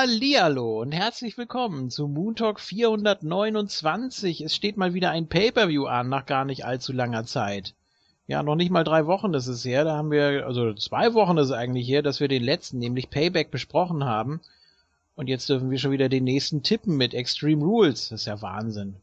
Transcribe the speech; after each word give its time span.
Hallihallo 0.00 0.80
und 0.80 0.92
herzlich 0.92 1.36
willkommen 1.38 1.90
zu 1.90 2.06
Moon 2.06 2.36
Talk 2.36 2.60
429. 2.60 4.42
Es 4.42 4.54
steht 4.54 4.76
mal 4.76 4.94
wieder 4.94 5.10
ein 5.10 5.28
Pay-Per-View 5.28 5.86
an 5.86 6.08
nach 6.08 6.24
gar 6.24 6.44
nicht 6.44 6.64
allzu 6.64 6.92
langer 6.92 7.24
Zeit. 7.24 7.74
Ja, 8.28 8.44
noch 8.44 8.54
nicht 8.54 8.70
mal 8.70 8.84
drei 8.84 9.06
Wochen 9.06 9.34
ist 9.34 9.48
es 9.48 9.64
her, 9.64 9.82
da 9.82 9.96
haben 9.96 10.12
wir, 10.12 10.46
also 10.46 10.72
zwei 10.74 11.14
Wochen 11.14 11.36
ist 11.38 11.46
es 11.46 11.52
eigentlich 11.52 11.88
her, 11.88 12.02
dass 12.02 12.20
wir 12.20 12.28
den 12.28 12.44
letzten, 12.44 12.78
nämlich 12.78 13.10
Payback, 13.10 13.50
besprochen 13.50 14.04
haben. 14.04 14.40
Und 15.16 15.26
jetzt 15.26 15.48
dürfen 15.48 15.68
wir 15.68 15.78
schon 15.78 15.90
wieder 15.90 16.08
den 16.08 16.22
nächsten 16.22 16.62
tippen 16.62 16.96
mit 16.96 17.12
Extreme 17.12 17.64
Rules. 17.64 18.10
Das 18.10 18.20
ist 18.20 18.26
ja 18.26 18.40
Wahnsinn. 18.40 18.94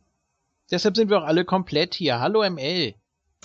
Deshalb 0.71 0.95
sind 0.95 1.09
wir 1.09 1.19
auch 1.19 1.27
alle 1.27 1.43
komplett 1.43 1.93
hier. 1.93 2.21
Hallo 2.21 2.49
ML. 2.49 2.93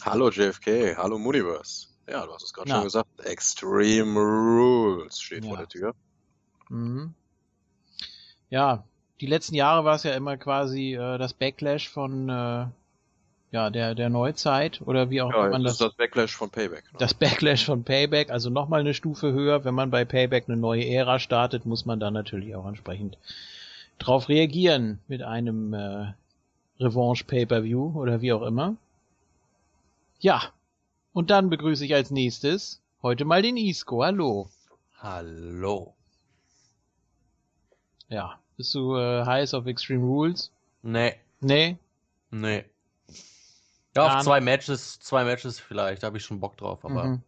Hallo 0.03 0.31
JFK, 0.31 0.97
hallo 0.97 1.19
Mooniverse. 1.19 1.89
Ja, 2.09 2.25
du 2.27 2.33
hast 2.33 2.45
es 2.45 2.55
gerade 2.55 2.71
schon 2.71 2.84
gesagt. 2.84 3.09
Extreme 3.25 4.21
Rules 4.21 5.21
steht 5.21 5.43
ja. 5.43 5.48
vor 5.48 5.59
der 5.59 5.69
Tür. 5.69 5.95
Mhm 6.69 7.17
ja, 8.51 8.84
die 9.20 9.27
letzten 9.27 9.55
Jahre 9.55 9.84
war 9.84 9.95
es 9.95 10.03
ja 10.03 10.12
immer 10.12 10.37
quasi 10.37 10.95
äh, 10.95 11.19
das 11.19 11.33
Backlash 11.33 11.89
von 11.89 12.29
äh, 12.29 12.67
ja 13.53 13.70
der 13.70 13.95
der 13.95 14.11
Neuzeit 14.11 14.81
oder 14.84 15.11
wie 15.11 15.23
auch 15.23 15.33
ja, 15.33 15.48
man 15.48 15.62
das. 15.62 15.79
Das 15.79 15.81
ist 15.81 15.81
das 15.81 15.95
Backlash 15.95 16.37
von 16.37 16.51
Payback. 16.51 16.84
Ne? 16.93 16.98
Das 16.98 17.15
Backlash 17.15 17.65
von 17.65 17.84
Payback, 17.84 18.31
also 18.31 18.51
nochmal 18.51 18.81
eine 18.81 18.95
Stufe 18.95 19.33
höher. 19.33 19.65
Wenn 19.65 19.75
man 19.75 19.91
bei 19.91 20.05
Payback 20.05 20.45
eine 20.48 20.56
neue 20.56 20.87
Ära 20.87 21.19
startet, 21.19 21.65
muss 21.65 21.87
man 21.87 22.01
da 22.01 22.11
natürlich 22.11 22.55
auch 22.55 22.67
entsprechend 22.67 23.19
drauf 23.98 24.28
reagieren 24.28 24.99
mit 25.09 25.22
einem 25.22 25.75
äh, 25.75 26.12
Revanche 26.81 27.25
Pay-per-View 27.25 27.93
oder 28.00 28.21
wie 28.22 28.33
auch 28.33 28.43
immer. 28.43 28.77
Ja, 30.19 30.43
und 31.12 31.31
dann 31.31 31.50
begrüße 31.50 31.84
ich 31.84 31.94
als 31.94 32.10
nächstes 32.10 32.81
heute 33.03 33.25
mal 33.25 33.43
den 33.43 33.56
Isco. 33.56 34.03
Hallo. 34.03 34.49
Hallo. 34.99 35.94
Ja. 38.10 38.38
Bist 38.56 38.75
du 38.75 38.97
äh, 38.97 39.25
heiß 39.25 39.54
auf 39.54 39.66
Extreme 39.66 40.04
Rules? 40.04 40.53
Nee. 40.82 41.15
Nee? 41.41 41.78
Nee. 42.31 42.65
Ja, 43.97 44.19
auf 44.19 44.22
zwei 44.22 44.41
Matches, 44.41 45.00
zwei 45.00 45.25
Matches 45.25 45.59
vielleicht, 45.59 46.03
da 46.03 46.09
habe 46.09 46.19
ich 46.19 46.25
schon 46.25 46.41
Bock 46.41 46.56
drauf, 46.56 46.84
aber. 46.84 47.04
Mhm. 47.04 47.22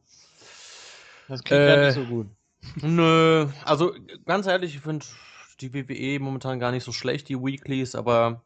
Das 1.29 1.43
klingt 1.43 1.63
äh, 1.63 1.87
nicht 1.87 1.95
so 1.95 2.05
gut. 2.05 2.29
Nö, 2.83 3.49
also 3.65 3.95
ganz 4.27 4.47
ehrlich, 4.47 4.75
ich 4.77 4.83
finde 4.83 5.07
die 5.61 5.73
WWE 5.73 6.21
momentan 6.21 6.61
gar 6.61 6.71
nicht 6.71 6.85
so 6.85 6.93
schlecht, 6.93 7.29
die 7.29 7.41
Weeklies, 7.41 7.95
aber 7.95 8.43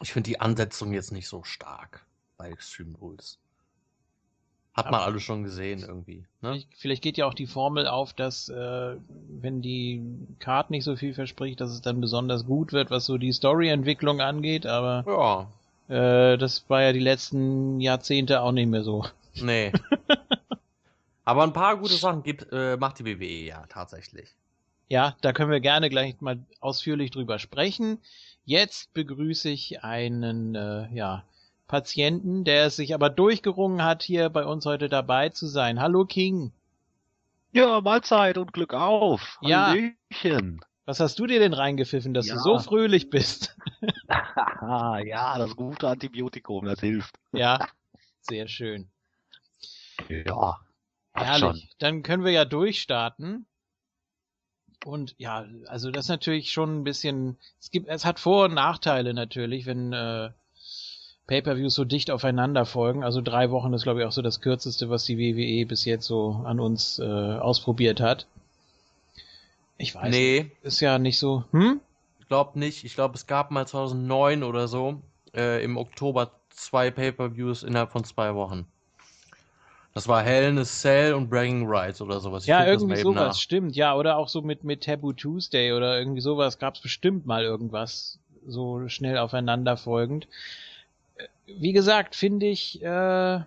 ich 0.00 0.12
finde 0.12 0.28
die 0.28 0.40
Ansetzung 0.40 0.92
jetzt 0.92 1.12
nicht 1.12 1.28
so 1.28 1.44
stark 1.44 2.04
bei 2.36 2.48
Extreme 2.48 2.96
Rules. 2.98 3.38
Hat 4.76 4.90
man 4.90 5.00
alles 5.00 5.22
schon 5.22 5.42
gesehen 5.42 5.80
irgendwie. 5.80 6.26
Ne? 6.42 6.62
Vielleicht 6.76 7.02
geht 7.02 7.16
ja 7.16 7.24
auch 7.24 7.32
die 7.32 7.46
Formel 7.46 7.86
auf, 7.86 8.12
dass 8.12 8.50
äh, 8.50 8.96
wenn 9.40 9.62
die 9.62 10.02
Card 10.38 10.70
nicht 10.70 10.84
so 10.84 10.96
viel 10.96 11.14
verspricht, 11.14 11.62
dass 11.62 11.70
es 11.70 11.80
dann 11.80 11.98
besonders 11.98 12.44
gut 12.44 12.74
wird, 12.74 12.90
was 12.90 13.06
so 13.06 13.16
die 13.16 13.32
Storyentwicklung 13.32 14.20
angeht, 14.20 14.66
aber 14.66 15.48
ja. 15.88 16.32
äh, 16.32 16.36
das 16.36 16.68
war 16.68 16.82
ja 16.82 16.92
die 16.92 17.00
letzten 17.00 17.80
Jahrzehnte 17.80 18.42
auch 18.42 18.52
nicht 18.52 18.68
mehr 18.68 18.82
so. 18.82 19.06
Nee. 19.36 19.72
aber 21.24 21.42
ein 21.44 21.54
paar 21.54 21.78
gute 21.78 21.94
Sachen 21.94 22.22
gibt, 22.22 22.46
äh, 22.52 22.76
macht 22.76 22.98
die 22.98 23.06
WWE 23.06 23.46
ja 23.46 23.64
tatsächlich. 23.70 24.28
Ja, 24.88 25.16
da 25.22 25.32
können 25.32 25.50
wir 25.50 25.60
gerne 25.60 25.88
gleich 25.88 26.20
mal 26.20 26.38
ausführlich 26.60 27.10
drüber 27.10 27.38
sprechen. 27.38 27.98
Jetzt 28.44 28.92
begrüße 28.92 29.48
ich 29.48 29.82
einen, 29.82 30.54
äh, 30.54 30.86
ja, 30.92 31.24
Patienten, 31.66 32.44
der 32.44 32.66
es 32.66 32.76
sich 32.76 32.94
aber 32.94 33.10
durchgerungen 33.10 33.82
hat, 33.82 34.02
hier 34.02 34.28
bei 34.30 34.44
uns 34.44 34.66
heute 34.66 34.88
dabei 34.88 35.30
zu 35.30 35.46
sein. 35.46 35.80
Hallo 35.80 36.04
King. 36.04 36.52
Ja, 37.52 37.80
Mahlzeit 37.80 38.38
und 38.38 38.52
Glück 38.52 38.74
auf. 38.74 39.38
Ja. 39.40 39.68
Hallöchen. 39.68 40.60
Was 40.84 41.00
hast 41.00 41.18
du 41.18 41.26
dir 41.26 41.40
denn 41.40 41.52
reingepfiffen, 41.52 42.14
dass 42.14 42.28
ja. 42.28 42.34
du 42.34 42.40
so 42.40 42.58
fröhlich 42.60 43.10
bist? 43.10 43.56
ja, 44.60 45.38
das 45.38 45.56
gute 45.56 45.88
Antibiotikum, 45.88 46.64
das 46.64 46.78
hilft. 46.78 47.18
Ja, 47.32 47.66
sehr 48.20 48.46
schön. 48.46 48.88
Ja. 50.08 50.60
Herrlich. 51.14 51.40
Schon. 51.40 51.62
Dann 51.78 52.02
können 52.04 52.24
wir 52.24 52.32
ja 52.32 52.44
durchstarten. 52.44 53.46
Und 54.84 55.16
ja, 55.18 55.44
also 55.66 55.90
das 55.90 56.04
ist 56.04 56.10
natürlich 56.10 56.52
schon 56.52 56.80
ein 56.80 56.84
bisschen, 56.84 57.38
es 57.60 57.72
gibt, 57.72 57.88
es 57.88 58.04
hat 58.04 58.20
Vor- 58.20 58.44
und 58.44 58.54
Nachteile 58.54 59.14
natürlich, 59.14 59.66
wenn 59.66 59.92
äh, 59.92 60.30
Pay-per-Views 61.26 61.74
so 61.74 61.84
dicht 61.84 62.10
aufeinander 62.10 62.66
folgen. 62.66 63.02
Also 63.02 63.20
drei 63.20 63.50
Wochen 63.50 63.72
ist, 63.72 63.82
glaube 63.82 64.00
ich, 64.00 64.06
auch 64.06 64.12
so 64.12 64.22
das 64.22 64.40
kürzeste, 64.40 64.88
was 64.90 65.04
die 65.04 65.18
WWE 65.18 65.66
bis 65.66 65.84
jetzt 65.84 66.06
so 66.06 66.42
an 66.44 66.60
uns 66.60 66.98
äh, 66.98 67.04
ausprobiert 67.04 68.00
hat. 68.00 68.26
Ich 69.76 69.94
weiß 69.94 70.10
nee. 70.10 70.52
Ist 70.62 70.80
ja 70.80 70.98
nicht 70.98 71.18
so. 71.18 71.44
Hm? 71.50 71.80
Ich 72.20 72.28
glaube 72.28 72.58
nicht. 72.58 72.84
Ich 72.84 72.94
glaube, 72.94 73.14
es 73.14 73.26
gab 73.26 73.50
mal 73.50 73.66
2009 73.66 74.44
oder 74.44 74.68
so 74.68 75.02
äh, 75.34 75.62
im 75.64 75.76
Oktober 75.76 76.30
zwei 76.50 76.90
Pay-per-Views 76.90 77.64
innerhalb 77.64 77.90
von 77.90 78.04
zwei 78.04 78.34
Wochen. 78.34 78.66
Das 79.94 80.08
war 80.08 80.22
Hell 80.22 80.50
in 80.50 80.58
a 80.58 80.64
Cell 80.64 81.14
und 81.14 81.28
Bragging 81.28 81.66
Rights 81.66 82.00
oder 82.02 82.20
sowas. 82.20 82.44
Ich 82.44 82.48
ja, 82.48 82.66
irgendwie 82.66 82.96
sowas, 82.96 83.28
nach. 83.28 83.34
stimmt. 83.34 83.74
Ja, 83.74 83.96
oder 83.96 84.18
auch 84.18 84.28
so 84.28 84.42
mit, 84.42 84.62
mit 84.62 84.84
Taboo 84.84 85.12
Tuesday 85.12 85.72
oder 85.72 85.98
irgendwie 85.98 86.20
sowas 86.20 86.58
gab 86.58 86.74
es 86.74 86.82
bestimmt 86.82 87.26
mal 87.26 87.42
irgendwas 87.42 88.18
so 88.46 88.88
schnell 88.88 89.18
aufeinander 89.18 89.76
folgend 89.76 90.28
wie 91.46 91.72
gesagt, 91.72 92.14
finde 92.14 92.46
ich 92.46 92.82
äh, 92.82 93.40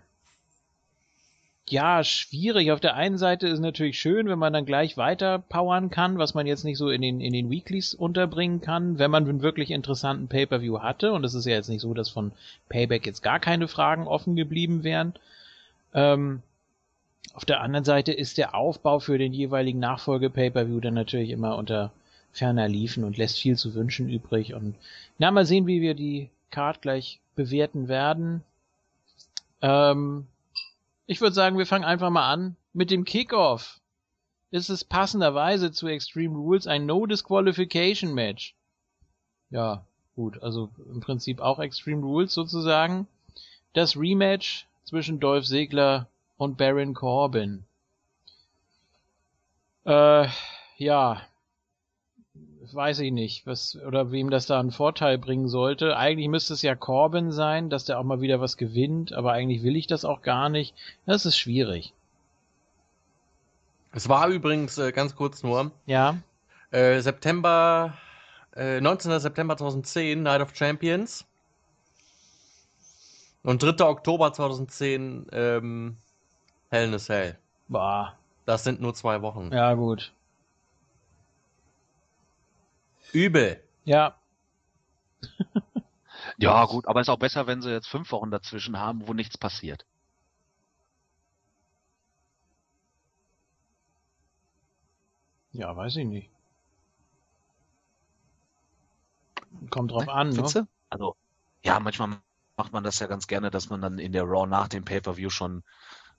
ja 1.68 2.04
schwierig. 2.04 2.72
Auf 2.72 2.80
der 2.80 2.96
einen 2.96 3.18
Seite 3.18 3.48
ist 3.48 3.60
natürlich 3.60 4.00
schön, 4.00 4.28
wenn 4.28 4.40
man 4.40 4.54
dann 4.54 4.66
gleich 4.66 4.98
weiter 4.98 5.40
powern 5.40 5.90
kann, 5.90 6.18
was 6.18 6.34
man 6.34 6.48
jetzt 6.48 6.64
nicht 6.64 6.78
so 6.78 6.90
in 6.90 7.02
den 7.02 7.22
in 7.22 7.34
den 7.34 7.50
Weeklies 7.50 7.94
unterbringen 7.94 8.62
kann, 8.62 9.00
wenn 9.00 9.12
man 9.12 9.28
einen 9.28 9.42
wirklich 9.42 9.72
interessanten 9.72 10.28
Pay-per-View 10.28 10.80
hatte. 10.80 11.12
Und 11.12 11.24
es 11.24 11.34
ist 11.34 11.46
ja 11.46 11.54
jetzt 11.54 11.70
nicht 11.70 11.82
so, 11.82 11.94
dass 11.94 12.10
von 12.10 12.32
Payback 12.70 13.06
jetzt 13.06 13.22
gar 13.22 13.40
keine 13.40 13.68
Fragen 13.68 14.08
offen 14.08 14.36
geblieben 14.36 14.84
wären. 14.84 15.14
Ähm, 15.94 16.42
auf 17.34 17.46
der 17.46 17.62
anderen 17.62 17.86
Seite 17.86 18.12
ist 18.12 18.38
der 18.38 18.56
Aufbau 18.56 19.00
für 19.00 19.18
den 19.18 19.34
jeweiligen 19.34 19.80
Nachfolge-Pay-per-View 19.80 20.80
dann 20.80 20.94
natürlich 20.94 21.30
immer 21.30 21.58
unter 21.58 21.92
ferner 22.32 22.68
Liefen 22.68 23.04
und 23.04 23.18
lässt 23.18 23.40
viel 23.40 23.56
zu 23.56 23.74
wünschen 23.76 24.10
übrig. 24.10 24.54
Und 24.54 24.76
na, 25.18 25.32
mal 25.32 25.46
sehen, 25.46 25.68
wie 25.68 25.82
wir 25.82 25.94
die 25.94 26.30
Card 26.52 26.82
gleich 26.82 27.20
bewerten 27.36 27.88
werden. 27.88 28.44
Ähm, 29.62 30.28
ich 31.06 31.22
würde 31.22 31.34
sagen, 31.34 31.58
wir 31.58 31.66
fangen 31.66 31.86
einfach 31.86 32.10
mal 32.10 32.32
an 32.32 32.56
mit 32.74 32.92
dem 32.92 33.06
Kickoff. 33.06 33.80
Ist 34.52 34.70
es 34.70 34.84
passenderweise 34.84 35.72
zu 35.72 35.88
Extreme 35.88 36.36
Rules 36.36 36.68
ein 36.68 36.86
No 36.86 37.06
Disqualification 37.06 38.14
Match? 38.14 38.56
Ja, 39.52 39.86
gut, 40.16 40.42
also 40.42 40.70
im 40.92 41.02
Prinzip 41.02 41.40
auch 41.40 41.60
Extreme 41.60 42.02
Rules 42.04 42.34
sozusagen. 42.34 43.08
Das 43.74 43.96
Rematch 43.96 44.68
zwischen 44.84 45.20
Dolph 45.20 45.46
Ziggler 45.46 46.08
und 46.38 46.58
Baron 46.58 46.94
Corbin. 46.94 47.64
Äh, 49.86 50.28
ja, 50.78 51.22
weiß 52.74 53.00
ich 53.00 53.12
nicht, 53.12 53.46
was 53.46 53.78
oder 53.86 54.12
wem 54.12 54.30
das 54.30 54.46
da 54.46 54.60
einen 54.60 54.72
Vorteil 54.72 55.18
bringen 55.18 55.48
sollte. 55.48 55.98
Eigentlich 55.98 56.28
müsste 56.28 56.54
es 56.54 56.62
ja 56.62 56.76
Corbin 56.76 57.32
sein, 57.32 57.70
dass 57.70 57.86
der 57.86 58.00
auch 58.00 58.04
mal 58.04 58.22
wieder 58.22 58.42
was 58.42 58.58
gewinnt, 58.58 59.14
aber 59.14 59.32
eigentlich 59.34 59.64
will 59.64 59.76
ich 59.76 59.88
das 59.88 60.06
auch 60.06 60.22
gar 60.22 60.50
nicht. 60.50 60.76
Das 61.06 61.26
ist 61.26 61.38
schwierig. 61.38 61.94
Es 63.92 64.08
war 64.08 64.28
übrigens 64.30 64.78
äh, 64.78 64.92
ganz 64.92 65.16
kurz 65.16 65.44
nur. 65.44 65.72
Ja. 65.86 66.18
Äh, 66.72 67.00
September, 67.02 67.98
äh, 68.56 68.80
19. 68.80 69.20
September 69.20 69.58
2010, 69.58 70.22
Night 70.22 70.42
of 70.42 70.56
Champions. 70.56 71.26
Und 73.44 73.64
3. 73.64 73.86
Oktober 73.86 74.32
2010, 74.32 75.28
ähm, 75.32 75.98
Hell 76.70 76.88
in 76.88 76.94
a 76.94 77.00
Cell. 77.00 77.38
Boah. 77.68 78.16
Das 78.46 78.64
sind 78.64 78.82
nur 78.82 78.94
zwei 78.94 79.22
Wochen. 79.22 79.52
Ja, 79.52 79.74
gut. 79.74 80.12
Übel. 83.14 83.64
Ja. 83.86 84.16
ja, 86.38 86.66
gut, 86.66 86.88
aber 86.88 87.02
ist 87.02 87.10
auch 87.10 87.20
besser, 87.20 87.48
wenn 87.48 87.62
sie 87.62 87.72
jetzt 87.72 87.88
fünf 87.88 88.12
Wochen 88.12 88.32
dazwischen 88.32 88.80
haben, 88.80 89.08
wo 89.08 89.14
nichts 89.14 89.38
passiert. 89.38 89.86
Ja, 95.52 95.76
weiß 95.76 95.96
ich 95.98 96.06
nicht. 96.06 96.30
Kommt 99.70 99.92
drauf 99.92 100.08
an, 100.08 100.30
ne? 100.30 100.68
Also, 100.90 101.16
ja, 101.64 101.80
manchmal 101.80 102.22
macht 102.56 102.72
man 102.72 102.84
das 102.84 103.00
ja 103.00 103.08
ganz 103.08 103.28
gerne, 103.28 103.50
dass 103.50 103.70
man 103.70 103.82
dann 103.82 104.00
in 104.00 104.12
der 104.12 104.24
Raw 104.24 104.48
nach 104.48 104.68
dem 104.68 104.86
Pay-Per-View 104.86 105.30
schon 105.30 105.64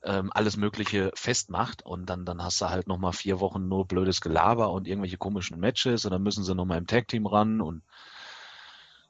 ähm, 0.02 0.30
alles 0.32 0.56
Mögliche 0.56 1.10
festmacht 1.14 1.84
und 1.84 2.06
dann, 2.06 2.24
dann 2.24 2.42
hast 2.42 2.60
du 2.60 2.70
halt 2.70 2.86
nochmal 2.86 3.12
vier 3.12 3.40
Wochen 3.40 3.68
nur 3.68 3.86
blödes 3.86 4.20
Gelaber 4.20 4.70
und 4.70 4.88
irgendwelche 4.88 5.18
komischen 5.18 5.60
Matches 5.60 6.04
und 6.04 6.12
dann 6.12 6.22
müssen 6.22 6.44
sie 6.44 6.54
nochmal 6.54 6.78
im 6.78 6.86
Tag-Team 6.86 7.26
ran 7.26 7.60
und 7.60 7.82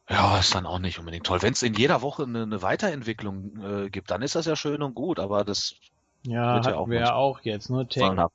ja, 0.08 0.38
ist 0.38 0.54
dann 0.56 0.66
auch 0.66 0.80
nicht 0.80 0.98
unbedingt 0.98 1.24
toll. 1.24 1.40
Wenn 1.40 1.52
es 1.52 1.62
in 1.62 1.74
jeder 1.74 2.02
Woche 2.02 2.24
eine, 2.24 2.42
eine 2.42 2.62
Weiterentwicklung 2.62 3.84
äh, 3.84 3.90
gibt, 3.90 4.10
dann 4.10 4.22
ist 4.22 4.34
das 4.34 4.46
ja 4.46 4.56
schön 4.56 4.82
und 4.82 4.94
gut, 4.94 5.20
aber 5.20 5.44
das 5.44 5.76
ja, 6.24 6.54
wird 6.56 6.66
ja 6.66 6.76
auch, 6.76 6.88
wir 6.88 7.14
auch 7.14 7.40
jetzt, 7.42 7.70
ne? 7.70 7.86
Tag, 7.86 8.30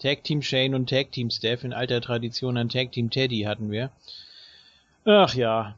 Tag 0.00 0.24
Team 0.24 0.42
Shane 0.42 0.74
und 0.74 0.90
Tag 0.90 1.12
Team 1.12 1.30
Steph 1.30 1.62
in 1.62 1.72
alter 1.72 2.00
Tradition 2.00 2.56
an 2.56 2.68
Tag 2.68 2.90
Team 2.90 3.10
Teddy 3.10 3.42
hatten 3.42 3.70
wir. 3.70 3.92
Ach 5.04 5.32
ja. 5.34 5.76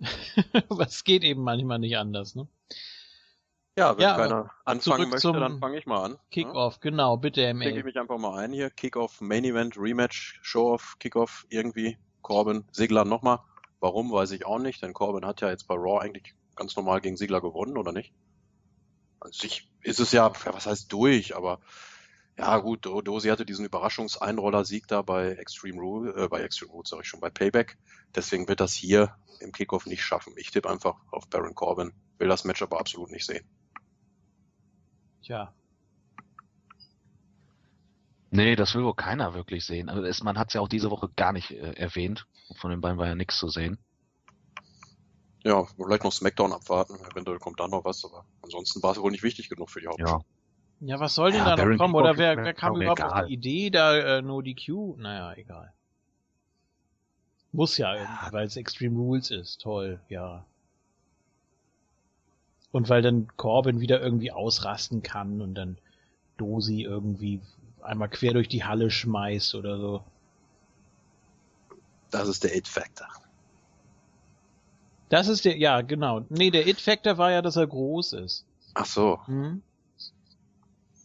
Was 0.68 1.02
geht 1.02 1.24
eben 1.24 1.42
manchmal 1.42 1.80
nicht 1.80 1.98
anders, 1.98 2.36
ne? 2.36 2.46
Ja, 3.78 3.96
wenn 3.96 4.02
Ja, 4.02 4.16
keiner 4.16 4.50
anfangen 4.64 4.80
zurück 4.80 5.08
möchte, 5.10 5.32
dann 5.32 5.58
fange 5.58 5.78
ich 5.78 5.86
mal 5.86 6.04
an. 6.04 6.18
Kickoff, 6.30 6.80
genau, 6.80 7.16
bitte 7.16 7.40
Ja? 7.40 7.54
Klicke 7.54 7.78
ich 7.78 7.84
mich 7.84 7.98
einfach 7.98 8.18
mal 8.18 8.38
ein 8.38 8.52
hier. 8.52 8.68
Kickoff, 8.70 9.20
Main 9.20 9.44
Event, 9.44 9.78
Rematch, 9.78 10.38
Show-Off, 10.42 10.96
Kickoff, 10.98 11.46
irgendwie. 11.48 11.96
Corbin, 12.20 12.64
Sigler 12.70 13.04
nochmal. 13.04 13.40
Warum, 13.80 14.12
weiß 14.12 14.30
ich 14.32 14.46
auch 14.46 14.58
nicht, 14.58 14.82
denn 14.82 14.92
Corbin 14.92 15.26
hat 15.26 15.40
ja 15.40 15.50
jetzt 15.50 15.66
bei 15.66 15.74
Raw 15.74 16.00
eigentlich 16.00 16.34
ganz 16.54 16.76
normal 16.76 17.00
gegen 17.00 17.16
Sigler 17.16 17.40
gewonnen, 17.40 17.76
oder 17.76 17.92
nicht? 17.92 18.12
An 19.20 19.32
sich 19.32 19.68
ist 19.82 20.00
es 20.00 20.12
ja, 20.12 20.30
ja, 20.44 20.54
was 20.54 20.66
heißt 20.66 20.92
durch, 20.92 21.34
aber 21.34 21.60
ja 22.38 22.58
gut, 22.58 22.86
Do- 22.86 23.00
Dosi 23.02 23.28
hatte 23.28 23.44
diesen 23.44 23.64
Überraschungseinroller-Sieg 23.64 24.86
da 24.86 25.02
bei 25.02 25.30
Extreme 25.32 25.80
Rule, 25.80 26.14
äh, 26.24 26.28
bei 26.28 26.42
Extreme 26.42 26.72
Rule, 26.72 26.84
sag 26.86 27.00
ich 27.00 27.08
schon, 27.08 27.20
bei 27.20 27.30
Payback. 27.30 27.78
Deswegen 28.14 28.48
wird 28.48 28.60
das 28.60 28.72
hier 28.74 29.16
im 29.40 29.52
Kickoff 29.52 29.86
nicht 29.86 30.04
schaffen. 30.04 30.34
Ich 30.36 30.50
tippe 30.50 30.68
einfach 30.70 30.96
auf 31.10 31.28
Baron 31.28 31.54
Corbin, 31.54 31.92
will 32.18 32.28
das 32.28 32.44
Match 32.44 32.62
aber 32.62 32.78
absolut 32.78 33.10
nicht 33.10 33.26
sehen. 33.26 33.44
Tja. 35.22 35.52
Nee, 38.30 38.56
das 38.56 38.74
will 38.74 38.84
wohl 38.84 38.94
keiner 38.94 39.34
wirklich 39.34 39.64
sehen. 39.66 39.90
Also 39.90 40.02
es, 40.04 40.22
man 40.22 40.38
hat 40.38 40.48
es 40.48 40.54
ja 40.54 40.60
auch 40.62 40.68
diese 40.68 40.90
Woche 40.90 41.10
gar 41.16 41.32
nicht 41.32 41.50
äh, 41.50 41.72
erwähnt. 41.74 42.26
Von 42.56 42.70
den 42.70 42.80
beiden 42.80 42.96
war 42.98 43.06
ja 43.06 43.14
nichts 43.14 43.36
zu 43.38 43.48
sehen. 43.48 43.78
Ja, 45.44 45.64
vielleicht 45.64 46.04
noch 46.04 46.12
Smackdown 46.12 46.52
abwarten, 46.52 46.94
eventuell 47.10 47.38
kommt 47.40 47.58
da 47.60 47.66
noch 47.66 47.84
was, 47.84 48.04
aber 48.04 48.24
ansonsten 48.42 48.82
war 48.82 48.92
es 48.92 48.98
wohl 49.00 49.10
nicht 49.10 49.24
wichtig 49.24 49.48
genug 49.48 49.70
für 49.70 49.80
die 49.80 49.88
Hauptshow. 49.88 50.06
Ja. 50.18 50.20
Ja, 50.84 50.98
was 50.98 51.14
soll 51.14 51.30
denn 51.30 51.44
Ja, 51.44 51.44
da 51.44 51.50
noch 51.50 51.56
Baron 51.56 51.78
kommen? 51.78 51.94
Kickoff 51.94 52.00
Oder 52.10 52.18
wer, 52.18 52.36
wer 52.44 52.54
kam 52.54 52.76
überhaupt 52.76 53.02
auf 53.02 53.12
egal. 53.12 53.26
die 53.26 53.34
Idee, 53.34 53.70
da 53.70 53.96
äh, 54.18 54.22
No 54.22 54.40
DQ? 54.40 54.96
Naja, 54.98 55.32
egal. 55.34 55.72
Muss 57.52 57.76
ja 57.76 57.94
irgendwie, 57.94 58.32
weil 58.32 58.46
es 58.46 58.56
Extreme 58.56 58.96
Rules 58.96 59.30
ist. 59.30 59.60
Toll, 59.60 60.00
ja. 60.08 60.44
Und 62.72 62.88
weil 62.88 63.02
dann 63.02 63.28
Corbin 63.36 63.80
wieder 63.80 64.00
irgendwie 64.00 64.32
ausrasten 64.32 65.02
kann 65.02 65.40
und 65.40 65.54
dann 65.54 65.76
Dosi 66.38 66.82
irgendwie 66.82 67.40
einmal 67.82 68.08
quer 68.08 68.32
durch 68.32 68.48
die 68.48 68.64
Halle 68.64 68.90
schmeißt 68.90 69.54
oder 69.54 69.78
so. 69.78 70.04
Das 72.10 72.28
ist 72.28 72.44
der 72.44 72.56
It-Factor. 72.56 73.08
Das 75.08 75.28
ist 75.28 75.44
der, 75.44 75.58
ja, 75.58 75.82
genau. 75.82 76.24
Nee, 76.30 76.50
der 76.50 76.66
It-Factor 76.66 77.18
war 77.18 77.30
ja, 77.30 77.42
dass 77.42 77.56
er 77.56 77.66
groß 77.66 78.14
ist. 78.14 78.46
Ach 78.74 78.86
so. 78.86 79.20
Hm? 79.26 79.62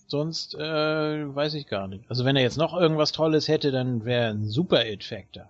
Sonst 0.07 0.55
äh, 0.55 1.35
weiß 1.35 1.53
ich 1.55 1.67
gar 1.67 1.89
nicht. 1.89 2.09
Also 2.09 2.23
wenn 2.23 2.37
er 2.37 2.41
jetzt 2.41 2.57
noch 2.57 2.73
irgendwas 2.73 3.11
Tolles 3.11 3.49
hätte, 3.49 3.71
dann 3.71 4.05
wäre 4.05 4.25
er 4.25 4.29
ein 4.29 4.45
super 4.45 4.85
It-Factor. 4.85 5.49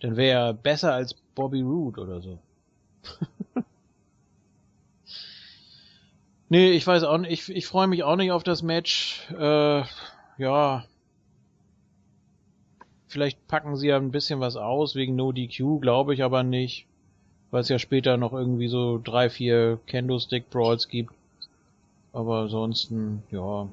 Dann 0.00 0.16
wäre 0.16 0.46
er 0.46 0.52
besser 0.52 0.92
als 0.92 1.14
Bobby 1.14 1.62
Roode 1.62 2.00
oder 2.00 2.20
so. 2.20 2.40
nee, 6.48 6.72
ich 6.72 6.86
weiß 6.86 7.04
auch 7.04 7.18
nicht. 7.18 7.32
Ich, 7.32 7.56
ich 7.56 7.66
freue 7.66 7.86
mich 7.86 8.04
auch 8.04 8.16
nicht 8.16 8.32
auf 8.32 8.42
das 8.42 8.62
Match. 8.62 9.28
Äh, 9.30 9.82
ja. 10.38 10.84
Vielleicht 13.06 13.46
packen 13.46 13.76
sie 13.76 13.88
ja 13.88 13.96
ein 13.96 14.10
bisschen 14.10 14.40
was 14.40 14.56
aus 14.56 14.94
wegen 14.94 15.14
No 15.14 15.32
DQ, 15.32 15.80
glaube 15.80 16.14
ich 16.14 16.22
aber 16.22 16.42
nicht. 16.42 16.86
Weil 17.50 17.60
es 17.60 17.68
ja 17.68 17.78
später 17.78 18.16
noch 18.16 18.32
irgendwie 18.32 18.68
so 18.68 19.00
drei, 19.02 19.30
vier 19.30 19.78
Kendo-Stick-Brawls 19.86 20.88
gibt. 20.88 21.12
Aber 22.12 22.40
ansonsten, 22.40 23.22
ja. 23.30 23.68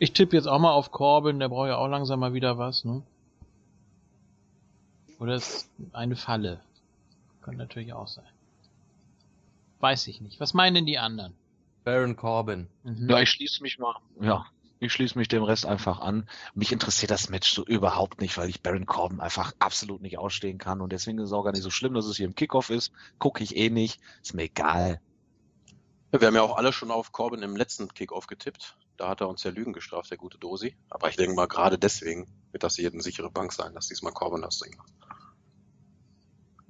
Ich 0.00 0.12
tippe 0.12 0.36
jetzt 0.36 0.46
auch 0.46 0.58
mal 0.58 0.72
auf 0.72 0.90
Corbin, 0.90 1.38
der 1.40 1.48
braucht 1.48 1.68
ja 1.68 1.76
auch 1.76 1.88
langsam 1.88 2.20
mal 2.20 2.34
wieder 2.34 2.58
was, 2.58 2.84
ne? 2.84 3.02
Oder 5.18 5.34
ist 5.34 5.68
eine 5.92 6.14
Falle? 6.14 6.60
Kann 7.42 7.56
natürlich 7.56 7.92
auch 7.92 8.06
sein. 8.06 8.24
Weiß 9.80 10.06
ich 10.08 10.20
nicht. 10.20 10.40
Was 10.40 10.54
meinen 10.54 10.74
denn 10.74 10.86
die 10.86 10.98
anderen? 10.98 11.34
Baron 11.84 12.16
Corbin. 12.16 12.68
Mhm. 12.82 13.08
Ja, 13.08 13.20
ich 13.20 13.30
schließe 13.30 13.62
mich 13.62 13.78
mal. 13.78 13.94
Ja, 14.20 14.46
ich 14.80 14.92
schließe 14.92 15.16
mich 15.18 15.28
dem 15.28 15.42
Rest 15.42 15.66
einfach 15.66 16.00
an. 16.00 16.28
Mich 16.54 16.72
interessiert 16.72 17.10
das 17.10 17.28
Match 17.28 17.52
so 17.52 17.64
überhaupt 17.64 18.20
nicht, 18.20 18.36
weil 18.36 18.48
ich 18.48 18.62
Baron 18.62 18.86
Corbin 18.86 19.20
einfach 19.20 19.52
absolut 19.58 20.02
nicht 20.02 20.18
ausstehen 20.18 20.58
kann 20.58 20.80
und 20.80 20.92
deswegen 20.92 21.18
ist 21.18 21.26
es 21.26 21.32
auch 21.32 21.44
gar 21.44 21.52
nicht 21.52 21.62
so 21.62 21.70
schlimm, 21.70 21.94
dass 21.94 22.06
es 22.06 22.16
hier 22.16 22.26
im 22.26 22.34
Kickoff 22.34 22.70
ist. 22.70 22.92
Gucke 23.18 23.42
ich 23.42 23.56
eh 23.56 23.70
nicht. 23.70 24.00
Ist 24.22 24.34
mir 24.34 24.44
egal. 24.44 25.00
Ja, 26.12 26.20
wir 26.20 26.28
haben 26.28 26.34
ja 26.34 26.42
auch 26.42 26.56
alle 26.56 26.72
schon 26.72 26.90
auf 26.90 27.12
Corbin 27.12 27.42
im 27.42 27.56
letzten 27.56 27.88
Kickoff 27.88 28.26
getippt. 28.26 28.76
Da 28.96 29.08
hat 29.08 29.20
er 29.20 29.28
uns 29.28 29.44
ja 29.44 29.50
Lügen 29.50 29.72
gestraft, 29.72 30.10
der 30.10 30.18
gute 30.18 30.38
Dosi. 30.38 30.74
Aber 30.90 31.08
ich 31.08 31.16
denke 31.16 31.34
mal, 31.34 31.46
gerade 31.46 31.78
deswegen 31.78 32.26
wird 32.50 32.62
das 32.62 32.76
hier 32.76 32.90
eine 32.90 33.02
sichere 33.02 33.30
Bank 33.30 33.52
sein, 33.52 33.74
dass 33.74 33.88
diesmal 33.88 34.12
Corbin 34.12 34.42
das 34.42 34.58
Ding 34.58 34.76
macht. 34.76 34.92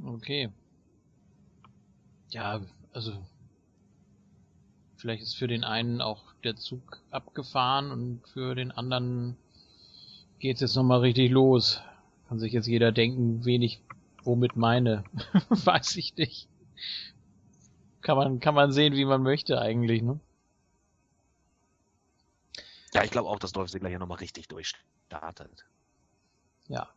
Okay. 0.05 0.51
Ja, 2.31 2.61
also 2.99 3.13
vielleicht 4.97 5.23
ist 5.23 5.37
für 5.37 5.47
den 5.47 5.63
einen 5.63 6.01
auch 6.01 6.35
der 6.43 6.57
Zug 6.57 7.01
abgefahren 7.13 7.93
und 7.93 8.27
für 8.27 8.57
den 8.57 8.73
anderen 8.73 9.37
geht's 10.41 10.61
jetzt 10.61 10.75
nochmal 10.75 10.99
richtig 10.99 11.31
los. 11.31 11.81
Kann 12.27 12.41
sich 12.41 12.53
jetzt 12.53 12.67
jeder 12.67 12.91
denken, 12.91 13.45
wen 13.45 13.63
ich 13.63 13.81
womit 14.25 14.57
meine. 14.57 15.05
Weiß 15.49 15.95
ich 15.95 16.17
nicht. 16.17 16.49
Kann 18.01 18.17
man, 18.17 18.41
kann 18.41 18.57
man 18.57 18.73
sehen, 18.73 18.95
wie 18.95 19.05
man 19.05 19.23
möchte 19.23 19.61
eigentlich, 19.61 20.03
ne? 20.03 20.19
Ja, 22.95 23.05
ich 23.05 23.13
glaube 23.13 23.29
auch, 23.29 23.39
dass 23.39 23.53
Dolph 23.53 23.71
Ziggler 23.71 23.91
hier 23.91 24.01
nochmal 24.01 24.19
richtig 24.19 24.49
durchstartet. 24.49 25.67
Ja. 26.67 26.89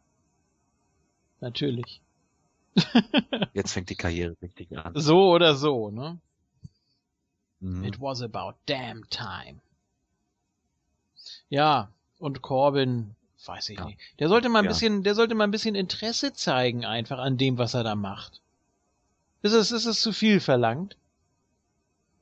Natürlich. 1.42 2.02
Jetzt 3.54 3.74
fängt 3.74 3.90
die 3.90 3.96
Karriere 3.96 4.36
richtig 4.42 4.78
an. 4.78 4.94
So 4.96 5.30
oder 5.32 5.56
so, 5.56 5.90
ne? 5.92 6.20
Mhm. 7.60 7.84
It 7.84 8.00
was 8.02 8.22
about 8.22 8.54
damn 8.66 9.08
time. 9.10 9.60
Ja, 11.50 11.90
und 12.18 12.42
Corbin, 12.42 13.16
weiß 13.46 13.70
ich 13.70 13.78
Ja. 13.78 13.86
nicht. 13.86 14.00
Der 14.20 14.30
sollte 14.30 14.50
mal 14.50 14.60
ein 14.60 14.66
Ja. 14.66 14.70
bisschen, 14.72 15.04
der 15.04 15.16
sollte 15.16 15.36
mal 15.36 15.44
ein 15.46 15.52
bisschen 15.52 15.76
Interesse 15.76 16.34
zeigen 16.34 16.86
einfach 16.86 17.20
an 17.20 17.38
dem, 17.38 17.58
was 17.58 17.74
er 17.74 17.84
da 17.84 17.96
macht. 17.96 18.42
Ist 19.42 19.54
es, 19.54 19.72
ist 19.72 19.86
es 19.86 20.02
zu 20.02 20.14
viel 20.14 20.40
verlangt? 20.40 20.96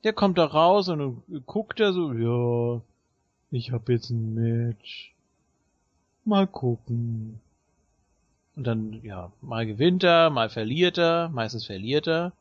Der 0.03 0.13
kommt 0.13 0.37
da 0.37 0.45
raus 0.45 0.87
und 0.87 1.21
guckt 1.45 1.79
er 1.81 1.91
so, 1.93 2.13
ja, 2.13 2.81
ich 3.51 3.71
hab 3.71 3.89
jetzt 3.89 4.09
ein 4.09 4.33
Match. 4.33 5.13
Mal 6.23 6.47
gucken. 6.47 7.41
Und 8.59 8.65
dann, 8.65 8.99
ja, 9.03 9.31
mal 9.39 9.65
gewinnt 9.65 10.03
er, 10.03 10.29
mal 10.29 10.49
verliert 10.49 10.97
er, 10.97 11.29
meistens 11.29 11.65
verliert 11.65 12.07
er. 12.07 12.33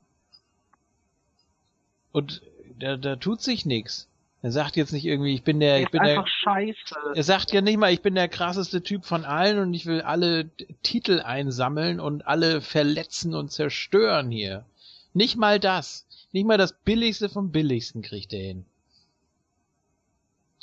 Und 2.11 2.43
da, 2.77 2.97
da 2.97 3.15
tut 3.15 3.41
sich 3.41 3.65
nix. 3.65 4.09
Er 4.43 4.51
sagt 4.51 4.75
jetzt 4.75 4.93
nicht 4.93 5.05
irgendwie, 5.05 5.33
ich 5.33 5.45
bin 5.45 5.61
der, 5.61 5.81
ich 5.81 5.93
bin 5.93 6.03
der, 6.03 6.27
scheiße. 6.27 6.97
er 7.15 7.23
sagt 7.23 7.53
ja 7.53 7.61
nicht 7.61 7.77
mal, 7.77 7.93
ich 7.93 8.03
bin 8.03 8.17
der 8.17 8.27
krasseste 8.27 8.83
Typ 8.83 9.05
von 9.05 9.25
allen 9.25 9.61
und 9.61 9.73
ich 9.75 9.87
will 9.87 10.01
alle 10.01 10.51
Titel 10.83 11.21
einsammeln 11.21 12.01
und 12.01 12.27
alle 12.27 12.63
verletzen 12.63 13.37
und 13.37 13.53
zerstören 13.53 14.33
hier. 14.33 14.65
Nicht 15.13 15.37
mal 15.37 15.61
das. 15.61 16.05
Nicht 16.33 16.49
mal 16.49 16.59
das 16.59 16.73
Billigste 16.73 17.29
vom 17.29 17.53
Billigsten 17.53 18.03
kriegt 18.03 18.33
er 18.33 18.43
hin. 18.43 18.65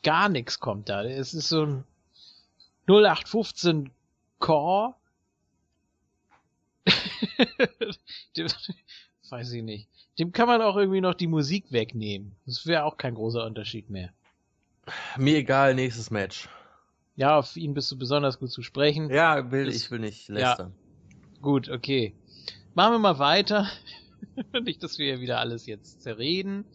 Gar 0.04 0.28
nichts 0.28 0.60
kommt 0.60 0.90
da. 0.90 1.06
Es 1.06 1.34
ist 1.34 1.48
so 1.48 1.66
ein 1.66 1.84
0815 2.88 3.92
Core. 4.40 4.96
Dem- 8.38 8.48
Weiß 9.30 9.52
ich 9.54 9.64
nicht. 9.64 9.90
Dem 10.20 10.32
kann 10.32 10.48
man 10.48 10.62
auch 10.62 10.76
irgendwie 10.78 11.02
noch 11.02 11.16
die 11.16 11.28
Musik 11.28 11.72
wegnehmen. 11.72 12.36
Das 12.46 12.66
wäre 12.66 12.84
auch 12.84 12.98
kein 12.98 13.16
großer 13.16 13.44
Unterschied 13.46 13.90
mehr. 13.90 14.12
Mir 15.18 15.38
egal, 15.38 15.74
nächstes 15.74 16.12
Match. 16.12 16.48
Ja, 17.16 17.40
auf 17.40 17.56
ihn 17.58 17.74
bist 17.74 17.92
du 17.92 17.98
besonders 17.98 18.38
gut 18.40 18.52
zu 18.52 18.62
sprechen. 18.62 19.10
Ja, 19.10 19.50
will, 19.52 19.70
ich 19.70 19.90
will 19.90 20.00
nicht 20.00 20.28
Ja. 20.30 20.34
lästern. 20.36 20.74
Gut, 21.42 21.70
okay. 21.70 22.14
Machen 22.76 22.94
wir 22.94 23.00
mal 23.00 23.20
weiter. 23.20 23.68
Nicht, 24.64 24.84
dass 24.84 24.98
wir 25.00 25.06
hier 25.06 25.22
wieder 25.22 25.40
alles 25.40 25.66
jetzt 25.66 26.02
zerreden. 26.02 26.66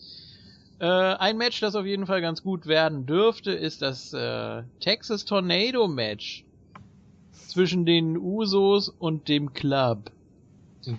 Äh, 0.79 0.87
ein 0.87 1.37
Match, 1.37 1.61
das 1.61 1.75
auf 1.75 1.85
jeden 1.85 2.07
Fall 2.07 2.21
ganz 2.23 2.43
gut 2.43 2.67
werden 2.67 3.05
dürfte, 3.07 3.53
ist 3.53 3.83
das 3.83 4.13
äh, 4.15 4.63
Texas 4.81 5.25
Tornado 5.27 5.87
Match 5.89 6.45
zwischen 7.33 7.85
den 7.85 8.17
Usos 8.17 8.89
und 8.89 9.29
dem 9.29 9.53
Club. 9.53 10.11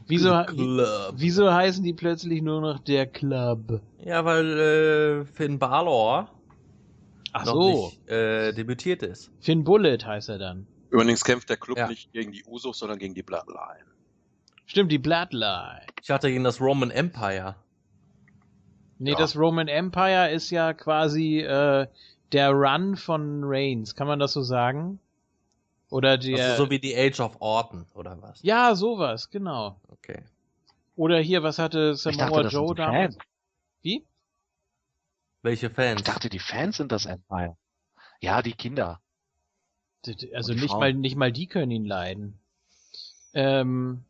Wieso, 0.08 0.44
Club. 0.46 1.14
wieso 1.16 1.52
heißen 1.52 1.84
die 1.84 1.94
plötzlich 1.94 2.42
nur 2.42 2.62
noch 2.62 2.80
der 2.80 3.08
Club? 3.08 3.82
Ja, 3.98 4.24
weil 4.26 4.60
äh, 4.60 5.26
Finn 5.26 5.58
Balor 5.58 6.30
Ach 7.34 7.46
noch 7.46 7.54
so, 7.54 7.70
nicht 7.86 8.10
äh, 8.10 8.52
debütiert 8.54 9.02
ist. 9.04 9.32
Finn 9.40 9.64
Bullet 9.64 9.98
heißt 10.06 10.30
er 10.30 10.38
dann. 10.38 10.68
Übrigens 10.92 11.24
kämpft 11.24 11.50
der 11.50 11.58
Club 11.58 11.78
Ja. 11.78 11.88
nicht 11.88 12.12
gegen 12.12 12.32
die 12.32 12.44
Usos, 12.46 12.78
sondern 12.80 13.00
gegen 13.00 13.14
die 13.16 13.24
Bloodline. 13.24 13.86
Stimmt, 14.66 14.92
die 14.92 15.00
Bloodline. 15.00 15.82
Ich 16.04 16.10
hatte 16.12 16.30
gegen 16.30 16.44
das 16.44 16.62
Roman 16.62 16.92
Empire. 16.92 17.56
Nee, 19.00 19.12
Ja. 19.12 19.18
das 19.18 19.36
Roman 19.36 19.68
Empire 19.68 20.30
ist 20.32 20.52
ja 20.52 20.74
quasi 20.74 21.40
äh, 21.40 21.88
der 22.34 22.52
Run 22.52 22.96
von 22.98 23.42
Reigns, 23.44 23.96
kann 23.96 24.08
man 24.08 24.20
das 24.20 24.34
so 24.34 24.42
sagen? 24.42 25.00
Oder 25.92 26.18
der. 26.18 26.52
Also 26.52 26.64
so 26.64 26.72
wie 26.72 26.80
die 26.80 26.96
Age 26.98 27.20
of 27.20 27.36
Orton, 27.42 27.86
oder 27.94 28.20
was? 28.22 28.42
ja, 28.42 28.74
sowas, 28.74 29.30
genau. 29.30 29.80
Okay. 29.90 30.24
Oder 30.96 31.20
hier, 31.20 31.44
was 31.44 31.60
hatte 31.60 31.92
Ich 31.94 32.02
Samoa 32.02 32.28
dachte, 32.30 32.44
das 32.44 32.54
Joe 32.54 32.68
sind 32.68 32.78
die 32.78 32.82
damals? 32.82 33.16
Fans. 33.16 33.26
Wie? 33.82 34.06
Welche 35.42 35.70
Fans? 35.70 36.02
Ich 36.02 36.06
dachte, 36.06 36.30
die 36.30 36.40
Fans 36.40 36.78
sind 36.78 36.92
das 36.92 37.06
Empire. 37.06 37.58
Ja, 38.22 38.42
die 38.42 38.54
Kinder. 38.54 39.02
Also 40.34 40.54
die 40.54 40.62
nicht 40.62 40.70
Frauen. 40.70 40.80
mal, 40.80 40.94
nicht 40.94 41.16
mal 41.18 41.32
die 41.32 41.48
können 41.48 41.72
ihn 41.72 41.86
leiden. 41.86 42.40
Ähm, 43.34 44.06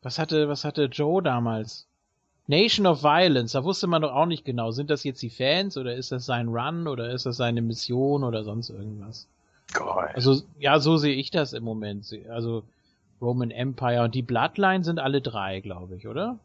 was 0.00 0.18
hatte, 0.18 0.48
was 0.48 0.64
hatte 0.64 0.84
Joe 0.84 1.22
damals? 1.22 1.86
Nation 2.46 2.86
of 2.86 3.02
Violence, 3.02 3.52
da 3.52 3.64
wusste 3.64 3.86
man 3.86 4.02
doch 4.02 4.12
auch 4.12 4.26
nicht 4.26 4.44
genau, 4.44 4.70
sind 4.70 4.90
das 4.90 5.04
jetzt 5.04 5.22
die 5.22 5.30
Fans 5.30 5.76
oder 5.76 5.94
ist 5.94 6.10
das 6.10 6.24
sein 6.24 6.48
Run 6.48 6.88
oder 6.88 7.10
ist 7.10 7.26
das 7.26 7.36
seine 7.36 7.60
Mission 7.62 8.24
oder 8.24 8.44
sonst 8.44 8.70
irgendwas? 8.70 9.28
Geil. 9.72 10.10
Also, 10.14 10.42
ja, 10.58 10.78
so 10.80 10.96
sehe 10.96 11.14
ich 11.14 11.30
das 11.30 11.52
im 11.52 11.64
Moment. 11.64 12.12
Also, 12.28 12.64
Roman 13.20 13.50
Empire 13.50 14.02
und 14.04 14.14
die 14.14 14.22
Bloodline 14.22 14.82
sind 14.82 14.98
alle 14.98 15.20
drei, 15.20 15.60
glaube 15.60 15.96
ich, 15.96 16.08
oder? 16.08 16.38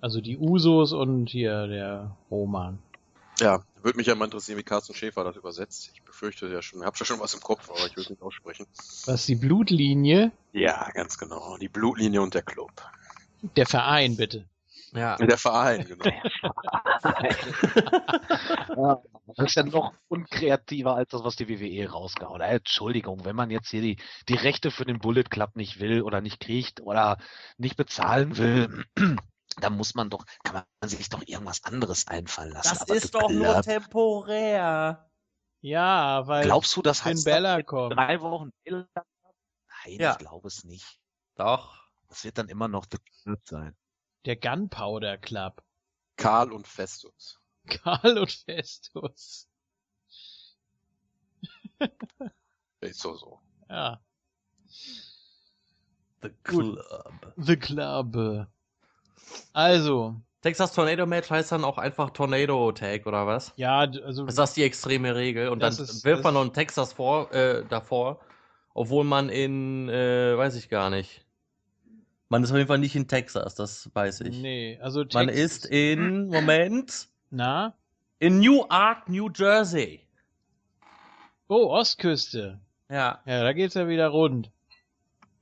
Also 0.00 0.20
die 0.20 0.38
Usos 0.38 0.92
und 0.92 1.28
hier 1.28 1.66
der 1.66 2.16
Roman. 2.30 2.78
Ja, 3.38 3.62
würde 3.82 3.96
mich 3.96 4.06
ja 4.06 4.14
mal 4.14 4.26
interessieren, 4.26 4.58
wie 4.58 4.62
Carsten 4.62 4.94
Schäfer 4.94 5.24
das 5.24 5.36
übersetzt. 5.36 5.90
Ich 5.94 6.02
befürchte 6.02 6.46
ja 6.48 6.62
schon, 6.62 6.84
hab 6.84 6.96
schon 6.96 7.20
was 7.20 7.34
im 7.34 7.40
Kopf, 7.40 7.70
aber 7.70 7.86
ich 7.86 7.96
will 7.96 8.04
es 8.04 8.10
nicht 8.10 8.22
aussprechen. 8.22 8.66
Was 9.06 9.26
die 9.26 9.34
Blutlinie? 9.34 10.32
Ja, 10.52 10.90
ganz 10.92 11.18
genau. 11.18 11.56
Die 11.58 11.68
Blutlinie 11.68 12.22
und 12.22 12.34
der 12.34 12.42
Club. 12.42 12.70
Der 13.56 13.66
Verein, 13.66 14.16
bitte. 14.16 14.44
Ja. 14.92 15.16
Der 15.16 15.38
Verein, 15.38 15.84
genau. 15.84 16.04
Ja, 18.76 19.02
das 19.36 19.46
ist 19.46 19.54
ja 19.56 19.62
noch 19.64 19.92
unkreativer 20.08 20.94
als 20.94 21.10
das, 21.10 21.24
was 21.24 21.36
die 21.36 21.48
WWE 21.48 21.90
rausgehauen 21.90 22.42
hat. 22.42 22.50
Entschuldigung, 22.50 23.24
wenn 23.24 23.36
man 23.36 23.50
jetzt 23.50 23.68
hier 23.70 23.82
die, 23.82 23.96
die 24.28 24.34
Rechte 24.34 24.70
für 24.70 24.84
den 24.84 24.98
Bullet 24.98 25.24
Club 25.24 25.56
nicht 25.56 25.80
will 25.80 26.02
oder 26.02 26.20
nicht 26.20 26.40
kriegt 26.40 26.80
oder 26.80 27.18
nicht 27.58 27.76
bezahlen 27.76 28.36
will, 28.36 28.84
dann 29.60 29.76
muss 29.76 29.94
man 29.94 30.10
doch, 30.10 30.24
kann 30.44 30.62
man 30.80 30.88
sich 30.88 31.08
doch 31.08 31.22
irgendwas 31.26 31.64
anderes 31.64 32.06
einfallen 32.08 32.52
lassen. 32.52 32.70
Das 32.70 32.82
Aber 32.82 32.94
ist 32.94 33.14
doch 33.14 33.30
nur 33.30 33.52
Club- 33.54 33.62
temporär. 33.64 35.06
Ja, 35.62 36.26
weil 36.26 36.44
Glaubst 36.44 36.74
du, 36.76 36.82
das 36.82 37.00
Finn 37.00 37.12
heißt 37.12 37.24
Bella 37.26 37.62
kommt. 37.62 37.94
drei 37.96 38.20
Wochen? 38.20 38.50
Nein, 38.64 38.86
Ja. 39.98 40.12
ich 40.12 40.18
glaube 40.18 40.48
es 40.48 40.64
nicht. 40.64 40.98
Doch. 41.36 41.78
Das 42.08 42.24
wird 42.24 42.38
dann 42.38 42.48
immer 42.48 42.66
noch 42.66 42.86
The 42.90 42.98
Club 43.22 43.40
sein. 43.44 43.76
Der 44.24 44.36
Gunpowder 44.36 45.18
Club. 45.18 45.62
Karl 46.16 46.52
und 46.52 46.66
Festus. 46.66 47.40
Karl 47.66 48.18
und 48.18 48.30
Festus. 48.32 49.48
Ist 52.80 53.00
so 53.00 53.14
so. 53.16 53.40
Ja. 53.68 54.00
The. 56.22 56.30
Club. 56.42 57.32
The 57.36 57.56
Club. 57.56 58.46
Also, 59.52 60.20
Texas 60.42 60.72
Tornado 60.72 61.06
Match 61.06 61.30
heißt 61.30 61.52
dann 61.52 61.64
auch 61.64 61.78
einfach 61.78 62.10
Tornado 62.10 62.72
Tag 62.72 63.06
oder 63.06 63.26
was? 63.26 63.52
ja, 63.56 63.80
also 63.80 64.26
Ist 64.26 64.38
das 64.38 64.54
die 64.54 64.62
extreme 64.62 65.14
Regel? 65.14 65.48
Und 65.48 65.60
dann 65.60 65.72
ist- 65.72 66.04
wirft 66.04 66.24
man 66.24 66.34
noch 66.34 66.40
einen 66.42 66.52
Texas 66.52 66.92
vor, 66.92 67.32
äh, 67.32 67.64
davor, 67.68 68.20
obwohl 68.74 69.04
man 69.04 69.28
in, 69.28 69.88
äh, 69.88 70.36
weiß 70.36 70.56
ich 70.56 70.68
gar 70.68 70.90
nicht. 70.90 71.24
Man 72.30 72.42
ist 72.44 72.50
auf 72.52 72.56
jeden 72.56 72.68
Fall 72.68 72.78
nicht 72.78 72.94
in 72.96 73.08
Texas, 73.08 73.54
das 73.56 73.90
weiß 73.92 74.20
ich. 74.22 74.40
nee, 74.40 74.78
also 74.80 75.04
Man 75.12 75.26
Tex- 75.26 75.38
ist 75.38 75.66
in, 75.66 76.28
Moment, 76.28 77.08
na? 77.30 77.74
in 78.20 78.38
Newark, 78.38 79.08
New 79.08 79.28
Jersey. 79.34 80.00
Oh, 81.48 81.66
Ostküste. 81.70 82.60
Ja, 82.88 83.20
Ja, 83.26 83.42
da 83.42 83.52
geht's 83.52 83.74
ja 83.74 83.88
wieder 83.88 84.08
rund. 84.08 84.50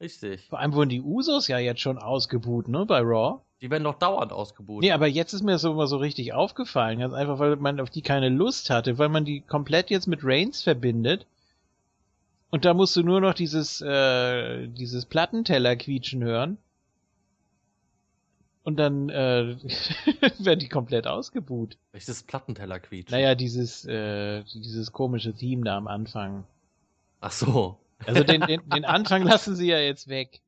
richtig. 0.00 0.46
Vor 0.48 0.58
allem 0.60 0.72
wurden 0.72 0.88
die 0.88 1.02
Usos 1.02 1.46
ja 1.48 1.58
jetzt 1.58 1.80
schon 1.80 1.98
ausgebuht, 1.98 2.68
ne, 2.68 2.86
bei 2.86 3.00
Raw. 3.00 3.40
Die 3.60 3.70
werden 3.70 3.84
doch 3.84 3.98
dauernd 3.98 4.32
ausgebucht. 4.32 4.82
Nee, 4.82 4.92
aber 4.92 5.08
jetzt 5.08 5.32
ist 5.34 5.42
mir 5.42 5.52
das 5.52 5.62
so 5.62 5.74
mal 5.74 5.88
so 5.88 5.96
richtig 5.98 6.32
aufgefallen. 6.32 7.00
Ganz 7.00 7.12
einfach, 7.12 7.38
weil 7.40 7.56
man 7.56 7.80
auf 7.80 7.90
die 7.90 8.02
keine 8.02 8.28
Lust 8.30 8.70
hatte, 8.70 8.96
weil 8.98 9.08
man 9.08 9.24
die 9.26 9.40
komplett 9.40 9.90
jetzt 9.90 10.06
mit 10.06 10.20
Reigns 10.22 10.62
verbindet. 10.62 11.26
Und 12.50 12.64
da 12.64 12.72
musst 12.72 12.94
du 12.96 13.02
nur 13.02 13.20
noch 13.20 13.34
dieses, 13.34 13.80
äh, 13.82 14.68
dieses 14.68 15.04
Plattenteller 15.04 15.74
quietschen 15.76 16.22
hören. 16.22 16.56
Und 18.68 18.76
dann 18.76 19.08
äh, 19.08 19.56
werden 20.40 20.58
die 20.58 20.68
komplett 20.68 21.06
ausgebuht. 21.06 21.78
Welches 21.92 22.22
Plattenteller 22.22 22.78
quietscht. 22.78 23.10
Naja, 23.10 23.34
dieses, 23.34 23.86
äh, 23.86 24.44
dieses 24.44 24.92
komische 24.92 25.32
Theme 25.32 25.64
da 25.64 25.78
am 25.78 25.86
Anfang. 25.86 26.44
Ach 27.20 27.32
so. 27.32 27.80
Also 28.04 28.24
den, 28.24 28.42
den, 28.46 28.60
den 28.68 28.84
Anfang 28.84 29.22
lassen 29.22 29.56
sie 29.56 29.68
ja 29.68 29.78
jetzt 29.78 30.08
weg. 30.08 30.42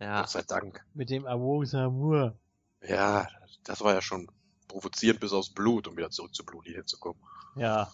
Ja. 0.00 0.22
Gott 0.22 0.30
sei 0.30 0.42
Dank. 0.48 0.86
Mit 0.94 1.10
dem 1.10 1.26
Awo 1.26 1.66
Samur. 1.66 2.38
Ja, 2.80 3.28
das 3.64 3.82
war 3.82 3.92
ja 3.92 4.00
schon 4.00 4.26
provozierend 4.68 5.20
bis 5.20 5.34
aufs 5.34 5.50
Blut, 5.50 5.86
um 5.86 5.98
wieder 5.98 6.08
zurück 6.08 6.34
zur 6.34 6.46
Blutlinie 6.46 6.86
zu 6.86 6.96
kommen. 6.96 7.20
Ja. 7.56 7.92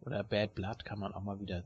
Oder 0.00 0.24
Bad 0.24 0.54
Blood 0.54 0.86
kann 0.86 0.98
man 0.98 1.12
auch 1.12 1.22
mal 1.22 1.38
wieder 1.38 1.64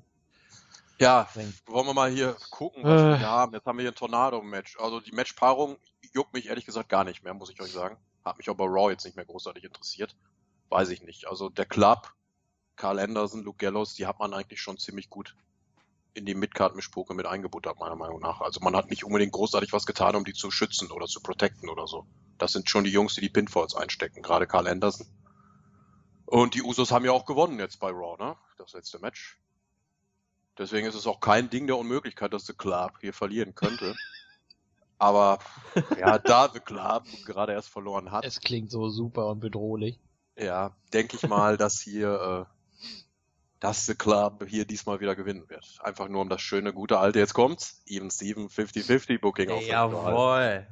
Ja, 0.98 1.28
wollen 1.66 1.86
wir 1.86 1.94
mal 1.94 2.10
hier 2.10 2.36
gucken, 2.50 2.82
was 2.82 3.02
wir 3.02 3.14
Äh. 3.14 3.18
hier 3.18 3.28
haben. 3.28 3.52
Jetzt 3.52 3.66
haben 3.66 3.76
wir 3.76 3.82
hier 3.82 3.92
ein 3.92 3.96
Tornado-Match. 3.96 4.78
Also 4.78 5.00
die 5.00 5.12
Matchpaarung 5.12 5.76
juckt 6.14 6.32
mich 6.32 6.46
ehrlich 6.46 6.64
gesagt 6.64 6.88
gar 6.88 7.04
nicht 7.04 7.22
mehr, 7.22 7.34
muss 7.34 7.50
ich 7.50 7.60
euch 7.60 7.70
sagen. 7.72 7.96
Hat 8.24 8.38
mich 8.38 8.48
aber 8.48 8.64
Raw 8.66 8.90
jetzt 8.90 9.04
nicht 9.04 9.16
mehr 9.16 9.26
großartig 9.26 9.64
interessiert. 9.64 10.16
Weiß 10.70 10.88
ich 10.88 11.02
nicht. 11.02 11.26
Also 11.28 11.50
der 11.50 11.66
Club, 11.66 12.12
Carl 12.76 12.98
Anderson, 12.98 13.42
Luke 13.42 13.58
Gallows, 13.58 13.94
die 13.94 14.06
hat 14.06 14.18
man 14.18 14.32
eigentlich 14.32 14.60
schon 14.60 14.78
ziemlich 14.78 15.10
gut 15.10 15.36
in 16.14 16.24
die 16.24 16.34
Midcard-Mischpoke 16.34 17.12
mit 17.12 17.26
eingebuttert, 17.26 17.78
meiner 17.78 17.94
Meinung 17.94 18.20
nach. 18.20 18.40
Also 18.40 18.60
man 18.60 18.74
hat 18.74 18.88
nicht 18.88 19.04
unbedingt 19.04 19.32
großartig 19.32 19.72
was 19.74 19.84
getan, 19.84 20.16
um 20.16 20.24
die 20.24 20.32
zu 20.32 20.50
schützen 20.50 20.90
oder 20.90 21.06
zu 21.06 21.20
protecten 21.20 21.68
oder 21.68 21.86
so. 21.86 22.06
Das 22.38 22.52
sind 22.52 22.70
schon 22.70 22.84
die 22.84 22.90
Jungs, 22.90 23.14
die 23.14 23.20
die 23.20 23.28
Pinfalls 23.28 23.74
einstecken, 23.74 24.22
gerade 24.22 24.46
Carl 24.46 24.66
Anderson. 24.66 25.06
Und 26.24 26.54
die 26.54 26.62
Usos 26.62 26.90
haben 26.90 27.04
ja 27.04 27.12
auch 27.12 27.26
gewonnen 27.26 27.58
jetzt 27.58 27.78
bei 27.80 27.90
Raw, 27.90 28.16
ne? 28.22 28.34
Das 28.56 28.72
letzte 28.72 28.98
Match. 28.98 29.38
Deswegen 30.58 30.86
ist 30.86 30.94
es 30.94 31.06
auch 31.06 31.20
kein 31.20 31.50
Ding 31.50 31.66
der 31.66 31.76
Unmöglichkeit, 31.76 32.32
dass 32.32 32.46
The 32.46 32.54
Club 32.54 32.92
hier 33.00 33.12
verlieren 33.12 33.54
könnte. 33.54 33.94
Aber 34.98 35.38
ja, 35.98 36.18
da 36.18 36.48
The 36.52 36.60
Club 36.60 37.04
gerade 37.26 37.52
erst 37.52 37.68
verloren 37.68 38.10
hat, 38.10 38.24
Es 38.24 38.40
klingt 38.40 38.70
so 38.70 38.88
super 38.88 39.26
und 39.26 39.40
bedrohlich. 39.40 40.00
ja, 40.38 40.74
denke 40.92 41.16
ich 41.16 41.28
mal, 41.28 41.56
dass 41.58 41.80
hier, 41.80 42.48
äh, 42.48 42.86
dass 43.60 43.84
The 43.84 43.94
Club 43.94 44.46
hier 44.48 44.64
diesmal 44.64 45.00
wieder 45.00 45.14
gewinnen 45.14 45.48
wird. 45.50 45.78
Einfach 45.80 46.08
nur 46.08 46.22
um 46.22 46.30
das 46.30 46.40
schöne, 46.40 46.72
gute 46.72 46.98
alte, 46.98 47.18
jetzt 47.18 47.34
kommt's, 47.34 47.82
Even 47.86 48.10
Steven 48.10 48.48
50-50 48.48 49.20
Booking 49.20 49.50
auf 49.50 49.66
Jawohl. 49.66 50.66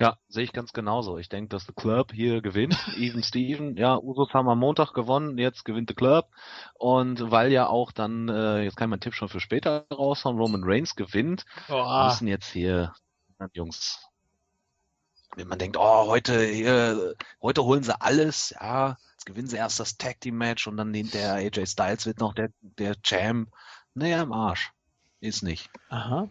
Ja, 0.00 0.16
sehe 0.28 0.44
ich 0.44 0.52
ganz 0.54 0.72
genauso. 0.72 1.18
Ich 1.18 1.28
denke, 1.28 1.50
dass 1.50 1.66
The 1.66 1.74
Club 1.74 2.12
hier 2.12 2.40
gewinnt. 2.40 2.74
Even 2.96 3.22
Steven, 3.22 3.76
ja, 3.76 3.98
Usos 3.98 4.32
haben 4.32 4.48
am 4.48 4.58
Montag 4.58 4.94
gewonnen, 4.94 5.36
jetzt 5.36 5.66
gewinnt 5.66 5.90
The 5.90 5.94
Club. 5.94 6.26
Und 6.74 7.30
weil 7.30 7.52
ja 7.52 7.66
auch 7.66 7.92
dann, 7.92 8.28
äh, 8.30 8.62
jetzt 8.62 8.76
kann 8.76 8.88
ich 8.88 8.90
meinen 8.90 9.00
Tipp 9.00 9.14
schon 9.14 9.28
für 9.28 9.40
später 9.40 9.86
raushauen, 9.92 10.38
Roman 10.38 10.62
Reigns 10.64 10.96
gewinnt, 10.96 11.44
Oh, 11.68 12.04
müssen 12.04 12.28
jetzt 12.28 12.50
hier, 12.50 12.94
Jungs, 13.52 14.00
wenn 15.36 15.48
man 15.48 15.58
denkt, 15.58 15.76
oh, 15.78 16.06
heute, 16.06 16.44
hier, 16.46 17.14
heute 17.42 17.62
holen 17.64 17.82
sie 17.82 18.00
alles, 18.00 18.54
ja, 18.58 18.96
jetzt 19.12 19.26
gewinnen 19.26 19.48
sie 19.48 19.56
erst 19.56 19.80
das 19.80 19.98
Tag 19.98 20.20
Team 20.20 20.38
Match 20.38 20.66
und 20.66 20.78
dann 20.78 20.94
hinterher 20.94 21.34
AJ 21.34 21.66
Styles 21.66 22.06
wird 22.06 22.20
noch 22.20 22.32
der, 22.32 22.48
der 22.60 23.00
Champ. 23.02 23.50
Naja, 23.92 24.22
im 24.22 24.32
Arsch. 24.32 24.72
Ist 25.20 25.42
nicht. 25.42 25.68
aha. 25.90 26.30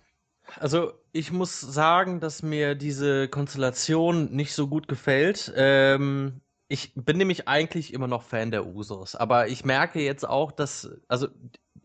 Also, 0.58 0.94
ich 1.12 1.32
muss 1.32 1.60
sagen, 1.60 2.20
dass 2.20 2.44
mir 2.44 2.76
diese 2.76 3.28
Konstellation 3.28 4.32
nicht 4.32 4.54
so 4.54 4.68
gut 4.68 4.88
gefällt. 4.88 5.52
Ähm, 5.56 6.42
ich 6.68 6.94
bin 6.96 7.18
nämlich 7.18 7.48
eigentlich 7.48 7.94
immer 7.94 8.08
noch 8.08 8.24
Fan 8.24 8.52
der 8.52 8.66
Usos, 8.66 9.16
aber 9.16 9.48
ich 9.48 9.66
merke 9.66 10.02
jetzt 10.02 10.28
auch, 10.28 10.52
dass, 10.52 10.90
also, 11.08 11.28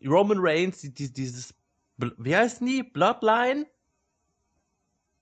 Roman 0.05 0.37
Reigns, 0.39 0.81
die, 0.81 0.93
die, 0.93 1.11
dieses, 1.11 1.53
wie 1.97 2.35
heißt 2.35 2.61
die? 2.61 2.83
Bloodline? 2.83 3.65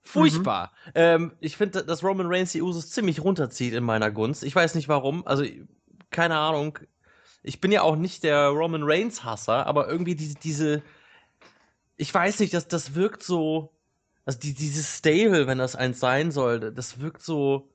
Furchtbar. 0.03 0.73
Ähm, 0.95 1.33
ich 1.39 1.55
finde, 1.55 1.83
dass 1.85 2.03
Roman 2.03 2.27
Reigns 2.27 2.51
die 2.51 2.61
Usos 2.61 2.91
ziemlich 2.91 3.21
runterzieht 3.23 3.73
in 3.73 3.85
meiner 3.85 4.11
Gunst. 4.11 4.43
Ich 4.43 4.53
weiß 4.53 4.75
nicht 4.75 4.89
warum. 4.89 5.25
Also, 5.25 5.45
keine 6.09 6.37
Ahnung. 6.37 6.79
Ich 7.41 7.61
bin 7.61 7.71
ja 7.71 7.81
auch 7.81 7.95
nicht 7.95 8.23
der 8.23 8.47
Roman 8.47 8.83
Reigns-Hasser, 8.83 9.65
aber 9.65 9.87
irgendwie 9.87 10.15
diese, 10.15 10.35
diese, 10.35 10.83
ich 12.03 12.13
weiß 12.13 12.39
nicht, 12.39 12.53
das, 12.53 12.67
das 12.67 12.95
wirkt 12.95 13.23
so, 13.23 13.71
also 14.25 14.37
die, 14.37 14.53
dieses 14.53 14.97
Stable, 14.97 15.47
wenn 15.47 15.57
das 15.57 15.77
eins 15.77 16.01
sein 16.01 16.31
soll, 16.31 16.59
das 16.73 16.99
wirkt 16.99 17.23
so 17.23 17.69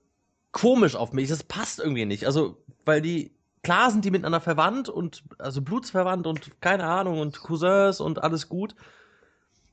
komisch 0.52 0.96
auf 0.96 1.14
mich. 1.14 1.30
Das 1.30 1.42
passt 1.42 1.78
irgendwie 1.80 2.04
nicht. 2.04 2.26
Also, 2.26 2.62
weil 2.84 3.00
die, 3.00 3.32
klar 3.62 3.90
sind 3.90 4.04
die 4.04 4.10
miteinander 4.10 4.42
verwandt 4.42 4.90
und, 4.90 5.24
also 5.38 5.62
blutsverwandt 5.62 6.26
und 6.26 6.60
keine 6.60 6.84
Ahnung 6.84 7.20
und 7.20 7.40
Cousins 7.40 8.00
und 8.00 8.22
alles 8.22 8.50
gut. 8.50 8.74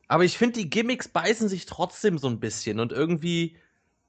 Aber 0.07 0.23
ich 0.23 0.37
finde, 0.37 0.59
die 0.59 0.69
Gimmicks 0.69 1.09
beißen 1.09 1.49
sich 1.49 1.65
trotzdem 1.65 2.17
so 2.17 2.27
ein 2.27 2.39
bisschen 2.39 2.79
und 2.79 2.93
irgendwie 2.93 3.57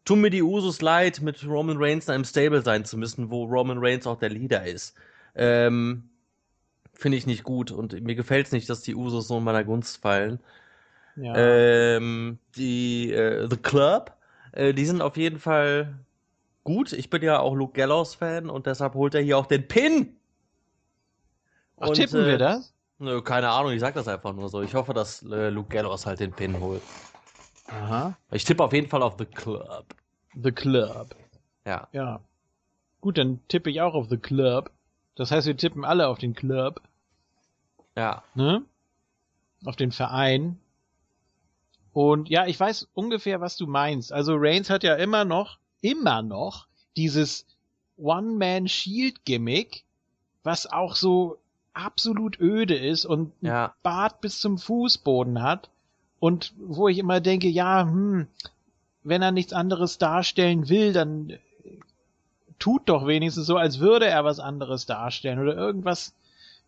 tun 0.05 0.21
mir 0.21 0.31
die 0.31 0.43
Usos 0.43 0.81
leid, 0.81 1.23
mit 1.23 1.45
Roman 1.45 1.79
Reigns 1.79 2.07
in 2.07 2.15
einem 2.15 2.25
Stable 2.25 2.62
sein 2.62 2.85
zu 2.85 2.97
müssen, 2.97 3.31
wo 3.31 3.47
Roman 3.47 3.79
Reigns 3.81 4.07
auch 4.07 4.19
der 4.19 4.31
Leader 4.31 4.65
ist. 4.65 4.95
Ähm, 5.35 6.09
Finde 6.99 7.19
ich 7.19 7.26
nicht 7.26 7.45
gut 7.45 7.71
und 7.71 8.00
mir 8.03 8.15
gefällt 8.15 8.47
es 8.47 8.53
nicht, 8.53 8.71
dass 8.71 8.81
die 8.81 8.95
Usos 8.95 9.29
so 9.29 9.37
in 9.37 9.45
meiner 9.45 9.65
Gunst 9.65 9.99
fallen. 9.99 10.41
Ja. 11.17 11.35
Ähm, 11.37 12.38
die 12.57 13.12
äh, 13.12 13.47
The 13.49 13.57
Club, 13.57 14.17
äh, 14.53 14.73
die 14.73 14.87
sind 14.87 15.03
auf 15.03 15.17
jeden 15.17 15.38
Fall 15.38 15.95
gut. 16.65 16.93
Ich 16.93 17.11
bin 17.11 17.23
ja 17.23 17.38
auch 17.38 17.55
Luke 17.55 17.75
Gallows 17.75 18.15
Fan 18.15 18.49
und 18.49 18.67
deshalb 18.67 18.95
holt 18.95 19.15
er 19.15 19.21
hier 19.21 19.37
auch 19.37 19.47
den 19.47 19.69
Pin. 19.69 20.17
Ach, 21.79 21.88
Und, 21.88 21.95
tippen 21.97 22.23
äh, 22.23 22.26
wir 22.26 22.38
das? 22.38 22.73
Nö, 22.99 23.21
keine 23.21 23.50
Ahnung, 23.50 23.73
ich 23.73 23.81
sag 23.81 23.95
das 23.95 24.09
einfach 24.09 24.33
nur 24.33 24.49
so. 24.49 24.62
Ich 24.62 24.75
hoffe, 24.75 24.95
dass 24.95 25.23
äh, 25.23 25.50
Luke 25.50 25.69
Gallows 25.69 26.07
halt 26.07 26.21
den 26.21 26.33
Pin 26.33 26.59
holt. 26.61 26.83
Aha. 27.67 28.17
Ich 28.31 28.45
tippe 28.45 28.65
auf 28.65 28.73
jeden 28.73 28.88
Fall 28.88 29.03
auf 29.03 29.17
The 29.19 29.26
Club. 29.26 29.85
The 30.43 30.53
Club. 30.53 31.15
Ja. 31.67 31.88
Ja. 31.93 32.21
Gut, 33.00 33.19
dann 33.19 33.41
tippe 33.49 33.71
ich 33.71 33.81
auch 33.81 33.95
auf 33.95 34.09
The 34.09 34.17
Club. 34.17 34.71
Das 35.17 35.31
heißt, 35.31 35.47
wir 35.47 35.57
tippen 35.57 35.85
alle 35.85 36.09
auf 36.09 36.19
den 36.19 36.35
Club, 36.35 36.81
Ja. 37.97 38.23
ne? 38.35 38.63
Auf 39.65 39.77
den 39.77 39.91
Verein. 39.93 40.59
Und 41.93 42.29
ja, 42.29 42.47
ich 42.47 42.61
weiß 42.61 42.89
ungefähr, 42.95 43.41
was 43.41 43.57
du 43.57 43.67
meinst. 43.67 44.13
Also 44.13 44.35
Reigns 44.37 44.69
hat 44.71 44.83
ja 44.85 44.95
immer 44.95 45.25
noch, 45.25 45.59
immer 45.81 46.21
noch 46.23 46.67
dieses 46.97 47.47
One-Man-Shield-Gimmick, 47.97 49.85
was 50.43 50.71
auch 50.71 50.95
so 50.95 51.39
absolut 51.73 52.39
öde 52.41 52.76
ist 52.76 53.07
und 53.07 53.33
Ja. 53.41 53.75
Bart 53.83 54.21
bis 54.21 54.41
zum 54.41 54.59
Fußboden 54.59 55.43
hat. 55.43 55.71
Und 56.19 56.55
wo 56.59 56.89
ich 56.89 56.99
immer 56.99 57.21
denke, 57.21 57.49
ja, 57.49 57.83
hm, 57.83 58.26
wenn 59.02 59.23
er 59.23 59.33
nichts 59.33 59.52
anderes 59.52 59.99
darstellen 59.99 60.69
will, 60.69 60.93
dann 60.93 61.39
tut 62.58 62.88
doch 62.88 63.06
wenigstens 63.06 63.47
so, 63.47 63.56
als 63.56 63.78
würde 63.80 64.06
er 64.06 64.25
was 64.25 64.40
anderes 64.40 64.86
darstellen 64.86 65.38
oder 65.38 65.54
irgendwas 65.56 66.14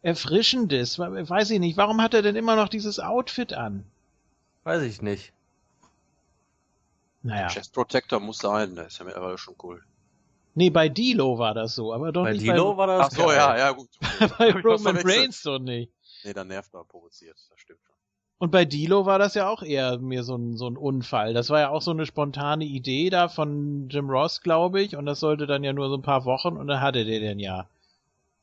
Erfrischendes. 0.03 0.98
We- 0.98 1.29
Weiß 1.29 1.51
ich 1.51 1.59
nicht. 1.61 1.77
Warum 1.77 2.01
hat 2.03 2.14
er 2.14 2.22
denn 2.22 2.37
immer 2.37 2.57
noch 2.57 2.68
dieses 2.68 3.01
Outfit 3.01 3.53
an? 3.53 3.85
Weiß 4.64 4.83
ich 4.83 5.03
nicht. 5.03 5.33
Naja. 7.22 7.48
Chest 7.48 7.72
Protector 7.72 8.20
muss 8.20 8.38
sein, 8.38 8.74
der 8.77 8.87
ist 8.87 8.98
ja 8.98 9.05
mittlerweile 9.05 9.38
schon 9.38 9.55
cool. 9.62 9.83
Nee, 10.55 10.70
bei 10.70 10.88
Dilo 10.88 11.38
war 11.38 11.55
das 11.55 11.74
so, 11.74 11.92
aber 11.92 12.11
doch 12.12 12.24
Bei 12.24 12.33
nicht 12.33 12.42
Dilo 12.42 12.77
war 12.77 12.88
Ach 13.01 13.09
das. 13.09 13.14
so, 13.16 13.27
geil. 13.27 13.37
ja, 13.37 13.59
ja, 13.59 13.70
gut. 13.72 13.88
bei, 14.38 14.53
bei 14.53 14.61
Roman. 14.61 14.96
Reigns 14.96 15.42
doch 15.42 15.59
nicht. 15.59 15.92
Nee, 16.24 16.33
dann 16.33 16.48
nervt 16.48 16.74
er 16.74 16.85
provoziert, 16.85 17.37
das 17.51 17.61
stimmt. 17.61 17.81
Und 18.40 18.53
bei 18.53 18.64
Dilo 18.64 19.05
war 19.05 19.18
das 19.18 19.35
ja 19.35 19.48
auch 19.48 19.62
eher 19.64 19.98
mir 19.98 20.22
so 20.22 20.37
ein, 20.37 20.57
so 20.57 20.68
ein 20.68 20.77
Unfall. 20.77 21.35
Das 21.35 21.51
war 21.51 21.59
ja 21.61 21.68
auch 21.70 21.83
so 21.83 21.90
eine 21.90 22.07
spontane 22.07 22.64
Idee 22.64 23.11
da 23.11 23.29
von 23.29 23.88
Jim 23.88 24.09
Ross, 24.09 24.40
glaube 24.42 24.81
ich. 24.81 24.94
Und 24.94 25.07
das 25.07 25.18
sollte 25.20 25.46
dann 25.48 25.64
ja 25.64 25.72
nur 25.72 25.88
so 25.88 25.96
ein 25.96 26.03
paar 26.03 26.24
Wochen 26.24 26.57
und 26.57 26.68
dann 26.68 26.81
hatte 26.81 27.05
der 27.05 27.18
den 27.18 27.40
ja 27.40 27.68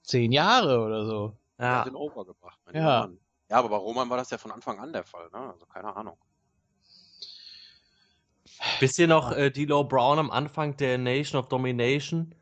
zehn 0.04 0.34
Jahre 0.34 0.82
oder 0.82 1.06
so. 1.06 1.34
Ja. 1.60 1.80
hat 1.80 1.88
den 1.88 1.96
Over 1.96 2.26
gebracht. 2.26 2.60
mein 2.66 2.76
Ja. 2.76 3.00
Mann. 3.02 3.18
Ja, 3.50 3.58
aber 3.58 3.70
bei 3.70 3.78
Roman 3.78 4.10
war 4.10 4.18
das 4.18 4.30
ja 4.32 4.38
von 4.38 4.52
Anfang 4.52 4.80
an 4.80 4.92
der 4.92 5.06
Fall, 5.06 5.30
ne? 5.32 5.38
Also 5.54 5.66
keine 5.66 5.96
Ahnung. 5.96 6.18
Wisst 8.80 9.00
ihr 9.00 9.08
noch 9.08 9.32
äh, 9.32 9.48
D'Lo 9.48 9.84
Brown 9.88 10.20
am 10.20 10.32
Anfang 10.32 10.76
der 10.78 10.98
Nation 10.98 11.40
of 11.40 11.48
Domination? 11.48 12.36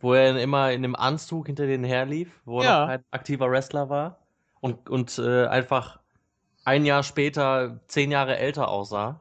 Wo 0.00 0.14
er 0.14 0.36
immer 0.40 0.72
in 0.72 0.82
dem 0.82 0.96
Anzug 0.96 1.46
hinter 1.46 1.66
denen 1.66 1.84
herlief, 1.84 2.40
wo 2.44 2.60
er 2.60 2.64
Ja. 2.64 2.80
noch 2.80 2.86
kein 2.88 3.04
aktiver 3.12 3.50
Wrestler 3.50 3.88
war 3.88 4.18
und, 4.60 4.90
und 4.90 5.16
äh, 5.18 5.46
einfach 5.46 6.00
ein 6.64 6.84
Jahr 6.84 7.02
später 7.02 7.80
zehn 7.88 8.10
Jahre 8.10 8.36
älter 8.36 8.68
aussah. 8.68 9.20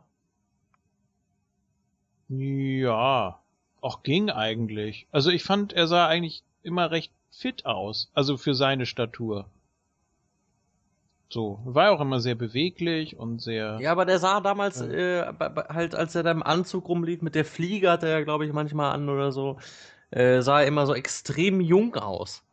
Ja, 2.30 3.39
auch 3.82 4.04
ging 4.04 4.30
eigentlich. 4.30 5.08
Also 5.12 5.32
ich 5.32 5.43
fand, 5.43 5.73
er 5.73 5.88
sah 5.88 6.08
eigentlich 6.08 6.43
immer 6.63 6.91
recht 6.91 7.12
fit 7.32 7.65
aus. 7.65 8.10
Also 8.13 8.38
für 8.38 8.54
seine 8.54 8.86
Statur. 8.86 9.49
So, 11.30 11.60
war 11.63 11.91
auch 11.91 12.01
immer 12.01 12.19
sehr 12.19 12.36
beweglich 12.36 13.17
und 13.17 13.41
sehr. 13.41 13.80
Ja, 13.80 13.93
aber 13.93 14.06
der 14.06 14.19
sah 14.19 14.41
damals 14.41 14.82
äh, 14.82 15.25
halt, 15.69 15.95
als 15.95 16.13
er 16.13 16.23
da 16.23 16.32
im 16.32 16.43
Anzug 16.43 16.89
rumlief, 16.89 17.21
mit 17.21 17.36
der 17.36 17.45
Fliege 17.45 17.89
hat 17.89 18.04
er 18.04 18.10
ja, 18.10 18.23
glaube 18.23 18.45
ich, 18.45 18.51
manchmal 18.51 18.93
an 18.93 19.08
oder 19.08 19.32
so, 19.32 19.58
äh, 20.12 20.41
sah 20.41 20.62
er 20.62 20.67
immer 20.67 20.86
so 20.86 20.93
extrem 20.93 21.62
jung 21.62 21.95
aus. 21.95 22.43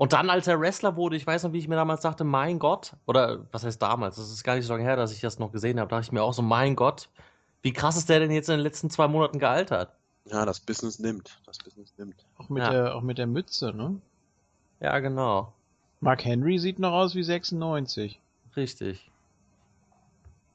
Und 0.00 0.14
dann, 0.14 0.30
als 0.30 0.46
er 0.46 0.58
Wrestler 0.58 0.96
wurde, 0.96 1.14
ich 1.16 1.26
weiß 1.26 1.42
noch, 1.42 1.52
wie 1.52 1.58
ich 1.58 1.68
mir 1.68 1.74
damals 1.76 2.00
dachte, 2.00 2.24
mein 2.24 2.58
Gott, 2.58 2.94
oder 3.06 3.44
was 3.52 3.64
heißt 3.64 3.82
damals, 3.82 4.16
das 4.16 4.30
ist 4.30 4.42
gar 4.44 4.54
nicht 4.56 4.64
so 4.64 4.72
lange 4.72 4.82
her, 4.84 4.96
dass 4.96 5.12
ich 5.12 5.20
das 5.20 5.38
noch 5.38 5.52
gesehen 5.52 5.78
habe, 5.78 5.90
dachte 5.90 6.04
ich 6.04 6.10
mir 6.12 6.22
auch 6.22 6.32
so, 6.32 6.40
mein 6.40 6.74
Gott, 6.74 7.10
wie 7.60 7.74
krass 7.74 7.98
ist 7.98 8.08
der 8.08 8.18
denn 8.18 8.30
jetzt 8.30 8.48
in 8.48 8.54
den 8.56 8.62
letzten 8.62 8.88
zwei 8.88 9.08
Monaten 9.08 9.38
gealtert? 9.38 9.92
Ja, 10.24 10.46
das 10.46 10.58
Business 10.58 11.00
nimmt. 11.00 11.38
Das 11.44 11.58
Business 11.58 11.92
nimmt. 11.98 12.24
Auch 12.38 12.48
mit 12.48 12.62
Ja. 12.62 12.70
der, 12.70 12.94
auch 12.94 13.02
mit 13.02 13.18
der 13.18 13.26
Mütze, 13.26 13.74
ne? 13.74 14.00
Ja, 14.80 14.98
genau. 15.00 15.52
Mark 16.00 16.24
Henry 16.24 16.58
sieht 16.58 16.78
noch 16.78 16.92
aus 16.92 17.14
wie 17.14 17.22
96. 17.22 18.18
Richtig. 18.56 19.10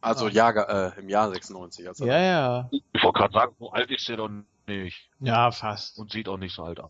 Also 0.01 0.25
Ah. 0.25 0.29
Jahr, 0.29 0.69
äh, 0.97 0.99
im 0.99 1.07
Jahr 1.07 1.29
96. 1.29 1.87
Also 1.87 2.07
Ja, 2.07 2.17
ja. 2.19 2.69
Ich 2.71 3.03
wollte 3.03 3.19
gerade 3.19 3.33
sagen, 3.33 3.55
so 3.59 3.69
alt 3.71 3.91
ist 3.91 4.09
der 4.09 4.17
doch 4.17 4.29
nicht. 4.65 5.07
Ja, 5.19 5.51
fast. 5.51 5.99
Und 5.99 6.11
sieht 6.11 6.27
auch 6.29 6.37
nicht 6.37 6.55
so 6.55 6.63
alt 6.63 6.79
aus. 6.79 6.89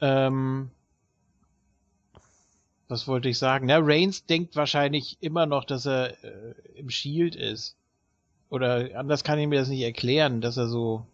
Ähm, 0.00 0.70
was 2.88 3.06
wollte 3.06 3.28
ich 3.28 3.38
sagen? 3.38 3.66
Na, 3.66 3.78
Reigns 3.80 4.24
denkt 4.26 4.56
wahrscheinlich 4.56 5.18
immer 5.20 5.46
noch, 5.46 5.64
dass 5.64 5.86
er 5.86 6.12
äh, 6.24 6.54
im 6.76 6.90
Shield 6.90 7.36
ist. 7.36 7.76
Oder 8.50 8.98
anders 8.98 9.24
kann 9.24 9.38
ich 9.38 9.46
mir 9.46 9.58
das 9.58 9.68
nicht 9.68 9.82
erklären, 9.82 10.40
dass 10.40 10.56
er 10.56 10.68
so, 10.68 11.04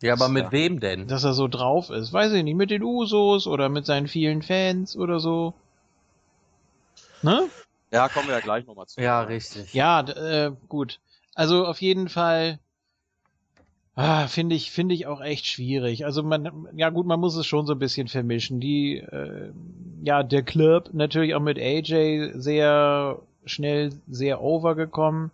Ja, 0.00 0.12
aber 0.12 0.28
mit 0.28 0.52
wem 0.52 0.78
denn? 0.78 1.08
dass 1.08 1.24
er 1.24 1.34
so 1.34 1.48
drauf 1.48 1.90
ist. 1.90 2.12
Weiß 2.12 2.32
ich 2.32 2.44
nicht, 2.44 2.54
mit 2.54 2.70
den 2.70 2.84
Usos 2.84 3.46
oder 3.46 3.68
mit 3.68 3.86
seinen 3.86 4.06
vielen 4.06 4.42
Fans 4.42 4.96
oder 4.96 5.18
so. 5.18 5.54
Ne? 7.22 7.48
Ja, 7.92 8.08
kommen 8.08 8.28
wir 8.28 8.34
ja 8.34 8.40
gleich 8.40 8.66
nochmal 8.66 8.86
zu. 8.86 9.00
Ja, 9.00 9.22
richtig. 9.22 9.74
Ja, 9.74 10.00
äh, 10.00 10.52
gut. 10.68 11.00
Also 11.34 11.66
auf 11.66 11.80
jeden 11.80 12.08
Fall 12.08 12.60
ah, 13.98 14.28
finde 14.28 14.54
ich 14.54 14.70
finde 14.70 14.94
ich 14.94 15.06
auch 15.06 15.20
echt 15.20 15.46
schwierig. 15.46 16.04
Also 16.04 16.22
man 16.22 16.68
ja 16.76 16.90
gut, 16.90 17.06
man 17.06 17.20
muss 17.20 17.36
es 17.36 17.46
schon 17.46 17.66
so 17.66 17.72
ein 17.74 17.78
bisschen 17.78 18.08
vermischen. 18.08 18.60
Die 18.60 18.98
äh, 18.98 19.52
ja 20.02 20.22
der 20.22 20.42
Club 20.42 20.90
natürlich 20.92 21.34
auch 21.34 21.40
mit 21.40 21.58
AJ 21.58 22.32
sehr 22.34 23.20
schnell 23.44 23.92
sehr 24.08 24.40
overgekommen. 24.40 25.30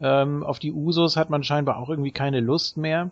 Ähm, 0.00 0.42
auf 0.44 0.58
die 0.58 0.72
Usos 0.72 1.16
hat 1.16 1.30
man 1.30 1.44
scheinbar 1.44 1.76
auch 1.78 1.90
irgendwie 1.90 2.12
keine 2.12 2.40
Lust 2.40 2.76
mehr. 2.76 3.10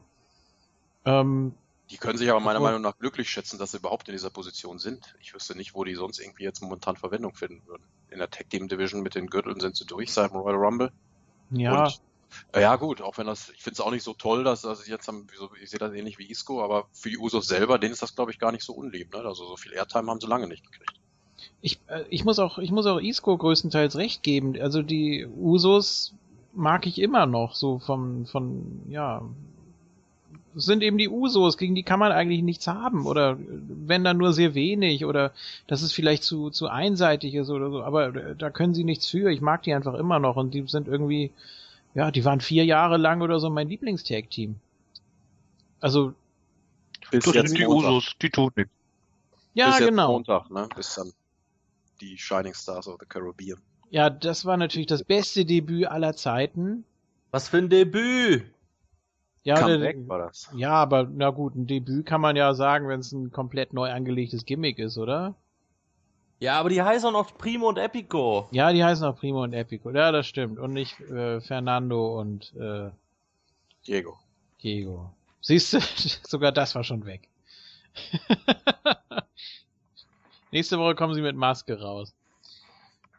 Ähm, 1.05 1.55
Die 1.91 1.99
können 1.99 2.19
sich 2.19 2.31
aber 2.31 2.41
meiner 2.41 2.61
Meinung 2.61 2.83
nach 2.83 2.99
glücklich 2.99 3.31
schätzen, 3.31 3.59
dass 3.59 3.73
sie 3.73 3.79
überhaupt 3.79 4.09
in 4.09 4.13
dieser 4.15 4.31
Position 4.31 4.79
sind. 4.79 5.15
Ich 5.21 5.35
wüsste 5.35 5.57
nicht, 5.57 5.75
wo 5.75 5.85
die 5.85 5.95
sonst 5.95 6.19
irgendwie 6.19 6.45
jetzt 6.45 6.63
momentan 6.63 6.97
Verwendung 6.97 7.35
finden 7.35 7.63
würden. 7.67 7.85
In 8.11 8.19
der 8.19 8.31
Tag 8.31 8.51
Team 8.51 8.69
Division 8.69 9.03
mit 9.03 9.15
den 9.15 9.29
Gürteln 9.29 9.61
sind 9.61 9.77
sie 9.77 9.87
durch 9.87 10.13
seit 10.13 10.31
dem 10.33 10.39
Royal 10.39 10.57
Rumble. 10.57 10.93
ja, 11.51 11.85
Und, 11.85 12.01
ja 12.55 12.77
gut, 12.77 13.01
auch 13.01 13.19
wenn 13.19 13.27
das, 13.27 13.51
ich 13.51 13.63
finde 13.63 13.75
es 13.75 13.81
auch 13.81 13.91
nicht 13.91 14.03
so 14.03 14.15
toll, 14.15 14.45
dass 14.45 14.65
also 14.65 14.83
jetzt 14.91 15.09
haben, 15.09 15.27
ich 15.63 15.71
sehe 15.71 15.79
das 15.79 15.93
ähnlich 15.93 16.19
wie 16.19 16.31
Isco, 16.31 16.63
aber 16.63 16.87
für 16.93 17.11
die 17.11 17.19
Usos 17.19 17.47
selber, 17.47 17.79
denen 17.79 17.93
ist 17.93 18.03
das 18.03 18.15
glaube 18.15 18.31
ich 18.31 18.39
gar 18.39 18.53
nicht 18.53 18.65
so 18.65 18.73
unlieb. 18.73 19.13
Ne? 19.13 19.21
Also 19.21 19.47
so 19.47 19.57
viel 19.57 19.73
Airtime 19.73 20.11
haben 20.11 20.21
sie 20.21 20.27
lange 20.27 20.49
nicht 20.49 20.65
gekriegt. 20.65 20.93
ich, 21.61 21.81
äh, 21.89 22.05
ich 22.11 22.25
muss 22.25 22.39
auch, 22.39 22.59
ich 22.59 22.71
muss 22.71 22.87
auch 22.87 23.01
Isco 23.01 23.37
größtenteils 23.37 23.97
recht 23.97 24.23
geben. 24.23 24.61
Also 24.61 24.83
die 24.83 25.27
Usos 25.27 26.15
mag 26.53 26.87
ich 26.87 27.01
immer 27.01 27.27
noch, 27.27 27.55
so 27.55 27.79
vom, 27.79 28.27
von, 28.27 28.83
ja, 28.89 29.23
sind 30.55 30.83
eben 30.83 30.99
die 30.99 31.09
Usos, 31.09 31.57
gegen 31.57 31.75
die 31.75 31.83
kann 31.83 32.01
man 32.01 32.13
eigentlich 32.13 32.43
nichts 32.43 32.67
haben 32.67 33.07
oder 33.07 33.33
äh, 33.33 33.37
wenn 33.39 34.05
dann 34.05 34.19
nur 34.19 34.33
sehr 34.33 34.55
wenig 34.55 35.05
oder 35.05 35.33
dass 35.67 35.83
es 35.83 35.93
vielleicht 35.93 36.25
zu, 36.25 36.51
zu 36.51 36.69
einseitig 36.69 37.35
ist 37.35 37.51
oder 37.51 37.71
so, 37.71 37.83
aber 37.83 38.15
äh, 38.15 38.37
da 38.37 38.51
können 38.51 38.75
sie 38.75 38.85
nichts 38.85 39.09
für. 39.09 39.31
Ich 39.31 39.41
mag 39.41 39.63
die 39.63 39.75
einfach 39.75 39.95
immer 39.95 40.19
noch 40.19 40.37
und 40.37 40.55
die 40.55 40.67
sind 40.67 40.89
irgendwie, 40.89 41.31
ja, 41.95 42.11
die 42.11 42.25
waren 42.25 42.41
vier 42.41 42.65
Jahre 42.65 42.97
lang 42.97 43.23
oder 43.23 43.39
so 43.41 43.51
mein 43.51 43.69
Lieblingstag-Team. 43.69 44.57
Also, 45.81 46.15
Bis 47.11 47.25
Das 47.25 47.35
jetzt 47.35 47.49
sind 47.51 47.59
die 47.59 47.67
Montag. 47.67 47.91
Usos, 47.91 48.15
die 48.21 48.31
tun 48.31 48.51
nichts. 48.57 48.73
ja, 49.55 49.67
bis 49.71 49.79
jetzt 49.81 49.89
genau. 49.89 50.13
Montag, 50.13 50.51
ne? 50.51 50.69
Bis 50.75 50.95
dann 50.95 51.13
die 52.01 52.17
Shining 52.19 52.55
Stars 52.55 52.87
of 52.89 52.97
the 53.01 53.07
Caribbean. 53.07 53.59
Ja, 53.91 54.11
das 54.11 54.45
war 54.45 54.57
natürlich 54.57 54.87
das 54.87 55.03
beste 55.03 55.45
Debüt 55.45 55.87
aller 55.87 56.15
Zeiten. 56.15 56.85
Was 57.31 57.49
für 57.49 57.59
ein 57.59 57.69
Debüt! 57.69 58.45
Ja, 59.45 59.67
der, 59.67 60.09
war 60.09 60.19
das. 60.19 60.51
Ja, 60.55 60.73
aber 60.73 61.05
na 61.11 61.31
gut, 61.31 61.55
ein 61.55 61.67
Debüt 61.67 62.05
kann 62.05 62.21
man 62.21 62.37
ja 62.37 62.53
sagen, 62.53 62.87
wenn 62.89 63.01
es 63.01 63.13
ein 63.13 63.31
komplett 63.33 63.73
neu 63.73 63.91
angelegtes 63.91 64.45
Gimmick 64.45 64.79
ist, 64.79 64.99
oder? 64.99 65.35
Ja, 66.41 66.59
aber 66.61 66.69
die 66.69 66.81
heißen 66.83 67.09
auch 67.09 67.13
noch 67.13 67.37
Primo 67.37 67.69
und 67.69 67.79
Epico. 67.79 68.49
Ja, 68.53 68.73
die 68.73 68.85
heißen 68.85 69.05
auch 69.05 69.17
Primo 69.17 69.43
und 69.43 69.53
Epico. 69.53 69.91
Ja, 69.91 70.13
das 70.13 70.27
stimmt. 70.27 70.59
Und 70.59 70.73
nicht 70.73 71.01
äh, 71.01 71.41
Fernando 71.41 72.19
und 72.21 72.55
äh, 72.55 72.91
Diego. 73.87 74.19
Diego. 74.63 75.13
Siehst 75.41 75.73
du, 75.73 75.81
sogar 76.29 76.53
das 76.53 76.75
war 76.75 76.85
schon 76.85 77.05
weg. 77.07 77.29
Nächste 80.51 80.79
Woche 80.79 80.95
kommen 80.95 81.15
sie 81.15 81.23
mit 81.23 81.37
Maske 81.37 81.81
raus. 81.81 82.15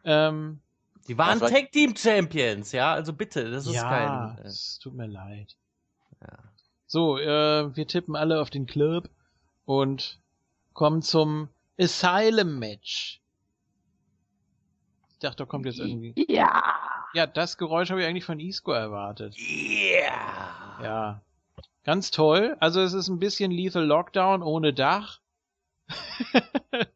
Ähm, 0.04 0.60
Die 1.06 1.16
waren 1.18 1.38
vielleicht- 1.38 1.54
Tag 1.54 1.72
Team 1.72 1.94
Champions, 1.96 2.72
ja, 2.72 2.92
also 2.94 3.12
bitte, 3.12 3.50
das 3.50 3.66
ist 3.66 3.74
ja, 3.74 3.88
kein. 3.88 4.38
Äh, 4.44 4.48
es 4.48 4.78
tut 4.78 4.94
mir 4.94 5.06
leid. 5.06 5.56
Ja. 6.22 6.38
So, 6.86 7.18
äh, 7.18 7.76
wir 7.76 7.86
tippen 7.86 8.16
alle 8.16 8.40
auf 8.40 8.50
den 8.50 8.66
Club 8.66 9.08
und 9.64 10.18
kommen 10.72 11.02
zum 11.02 11.48
Asylum-Match. 11.80 13.20
Ich 15.12 15.18
dachte, 15.20 15.36
da 15.38 15.44
kommt 15.44 15.66
jetzt 15.66 15.78
irgendwie. 15.78 16.14
Ja. 16.28 16.62
Ja, 17.12 17.26
das 17.26 17.58
Geräusch 17.58 17.90
habe 17.90 18.00
ich 18.02 18.06
eigentlich 18.06 18.24
von 18.24 18.38
Isco 18.40 18.72
erwartet. 18.72 19.34
Ja. 19.36 20.78
Ja. 20.82 21.22
Ganz 21.84 22.10
toll. 22.10 22.56
Also 22.60 22.80
es 22.80 22.92
ist 22.92 23.08
ein 23.08 23.18
bisschen 23.18 23.50
Lethal 23.50 23.84
Lockdown 23.84 24.42
ohne 24.42 24.72
Dach. 24.72 25.20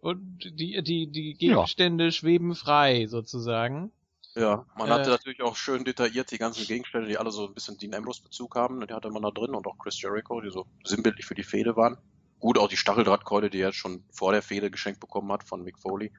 Und 0.00 0.38
die, 0.58 0.82
die, 0.82 1.06
die 1.08 1.34
Gegenstände 1.34 2.10
schweben 2.10 2.54
frei, 2.54 3.06
sozusagen. 3.06 3.92
Ja, 4.34 4.64
man 4.76 4.88
Äh. 4.88 4.92
hatte 4.92 5.10
natürlich 5.10 5.42
auch 5.42 5.56
schön 5.56 5.84
detailliert 5.84 6.30
die 6.30 6.38
ganzen 6.38 6.64
Gegenstände, 6.66 7.08
die 7.08 7.18
alle 7.18 7.30
so 7.32 7.46
ein 7.46 7.52
bisschen 7.54 7.76
Dean 7.76 7.94
Ambrose-Bezug 7.94 8.54
haben. 8.54 8.86
Die 8.86 8.94
hatte 8.94 9.10
man 9.10 9.22
da 9.22 9.30
drin 9.30 9.54
und 9.54 9.66
auch 9.66 9.76
Chris 9.78 10.00
Jericho, 10.00 10.40
die 10.40 10.50
so 10.50 10.66
sinnbildlich 10.84 11.26
für 11.26 11.34
die 11.34 11.42
Fehde 11.42 11.76
waren. 11.76 11.98
Gut, 12.40 12.58
auch 12.58 12.68
die 12.68 12.76
Stacheldrahtkeule, 12.76 13.50
die 13.50 13.60
er 13.60 13.68
jetzt 13.68 13.76
schon 13.76 14.02
vor 14.10 14.32
der 14.32 14.42
Fehde 14.42 14.70
geschenkt 14.70 14.98
bekommen 14.98 15.30
hat 15.30 15.44
von 15.44 15.62
Mick 15.62 15.78
Foley. 15.78 16.12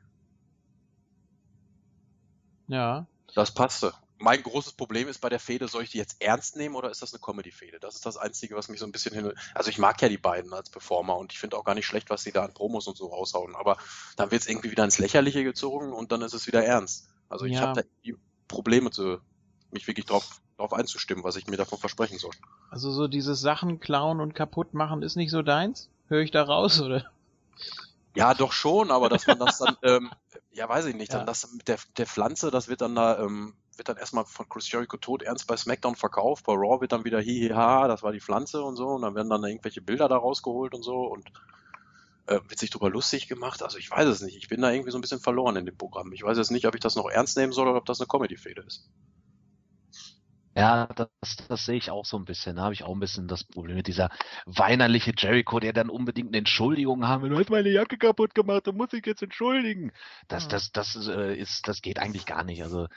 Ja. 2.67 3.07
Das 3.33 3.53
passte. 3.53 3.93
Mein 4.19 4.43
großes 4.43 4.73
Problem 4.73 5.07
ist 5.07 5.19
bei 5.19 5.29
der 5.29 5.39
Fehde, 5.39 5.67
soll 5.67 5.81
ich 5.81 5.89
die 5.89 5.97
jetzt 5.97 6.21
ernst 6.21 6.55
nehmen 6.55 6.75
oder 6.75 6.91
ist 6.91 7.01
das 7.01 7.11
eine 7.11 7.19
Comedy-Fehde? 7.21 7.79
Das 7.79 7.95
ist 7.95 8.05
das 8.05 8.17
Einzige, 8.17 8.55
was 8.55 8.69
mich 8.69 8.79
so 8.79 8.85
ein 8.85 8.91
bisschen 8.91 9.15
hin... 9.15 9.33
Also 9.55 9.71
ich 9.71 9.79
mag 9.79 9.99
ja 9.99 10.09
die 10.09 10.19
beiden 10.19 10.53
als 10.53 10.69
Performer 10.69 11.17
und 11.17 11.33
ich 11.33 11.39
finde 11.39 11.57
auch 11.57 11.63
gar 11.63 11.73
nicht 11.73 11.87
schlecht, 11.87 12.11
was 12.11 12.21
sie 12.21 12.31
da 12.31 12.45
an 12.45 12.53
Promos 12.53 12.85
und 12.87 12.95
so 12.95 13.07
raushauen. 13.07 13.55
Aber 13.55 13.77
dann 14.15 14.29
wird 14.29 14.43
es 14.43 14.47
irgendwie 14.47 14.69
wieder 14.69 14.83
ins 14.83 14.99
Lächerliche 14.99 15.43
gezogen 15.43 15.91
und 15.91 16.11
dann 16.11 16.21
ist 16.21 16.35
es 16.35 16.45
wieder 16.45 16.63
ernst. 16.63 17.09
Also 17.29 17.45
ich 17.45 17.55
Ja. 17.55 17.61
habe 17.61 17.81
da 17.81 17.87
irgendwie 18.03 18.23
Probleme, 18.47 18.91
zu, 18.91 19.19
mich 19.71 19.87
wirklich 19.87 20.05
drauf, 20.05 20.39
drauf 20.57 20.73
einzustimmen, 20.73 21.23
was 21.23 21.35
ich 21.35 21.47
mir 21.47 21.57
davon 21.57 21.79
versprechen 21.79 22.19
soll. 22.19 22.31
Also 22.69 22.91
so 22.91 23.07
dieses 23.07 23.41
Sachen 23.41 23.79
klauen 23.79 24.21
und 24.21 24.35
kaputt 24.35 24.75
machen 24.75 25.01
ist 25.01 25.15
nicht 25.15 25.31
so 25.31 25.41
deins? 25.41 25.89
Höre 26.11 26.23
ich 26.23 26.31
da 26.31 26.43
raus, 26.43 26.81
oder? 26.81 27.05
Ja, 28.17 28.33
doch 28.33 28.51
schon, 28.51 28.91
aber 28.91 29.07
dass 29.07 29.25
man 29.27 29.39
das 29.39 29.59
dann, 29.59 29.77
ähm, 29.83 30.11
ja, 30.51 30.67
weiß 30.67 30.85
ich 30.87 30.95
nicht, 30.95 31.13
Ja. 31.13 31.19
dann 31.19 31.25
das 31.25 31.49
mit 31.53 31.69
der, 31.69 31.77
der 31.95 32.05
Pflanze, 32.05 32.51
das 32.51 32.67
wird 32.67 32.81
dann 32.81 32.95
da, 32.95 33.17
ähm, 33.19 33.53
wird 33.77 33.87
dann 33.87 33.95
erstmal 33.95 34.25
von 34.25 34.49
Chris 34.49 34.69
Jericho 34.69 34.97
tot 34.97 35.23
ernst 35.23 35.47
bei 35.47 35.55
SmackDown 35.55 35.95
verkauft, 35.95 36.45
bei 36.45 36.51
Raw 36.51 36.81
wird 36.81 36.91
dann 36.91 37.05
wieder 37.05 37.21
hihiha, 37.21 37.87
das 37.87 38.03
war 38.03 38.11
die 38.11 38.19
Pflanze 38.19 38.61
und 38.61 38.75
so, 38.75 38.87
und 38.89 39.03
dann 39.03 39.15
werden 39.15 39.29
dann 39.29 39.45
irgendwelche 39.45 39.79
Bilder 39.79 40.09
da 40.09 40.17
rausgeholt 40.17 40.73
und 40.73 40.83
so 40.83 41.03
und 41.03 41.31
äh, 42.27 42.41
wird 42.45 42.59
sich 42.59 42.71
drüber 42.71 42.89
lustig 42.89 43.29
gemacht. 43.29 43.63
Also 43.63 43.77
ich 43.77 43.89
weiß 43.89 44.09
es 44.09 44.21
nicht, 44.21 44.35
ich 44.35 44.49
bin 44.49 44.61
da 44.61 44.69
irgendwie 44.69 44.91
so 44.91 44.97
ein 44.97 45.01
bisschen 45.01 45.21
verloren 45.21 45.55
in 45.55 45.65
dem 45.65 45.77
Programm. 45.77 46.11
Ich 46.11 46.23
weiß 46.23 46.37
jetzt 46.37 46.51
nicht, 46.51 46.67
ob 46.67 46.75
ich 46.75 46.81
das 46.81 46.97
noch 46.97 47.09
ernst 47.09 47.37
nehmen 47.37 47.53
soll 47.53 47.69
oder 47.69 47.77
ob 47.77 47.85
das 47.85 48.01
eine 48.01 48.07
Comedy-Fehde 48.07 48.63
ist. 48.67 48.89
Ja, 50.55 50.87
das, 50.87 51.37
das 51.47 51.65
sehe 51.65 51.77
ich 51.77 51.91
auch 51.91 52.05
so 52.05 52.17
ein 52.17 52.25
bisschen. 52.25 52.57
Da 52.57 52.63
habe 52.63 52.73
ich 52.73 52.83
auch 52.83 52.93
ein 52.93 52.99
bisschen 52.99 53.27
das 53.27 53.43
Problem 53.45 53.77
mit 53.77 53.87
dieser 53.87 54.09
weinerliche 54.45 55.13
Jericho, 55.17 55.59
der 55.61 55.71
dann 55.71 55.89
unbedingt 55.89 56.29
eine 56.29 56.39
Entschuldigung 56.39 57.07
haben 57.07 57.23
will. 57.23 57.29
Du 57.29 57.39
hast 57.39 57.49
meine 57.49 57.69
Jacke 57.69 57.97
kaputt 57.97 58.35
gemacht, 58.35 58.67
du 58.67 58.73
musst 58.73 58.91
dich 58.91 59.05
jetzt 59.05 59.21
entschuldigen. 59.23 59.93
Das, 60.27 60.49
das, 60.49 60.71
das 60.71 61.07
äh, 61.07 61.35
ist, 61.35 61.67
das 61.69 61.81
geht 61.81 61.99
eigentlich 61.99 62.25
gar 62.25 62.43
nicht. 62.43 62.63
Also, 62.63 62.87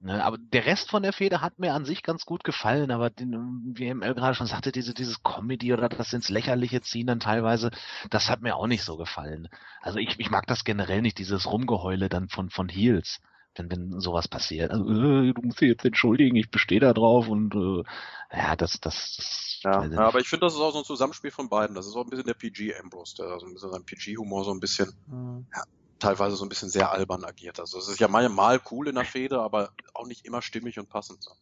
ne, 0.00 0.24
aber 0.24 0.36
der 0.38 0.66
Rest 0.66 0.90
von 0.90 1.04
der 1.04 1.12
Fehde 1.12 1.40
hat 1.42 1.60
mir 1.60 1.74
an 1.74 1.84
sich 1.84 2.02
ganz 2.02 2.26
gut 2.26 2.42
gefallen, 2.42 2.90
aber 2.90 3.10
den, 3.10 3.72
wie 3.76 3.94
ML 3.94 4.14
gerade 4.14 4.34
schon 4.34 4.48
sagte, 4.48 4.72
diese, 4.72 4.92
dieses 4.92 5.22
Comedy 5.22 5.72
oder 5.72 5.88
das 5.88 6.12
ins 6.12 6.28
Lächerliche 6.28 6.80
ziehen 6.80 7.06
dann 7.06 7.20
teilweise, 7.20 7.70
das 8.10 8.30
hat 8.30 8.42
mir 8.42 8.56
auch 8.56 8.66
nicht 8.66 8.82
so 8.82 8.96
gefallen. 8.96 9.48
Also 9.80 10.00
ich, 10.00 10.18
ich 10.18 10.30
mag 10.30 10.46
das 10.48 10.64
generell 10.64 11.02
nicht, 11.02 11.18
dieses 11.18 11.46
Rumgeheule 11.46 12.08
dann 12.08 12.28
von, 12.28 12.50
von 12.50 12.68
Heels 12.68 13.20
wenn, 13.58 13.70
wenn 13.70 14.00
sowas 14.00 14.28
passiert. 14.28 14.70
Also, 14.70 14.84
äh, 14.84 15.32
du 15.32 15.42
musst 15.42 15.60
dich 15.60 15.68
jetzt 15.68 15.84
entschuldigen, 15.84 16.36
ich 16.36 16.50
bestehe 16.50 16.80
da 16.80 16.92
drauf 16.92 17.28
und 17.28 17.54
äh, 17.54 17.82
ja, 18.36 18.56
das, 18.56 18.80
das, 18.80 19.16
das 19.16 19.60
Ja, 19.62 19.84
ja, 19.84 19.98
aber 20.00 20.20
ich 20.20 20.28
finde, 20.28 20.46
das 20.46 20.54
ist 20.54 20.60
auch 20.60 20.72
so 20.72 20.78
ein 20.78 20.84
Zusammenspiel 20.84 21.30
von 21.30 21.48
beiden. 21.48 21.74
Das 21.74 21.86
ist 21.86 21.94
auch 21.94 22.04
ein 22.04 22.10
bisschen 22.10 22.26
der 22.26 22.34
PG 22.34 22.74
Ambrose, 22.80 23.16
der 23.18 23.38
so 23.38 23.46
ein 23.46 23.54
bisschen 23.54 23.70
sein 23.70 23.84
PG-Humor 23.84 24.44
so 24.44 24.52
ein 24.52 24.60
bisschen 24.60 24.92
Hm. 25.08 25.46
teilweise 25.98 26.36
so 26.36 26.44
ein 26.44 26.48
bisschen 26.48 26.68
sehr 26.68 26.92
albern 26.92 27.24
agiert. 27.24 27.58
Also 27.60 27.78
es 27.78 27.88
ist 27.88 28.00
ja 28.00 28.08
mal, 28.08 28.28
mal 28.28 28.60
cool 28.70 28.88
in 28.88 28.96
der 28.96 29.04
Fehde, 29.04 29.40
aber 29.40 29.70
auch 29.94 30.06
nicht 30.06 30.24
immer 30.24 30.42
stimmig 30.42 30.78
und 30.78 30.88
passend. 30.88 31.22
So. 31.22 31.32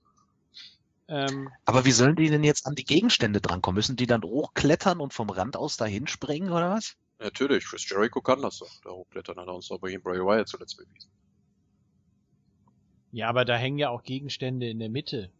Ähm, 1.09 1.51
Aber 1.67 1.85
wie 1.85 1.93
sollen 1.93 2.17
die 2.17 2.31
denn 2.31 2.45
jetzt 2.45 2.67
an 2.67 2.75
die 2.75 2.85
Gegenstände 2.85 3.41
drankommen? 3.41 3.77
Müssen 3.77 3.97
die 3.97 4.07
dann 4.07 4.23
hochklettern 4.23 5.01
und 5.01 5.13
vom 5.13 5.29
Rand 5.29 5.57
aus 5.57 5.77
dahin 5.77 6.07
springen 6.07 6.51
oder 6.51 6.71
was? 6.71 6.97
Natürlich, 7.19 7.65
Chris 7.67 7.89
Jericho 7.89 8.21
kann 8.21 8.43
das 8.43 8.59
doch. 8.59 8.81
Der 8.85 8.93
Hochklettern 8.93 9.37
hat 9.39 9.47
er 9.47 9.55
uns 9.55 9.69
doch 9.69 9.79
bei 9.79 9.97
Bray 9.99 10.21
Wyatt 10.21 10.49
zuletzt 10.49 10.77
bewiesen. 10.77 11.11
Ja, 13.15 13.29
aber 13.29 13.45
da 13.47 13.57
hängen 13.57 13.79
ja 13.79 13.89
auch 13.91 14.03
Gegenstände 14.03 14.69
in 14.69 14.79
der 14.79 14.91
Mitte. 14.91 15.31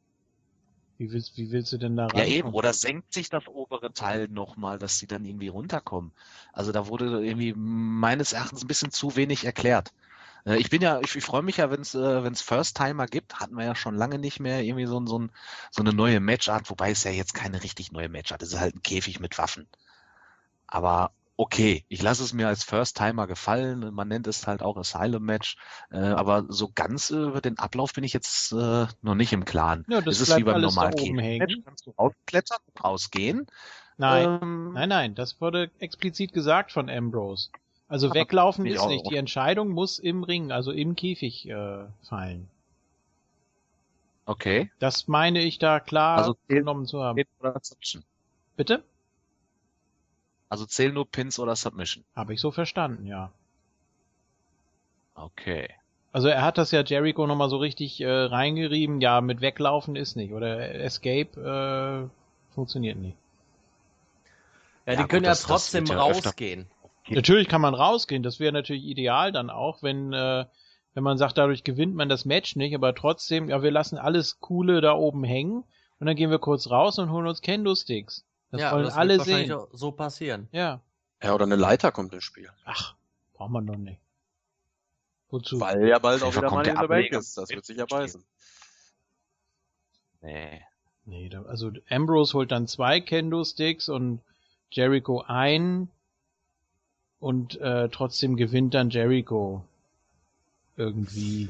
Wie 0.99 1.13
willst, 1.13 1.37
wie 1.37 1.53
willst 1.53 1.73
du 1.73 1.79
denn 1.79 1.97
da 1.97 2.09
Ja 2.13 2.25
rankommen? 2.25 2.25
eben, 2.25 2.53
oder 2.55 2.73
senkt 2.73 3.13
sich 3.13 3.29
das 3.31 3.47
obere 3.49 3.93
Teil 3.93 4.29
nochmal, 4.29 4.79
dass 4.79 4.99
sie 4.99 5.07
dann 5.07 5.25
irgendwie 5.25 5.49
runterkommen. 5.49 6.13
Also 6.53 6.71
da 6.73 6.87
wurde 6.87 7.25
irgendwie 7.25 7.53
meines 7.57 8.33
Erachtens 8.33 8.63
ein 8.63 8.69
bisschen 8.69 8.91
zu 8.93 9.17
wenig 9.17 9.45
erklärt. 9.45 9.93
Äh, 10.47 10.59
Ich 10.59 10.71
bin 10.71 10.83
ja, 10.83 11.01
ich, 11.01 11.15
ich 11.17 11.25
freue 11.25 11.43
mich 11.43 11.57
ja, 11.59 11.71
wenn 11.71 11.81
es 11.83 11.95
äh, 11.95 12.23
wenn's 12.25 12.43
First-Timer 12.43 13.07
gibt, 13.07 13.41
hatten 13.41 13.57
wir 13.57 13.65
ja 13.65 13.75
schon 13.75 13.97
lange 13.97 14.19
nicht 14.19 14.41
mehr 14.41 14.63
irgendwie 14.63 14.87
so, 14.87 15.05
so, 15.07 15.19
ein, 15.21 15.33
so 15.71 15.83
eine 15.83 15.93
neue 15.93 16.21
Matchart, 16.21 16.71
wobei 16.71 16.91
es 16.93 17.05
ja 17.05 17.11
jetzt 17.11 17.35
keine 17.35 17.63
richtig 17.63 17.93
neue 17.93 18.09
Matchart 18.09 18.43
ist, 18.43 18.49
es 18.51 18.55
ist 18.55 18.61
halt 18.61 18.77
ein 18.77 18.83
Käfig 18.83 19.21
mit 19.21 19.39
Waffen. 19.39 19.69
Aber 20.67 21.13
okay, 21.37 21.85
ich 21.89 22.03
lasse 22.03 22.23
es 22.23 22.33
mir 22.33 22.49
als 22.49 22.65
First-Timer 22.65 23.27
gefallen, 23.27 23.93
man 23.93 24.09
nennt 24.09 24.27
es 24.27 24.47
halt 24.47 24.63
auch 24.63 24.77
Asylum-Match, 24.77 25.57
äh, 25.91 25.99
aber 25.99 26.45
so 26.49 26.71
ganz 26.75 27.11
über 27.11 27.41
den 27.41 27.59
Ablauf 27.59 27.93
bin 27.93 28.05
ich 28.05 28.13
jetzt 28.13 28.53
äh, 28.53 28.87
noch 29.03 29.15
nicht 29.15 29.33
im 29.33 29.45
Klaren. 29.45 29.85
Ja, 29.89 30.01
das 30.01 30.21
es 30.21 30.29
ist 30.29 30.37
wie 30.37 30.45
beim 30.45 30.61
normalen 30.61 31.19
hängen. 31.19 31.63
kannst 31.65 31.87
du 31.87 31.91
rausklettern, 31.91 32.59
rausgehen. 32.83 33.47
Nein, 33.97 34.39
Ähm, 34.43 34.73
nein, 34.75 34.89
nein, 34.89 35.15
das 35.15 35.41
wurde 35.41 35.71
explizit 35.79 36.33
gesagt 36.33 36.73
von 36.73 36.89
Ambrose. 36.89 37.51
Also 37.89 38.13
weglaufen 38.13 38.67
ist 38.67 38.87
nicht. 38.87 39.09
Die 39.11 39.17
Entscheidung 39.17 39.69
muss 39.69 39.99
im 39.99 40.25
Ring, 40.25 40.51
also 40.53 40.73
im 40.73 40.97
Käfig 40.97 41.49
äh, 41.49 41.85
fallen. 42.03 42.49
Okay. 44.27 44.71
Das 44.79 45.07
meine 45.07 45.43
ich 45.43 45.59
da 45.59 45.81
klar 45.81 46.19
Also 46.19 46.37
genommen 46.49 46.87
zu 46.87 47.03
haben. 47.03 47.23
Bitte? 48.57 48.83
Also 50.55 50.67
zählen 50.67 50.95
nur 50.95 51.11
Pins 51.11 51.41
oder 51.41 51.57
Submission. 51.57 52.05
Habe 52.15 52.33
ich 52.35 52.41
so 52.41 52.53
verstanden, 52.53 53.07
ja. 53.07 53.33
Okay. 55.17 55.69
Also 56.13 56.29
er 56.29 56.43
hat 56.43 56.59
das 56.59 56.71
ja 56.71 56.83
Jericho 56.85 57.27
nochmal 57.27 57.49
so 57.51 57.57
richtig 57.57 58.01
äh, 58.01 58.09
reingerieben. 58.09 59.01
Ja, 59.01 59.21
mit 59.21 59.41
weglaufen 59.41 59.97
ist 59.97 60.15
nicht. 60.15 60.33
Oder 60.33 60.73
Escape 60.77 62.09
äh, 62.09 62.55
funktioniert 62.55 62.99
nicht. 62.99 63.17
Ja, 64.87 64.93
Ja, 64.93 64.99
die 64.99 65.03
gut, 65.03 65.11
können 65.11 65.25
ja 65.25 65.35
trotzdem 65.35 65.85
öfter- 65.85 65.97
rausgehen. 65.97 66.67
Okay. 67.03 67.17
Natürlich 67.17 67.49
kann 67.49 67.61
man 67.61 67.75
rausgehen. 67.75 68.23
Das 68.23 68.39
wäre 68.39 68.53
natürlich 68.53 68.85
ideal 68.85 69.33
dann 69.33 69.51
auch, 69.51 69.83
wenn 69.83 70.13
äh, 70.13 70.45
wenn 70.95 71.03
man 71.03 71.19
sagt, 71.19 71.37
dadurch 71.39 71.65
gewinnt 71.65 71.97
man 71.97 72.09
das 72.09 72.25
Match 72.25 72.55
nicht, 72.55 72.73
aber 72.77 72.95
trotzdem, 72.95 73.49
ja, 73.49 73.65
wir 73.65 73.73
lassen 73.73 73.99
alles 73.99 74.39
Coole 74.39 74.81
da 74.81 74.93
oben 74.95 75.25
hängen 75.25 75.65
und 75.99 76.07
dann 76.07 76.15
gehen 76.15 76.31
wir 76.31 76.39
kurz 76.39 76.71
raus 76.71 77.01
und 77.01 77.11
holen 77.11 77.27
uns 77.27 77.41
Kendo-Sticks. 77.43 78.25
Das 78.55 78.61
ja, 78.61 78.73
wollen 78.73 78.85
das 78.85 78.95
alle 78.95 79.15
wird 79.15 79.19
wahrscheinlich 79.19 79.49
sehen. 79.49 79.57
auch 79.57 79.69
so 79.73 79.91
passieren. 79.91 80.49
Ja. 80.53 80.81
Ja, 81.21 81.35
oder 81.35 81.43
eine 81.45 81.57
Leiter 81.57 81.91
kommt 81.91 82.15
ins 82.15 82.23
Spiel. 82.23 82.49
Ach, 82.65 82.95
braucht 83.33 83.51
man 83.51 83.67
doch 83.67 83.75
nicht. 83.75 83.99
Wozu? 85.29 85.59
Weil 85.59 85.89
ja 85.89 85.99
bald 85.99 86.23
Auf 86.23 86.29
auch 86.29 86.37
wieder 86.37 86.49
kommt 86.51 86.69
in 86.69 86.75
der 86.75 86.83
der 86.83 86.89
Bank 86.89 87.11
ist. 87.11 87.37
Das 87.37 87.49
wird 87.49 87.65
sich 87.65 87.77
ja 87.79 87.85
beißen. 87.85 88.25
Nee. 90.21 90.63
Nee, 91.05 91.29
da, 91.29 91.43
also 91.43 91.73
Ambrose 91.91 92.35
holt 92.35 92.53
dann 92.53 92.69
zwei 92.69 93.01
Kendo-Sticks 93.01 93.89
und 93.89 94.21
Jericho 94.71 95.25
ein 95.27 95.89
und 97.19 97.61
äh, 97.61 97.89
trotzdem 97.89 98.37
gewinnt 98.37 98.75
dann 98.75 98.91
Jericho 98.91 99.65
irgendwie. 100.77 101.49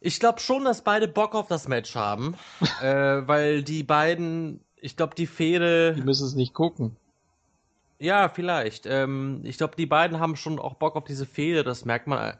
Ich 0.00 0.18
glaube 0.18 0.40
schon, 0.40 0.64
dass 0.64 0.80
beide 0.80 1.08
Bock 1.08 1.34
auf 1.34 1.46
das 1.46 1.68
Match 1.68 1.94
haben, 1.94 2.38
äh, 2.80 3.28
weil 3.28 3.62
die 3.62 3.82
beiden, 3.82 4.60
ich 4.80 4.96
glaube, 4.96 5.14
die 5.16 5.26
Die 5.94 6.00
Fehde, 6.00 6.02
müssen 6.02 6.26
es 6.26 6.34
nicht 6.34 6.54
gucken. 6.54 6.96
ja, 8.00 8.28
vielleicht. 8.28 8.86
Ähm, 8.86 9.40
ich 9.44 9.58
glaube, 9.58 9.74
die 9.76 9.86
beiden 9.86 10.20
haben 10.20 10.36
schon 10.36 10.58
auch 10.58 10.74
Bock 10.74 10.96
auf 10.96 11.04
diese 11.04 11.26
Fehde, 11.26 11.64
das 11.64 11.84
merkt 11.84 12.06
man. 12.06 12.34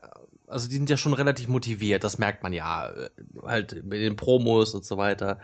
Also 0.46 0.68
die 0.68 0.76
sind 0.76 0.88
ja 0.88 0.96
schon 0.96 1.12
relativ 1.12 1.48
motiviert, 1.48 2.04
das 2.04 2.16
merkt 2.18 2.42
man 2.42 2.52
ja, 2.54 2.88
äh, 2.90 3.10
halt 3.44 3.84
mit 3.84 4.00
den 4.00 4.16
Promos 4.16 4.74
und 4.74 4.84
so 4.84 4.96
weiter. 4.96 5.40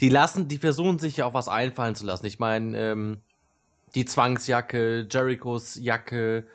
Die 0.00 0.08
lassen, 0.10 0.48
die 0.48 0.58
versuchen 0.58 0.98
sich 0.98 1.16
ja 1.18 1.26
auch 1.26 1.34
was 1.34 1.48
einfallen 1.48 1.94
zu 1.94 2.04
lassen. 2.06 2.26
Ich 2.26 2.38
meine, 2.38 2.78
ähm, 2.78 3.22
die 3.94 4.04
Zwangsjacke, 4.06 5.06
Jerichos 5.10 5.76
Jacke, 5.76 6.46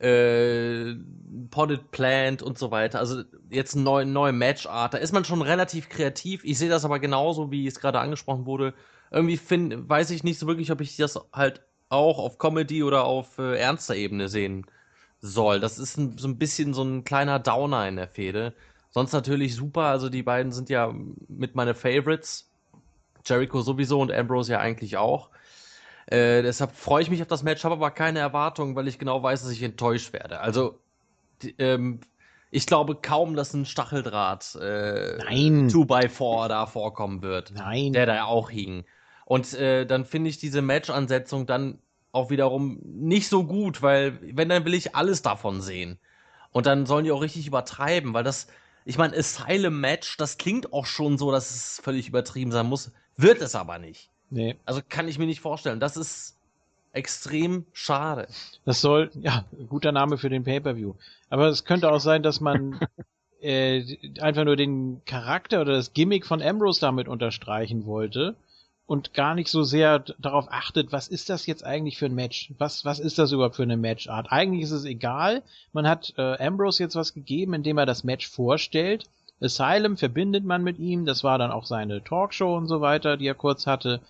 äh, 0.00 0.94
Potted 1.50 1.90
Plant 1.90 2.42
und 2.42 2.58
so 2.58 2.70
weiter. 2.70 3.00
Also 3.00 3.22
jetzt 3.50 3.74
eine 3.74 3.84
neue, 3.84 4.06
neue 4.06 4.32
Matchart. 4.32 4.94
Da 4.94 4.98
ist 4.98 5.12
man 5.12 5.24
schon 5.24 5.42
relativ 5.42 5.88
kreativ. 5.88 6.44
Ich 6.44 6.58
sehe 6.58 6.68
das 6.70 6.84
aber 6.84 7.00
genauso, 7.00 7.50
wie 7.50 7.66
es 7.66 7.80
gerade 7.80 8.00
angesprochen 8.00 8.46
wurde. 8.46 8.74
Irgendwie 9.10 9.36
find, 9.36 9.88
weiß 9.88 10.10
ich 10.10 10.24
nicht 10.24 10.38
so 10.38 10.46
wirklich, 10.46 10.70
ob 10.72 10.80
ich 10.80 10.96
das 10.96 11.18
halt 11.32 11.62
auch 11.88 12.18
auf 12.18 12.38
Comedy 12.38 12.82
oder 12.82 13.04
auf 13.04 13.38
äh, 13.38 13.58
ernster 13.58 13.94
Ebene 13.94 14.28
sehen 14.28 14.66
soll. 15.20 15.60
Das 15.60 15.78
ist 15.78 15.96
ein, 15.96 16.18
so 16.18 16.28
ein 16.28 16.38
bisschen 16.38 16.74
so 16.74 16.82
ein 16.82 17.04
kleiner 17.04 17.38
Downer 17.38 17.88
in 17.88 17.96
der 17.96 18.08
Fehde. 18.08 18.54
Sonst 18.90 19.12
natürlich 19.12 19.54
super. 19.54 19.82
Also 19.82 20.08
die 20.08 20.22
beiden 20.22 20.52
sind 20.52 20.68
ja 20.70 20.92
mit 21.28 21.54
meine 21.54 21.74
Favorites. 21.74 22.50
Jericho 23.24 23.60
sowieso 23.60 24.00
und 24.00 24.12
Ambrose 24.12 24.52
ja 24.52 24.60
eigentlich 24.60 24.96
auch. 24.96 25.30
Äh, 26.06 26.42
deshalb 26.42 26.72
freue 26.72 27.02
ich 27.02 27.10
mich 27.10 27.20
auf 27.22 27.28
das 27.28 27.42
Match, 27.42 27.64
habe 27.64 27.74
aber 27.74 27.90
keine 27.90 28.20
Erwartungen, 28.20 28.76
weil 28.76 28.86
ich 28.86 28.98
genau 28.98 29.22
weiß, 29.22 29.42
dass 29.42 29.50
ich 29.50 29.62
enttäuscht 29.62 30.12
werde. 30.12 30.40
Also, 30.40 30.78
die, 31.42 31.54
ähm, 31.58 32.00
ich 32.56 32.64
glaube 32.64 32.94
kaum, 32.94 33.36
dass 33.36 33.52
ein 33.52 33.66
Stacheldraht 33.66 34.54
äh, 34.54 35.18
Nein. 35.18 35.68
2x4 35.68 36.48
da 36.48 36.64
vorkommen 36.64 37.20
wird. 37.20 37.52
Nein. 37.54 37.92
Der 37.92 38.06
da 38.06 38.24
auch 38.24 38.48
hing. 38.48 38.86
Und 39.26 39.52
äh, 39.52 39.84
dann 39.84 40.06
finde 40.06 40.30
ich 40.30 40.38
diese 40.38 40.62
Match-Ansetzung 40.62 41.44
dann 41.44 41.80
auch 42.12 42.30
wiederum 42.30 42.78
nicht 42.82 43.28
so 43.28 43.44
gut, 43.44 43.82
weil 43.82 44.18
wenn, 44.34 44.48
dann 44.48 44.64
will 44.64 44.72
ich 44.72 44.94
alles 44.94 45.20
davon 45.20 45.60
sehen. 45.60 45.98
Und 46.50 46.64
dann 46.64 46.86
sollen 46.86 47.04
die 47.04 47.12
auch 47.12 47.20
richtig 47.20 47.46
übertreiben, 47.46 48.14
weil 48.14 48.24
das, 48.24 48.46
ich 48.86 48.96
meine, 48.96 49.14
Asylum-Match, 49.14 50.16
das 50.16 50.38
klingt 50.38 50.72
auch 50.72 50.86
schon 50.86 51.18
so, 51.18 51.30
dass 51.30 51.50
es 51.50 51.80
völlig 51.84 52.08
übertrieben 52.08 52.52
sein 52.52 52.64
muss, 52.64 52.90
wird 53.18 53.42
es 53.42 53.54
aber 53.54 53.78
nicht. 53.78 54.08
Nee. 54.30 54.56
Also 54.64 54.80
kann 54.88 55.08
ich 55.08 55.18
mir 55.18 55.26
nicht 55.26 55.40
vorstellen. 55.40 55.78
Das 55.78 55.98
ist 55.98 56.35
extrem 56.96 57.66
schade. 57.72 58.28
Das 58.64 58.80
soll, 58.80 59.10
ja, 59.20 59.44
guter 59.68 59.92
Name 59.92 60.18
für 60.18 60.30
den 60.30 60.44
Pay-Per-View. 60.44 60.94
Aber 61.30 61.48
es 61.48 61.64
könnte 61.64 61.90
auch 61.90 62.00
sein, 62.00 62.22
dass 62.22 62.40
man 62.40 62.80
äh, 63.40 63.96
einfach 64.20 64.44
nur 64.44 64.56
den 64.56 65.02
Charakter 65.04 65.60
oder 65.60 65.74
das 65.74 65.92
Gimmick 65.92 66.26
von 66.26 66.42
Ambrose 66.42 66.80
damit 66.80 67.08
unterstreichen 67.08 67.86
wollte 67.86 68.36
und 68.86 69.14
gar 69.14 69.34
nicht 69.34 69.50
so 69.50 69.64
sehr 69.64 69.98
darauf 69.98 70.46
achtet, 70.50 70.92
was 70.92 71.08
ist 71.08 71.28
das 71.28 71.46
jetzt 71.46 71.64
eigentlich 71.64 71.98
für 71.98 72.06
ein 72.06 72.14
Match? 72.14 72.52
Was, 72.58 72.84
was 72.84 73.00
ist 73.00 73.18
das 73.18 73.32
überhaupt 73.32 73.56
für 73.56 73.64
eine 73.64 73.76
Matchart? 73.76 74.30
Eigentlich 74.30 74.62
ist 74.62 74.70
es 74.70 74.84
egal. 74.84 75.42
Man 75.72 75.88
hat 75.88 76.14
äh, 76.16 76.38
Ambrose 76.44 76.82
jetzt 76.82 76.94
was 76.94 77.12
gegeben, 77.12 77.54
indem 77.54 77.78
er 77.78 77.86
das 77.86 78.04
Match 78.04 78.28
vorstellt. 78.28 79.04
Asylum 79.40 79.96
verbindet 79.96 80.44
man 80.44 80.62
mit 80.62 80.78
ihm. 80.78 81.04
Das 81.04 81.24
war 81.24 81.36
dann 81.36 81.50
auch 81.50 81.66
seine 81.66 82.02
Talkshow 82.02 82.56
und 82.56 82.68
so 82.68 82.80
weiter, 82.80 83.16
die 83.16 83.26
er 83.26 83.34
kurz 83.34 83.66
hatte. 83.66 84.00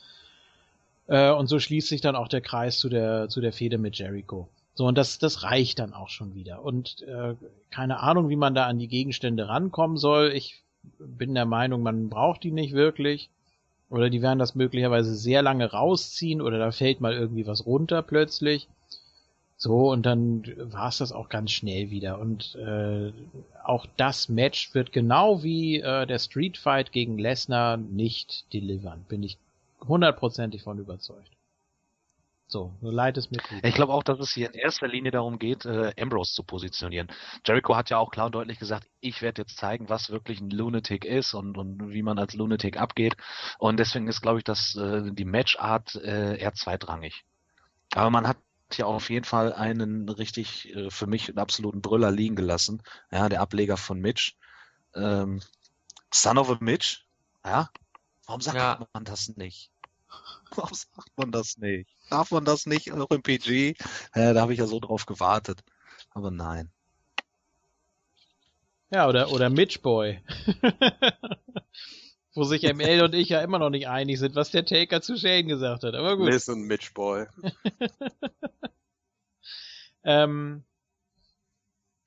Äh, 1.08 1.30
und 1.30 1.46
so 1.46 1.58
schließt 1.58 1.88
sich 1.88 2.00
dann 2.00 2.16
auch 2.16 2.28
der 2.28 2.40
Kreis 2.40 2.78
zu 2.78 2.88
der, 2.88 3.28
zu 3.28 3.40
der 3.40 3.52
Fehde 3.52 3.78
mit 3.78 3.96
Jericho. 3.98 4.48
So, 4.74 4.86
und 4.86 4.98
das, 4.98 5.18
das 5.18 5.42
reicht 5.42 5.78
dann 5.78 5.94
auch 5.94 6.10
schon 6.10 6.34
wieder. 6.34 6.62
Und 6.62 7.02
äh, 7.02 7.34
keine 7.70 8.00
Ahnung, 8.00 8.28
wie 8.28 8.36
man 8.36 8.54
da 8.54 8.66
an 8.66 8.78
die 8.78 8.88
Gegenstände 8.88 9.48
rankommen 9.48 9.96
soll. 9.96 10.32
Ich 10.34 10.62
bin 10.98 11.34
der 11.34 11.46
Meinung, 11.46 11.82
man 11.82 12.10
braucht 12.10 12.42
die 12.42 12.50
nicht 12.50 12.74
wirklich. 12.74 13.30
Oder 13.88 14.10
die 14.10 14.20
werden 14.20 14.38
das 14.38 14.54
möglicherweise 14.54 15.14
sehr 15.14 15.42
lange 15.42 15.70
rausziehen 15.70 16.40
oder 16.40 16.58
da 16.58 16.72
fällt 16.72 17.00
mal 17.00 17.12
irgendwie 17.14 17.46
was 17.46 17.66
runter 17.66 18.02
plötzlich. 18.02 18.68
So, 19.56 19.90
und 19.90 20.04
dann 20.04 20.44
war 20.58 20.88
es 20.88 20.98
das 20.98 21.12
auch 21.12 21.30
ganz 21.30 21.52
schnell 21.52 21.90
wieder. 21.90 22.18
Und 22.18 22.56
äh, 22.56 23.12
auch 23.64 23.86
das 23.96 24.28
Match 24.28 24.74
wird 24.74 24.92
genau 24.92 25.42
wie 25.42 25.80
äh, 25.80 26.06
der 26.06 26.18
Street 26.18 26.58
Fight 26.58 26.92
gegen 26.92 27.16
Lesnar 27.16 27.78
nicht 27.78 28.52
delivern. 28.52 29.06
Bin 29.08 29.22
ich 29.22 29.38
hundertprozentig 29.80 30.62
von 30.62 30.78
überzeugt. 30.78 31.30
So, 32.48 32.76
so 32.80 32.90
leid 32.90 33.16
es 33.16 33.30
mir 33.30 33.38
tut. 33.38 33.64
Ich 33.64 33.74
glaube 33.74 33.92
auch, 33.92 34.04
dass 34.04 34.20
es 34.20 34.32
hier 34.32 34.46
in 34.46 34.60
erster 34.60 34.86
Linie 34.86 35.10
darum 35.10 35.40
geht, 35.40 35.64
äh, 35.64 35.92
Ambrose 36.00 36.32
zu 36.32 36.44
positionieren. 36.44 37.08
Jericho 37.44 37.74
hat 37.74 37.90
ja 37.90 37.98
auch 37.98 38.10
klar 38.12 38.26
und 38.26 38.36
deutlich 38.36 38.60
gesagt, 38.60 38.86
ich 39.00 39.20
werde 39.20 39.42
jetzt 39.42 39.56
zeigen, 39.56 39.88
was 39.88 40.10
wirklich 40.10 40.40
ein 40.40 40.50
Lunatic 40.50 41.04
ist 41.04 41.34
und, 41.34 41.58
und 41.58 41.90
wie 41.90 42.02
man 42.02 42.20
als 42.20 42.34
Lunatic 42.34 42.78
abgeht. 42.80 43.16
Und 43.58 43.78
deswegen 43.78 44.06
ist, 44.06 44.22
glaube 44.22 44.38
ich, 44.38 44.44
dass 44.44 44.76
äh, 44.76 45.10
die 45.10 45.24
Matchart 45.24 45.96
äh, 45.96 46.38
eher 46.38 46.54
zweitrangig. 46.54 47.24
Aber 47.94 48.10
man 48.10 48.28
hat 48.28 48.36
ja 48.74 48.86
auf 48.86 49.10
jeden 49.10 49.24
Fall 49.24 49.52
einen 49.52 50.08
richtig 50.08 50.72
äh, 50.72 50.88
für 50.90 51.08
mich 51.08 51.28
einen 51.28 51.38
absoluten 51.38 51.82
Brüller 51.82 52.12
liegen 52.12 52.36
gelassen. 52.36 52.80
Ja, 53.10 53.28
der 53.28 53.40
Ableger 53.40 53.76
von 53.76 54.00
Mitch. 54.00 54.36
Ähm, 54.94 55.40
Son 56.12 56.38
of 56.38 56.48
a 56.50 56.58
Mitch. 56.60 57.06
Ja. 57.44 57.70
Warum 58.26 58.40
sagt 58.40 58.56
Ja. 58.56 58.86
man 58.92 59.04
das 59.04 59.36
nicht? 59.36 59.70
Warum 60.54 60.74
sagt 60.74 61.10
man 61.16 61.32
das 61.32 61.56
nicht? 61.58 61.88
Darf 62.10 62.30
man 62.30 62.44
das 62.44 62.66
nicht 62.66 62.92
auch 62.92 63.10
im 63.10 63.22
PG? 63.22 63.74
Ja, 64.14 64.32
da 64.32 64.40
habe 64.42 64.52
ich 64.52 64.58
ja 64.58 64.66
so 64.66 64.80
drauf 64.80 65.06
gewartet. 65.06 65.62
Aber 66.10 66.30
nein. 66.30 66.70
Ja, 68.90 69.08
oder, 69.08 69.32
oder 69.32 69.50
Mitch 69.50 69.80
Boy. 69.80 70.20
Wo 72.34 72.44
sich 72.44 72.62
ML 72.62 73.02
und 73.02 73.14
ich 73.14 73.30
ja 73.30 73.40
immer 73.40 73.58
noch 73.58 73.70
nicht 73.70 73.88
einig 73.88 74.18
sind, 74.18 74.34
was 74.34 74.50
der 74.50 74.64
Taker 74.66 75.00
zu 75.00 75.16
Shane 75.16 75.46
gesagt 75.48 75.84
hat. 75.84 75.94
Aber 75.94 76.16
gut. 76.16 76.30
Listen, 76.30 76.62
Mitch 76.62 76.92
Boy. 76.94 77.26
Ähm, 80.08 80.62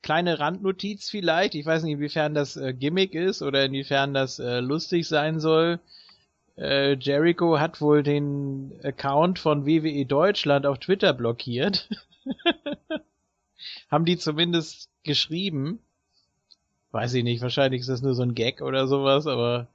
kleine 0.01 0.39
Randnotiz 0.39 1.09
vielleicht. 1.09 1.53
Ich 1.55 1.65
weiß 1.65 1.83
nicht, 1.83 1.95
inwiefern 1.95 2.33
das 2.33 2.55
äh, 2.55 2.73
Gimmick 2.73 3.13
ist 3.13 3.41
oder 3.41 3.65
inwiefern 3.65 4.13
das 4.13 4.39
äh, 4.39 4.61
lustig 4.61 5.05
sein 5.05 5.41
soll. 5.41 5.81
Äh, 6.59 6.95
Jericho 6.99 7.57
hat 7.57 7.79
wohl 7.79 8.03
den 8.03 8.73
Account 8.83 9.39
von 9.39 9.65
WWE 9.65 10.05
Deutschland 10.05 10.65
auf 10.65 10.79
Twitter 10.79 11.13
blockiert. 11.13 11.89
Haben 13.89 14.05
die 14.05 14.17
zumindest 14.17 14.89
geschrieben. 15.03 15.79
Weiß 16.91 17.13
ich 17.13 17.23
nicht, 17.23 17.41
wahrscheinlich 17.41 17.81
ist 17.81 17.89
das 17.89 18.01
nur 18.01 18.13
so 18.13 18.23
ein 18.23 18.35
Gag 18.35 18.61
oder 18.61 18.87
sowas, 18.87 19.25
aber 19.25 19.67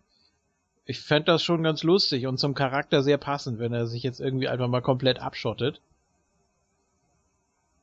ich 0.85 1.01
fänd 1.01 1.29
das 1.29 1.43
schon 1.43 1.63
ganz 1.63 1.83
lustig 1.83 2.27
und 2.27 2.39
zum 2.39 2.55
Charakter 2.55 3.03
sehr 3.03 3.19
passend, 3.19 3.59
wenn 3.59 3.73
er 3.73 3.87
sich 3.87 4.03
jetzt 4.03 4.21
irgendwie 4.21 4.49
einfach 4.49 4.69
mal 4.69 4.83
komplett 4.83 5.21
abschottet. 5.21 5.81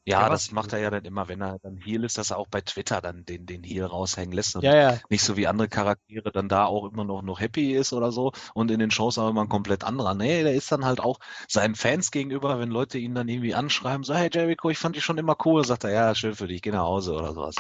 Ja, 0.06 0.22
Ja, 0.22 0.30
das 0.30 0.52
macht 0.52 0.74
er 0.74 0.80
ja 0.80 0.90
dann 0.90 1.06
immer, 1.06 1.28
wenn 1.28 1.42
er 1.42 1.60
dann 1.60 1.78
Heel 1.78 2.04
ist, 2.04 2.18
dass 2.18 2.32
er 2.32 2.38
auch 2.38 2.48
bei 2.48 2.62
Twitter 2.62 3.02
dann 3.02 3.24
den, 3.26 3.46
den 3.46 3.64
Heel 3.64 3.86
raushängen 3.86 4.32
lässt 4.34 4.56
und 4.56 4.64
Ja, 4.64 4.76
ja. 4.76 5.00
nicht 5.10 5.24
so 5.24 5.38
wie 5.38 5.48
andere 5.48 5.70
Charaktere 5.70 6.32
dann 6.32 6.50
da 6.50 6.66
auch 6.66 6.92
immer 6.92 7.04
noch, 7.04 7.22
noch 7.22 7.40
happy 7.40 7.74
ist 7.74 7.94
oder 7.94 8.12
so 8.12 8.32
und 8.56 8.72
in 8.72 8.80
den 8.80 8.92
Shows 8.92 9.18
auch 9.20 9.30
immer 9.30 9.42
ein 9.42 9.50
komplett 9.50 9.84
anderer. 9.84 10.16
Nee, 10.16 10.44
der 10.44 10.54
ist 10.56 10.72
dann 10.72 10.86
halt 10.86 11.00
auch 11.00 11.20
seinen 11.48 11.76
Fans 11.76 12.12
gegenüber, 12.12 12.60
wenn 12.60 12.70
Leute 12.72 12.98
ihn 12.98 13.14
dann 13.14 13.28
irgendwie 13.28 13.54
anschreiben, 13.54 14.04
so, 14.04 14.14
hey 14.16 14.30
Jericho, 14.34 14.70
ich 14.70 14.78
fand 14.80 14.96
dich 14.96 15.04
schon 15.04 15.18
immer 15.20 15.36
cool, 15.46 15.64
sagt 15.66 15.84
er, 15.84 15.92
ja, 15.92 16.16
schön 16.16 16.34
für 16.36 16.48
dich, 16.48 16.62
geh 16.62 16.72
nach 16.72 16.82
Hause 16.82 17.14
oder 17.14 17.34
sowas. 17.34 17.56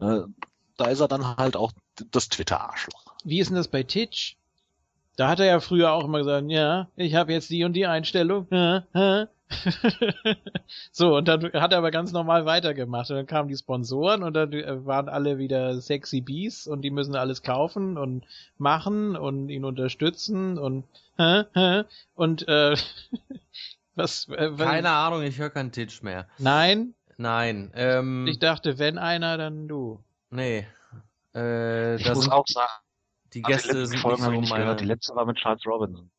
Äh, 0.00 0.20
da 0.76 0.84
ist 0.86 1.00
er 1.00 1.08
dann 1.08 1.36
halt 1.36 1.56
auch 1.56 1.72
das 2.10 2.28
Twitter-Arschloch. 2.28 3.14
Wie 3.24 3.40
ist 3.40 3.48
denn 3.48 3.56
das 3.56 3.68
bei 3.68 3.82
Titch? 3.82 4.36
Da 5.16 5.28
hat 5.28 5.40
er 5.40 5.46
ja 5.46 5.60
früher 5.60 5.92
auch 5.92 6.04
immer 6.04 6.18
gesagt, 6.18 6.50
ja, 6.50 6.88
ich 6.96 7.14
habe 7.14 7.32
jetzt 7.32 7.50
die 7.50 7.64
und 7.64 7.74
die 7.74 7.86
Einstellung. 7.86 8.46
Hä, 8.50 8.80
hä. 8.94 9.26
so, 10.92 11.16
und 11.16 11.28
dann 11.28 11.52
hat 11.54 11.72
er 11.72 11.78
aber 11.78 11.90
ganz 11.90 12.12
normal 12.12 12.46
weitergemacht. 12.46 13.10
Und 13.10 13.16
dann 13.16 13.26
kamen 13.26 13.48
die 13.48 13.56
Sponsoren 13.56 14.22
und 14.22 14.34
dann 14.34 14.52
äh, 14.52 14.86
waren 14.86 15.08
alle 15.08 15.38
wieder 15.38 15.80
sexy 15.80 16.20
Bees 16.20 16.66
und 16.66 16.82
die 16.82 16.90
müssen 16.90 17.16
alles 17.16 17.42
kaufen 17.42 17.98
und 17.98 18.24
machen 18.58 19.16
und 19.16 19.48
ihn 19.48 19.64
unterstützen 19.64 20.58
und 20.58 20.84
hä, 21.18 21.44
hä. 21.54 21.84
und 22.14 22.46
äh, 22.48 22.76
was, 23.94 24.28
äh, 24.28 24.50
was 24.52 24.68
Keine 24.68 24.90
Ahnung, 24.90 25.22
ich 25.22 25.38
höre 25.38 25.50
keinen 25.50 25.72
Titch 25.72 26.02
mehr. 26.02 26.26
Nein, 26.38 26.94
Nein, 27.20 27.70
ähm, 27.74 28.26
ich 28.26 28.38
dachte, 28.38 28.78
wenn 28.78 28.96
einer, 28.96 29.36
dann 29.36 29.68
du. 29.68 30.02
nee. 30.30 30.66
Äh, 31.34 31.96
Ich 31.96 32.04
das, 32.04 32.16
muss 32.16 32.30
auch 32.30 32.46
sagen, 32.46 32.72
die 33.34 33.44
also 33.44 33.52
Gäste 33.52 33.78
die 33.78 33.86
sind 33.86 33.98
Folgen 33.98 34.16
nicht 34.16 34.24
habe 34.24 34.32
so 34.32 34.34
ich 34.36 34.40
nicht 34.40 34.50
meine... 34.50 34.64
gehört, 34.64 34.80
die 34.80 34.86
letzte 34.86 35.14
war 35.14 35.26
mit 35.26 35.36
Charles 35.36 35.66
Robinson. 35.66 36.10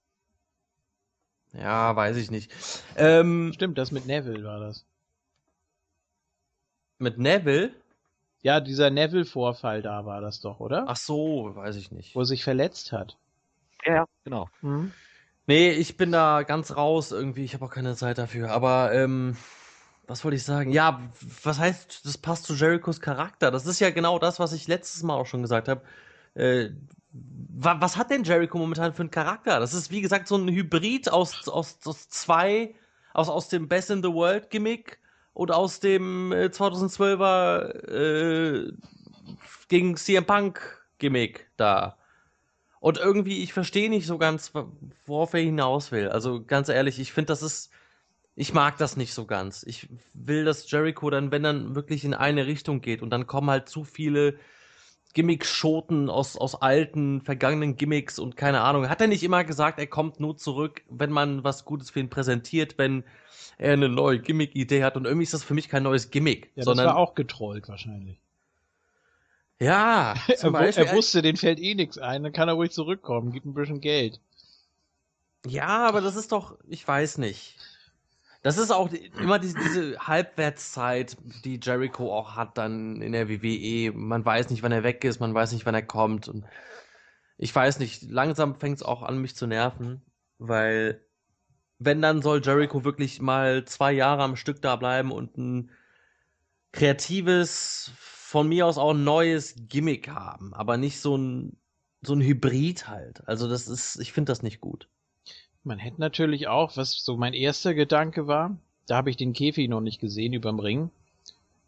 Ja, 1.53 1.95
weiß 1.95 2.17
ich 2.17 2.31
nicht. 2.31 2.51
Ähm, 2.95 3.51
Stimmt, 3.53 3.77
das 3.77 3.91
mit 3.91 4.05
Neville 4.05 4.43
war 4.45 4.59
das. 4.59 4.85
mit 7.01 7.17
Neville? 7.17 7.71
Ja, 8.43 8.59
dieser 8.59 8.89
Neville-Vorfall 8.89 9.81
da 9.81 10.05
war 10.05 10.21
das 10.21 10.39
doch, 10.39 10.59
oder? 10.59 10.85
Ach 10.87 10.95
so, 10.95 11.51
weiß 11.53 11.75
ich 11.75 11.91
nicht. 11.91 12.15
Wo 12.15 12.21
er 12.21 12.25
sich 12.25 12.43
verletzt 12.43 12.91
hat. 12.91 13.17
Ja, 13.85 14.05
genau. 14.23 14.49
Hm? 14.61 14.91
Nee, 15.47 15.71
ich 15.71 15.97
bin 15.97 16.11
da 16.11 16.43
ganz 16.43 16.75
raus 16.75 17.11
irgendwie. 17.11 17.43
Ich 17.43 17.53
habe 17.53 17.65
auch 17.65 17.71
keine 17.71 17.95
Zeit 17.95 18.17
dafür. 18.17 18.51
Aber, 18.51 18.93
ähm, 18.93 19.35
was 20.07 20.23
wollte 20.23 20.37
ich 20.37 20.43
sagen? 20.43 20.71
Ja, 20.71 21.01
was 21.43 21.59
heißt, 21.59 22.05
das 22.05 22.17
passt 22.17 22.45
zu 22.45 22.53
Jerichos 22.53 23.01
Charakter? 23.01 23.51
Das 23.51 23.65
ist 23.65 23.79
ja 23.79 23.89
genau 23.91 24.17
das, 24.17 24.39
was 24.39 24.53
ich 24.53 24.67
letztes 24.67 25.03
Mal 25.03 25.15
auch 25.15 25.25
schon 25.25 25.41
gesagt 25.41 25.67
habe. 25.67 25.81
Äh, 26.35 26.69
was 27.13 27.97
hat 27.97 28.09
denn 28.09 28.23
Jericho 28.23 28.57
momentan 28.57 28.93
für 28.93 29.01
einen 29.01 29.11
Charakter? 29.11 29.59
Das 29.59 29.73
ist, 29.73 29.91
wie 29.91 30.01
gesagt, 30.01 30.27
so 30.27 30.35
ein 30.35 30.47
Hybrid 30.47 31.11
aus, 31.11 31.47
aus, 31.47 31.79
aus 31.85 32.09
zwei, 32.09 32.75
aus, 33.13 33.29
aus 33.29 33.49
dem 33.49 33.67
Best 33.67 33.91
in 33.91 34.01
the 34.01 34.11
World 34.11 34.49
Gimmick 34.49 34.99
und 35.33 35.51
aus 35.51 35.79
dem 35.79 36.31
äh, 36.31 36.45
2012er 36.45 37.87
äh, 37.87 38.71
gegen 39.67 39.95
CM 39.95 40.25
Punk 40.25 40.85
Gimmick 40.97 41.49
da. 41.57 41.97
Und 42.79 42.97
irgendwie, 42.97 43.43
ich 43.43 43.53
verstehe 43.53 43.89
nicht 43.89 44.07
so 44.07 44.17
ganz, 44.17 44.51
worauf 45.05 45.33
er 45.33 45.41
hinaus 45.41 45.91
will. 45.91 46.09
Also 46.09 46.43
ganz 46.43 46.67
ehrlich, 46.67 46.99
ich 46.99 47.13
finde, 47.13 47.27
das 47.27 47.43
ist. 47.43 47.71
Ich 48.33 48.53
mag 48.53 48.77
das 48.77 48.95
nicht 48.95 49.13
so 49.13 49.25
ganz. 49.25 49.61
Ich 49.63 49.89
will, 50.13 50.45
dass 50.45 50.71
Jericho 50.71 51.09
dann, 51.09 51.31
wenn 51.31 51.43
dann 51.43 51.75
wirklich 51.75 52.05
in 52.05 52.13
eine 52.13 52.47
Richtung 52.47 52.79
geht 52.79 53.01
und 53.01 53.09
dann 53.09 53.27
kommen 53.27 53.49
halt 53.49 53.67
zu 53.67 53.83
viele 53.83 54.37
Gimmick-Schoten 55.13 56.09
aus, 56.09 56.37
aus 56.37 56.61
alten, 56.61 57.21
vergangenen 57.21 57.75
Gimmicks 57.77 58.19
und 58.19 58.37
keine 58.37 58.61
Ahnung. 58.61 58.89
Hat 58.89 59.01
er 59.01 59.07
nicht 59.07 59.23
immer 59.23 59.43
gesagt, 59.43 59.79
er 59.79 59.87
kommt 59.87 60.19
nur 60.19 60.37
zurück, 60.37 60.83
wenn 60.89 61.11
man 61.11 61.43
was 61.43 61.65
Gutes 61.65 61.89
für 61.91 61.99
ihn 61.99 62.09
präsentiert, 62.09 62.77
wenn 62.77 63.03
er 63.57 63.73
eine 63.73 63.89
neue 63.89 64.19
Gimmick-Idee 64.19 64.83
hat 64.83 64.97
und 64.97 65.05
irgendwie 65.05 65.23
ist 65.23 65.33
das 65.33 65.43
für 65.43 65.53
mich 65.53 65.69
kein 65.69 65.83
neues 65.83 66.11
Gimmick, 66.11 66.51
Ja, 66.55 66.63
sondern 66.63 66.77
das 66.85 66.85
war 66.85 66.95
auch 66.95 67.13
getrollt 67.13 67.67
wahrscheinlich. 67.67 68.21
ja, 69.59 70.15
Er, 70.37 70.37
zum 70.39 70.53
wu- 70.57 70.69
Beispiel, 70.71 70.85
er 70.85 70.91
wusste, 70.91 71.21
den 71.21 71.37
fällt 71.37 71.59
eh 71.59 71.75
nichts 71.75 71.97
ein, 71.97 72.23
dann 72.23 72.31
kann 72.33 72.47
er 72.47 72.55
ruhig 72.55 72.71
zurückkommen, 72.71 73.31
gibt 73.31 73.45
ein 73.45 73.53
bisschen 73.53 73.81
Geld. 73.81 74.19
Ja, 75.45 75.87
aber 75.87 76.01
das 76.01 76.15
ist 76.15 76.31
doch, 76.31 76.57
ich 76.67 76.87
weiß 76.87 77.17
nicht. 77.19 77.55
Das 78.43 78.57
ist 78.57 78.71
auch 78.71 78.89
immer 79.19 79.37
diese, 79.37 79.57
diese 79.59 79.99
Halbwertszeit, 79.99 81.15
die 81.45 81.59
Jericho 81.61 82.11
auch 82.11 82.35
hat 82.35 82.57
dann 82.57 83.01
in 83.01 83.11
der 83.11 83.29
WWE. 83.29 83.91
Man 83.93 84.25
weiß 84.25 84.49
nicht, 84.49 84.63
wann 84.63 84.71
er 84.71 84.83
weg 84.83 85.03
ist, 85.03 85.19
man 85.19 85.33
weiß 85.33 85.51
nicht, 85.51 85.65
wann 85.65 85.75
er 85.75 85.85
kommt. 85.85 86.27
Und 86.27 86.45
ich 87.37 87.53
weiß 87.53 87.79
nicht, 87.79 88.03
langsam 88.03 88.59
fängt 88.59 88.77
es 88.77 88.83
auch 88.83 89.03
an, 89.03 89.19
mich 89.21 89.35
zu 89.35 89.45
nerven, 89.45 90.01
weil 90.39 91.05
wenn, 91.77 92.01
dann 92.01 92.21
soll 92.21 92.41
Jericho 92.43 92.83
wirklich 92.83 93.21
mal 93.21 93.65
zwei 93.65 93.91
Jahre 93.91 94.23
am 94.23 94.35
Stück 94.35 94.61
da 94.61 94.75
bleiben 94.75 95.11
und 95.11 95.37
ein 95.37 95.71
kreatives, 96.71 97.91
von 98.31 98.47
mir 98.47 98.65
aus 98.65 98.77
auch 98.77 98.91
ein 98.93 99.03
neues 99.03 99.55
Gimmick 99.67 100.07
haben, 100.07 100.53
aber 100.53 100.77
nicht 100.77 101.01
so 101.01 101.17
ein, 101.17 101.57
so 102.01 102.13
ein 102.13 102.21
Hybrid 102.21 102.87
halt. 102.87 103.27
Also 103.27 103.49
das 103.49 103.67
ist, 103.67 103.99
ich 103.99 104.13
finde 104.13 104.31
das 104.31 104.41
nicht 104.41 104.61
gut. 104.61 104.87
Man 105.63 105.77
hätte 105.77 106.01
natürlich 106.01 106.47
auch, 106.47 106.75
was 106.75 106.93
so 107.03 107.17
mein 107.17 107.33
erster 107.33 107.73
Gedanke 107.73 108.27
war, 108.27 108.57
da 108.87 108.95
habe 108.95 109.09
ich 109.09 109.17
den 109.17 109.33
Käfig 109.33 109.69
noch 109.69 109.81
nicht 109.81 109.99
gesehen 109.99 110.33
überm 110.33 110.59
Ring, 110.59 110.89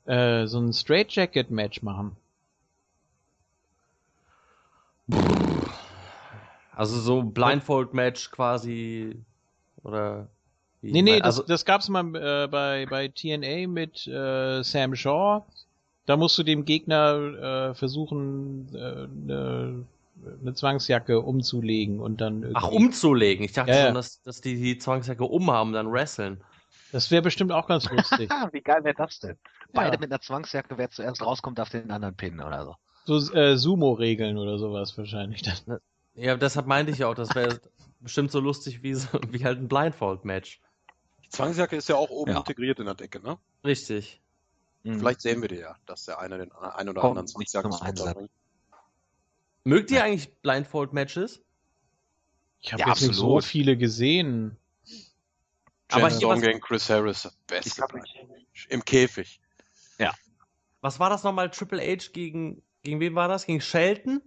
äh, 0.05 0.47
so 0.47 0.59
ein 0.59 0.73
Straight 0.73 1.11
Jacket 1.11 1.51
Match 1.51 1.83
machen. 1.83 2.15
Also 6.75 6.99
so 6.99 7.21
Blindfold-Match 7.21 8.31
quasi 8.31 9.15
oder 9.83 10.27
wie? 10.81 10.91
Nee, 10.91 11.01
nee, 11.03 11.21
also 11.21 11.41
das, 11.41 11.47
das 11.47 11.65
gab's 11.65 11.87
mal 11.87 12.03
äh, 12.15 12.47
bei, 12.47 12.87
bei 12.89 13.07
TNA 13.09 13.67
mit 13.67 14.07
äh, 14.07 14.63
Sam 14.63 14.95
Shaw. 14.95 15.43
Da 16.05 16.17
musst 16.17 16.37
du 16.37 16.43
dem 16.43 16.65
Gegner 16.65 17.69
äh, 17.69 17.73
versuchen, 17.75 18.67
äh, 18.73 19.07
ne 19.07 19.85
eine 20.41 20.53
Zwangsjacke 20.53 21.21
umzulegen 21.21 21.99
und 21.99 22.21
dann 22.21 22.43
irgendwie. 22.43 22.55
ach 22.55 22.67
umzulegen. 22.69 23.43
Ich 23.45 23.53
dachte 23.53 23.71
Ja, 23.71 23.77
ja. 23.77 23.85
schon, 23.87 23.95
dass, 23.95 24.21
dass 24.21 24.41
die 24.41 24.55
die 24.55 24.77
Zwangsjacke 24.77 25.23
umhaben, 25.23 25.73
dann 25.73 25.91
wresteln. 25.91 26.43
Das 26.91 27.09
wäre 27.11 27.21
bestimmt 27.23 27.51
auch 27.51 27.67
ganz 27.67 27.89
lustig. 27.89 28.29
Wie 28.51 28.61
geil 28.61 28.83
wäre 28.83 28.95
das 28.95 29.19
denn? 29.19 29.37
Beide 29.73 29.95
Ja. 29.95 29.99
mit 29.99 30.11
einer 30.11 30.21
Zwangsjacke, 30.21 30.77
wer 30.77 30.89
zuerst 30.91 31.21
rauskommt, 31.23 31.57
darf 31.57 31.69
den 31.69 31.89
anderen 31.91 32.15
pinnen 32.15 32.41
oder 32.41 32.65
so. 33.05 33.19
so 33.19 33.33
äh, 33.33 33.57
Sumo-Regeln 33.57 34.37
oder 34.37 34.57
sowas 34.59 34.95
wahrscheinlich 34.97 35.41
dann. 35.41 35.79
Ja, 36.15 36.35
deshalb 36.37 36.67
meinte 36.67 36.91
ich 36.91 37.03
auch, 37.03 37.15
das 37.15 37.33
wäre 37.33 37.59
bestimmt 37.99 38.31
so 38.31 38.39
lustig 38.39 38.83
wie 38.83 38.93
so, 38.93 39.07
wie 39.29 39.43
halt 39.43 39.57
ein 39.59 39.67
Blindfold-Match. 39.67 40.61
Die 41.25 41.29
Zwangsjacke 41.29 41.75
ist 41.75 41.89
ja 41.89 41.95
auch 41.95 42.11
oben 42.11 42.31
Ja. 42.31 42.37
integriert 42.37 42.79
in 42.79 42.85
der 42.85 42.93
Decke, 42.95 43.19
ne? 43.19 43.37
Richtig. 43.65 44.21
Mhm. 44.83 44.99
Vielleicht 44.99 45.21
sehen 45.21 45.41
wir 45.41 45.47
die 45.49 45.55
ja, 45.59 45.75
dass 45.87 46.05
der 46.05 46.19
eine 46.19 46.37
den 46.37 46.51
ein 46.51 46.89
oder 46.89 47.01
Kommt 47.01 47.11
anderen 47.11 47.27
Zwangsjacken 47.27 47.71
zum 47.71 47.81
Einsatz. 47.87 48.13
bringt. 48.13 48.29
Mögt 49.63 49.91
ihr 49.91 50.03
eigentlich 50.03 50.33
Blindfold-Matches? 50.41 51.41
Ich 52.59 52.73
habe 52.73 52.81
Ja, 52.81 52.89
jetzt 52.89 53.01
nicht 53.01 53.15
so 53.15 53.23
absolut. 53.37 53.43
viele 53.45 53.77
gesehen. 53.77 54.57
Aber 55.89 56.09
Jen 56.09 56.29
was- 56.29 56.41
gegen 56.41 56.59
Chris 56.61 56.89
Harris, 56.89 57.25
Ich 57.25 57.31
beste 57.47 57.85
Match. 57.93 58.67
Im 58.69 58.83
Käfig. 58.83 59.39
Was 60.81 60.99
war 60.99 61.09
das 61.09 61.23
nochmal? 61.23 61.49
Triple 61.49 61.79
H 61.81 62.09
gegen, 62.11 62.61
gegen 62.81 62.99
wen 62.99 63.15
war 63.15 63.29
das? 63.29 63.45
Gegen 63.45 63.61
Shelton? 63.61 64.21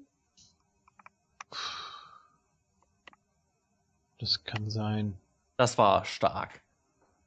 Das 4.19 4.43
kann 4.45 4.71
sein. 4.71 5.19
Das 5.59 5.77
war 5.77 6.07
stark. 6.07 6.63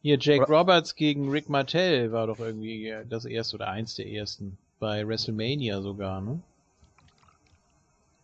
Hier, 0.02 0.18
Jake 0.18 0.46
Oder- 0.46 0.58
Roberts 0.58 0.96
gegen 0.96 1.30
Rick 1.30 1.48
Martell 1.48 2.12
war 2.12 2.26
doch 2.26 2.40
irgendwie 2.40 2.92
das 3.08 3.26
erste 3.26 3.58
oder 3.58 3.68
eins 3.70 3.94
der 3.94 4.08
ersten. 4.08 4.58
Bei 4.80 5.08
WrestleMania 5.08 5.80
sogar, 5.82 6.22
ne? 6.22 6.42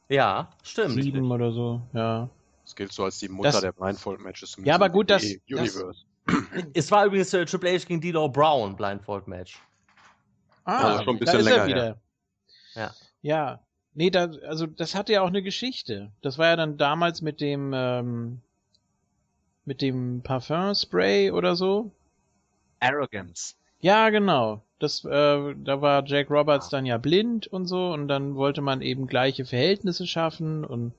Ja, 0.09 0.49
stimmt. 0.63 1.01
Sieben 1.01 1.31
oder 1.31 1.51
so, 1.51 1.81
ja. 1.93 2.29
Das 2.63 2.75
gilt 2.75 2.91
so 2.93 3.03
als 3.03 3.19
die 3.19 3.29
Mutter 3.29 3.51
Das- 3.51 3.61
der 3.61 3.71
Blindfold-Matches. 3.71 4.57
Ja, 4.63 4.75
aber 4.75 4.89
gut, 4.89 5.09
das- 5.09 5.23
WWE 5.23 5.39
das- 5.55 5.75
Universe. 5.75 6.05
Es 6.73 6.89
war 6.91 7.05
übrigens 7.05 7.31
äh, 7.33 7.45
Triple 7.45 7.71
H 7.71 7.85
gegen 7.85 8.01
D'Lo 8.01 8.27
Brown 8.31 8.75
Blindfold-Match. 8.75 9.59
Also 10.63 11.03
schon 11.03 11.15
ein 11.15 11.19
bisschen 11.19 11.33
da 11.33 11.39
ist 11.39 11.45
länger 11.45 11.57
er 11.61 11.67
wieder. 11.67 11.97
Ja. 12.73 12.91
Ja. 13.21 13.59
Nee, 13.93 14.09
da, 14.09 14.25
also 14.47 14.65
das 14.65 14.95
hatte 14.95 15.13
ja 15.13 15.21
auch 15.21 15.27
eine 15.27 15.43
Geschichte. 15.43 16.11
Das 16.21 16.37
war 16.39 16.47
ja 16.47 16.55
dann 16.55 16.77
damals 16.77 17.21
mit 17.21 17.39
dem, 17.41 17.71
ähm, 17.75 18.41
mit 19.65 19.81
dem 19.83 20.21
Parfum-Spray 20.23 21.29
oder 21.31 21.55
so. 21.55 21.91
Arrogance. 22.79 23.53
Ja, 23.79 24.09
genau. 24.09 24.64
Das, 24.79 25.05
äh, 25.05 25.55
da 25.55 25.81
war 25.81 26.05
Jack 26.05 26.29
Roberts 26.29 26.69
dann 26.69 26.85
ja 26.85 26.97
blind 26.97 27.47
und 27.47 27.65
so 27.65 27.93
und 27.93 28.07
dann 28.07 28.35
wollte 28.35 28.61
man 28.61 28.81
eben 28.81 29.07
gleiche 29.07 29.45
Verhältnisse 29.45 30.05
schaffen 30.05 30.65
und 30.65 30.93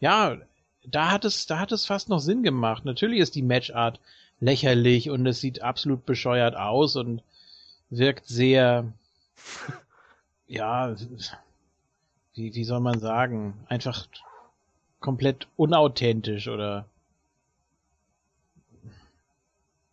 ja, 0.00 0.36
da 0.84 1.12
hat 1.12 1.24
es, 1.24 1.46
da 1.46 1.60
hat 1.60 1.70
es 1.72 1.86
fast 1.86 2.08
noch 2.08 2.18
Sinn 2.18 2.42
gemacht. 2.42 2.84
Natürlich 2.84 3.20
ist 3.20 3.36
die 3.36 3.42
Matchart 3.42 4.00
lächerlich 4.40 5.10
und 5.10 5.24
es 5.26 5.40
sieht 5.40 5.62
absolut 5.62 6.04
bescheuert 6.04 6.56
aus 6.56 6.96
und 6.96 7.22
wirkt 7.90 8.26
sehr, 8.26 8.92
ja, 10.48 10.96
wie, 12.34 12.54
wie 12.54 12.64
soll 12.64 12.80
man 12.80 12.98
sagen, 12.98 13.54
einfach 13.68 14.08
komplett 14.98 15.46
unauthentisch 15.56 16.48
oder 16.48 16.86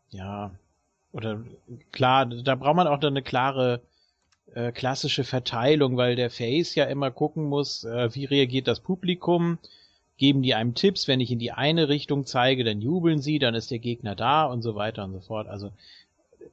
ja, 0.09 0.51
oder 1.11 1.41
klar, 1.91 2.25
da 2.25 2.55
braucht 2.55 2.75
man 2.75 2.87
auch 2.87 2.99
dann 2.99 3.13
eine 3.13 3.23
klare 3.23 3.81
äh, 4.53 4.71
klassische 4.71 5.23
Verteilung, 5.23 5.97
weil 5.97 6.15
der 6.15 6.29
Face 6.29 6.75
ja 6.75 6.85
immer 6.85 7.11
gucken 7.11 7.43
muss, 7.45 7.83
äh, 7.83 8.13
wie 8.13 8.25
reagiert 8.25 8.67
das 8.67 8.79
Publikum, 8.79 9.57
geben 10.17 10.41
die 10.41 10.53
einem 10.53 10.75
Tipps, 10.75 11.07
wenn 11.07 11.19
ich 11.21 11.31
in 11.31 11.39
die 11.39 11.51
eine 11.51 11.87
Richtung 11.89 12.25
zeige, 12.25 12.63
dann 12.63 12.81
jubeln 12.81 13.21
sie, 13.21 13.39
dann 13.39 13.55
ist 13.55 13.71
der 13.71 13.79
Gegner 13.79 14.15
da 14.15 14.45
und 14.45 14.61
so 14.61 14.75
weiter 14.75 15.03
und 15.05 15.13
so 15.13 15.21
fort. 15.21 15.47
Also 15.47 15.71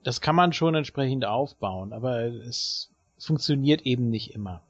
das 0.02 0.20
kann 0.20 0.36
man 0.36 0.52
schon 0.52 0.74
entsprechend 0.74 1.24
aufbauen, 1.24 1.92
aber 1.92 2.22
es 2.24 2.90
funktioniert 3.18 3.82
eben 3.82 4.10
nicht 4.10 4.34
immer. 4.34 4.62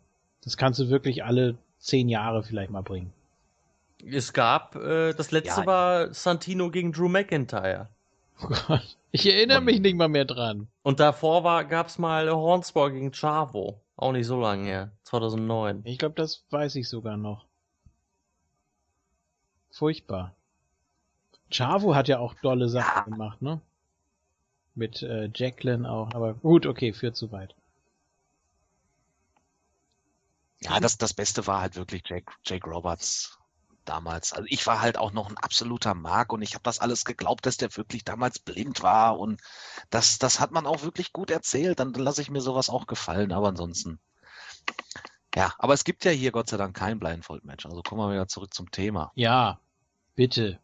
Das 0.44 0.56
kannst 0.56 0.78
du 0.78 0.88
wirklich 0.88 1.24
alle 1.24 1.56
zehn 1.78 2.08
Jahre 2.08 2.42
vielleicht 2.42 2.70
mal 2.70 2.82
bringen. 2.82 3.12
Es 4.04 4.32
gab, 4.32 4.76
äh, 4.76 5.12
das 5.14 5.30
letzte 5.30 5.62
Ja. 5.62 5.66
war 5.66 6.14
Santino 6.14 6.70
gegen 6.70 6.92
Drew 6.92 7.08
McIntyre. 7.08 7.88
Oh 8.42 8.48
Gott, 8.48 8.96
ich 9.16 9.32
erinnere 9.32 9.60
mich 9.60 9.80
nicht 9.80 9.96
mal 9.96 10.08
mehr 10.08 10.24
dran. 10.24 10.68
Und 10.82 11.00
davor 11.00 11.42
war, 11.42 11.64
gab's 11.64 11.98
mal 11.98 12.30
Hornswoggle 12.30 12.92
gegen 12.92 13.12
Chavo. 13.12 13.80
Auch 13.96 14.12
nicht 14.12 14.26
so 14.26 14.38
lange 14.38 14.64
her. 14.64 14.92
2009. 15.04 15.82
Ich 15.84 15.98
glaube, 15.98 16.14
das 16.14 16.44
weiß 16.50 16.76
ich 16.76 16.88
sogar 16.88 17.16
noch. 17.16 17.46
Furchtbar. 19.70 20.34
Chavo 21.50 21.94
hat 21.94 22.08
ja 22.08 22.18
auch 22.18 22.34
dolle 22.42 22.68
Sachen 22.68 23.12
gemacht, 23.12 23.40
ne? 23.40 23.60
Mit 24.74 25.02
äh, 25.02 25.30
Jacqueline 25.34 25.90
auch, 25.90 26.12
aber 26.12 26.34
gut, 26.34 26.66
okay, 26.66 26.92
führt 26.92 27.16
zu 27.16 27.32
weit. 27.32 27.54
Ja, 30.60 30.80
das, 30.80 30.98
das 30.98 31.14
Beste 31.14 31.46
war 31.46 31.62
halt 31.62 31.76
wirklich 31.76 32.02
Jake, 32.06 32.32
Jake 32.44 32.68
Roberts 32.68 33.35
damals. 33.88 34.32
Also 34.32 34.46
ich 34.50 34.66
war 34.66 34.80
halt 34.80 34.98
auch 34.98 35.12
noch 35.12 35.28
ein 35.28 35.38
absoluter 35.38 35.94
Mark 35.94 36.32
und 36.32 36.42
ich 36.42 36.54
habe 36.54 36.62
das 36.62 36.80
alles 36.80 37.04
geglaubt, 37.04 37.46
dass 37.46 37.56
der 37.56 37.74
wirklich 37.76 38.04
damals 38.04 38.38
blind 38.38 38.82
war 38.82 39.18
und 39.18 39.40
das, 39.90 40.18
das 40.18 40.40
hat 40.40 40.50
man 40.50 40.66
auch 40.66 40.82
wirklich 40.82 41.12
gut 41.12 41.30
erzählt. 41.30 41.80
Dann 41.80 41.92
lasse 41.94 42.22
ich 42.22 42.30
mir 42.30 42.40
sowas 42.40 42.68
auch 42.68 42.86
gefallen, 42.86 43.32
aber 43.32 43.48
ansonsten. 43.48 43.98
Ja, 45.34 45.52
aber 45.58 45.74
es 45.74 45.84
gibt 45.84 46.04
ja 46.04 46.10
hier 46.10 46.32
Gott 46.32 46.48
sei 46.48 46.56
Dank 46.56 46.76
kein 46.76 46.98
Blindfold-Match. 46.98 47.66
Also 47.66 47.82
kommen 47.82 48.00
wir 48.00 48.12
wieder 48.12 48.28
zurück 48.28 48.54
zum 48.54 48.70
Thema. 48.70 49.12
Ja, 49.14 49.60
bitte. 50.14 50.58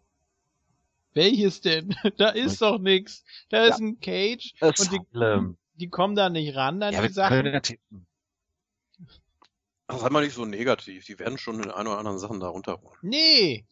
Welches 1.15 1.61
denn? 1.61 1.95
Da 2.17 2.31
ist 2.31 2.63
doch 2.63 2.79
nix. 2.79 3.25
Da 3.51 3.67
ist 3.67 3.81
ein 3.81 4.01
Cage 4.01 4.55
und 4.61 4.93
die, 4.93 5.01
die 5.75 5.89
kommen 5.89 6.15
da 6.15 6.31
nicht 6.31 6.57
ran 6.57 6.83
an 6.83 6.95
Ja, 6.95 7.07
die 7.07 7.13
Sachen. 7.13 7.61
Ja. 9.93 9.97
Das 9.97 10.05
hat 10.05 10.13
man 10.13 10.23
nicht 10.25 10.35
so 10.35 10.45
negativ. 10.45 11.05
Die 11.07 11.19
werden 11.19 11.39
schon 11.39 11.61
den 11.61 11.71
ein 11.71 11.87
oder 11.87 11.99
anderen 11.99 12.19
Sachen 12.19 12.41
da 12.41 12.49
runterholen. 12.49 12.99
Nee. 13.03 13.65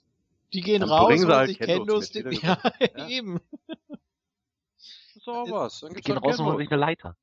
Die 0.52 0.60
gehen 0.62 0.80
Dann 0.80 0.90
raus, 0.90 1.10
weil 1.26 1.36
halt 1.36 1.48
sich 1.48 1.58
Kendos 1.58 2.10
Kendos, 2.10 2.32
mit, 2.32 2.42
ja, 2.42 2.58
Ja. 2.96 3.08
eben. 3.08 3.40
Das 3.88 5.16
ist 5.16 5.28
auch 5.28 5.50
was. 5.50 5.80
Dann 5.80 5.94
Die 5.94 6.00
gehen 6.00 6.16
halt 6.16 6.24
raus 6.24 6.38
und 6.40 6.46
holen 6.46 6.58
sich 6.58 6.70
eine 6.70 6.80
Leiter. 6.80 7.16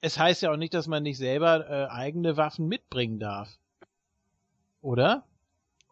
Es 0.00 0.18
heißt 0.18 0.42
ja 0.42 0.52
auch 0.52 0.56
nicht, 0.56 0.74
dass 0.74 0.86
man 0.86 1.02
nicht 1.02 1.16
selber 1.16 1.68
äh, 1.68 1.86
eigene 1.90 2.36
Waffen 2.36 2.68
mitbringen 2.68 3.18
darf. 3.18 3.48
Oder? 4.82 5.24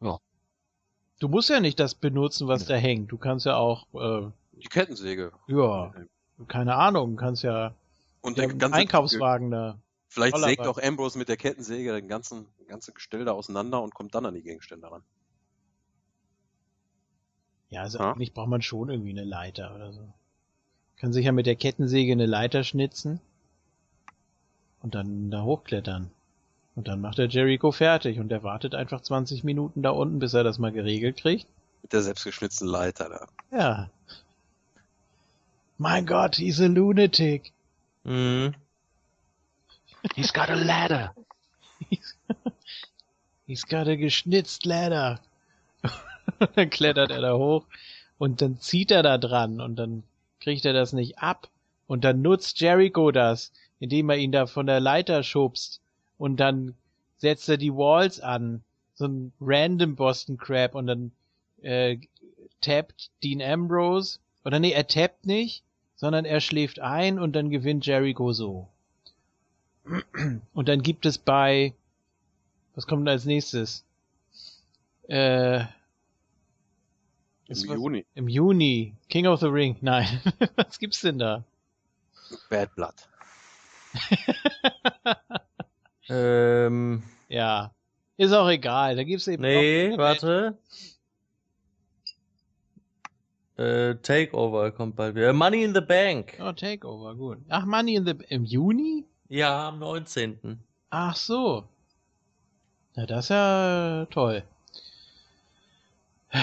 Ja. 0.02 0.18
Du 1.18 1.28
musst 1.28 1.48
ja 1.48 1.60
nicht 1.60 1.80
das 1.80 1.94
benutzen, 1.94 2.46
was 2.46 2.66
da 2.66 2.74
hängt. 2.74 3.10
Du 3.10 3.16
kannst 3.16 3.46
ja 3.46 3.56
auch, 3.56 3.86
äh, 3.94 4.30
Die 4.52 4.68
Kettensäge. 4.68 5.32
ja, 5.46 5.94
keine 6.48 6.74
Ahnung, 6.74 7.16
kannst 7.16 7.42
ja, 7.42 7.74
Und 8.20 8.36
ja 8.36 8.46
der 8.46 8.54
ganze 8.56 8.76
Einkaufswagen 8.76 9.50
da. 9.50 9.78
Vielleicht 10.12 10.34
Voller 10.34 10.48
sägt 10.48 10.60
Wagen. 10.60 10.68
auch 10.70 10.78
Ambrose 10.82 11.16
mit 11.18 11.30
der 11.30 11.38
Kettensäge 11.38 11.90
den 11.94 12.06
ganzen, 12.06 12.46
ganze 12.68 12.92
Gestell 12.92 13.24
da 13.24 13.32
auseinander 13.32 13.80
und 13.82 13.94
kommt 13.94 14.14
dann 14.14 14.26
an 14.26 14.34
die 14.34 14.42
Gegenstände 14.42 14.90
ran. 14.90 15.02
Ja, 17.70 17.80
also 17.80 17.98
Ja. 17.98 18.12
eigentlich 18.12 18.34
braucht 18.34 18.50
man 18.50 18.60
schon 18.60 18.90
irgendwie 18.90 19.12
eine 19.12 19.24
Leiter 19.24 19.74
oder 19.74 19.90
so. 19.94 20.06
Kann 20.98 21.14
sich 21.14 21.24
ja 21.24 21.32
mit 21.32 21.46
der 21.46 21.56
Kettensäge 21.56 22.12
eine 22.12 22.26
Leiter 22.26 22.62
schnitzen 22.62 23.22
und 24.82 24.94
dann 24.94 25.30
da 25.30 25.44
hochklettern. 25.44 26.10
Und 26.74 26.88
dann 26.88 27.00
macht 27.00 27.16
der 27.16 27.28
Jericho 27.28 27.72
fertig 27.72 28.18
und 28.20 28.28
der 28.28 28.42
wartet 28.42 28.74
einfach 28.74 29.00
20 29.00 29.44
Minuten 29.44 29.80
da 29.82 29.90
unten, 29.90 30.18
bis 30.18 30.34
er 30.34 30.44
das 30.44 30.58
mal 30.58 30.72
geregelt 30.72 31.16
kriegt. 31.16 31.46
Mit 31.80 31.94
der 31.94 32.02
selbstgeschnitzten 32.02 32.68
Leiter 32.68 33.08
da. 33.08 33.56
Ja. 33.56 33.90
Mein 35.78 36.04
Gott, 36.04 36.36
he's 36.36 36.60
a 36.60 36.66
lunatic. 36.66 37.50
Mhm. 38.04 38.54
He's 40.14 40.32
got 40.32 40.50
a 40.50 40.56
ladder. 40.56 41.12
He's 43.46 43.64
got 43.64 43.88
a 43.88 43.96
geschnitzt 43.96 44.66
ladder. 44.66 45.20
dann 46.54 46.70
klettert 46.70 47.10
er 47.10 47.20
da 47.20 47.36
hoch 47.36 47.66
und 48.18 48.40
dann 48.40 48.60
zieht 48.60 48.90
er 48.90 49.02
da 49.02 49.18
dran 49.18 49.60
und 49.60 49.76
dann 49.76 50.04
kriegt 50.40 50.64
er 50.64 50.72
das 50.72 50.92
nicht 50.92 51.18
ab. 51.18 51.48
Und 51.86 52.04
dann 52.04 52.22
nutzt 52.22 52.60
Jericho 52.60 53.10
das, 53.10 53.52
indem 53.80 54.10
er 54.10 54.16
ihn 54.16 54.32
da 54.32 54.46
von 54.46 54.66
der 54.66 54.80
Leiter 54.80 55.22
schubst. 55.22 55.80
Und 56.18 56.38
dann 56.38 56.74
setzt 57.18 57.48
er 57.48 57.56
die 57.56 57.74
Walls 57.74 58.20
an. 58.20 58.62
So 58.94 59.06
ein 59.06 59.32
random 59.40 59.96
Boston 59.96 60.36
Crab 60.36 60.74
und 60.74 60.86
dann 60.86 61.12
äh, 61.62 61.98
tappt 62.60 63.10
Dean 63.22 63.42
Ambrose. 63.42 64.18
Oder 64.44 64.58
nee, 64.58 64.72
er 64.72 64.86
tappt 64.86 65.26
nicht, 65.26 65.64
sondern 65.96 66.24
er 66.24 66.40
schläft 66.40 66.80
ein 66.80 67.18
und 67.18 67.34
dann 67.34 67.50
gewinnt 67.50 67.86
Jericho 67.86 68.32
so. 68.32 68.68
Und 70.54 70.68
dann 70.68 70.82
gibt 70.82 71.06
es 71.06 71.18
bei, 71.18 71.74
was 72.74 72.86
kommt 72.86 73.02
denn 73.02 73.12
als 73.12 73.24
nächstes? 73.24 73.84
Äh, 75.08 75.60
Im 75.60 75.66
was- 77.48 77.64
Juni. 77.64 78.06
Im 78.14 78.28
Juni. 78.28 78.94
King 79.08 79.26
of 79.26 79.40
the 79.40 79.46
Ring. 79.46 79.76
Nein. 79.80 80.20
was 80.56 80.78
gibt's 80.78 81.00
denn 81.00 81.18
da? 81.18 81.44
Bad 82.50 82.74
Blood. 82.74 82.94
Ähm, 86.08 87.02
Ja. 87.28 87.72
Ist 88.16 88.32
auch 88.32 88.48
egal. 88.48 88.96
Da 88.96 89.04
gibt's 89.04 89.26
eben. 89.28 89.42
nee, 89.42 89.96
warte. 89.96 90.58
Äh, 93.56 93.94
Takeover 93.96 94.72
kommt 94.72 94.96
bald 94.96 95.14
wieder. 95.14 95.32
Money 95.32 95.62
in 95.62 95.74
the 95.74 95.80
Bank. 95.80 96.36
Oh, 96.40 96.52
Takeover, 96.52 97.14
gut. 97.14 97.38
Ach, 97.48 97.64
Money 97.64 97.94
in 97.94 98.04
the, 98.04 98.14
im 98.28 98.44
Juni? 98.44 99.06
Ja, 99.32 99.68
am 99.68 99.78
19. 99.78 100.58
Ach 100.90 101.16
so. 101.16 101.64
Na, 102.94 103.06
das 103.06 103.24
ist 103.24 103.28
ja 103.30 104.06
toll. 104.10 104.44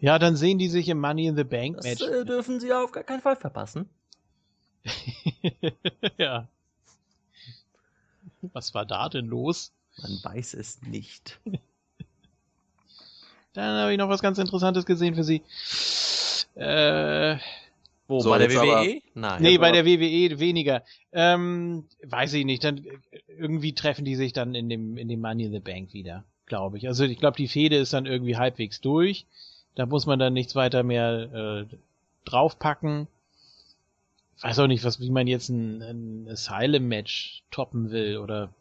Ja, 0.00 0.18
dann 0.18 0.34
sehen 0.34 0.58
die 0.58 0.68
sich 0.68 0.88
im 0.88 0.98
Money 0.98 1.26
in 1.26 1.36
the 1.36 1.44
Bank 1.44 1.76
Das 1.76 1.84
Match. 1.84 2.02
äh, 2.02 2.24
dürfen 2.24 2.58
Sie 2.58 2.72
auf 2.72 2.90
gar 2.90 3.04
keinen 3.04 3.20
Fall 3.20 3.36
verpassen. 3.36 3.88
ja. 6.18 6.48
Was 8.52 8.74
war 8.74 8.84
da 8.84 9.08
denn 9.08 9.26
los? 9.26 9.70
Man 9.98 10.18
weiß 10.24 10.54
es 10.54 10.82
nicht. 10.82 11.38
Dann 13.52 13.78
habe 13.78 13.92
ich 13.92 13.98
noch 13.98 14.08
was 14.08 14.22
ganz 14.22 14.38
Interessantes 14.38 14.86
gesehen 14.86 15.14
für 15.14 15.22
Sie. 15.22 15.40
Äh, 16.56 17.36
Wo, 18.08 18.20
So, 18.20 18.30
bei 18.30 18.38
der 18.38 18.48
jetzt 18.48 18.58
aber- 18.58 18.82
WWE? 18.84 19.00
Nein. 19.14 19.42
nee, 19.42 19.48
aber- 19.56 19.58
bei 19.58 19.72
der 19.72 19.84
WWE 19.86 20.38
weniger. 20.40 20.82
Ähm, 21.12 21.84
weiß 22.04 22.34
ich 22.34 22.44
nicht. 22.44 22.64
Dann 22.64 22.84
irgendwie 23.28 23.72
treffen 23.74 24.04
die 24.04 24.16
sich 24.16 24.32
dann 24.32 24.54
in 24.54 24.68
dem 24.68 24.96
in 24.98 25.08
dem 25.08 25.20
Money 25.20 25.44
in 25.44 25.52
the 25.52 25.60
Bank 25.60 25.92
wieder, 25.92 26.24
glaube 26.46 26.78
ich. 26.78 26.88
Also 26.88 27.04
ich 27.04 27.18
glaube, 27.18 27.36
die 27.36 27.48
Fehde 27.48 27.76
ist 27.76 27.92
dann 27.92 28.06
irgendwie 28.06 28.36
halbwegs 28.36 28.80
durch. 28.80 29.26
Da 29.74 29.86
muss 29.86 30.04
man 30.06 30.18
dann 30.18 30.32
nichts 30.34 30.54
weiter 30.54 30.82
mehr 30.82 31.66
äh, 31.70 31.76
draufpacken. 32.24 33.06
Weiß 34.42 34.58
auch 34.58 34.66
nicht, 34.66 34.84
was 34.84 35.00
wie 35.00 35.10
man 35.10 35.26
jetzt 35.28 35.48
ein, 35.48 35.80
ein 35.82 36.28
Asylum 36.28 36.88
Match 36.88 37.42
toppen 37.50 37.90
will 37.92 38.18
oder 38.18 38.52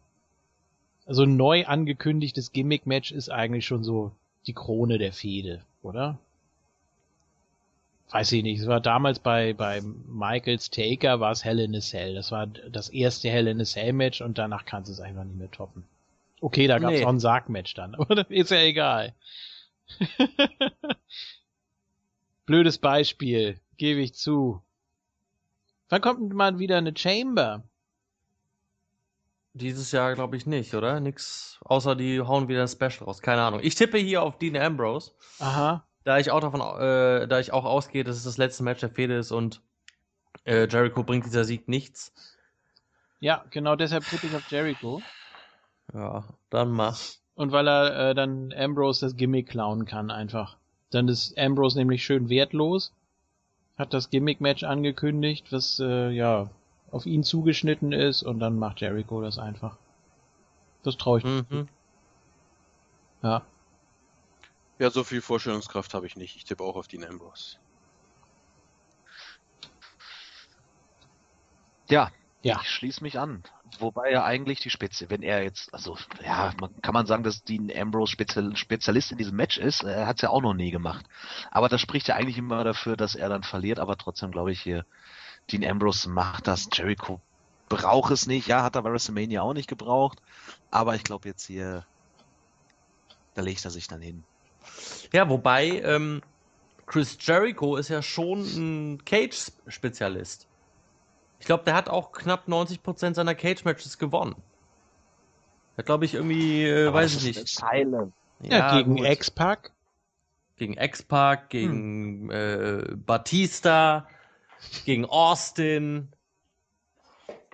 also 1.05 1.23
ein 1.23 1.35
neu 1.35 1.65
angekündigtes 1.65 2.51
Gimmick 2.51 2.85
Match 2.85 3.11
ist 3.11 3.29
eigentlich 3.29 3.65
schon 3.65 3.83
so 3.83 4.11
die 4.45 4.53
Krone 4.53 4.99
der 4.99 5.11
Fehde, 5.11 5.63
oder? 5.81 6.19
Weiß 8.11 8.31
ich 8.33 8.43
nicht. 8.43 8.59
Es 8.61 8.67
war 8.67 8.81
damals 8.81 9.19
bei, 9.19 9.53
bei 9.53 9.81
Michaels 9.81 10.69
Taker 10.69 11.19
war 11.21 11.31
es 11.31 11.45
Hell 11.45 11.59
in 11.59 11.75
a 11.75 11.79
Cell. 11.79 12.13
Das 12.15 12.31
war 12.31 12.45
das 12.47 12.89
erste 12.89 13.29
Hell 13.29 13.47
in 13.47 13.61
a 13.61 13.63
Cell 13.63 13.93
Match 13.93 14.21
und 14.21 14.37
danach 14.37 14.65
kannst 14.65 14.89
du 14.89 14.93
es 14.93 14.99
einfach 14.99 15.23
nicht 15.23 15.37
mehr 15.37 15.49
toppen. 15.51 15.85
Okay, 16.41 16.67
da 16.67 16.79
gab 16.79 16.91
es 16.91 16.99
Nee. 16.99 17.05
auch 17.05 17.09
ein 17.09 17.19
Sargmatch 17.19 17.73
dann, 17.75 17.95
aber 17.99 18.15
das 18.15 18.27
ist 18.29 18.51
ja 18.51 18.59
egal. 18.61 19.13
Blödes 22.45 22.77
Beispiel, 22.79 23.59
gebe 23.77 24.01
ich 24.01 24.13
zu. 24.15 24.61
Wann 25.89 26.01
kommt 26.01 26.33
mal 26.33 26.59
wieder 26.59 26.77
eine 26.77 26.93
Chamber? 26.95 27.63
Dieses 29.53 29.91
Jahr 29.91 30.15
glaube 30.15 30.37
ich 30.37 30.45
nicht, 30.45 30.73
oder? 30.73 30.99
Nix, 31.01 31.59
außer 31.65 31.95
die 31.95 32.21
hauen 32.21 32.47
wieder 32.47 32.61
ein 32.61 32.67
Special 32.69 33.03
raus. 33.05 33.21
Keine 33.21 33.41
Ahnung. 33.41 33.59
Ich 33.63 33.75
tippe 33.75 33.97
hier 33.97 34.23
auf 34.23 34.37
Dean 34.37 34.55
Ambrose, 34.55 35.11
Aha. 35.39 35.85
Da 36.03 36.17
ich 36.17 36.31
auch 36.31 36.39
davon, 36.39 36.61
äh, 36.61 37.27
da 37.27 37.39
ich 37.39 37.53
auch 37.53 37.65
ausgehe, 37.65 38.03
dass 38.03 38.17
es 38.17 38.23
das 38.23 38.37
letzte 38.37 38.63
Match 38.63 38.79
der 38.79 38.89
Fehde 38.89 39.17
ist 39.17 39.31
und 39.31 39.61
äh, 40.45 40.67
Jericho 40.67 41.03
bringt 41.03 41.25
dieser 41.25 41.43
Sieg 41.43 41.67
nichts. 41.67 42.13
Ja, 43.19 43.45
genau 43.51 43.75
deshalb 43.75 44.03
tippe 44.05 44.27
ich 44.27 44.35
auf 44.35 44.49
Jericho. 44.49 45.01
Ja, 45.93 46.23
dann 46.49 46.71
mach. 46.71 46.99
Und 47.35 47.51
weil 47.51 47.67
er 47.67 48.09
äh, 48.09 48.15
dann 48.15 48.53
Ambrose 48.53 49.05
das 49.05 49.15
Gimmick 49.15 49.49
klauen 49.49 49.85
kann 49.85 50.09
einfach. 50.09 50.57
Dann 50.89 51.07
ist 51.07 51.37
Ambrose 51.37 51.77
nämlich 51.77 52.03
schön 52.03 52.29
wertlos. 52.29 52.91
Hat 53.77 53.93
das 53.93 54.09
Gimmick-Match 54.09 54.63
angekündigt, 54.63 55.51
was 55.51 55.79
äh, 55.79 56.09
ja 56.09 56.49
auf 56.91 57.05
ihn 57.05 57.23
zugeschnitten 57.23 57.93
ist 57.93 58.23
und 58.23 58.39
dann 58.39 58.59
macht 58.59 58.81
Jericho 58.81 59.21
das 59.21 59.39
einfach. 59.39 59.77
Das 60.83 60.97
traue 60.97 61.19
ich. 61.19 61.23
Mhm. 61.23 61.67
Ja. 63.23 63.43
Ja, 64.81 64.89
so 64.89 65.03
viel 65.03 65.21
Vorstellungskraft 65.21 65.93
habe 65.93 66.07
ich 66.07 66.15
nicht. 66.15 66.35
Ich 66.35 66.43
tippe 66.43 66.63
auch 66.63 66.75
auf 66.75 66.87
Dean 66.87 67.03
Ambrose. 67.03 67.57
Ja, 71.87 72.09
Ja. 72.41 72.59
ich 72.63 72.69
schließe 72.71 73.03
mich 73.03 73.19
an. 73.19 73.43
Wobei 73.77 74.09
ja 74.09 74.23
eigentlich 74.23 74.59
die 74.59 74.71
Spezie, 74.71 75.11
wenn 75.11 75.21
er 75.21 75.43
jetzt, 75.43 75.71
also 75.71 75.97
ja, 76.25 76.51
man, 76.59 76.81
kann 76.81 76.95
man 76.95 77.05
sagen, 77.05 77.21
dass 77.21 77.43
Dean 77.43 77.71
Ambrose 77.71 78.11
Spezial, 78.11 78.55
Spezialist 78.55 79.11
in 79.11 79.19
diesem 79.19 79.35
Match 79.35 79.59
ist. 79.59 79.83
Er 79.83 80.07
hat 80.07 80.15
es 80.15 80.23
ja 80.23 80.29
auch 80.31 80.41
noch 80.41 80.55
nie 80.55 80.71
gemacht. 80.71 81.05
Aber 81.51 81.69
das 81.69 81.79
spricht 81.79 82.07
ja 82.07 82.15
eigentlich 82.15 82.39
immer 82.39 82.63
dafür, 82.63 82.97
dass 82.97 83.13
er 83.13 83.29
dann 83.29 83.43
verliert. 83.43 83.77
Aber 83.77 83.97
trotzdem 83.99 84.31
glaube 84.31 84.51
ich 84.51 84.61
hier, 84.63 84.87
Dean 85.51 85.63
Ambrose 85.63 86.09
macht 86.09 86.47
das. 86.47 86.67
Jericho 86.73 87.21
braucht 87.69 88.11
es 88.11 88.25
nicht. 88.25 88.47
Ja, 88.47 88.63
hat 88.63 88.75
er 88.75 88.81
bei 88.81 88.91
WrestleMania 88.91 89.43
auch 89.43 89.53
nicht 89.53 89.69
gebraucht. 89.69 90.19
Aber 90.71 90.95
ich 90.95 91.03
glaube 91.03 91.29
jetzt 91.29 91.45
hier, 91.45 91.85
da 93.35 93.43
legt 93.43 93.63
er 93.63 93.69
sich 93.69 93.87
dann 93.87 94.01
hin. 94.01 94.23
Ja, 95.13 95.29
wobei 95.29 95.81
ähm, 95.83 96.21
Chris 96.85 97.17
Jericho 97.19 97.75
ist 97.75 97.89
ja 97.89 98.01
schon 98.01 98.41
ein 98.41 99.05
Cage-Spezialist. 99.05 100.47
Ich 101.39 101.45
glaube, 101.45 101.63
der 101.63 101.73
hat 101.73 101.89
auch 101.89 102.11
knapp 102.11 102.47
90% 102.47 103.15
seiner 103.15 103.35
Cage-Matches 103.35 103.97
gewonnen. 103.97 104.35
Da 105.75 105.83
glaube 105.83 106.05
ich 106.05 106.13
irgendwie, 106.13 106.65
äh, 106.65 106.93
weiß 106.93 107.15
ich 107.15 107.23
nicht. 107.23 107.47
Silent. 107.47 108.13
Ja, 108.41 108.77
gegen 108.77 108.97
gut. 108.97 109.07
X-Pac. 109.07 109.71
Gegen 110.57 110.77
X-Pac, 110.77 111.49
gegen 111.49 112.29
äh, 112.29 112.83
Batista, 112.95 114.07
gegen 114.85 115.05
Austin, 115.05 116.09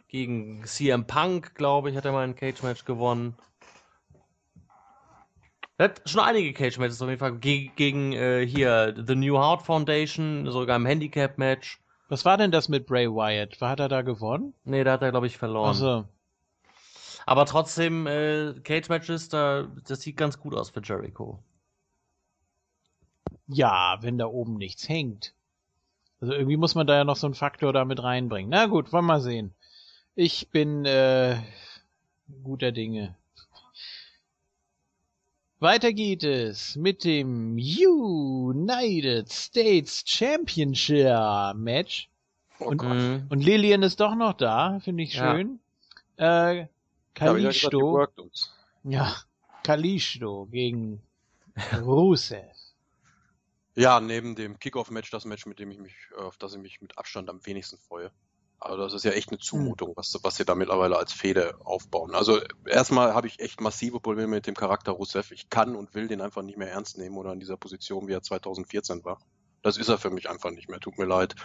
gegen 0.10 0.64
CM 0.66 1.06
Punk, 1.06 1.56
glaube 1.56 1.90
ich, 1.90 1.96
hat 1.96 2.06
er 2.06 2.12
mal 2.12 2.26
ein 2.26 2.36
Cage-Match 2.36 2.86
gewonnen. 2.86 3.38
Er 5.78 5.86
hat 5.86 6.10
schon 6.10 6.22
einige 6.22 6.54
Cage-Matches 6.54 7.02
auf 7.02 7.10
jeden 7.10 7.20
Fall. 7.20 7.38
Ge 7.38 7.70
gegen 7.76 8.14
äh, 8.14 8.46
hier 8.46 8.96
The 8.98 9.16
New 9.16 9.38
Heart 9.38 9.62
Foundation, 9.64 10.50
sogar 10.52 10.76
im 10.78 10.86
Handicap-Match. 10.86 11.80
Was 12.10 12.26
war 12.26 12.38
denn 12.38 12.52
das 12.52 12.70
mit 12.70 12.88
Bray 12.88 13.08
Wyatt? 13.10 13.60
War 13.62 13.72
hat 13.72 13.80
er 13.80 13.90
da 13.90 14.02
gewonnen? 14.02 14.54
Nee, 14.64 14.84
da 14.84 14.94
hat 14.94 15.02
er, 15.02 15.12
glaube 15.12 15.28
ich, 15.28 15.38
verloren. 15.38 15.68
Also, 15.70 16.06
Aber 17.26 17.46
trotzdem, 17.46 18.08
äh, 18.08 18.54
Cage-Matches, 18.64 19.30
da, 19.30 19.68
das 19.88 20.02
sieht 20.02 20.18
ganz 20.18 20.40
gut 20.40 20.56
aus 20.56 20.70
für 20.72 20.82
Jericho. 20.82 21.44
ja, 23.48 23.98
wenn 24.02 24.18
da 24.18 24.28
oben 24.28 24.58
nichts 24.58 24.88
hängt. 24.90 25.34
Also 26.22 26.34
irgendwie 26.34 26.58
muss 26.58 26.76
man 26.76 26.88
da 26.88 26.96
ja 26.96 27.04
noch 27.04 27.18
so 27.18 27.28
einen 27.28 27.36
Faktor 27.36 27.74
da 27.74 27.86
mit 27.86 28.02
reinbringen. 28.02 28.50
Na 28.50 28.66
gut, 28.68 28.92
wollen 28.94 29.06
wir 29.06 29.14
mal 29.16 29.22
sehen. 29.22 29.54
Ich 30.16 30.50
bin 30.50 30.86
äh, 30.86 31.38
guter 32.44 32.72
Dinge. 32.72 33.17
Weiter 35.60 35.92
geht 35.92 36.24
es 36.24 36.76
mit 36.76 37.04
dem 37.04 37.56
United 37.58 39.32
States 39.32 40.04
Championship 40.06 41.56
Match. 41.56 42.10
Und, 42.60 42.82
Mhm. 42.84 43.26
und 43.30 43.44
Lillian 43.44 43.84
ist 43.84 44.00
doch 44.00 44.16
noch 44.16 44.34
da, 44.34 44.80
finde 44.80 45.04
ich 45.04 45.14
schön. 45.14 45.60
Äh, 46.18 46.58
Ja, 46.60 46.68
hab 47.20 47.38
ich 47.38 47.44
ja 47.44 47.50
gesagt, 47.50 47.74
Kalisto, 47.74 48.08
ja, 48.84 49.16
Kalisto 49.64 50.46
gegen 50.48 51.02
Rusev. 51.82 52.46
Ja, 53.76 54.00
neben 54.00 54.36
dem 54.36 54.58
Kickoff-Match 54.60 55.12
das 55.12 55.26
Match, 55.26 55.46
mit 55.46 55.60
dem 55.60 55.70
ich 55.72 55.78
mich, 55.80 55.94
äh, 56.18 56.22
auf 56.22 56.38
das 56.38 56.54
ich 56.54 56.62
mich 56.62 56.82
mit 56.82 56.98
Abstand 56.98 57.30
am 57.30 57.44
wenigsten 57.46 57.78
freue. 57.78 58.12
Also 58.60 58.78
das 58.78 58.94
ist 58.94 59.06
ja 59.06 59.12
echt 59.12 59.30
eine 59.30 59.38
Zumutung, 59.38 59.94
was, 59.96 60.18
was 60.24 60.38
sie 60.38 60.46
da 60.46 60.56
mittlerweile 60.56 60.98
als 60.98 61.14
Fehde 61.14 61.56
aufbauen. 61.64 62.16
Also 62.16 62.40
erstmal 62.66 63.14
habe 63.14 63.28
ich 63.28 63.40
echt 63.40 63.62
massive 63.62 64.00
Probleme 64.00 64.28
mit 64.28 64.48
dem 64.48 64.56
Charakter 64.56 64.94
Rusev. 64.94 65.32
Ich 65.32 65.50
kann 65.50 65.76
und 65.76 65.94
will 65.94 66.08
den 66.08 66.22
einfach 66.22 66.42
nicht 66.42 66.58
mehr 66.58 66.72
ernst 66.72 66.98
nehmen 66.98 67.18
oder 67.18 67.34
in 67.34 67.40
dieser 67.40 67.58
Position, 67.58 68.08
wie 68.08 68.14
er 68.14 68.24
2014 68.24 69.06
war. 69.06 69.20
Das 69.62 69.78
ist 69.78 69.90
er 69.90 70.00
für 70.00 70.10
mich 70.10 70.30
einfach 70.30 70.50
nicht 70.52 70.70
mehr, 70.70 70.80
tut 70.80 70.98
mir 70.98 71.06
leid. 71.06 71.36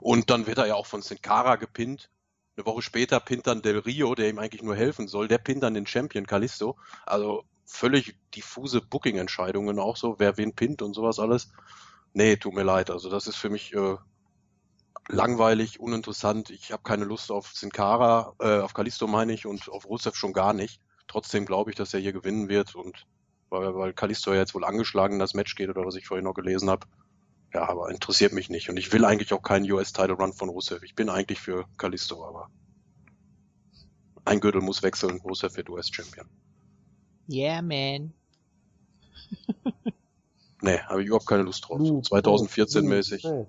Und 0.00 0.28
dann 0.30 0.46
wird 0.46 0.58
er 0.58 0.66
ja 0.66 0.74
auch 0.74 0.86
von 0.86 1.02
Sin 1.02 1.22
Cara 1.22 1.56
gepinnt. 1.56 2.10
Eine 2.56 2.66
Woche 2.66 2.82
später 2.82 3.20
pinnt 3.20 3.46
dann 3.46 3.62
Del 3.62 3.78
Rio, 3.78 4.14
der 4.14 4.28
ihm 4.28 4.38
eigentlich 4.38 4.62
nur 4.62 4.76
helfen 4.76 5.08
soll. 5.08 5.28
Der 5.28 5.38
pinnt 5.38 5.62
dann 5.62 5.74
den 5.74 5.86
Champion 5.86 6.26
Kalisto. 6.26 6.76
Also 7.06 7.44
völlig 7.64 8.16
diffuse 8.34 8.82
Booking-Entscheidungen 8.82 9.78
auch 9.78 9.96
so, 9.96 10.16
wer 10.18 10.36
wen 10.36 10.54
pinnt 10.54 10.82
und 10.82 10.92
sowas 10.92 11.18
alles. 11.18 11.50
Nee, 12.12 12.36
tut 12.36 12.54
mir 12.54 12.64
leid. 12.64 12.90
Also 12.90 13.08
das 13.08 13.26
ist 13.26 13.36
für 13.36 13.50
mich 13.50 13.72
äh, 13.74 13.96
langweilig, 15.10 15.80
uninteressant. 15.80 16.50
Ich 16.50 16.72
habe 16.72 16.82
keine 16.82 17.04
Lust 17.04 17.30
auf 17.30 17.52
Sin 17.52 17.70
Cara, 17.70 18.34
äh, 18.40 18.60
auf 18.60 18.74
Kalisto 18.74 19.06
meine 19.06 19.32
ich, 19.32 19.46
und 19.46 19.68
auf 19.68 19.86
Rusev 19.86 20.16
schon 20.16 20.32
gar 20.32 20.52
nicht. 20.52 20.80
Trotzdem 21.06 21.46
glaube 21.46 21.70
ich, 21.70 21.76
dass 21.76 21.92
er 21.94 22.00
hier 22.00 22.12
gewinnen 22.12 22.48
wird 22.48 22.74
und 22.74 23.06
weil, 23.50 23.74
weil 23.74 23.92
Kalisto 23.92 24.32
ja 24.32 24.38
jetzt 24.38 24.54
wohl 24.54 24.64
angeschlagen 24.64 25.14
in 25.14 25.18
das 25.18 25.34
Match 25.34 25.56
geht 25.56 25.68
oder 25.68 25.84
was 25.84 25.96
ich 25.96 26.06
vorhin 26.06 26.24
noch 26.24 26.34
gelesen 26.34 26.70
habe. 26.70 26.86
Ja, 27.52 27.68
aber 27.68 27.90
interessiert 27.90 28.32
mich 28.32 28.48
nicht. 28.48 28.70
Und 28.70 28.76
ich 28.76 28.92
will 28.92 29.04
eigentlich 29.04 29.32
auch 29.32 29.42
keinen 29.42 29.70
US-Title-Run 29.70 30.32
von 30.32 30.48
Rusev. 30.48 30.84
Ich 30.84 30.94
bin 30.94 31.08
eigentlich 31.08 31.40
für 31.40 31.66
Kalisto, 31.76 32.24
aber 32.24 32.48
ein 34.24 34.38
Gürtel 34.38 34.60
muss 34.60 34.84
wechseln. 34.84 35.20
Rusev 35.20 35.56
wird 35.56 35.68
US-Champion. 35.68 36.28
Yeah, 37.28 37.60
man. 37.60 38.12
Nee, 40.62 40.78
habe 40.80 41.00
ich 41.00 41.06
überhaupt 41.06 41.26
keine 41.26 41.42
Lust 41.42 41.68
drauf. 41.68 41.80
So 41.82 42.00
2014 42.00 42.84
mäßig. 42.84 43.24
äh, 43.24 43.46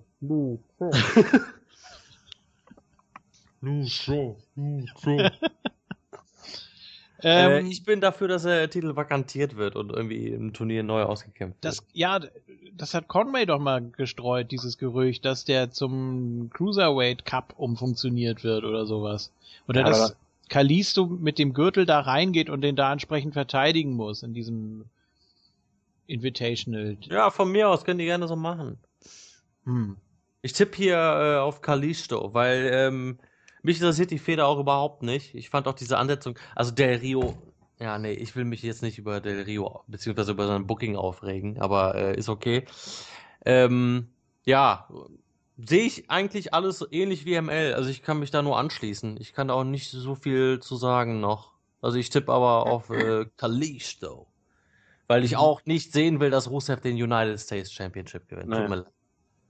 Ähm, 7.24 7.68
ich 7.68 7.84
bin 7.84 8.02
dafür, 8.02 8.28
dass 8.28 8.44
der 8.44 8.70
Titel 8.70 8.96
vakantiert 8.96 9.56
wird 9.56 9.76
und 9.76 9.92
irgendwie 9.92 10.30
im 10.30 10.54
Turnier 10.54 10.84
neu 10.84 11.04
ausgekämpft 11.04 11.64
wird. 11.64 11.74
das, 11.74 11.84
ja, 11.94 12.20
das 12.76 12.94
hat 12.94 13.08
Conway 13.08 13.46
doch 13.46 13.60
mal 13.60 13.82
gestreut, 13.82 14.52
dieses 14.52 14.78
Gerücht, 14.78 15.24
dass 15.26 15.46
der 15.46 15.72
zum 15.72 16.50
Cruiserweight 16.52 17.26
Cup 17.26 17.54
umfunktioniert 17.58 18.44
wird 18.44 18.64
oder 18.64 18.86
sowas. 18.86 19.32
Oder 19.68 19.82
Ja, 19.82 19.88
dass 19.88 20.16
Kalisto 20.50 21.06
mit 21.06 21.38
dem 21.38 21.54
Gürtel 21.54 21.86
da 21.86 22.00
reingeht 22.00 22.50
und 22.50 22.62
den 22.62 22.76
da 22.76 22.92
entsprechend 22.92 23.34
verteidigen 23.34 23.94
muss 23.94 24.24
in 24.24 24.34
diesem 24.34 24.86
Invitational. 26.12 26.98
Ja, 27.02 27.30
von 27.30 27.52
mir 27.52 27.70
aus 27.70 27.84
könnt 27.84 28.00
ihr 28.02 28.08
gerne 28.08 28.28
so 28.28 28.36
machen. 28.36 28.78
Hm. 29.66 29.98
Ich 30.42 30.54
tippe 30.54 30.76
hier 30.76 30.96
äh, 30.98 31.38
auf 31.38 31.62
Kalisto, 31.62 32.34
weil 32.34 32.70
ähm, 32.74 33.20
mich 33.62 33.78
interessiert 33.78 34.12
die 34.12 34.20
Feder 34.20 34.48
auch 34.48 34.60
überhaupt 34.60 35.04
nicht. 35.04 35.36
Ich 35.36 35.50
fand 35.50 35.68
auch 35.68 35.76
diese 35.76 35.98
Ansetzung, 35.98 36.38
also 36.56 36.72
Del 36.72 36.98
Rio, 36.98 37.38
ja, 37.80 37.98
nee, 37.98 38.14
ich 38.14 38.36
will 38.36 38.46
mich 38.46 38.62
jetzt 38.62 38.82
nicht 38.82 38.98
über 38.98 39.22
Del 39.22 39.42
Rio 39.42 39.84
beziehungsweise 39.88 40.32
über 40.32 40.48
sein 40.48 40.68
Booking 40.68 40.96
aufregen, 40.96 41.60
aber 41.60 41.96
äh, 41.96 42.18
ist 42.18 42.30
okay. 42.30 42.66
Ähm, 43.46 44.10
ja, 44.46 44.88
sehe 45.58 45.84
ich 45.84 46.10
eigentlich 46.10 46.54
alles 46.54 46.78
so 46.78 46.88
ähnlich 46.92 47.26
wie 47.26 47.40
ML. 47.40 47.74
Also 47.74 47.90
ich 47.90 48.04
kann 48.04 48.20
mich 48.20 48.32
da 48.32 48.42
nur 48.42 48.58
anschließen. 48.58 49.18
Ich 49.20 49.34
kann 49.34 49.48
da 49.48 49.56
auch 49.56 49.64
nicht 49.64 49.90
so 49.90 50.16
viel 50.16 50.60
zu 50.60 50.76
sagen 50.76 51.20
noch. 51.20 51.54
Also 51.82 51.98
ich 51.98 52.10
tippe 52.10 52.32
aber 52.32 52.68
auf 52.68 52.90
äh, 52.90 53.26
Kalisto. 53.38 54.28
Weil 55.12 55.26
ich 55.26 55.36
auch 55.36 55.60
nicht 55.66 55.92
sehen 55.92 56.22
will, 56.22 56.30
dass 56.30 56.50
Rusev 56.50 56.80
den 56.80 56.96
United 56.96 57.38
States 57.38 57.70
Championship 57.74 58.30
gewinnt. 58.30 58.48
Leid. 58.48 58.86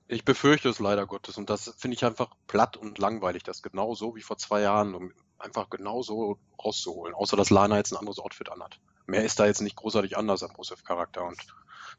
Ich 0.07 0.25
befürchte 0.25 0.69
es 0.69 0.79
leider 0.79 1.05
Gottes 1.05 1.37
und 1.37 1.51
das 1.51 1.75
finde 1.77 1.93
ich 1.93 2.03
einfach 2.03 2.31
platt 2.47 2.77
und 2.77 2.97
langweilig, 2.97 3.43
das 3.43 3.61
genau 3.61 3.93
so 3.93 4.15
wie 4.15 4.23
vor 4.23 4.39
zwei 4.39 4.61
Jahren, 4.61 4.95
um 4.95 5.13
einfach 5.37 5.69
genau 5.69 6.01
so 6.01 6.39
rauszuholen. 6.57 7.13
Außer 7.13 7.37
dass 7.37 7.51
Lana 7.51 7.77
jetzt 7.77 7.93
ein 7.93 7.97
anderes 7.97 8.17
Outfit 8.17 8.51
anhat. 8.51 8.79
Mehr 9.05 9.23
ist 9.23 9.39
da 9.39 9.45
jetzt 9.45 9.61
nicht 9.61 9.75
großartig 9.75 10.17
anders 10.17 10.41
am 10.41 10.49
Rusev-Charakter 10.55 11.23
und 11.23 11.37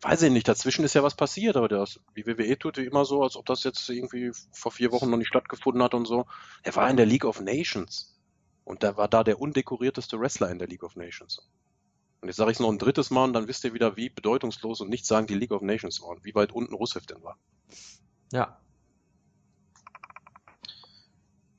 weiß 0.00 0.22
ich 0.22 0.32
nicht, 0.32 0.48
dazwischen 0.48 0.84
ist 0.84 0.94
ja 0.94 1.04
was 1.04 1.14
passiert, 1.14 1.56
aber 1.56 1.68
das, 1.68 2.00
die 2.16 2.26
WWE 2.26 2.58
tut 2.58 2.78
wie 2.78 2.86
immer 2.86 3.04
so, 3.04 3.22
als 3.22 3.36
ob 3.36 3.46
das 3.46 3.62
jetzt 3.62 3.88
irgendwie 3.88 4.32
vor 4.50 4.72
vier 4.72 4.90
Wochen 4.90 5.08
noch 5.08 5.18
nicht 5.18 5.28
stattgefunden 5.28 5.84
hat 5.84 5.94
und 5.94 6.06
so. 6.06 6.26
Er 6.64 6.74
war 6.74 6.90
in 6.90 6.96
der 6.96 7.06
League 7.06 7.24
of 7.24 7.40
Nations 7.40 8.18
und 8.64 8.82
der 8.82 8.96
war 8.96 9.06
da 9.06 9.22
der 9.22 9.40
undekorierteste 9.40 10.18
Wrestler 10.18 10.50
in 10.50 10.58
der 10.58 10.66
League 10.66 10.82
of 10.82 10.96
Nations. 10.96 11.48
Und 12.22 12.28
jetzt 12.28 12.36
sage 12.36 12.52
ich 12.52 12.56
es 12.56 12.60
noch 12.60 12.70
ein 12.70 12.78
drittes 12.78 13.10
Mal 13.10 13.24
und 13.24 13.32
dann 13.32 13.48
wisst 13.48 13.64
ihr 13.64 13.74
wieder, 13.74 13.96
wie 13.96 14.08
bedeutungslos 14.08 14.80
und 14.80 14.88
nicht 14.88 15.04
sagen 15.04 15.26
die 15.26 15.34
League 15.34 15.50
of 15.50 15.60
Nations 15.60 16.00
war 16.00 16.10
und 16.10 16.24
wie 16.24 16.34
weit 16.36 16.52
unten 16.52 16.72
Rusev 16.72 17.04
denn 17.04 17.20
war. 17.24 17.36
Ja. 18.32 18.60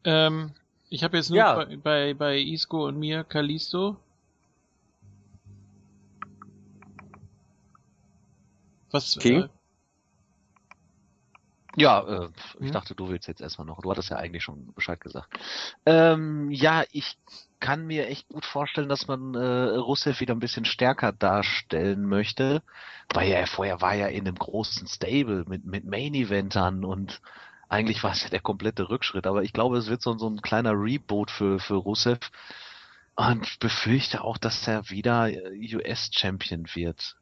Ähm, 0.05 0.53
ich 0.89 1.03
habe 1.03 1.17
jetzt 1.17 1.29
nur 1.29 1.39
Ja. 1.39 1.55
bei, 1.55 1.75
bei, 1.75 2.13
bei 2.13 2.39
Isco 2.39 2.87
und 2.87 2.97
mir 2.97 3.25
Kalisto. 3.25 3.97
Was? 8.91 9.17
King? 9.19 9.43
Äh, 9.43 9.49
Ja, 11.75 12.01
äh, 12.07 12.29
ich 12.59 12.67
Hm? 12.67 12.71
dachte, 12.71 12.95
du 12.95 13.09
willst 13.09 13.27
jetzt 13.27 13.41
erstmal 13.41 13.65
noch. 13.67 13.81
Du 13.81 13.91
hattest 13.91 14.09
ja 14.09 14.17
eigentlich 14.17 14.43
schon 14.43 14.71
Bescheid 14.73 15.01
gesagt. 15.01 15.27
Ähm, 15.85 16.51
ja, 16.51 16.85
ich 16.91 17.17
kann 17.63 17.87
mir 17.87 18.07
echt 18.09 18.27
gut 18.27 18.45
vorstellen, 18.45 18.89
dass 18.89 19.07
man 19.07 19.35
äh, 19.35 19.77
Rusev 19.77 20.19
wieder 20.19 20.35
ein 20.35 20.41
bisschen 20.41 20.65
stärker 20.65 21.13
darstellen 21.13 22.05
möchte, 22.05 22.61
weil 23.13 23.31
er 23.31 23.47
vorher 23.47 23.79
war 23.79 23.95
ja 23.95 24.07
in 24.07 24.27
einem 24.27 24.35
großen 24.35 24.85
Stable 24.85 25.45
mit, 25.47 25.63
mit 25.63 25.85
Main-Eventern 25.85 26.83
und 26.83 27.21
eigentlich 27.69 28.03
war 28.03 28.11
es 28.11 28.21
ja 28.21 28.29
der 28.29 28.41
komplette 28.41 28.89
Rückschritt, 28.89 29.25
aber 29.25 29.43
ich 29.43 29.53
glaube, 29.53 29.77
es 29.77 29.87
wird 29.87 30.01
so, 30.01 30.17
so 30.17 30.29
ein 30.29 30.41
kleiner 30.41 30.73
Reboot 30.73 31.31
für, 31.31 31.57
für 31.57 31.75
Rusev 31.75 32.31
und 33.15 33.59
befürchte 33.59 34.25
auch, 34.25 34.37
dass 34.37 34.67
er 34.67 34.89
wieder 34.89 35.29
äh, 35.29 35.75
US-Champion 35.75 36.65
wird. 36.73 37.15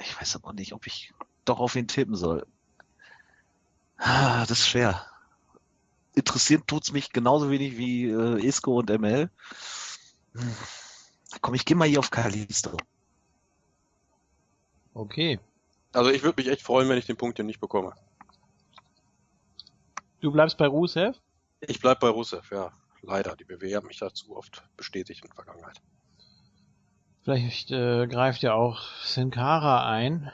Ich 0.00 0.18
weiß 0.18 0.36
aber 0.36 0.54
nicht, 0.54 0.72
ob 0.72 0.86
ich 0.86 1.12
doch 1.44 1.60
auf 1.60 1.76
ihn 1.76 1.86
tippen 1.86 2.16
soll. 2.16 2.46
Ah, 3.98 4.46
das 4.46 4.60
ist 4.60 4.68
schwer. 4.68 5.04
Interessiert 6.14 6.66
tut's 6.66 6.92
mich 6.92 7.12
genauso 7.12 7.50
wenig 7.50 7.76
wie 7.76 8.08
äh, 8.08 8.44
Isco 8.44 8.78
und 8.78 8.90
ML. 8.90 9.30
Hm. 10.34 10.54
Komm, 11.40 11.54
ich 11.54 11.64
geh 11.64 11.74
mal 11.74 11.88
hier 11.88 11.98
auf 11.98 12.10
Kalisto. 12.10 12.76
okay. 14.94 15.40
Also 15.92 16.10
ich 16.10 16.22
würde 16.22 16.42
mich 16.42 16.50
echt 16.50 16.62
freuen, 16.62 16.88
wenn 16.88 16.98
ich 16.98 17.06
den 17.06 17.16
Punkt 17.16 17.38
hier 17.38 17.44
nicht 17.44 17.60
bekomme. 17.60 17.94
Du 20.20 20.32
bleibst 20.32 20.58
bei 20.58 20.66
Rusev? 20.66 21.16
Ich 21.60 21.80
bleib 21.80 22.00
bei 22.00 22.08
Rusev, 22.08 22.50
ja. 22.50 22.72
Leider. 23.02 23.36
Die 23.36 23.48
WWE 23.48 23.76
hat 23.76 23.84
mich 23.84 23.98
dazu 23.98 24.36
oft 24.36 24.64
bestätigt 24.76 25.22
in 25.22 25.28
der 25.28 25.36
Vergangenheit. 25.36 25.80
Vielleicht 27.22 27.70
äh, 27.70 28.06
greift 28.06 28.42
ja 28.42 28.54
auch 28.54 28.82
Sin 29.02 29.30
Cara 29.30 29.86
ein 29.88 30.32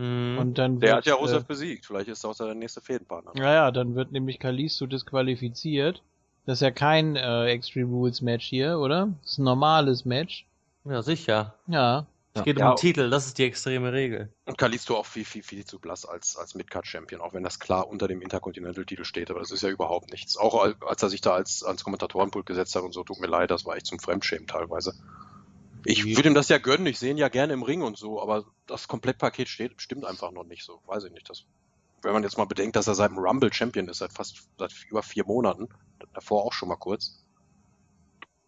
Mhm. 0.00 0.38
und 0.38 0.58
dann 0.58 0.80
Der 0.80 0.88
wird, 0.90 0.96
hat 0.98 1.06
ja 1.06 1.14
Rusev 1.14 1.42
äh, 1.42 1.46
besiegt. 1.46 1.86
Vielleicht 1.86 2.08
ist 2.08 2.24
er 2.24 2.30
auch 2.30 2.36
der 2.36 2.54
nächste 2.54 2.80
Fädenpartner. 2.80 3.32
Naja, 3.34 3.70
dann 3.70 3.94
wird 3.94 4.12
nämlich 4.12 4.38
Kalisto 4.38 4.86
disqualifiziert. 4.86 6.02
Das 6.46 6.58
ist 6.58 6.62
ja 6.62 6.70
kein 6.70 7.16
äh, 7.16 7.46
Extreme 7.46 7.90
Rules 7.92 8.22
Match 8.22 8.46
hier, 8.46 8.78
oder? 8.78 9.08
Das 9.22 9.32
ist 9.32 9.38
ein 9.38 9.44
normales 9.44 10.04
Match. 10.04 10.46
ja, 10.84 11.02
sicher. 11.02 11.54
Ja. 11.66 12.06
Es 12.32 12.38
Ja. 12.40 12.44
geht 12.44 12.56
um 12.58 12.62
Ja. 12.62 12.70
den 12.74 12.76
Titel, 12.76 13.10
das 13.10 13.26
ist 13.26 13.38
die 13.38 13.44
extreme 13.44 13.92
Regel. 13.92 14.30
Und 14.46 14.56
Kalisto 14.56 14.96
auch 14.96 15.04
viel, 15.06 15.24
viel, 15.24 15.42
viel 15.42 15.64
zu 15.64 15.78
blass 15.80 16.06
als, 16.06 16.36
als 16.36 16.54
Midcard-Champion, 16.54 17.20
auch 17.20 17.34
wenn 17.34 17.42
das 17.42 17.58
klar 17.58 17.88
unter 17.88 18.06
dem 18.06 18.22
Intercontinental-Titel 18.22 19.04
steht, 19.04 19.30
aber 19.30 19.40
das 19.40 19.50
ist 19.50 19.62
ja 19.62 19.68
überhaupt 19.68 20.12
nichts. 20.12 20.36
Auch 20.36 20.62
al- 20.62 20.76
als 20.86 21.02
er 21.02 21.08
sich 21.10 21.20
da 21.20 21.32
als, 21.34 21.62
als 21.64 21.82
Kommentatorenpult 21.82 22.46
gesetzt 22.46 22.74
hat 22.76 22.84
und 22.84 22.92
so, 22.92 23.02
tut 23.02 23.18
mir 23.20 23.26
leid, 23.26 23.50
das 23.50 23.66
war 23.66 23.74
echt 23.76 23.86
zum 23.86 23.98
Fremdschämen 23.98 24.46
teilweise. 24.46 24.94
Ich 25.84 26.04
würde 26.04 26.28
ihm 26.28 26.34
das 26.34 26.48
ja 26.48 26.58
gönnen, 26.58 26.86
ich 26.86 26.98
sehe 26.98 27.10
ihn 27.10 27.16
ja 27.16 27.28
gerne 27.28 27.52
im 27.52 27.62
Ring 27.62 27.82
und 27.82 27.96
so, 27.96 28.20
aber 28.20 28.44
das 28.66 28.88
Komplettpaket 28.88 29.48
steht, 29.48 29.80
stimmt 29.80 30.04
einfach 30.04 30.30
noch 30.30 30.44
nicht 30.44 30.64
so, 30.64 30.80
weiß 30.86 31.04
ich 31.04 31.12
nicht. 31.12 31.28
Das, 31.28 31.44
wenn 32.02 32.12
man 32.12 32.22
jetzt 32.22 32.38
mal 32.38 32.46
bedenkt, 32.46 32.76
dass 32.76 32.86
er 32.86 32.94
seit 32.94 33.10
dem 33.10 33.18
Rumble 33.18 33.52
Champion 33.52 33.88
ist, 33.88 33.98
seit 33.98 34.12
fast 34.12 34.48
seit 34.58 34.72
über 34.88 35.02
vier 35.02 35.24
Monaten, 35.24 35.68
davor 36.14 36.44
auch 36.44 36.52
schon 36.52 36.68
mal 36.68 36.76
kurz, 36.76 37.24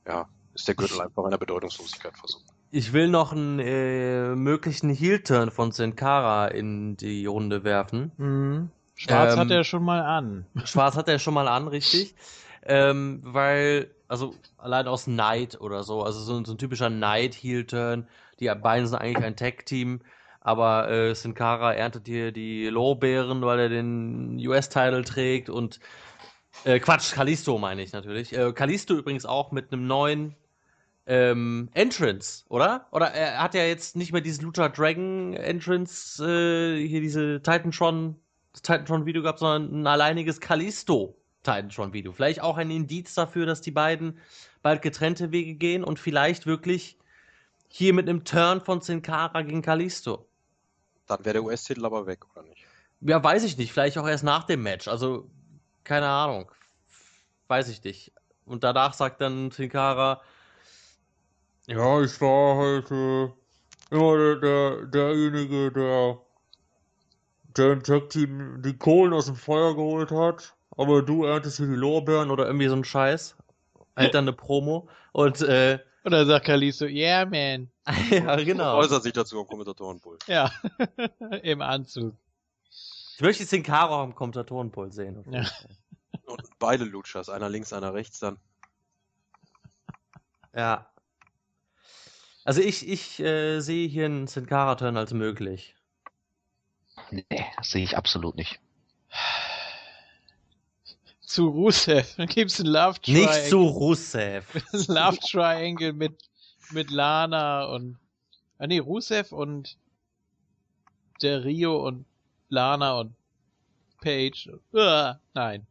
ja, 0.06 0.28
ist 0.54 0.68
der 0.68 0.74
Gürtel 0.74 1.00
einfach 1.00 1.24
in 1.24 1.30
der 1.30 1.38
Bedeutungslosigkeit 1.38 2.16
versucht. 2.16 2.44
Ich 2.70 2.92
will 2.92 3.08
noch 3.08 3.32
einen 3.32 3.58
äh, 3.58 4.34
möglichen 4.34 4.88
Heel-Turn 4.90 5.50
von 5.50 5.72
Sin 5.72 5.94
Cara 5.94 6.48
in 6.48 6.96
die 6.96 7.26
Runde 7.26 7.64
werfen. 7.64 8.12
Mhm. 8.16 8.70
Schwarz 8.94 9.34
Ähm, 9.34 9.40
hat 9.40 9.50
er 9.50 9.64
schon 9.64 9.84
mal 9.84 10.00
an. 10.00 10.46
Schwarz 10.64 10.96
hat 10.96 11.08
er 11.08 11.18
schon 11.18 11.34
mal 11.34 11.48
an, 11.48 11.68
richtig. 11.68 12.14
Ähm, 12.64 13.22
weil, 13.24 13.90
also 14.12 14.34
allein 14.58 14.86
aus 14.86 15.06
Neid 15.06 15.58
oder 15.58 15.82
so, 15.84 16.02
also 16.02 16.20
so, 16.20 16.44
so 16.44 16.52
ein 16.52 16.58
typischer 16.58 16.90
Neid-Heel-Turn. 16.90 18.06
Die 18.40 18.54
beiden 18.54 18.86
sind 18.86 18.98
eigentlich 18.98 19.24
ein 19.24 19.36
Tag-Team, 19.36 20.02
aber 20.40 20.90
äh, 20.90 21.14
Sin 21.14 21.34
Cara 21.34 21.72
erntet 21.72 22.06
hier 22.06 22.30
die 22.30 22.66
Lorbeeren, 22.66 23.40
weil 23.40 23.58
er 23.58 23.68
den 23.70 24.36
US-Title 24.46 25.02
trägt 25.04 25.48
und 25.48 25.80
äh, 26.64 26.78
Quatsch, 26.78 27.14
Kalisto 27.14 27.56
meine 27.56 27.82
ich 27.82 27.94
natürlich. 27.94 28.36
Äh, 28.36 28.52
Kalisto 28.52 28.94
übrigens 28.94 29.24
auch 29.24 29.50
mit 29.50 29.72
einem 29.72 29.86
neuen 29.86 30.36
ähm, 31.06 31.70
Entrance, 31.72 32.44
oder? 32.50 32.88
Oder 32.92 33.12
er 33.12 33.42
hat 33.42 33.54
ja 33.54 33.64
jetzt 33.64 33.96
nicht 33.96 34.12
mehr 34.12 34.20
dieses 34.20 34.42
Lucha 34.42 34.68
Dragon 34.68 35.32
Entrance, 35.32 36.22
äh, 36.22 36.86
hier 36.86 37.00
diese 37.00 37.40
Titantron, 37.40 38.16
das 38.52 38.60
Titantron-Video 38.60 39.22
gehabt, 39.22 39.38
sondern 39.38 39.80
ein 39.80 39.86
alleiniges 39.86 40.38
Kalisto 40.38 41.16
Titantron-Video. 41.42 42.12
Vielleicht 42.12 42.40
auch 42.40 42.56
ein 42.56 42.70
Indiz 42.70 43.14
dafür, 43.14 43.46
dass 43.46 43.60
die 43.60 43.70
beiden 43.70 44.18
bald 44.62 44.82
getrennte 44.82 45.32
Wege 45.32 45.54
gehen 45.54 45.84
und 45.84 45.98
vielleicht 45.98 46.46
wirklich 46.46 46.96
hier 47.68 47.94
mit 47.94 48.08
einem 48.08 48.24
Turn 48.24 48.60
von 48.60 48.80
Sin 48.80 49.02
Cara 49.02 49.42
gegen 49.42 49.62
Kalisto. 49.62 50.26
Dann 51.06 51.24
wäre 51.24 51.34
der 51.34 51.44
US-Titel 51.44 51.84
aber 51.84 52.06
weg, 52.06 52.24
oder 52.32 52.42
nicht? 52.44 52.66
Ja, 53.00 53.22
weiß 53.22 53.44
ich 53.44 53.56
nicht. 53.56 53.72
Vielleicht 53.72 53.98
auch 53.98 54.06
erst 54.06 54.24
nach 54.24 54.44
dem 54.44 54.62
Match. 54.62 54.88
Also, 54.88 55.28
keine 55.84 56.08
Ahnung. 56.08 56.50
Weiß 57.48 57.68
ich 57.68 57.82
nicht. 57.82 58.12
Und 58.44 58.62
danach 58.62 58.92
sagt 58.92 59.20
dann 59.20 59.50
Sin 59.50 59.68
Cara, 59.68 60.20
ja, 61.66 62.00
ich 62.02 62.20
war 62.20 62.56
halt 62.56 62.90
äh, 62.90 63.32
immer 63.90 64.16
der, 64.16 64.36
der, 64.36 64.86
derjenige, 64.86 65.70
der, 65.72 66.18
der 67.56 67.72
im 67.72 67.82
Tag 67.82 68.10
die 68.10 68.78
Kohlen 68.78 69.12
aus 69.12 69.26
dem 69.26 69.36
Feuer 69.36 69.74
geholt 69.74 70.10
hat. 70.10 70.54
Aber 70.76 71.02
du 71.02 71.24
erntest 71.24 71.58
hier 71.58 71.66
die 71.66 71.74
Lorbeeren 71.74 72.30
oder 72.30 72.46
irgendwie 72.46 72.68
so 72.68 72.76
ein 72.76 72.84
Scheiß. 72.84 73.36
Halt 73.96 74.14
dann 74.14 74.24
eine 74.24 74.32
Promo. 74.32 74.88
Und, 75.12 75.42
äh, 75.42 75.78
Oder 76.04 76.24
sagt 76.24 76.46
Kalisto, 76.46 76.86
yeah, 76.86 77.26
man. 77.26 77.70
ja, 78.10 78.36
genau. 78.36 78.76
Äußert 78.78 79.02
sich 79.02 79.12
dazu 79.12 79.38
am 79.38 79.46
Kommentatorenpult. 79.46 80.26
Ja, 80.26 80.50
im 81.42 81.60
Anzug. 81.60 82.16
Ich 83.14 83.20
möchte 83.20 83.44
Sin 83.44 83.62
Cara 83.62 83.96
auch 83.96 84.04
im 84.04 84.14
Kommentatorenpult 84.14 84.94
sehen. 84.94 85.24
Ja. 85.30 85.46
Und 86.24 86.42
beide 86.58 86.84
Luchas, 86.84 87.28
einer 87.28 87.50
links, 87.50 87.72
einer 87.72 87.92
rechts 87.92 88.18
dann. 88.18 88.38
Ja. 90.54 90.90
Also 92.44 92.60
ich, 92.60 92.88
ich 92.88 93.20
äh, 93.20 93.60
sehe 93.60 93.88
hier 93.88 94.06
einen 94.06 94.26
Sin 94.26 94.46
Cara 94.46 94.74
Turn 94.76 94.96
als 94.96 95.12
möglich. 95.12 95.76
Nee, 97.10 97.24
das 97.56 97.70
sehe 97.70 97.84
ich 97.84 97.96
absolut 97.96 98.36
nicht. 98.36 98.60
Zu 101.32 101.48
Rusev. 101.48 102.14
Dann 102.16 102.26
gibt's 102.28 102.60
ein 102.60 102.66
Love 102.66 103.00
Triangle. 103.00 103.26
Nicht 103.26 103.48
zu 103.48 103.62
Rusev. 103.62 104.44
Love 104.88 105.16
Triangle 105.18 105.94
mit, 105.94 106.12
mit 106.72 106.90
Lana 106.90 107.64
und, 107.64 107.96
ah 108.58 108.66
nee, 108.66 108.78
Rusev 108.78 109.32
und 109.32 109.78
der 111.22 111.42
Rio 111.42 111.86
und 111.86 112.04
Lana 112.50 113.00
und 113.00 113.14
Paige. 114.02 114.60
Uah, 114.74 115.18
nein. 115.32 115.66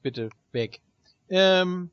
Bitte, 0.00 0.30
weg. 0.52 0.80
Ähm, 1.28 1.90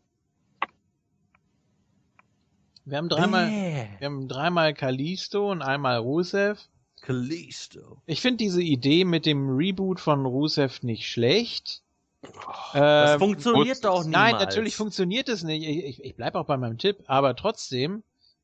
wir 2.85 2.97
haben 2.99 3.09
dreimal, 3.09 3.49
Nee. 3.49 3.89
wir 3.97 4.05
haben 4.05 4.27
dreimal 4.27 4.75
Kalisto 4.75 5.49
und 5.51 5.63
einmal 5.63 5.97
Rusev. 5.97 6.59
Kalisto. 7.01 7.99
Ich 8.05 8.21
finde 8.21 8.37
diese 8.37 8.61
Idee 8.61 9.05
mit 9.05 9.25
dem 9.25 9.49
Reboot 9.49 9.99
von 9.99 10.27
Rusev 10.27 10.83
nicht 10.83 11.09
schlecht. 11.09 11.81
Das 12.21 13.13
Ähm, 13.13 13.19
funktioniert 13.19 13.83
doch 13.83 14.03
niemals. 14.03 14.07
Nein, 14.07 14.35
natürlich 14.35 14.75
funktioniert 14.75 15.29
es 15.29 15.43
nicht. 15.43 15.67
Ich, 15.67 15.83
ich, 15.83 16.03
ich 16.03 16.15
bleib 16.15 16.35
auch 16.35 16.45
bei 16.45 16.57
meinem 16.57 16.77
Tipp, 16.77 17.03
aber 17.07 17.35
trotzdem 17.35 18.03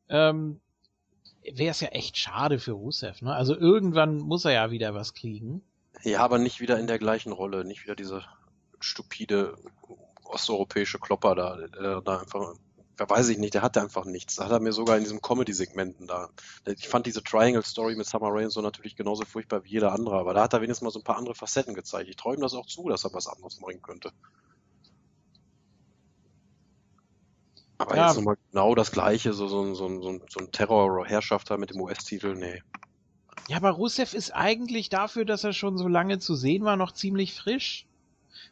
ähm, 0.10 0.62
wäre 1.44 1.72
es 1.72 1.82
ja 1.82 1.90
echt 1.90 2.18
schade 2.18 2.60
für 2.60 2.72
Rusev. 2.72 3.22
Ne? 3.22 3.34
Also 3.34 3.56
irgendwann 3.56 4.18
muss 4.18 4.46
er 4.46 4.52
ja 4.52 4.72
wieder 4.72 4.94
was 4.94 5.14
kriegen. 5.14 5.62
Ja, 6.04 6.22
aber 6.22 6.38
nicht 6.38 6.60
wieder 6.60 6.80
in 6.80 6.88
der 6.88 7.00
gleichen 7.00 7.32
Rolle, 7.32 7.66
nicht 7.66 7.84
wieder 7.84 7.96
diese 7.96 8.24
stupide 8.80 9.58
osteuropäische 10.24 11.00
Klopper 11.00 11.36
da, 11.36 11.56
der 11.56 12.02
da 12.02 12.20
einfach, 12.20 12.56
weiß 12.98 13.30
ich 13.30 13.38
nicht, 13.38 13.54
der 13.54 13.62
hatte 13.62 13.82
einfach 13.82 14.06
nichts. 14.06 14.36
Das 14.36 14.46
hat 14.46 14.52
er 14.52 14.60
mir 14.60 14.72
sogar 14.72 14.98
in 14.98 15.04
diesen 15.04 15.22
Comedy-Segmenten 15.22 16.08
da. 16.08 16.30
Ich 16.66 16.88
fand 16.88 17.06
diese 17.06 17.24
Triangle-Story 17.24 17.96
mit 17.96 18.08
Summer 18.08 18.30
Rain 18.32 18.50
so 18.50 18.62
natürlich 18.62 18.96
genauso 18.96 19.26
furchtbar 19.26 19.64
wie 19.64 19.70
jeder 19.72 19.92
andere, 19.92 20.18
aber 20.18 20.34
da 20.34 20.44
hat 20.44 20.54
er 20.54 20.62
wenigstens 20.62 20.84
mal 20.86 20.92
so 20.92 21.00
ein 21.00 21.04
paar 21.04 21.18
andere 21.18 21.36
Facetten 21.36 21.74
gezeigt. 21.74 22.10
Ich 22.10 22.16
ihm 22.26 22.42
das 22.42 22.54
auch 22.54 22.66
zu, 22.66 22.88
dass 22.90 23.04
er 23.04 23.14
was 23.14 23.28
anderes 23.28 23.58
bringen 23.60 23.82
könnte. 23.82 24.12
Aber 27.78 27.98
Ja. 27.98 28.08
jetzt 28.08 28.16
nochmal 28.16 28.38
genau 28.52 28.74
das 28.74 28.92
gleiche, 28.92 29.34
so, 29.34 29.48
so, 29.48 29.62
ein- 29.62 29.76
so, 29.76 30.02
so, 30.02 30.20
so 30.30 30.40
ein 30.40 30.52
Terror-Herrschafter 30.52 31.58
mit 31.58 31.72
dem 31.72 31.82
US-Titel, 31.82 32.36
nee. 32.36 32.62
Ja, 33.50 33.58
aber 33.58 33.72
Rusev 33.72 34.14
ist 34.14 34.32
eigentlich 34.34 34.90
dafür, 34.90 35.26
dass 35.26 35.44
er 35.44 35.54
schon 35.54 35.78
so 35.78 35.88
lange 35.88 36.20
zu 36.20 36.36
sehen 36.36 36.64
war, 36.64 36.78
noch 36.78 36.94
ziemlich 36.94 37.34
frisch. 37.34 37.86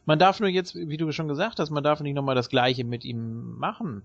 Man 0.04 0.18
darf 0.18 0.40
nur 0.40 0.50
jetzt, 0.50 0.74
wie 0.74 0.96
du 0.98 1.10
schon 1.12 1.28
gesagt 1.28 1.58
hast, 1.58 1.70
man 1.70 1.82
darf 1.82 2.00
nicht 2.00 2.14
nochmal 2.14 2.34
das 2.34 2.50
Gleiche 2.50 2.84
mit 2.84 3.04
ihm 3.04 3.56
machen. 3.58 4.04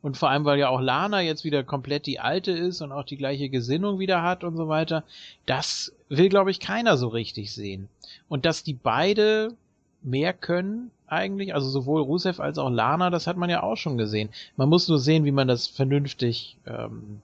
Und 0.00 0.16
vor 0.16 0.30
allem, 0.30 0.44
weil 0.44 0.58
ja 0.58 0.68
auch 0.68 0.80
Lana 0.80 1.22
jetzt 1.22 1.44
wieder 1.44 1.64
komplett 1.64 2.06
die 2.06 2.20
alte 2.20 2.52
ist 2.52 2.80
und 2.82 2.92
auch 2.92 3.04
die 3.04 3.16
gleiche 3.16 3.48
Gesinnung 3.48 3.98
wieder 3.98 4.22
hat 4.22 4.44
und 4.44 4.56
so 4.56 4.68
weiter. 4.68 5.02
Das 5.44 5.92
will, 6.08 6.28
glaube 6.28 6.50
ich, 6.50 6.60
keiner 6.60 6.96
so 6.96 7.08
richtig 7.08 7.52
sehen. 7.52 7.88
Und 8.28 8.46
dass 8.46 8.62
die 8.62 8.74
beide 8.74 9.54
mehr 10.02 10.32
können 10.32 10.90
eigentlich, 11.08 11.54
also 11.54 11.68
sowohl 11.68 12.02
Rusev 12.02 12.40
als 12.40 12.58
auch 12.58 12.70
Lana, 12.70 13.10
das 13.10 13.26
hat 13.26 13.36
man 13.36 13.50
ja 13.50 13.62
auch 13.62 13.76
schon 13.76 13.98
gesehen. 13.98 14.28
Man 14.56 14.68
muss 14.68 14.88
nur 14.88 14.98
sehen, 14.98 15.24
wie 15.24 15.32
man 15.32 15.48
das 15.48 15.66
vernünftig 15.66 16.56
ähm, 16.66 17.20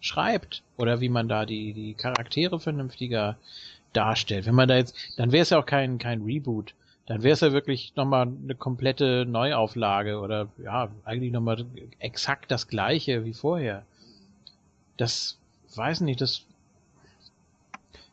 schreibt 0.00 0.62
oder 0.76 1.00
wie 1.00 1.08
man 1.08 1.28
da 1.28 1.46
die, 1.46 1.72
die 1.72 1.94
Charaktere 1.94 2.60
vernünftiger 2.60 3.36
darstellt. 3.94 4.46
Wenn 4.46 4.54
man 4.54 4.68
da 4.68 4.76
jetzt, 4.76 4.94
dann 5.16 5.32
wäre 5.32 5.42
es 5.42 5.50
ja 5.50 5.58
auch 5.58 5.66
kein, 5.66 5.98
kein 5.98 6.22
Reboot. 6.22 6.74
Dann 7.06 7.22
wäre 7.22 7.34
es 7.34 7.40
ja 7.40 7.52
wirklich 7.52 7.94
nochmal 7.96 8.26
eine 8.26 8.54
komplette 8.54 9.26
Neuauflage 9.26 10.20
oder 10.20 10.48
ja, 10.62 10.90
eigentlich 11.04 11.32
nochmal 11.32 11.66
exakt 11.98 12.50
das 12.50 12.68
gleiche 12.68 13.24
wie 13.24 13.34
vorher. 13.34 13.84
Das 14.96 15.38
weiß 15.74 16.00
nicht, 16.00 16.20
das 16.20 16.44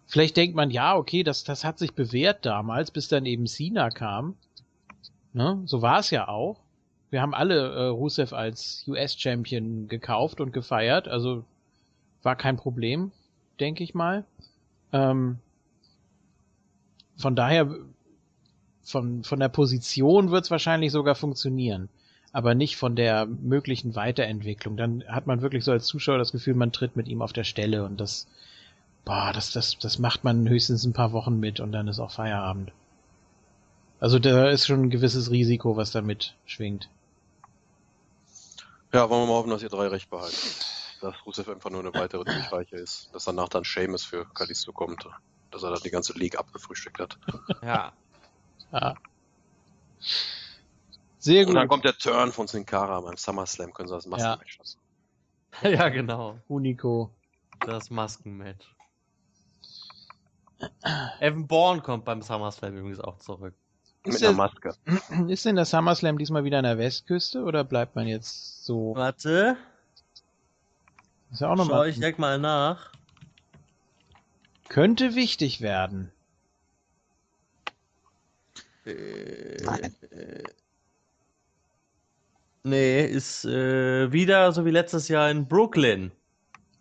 vielleicht 0.08 0.36
denkt 0.36 0.56
man, 0.56 0.72
ja, 0.72 0.96
okay, 0.98 1.24
das, 1.24 1.46
das 1.46 1.64
hat 1.64 1.80
sich 1.80 1.94
bewährt 1.94 2.46
damals, 2.46 2.92
bis 2.92 3.08
dann 3.08 3.26
eben 3.26 3.48
Cena 3.48 3.90
kam. 3.90 4.36
Ne? 5.32 5.62
So 5.66 5.82
war 5.82 6.00
es 6.00 6.10
ja 6.10 6.28
auch. 6.28 6.60
Wir 7.12 7.22
haben 7.22 7.34
alle 7.34 7.74
äh, 7.74 7.88
Rusev 7.88 8.34
als 8.34 8.86
US-Champion 8.88 9.88
gekauft 9.88 10.42
und 10.42 10.52
gefeiert, 10.52 11.08
also 11.08 11.46
war 12.24 12.36
kein 12.36 12.58
Problem, 12.58 13.12
denke 13.60 13.84
ich 13.84 13.94
mal. 13.94 14.26
Ähm, 14.92 15.40
von 17.18 17.36
daher, 17.36 17.74
von, 18.84 19.24
von 19.24 19.40
der 19.40 19.50
Position 19.50 20.32
wird 20.32 20.46
es 20.46 20.52
wahrscheinlich 20.52 20.92
sogar 20.92 21.16
funktionieren, 21.16 21.90
aber 22.32 22.56
nicht 22.56 22.78
von 22.78 22.96
der 22.96 23.26
möglichen 23.26 23.96
Weiterentwicklung. 23.96 24.78
Dann 24.78 25.04
hat 25.08 25.28
man 25.28 25.42
wirklich 25.42 25.64
so 25.64 25.72
als 25.72 25.86
Zuschauer 25.86 26.18
das 26.18 26.32
Gefühl, 26.32 26.56
man 26.56 26.72
tritt 26.72 26.96
mit 26.96 27.08
ihm 27.08 27.22
auf 27.22 27.34
der 27.34 27.44
Stelle 27.44 27.84
und 27.84 28.00
das, 28.00 28.28
boah, 29.06 29.32
das, 29.34 29.52
das, 29.52 29.78
das 29.80 30.00
macht 30.00 30.24
man 30.24 30.48
höchstens 30.48 30.84
ein 30.86 30.94
paar 30.94 31.12
Wochen 31.12 31.40
mit 31.40 31.60
und 31.60 31.72
dann 31.72 31.88
ist 31.88 32.00
auch 32.00 32.12
Feierabend. 32.12 32.72
Also 34.00 34.18
da 34.18 34.50
ist 34.50 34.66
schon 34.66 34.84
ein 34.84 34.90
gewisses 34.90 35.30
Risiko, 35.30 35.78
was 35.78 35.92
damit 35.92 36.36
schwingt. 36.46 36.90
Ja, 38.92 39.10
wollen 39.10 39.22
wir 39.22 39.28
mal 39.28 39.34
hoffen, 39.34 39.52
dass 39.52 39.64
ihr 39.64 39.70
drei 39.70 39.88
recht 39.88 40.10
behalten. 40.10 40.36
Dass 41.02 41.16
Rusev 41.26 41.50
einfach 41.50 41.70
nur 41.70 41.82
eine 41.82 41.94
weitere 41.94 42.26
Durchreiche 42.26 42.76
ist. 42.78 43.10
Dass 43.14 43.26
danach 43.26 43.48
dann 43.48 43.64
Seamus 43.64 44.04
für 44.04 44.26
Kalisto 44.34 44.74
kommt. 44.74 45.08
Dass 45.52 45.64
er 45.64 45.70
dann 45.70 45.82
die 45.84 45.92
ganze 45.92 46.14
League 46.14 46.38
abgefrühstückt 46.38 47.00
hat. 47.00 47.18
Ja. 47.64 47.94
Ja. 48.72 48.96
Sehr 51.20 51.42
Und 51.42 51.48
gut. 51.48 51.56
dann 51.56 51.68
kommt 51.68 51.86
der 51.86 51.98
Turn 51.98 52.32
von 52.32 52.48
Sin 52.48 52.66
Cara 52.66 53.00
beim 53.02 53.18
SummerSlam, 53.18 53.74
können 53.74 53.88
sie 53.90 53.94
das 53.96 54.06
Maskenmatch 54.08 54.58
lassen. 54.58 54.80
ja, 55.64 55.90
genau. 55.90 56.40
Unico. 56.48 57.12
Das 57.60 57.90
Maskenmatch. 57.92 58.66
Evan 61.20 61.48
Bourne 61.48 61.82
kommt 61.82 62.06
beim 62.06 62.22
SummerSlam 62.22 62.76
übrigens 62.78 63.00
auch 63.00 63.18
zurück. 63.20 63.54
Mit 64.04 64.16
Ist 64.16 64.24
einer 64.24 64.30
der- 64.34 64.38
Maske. 64.38 64.76
Ist 65.32 65.46
denn 65.46 65.56
der 65.56 65.66
SummerSlam 65.66 66.18
diesmal 66.18 66.44
wieder 66.44 66.58
an 66.58 66.64
der 66.64 66.78
Westküste 66.78 67.44
oder 67.44 67.64
bleibt 67.64 67.96
man 67.96 68.08
jetzt 68.08 68.66
so? 68.66 68.94
Warte, 68.96 69.58
Ist 71.32 71.42
ja 71.42 71.48
auch 71.50 71.58
schau 71.58 71.64
nochmal. 71.66 71.90
ich 71.90 71.96
direkt 71.98 72.18
mal 72.20 72.40
nach. 72.40 72.92
Könnte 74.70 75.16
wichtig 75.16 75.62
werden. 75.62 76.12
Äh, 78.86 79.64
Nein. 79.64 79.96
äh, 80.12 80.44
nee, 82.64 83.06
ist 83.06 83.46
äh, 83.46 84.12
wieder 84.12 84.52
so 84.52 84.66
wie 84.66 84.72
letztes 84.72 85.08
Jahr 85.08 85.30
in 85.30 85.48
Brooklyn. 85.48 86.12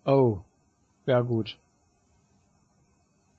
Oh. 0.05 0.39
Ja, 1.07 1.21
gut. 1.21 1.59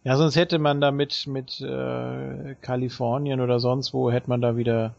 Ja, 0.03 0.17
sonst 0.17 0.35
hätte 0.35 0.57
man 0.57 0.81
da 0.81 0.91
mit, 0.91 1.27
mit 1.27 1.61
äh, 1.61 2.55
Kalifornien 2.61 3.39
oder 3.39 3.59
sonst 3.59 3.93
wo, 3.93 4.11
hätte 4.11 4.29
man 4.29 4.41
da 4.41 4.57
wieder 4.57 4.95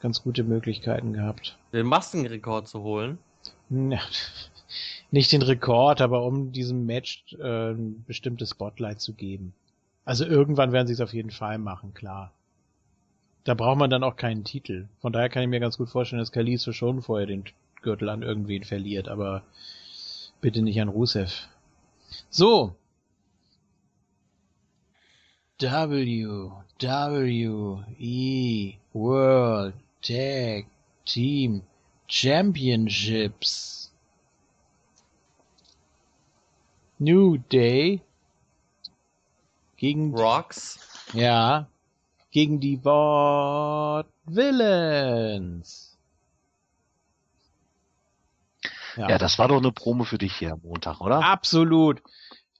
ganz 0.00 0.22
gute 0.22 0.42
Möglichkeiten 0.42 1.12
gehabt. 1.12 1.56
Den 1.72 1.86
Maskenrekord 1.86 2.66
zu 2.66 2.82
holen. 2.82 3.18
Ja, 3.68 4.00
Nicht 5.12 5.32
den 5.32 5.42
Rekord, 5.42 6.00
aber 6.00 6.24
um 6.24 6.52
diesem 6.52 6.86
Match 6.86 7.24
äh, 7.38 7.72
ein 7.72 8.04
bestimmtes 8.06 8.50
Spotlight 8.50 9.00
zu 9.00 9.12
geben. 9.12 9.52
Also 10.04 10.24
irgendwann 10.24 10.72
werden 10.72 10.86
sie 10.86 10.92
es 10.92 11.00
auf 11.00 11.12
jeden 11.12 11.30
Fall 11.30 11.58
machen, 11.58 11.94
klar. 11.94 12.32
Da 13.50 13.54
braucht 13.54 13.78
man 13.78 13.90
dann 13.90 14.04
auch 14.04 14.14
keinen 14.14 14.44
Titel. 14.44 14.86
Von 15.00 15.12
daher 15.12 15.28
kann 15.28 15.42
ich 15.42 15.48
mir 15.48 15.58
ganz 15.58 15.76
gut 15.76 15.90
vorstellen, 15.90 16.20
dass 16.20 16.30
Kalisto 16.30 16.70
schon 16.70 17.02
vorher 17.02 17.26
den 17.26 17.42
Gürtel 17.82 18.08
an 18.08 18.22
irgendwen 18.22 18.62
verliert, 18.62 19.08
aber 19.08 19.42
bitte 20.40 20.62
nicht 20.62 20.80
an 20.80 20.88
Rusev. 20.88 21.48
So. 22.28 22.76
WWE 25.58 26.62
World 28.92 29.74
Tag 30.00 30.66
Team 31.04 31.62
Championships. 32.06 33.92
New 37.00 37.36
Day 37.50 38.00
gegen 39.76 40.14
Rocks. 40.14 40.78
ja 41.14 41.66
gegen 42.30 42.60
die 42.60 42.84
Ward 42.84 44.08
Villains. 44.24 45.98
Ja, 48.96 49.18
das 49.18 49.38
war 49.38 49.48
doch 49.48 49.58
eine 49.58 49.72
Promo 49.72 50.04
für 50.04 50.18
dich 50.18 50.34
hier 50.36 50.52
am 50.52 50.60
Montag, 50.62 51.00
oder? 51.00 51.24
absolut. 51.24 52.02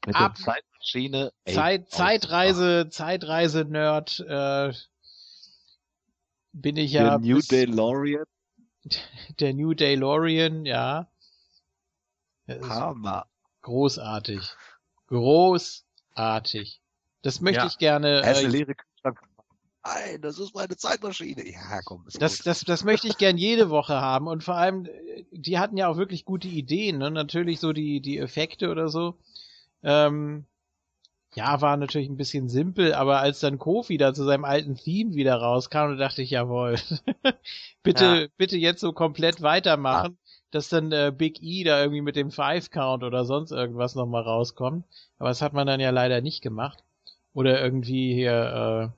Mit 0.06 0.16
ab- 0.16 0.34
der 0.36 0.44
Zeitmaschine. 0.44 1.32
ey, 1.44 1.54
Zeit, 1.54 1.90
Zeitreise, 1.90 2.88
Zeitreise-Nerd, 2.88 4.20
äh, 4.20 4.72
bin 6.52 6.76
ich 6.76 6.92
Der 6.92 7.02
ja 7.02 7.18
New 7.18 7.36
bis- 7.36 7.48
DeLorean. 7.48 8.24
der 9.40 9.52
New 9.54 9.74
Daylorian, 9.74 10.64
ja. 10.64 11.08
Das 12.46 12.58
ist 12.58 12.68
Hammer. 12.70 13.26
großartig. 13.62 14.40
Großartig. 15.08 16.80
Das 17.22 17.40
möchte 17.42 17.60
Ja. 17.60 17.66
ich 17.66 17.76
gerne, 17.78 18.22
Er 18.22 18.36
äh. 18.42 18.74
Nein, 19.84 20.20
das 20.20 20.38
ist 20.38 20.54
meine 20.54 20.76
Zeitmaschine. 20.76 21.46
Ja, 21.48 21.80
komm, 21.84 22.06
ist 22.06 22.20
das, 22.20 22.38
gut. 22.38 22.46
das, 22.46 22.60
das 22.64 22.84
möchte 22.84 23.08
ich 23.08 23.16
gern 23.18 23.38
jede 23.38 23.70
Woche 23.70 23.94
haben 24.00 24.26
und 24.26 24.44
vor 24.44 24.56
allem, 24.56 24.84
äh, 24.86 25.24
die 25.32 25.58
hatten 25.58 25.76
ja 25.76 25.88
auch 25.88 25.96
wirklich 25.96 26.24
gute 26.24 26.48
Ideen, 26.48 26.98
ne? 26.98 27.10
Natürlich 27.10 27.60
so 27.60 27.72
die, 27.72 28.00
die 28.00 28.18
Effekte 28.18 28.70
oder 28.70 28.88
so. 28.88 29.16
Ähm, 29.82 30.46
ja, 31.34 31.60
war 31.62 31.76
natürlich 31.76 32.08
ein 32.08 32.16
bisschen 32.16 32.48
simpel, 32.48 32.94
aber 32.94 33.20
als 33.20 33.40
dann 33.40 33.58
Kofi 33.58 33.98
da 33.98 34.14
zu 34.14 34.24
seinem 34.24 34.44
alten 34.44 34.76
Theme 34.76 35.14
wieder 35.14 35.36
rauskam, 35.36 35.90
da 35.90 35.96
dachte 35.96 36.22
ich, 36.22 36.30
jawohl. 36.30 36.76
bitte, 37.82 38.04
Ja. 38.04 38.26
bitte 38.36 38.56
jetzt 38.58 38.80
so 38.80 38.92
komplett 38.92 39.42
weitermachen, 39.42 40.18
dass 40.50 40.68
dann 40.68 40.92
äh, 40.92 41.12
Big 41.16 41.42
E 41.42 41.64
da 41.64 41.80
irgendwie 41.80 42.02
mit 42.02 42.16
dem 42.16 42.30
Five 42.32 42.70
Count 42.70 43.04
oder 43.04 43.24
sonst 43.24 43.52
irgendwas 43.52 43.94
nochmal 43.94 44.22
rauskommt. 44.22 44.84
Aber 45.18 45.28
das 45.30 45.42
hat 45.42 45.52
man 45.52 45.66
dann 45.66 45.80
ja 45.80 45.90
leider 45.90 46.20
nicht 46.20 46.42
gemacht. 46.42 46.82
Oder 47.34 47.62
irgendwie 47.62 48.14
hier, 48.14 48.92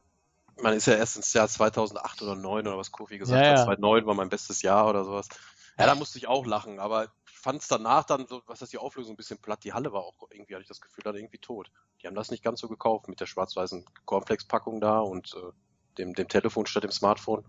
Man 0.63 0.75
ist 0.75 0.87
ja 0.87 0.95
erst 0.95 1.17
ins 1.17 1.33
Jahr 1.33 1.49
2008 1.49 2.23
oder 2.23 2.33
2009 2.33 2.67
oder 2.69 2.79
was 2.79 2.93
Kofi 2.93 3.19
gesagt 3.19 3.43
Ja, 3.45 3.51
hat. 3.53 3.59
ja. 3.59 3.65
2009 3.65 4.07
war 4.07 4.15
mein 4.15 4.29
bestes 4.29 4.63
Jahr 4.63 4.89
oder 4.89 5.05
sowas. 5.05 5.29
Ja, 5.79 5.87
da 5.87 5.95
musste 5.95 6.19
ich 6.19 6.29
auch 6.29 6.47
lachen, 6.47 6.79
aber 6.79 7.05
ich 7.05 7.11
fand 7.39 7.63
es 7.63 7.69
danach 7.69 8.05
dann 8.05 8.27
so, 8.27 8.43
was 8.47 8.63
ist 8.63 8.73
die 8.73 8.79
Auflösung, 8.79 9.15
ein 9.15 9.17
bisschen 9.17 9.39
platt. 9.39 9.65
Die 9.65 9.73
Halle 9.73 9.93
war 9.93 10.03
auch 10.03 10.15
irgendwie, 10.31 10.55
hatte 10.55 10.63
ich 10.63 10.69
das 10.69 10.81
Gefühl, 10.81 11.03
dann 11.03 11.17
irgendwie 11.17 11.39
tot. 11.39 11.71
Die 12.03 12.07
haben 12.07 12.15
das 12.15 12.31
nicht 12.31 12.45
ganz 12.45 12.61
so 12.61 12.69
gekauft 12.69 13.09
mit 13.09 13.21
der 13.21 13.27
schwarz-weißen 13.27 13.85
Cornflakes-Packung 14.05 14.81
da 14.81 15.01
und 15.01 15.35
äh, 15.35 15.51
dem, 15.99 16.15
dem 16.15 16.29
Telefon 16.29 16.67
statt 16.67 16.85
dem 16.85 16.91
Smartphone. 16.93 17.45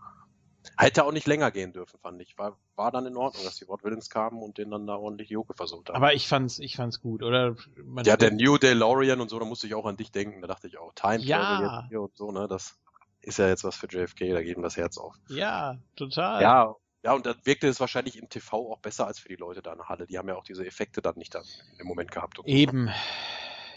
Hätte 0.78 1.03
auch 1.03 1.11
nicht 1.11 1.28
länger 1.28 1.51
gehen 1.51 1.74
dürfen, 1.74 1.99
fand 1.99 2.22
ich. 2.22 2.38
War, 2.38 2.57
war 2.76 2.89
dann 2.89 3.05
in 3.05 3.18
Ordnung, 3.18 3.43
dass 3.43 3.57
die 3.57 3.68
Wort 3.68 3.84
Villains 3.84 4.09
kamen 4.09 4.41
und 4.41 4.57
den 4.57 4.72
dann 4.72 4.88
da 4.88 4.95
ordentlich 4.95 5.30
Joke 5.30 5.53
versucht 5.53 5.89
haben. 5.89 5.97
aber 5.97 6.14
ich 6.14 6.28
fand's, 6.28 6.57
ich 6.59 6.78
fand's 6.78 7.01
gut, 7.01 7.22
oder? 7.22 7.57
Man 7.84 8.05
ja, 8.05 8.16
der 8.16 8.32
New 8.32 8.57
DeLorean 8.57 9.20
und 9.20 9.30
so, 9.30 9.38
da 9.38 9.45
musste 9.45 9.68
ich 9.68 9.76
auch 9.76 9.86
an 9.86 9.97
dich 9.97 10.11
denken. 10.11 10.41
Da 10.41 10.47
dachte 10.47 10.68
ich 10.68 10.78
auch, 10.78 10.93
Time 10.95 11.18
Travel 11.20 11.28
Ja. 11.28 11.80
jetzt 11.82 11.89
hier 11.89 12.01
und 12.01 12.16
so, 12.16 12.32
ne? 12.32 12.47
Das 12.47 12.80
ist 13.24 13.39
ja 13.39 13.47
jetzt 13.47 13.63
was 13.63 13.76
für 13.76 13.88
JFK, 13.88 14.34
da 14.34 14.41
geht 14.41 14.57
ihm 14.57 14.63
das 14.63 14.78
Herz 14.78 14.97
auf. 14.97 15.15
Ja, 15.30 15.78
total. 15.95 16.41
Ja, 16.41 16.76
ja, 17.03 17.13
und 17.13 17.26
dann 17.26 17.36
wirkte 17.43 17.67
es 17.67 17.82
wahrscheinlich 17.82 18.17
im 18.17 18.30
TV 18.30 18.71
auch 18.71 18.80
besser 18.80 19.05
als 19.05 19.19
für 19.19 19.28
die 19.28 19.36
Leute 19.36 19.61
da 19.61 19.74
in 19.74 19.78
der 19.78 19.89
Halle. 19.89 20.07
Die 20.07 20.17
haben 20.17 20.30
ja 20.30 20.36
auch 20.36 20.45
diese 20.45 20.65
Effekte 20.65 21.01
dann 21.01 21.15
nicht 21.17 21.36
dann 21.36 21.43
im 21.78 21.86
Moment 21.86 22.11
gehabt. 22.11 22.39
Und 22.39 22.45
so. 22.47 22.53
Eben. 22.53 22.89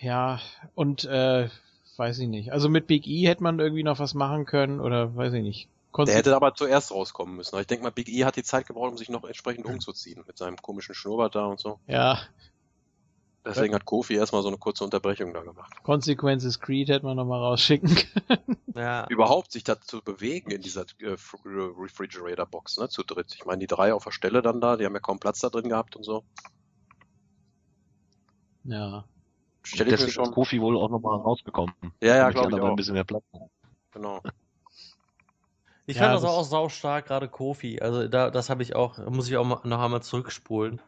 Ja, 0.00 0.40
und 0.76 1.04
äh, 1.04 1.48
weiß 1.96 2.20
ich 2.20 2.28
nicht. 2.28 2.52
Also 2.52 2.68
mit 2.68 2.86
Big 2.86 3.06
E 3.08 3.26
hätte 3.26 3.42
man 3.42 3.58
irgendwie 3.58 3.82
noch 3.82 3.98
was 3.98 4.14
machen 4.14 4.44
können 4.44 4.80
oder 4.80 5.16
weiß 5.16 5.32
ich 5.32 5.42
nicht. 5.42 5.68
Konntest 5.90 6.12
Der 6.12 6.18
hätte 6.18 6.36
aber 6.36 6.54
zuerst 6.54 6.92
rauskommen 6.92 7.34
müssen. 7.36 7.54
Aber 7.54 7.62
Ich 7.62 7.66
denke 7.66 7.82
mal, 7.82 7.90
Big 7.90 8.08
E 8.08 8.24
hat 8.24 8.36
die 8.36 8.44
Zeit 8.44 8.66
gebraucht, 8.66 8.92
um 8.92 8.98
sich 8.98 9.08
noch 9.08 9.24
entsprechend 9.24 9.66
umzuziehen 9.66 10.22
mit 10.26 10.38
seinem 10.38 10.56
komischen 10.56 10.94
Schnurrbart 10.94 11.34
da 11.34 11.46
und 11.46 11.58
so. 11.58 11.80
ja, 11.88 12.20
Deswegen 13.48 13.74
hat 13.74 13.84
Kofi 13.84 14.14
erstmal 14.14 14.42
so 14.42 14.48
eine 14.48 14.58
kurze 14.58 14.82
Unterbrechung 14.82 15.32
da 15.32 15.40
gemacht. 15.42 15.72
Consequences 15.84 16.58
Creed 16.58 16.88
hätte 16.88 17.06
man 17.06 17.16
noch 17.16 17.24
mal 17.24 17.38
rausschicken 17.38 17.94
können. 17.94 18.56
Ja. 18.76 19.06
Überhaupt 19.08 19.52
sich 19.52 19.64
da 19.64 19.80
zu 19.80 20.02
bewegen 20.02 20.50
in 20.50 20.60
dieser 20.60 20.84
äh, 21.00 21.12
F- 21.12 21.34
Refrigerator-Box, 21.46 22.76
ne, 22.76 22.90
zu 22.90 23.04
dritt. 23.04 23.32
Ich 23.34 23.46
meine, 23.46 23.60
die 23.60 23.66
drei 23.66 23.94
auf 23.94 24.04
der 24.04 24.10
Stelle 24.10 24.42
dann 24.42 24.60
da, 24.60 24.76
die 24.76 24.84
haben 24.84 24.92
ja 24.92 25.00
kaum 25.00 25.18
Platz 25.18 25.40
da 25.40 25.48
drin 25.48 25.70
gehabt 25.70 25.96
und 25.96 26.02
so. 26.02 26.24
ja. 28.64 29.04
Stell 29.62 29.92
ich 29.92 30.00
mir 30.00 30.08
schon. 30.10 30.24
ist 30.26 30.32
Kofi 30.34 30.60
wohl 30.60 30.76
auch 30.76 30.90
nochmal 30.90 31.18
rausgekommen. 31.18 31.74
Ja, 32.02 32.16
ja, 32.16 32.30
glaube 32.30 32.50
ich 32.54 32.60
auch. 32.60 32.68
ein 32.68 32.76
bisschen 32.76 32.92
mehr 32.94 33.04
Platz. 33.04 33.24
Genau. 33.92 34.20
Ich 35.86 35.96
Ja, 35.96 36.02
fand 36.02 36.14
das 36.16 36.22
das- 36.22 36.30
auch 36.30 36.44
saustark, 36.44 37.06
gerade 37.06 37.28
Kofi. 37.28 37.80
Also 37.80 38.06
da, 38.08 38.30
das 38.30 38.50
habe 38.50 38.62
ich 38.62 38.76
auch, 38.76 38.98
muss 39.08 39.28
ich 39.28 39.36
auch 39.38 39.64
noch 39.64 39.80
einmal 39.80 40.02
zurückspulen. 40.02 40.80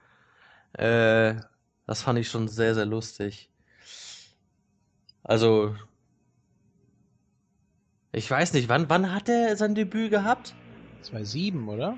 Äh, 0.75 1.37
das 1.89 2.03
fand 2.03 2.19
ich 2.19 2.29
schon 2.29 2.49
sehr, 2.49 2.75
sehr 2.75 2.85
lustig. 2.85 3.49
Also, 5.25 5.75
ich 8.13 8.31
weiß 8.31 8.53
nicht, 8.53 8.69
wann, 8.69 8.91
wann 8.91 9.15
hat 9.15 9.31
er 9.31 9.57
sein 9.57 9.75
Debüt 9.75 10.11
gehabt? 10.11 10.55
2-7, 11.03 11.67
oder? 11.67 11.97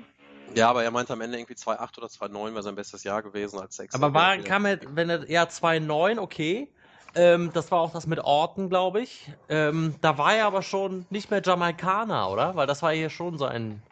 Ja, 0.55 0.69
aber 0.69 0.85
er 0.85 0.91
meinte 0.91 1.11
am 1.11 1.19
Ende 1.19 1.37
irgendwie 1.37 1.55
2,8 1.55 1.97
oder 1.97 2.07
2,9 2.07 2.53
wäre 2.53 2.63
sein 2.63 2.75
bestes 2.75 3.03
Jahr 3.03 3.21
gewesen 3.21 3.59
als 3.59 3.75
Sechser. 3.75 4.01
Aber 4.01 4.13
war, 4.13 4.37
kam 4.37 4.65
er, 4.65 4.79
wenn 4.95 5.09
er, 5.09 5.29
ja, 5.29 5.43
2,9, 5.43 6.19
okay. 6.19 6.69
Ähm, 7.13 7.51
das 7.53 7.69
war 7.69 7.81
auch 7.81 7.91
das 7.91 8.07
mit 8.07 8.19
Orton, 8.19 8.69
glaube 8.69 9.01
ich. 9.01 9.29
Ähm, 9.49 9.95
da 9.99 10.17
war 10.17 10.33
er 10.35 10.45
aber 10.45 10.61
schon 10.61 11.05
nicht 11.09 11.29
mehr 11.31 11.41
Jamaikaner, 11.43 12.29
oder? 12.29 12.55
Weil 12.55 12.65
das 12.65 12.81
war 12.81 12.93
hier 12.93 13.09
schon 13.09 13.37
so 13.37 13.43
ein 13.43 13.83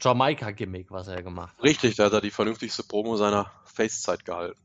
Jamaika-Gimmick, 0.00 0.90
was 0.90 1.08
er 1.08 1.22
gemacht 1.22 1.54
hat. 1.58 1.62
Richtig, 1.62 1.96
da 1.96 2.04
hat 2.04 2.14
er 2.14 2.22
die 2.22 2.30
vernünftigste 2.30 2.84
Promo 2.84 3.16
seiner 3.16 3.52
Face-Zeit 3.64 4.24
gehalten. 4.24 4.58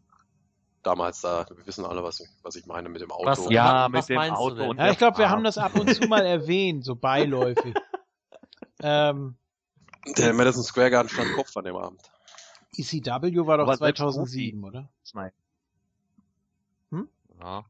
Damals 0.84 1.22
da, 1.22 1.46
wir 1.56 1.66
wissen 1.68 1.86
alle, 1.86 2.04
was, 2.04 2.24
was 2.42 2.56
ich 2.56 2.66
meine 2.66 2.90
mit 2.90 3.02
dem 3.02 3.12
Auto. 3.12 3.26
Was- 3.28 3.50
Ja, 3.52 3.88
was 3.92 4.10
mit 4.10 4.18
dem 4.18 4.34
Auto 4.34 4.56
denn? 4.56 4.70
und 4.72 4.78
Ja, 4.78 4.90
ich 4.92 4.98
glaube, 4.98 5.18
wir 5.20 5.30
haben 5.30 5.44
das 5.44 5.58
ab 5.58 5.76
und 5.76 5.94
zu 5.94 6.08
mal 6.08 6.26
erwähnt, 6.26 6.84
so 6.84 6.96
beiläufig. 6.96 7.76
ähm, 8.82 9.36
Der 10.18 10.34
Madison 10.34 10.64
Square 10.64 10.90
Garden 10.92 11.10
stand 11.10 11.34
Kopf 11.36 11.56
an 11.58 11.66
dem 11.66 11.76
Abend. 11.76 12.02
ECW 12.76 13.46
war 13.46 13.58
doch 13.58 13.64
Aber 13.68 13.78
selbst 13.78 14.00
2007, 14.00 14.64
oder? 14.64 14.90
Nein. 15.14 15.32
Hm? 16.92 17.10
Ja. 17.40 17.66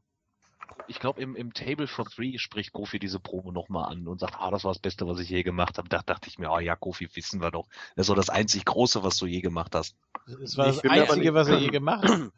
Ich 0.88 0.98
glaube, 1.00 1.20
im, 1.20 1.36
im 1.36 1.52
Table 1.52 1.86
for 1.86 2.06
Three 2.06 2.38
spricht 2.38 2.72
Kofi 2.72 2.98
diese 2.98 3.20
Promo 3.20 3.52
nochmal 3.52 3.92
an 3.92 4.08
und 4.08 4.20
sagt, 4.20 4.36
ah, 4.38 4.50
das 4.50 4.64
war 4.64 4.72
das 4.72 4.78
Beste, 4.80 5.06
was 5.06 5.18
ich 5.20 5.28
je 5.28 5.42
gemacht 5.42 5.76
habe. 5.78 5.88
Da 5.88 6.02
dachte 6.02 6.28
ich 6.28 6.38
mir, 6.38 6.50
ah 6.50 6.60
ja, 6.60 6.76
Kofi, 6.76 7.08
wissen 7.14 7.40
wir 7.42 7.50
doch. 7.50 7.68
Das 7.94 8.06
doch 8.06 8.14
das 8.14 8.30
einzig 8.30 8.64
Große, 8.64 9.02
was 9.02 9.16
du 9.18 9.26
je 9.26 9.40
gemacht 9.40 9.74
hast. 9.74 9.96
Das 10.40 10.56
war 10.56 10.68
Ich 10.68 10.80
das 10.80 10.90
Einzige, 10.90 11.20
nicht- 11.20 11.34
was 11.34 11.48
er 11.48 11.58
je 11.58 11.68
gemacht 11.70 12.04
hat. 12.08 12.30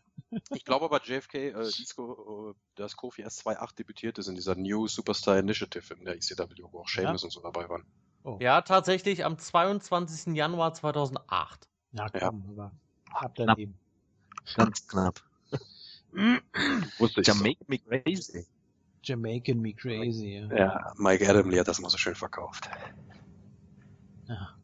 Ich 0.50 0.64
glaube 0.64 0.84
aber, 0.86 1.00
JFK, 1.02 1.34
äh, 1.34 1.52
Disco, 1.64 2.50
äh, 2.50 2.54
dass 2.74 2.96
Kofi 2.96 3.22
erst 3.22 3.46
2.8 3.46 3.76
debütiert 3.76 4.18
ist 4.18 4.28
in 4.28 4.34
dieser 4.34 4.54
New 4.54 4.86
Superstar 4.88 5.38
Initiative 5.38 5.94
in 5.94 6.04
der 6.04 6.16
ECW, 6.16 6.62
wo 6.72 6.80
auch 6.80 6.88
Sheamus 6.88 7.24
und 7.24 7.30
so 7.30 7.40
dabei 7.40 7.68
waren. 7.68 7.84
Oh. 8.24 8.38
Ja, 8.40 8.62
tatsächlich 8.62 9.24
am 9.24 9.38
22. 9.38 10.34
Januar 10.34 10.74
2008. 10.74 11.68
Ja, 11.92 12.06
Ja. 12.12 12.28
komm, 12.28 12.44
aber 12.50 12.72
ab 13.12 13.32
daneben. 13.36 13.78
Ganz 14.56 14.86
knapp. 14.88 15.22
Wusste 16.98 17.20
ich. 17.20 17.26
Ja, 17.26 17.34
so. 17.34 17.44
me 17.44 17.78
crazy. 17.78 18.46
Jamaican 19.02 19.60
Me 19.60 19.74
Crazy, 19.74 20.38
ja. 20.48 20.56
Ja, 20.56 20.92
Mike 20.96 21.28
Adamley 21.28 21.58
hat 21.58 21.68
das 21.68 21.78
mal 21.78 21.90
so 21.90 21.98
schön 21.98 22.14
verkauft. 22.14 22.70
ja. 24.28 24.54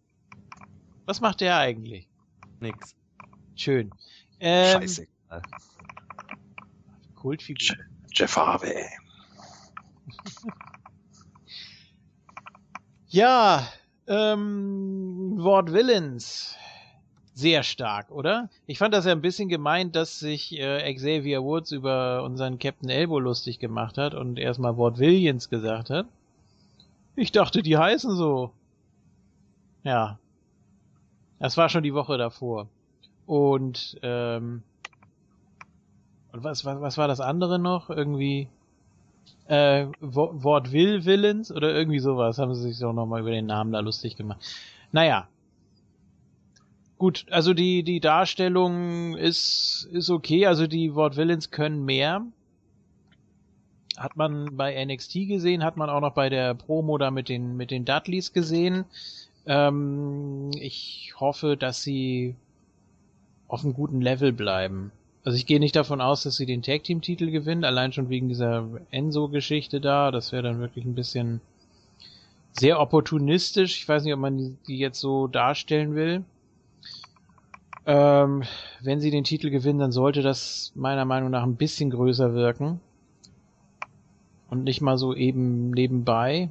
Was 1.04 1.20
macht 1.20 1.40
der 1.42 1.58
eigentlich? 1.58 2.08
Nix. 2.60 2.94
Schön. 3.56 3.90
Ähm, 4.38 4.80
Scheiße. 4.80 5.06
Kultfigur. 7.14 7.76
Jeff 8.12 8.36
Harvey. 8.36 8.84
Ja, 13.12 13.66
ähm, 14.06 15.34
Wort 15.38 15.72
Villains. 15.72 16.56
Sehr 17.34 17.64
stark, 17.64 18.12
oder? 18.12 18.48
Ich 18.66 18.78
fand 18.78 18.94
das 18.94 19.04
ja 19.04 19.10
ein 19.10 19.20
bisschen 19.20 19.48
gemeint, 19.48 19.96
dass 19.96 20.20
sich 20.20 20.56
äh, 20.56 20.94
Xavier 20.94 21.42
Woods 21.42 21.72
über 21.72 22.22
unseren 22.22 22.60
Captain 22.60 22.88
Elbow 22.88 23.18
lustig 23.18 23.58
gemacht 23.58 23.98
hat 23.98 24.14
und 24.14 24.38
erstmal 24.38 24.76
Wort 24.76 24.98
Williams 24.98 25.48
gesagt 25.48 25.90
hat. 25.90 26.06
Ich 27.16 27.32
dachte, 27.32 27.62
die 27.62 27.76
heißen 27.76 28.14
so. 28.14 28.52
Ja. 29.82 30.20
Das 31.40 31.56
war 31.56 31.68
schon 31.68 31.82
die 31.82 31.94
Woche 31.94 32.16
davor. 32.16 32.68
Und, 33.26 33.98
ähm, 34.02 34.62
und 36.32 36.44
was, 36.44 36.64
was, 36.64 36.80
was 36.80 36.98
war 36.98 37.08
das 37.08 37.20
andere 37.20 37.58
noch? 37.58 37.90
Irgendwie, 37.90 38.48
äh, 39.48 39.86
Wo- 40.00 40.42
Wort 40.42 40.72
Will 40.72 41.04
Villains 41.04 41.52
oder 41.52 41.74
irgendwie 41.74 41.98
sowas 42.00 42.38
haben 42.38 42.54
sie 42.54 42.62
sich 42.70 42.78
doch 42.78 42.92
nochmal 42.92 43.20
über 43.20 43.30
den 43.30 43.46
Namen 43.46 43.72
da 43.72 43.80
lustig 43.80 44.16
gemacht. 44.16 44.40
Naja. 44.92 45.28
Gut, 46.98 47.26
also 47.30 47.54
die, 47.54 47.82
die 47.82 48.00
Darstellung 48.00 49.16
ist, 49.16 49.88
ist 49.92 50.10
okay, 50.10 50.46
also 50.46 50.66
die 50.66 50.94
Wort 50.94 51.16
Villains 51.16 51.50
können 51.50 51.84
mehr. 51.84 52.24
hat 53.96 54.16
man 54.16 54.56
bei 54.56 54.74
NXT 54.84 55.28
gesehen, 55.28 55.62
hat 55.64 55.76
man 55.76 55.90
auch 55.90 56.00
noch 56.00 56.14
bei 56.14 56.28
der 56.28 56.54
Promo 56.54 56.98
da 56.98 57.10
mit 57.10 57.28
den, 57.28 57.56
mit 57.56 57.70
den 57.70 57.84
Dudleys 57.84 58.32
gesehen. 58.32 58.84
Ähm, 59.46 60.50
ich 60.58 61.14
hoffe, 61.18 61.56
dass 61.56 61.82
sie 61.82 62.34
auf 63.48 63.64
einem 63.64 63.74
guten 63.74 64.00
Level 64.00 64.32
bleiben. 64.32 64.92
Also 65.24 65.36
ich 65.36 65.46
gehe 65.46 65.60
nicht 65.60 65.76
davon 65.76 66.00
aus, 66.00 66.22
dass 66.22 66.36
sie 66.36 66.46
den 66.46 66.62
Tag 66.62 66.84
Team 66.84 67.02
Titel 67.02 67.30
gewinnen, 67.30 67.64
allein 67.64 67.92
schon 67.92 68.08
wegen 68.08 68.28
dieser 68.28 68.66
Enzo 68.90 69.28
Geschichte 69.28 69.80
da. 69.80 70.10
Das 70.10 70.32
wäre 70.32 70.42
dann 70.42 70.60
wirklich 70.60 70.84
ein 70.84 70.94
bisschen 70.94 71.40
sehr 72.52 72.80
opportunistisch. 72.80 73.78
Ich 73.78 73.88
weiß 73.88 74.04
nicht, 74.04 74.14
ob 74.14 74.20
man 74.20 74.58
die 74.66 74.78
jetzt 74.78 75.00
so 75.00 75.26
darstellen 75.26 75.94
will. 75.94 76.24
Ähm, 77.86 78.44
wenn 78.80 79.00
sie 79.00 79.10
den 79.10 79.24
Titel 79.24 79.50
gewinnen, 79.50 79.78
dann 79.78 79.92
sollte 79.92 80.22
das 80.22 80.72
meiner 80.74 81.04
Meinung 81.04 81.30
nach 81.30 81.42
ein 81.42 81.56
bisschen 81.56 81.90
größer 81.90 82.34
wirken. 82.34 82.80
Und 84.48 84.64
nicht 84.64 84.80
mal 84.80 84.96
so 84.96 85.14
eben 85.14 85.70
nebenbei. 85.70 86.48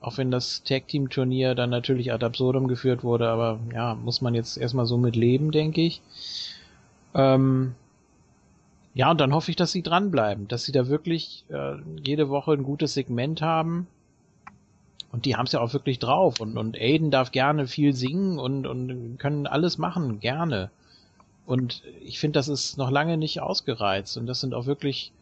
Auch 0.00 0.18
wenn 0.18 0.30
das 0.30 0.62
Tag 0.62 0.86
Team 0.88 1.10
Turnier 1.10 1.54
dann 1.54 1.70
natürlich 1.70 2.12
ad 2.12 2.24
absurdum 2.24 2.68
geführt 2.68 3.02
wurde, 3.02 3.28
aber 3.28 3.58
ja, 3.74 3.94
muss 3.94 4.20
man 4.20 4.34
jetzt 4.34 4.56
erstmal 4.56 4.86
so 4.86 4.96
mit 4.96 5.16
leben, 5.16 5.50
denke 5.50 5.80
ich. 5.80 6.00
Ähm, 7.14 7.74
ja, 8.96 9.10
und 9.10 9.20
dann 9.20 9.34
hoffe 9.34 9.50
ich, 9.50 9.56
dass 9.56 9.72
sie 9.72 9.82
dranbleiben, 9.82 10.48
dass 10.48 10.64
sie 10.64 10.72
da 10.72 10.88
wirklich 10.88 11.44
äh, 11.50 11.74
jede 12.02 12.30
Woche 12.30 12.52
ein 12.52 12.62
gutes 12.62 12.94
Segment 12.94 13.42
haben. 13.42 13.86
Und 15.12 15.26
die 15.26 15.36
haben 15.36 15.44
es 15.44 15.52
ja 15.52 15.60
auch 15.60 15.74
wirklich 15.74 15.98
drauf. 15.98 16.40
Und, 16.40 16.56
und 16.56 16.76
Aiden 16.78 17.10
darf 17.10 17.30
gerne 17.30 17.66
viel 17.66 17.92
singen 17.94 18.38
und, 18.38 18.66
und 18.66 19.18
können 19.18 19.46
alles 19.46 19.76
machen, 19.76 20.18
gerne. 20.18 20.70
Und 21.44 21.82
ich 22.02 22.18
finde, 22.18 22.38
das 22.38 22.48
ist 22.48 22.78
noch 22.78 22.90
lange 22.90 23.18
nicht 23.18 23.40
ausgereizt. 23.40 24.16
Und 24.16 24.26
das 24.26 24.40
sind 24.40 24.54
auch 24.54 24.64
wirklich 24.64 25.12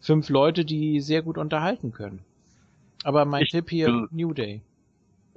fünf 0.00 0.28
Leute, 0.28 0.64
die 0.64 1.00
sehr 1.00 1.22
gut 1.22 1.38
unterhalten 1.38 1.92
können. 1.92 2.18
Aber 3.04 3.24
mein 3.24 3.44
Ich 3.44 3.50
Tipp 3.50 3.70
hier, 3.70 3.86
will- 3.86 4.08
New 4.10 4.34
Day. 4.34 4.60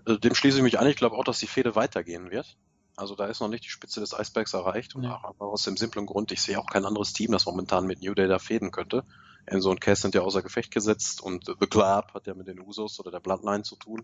Also 0.03 0.19
dem 0.19 0.33
schließe 0.33 0.57
ich 0.57 0.63
mich 0.63 0.79
an. 0.79 0.87
Ich 0.87 0.95
glaube 0.95 1.15
auch, 1.15 1.23
dass 1.23 1.39
die 1.39 1.47
Fehde 1.47 1.75
weitergehen 1.75 2.31
wird. 2.31 2.55
Also 2.97 3.15
da 3.15 3.27
ist 3.27 3.39
noch 3.39 3.47
nicht 3.47 3.63
die 3.63 3.69
Spitze 3.69 3.99
des 3.99 4.13
Eisbergs 4.13 4.53
erreicht. 4.53 4.95
Und 4.95 5.01
Nee. 5.03 5.07
auch 5.07 5.39
aus 5.39 5.63
dem 5.63 5.77
simplen 5.77 6.05
Grund, 6.07 6.31
ich 6.31 6.41
sehe 6.41 6.59
auch 6.59 6.65
kein 6.65 6.83
anderes 6.85 7.13
Team, 7.13 7.31
das 7.31 7.45
momentan 7.45 7.85
mit 7.85 8.01
New 8.01 8.13
Day 8.13 8.27
da 8.27 8.39
fäden 8.39 8.71
könnte. 8.71 9.03
Enzo 9.45 9.69
und 9.69 9.79
Cass 9.79 10.01
sind 10.01 10.13
ja 10.15 10.21
außer 10.21 10.41
Gefecht 10.41 10.71
gesetzt 10.71 11.21
und 11.21 11.45
The 11.45 11.67
Club 11.67 12.13
hat 12.13 12.27
ja 12.27 12.33
mit 12.33 12.47
den 12.47 12.59
Usos 12.59 12.99
oder 12.99 13.11
der 13.11 13.19
Bloodline 13.21 13.63
zu 13.63 13.75
tun. 13.77 14.03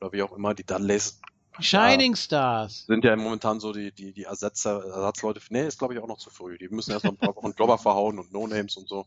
Oder 0.00 0.12
wie 0.12 0.22
auch 0.22 0.32
immer. 0.32 0.52
Die 0.52 0.64
Dudleys 0.64 1.20
Shining 1.60 2.16
Stars. 2.16 2.84
sind 2.86 3.04
ja 3.04 3.14
momentan 3.14 3.60
so 3.60 3.72
die, 3.72 3.92
die, 3.92 4.12
die 4.12 4.24
Ersetzer, 4.24 4.84
Ersatzleute. 4.84 5.40
Nee, 5.50 5.66
ist 5.68 5.78
glaube 5.78 5.94
ich 5.94 6.00
auch 6.00 6.08
noch 6.08 6.18
zu 6.18 6.28
früh. 6.30 6.58
Die 6.58 6.68
müssen 6.68 6.90
erst 6.90 7.04
noch 7.04 7.12
ein 7.12 7.16
paar 7.18 7.36
Wochen 7.36 7.54
Jobber 7.56 7.78
verhauen 7.78 8.18
und 8.18 8.32
No-Names 8.32 8.76
und 8.76 8.88
so. 8.88 9.06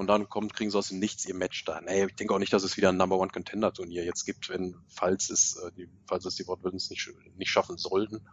Und 0.00 0.06
dann 0.06 0.30
kommt, 0.30 0.54
kriegen 0.54 0.70
sie 0.70 0.78
aus 0.78 0.88
dem 0.88 0.98
Nichts 0.98 1.26
ihr 1.26 1.34
Match 1.34 1.62
da. 1.66 1.82
Nee, 1.82 2.06
ich 2.06 2.14
denke 2.14 2.32
auch 2.32 2.38
nicht, 2.38 2.54
dass 2.54 2.62
es 2.62 2.78
wieder 2.78 2.88
ein 2.88 2.96
Number 2.96 3.18
One 3.18 3.30
Contender 3.30 3.70
Turnier 3.70 4.02
jetzt 4.02 4.24
gibt, 4.24 4.48
wenn, 4.48 4.74
falls 4.88 5.28
es, 5.28 5.56
äh, 5.56 5.70
die, 5.72 5.90
falls 6.06 6.24
es 6.24 6.36
die 6.36 6.46
Wortwillens 6.46 6.88
nicht, 6.88 7.12
nicht 7.36 7.50
schaffen 7.50 7.76
sollten. 7.76 8.26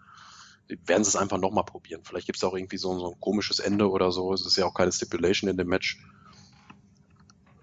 Werden 0.86 1.04
sie 1.04 1.10
es 1.10 1.18
einfach 1.18 1.38
nochmal 1.38 1.66
probieren. 1.66 2.06
Vielleicht 2.06 2.26
gibt 2.26 2.38
es 2.38 2.46
auch 2.46 2.56
irgendwie 2.56 2.78
so, 2.78 2.98
so 2.98 3.12
ein 3.12 3.20
komisches 3.20 3.60
Ende 3.60 3.92
oder 3.92 4.14
so. 4.14 4.32
Es 4.32 4.46
ist 4.46 4.56
ja 4.56 4.66
auch 4.66 4.74
keine 4.74 4.94
Stipulation 4.94 5.50
in 5.50 5.58
dem 5.58 5.68
Match. 5.68 6.02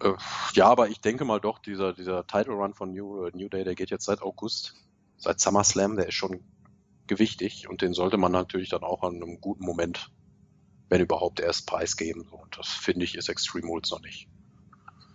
Äh, 0.00 0.12
ja, 0.52 0.66
aber 0.66 0.90
ich 0.90 1.00
denke 1.00 1.24
mal 1.24 1.40
doch, 1.40 1.58
dieser, 1.58 1.94
dieser 1.94 2.26
Title 2.26 2.52
Run 2.52 2.74
von 2.74 2.92
New, 2.92 3.24
äh, 3.24 3.30
New 3.34 3.48
Day, 3.48 3.64
der 3.64 3.74
geht 3.74 3.88
jetzt 3.88 4.04
seit 4.04 4.20
August, 4.20 4.74
seit 5.16 5.40
SummerSlam, 5.40 5.96
der 5.96 6.08
ist 6.08 6.14
schon 6.14 6.44
gewichtig 7.06 7.70
und 7.70 7.80
den 7.80 7.94
sollte 7.94 8.18
man 8.18 8.32
natürlich 8.32 8.68
dann 8.68 8.82
auch 8.82 9.02
an 9.02 9.14
einem 9.14 9.40
guten 9.40 9.64
Moment, 9.64 10.10
wenn 10.88 11.00
überhaupt, 11.00 11.40
erst 11.40 11.66
preisgeben. 11.66 12.28
Und 12.30 12.58
das 12.58 12.68
finde 12.68 13.04
ich 13.04 13.16
ist 13.16 13.28
Extreme 13.28 13.66
Rules 13.66 13.90
noch 13.90 14.02
nicht. 14.02 14.28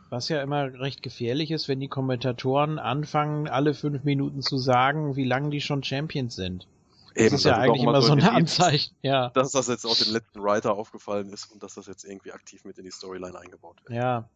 Was 0.09 0.27
ja 0.27 0.41
immer 0.41 0.73
recht 0.79 1.03
gefährlich 1.03 1.51
ist, 1.51 1.67
wenn 1.67 1.79
die 1.79 1.87
Kommentatoren 1.87 2.79
anfangen, 2.79 3.47
alle 3.47 3.75
fünf 3.75 4.03
Minuten 4.03 4.41
zu 4.41 4.57
sagen, 4.57 5.15
wie 5.15 5.25
lange 5.25 5.51
die 5.51 5.61
schon 5.61 5.83
Champions 5.83 6.35
sind. 6.35 6.67
Das 7.13 7.25
Eben, 7.25 7.35
ist 7.35 7.45
ja 7.45 7.57
eigentlich 7.57 7.83
immer 7.83 8.01
so 8.01 8.13
ein 8.13 8.23
Anzeichen. 8.23 8.95
Ja. 9.01 9.29
Dass 9.29 9.51
das 9.51 9.67
jetzt 9.67 9.85
auch 9.85 9.95
dem 9.95 10.13
letzten 10.13 10.41
Writer 10.41 10.73
aufgefallen 10.73 11.29
ist 11.29 11.51
und 11.51 11.61
dass 11.61 11.75
das 11.75 11.85
jetzt 11.85 12.05
irgendwie 12.05 12.31
aktiv 12.31 12.65
mit 12.65 12.77
in 12.77 12.85
die 12.85 12.91
Storyline 12.91 13.37
eingebaut 13.37 13.77
wird. 13.83 13.99
Ja. 13.99 14.29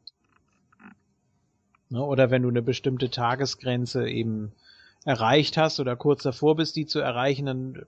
Ne, 1.90 2.04
oder 2.04 2.32
wenn 2.32 2.42
du 2.42 2.50
eine 2.50 2.62
bestimmte 2.62 3.10
Tagesgrenze 3.10 4.08
eben 4.08 4.52
erreicht 5.06 5.58
hast 5.58 5.80
oder 5.80 5.96
kurz 5.96 6.24
davor 6.24 6.56
bist, 6.56 6.76
die 6.76 6.86
zu 6.86 7.00
erreichen, 7.00 7.46
dann 7.46 7.86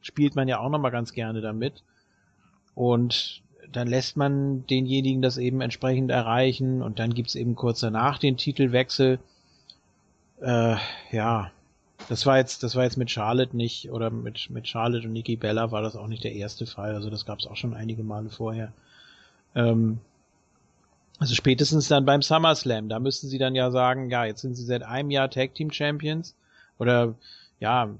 spielt 0.00 0.34
man 0.34 0.48
ja 0.48 0.58
auch 0.58 0.70
nochmal 0.70 0.90
ganz 0.90 1.12
gerne 1.12 1.40
damit. 1.40 1.82
Und 2.74 3.42
dann 3.70 3.88
lässt 3.88 4.16
man 4.16 4.66
denjenigen 4.66 5.22
das 5.22 5.38
eben 5.38 5.60
entsprechend 5.60 6.10
erreichen 6.10 6.82
und 6.82 6.98
dann 6.98 7.14
gibt's 7.14 7.34
eben 7.34 7.54
kurz 7.54 7.80
danach 7.80 8.18
den 8.18 8.36
Titelwechsel. 8.36 9.18
Äh, 10.40 10.76
ja, 11.10 11.50
das 12.08 12.26
war 12.26 12.38
jetzt, 12.38 12.62
das 12.62 12.74
war 12.74 12.84
jetzt 12.84 12.96
mit 12.96 13.10
Charlotte 13.10 13.56
nicht, 13.56 13.90
oder 13.90 14.10
mit, 14.10 14.50
mit 14.50 14.68
Charlotte 14.68 15.06
und 15.06 15.12
Nikki 15.12 15.36
Bella 15.36 15.70
war 15.70 15.82
das 15.82 15.96
auch 15.96 16.08
nicht 16.08 16.24
der 16.24 16.34
erste 16.34 16.66
Fall. 16.66 16.94
Also 16.94 17.10
das 17.10 17.26
gab's 17.26 17.46
auch 17.46 17.56
schon 17.56 17.74
einige 17.74 18.02
Male 18.02 18.30
vorher. 18.30 18.72
Ähm, 19.54 19.98
also 21.18 21.34
spätestens 21.34 21.88
dann 21.88 22.04
beim 22.04 22.22
SummerSlam, 22.22 22.88
da 22.88 22.98
müssten 22.98 23.28
sie 23.28 23.38
dann 23.38 23.54
ja 23.54 23.70
sagen, 23.70 24.10
ja, 24.10 24.24
jetzt 24.24 24.40
sind 24.40 24.56
sie 24.56 24.64
seit 24.64 24.82
einem 24.82 25.10
Jahr 25.10 25.30
Tag 25.30 25.54
Team 25.54 25.70
Champions. 25.70 26.34
Oder 26.78 27.14
ja, 27.60 27.90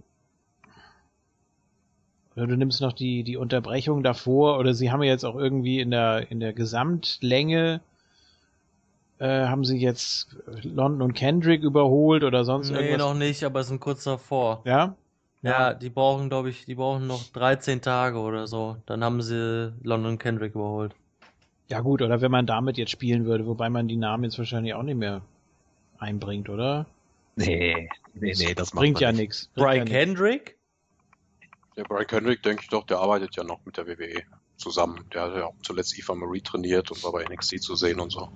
oder 2.37 2.47
du 2.47 2.57
nimmst 2.57 2.81
noch 2.81 2.93
die, 2.93 3.23
die 3.25 3.37
Unterbrechung 3.37 4.03
davor, 4.03 4.59
oder 4.59 4.75
sie 4.75 4.91
haben 4.91 5.03
ja 5.03 5.11
jetzt 5.13 5.25
auch 5.25 5.37
irgendwie 5.37 5.81
in 5.81 5.91
der, 5.91 6.31
in 6.31 6.41
der 6.41 6.53
Gesamtlänge 6.53 7.81
äh, 9.19 9.47
haben 9.47 9.65
sie 9.65 9.79
jetzt 9.79 10.37
London 10.63 11.03
und 11.03 11.15
Kendrick 11.15 11.63
überholt 11.63 12.25
oder 12.25 12.45
sonst 12.45 12.71
Nee, 12.71 12.79
irgendwas. 12.79 12.99
noch 12.99 13.15
nicht, 13.15 13.45
aber 13.45 13.63
sind 13.63 13.81
kurz 13.81 14.05
davor. 14.05 14.63
Ja? 14.65 14.97
Ja, 15.43 15.75
die 15.75 15.91
brauchen, 15.91 16.29
glaube 16.29 16.51
ich, 16.51 16.67
die 16.67 16.75
brauchen 16.77 17.07
noch 17.07 17.25
13 17.33 17.81
Tage 17.83 18.19
oder 18.19 18.47
so. 18.47 18.77
Dann 18.87 19.03
haben 19.03 19.21
sie 19.23 19.73
London 19.83 20.19
Kendrick 20.19 20.55
überholt. 20.55 20.95
Ja 21.69 21.81
gut, 21.81 22.01
oder 22.03 22.21
wenn 22.21 22.31
man 22.31 22.47
damit 22.47 22.79
jetzt 22.79 22.91
spielen 22.91 23.25
würde, 23.25 23.47
wobei 23.47 23.69
man 23.71 23.89
die 23.89 23.97
Namen 23.97 24.25
jetzt 24.25 24.39
wahrscheinlich 24.39 24.75
auch 24.75 24.83
nicht 24.83 24.99
mehr 24.99 25.21
einbringt, 25.99 26.49
oder? 26.49 26.87
Nee, 27.37 27.89
nee, 28.15 28.35
nee, 28.37 28.55
das 28.55 28.73
macht 28.75 28.83
Bringt 28.83 28.95
man 28.97 29.03
ja 29.03 29.13
nicht. 29.13 29.21
nichts. 29.21 29.51
Brian 29.55 29.87
Kendrick? 29.87 30.57
Der 31.77 31.85
Brian 31.85 32.07
Kendrick, 32.07 32.43
denke 32.43 32.63
ich 32.63 32.69
doch, 32.69 32.85
der 32.85 32.99
arbeitet 32.99 33.37
ja 33.37 33.45
noch 33.45 33.65
mit 33.65 33.77
der 33.77 33.87
WWE 33.87 34.23
zusammen. 34.57 35.09
Der 35.13 35.23
hat 35.23 35.35
ja 35.35 35.47
auch 35.47 35.55
zuletzt 35.63 35.99
Eva 35.99 36.15
Marie 36.15 36.41
trainiert 36.41 36.91
und 36.91 37.03
war 37.03 37.13
bei 37.13 37.25
NXT 37.25 37.63
zu 37.63 37.75
sehen 37.75 38.01
und 38.01 38.11
so. 38.11 38.31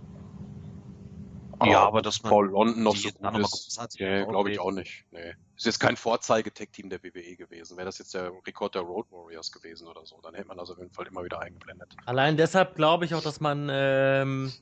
Ja, 1.65 1.87
aber 1.87 2.03
dass 2.03 2.23
man 2.23 2.31
Paul 2.31 2.51
London 2.51 2.83
noch 2.83 2.97
so 2.97 3.09
gut 3.11 3.39
ist, 3.39 3.97
nee, 3.99 4.25
glaube 4.25 4.51
ich 4.51 4.61
auch 4.61 4.73
nicht. 4.73 5.05
Nee. 5.11 5.35
Ist 5.57 5.65
jetzt 5.65 5.81
kein 5.81 5.97
Vorzeige-Tech-Team 5.97 6.91
der 6.91 7.03
WWE 7.03 7.37
gewesen. 7.37 7.79
Wäre 7.79 7.87
das 7.87 7.99
jetzt 7.99 8.13
der 8.13 8.31
Rekord 8.47 8.75
der 8.75 8.83
Road 8.83 9.07
Warriors 9.11 9.51
gewesen 9.51 9.89
oder 9.89 10.05
so, 10.05 10.21
dann 10.23 10.35
hätte 10.35 10.49
man 10.49 10.59
das 10.59 10.71
auf 10.71 10.79
jeden 10.79 10.93
Fall 10.93 11.07
immer 11.07 11.25
wieder 11.25 11.41
eingeblendet. 11.41 11.97
Allein 12.05 12.37
deshalb 12.37 12.75
glaube 12.75 13.07
ich 13.07 13.15
auch, 13.15 13.23
dass 13.23 13.41
man 13.41 13.69
ähm, 13.71 14.53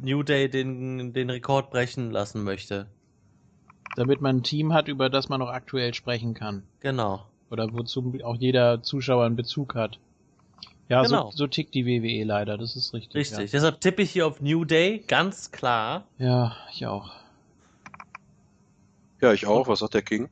New 0.00 0.22
Day 0.22 0.48
den, 0.48 1.12
den 1.12 1.30
Rekord 1.30 1.70
brechen 1.70 2.10
lassen 2.12 2.44
möchte. 2.44 2.86
Damit 3.96 4.20
man 4.20 4.36
ein 4.36 4.42
Team 4.42 4.72
hat, 4.74 4.88
über 4.88 5.10
das 5.10 5.28
man 5.28 5.40
noch 5.40 5.48
aktuell 5.48 5.92
sprechen 5.94 6.34
kann. 6.34 6.62
Genau. 6.80 7.26
Oder 7.50 7.72
wozu 7.72 8.14
auch 8.24 8.36
jeder 8.36 8.82
Zuschauer 8.82 9.24
einen 9.24 9.36
Bezug 9.36 9.74
hat. 9.74 9.98
Ja, 10.88 11.02
Genau. 11.02 11.30
so, 11.30 11.36
so 11.36 11.46
tickt 11.46 11.74
die 11.74 11.84
WWE 11.84 12.24
leider, 12.24 12.56
das 12.58 12.76
ist 12.76 12.94
richtig. 12.94 13.14
Richtig. 13.14 13.50
Deshalb 13.50 13.80
tippe 13.80 14.02
ich 14.02 14.10
hier 14.12 14.26
auf 14.26 14.40
New 14.40 14.64
Day, 14.64 15.02
ganz 15.06 15.50
klar. 15.50 16.04
Ja, 16.18 16.26
ja 16.26 16.56
ich 16.72 16.86
auch. 16.86 17.10
Ja, 19.20 19.32
ich 19.32 19.46
auch. 19.46 19.66
Was 19.66 19.80
sagt 19.80 19.94
der 19.94 20.02
King? 20.02 20.28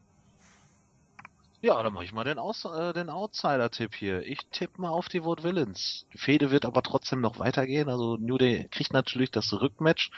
Ja, 1.65 1.83
dann 1.83 1.95
mache 1.95 2.05
ich 2.05 2.13
mal 2.13 2.25
den, 2.25 2.39
Aus 2.39 2.67
äh, 2.67 2.93
den 2.93 3.09
Outsider-Tipp 3.09 3.95
hier. 3.95 4.21
Ich 4.27 4.41
tippe 4.53 4.83
mal 4.83 4.91
auf 4.91 5.09
die 5.09 5.23
Vote 5.23 5.45
Villains. 5.45 6.05
Die 6.13 6.19
Fehde 6.19 6.51
wird 6.51 6.67
aber 6.67 6.83
trotzdem 6.83 7.23
noch 7.23 7.39
weitergehen. 7.39 7.89
Also 7.89 8.19
New 8.19 8.37
Day 8.37 8.69
kriegt 8.71 8.93
natürlich 8.93 9.31
das 9.31 9.51
Rückmatch. 9.51 10.11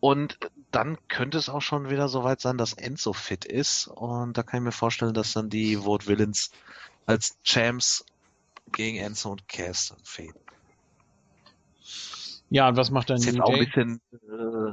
Und 0.00 0.36
dann 0.72 0.98
könnte 1.06 1.38
es 1.38 1.48
auch 1.48 1.60
schon 1.60 1.90
wieder 1.90 2.08
soweit 2.08 2.40
sein, 2.40 2.58
dass 2.58 2.72
Enzo 2.72 3.12
fit 3.12 3.44
ist. 3.44 3.86
Und 3.86 4.36
da 4.36 4.42
kann 4.42 4.58
ich 4.58 4.64
mir 4.64 4.72
vorstellen, 4.72 5.14
dass 5.14 5.32
dann 5.32 5.48
die 5.48 5.76
Vote 5.76 6.08
Villains 6.08 6.50
als 7.06 7.38
Champs 7.44 8.04
gegen 8.72 8.98
Enzo 8.98 9.30
und 9.30 9.46
Cass 9.46 9.94
fäden. 10.02 10.40
Ja, 12.48 12.68
und 12.68 12.76
was 12.76 12.90
macht 12.90 13.10
dann 13.10 13.20
New 13.20 13.40
auch 13.40 13.52
ein 13.52 13.58
Day? 13.58 13.64
bisschen, 13.64 14.00
äh, 14.10 14.72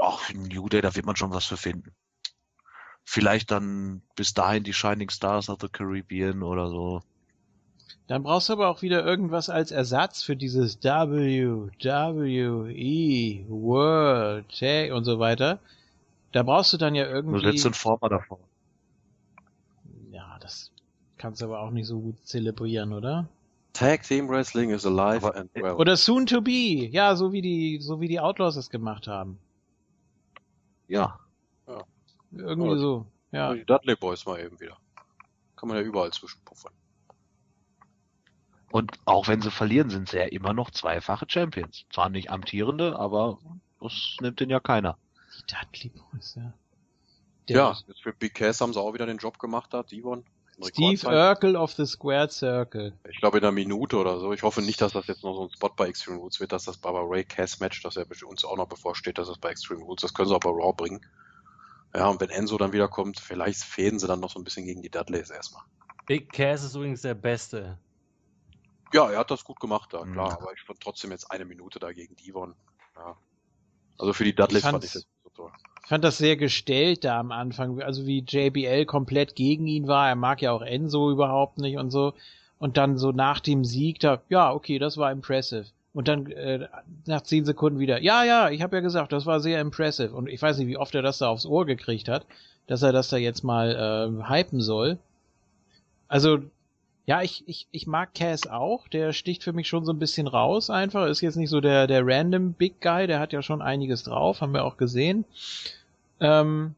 ach, 0.00 0.32
New 0.34 0.68
Day, 0.68 0.82
da 0.82 0.94
wird 0.94 1.04
man 1.04 1.16
schon 1.16 1.32
was 1.32 1.46
für 1.46 1.56
finden. 1.56 1.96
Vielleicht 3.10 3.50
dann 3.50 4.02
bis 4.16 4.34
dahin 4.34 4.64
die 4.64 4.74
Shining 4.74 5.08
Stars 5.08 5.48
of 5.48 5.56
the 5.62 5.68
Caribbean 5.70 6.42
oder 6.42 6.68
so. 6.68 7.00
Dann 8.06 8.22
brauchst 8.22 8.50
du 8.50 8.52
aber 8.52 8.68
auch 8.68 8.82
wieder 8.82 9.02
irgendwas 9.02 9.48
als 9.48 9.70
Ersatz 9.70 10.22
für 10.22 10.36
dieses 10.36 10.82
W, 10.84 11.68
W, 11.80 12.70
E, 12.70 13.46
World, 13.48 14.44
Tag 14.58 14.92
und 14.92 15.04
so 15.04 15.18
weiter. 15.18 15.58
Da 16.32 16.42
brauchst 16.42 16.74
du 16.74 16.76
dann 16.76 16.94
ja 16.94 17.04
Du 17.04 17.10
irgendwie. 17.12 17.50
setzt 17.50 17.64
einen 17.64 17.72
Former 17.72 18.10
davor. 18.10 18.40
Ja, 20.12 20.36
das 20.42 20.70
kannst 21.16 21.40
du 21.40 21.46
aber 21.46 21.60
auch 21.60 21.70
nicht 21.70 21.86
so 21.86 22.00
gut 22.00 22.16
zelebrieren, 22.26 22.92
oder? 22.92 23.26
Tag 23.72 24.02
Team 24.02 24.28
Wrestling 24.28 24.68
is 24.68 24.84
alive 24.84 25.26
Aber- 25.26 25.34
and 25.34 25.50
well. 25.54 25.76
Oder 25.76 25.96
soon 25.96 26.26
to 26.26 26.42
be. 26.42 26.88
Ja, 26.92 27.16
so 27.16 27.32
wie 27.32 27.40
die, 27.40 27.78
so 27.80 28.02
wie 28.02 28.08
die 28.08 28.20
Outlaws 28.20 28.56
es 28.56 28.68
gemacht 28.68 29.06
haben. 29.06 29.38
Ja. 30.88 31.18
Irgendwie 32.32 32.70
Ja. 32.70 32.78
so. 32.78 33.06
Ja. 33.30 33.54
Die 33.54 33.64
Dudley 33.64 33.96
Boys 33.96 34.24
mal 34.26 34.40
eben 34.40 34.58
wieder. 34.60 34.76
Kann 35.56 35.68
man 35.68 35.78
ja 35.78 35.82
überall 35.82 36.12
zwischenpuffern. 36.12 36.72
Und 38.70 38.98
auch 39.06 39.28
wenn 39.28 39.40
sie 39.40 39.50
verlieren, 39.50 39.90
sind 39.90 40.08
sie 40.08 40.18
ja 40.18 40.24
immer 40.24 40.52
noch 40.52 40.70
zweifache 40.70 41.26
Champions. 41.28 41.86
Zwar 41.90 42.10
nicht 42.10 42.30
amtierende, 42.30 42.98
aber 42.98 43.38
das 43.80 44.16
nimmt 44.20 44.40
den 44.40 44.50
ja 44.50 44.60
keiner. 44.60 44.98
Die 45.38 45.54
Dudley 45.54 45.90
Boys, 45.90 46.34
ja. 46.36 46.52
Ja, 47.48 47.76
jetzt 47.86 48.02
für 48.02 48.12
Big 48.12 48.34
Cass 48.34 48.60
haben 48.60 48.74
sie 48.74 48.80
auch 48.80 48.92
wieder 48.92 49.06
den 49.06 49.16
Job 49.16 49.38
gemacht 49.38 49.72
da, 49.72 49.82
Devon. 49.82 50.24
Steve. 50.60 51.06
Urkel 51.06 51.56
of 51.56 51.72
the 51.72 51.86
Squared 51.86 52.32
Circle. 52.32 52.92
Ich 53.08 53.20
glaube 53.20 53.38
in 53.38 53.44
einer 53.44 53.52
Minute 53.52 53.96
oder 53.96 54.18
so. 54.18 54.32
Ich 54.32 54.42
hoffe 54.42 54.60
nicht, 54.60 54.80
dass 54.80 54.92
das 54.92 55.06
jetzt 55.06 55.22
noch 55.22 55.34
so 55.34 55.42
ein 55.44 55.50
Spot 55.50 55.70
bei 55.76 55.86
Extreme 55.86 56.18
Rules 56.18 56.40
wird, 56.40 56.52
dass 56.52 56.64
das 56.64 56.76
Baba 56.76 57.00
Ray 57.02 57.24
Cass 57.24 57.60
Match, 57.60 57.80
das 57.82 57.94
ja 57.94 58.04
uns 58.26 58.44
auch 58.44 58.56
noch 58.56 58.68
bevorsteht, 58.68 59.18
dass 59.18 59.28
das 59.28 59.38
bei 59.38 59.50
Extreme 59.50 59.82
Rules, 59.82 60.02
das 60.02 60.12
können 60.12 60.28
sie 60.28 60.34
auch 60.34 60.40
bei 60.40 60.50
Raw 60.50 60.72
bringen. 60.76 61.00
Ja, 61.94 62.08
und 62.08 62.20
wenn 62.20 62.30
Enzo 62.30 62.58
dann 62.58 62.72
wieder 62.72 62.88
kommt, 62.88 63.18
vielleicht 63.18 63.62
fäden 63.64 63.98
sie 63.98 64.06
dann 64.06 64.20
noch 64.20 64.30
so 64.30 64.38
ein 64.38 64.44
bisschen 64.44 64.66
gegen 64.66 64.82
die 64.82 64.90
Dudleys 64.90 65.30
erstmal. 65.30 65.62
Big 66.06 66.32
Cass 66.32 66.64
ist 66.64 66.74
übrigens 66.74 67.02
der 67.02 67.14
Beste. 67.14 67.78
Ja, 68.92 69.10
er 69.10 69.18
hat 69.18 69.30
das 69.30 69.44
gut 69.44 69.60
gemacht 69.60 69.92
da, 69.92 70.04
Mhm. 70.04 70.12
klar, 70.12 70.38
aber 70.40 70.52
ich 70.52 70.62
fand 70.62 70.80
trotzdem 70.80 71.10
jetzt 71.10 71.30
eine 71.30 71.44
Minute 71.44 71.78
da 71.78 71.92
gegen 71.92 72.16
Devon. 72.16 72.54
Ja. 72.96 73.16
Also 73.98 74.12
für 74.12 74.24
die 74.24 74.34
Dudleys 74.34 74.64
Ich 74.64 74.70
fand 74.70 74.84
ich 74.84 74.92
das 74.92 75.06
so 75.24 75.30
toll. 75.34 75.52
Ich 75.82 75.88
fand 75.88 76.04
das 76.04 76.18
sehr 76.18 76.36
gestellt 76.36 77.04
da 77.04 77.18
am 77.18 77.32
Anfang, 77.32 77.80
also 77.82 78.06
wie 78.06 78.20
JBL 78.26 78.84
komplett 78.86 79.34
gegen 79.34 79.66
ihn 79.66 79.88
war. 79.88 80.08
Er 80.08 80.16
mag 80.16 80.40
ja 80.42 80.52
auch 80.52 80.62
Enzo 80.62 81.10
überhaupt 81.10 81.58
nicht 81.58 81.78
und 81.78 81.90
so. 81.90 82.14
Und 82.58 82.76
dann 82.76 82.98
so 82.98 83.12
nach 83.12 83.40
dem 83.40 83.64
Sieg 83.64 84.00
da, 84.00 84.20
ja, 84.28 84.52
okay, 84.52 84.78
das 84.78 84.96
war 84.96 85.12
impressive. 85.12 85.66
Und 85.94 86.06
dann 86.06 86.30
äh, 86.30 86.68
nach 87.06 87.22
zehn 87.22 87.44
Sekunden 87.44 87.78
wieder, 87.78 88.00
ja, 88.02 88.22
ja, 88.22 88.50
ich 88.50 88.62
habe 88.62 88.76
ja 88.76 88.80
gesagt, 88.80 89.12
das 89.12 89.26
war 89.26 89.40
sehr 89.40 89.60
impressive. 89.60 90.14
Und 90.14 90.28
ich 90.28 90.40
weiß 90.40 90.58
nicht, 90.58 90.68
wie 90.68 90.76
oft 90.76 90.94
er 90.94 91.02
das 91.02 91.18
da 91.18 91.28
aufs 91.28 91.46
Ohr 91.46 91.66
gekriegt 91.66 92.08
hat, 92.08 92.26
dass 92.66 92.82
er 92.82 92.92
das 92.92 93.08
da 93.08 93.16
jetzt 93.16 93.42
mal 93.42 94.20
äh, 94.22 94.28
hypen 94.28 94.60
soll. 94.60 94.98
Also, 96.06 96.38
ja, 97.06 97.22
ich, 97.22 97.42
ich, 97.48 97.66
ich 97.70 97.86
mag 97.86 98.14
Cass 98.14 98.46
auch. 98.46 98.86
Der 98.88 99.14
sticht 99.14 99.42
für 99.42 99.54
mich 99.54 99.66
schon 99.66 99.86
so 99.86 99.92
ein 99.92 99.98
bisschen 99.98 100.26
raus 100.26 100.68
einfach. 100.68 101.06
Ist 101.06 101.22
jetzt 101.22 101.36
nicht 101.36 101.48
so 101.48 101.60
der, 101.60 101.86
der 101.86 102.06
random 102.06 102.52
Big 102.52 102.82
Guy, 102.82 103.06
der 103.06 103.18
hat 103.18 103.32
ja 103.32 103.40
schon 103.40 103.62
einiges 103.62 104.02
drauf, 104.02 104.42
haben 104.42 104.52
wir 104.52 104.64
auch 104.64 104.76
gesehen. 104.76 105.24
Ähm, 106.20 106.74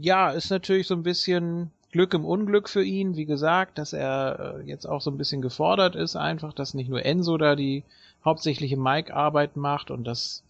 ja, 0.00 0.30
ist 0.30 0.50
natürlich 0.50 0.86
so 0.86 0.94
ein 0.94 1.02
bisschen 1.02 1.70
Glück 1.94 2.12
im 2.12 2.24
Unglück 2.24 2.68
für 2.68 2.82
ihn, 2.82 3.14
wie 3.14 3.24
gesagt, 3.24 3.78
dass 3.78 3.92
er 3.92 4.56
äh, 4.58 4.68
jetzt 4.68 4.84
auch 4.84 5.00
so 5.00 5.12
ein 5.12 5.16
bisschen 5.16 5.42
gefordert 5.42 5.94
ist, 5.94 6.16
einfach, 6.16 6.52
dass 6.52 6.74
nicht 6.74 6.90
nur 6.90 7.04
Enzo 7.04 7.38
da 7.38 7.54
die 7.54 7.84
hauptsächliche 8.24 8.76
Mic-Arbeit 8.76 9.54
macht 9.54 9.92
und 9.92 10.02
das 10.02 10.42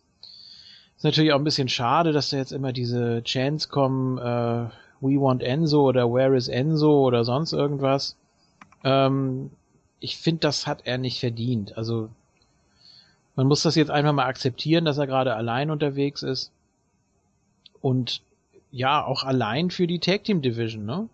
ist 0.96 1.04
natürlich 1.04 1.34
auch 1.34 1.38
ein 1.38 1.44
bisschen 1.44 1.68
schade, 1.68 2.12
dass 2.12 2.30
da 2.30 2.38
jetzt 2.38 2.52
immer 2.52 2.72
diese 2.72 3.22
Chants 3.24 3.68
kommen, 3.68 4.16
äh, 4.16 4.70
We 5.02 5.20
want 5.20 5.42
Enzo 5.42 5.86
oder 5.86 6.10
Where 6.10 6.34
is 6.34 6.48
Enzo 6.48 7.06
oder 7.06 7.24
sonst 7.24 7.52
irgendwas. 7.52 8.16
Ähm, 8.82 9.50
ich 10.00 10.16
finde, 10.16 10.40
das 10.40 10.66
hat 10.66 10.86
er 10.86 10.96
nicht 10.96 11.20
verdient. 11.20 11.76
Also 11.76 12.08
man 13.36 13.46
muss 13.48 13.60
das 13.60 13.74
jetzt 13.74 13.90
einfach 13.90 14.14
mal 14.14 14.24
akzeptieren, 14.24 14.86
dass 14.86 14.96
er 14.96 15.06
gerade 15.06 15.36
allein 15.36 15.70
unterwegs 15.70 16.22
ist. 16.22 16.52
Und 17.82 18.22
ja, 18.70 19.04
auch 19.04 19.24
allein 19.24 19.70
für 19.70 19.86
die 19.86 19.98
Tag 19.98 20.24
Team 20.24 20.40
Division, 20.40 20.86
ne? 20.86 21.06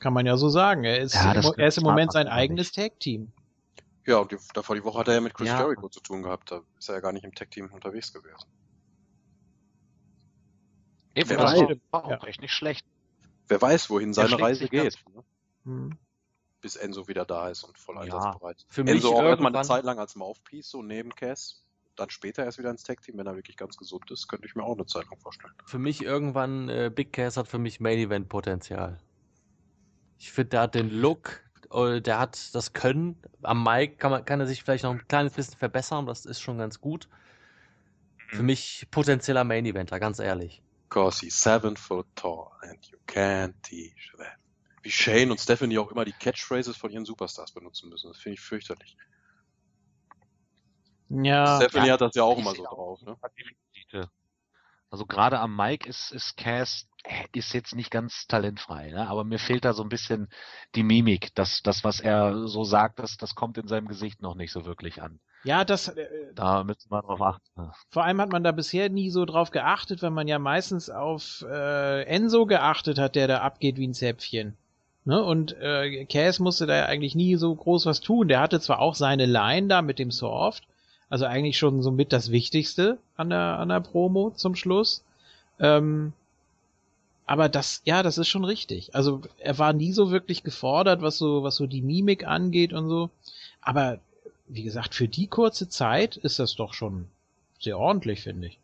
Kann 0.00 0.12
man 0.12 0.26
ja 0.26 0.36
so 0.36 0.48
sagen. 0.48 0.82
Er 0.84 0.98
ist, 0.98 1.14
Ja, 1.14 1.32
er 1.34 1.68
ist 1.68 1.78
im 1.78 1.84
Moment 1.84 2.08
man 2.08 2.12
sein 2.12 2.26
eigenes 2.28 2.72
Tag 2.72 2.98
Team. 2.98 3.32
Ja, 4.06 4.18
und 4.18 4.32
die, 4.32 4.38
davor 4.54 4.74
die 4.74 4.82
Woche 4.82 4.98
hat 4.98 5.08
er 5.08 5.14
ja 5.14 5.20
mit 5.20 5.34
Chris 5.34 5.48
Ja. 5.48 5.60
Jericho 5.60 5.88
zu 5.88 6.00
tun 6.00 6.22
gehabt. 6.22 6.50
Da 6.50 6.62
ist 6.78 6.88
er 6.88 6.96
ja 6.96 7.00
gar 7.00 7.12
nicht 7.12 7.24
im 7.24 7.34
Tag-Team 7.34 7.70
unterwegs 7.72 8.12
gewesen. 8.12 8.48
Eben, 11.14 11.28
Wer 11.28 11.36
das 11.38 11.52
weiß. 11.60 11.76
auch 11.92 12.10
Ja. 12.10 12.24
echt 12.24 12.40
nicht 12.40 12.52
schlecht. 12.52 12.84
Wer 13.48 13.60
weiß, 13.60 13.90
wohin 13.90 14.12
seine 14.14 14.40
Reise 14.40 14.68
geht, 14.68 14.96
ne? 15.14 15.24
Hm. 15.64 15.98
bis 16.62 16.76
Enzo 16.76 17.08
wieder 17.08 17.24
da 17.24 17.48
ist 17.48 17.64
und 17.64 17.78
voll 17.78 17.96
Ja. 17.96 18.02
einsatzbereit. 18.02 18.64
Für 18.68 18.84
mich 18.84 18.96
Enzo 18.96 19.08
auch 19.08 19.22
erstmal 19.22 19.28
eine 19.28 19.36
irgendwann- 19.58 19.64
Zeit 19.64 19.84
lang 19.84 19.98
als 19.98 20.14
Mouthpiece, 20.14 20.70
so 20.70 20.82
neben 20.82 21.14
Cass. 21.14 21.62
Dann 21.96 22.10
später 22.10 22.44
erst 22.44 22.58
wieder 22.58 22.70
ins 22.70 22.82
Tag-Team, 22.82 23.18
wenn 23.18 23.26
er 23.26 23.34
wirklich 23.36 23.56
ganz 23.56 23.76
gesund 23.76 24.10
ist, 24.10 24.28
könnte 24.28 24.46
ich 24.46 24.54
mir 24.54 24.62
auch 24.64 24.74
eine 24.74 24.86
Zeit 24.86 25.04
lang 25.10 25.18
vorstellen. 25.18 25.52
Für 25.66 25.78
mich 25.78 26.02
irgendwann, 26.02 26.68
äh, 26.68 26.90
Big 26.94 27.12
Cass 27.12 27.36
hat 27.36 27.48
für 27.48 27.58
mich 27.58 27.80
Main 27.80 27.98
Event 27.98 28.28
Potenzial. 28.28 28.98
Ich 30.20 30.32
finde, 30.32 30.50
der 30.50 30.60
hat 30.60 30.74
den 30.74 30.90
Look, 30.90 31.40
äh, 31.72 32.02
der 32.02 32.18
hat 32.18 32.54
das 32.54 32.74
Können. 32.74 33.16
Am 33.42 33.64
Mic 33.64 33.96
kann, 33.96 34.10
man, 34.10 34.22
kann 34.22 34.38
er 34.38 34.46
sich 34.46 34.62
vielleicht 34.62 34.84
noch 34.84 34.90
ein 34.90 35.08
kleines 35.08 35.32
bisschen 35.32 35.56
verbessern, 35.56 36.04
das 36.04 36.26
ist 36.26 36.42
schon 36.42 36.58
ganz 36.58 36.78
gut. 36.78 37.08
Für 38.28 38.42
mich 38.42 38.86
potenzieller 38.90 39.44
Main 39.44 39.64
Eventer, 39.64 39.98
ganz 39.98 40.18
ehrlich. 40.18 40.62
Cause 40.90 41.24
he's 41.24 41.40
seven 41.40 41.74
foot 41.74 42.06
tall 42.16 42.50
and 42.60 42.84
you 42.86 42.98
can't 43.06 43.54
teach 43.62 44.12
that. 44.18 44.36
Wie 44.82 44.90
Shane 44.90 45.30
und 45.30 45.40
Stephanie 45.40 45.78
auch 45.78 45.90
immer 45.90 46.04
die 46.04 46.12
Catchphrases 46.12 46.76
von 46.76 46.90
ihren 46.90 47.06
Superstars 47.06 47.52
benutzen 47.52 47.88
müssen. 47.88 48.08
Das 48.08 48.18
finde 48.18 48.34
ich 48.34 48.40
fürchterlich. 48.40 48.96
Ja, 51.08 51.56
Stephanie 51.56 51.86
ja, 51.86 51.94
hat 51.94 52.00
das 52.02 52.14
ja 52.14 52.24
auch 52.24 52.38
immer 52.38 52.54
so 52.54 52.62
drauf. 52.62 53.00
Ne? 53.02 53.16
Also 54.90 55.06
gerade 55.06 55.38
am 55.38 55.54
Mike 55.54 55.88
ist, 55.88 56.10
ist 56.10 56.36
Cass 56.36 56.88
äh, 57.04 57.24
ist 57.32 57.54
jetzt 57.54 57.74
nicht 57.74 57.90
ganz 57.90 58.26
talentfrei, 58.26 58.90
ne? 58.90 59.08
aber 59.08 59.24
mir 59.24 59.38
fehlt 59.38 59.64
da 59.64 59.72
so 59.72 59.82
ein 59.82 59.88
bisschen 59.88 60.28
die 60.74 60.82
Mimik. 60.82 61.34
Das, 61.34 61.62
das 61.62 61.84
was 61.84 62.00
er 62.00 62.46
so 62.48 62.64
sagt, 62.64 62.98
das, 62.98 63.16
das 63.16 63.34
kommt 63.34 63.56
in 63.56 63.68
seinem 63.68 63.88
Gesicht 63.88 64.20
noch 64.20 64.34
nicht 64.34 64.52
so 64.52 64.66
wirklich 64.66 65.00
an. 65.00 65.20
ja, 65.44 65.64
das, 65.64 65.88
äh, 65.88 66.06
Da 66.34 66.64
müssen 66.64 66.90
wir 66.90 67.02
drauf 67.02 67.22
achten. 67.22 67.70
vor 67.90 68.04
allem 68.04 68.20
hat 68.20 68.32
man 68.32 68.44
da 68.44 68.52
bisher 68.52 68.90
nie 68.90 69.10
so 69.10 69.24
drauf 69.24 69.50
geachtet, 69.50 70.02
weil 70.02 70.10
man 70.10 70.28
ja 70.28 70.38
meistens 70.38 70.90
auf 70.90 71.42
äh, 71.48 72.02
Enzo 72.02 72.46
geachtet 72.46 72.98
hat, 72.98 73.14
der 73.14 73.28
da 73.28 73.38
abgeht 73.38 73.76
wie 73.78 73.86
ein 73.86 73.94
Zäpfchen. 73.94 74.56
Ne? 75.04 75.22
Und 75.22 75.56
äh, 75.60 76.04
Cass 76.04 76.40
musste 76.40 76.66
da 76.66 76.76
ja 76.76 76.86
eigentlich 76.86 77.14
nie 77.14 77.36
so 77.36 77.54
groß 77.54 77.86
was 77.86 78.00
tun. 78.00 78.28
Der 78.28 78.40
hatte 78.40 78.60
zwar 78.60 78.80
auch 78.80 78.94
seine 78.94 79.26
Line 79.26 79.68
da 79.68 79.80
mit 79.82 79.98
dem 79.98 80.10
Soft, 80.10 80.64
also 81.10 81.26
eigentlich 81.26 81.58
schon 81.58 81.82
so 81.82 81.90
mit 81.92 82.12
das 82.12 82.30
Wichtigste 82.32 82.98
an 83.16 83.30
der, 83.30 83.58
an 83.58 83.68
der 83.68 83.80
Promo 83.80 84.30
zum 84.36 84.56
Schluss. 84.56 85.04
Ähm, 85.60 86.14
aber 87.26 87.48
das, 87.48 87.80
ja, 87.84 88.02
das 88.02 88.18
ist 88.18 88.28
schon 88.28 88.44
richtig. 88.44 88.94
Also 88.94 89.22
er 89.38 89.58
war 89.58 89.72
nie 89.72 89.92
so 89.92 90.10
wirklich 90.10 90.42
gefordert, 90.42 91.00
was 91.02 91.16
so, 91.18 91.42
was 91.42 91.56
so 91.56 91.66
die 91.66 91.82
Mimik 91.82 92.26
angeht 92.26 92.72
und 92.72 92.88
so. 92.88 93.10
Aber 93.62 94.00
wie 94.48 94.64
gesagt, 94.64 94.94
für 94.94 95.08
die 95.08 95.28
kurze 95.28 95.68
Zeit 95.68 96.16
ist 96.16 96.38
das 96.40 96.56
doch 96.56 96.74
schon 96.74 97.08
sehr 97.60 97.78
ordentlich, 97.78 98.22
finde 98.22 98.48
ich. 98.48 98.58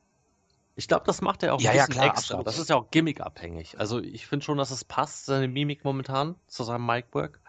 Ich 0.74 0.88
glaube, 0.88 1.04
das 1.06 1.22
macht 1.22 1.42
er 1.42 1.54
auch 1.54 1.60
Ja, 1.60 1.70
ein 1.70 1.76
ja, 1.76 1.86
bisschen 1.86 1.94
klar, 1.94 2.06
extra. 2.06 2.38
absolut. 2.38 2.46
Das 2.46 2.58
ist 2.58 2.70
ja 2.70 2.76
auch 2.76 2.90
gimmickabhängig. 2.90 3.78
Also 3.78 4.00
ich 4.00 4.26
finde 4.26 4.44
schon, 4.44 4.58
dass 4.58 4.70
es 4.70 4.84
passt, 4.84 5.26
seine 5.26 5.48
Mimik 5.48 5.84
momentan 5.84 6.34
zu 6.48 6.64
seinem 6.64 6.84
Micwork. 6.86 7.40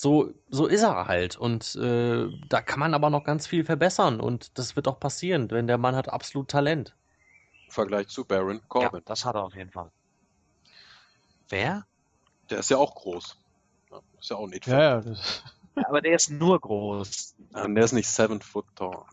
So, 0.00 0.32
so 0.48 0.66
ist 0.66 0.84
er 0.84 1.08
halt. 1.08 1.36
Und 1.36 1.74
äh, 1.74 2.28
da 2.48 2.62
kann 2.62 2.78
man 2.78 2.94
aber 2.94 3.10
noch 3.10 3.24
ganz 3.24 3.48
viel 3.48 3.64
verbessern. 3.64 4.20
Und 4.20 4.56
das 4.56 4.76
wird 4.76 4.86
auch 4.86 5.00
passieren, 5.00 5.48
denn 5.48 5.66
der 5.66 5.76
Mann 5.76 5.96
hat 5.96 6.08
absolut 6.08 6.48
Talent. 6.48 6.94
Im 7.66 7.72
Vergleich 7.72 8.06
zu 8.06 8.24
Baron 8.24 8.60
Corbin. 8.68 9.00
Ja, 9.00 9.02
das 9.04 9.24
hat 9.24 9.34
er 9.34 9.42
auf 9.42 9.56
jeden 9.56 9.72
Fall. 9.72 9.90
Wer? 11.48 11.84
Der 12.48 12.60
ist 12.60 12.70
ja 12.70 12.76
auch 12.76 12.94
groß. 12.94 13.36
Ist 14.20 14.30
ja 14.30 14.36
auch 14.36 14.46
nicht 14.46 14.68
Ja, 14.68 14.80
ja. 14.80 15.00
Das, 15.00 15.42
Ja, 15.74 15.88
aber 15.88 16.00
der 16.00 16.14
ist 16.14 16.30
nur 16.30 16.60
groß. 16.60 17.34
Und 17.54 17.74
der 17.74 17.84
ist 17.84 17.92
nicht 17.92 18.08
seven 18.08 18.40
foot 18.40 18.66
tall. 18.76 19.04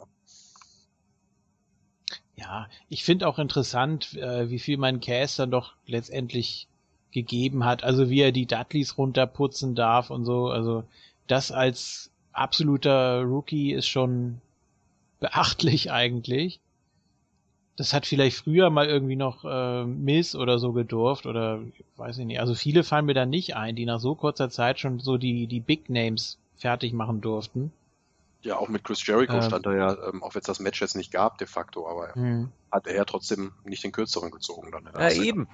ja, 2.36 2.68
ich 2.90 3.04
finde 3.04 3.28
auch 3.28 3.40
interessant, 3.40 4.14
äh, 4.14 4.52
wie 4.52 4.60
viel 4.60 4.78
mein 4.78 5.00
Cass 5.00 5.38
dann 5.38 5.50
doch 5.50 5.74
letztendlich 5.88 6.68
gegeben 7.16 7.66
hat. 7.66 7.84
Also 7.84 8.10
wie 8.12 8.22
er 8.22 8.32
die 8.32 8.46
Dudleys 8.46 8.98
runterputzen 9.00 9.74
darf 9.74 10.12
und 10.12 10.26
so. 10.26 10.50
Also 10.50 10.84
das 11.28 11.52
als 11.52 12.12
absoluter 12.34 13.24
Rookie 13.24 13.72
ist 13.74 13.88
schon 13.88 14.40
beachtlich 15.20 15.92
eigentlich. 15.92 16.60
Das 17.78 17.94
hat 17.94 18.06
vielleicht 18.06 18.38
früher 18.38 18.70
mal 18.70 18.88
irgendwie 18.88 19.16
noch 19.18 19.44
äh, 19.44 19.84
Miss 19.86 20.36
oder 20.36 20.60
so 20.60 20.72
gedurft 20.72 21.26
oder 21.26 21.60
weiß 21.98 22.20
ich 22.20 22.26
nicht. 22.26 22.40
Also 22.40 22.54
viele 22.56 22.84
fallen 22.84 23.06
mir 23.06 23.14
da 23.16 23.26
nicht 23.26 23.56
ein, 23.56 23.76
die 23.76 23.86
nach 23.86 24.00
so 24.00 24.16
kurzer 24.16 24.50
Zeit 24.50 24.80
schon 24.80 25.00
so 25.00 25.18
die 25.18 25.48
die 25.48 25.60
Big 25.60 25.90
Names 25.90 26.38
fertig 26.58 26.94
machen 26.94 27.20
durften. 27.20 27.72
Ja, 28.44 28.58
auch 28.58 28.70
mit 28.70 28.84
Chris 28.84 29.06
Jericho 29.06 29.38
Ähm. 29.38 29.42
stand 29.42 29.66
er 29.66 29.76
ja, 29.76 30.08
ähm, 30.08 30.22
auch 30.24 30.36
wenn 30.36 30.40
es 30.42 30.46
das 30.46 30.60
Match 30.60 30.80
jetzt 30.80 30.96
nicht 30.96 31.12
gab, 31.12 31.38
de 31.40 31.48
facto, 31.48 31.90
aber 31.90 32.14
Hm. 32.14 32.50
hat 32.72 32.86
er 32.88 32.96
ja 32.96 33.04
trotzdem 33.04 33.52
nicht 33.66 33.84
den 33.84 33.92
kürzeren 33.92 34.30
gezogen 34.32 34.72
dann. 34.72 34.86
in 34.86 34.94
der 34.94 35.02
Ja, 35.02 35.10
Szene. 35.10 35.26
eben. 35.26 35.48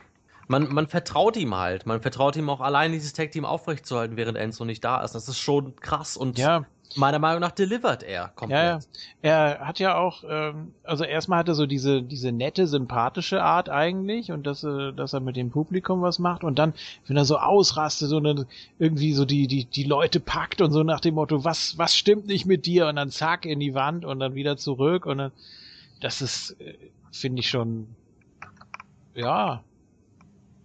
Man, 0.47 0.73
man 0.73 0.87
vertraut 0.87 1.37
ihm 1.37 1.55
halt. 1.55 1.85
Man 1.85 2.01
vertraut 2.01 2.35
ihm 2.35 2.49
auch 2.49 2.61
allein, 2.61 2.91
dieses 2.91 3.13
Tag-Team 3.13 3.45
aufrechtzuerhalten, 3.45 4.17
während 4.17 4.37
Enzo 4.37 4.65
nicht 4.65 4.83
da 4.83 5.03
ist. 5.03 5.15
Das 5.15 5.27
ist 5.27 5.39
schon 5.39 5.75
krass. 5.77 6.17
Und 6.17 6.37
Ja, 6.37 6.65
Meiner 6.95 7.19
Meinung 7.19 7.39
nach 7.39 7.51
delivert 7.51 8.03
er 8.03 8.29
komplett. 8.29 8.83
Ja. 9.21 9.59
Er 9.59 9.59
hat 9.67 9.79
ja 9.79 9.97
auch, 9.97 10.23
ähm, 10.27 10.73
also 10.83 11.03
erstmal 11.03 11.39
hat 11.39 11.47
er 11.47 11.55
so 11.55 11.65
diese, 11.65 12.01
diese 12.01 12.31
nette, 12.31 12.67
sympathische 12.67 13.41
Art 13.43 13.69
eigentlich 13.69 14.31
und 14.31 14.45
dass, 14.45 14.63
äh, 14.63 14.91
dass 14.91 15.13
er 15.13 15.21
mit 15.21 15.35
dem 15.35 15.51
Publikum 15.51 16.01
was 16.01 16.19
macht 16.19 16.43
und 16.43 16.59
dann, 16.59 16.73
wenn 17.07 17.17
er 17.17 17.25
so 17.25 17.37
ausrastet 17.37 18.09
so 18.09 18.17
eine, 18.17 18.45
irgendwie 18.79 19.13
so 19.13 19.25
die, 19.25 19.47
die, 19.47 19.65
die 19.65 19.83
Leute 19.83 20.19
packt 20.19 20.61
und 20.61 20.71
so 20.71 20.83
nach 20.83 20.99
dem 20.99 21.15
Motto, 21.15 21.43
was, 21.43 21.77
was 21.77 21.95
stimmt 21.95 22.27
nicht 22.27 22.45
mit 22.45 22.65
dir 22.65 22.87
und 22.87 22.97
dann 22.97 23.09
zack 23.09 23.45
in 23.45 23.59
die 23.59 23.73
Wand 23.73 24.03
und 24.03 24.19
dann 24.19 24.35
wieder 24.35 24.57
zurück 24.57 25.05
und 25.05 25.19
dann, 25.19 25.31
das 26.01 26.21
ist, 26.21 26.59
äh, 26.59 26.73
finde 27.11 27.39
ich 27.39 27.49
schon, 27.49 27.87
ja, 29.15 29.63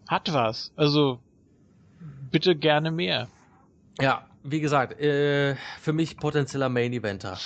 hat 0.08 0.32
was. 0.32 0.72
Also, 0.76 1.20
bitte 2.30 2.56
gerne 2.56 2.90
mehr. 2.90 3.28
Ja, 4.00 4.26
wie 4.42 4.60
gesagt, 4.60 5.00
äh, 5.00 5.56
für 5.80 5.92
mich 5.92 6.16
potenzieller 6.16 6.68
Main 6.68 6.92
Eventer. 6.92 7.38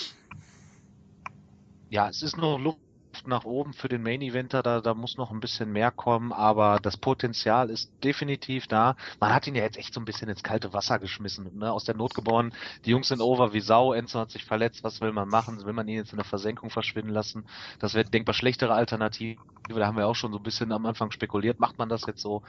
Ja, 1.88 2.08
es 2.08 2.22
ist 2.22 2.36
noch 2.36 2.58
Luft 2.58 2.78
nach 3.26 3.44
oben 3.44 3.72
für 3.72 3.88
den 3.88 4.02
Main 4.02 4.22
Eventer, 4.22 4.62
da, 4.62 4.80
da 4.80 4.94
muss 4.94 5.16
noch 5.16 5.30
ein 5.30 5.40
bisschen 5.40 5.72
mehr 5.72 5.90
kommen, 5.90 6.32
aber 6.32 6.78
das 6.80 6.96
Potenzial 6.96 7.70
ist 7.70 7.90
definitiv 8.02 8.66
da. 8.66 8.96
Man 9.20 9.34
hat 9.34 9.46
ihn 9.46 9.54
ja 9.54 9.62
jetzt 9.62 9.76
echt 9.76 9.94
so 9.94 10.00
ein 10.00 10.04
bisschen 10.04 10.28
ins 10.28 10.42
kalte 10.42 10.72
Wasser 10.72 10.98
geschmissen, 10.98 11.50
ne? 11.58 11.72
aus 11.72 11.84
der 11.84 11.94
Not 11.94 12.14
geboren. 12.14 12.52
Die 12.84 12.90
Jungs 12.90 13.08
sind 13.08 13.20
over 13.20 13.52
wie 13.52 13.60
Sau, 13.60 13.92
Enzo 13.92 14.20
hat 14.20 14.30
sich 14.30 14.44
verletzt, 14.44 14.82
was 14.82 15.00
will 15.00 15.12
man 15.12 15.28
machen? 15.28 15.64
Will 15.64 15.72
man 15.72 15.88
ihn 15.88 15.96
jetzt 15.96 16.12
in 16.12 16.16
der 16.16 16.24
Versenkung 16.24 16.70
verschwinden 16.70 17.12
lassen? 17.12 17.44
Das 17.78 17.94
wäre 17.94 18.08
denkbar 18.08 18.34
schlechtere 18.34 18.74
Alternative. 18.74 19.40
Da 19.68 19.86
haben 19.86 19.96
wir 19.96 20.06
auch 20.06 20.16
schon 20.16 20.32
so 20.32 20.38
ein 20.38 20.42
bisschen 20.42 20.72
am 20.72 20.86
Anfang 20.86 21.10
spekuliert, 21.12 21.60
macht 21.60 21.78
man 21.78 21.88
das 21.88 22.06
jetzt 22.06 22.22
so? 22.22 22.42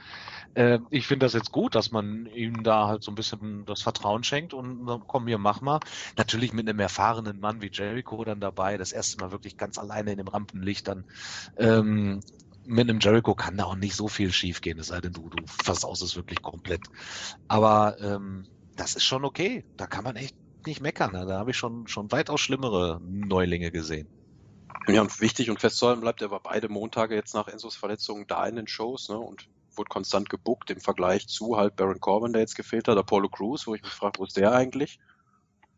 Äh, 0.54 0.80
ich 0.90 1.06
finde 1.06 1.26
das 1.26 1.34
jetzt 1.34 1.52
gut, 1.52 1.74
dass 1.74 1.92
man 1.92 2.26
ihm 2.26 2.64
da 2.64 2.88
halt 2.88 3.02
so 3.02 3.12
ein 3.12 3.14
bisschen 3.14 3.64
das 3.64 3.82
Vertrauen 3.82 4.24
schenkt 4.24 4.54
und 4.54 4.86
komm 5.06 5.28
hier, 5.28 5.38
mach 5.38 5.60
mal. 5.60 5.78
Natürlich 6.16 6.52
mit 6.52 6.68
einem 6.68 6.80
erfahrenen 6.80 7.38
Mann 7.38 7.62
wie 7.62 7.70
Jericho 7.72 8.24
dann 8.24 8.40
dabei, 8.40 8.76
das 8.76 8.92
erste 8.92 9.18
Mal 9.22 9.30
wirklich 9.30 9.56
ganz 9.56 9.78
alleine 9.78 10.12
in 10.12 10.18
dem 10.18 10.28
Rampenlicht 10.28 10.61
dann 10.82 11.04
ähm, 11.56 12.20
mit 12.64 12.88
einem 12.88 13.00
Jericho 13.00 13.34
kann 13.34 13.56
da 13.56 13.64
auch 13.64 13.76
nicht 13.76 13.96
so 13.96 14.08
viel 14.08 14.32
schief 14.32 14.60
gehen, 14.60 14.78
es 14.78 14.88
sei 14.88 15.00
denn, 15.00 15.12
du, 15.12 15.28
du 15.28 15.44
versaust 15.46 16.02
es 16.02 16.16
wirklich 16.16 16.42
komplett. 16.42 16.82
Aber 17.48 17.96
ähm, 18.00 18.46
das 18.76 18.94
ist 18.94 19.04
schon 19.04 19.24
okay. 19.24 19.64
Da 19.76 19.86
kann 19.86 20.04
man 20.04 20.16
echt 20.16 20.36
nicht 20.66 20.80
meckern. 20.80 21.12
Da 21.12 21.38
habe 21.38 21.50
ich 21.50 21.56
schon, 21.56 21.86
schon 21.88 22.10
weitaus 22.12 22.40
schlimmere 22.40 23.00
Neulinge 23.02 23.70
gesehen. 23.70 24.08
Ja, 24.88 25.00
und 25.00 25.20
wichtig 25.20 25.50
und 25.50 25.60
festzuhalten 25.60 26.00
bleibt, 26.00 26.22
er 26.22 26.30
war 26.30 26.40
beide 26.40 26.68
Montage 26.68 27.14
jetzt 27.14 27.34
nach 27.34 27.48
Enzos 27.48 27.76
Verletzung 27.76 28.26
da 28.26 28.46
in 28.46 28.56
den 28.56 28.66
Shows 28.66 29.08
ne, 29.08 29.18
und 29.18 29.48
wurde 29.76 29.88
konstant 29.88 30.28
gebuckt 30.28 30.70
im 30.70 30.80
Vergleich 30.80 31.28
zu 31.28 31.56
halt 31.56 31.76
Baron 31.76 32.00
Corbin, 32.00 32.32
der 32.32 32.42
jetzt 32.42 32.56
gefehlt 32.56 32.88
hat, 32.88 32.98
Apollo 32.98 33.28
Crews, 33.28 33.66
wo 33.66 33.74
ich 33.74 33.82
mich 33.82 33.92
frage, 33.92 34.18
wo 34.18 34.24
ist 34.24 34.36
der 34.36 34.52
eigentlich? 34.52 34.98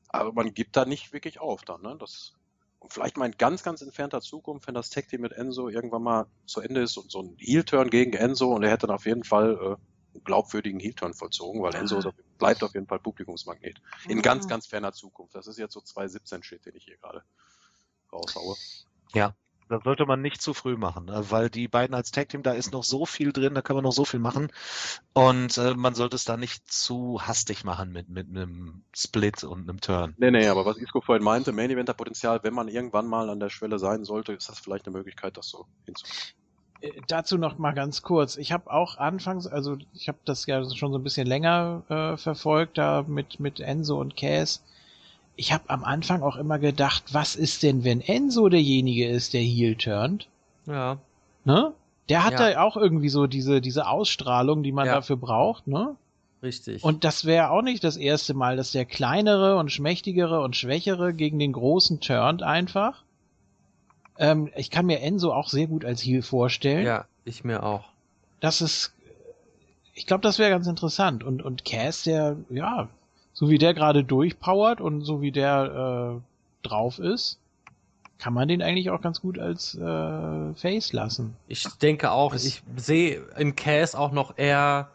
Aber 0.09 0.33
man 0.33 0.55
gibt 0.55 0.77
da 0.77 0.85
nicht 0.85 1.13
wirklich 1.13 1.41
auf 1.41 1.63
dann. 1.63 1.83
Ne? 1.83 1.97
Das, 1.99 2.33
vielleicht 2.89 3.17
mal 3.17 3.27
in 3.27 3.37
ganz, 3.37 3.63
ganz 3.63 3.83
entfernter 3.83 4.21
Zukunft, 4.21 4.67
wenn 4.67 4.75
das 4.75 4.91
Tag 4.91 5.09
Team 5.09 5.23
mit 5.23 5.33
Enzo 5.33 5.69
irgendwann 5.69 6.03
mal 6.03 6.27
zu 6.47 6.61
Ende 6.61 6.83
ist 6.83 6.97
und 6.97 7.11
so 7.11 7.23
ein 7.23 7.37
Heel-Turn 7.39 7.91
gegen 7.91 8.13
Enzo 8.15 8.55
und 8.55 8.63
er 8.63 8.71
hätte 8.71 8.87
dann 8.87 8.97
auf 8.97 9.07
jeden 9.07 9.25
Fall 9.25 9.53
äh, 9.55 9.67
einen 10.15 10.25
glaubwürdigen 10.25 10.81
Heel-Turn 10.81 11.15
vollzogen, 11.15 11.63
weil 11.63 11.75
Enzo 11.75 11.99
ist, 11.99 12.09
bleibt 12.39 12.63
auf 12.63 12.75
jeden 12.75 12.87
Fall 12.87 12.99
Publikumsmagnet. 12.99 13.81
In 14.09 14.23
ganz, 14.23 14.49
ganz 14.49 14.67
ferner 14.67 14.93
Zukunft. 14.93 15.35
Das 15.35 15.47
ist 15.47 15.59
jetzt 15.59 15.75
so 15.75 15.81
2017-Shit, 15.81 16.67
den 16.67 16.77
ich 16.77 16.85
hier 16.85 16.97
gerade 16.99 17.23
raushaue. 18.13 18.57
Ja, 19.13 19.35
das 19.69 19.83
sollte 19.85 20.07
man 20.07 20.21
nicht 20.21 20.43
zu 20.43 20.55
früh 20.55 20.77
machen, 20.77 21.07
ne? 21.07 21.25
weil 21.31 21.51
die 21.51 21.69
beiden 21.69 21.95
als 21.95 22.11
Tag 22.11 22.29
Team, 22.29 22.43
da 22.43 22.53
ist 22.53 22.73
noch 22.73 22.85
so 22.85 23.07
viel 23.07 23.33
drin, 23.33 23.55
da 23.55 23.63
kann 23.63 23.77
man 23.77 23.85
noch 23.85 23.93
so 23.93 24.05
viel 24.05 24.21
machen 24.21 24.53
und 25.13 25.57
äh, 25.59 25.75
man 25.75 25.95
sollte 25.95 26.17
es 26.17 26.25
da 26.25 26.37
nicht 26.37 26.71
zu 26.71 27.21
hastig 27.23 27.65
machen 27.65 27.93
mit, 27.93 28.09
mit 28.09 28.29
einem 28.29 28.83
Split 28.95 29.45
und 29.45 29.69
einem 29.69 29.81
Turn. 29.81 30.15
Nee, 30.19 30.31
nee, 30.31 30.47
aber 30.47 30.67
was 30.67 30.77
Isco 30.77 31.01
vorhin 31.01 31.25
meinte, 31.25 31.53
Main 31.53 31.71
Eventer 31.71 31.95
Potenzial, 31.95 32.41
wenn 32.43 32.55
man 32.55 32.69
irgendwann 32.69 33.07
mal 33.07 33.31
an 33.31 33.41
der 33.41 33.51
Schwelle 33.51 33.79
sein 33.79 34.05
sollte, 34.05 34.33
ist 34.33 34.49
das 34.49 34.59
vielleicht 34.59 34.87
eine 34.87 34.97
Möglichkeit, 34.97 35.37
das 35.37 35.49
so 35.49 35.67
hinzukriegen. 35.87 36.35
Äh, 36.81 37.01
dazu 37.07 37.39
noch 37.39 37.59
mal 37.59 37.73
ganz 37.73 38.03
kurz. 38.03 38.37
Ich 38.37 38.53
habe 38.53 38.71
auch 38.71 38.99
anfangs, 38.99 39.47
also 39.47 39.79
ich 39.93 40.09
habe 40.09 40.19
das 40.25 40.47
ja 40.47 40.65
schon 40.65 40.93
so 40.93 40.99
ein 40.99 41.05
bisschen 41.05 41.27
länger 41.27 41.83
äh, 41.89 42.17
verfolgt, 42.17 42.79
da 42.79 43.05
mit, 43.07 43.41
mit 43.41 43.61
Enzo 43.61 44.01
und 44.01 44.17
Cass 44.17 44.63
ich 45.37 45.53
habe 45.53 45.69
am 45.69 45.85
Anfang 45.85 46.23
auch 46.23 46.37
immer 46.37 46.59
gedacht, 46.59 47.05
was 47.13 47.35
ist 47.37 47.63
denn, 47.63 47.85
wenn 47.85 48.01
Enzo 48.01 48.49
derjenige 48.49 49.09
ist, 49.09 49.33
der 49.35 49.41
Heel 49.43 49.77
turnt? 49.77 50.29
Ja. 50.67 50.99
Ne? 51.45 51.73
Der 52.09 52.25
hat 52.25 52.33
Ja. 52.35 52.51
da 52.51 52.61
auch 52.63 52.77
irgendwie 52.77 53.09
so 53.09 53.27
diese, 53.27 53.61
diese 53.61 53.87
Ausstrahlung, 53.89 54.63
die 54.63 54.73
man 54.73 54.87
Ja. 54.87 54.95
dafür 54.95 55.17
braucht, 55.17 55.67
ne? 55.67 55.97
Richtig. 56.43 56.85
Und 56.85 57.05
das 57.05 57.25
wäre 57.25 57.51
auch 57.51 57.63
nicht 57.63 57.83
das 57.83 57.97
erste 57.97 58.35
Mal, 58.35 58.57
dass 58.57 58.71
der 58.73 58.85
kleinere 58.85 59.57
und 59.57 59.73
schmächtigere 59.73 60.43
und 60.43 60.55
schwächere 60.57 61.15
gegen 61.15 61.39
den 61.39 61.53
großen 61.53 62.01
turnt 62.01 62.43
einfach. 62.43 63.03
Ähm, 64.19 64.51
ich 64.55 64.71
kann 64.71 64.85
mir 64.87 65.01
Enzo 65.01 65.33
auch 65.33 65.49
sehr 65.49 65.67
gut 65.67 65.85
als 65.85 66.03
Heel 66.03 66.23
vorstellen. 66.23 66.85
ja, 66.87 67.07
ich 67.25 67.45
mir 67.45 67.63
auch. 67.63 67.85
Das 68.41 68.61
ist, 68.61 68.93
ich 69.95 70.07
glaube, 70.07 70.21
das 70.23 70.39
wäre 70.39 70.51
ganz 70.51 70.67
interessant. 70.67 71.25
Und, 71.25 71.43
und 71.43 71.65
Cass, 71.65 72.03
der, 72.03 72.37
ja, 72.51 72.89
so 73.35 73.51
wie 73.51 73.59
der 73.59 73.75
gerade 73.75 74.05
durchpowert 74.05 74.81
und 74.81 75.03
so 75.03 75.21
wie 75.21 75.33
der 75.33 76.21
äh, 76.21 76.69
drauf 76.69 76.99
ist, 76.99 77.39
kann 78.19 78.33
man 78.35 78.49
den 78.49 78.63
eigentlich 78.63 78.91
auch 78.91 79.03
ganz 79.03 79.21
gut 79.21 79.39
als 79.39 79.75
äh, 79.75 80.55
Face 80.55 80.93
lassen. 80.93 81.37
Ich 81.49 81.65
denke 81.79 82.11
auch, 82.11 82.33
Das- 82.33 82.45
ich 82.45 82.63
sehe 82.77 83.23
in 83.37 83.57
Cass 83.57 83.95
auch 83.95 84.13
noch 84.13 84.39
eher 84.39 84.91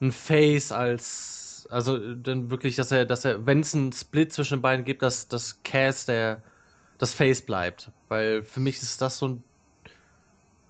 ein 0.00 0.12
Face 0.12 0.72
als, 0.72 1.66
also 1.70 2.14
dann 2.16 2.50
wirklich, 2.50 2.76
dass 2.76 2.92
er, 2.92 3.06
dass 3.06 3.24
er, 3.24 3.46
wenn 3.46 3.60
es 3.60 3.74
einen 3.74 3.92
Split 3.92 4.32
zwischen 4.32 4.58
den 4.58 4.62
beiden 4.62 4.84
gibt, 4.84 5.02
dass, 5.02 5.28
dass 5.28 5.62
Cass 5.62 6.06
der, 6.06 6.42
das 6.98 7.14
Face 7.14 7.42
bleibt. 7.42 7.90
Weil 8.08 8.42
für 8.42 8.60
mich 8.60 8.82
ist 8.82 9.00
das 9.02 9.18
so 9.18 9.28
ein 9.28 9.44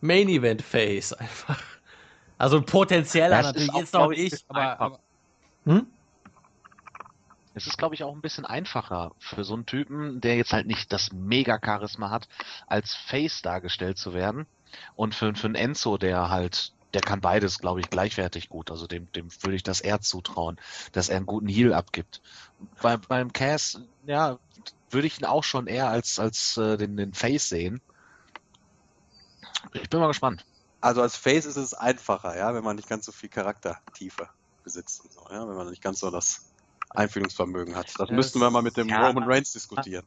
Main 0.00 0.28
Event 0.28 0.62
Face 0.62 1.12
einfach. 1.18 1.62
Also 2.38 2.62
potenzieller 2.62 3.42
natürlich 3.42 3.72
auch, 3.72 3.78
jetzt 3.80 3.92
noch 3.94 4.00
glaub 4.00 4.12
ich, 4.12 4.44
aber, 4.48 4.80
aber 4.80 5.00
Hm? 5.66 5.86
Es 7.54 7.66
ist, 7.66 7.78
glaube 7.78 7.94
ich, 7.94 8.04
auch 8.04 8.14
ein 8.14 8.22
bisschen 8.22 8.46
einfacher 8.46 9.12
für 9.18 9.44
so 9.44 9.54
einen 9.54 9.66
Typen, 9.66 10.20
der 10.20 10.36
jetzt 10.36 10.52
halt 10.52 10.66
nicht 10.66 10.92
das 10.92 11.12
Mega-Charisma 11.12 12.10
hat, 12.10 12.28
als 12.66 12.94
Face 12.94 13.42
dargestellt 13.42 13.98
zu 13.98 14.14
werden. 14.14 14.46
Und 14.96 15.14
für, 15.14 15.34
für 15.34 15.46
einen 15.46 15.54
Enzo, 15.54 15.98
der 15.98 16.30
halt, 16.30 16.72
der 16.94 17.02
kann 17.02 17.20
beides, 17.20 17.58
glaube 17.58 17.80
ich, 17.80 17.90
gleichwertig 17.90 18.48
gut. 18.48 18.70
Also 18.70 18.86
dem, 18.86 19.10
dem 19.12 19.28
würde 19.42 19.56
ich 19.56 19.62
das 19.62 19.80
eher 19.80 20.00
zutrauen, 20.00 20.58
dass 20.92 21.10
er 21.10 21.18
einen 21.18 21.26
guten 21.26 21.48
Heal 21.48 21.74
abgibt. 21.74 22.22
Bei, 22.80 22.96
beim 22.96 23.32
Cass, 23.32 23.80
ja, 24.06 24.38
würde 24.90 25.06
ich 25.06 25.20
ihn 25.20 25.26
auch 25.26 25.44
schon 25.44 25.66
eher 25.66 25.88
als, 25.88 26.18
als 26.18 26.56
äh, 26.56 26.78
den, 26.78 26.96
den 26.96 27.12
Face 27.12 27.48
sehen. 27.48 27.82
Ich 29.74 29.90
bin 29.90 30.00
mal 30.00 30.08
gespannt. 30.08 30.44
Also 30.80 31.02
als 31.02 31.16
Face 31.16 31.46
ist 31.46 31.56
es 31.56 31.74
einfacher, 31.74 32.36
ja, 32.36 32.54
wenn 32.54 32.64
man 32.64 32.76
nicht 32.76 32.88
ganz 32.88 33.06
so 33.06 33.12
viel 33.12 33.28
Charaktertiefe 33.28 34.28
besitzt 34.64 35.04
und 35.04 35.12
so, 35.12 35.26
ja, 35.30 35.46
wenn 35.46 35.54
man 35.54 35.70
nicht 35.70 35.82
ganz 35.82 36.00
so 36.00 36.10
das 36.10 36.51
Einfühlungsvermögen 36.94 37.74
hat. 37.76 37.88
Das 37.98 38.08
Ja, 38.08 38.14
müssten 38.14 38.40
wir 38.40 38.50
mal 38.50 38.62
mit 38.62 38.76
dem 38.76 38.88
ja. 38.88 39.06
Roman 39.06 39.24
Reigns 39.24 39.52
diskutieren. 39.52 40.04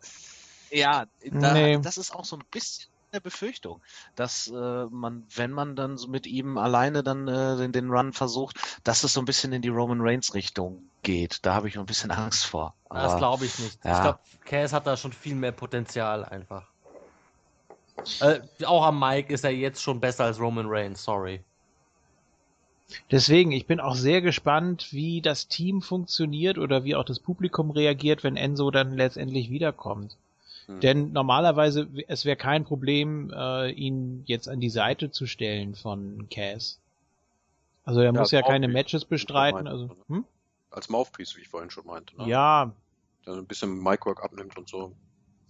Ja, 0.71 1.05
da, 1.31 1.53
Nee. 1.53 1.79
das 1.79 1.97
ist 1.97 2.13
auch 2.13 2.25
so 2.25 2.35
ein 2.37 2.43
bisschen 2.51 2.87
eine 3.11 3.21
Befürchtung, 3.21 3.81
dass 4.15 4.47
äh, 4.47 4.85
man, 4.89 5.25
wenn 5.33 5.51
man 5.51 5.75
dann 5.75 5.97
so 5.97 6.07
mit 6.09 6.27
ihm 6.27 6.57
alleine 6.57 7.01
dann 7.01 7.27
äh, 7.29 7.55
den, 7.57 7.71
den 7.71 7.89
Run 7.89 8.11
versucht, 8.11 8.57
dass 8.83 9.03
es 9.03 9.13
so 9.13 9.21
ein 9.21 9.25
bisschen 9.25 9.53
in 9.53 9.61
die 9.61 9.69
Roman 9.69 10.01
Reigns 10.01 10.33
Richtung 10.33 10.89
geht. 11.01 11.39
Da 11.45 11.53
habe 11.53 11.69
ich 11.69 11.77
ein 11.79 11.85
bisschen 11.85 12.11
Angst 12.11 12.45
vor. 12.45 12.73
das 12.89 13.11
Aber 13.13 13.17
glaube 13.17 13.45
ich 13.45 13.57
nicht. 13.59 13.77
Ich 13.79 13.85
ja. 13.85 14.01
glaube, 14.01 14.19
Cass 14.43 14.73
hat 14.73 14.85
da 14.85 14.97
schon 14.97 15.13
viel 15.13 15.35
mehr 15.35 15.53
Potenzial 15.53 16.25
einfach. 16.25 16.67
Äh, 18.19 18.41
auch 18.65 18.83
am 18.85 18.99
Mike 18.99 19.33
ist 19.33 19.45
er 19.45 19.51
jetzt 19.51 19.81
schon 19.81 19.99
besser 20.01 20.25
als 20.25 20.39
Roman 20.39 20.65
Reigns, 20.67 21.01
sorry. 21.03 21.43
Deswegen, 23.11 23.51
ich 23.51 23.65
bin 23.65 23.79
auch 23.79 23.95
sehr 23.95 24.21
gespannt, 24.21 24.91
wie 24.91 25.21
das 25.21 25.47
Team 25.47 25.81
funktioniert 25.81 26.57
oder 26.57 26.83
wie 26.83 26.95
auch 26.95 27.03
das 27.03 27.19
Publikum 27.19 27.71
reagiert, 27.71 28.23
wenn 28.23 28.37
Enzo 28.37 28.71
dann 28.71 28.95
letztendlich 28.95 29.49
wiederkommt. 29.49 30.15
Hm. 30.67 30.79
Denn 30.81 31.13
normalerweise, 31.13 31.87
es 32.07 32.25
wäre 32.25 32.37
kein 32.37 32.63
Problem, 32.63 33.31
äh, 33.35 33.71
ihn 33.71 34.23
jetzt 34.25 34.47
an 34.47 34.59
die 34.59 34.69
Seite 34.69 35.11
zu 35.11 35.27
stellen 35.27 35.75
von 35.75 36.27
Cass. 36.29 36.79
Also 37.83 37.99
er 38.01 38.13
Ja, 38.13 38.19
muss 38.19 38.31
ja 38.31 38.41
keine 38.41 38.67
Matches 38.67 39.05
bestreiten. 39.05 39.65
meinte, 39.65 39.71
Also, 39.71 39.89
hm? 40.07 40.25
Als 40.71 40.89
Mouthpiece, 40.89 41.35
wie 41.37 41.41
ich 41.41 41.49
vorhin 41.49 41.69
schon 41.69 41.85
meinte. 41.85 42.17
Ne? 42.17 42.27
Ja, 42.27 42.71
Der 43.25 43.33
ein 43.33 43.45
bisschen 43.45 43.81
Micwork 43.81 44.23
abnimmt 44.23 44.57
und 44.57 44.67
so. 44.67 44.95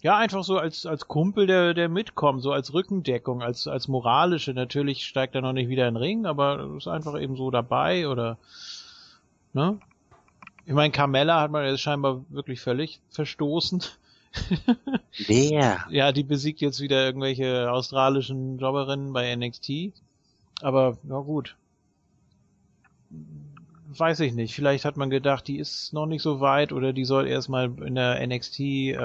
Ja, 0.05 0.17
einfach 0.17 0.43
so 0.43 0.59
als, 0.59 0.85
als 0.85 1.07
Kumpel, 1.07 1.47
der, 1.47 1.73
der 1.73 1.89
mitkommt, 1.89 2.43
so 2.43 2.51
als 2.51 2.75
Rückendeckung, 2.75 3.41
als, 3.41 3.67
als 3.67 3.87
moralische. 3.87 4.53
Natürlich 4.53 5.03
steigt 5.03 5.33
er 5.33 5.41
noch 5.41 5.51
nicht 5.51 5.67
wieder 5.67 5.87
in 5.87 5.95
den 5.95 5.99
Ring, 5.99 6.25
aber 6.27 6.75
ist 6.77 6.87
einfach 6.87 7.19
eben 7.19 7.35
so 7.35 7.49
dabei 7.49 8.07
oder, 8.07 8.37
ne? 9.53 9.79
Ich 10.67 10.73
meine, 10.73 10.91
Carmella 10.91 11.41
hat 11.41 11.49
man 11.49 11.65
jetzt 11.65 11.81
scheinbar 11.81 12.23
wirklich 12.29 12.61
völlig 12.61 12.99
verstoßen. 13.09 13.81
wer? 15.25 15.83
Ja, 15.89 16.11
die 16.11 16.23
besiegt 16.23 16.61
jetzt 16.61 16.81
wieder 16.81 17.03
irgendwelche 17.03 17.71
australischen 17.71 18.59
Jobberinnen 18.59 19.11
bei 19.11 19.35
NXT. 19.35 19.91
Aber, 20.61 20.99
ja 21.09 21.17
gut. 21.17 21.55
Weiß 23.99 24.19
ich 24.21 24.33
nicht. 24.33 24.55
Vielleicht 24.55 24.85
hat 24.85 24.97
man 24.97 25.09
gedacht, 25.09 25.47
die 25.47 25.57
ist 25.57 25.93
noch 25.93 26.05
nicht 26.05 26.21
so 26.21 26.39
weit 26.39 26.71
oder 26.71 26.93
die 26.93 27.05
soll 27.05 27.27
erstmal 27.27 27.71
in 27.81 27.95
der 27.95 28.25
NXT 28.25 28.59
äh, 28.59 28.97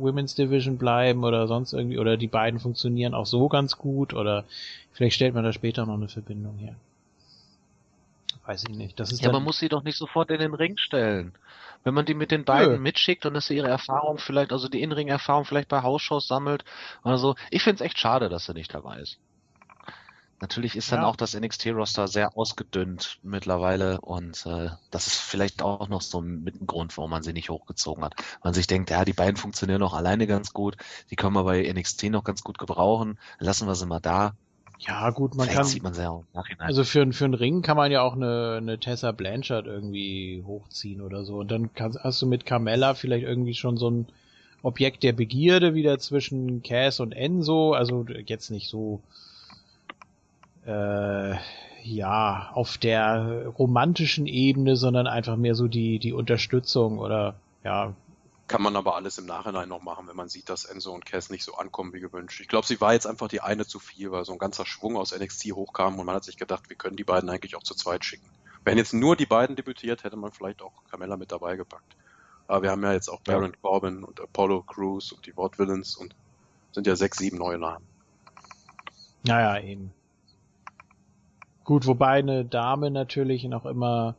Women's 0.00 0.34
Division 0.34 0.78
bleiben 0.78 1.24
oder 1.24 1.46
sonst 1.46 1.72
irgendwie 1.72 1.98
oder 1.98 2.16
die 2.16 2.26
beiden 2.26 2.60
funktionieren 2.60 3.14
auch 3.14 3.26
so 3.26 3.48
ganz 3.48 3.78
gut 3.78 4.14
oder 4.14 4.44
vielleicht 4.92 5.16
stellt 5.16 5.34
man 5.34 5.44
da 5.44 5.52
später 5.52 5.86
noch 5.86 5.94
eine 5.94 6.08
Verbindung 6.08 6.56
her. 6.58 6.74
Weiß 8.46 8.64
ich 8.68 8.74
nicht. 8.74 8.98
Das 8.98 9.12
ist 9.12 9.22
Ja, 9.22 9.30
man 9.30 9.44
muss 9.44 9.58
sie 9.58 9.68
doch 9.68 9.82
nicht 9.82 9.98
sofort 9.98 10.30
in 10.30 10.40
den 10.40 10.54
Ring 10.54 10.78
stellen. 10.78 11.34
Wenn 11.84 11.94
man 11.94 12.06
die 12.06 12.14
mit 12.14 12.30
den 12.30 12.44
beiden 12.44 12.74
Nö. 12.74 12.78
mitschickt 12.78 13.26
und 13.26 13.34
dass 13.34 13.46
sie 13.46 13.56
ihre 13.56 13.68
Erfahrung 13.68 14.18
vielleicht, 14.18 14.52
also 14.52 14.68
die 14.68 14.82
Inring-Erfahrung 14.82 15.44
vielleicht 15.44 15.68
bei 15.68 15.82
Hausshows 15.82 16.26
sammelt 16.26 16.64
oder 17.04 17.18
so. 17.18 17.34
Ich 17.50 17.62
find's 17.62 17.82
echt 17.82 17.98
schade, 17.98 18.28
dass 18.28 18.46
sie 18.46 18.54
nicht 18.54 18.72
dabei 18.72 19.00
ist. 19.00 19.18
Natürlich 20.40 20.76
ist 20.76 20.92
dann 20.92 21.02
Ja. 21.02 21.06
auch 21.06 21.16
das 21.16 21.34
NXT-Roster 21.34 22.06
sehr 22.08 22.36
ausgedünnt 22.36 23.18
mittlerweile 23.22 24.00
und 24.00 24.44
äh, 24.46 24.70
das 24.90 25.06
ist 25.06 25.16
vielleicht 25.16 25.62
auch 25.62 25.88
noch 25.88 26.00
so 26.02 26.20
ein 26.20 26.44
Grund, 26.66 26.96
warum 26.96 27.10
man 27.10 27.22
sie 27.22 27.32
nicht 27.32 27.50
hochgezogen 27.50 28.04
hat. 28.04 28.14
Man 28.42 28.54
sich 28.54 28.66
denkt, 28.66 28.90
ja, 28.90 29.04
die 29.04 29.12
beiden 29.14 29.36
funktionieren 29.36 29.82
auch 29.82 29.94
alleine 29.94 30.26
ganz 30.26 30.52
gut, 30.52 30.76
die 31.10 31.16
können 31.16 31.34
wir 31.34 31.44
bei 31.44 31.62
NXT 31.72 32.04
noch 32.04 32.24
ganz 32.24 32.42
gut 32.42 32.58
gebrauchen, 32.58 33.18
lassen 33.38 33.66
wir 33.66 33.74
sie 33.74 33.86
mal 33.86 34.00
da. 34.00 34.32
ja 34.78 35.10
gut, 35.10 35.34
man 35.34 35.46
vielleicht 35.46 35.54
kann 35.56 35.64
sieht 35.64 35.82
man 35.82 35.94
sie 35.94 36.02
ja 36.02 36.10
auch 36.10 36.22
im 36.22 36.28
Nachhinein. 36.32 36.68
Also 36.68 36.84
für, 36.84 37.12
für 37.12 37.24
einen 37.24 37.34
Ring 37.34 37.62
kann 37.62 37.76
man 37.76 37.90
ja 37.92 38.02
auch 38.02 38.14
eine, 38.14 38.56
eine 38.58 38.78
Tessa 38.80 39.12
Blanchard 39.12 39.66
irgendwie 39.66 40.42
hochziehen 40.46 41.00
oder 41.00 41.24
so. 41.24 41.38
Und 41.38 41.50
dann 41.50 41.72
kannst, 41.74 41.98
hast 42.00 42.22
du 42.22 42.26
mit 42.26 42.46
Carmella 42.46 42.94
vielleicht 42.94 43.24
irgendwie 43.26 43.54
schon 43.54 43.76
so 43.76 43.90
ein 43.90 44.06
Objekt 44.62 45.02
der 45.02 45.12
Begierde 45.12 45.74
wieder 45.74 45.98
zwischen 45.98 46.62
Cass 46.62 47.00
und 47.00 47.12
Enzo. 47.12 47.72
Also 47.74 48.06
jetzt 48.26 48.50
nicht 48.50 48.68
so, 48.68 49.02
äh, 50.68 51.36
ja, 51.82 52.50
auf 52.52 52.76
der 52.76 53.48
romantischen 53.58 54.26
Ebene, 54.26 54.76
sondern 54.76 55.06
einfach 55.06 55.36
mehr 55.36 55.54
so 55.54 55.66
die, 55.66 55.98
die 55.98 56.12
Unterstützung 56.12 56.98
oder, 56.98 57.36
ja, 57.64 57.94
Kann 58.48 58.62
man 58.62 58.76
aber 58.76 58.94
alles 58.94 59.16
im 59.18 59.26
Nachhinein 59.26 59.68
noch 59.68 59.82
machen, 59.82 60.06
wenn 60.08 60.16
man 60.16 60.28
sieht, 60.28 60.48
dass 60.50 60.66
Enzo 60.66 60.92
und 60.92 61.06
Cass 61.06 61.30
nicht 61.30 61.44
so 61.44 61.54
ankommen 61.54 61.92
wie 61.94 62.00
gewünscht. 62.00 62.40
Ich 62.40 62.48
glaube, 62.48 62.66
sie 62.66 62.80
war 62.80 62.92
jetzt 62.92 63.06
einfach 63.06 63.28
die 63.28 63.40
eine 63.40 63.66
zu 63.66 63.78
viel, 63.78 64.10
weil 64.10 64.24
so 64.24 64.32
ein 64.32 64.38
ganzer 64.38 64.66
Schwung 64.66 64.96
aus 64.96 65.18
NXT 65.18 65.52
hochkam 65.52 65.98
und 65.98 66.04
man 66.04 66.16
hat 66.16 66.24
sich 66.24 66.36
gedacht, 66.36 66.68
wir 66.68 66.76
können 66.76 66.96
die 66.96 67.04
beiden 67.04 67.30
eigentlich 67.30 67.56
auch 67.56 67.62
zu 67.62 67.74
zweit 67.74 68.04
schicken. 68.04 68.28
Wenn 68.64 68.76
jetzt 68.76 68.92
nur 68.92 69.16
die 69.16 69.26
beiden 69.26 69.56
debütiert, 69.56 70.04
hätte 70.04 70.16
man 70.16 70.32
vielleicht 70.32 70.60
auch 70.60 70.72
Carmella 70.90 71.16
mit 71.16 71.32
dabei 71.32 71.56
gepackt. 71.56 71.96
Aber 72.46 72.62
wir 72.62 72.70
haben 72.70 72.82
ja 72.82 72.92
jetzt 72.92 73.08
auch 73.08 73.20
Ja. 73.26 73.34
Baron 73.34 73.54
Corbin 73.62 74.04
und 74.04 74.20
Apollo 74.20 74.62
Crews 74.62 75.12
und 75.12 75.24
die 75.24 75.32
Vaudevillains 75.32 75.96
und 75.96 76.14
sind 76.72 76.86
ja 76.86 76.96
sechs, 76.96 77.18
sieben 77.18 77.38
neue 77.38 77.58
Namen. 77.58 77.86
naja, 79.26 79.62
eben. 79.62 79.92
Gut, 81.68 81.84
wobei 81.86 82.12
eine 82.20 82.46
Dame 82.46 82.90
natürlich 82.90 83.44
noch 83.44 83.66
immer 83.66 84.14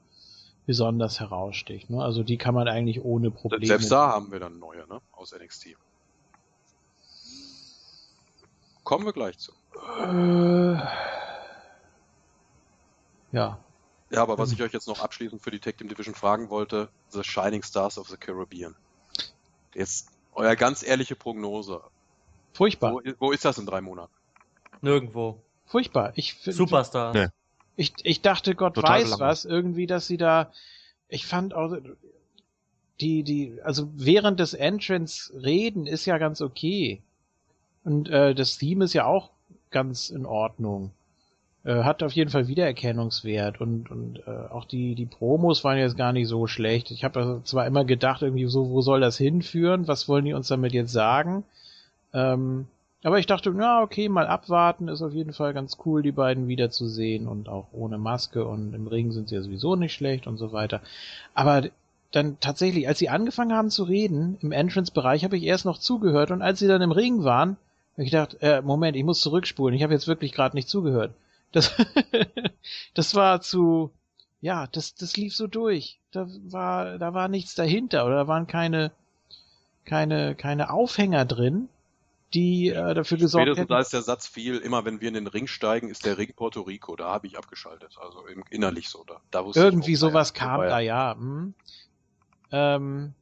besonders 0.68 1.20
heraussticht. 1.20 1.90
Ne? 1.90 2.00
Also 2.00 2.22
die 2.22 2.38
kann 2.38 2.54
man 2.54 2.68
eigentlich 2.68 3.04
ohne 3.04 3.32
Probleme. 3.32 3.66
Selbst 3.66 3.92
da 3.92 4.10
haben 4.10 4.32
wir 4.32 4.40
dann 4.40 4.60
neue, 4.60 4.88
ne? 4.88 5.02
Aus 5.14 5.34
NXT. 5.34 5.70
Kommen 8.84 9.04
wir 9.04 9.14
gleich 9.14 9.40
zu. 9.40 9.52
Äh, 10.00 10.76
ja. 13.32 13.58
Ja, 14.12 14.22
aber 14.22 14.38
was 14.38 14.52
ich 14.52 14.62
euch 14.62 14.72
jetzt 14.72 14.88
noch 14.88 15.00
abschließend 15.00 15.42
für 15.42 15.50
die 15.50 15.60
Tag 15.60 15.76
Team 15.80 15.88
Division 15.90 16.14
fragen 16.14 16.52
wollte, 16.52 16.90
The 17.10 17.24
Shining 17.24 17.64
Stars 17.64 17.98
of 17.98 18.10
the 18.10 18.18
Caribbean. 18.18 18.76
Jetzt 19.74 20.12
euer 20.36 20.56
ganz 20.56 20.84
ehrliche 20.84 21.16
Prognose. 21.16 21.82
Furchtbar. 22.54 22.94
Wo, 22.94 23.02
wo 23.18 23.32
ist 23.32 23.44
das 23.44 23.58
in 23.58 23.66
drei 23.66 23.82
Monaten? 23.82 24.14
Nirgendwo. 24.82 25.42
Furchtbar. 25.66 26.12
Ich, 26.14 26.36
find- 26.36 26.56
Superstar. 26.56 27.12
Nee. 27.14 27.28
Ich, 27.80 27.94
ich 28.04 28.22
dachte, 28.22 28.56
Gott 28.56 28.76
Total 28.76 28.92
weiß 28.92 29.12
langweilig. 29.12 29.32
was, 29.32 29.46
irgendwie, 29.46 29.88
dass 29.88 30.06
sie 30.06 30.18
da, 30.18 30.52
ich 31.08 31.26
fand 31.26 31.54
auch, 31.54 31.78
die, 33.00 33.24
die, 33.24 33.58
also 33.64 33.90
während 33.96 34.42
des 34.42 34.54
Entrance 34.54 35.32
reden 35.34 35.88
ist 35.88 36.06
ja 36.06 36.18
ganz 36.18 36.42
okay. 36.42 37.02
Und 37.86 38.10
äh, 38.10 38.36
das 38.36 38.58
Theme 38.58 38.84
ist 38.84 38.94
ja 38.94 39.06
auch 39.06 39.30
ganz 39.72 40.10
in 40.10 40.26
Ordnung. 40.26 40.92
Äh, 41.64 41.84
hat 41.84 42.04
auf 42.04 42.12
jeden 42.12 42.30
Fall 42.30 42.50
Wiedererkennungswert 42.50 43.62
und, 43.62 43.90
und 43.90 44.24
äh, 44.28 44.52
auch 44.52 44.66
die, 44.66 44.94
die 44.94 45.06
Promos 45.06 45.64
waren 45.64 45.78
jetzt 45.78 45.96
gar 45.96 46.12
nicht 46.12 46.28
so 46.28 46.48
schlecht. 46.48 46.92
Ich 46.92 47.06
habe 47.06 47.22
also 47.22 47.40
zwar 47.46 47.66
immer 47.66 47.86
gedacht, 47.86 48.22
irgendwie 48.22 48.48
so, 48.48 48.70
wo 48.70 48.82
soll 48.82 49.00
das 49.00 49.18
hinführen? 49.18 49.88
Was 49.88 50.10
wollen 50.10 50.26
die 50.26 50.34
uns 50.34 50.50
damit 50.50 50.74
jetzt 50.74 50.92
sagen? 50.92 51.46
Ähm, 52.14 52.68
aber 53.04 53.20
ich 53.20 53.28
dachte, 53.28 53.54
ja, 53.58 53.82
okay, 53.82 54.10
mal 54.10 54.28
abwarten, 54.28 54.90
ist 54.90 55.02
auf 55.02 55.14
jeden 55.14 55.32
Fall 55.32 55.54
ganz 55.54 55.78
cool, 55.86 56.02
die 56.02 56.12
beiden 56.12 56.48
wiederzusehen 56.48 57.28
und 57.28 57.48
auch 57.48 57.68
ohne 57.72 57.98
Maske 57.98 58.46
und 58.46 58.74
im 58.74 58.88
Ring 58.88 59.12
sind 59.12 59.30
sie 59.30 59.36
ja 59.36 59.42
sowieso 59.42 59.76
nicht 59.76 59.94
schlecht 59.94 60.28
und 60.28 60.38
so 60.38 60.52
weiter. 60.52 60.82
Aber 61.34 61.70
dann 62.12 62.40
tatsächlich, 62.40 62.88
als 62.88 63.00
sie 63.00 63.10
angefangen 63.10 63.54
haben 63.54 63.70
zu 63.70 63.84
reden, 63.84 64.38
im 64.42 64.52
Entrance-Bereich 64.52 65.24
habe 65.24 65.38
ich 65.38 65.44
erst 65.44 65.66
noch 65.66 65.78
zugehört 65.78 66.32
und 66.32 66.42
als 66.42 66.60
sie 66.60 66.68
dann 66.68 66.82
im 66.82 66.92
Ring 66.92 67.24
waren, 67.24 67.58
habe 67.94 68.04
ich 68.04 68.12
gedacht, 68.12 68.38
äh, 68.42 68.62
Moment, 68.62 68.98
ich 68.98 69.04
muss 69.04 69.22
zurückspulen, 69.22 69.76
ich 69.76 69.84
habe 69.84 69.94
jetzt 69.94 70.08
wirklich 70.08 70.34
gerade 70.34 70.58
nicht 70.58 70.68
zugehört. 70.68 71.14
Das, 71.52 71.74
das 72.94 73.16
war 73.16 73.42
zu, 73.42 73.92
ja, 74.42 74.68
das, 74.68 74.96
das 74.96 75.16
lief 75.16 75.36
so 75.36 75.48
durch. 75.48 76.00
Da 76.12 76.28
war, 76.50 76.98
da 76.98 77.14
war 77.14 77.30
nichts 77.30 77.56
dahinter 77.56 78.06
oder 78.06 78.16
da 78.16 78.28
waren 78.28 78.48
keine, 78.48 78.92
keine, 79.86 80.36
keine 80.36 80.72
Aufhänger 80.72 81.26
drin, 81.26 81.70
die 82.34 82.70
äh, 82.70 82.94
dafür 82.94 83.18
gesorgt 83.18 83.44
Spätestens 83.44 83.64
hätten. 83.64 83.74
als 83.74 83.90
der 83.90 84.02
Satz 84.02 84.28
fiel, 84.28 84.58
immer 84.58 84.86
wenn 84.86 85.02
wir 85.02 85.08
in 85.08 85.14
den 85.16 85.28
Ring 85.28 85.48
steigen, 85.48 85.90
ist 85.90 86.06
der 86.06 86.18
Ring 86.18 86.34
Puerto 86.36 86.62
Rico. 86.62 86.96
Da 86.96 87.10
habe 87.10 87.28
ich 87.28 87.38
abgeschaltet. 87.38 87.98
Also 88.00 88.26
im, 88.28 88.44
innerlich 88.50 88.90
so. 88.90 89.04
Da, 89.06 89.20
da 89.32 89.46
wusste 89.46 89.62
Irgendwie 89.62 89.94
ich, 89.94 90.00
sowas 90.00 90.34
kam 90.34 90.62
da, 90.62 90.80
ja. 90.80 91.16
Hm. 91.16 91.54
Ähm, 92.52 93.14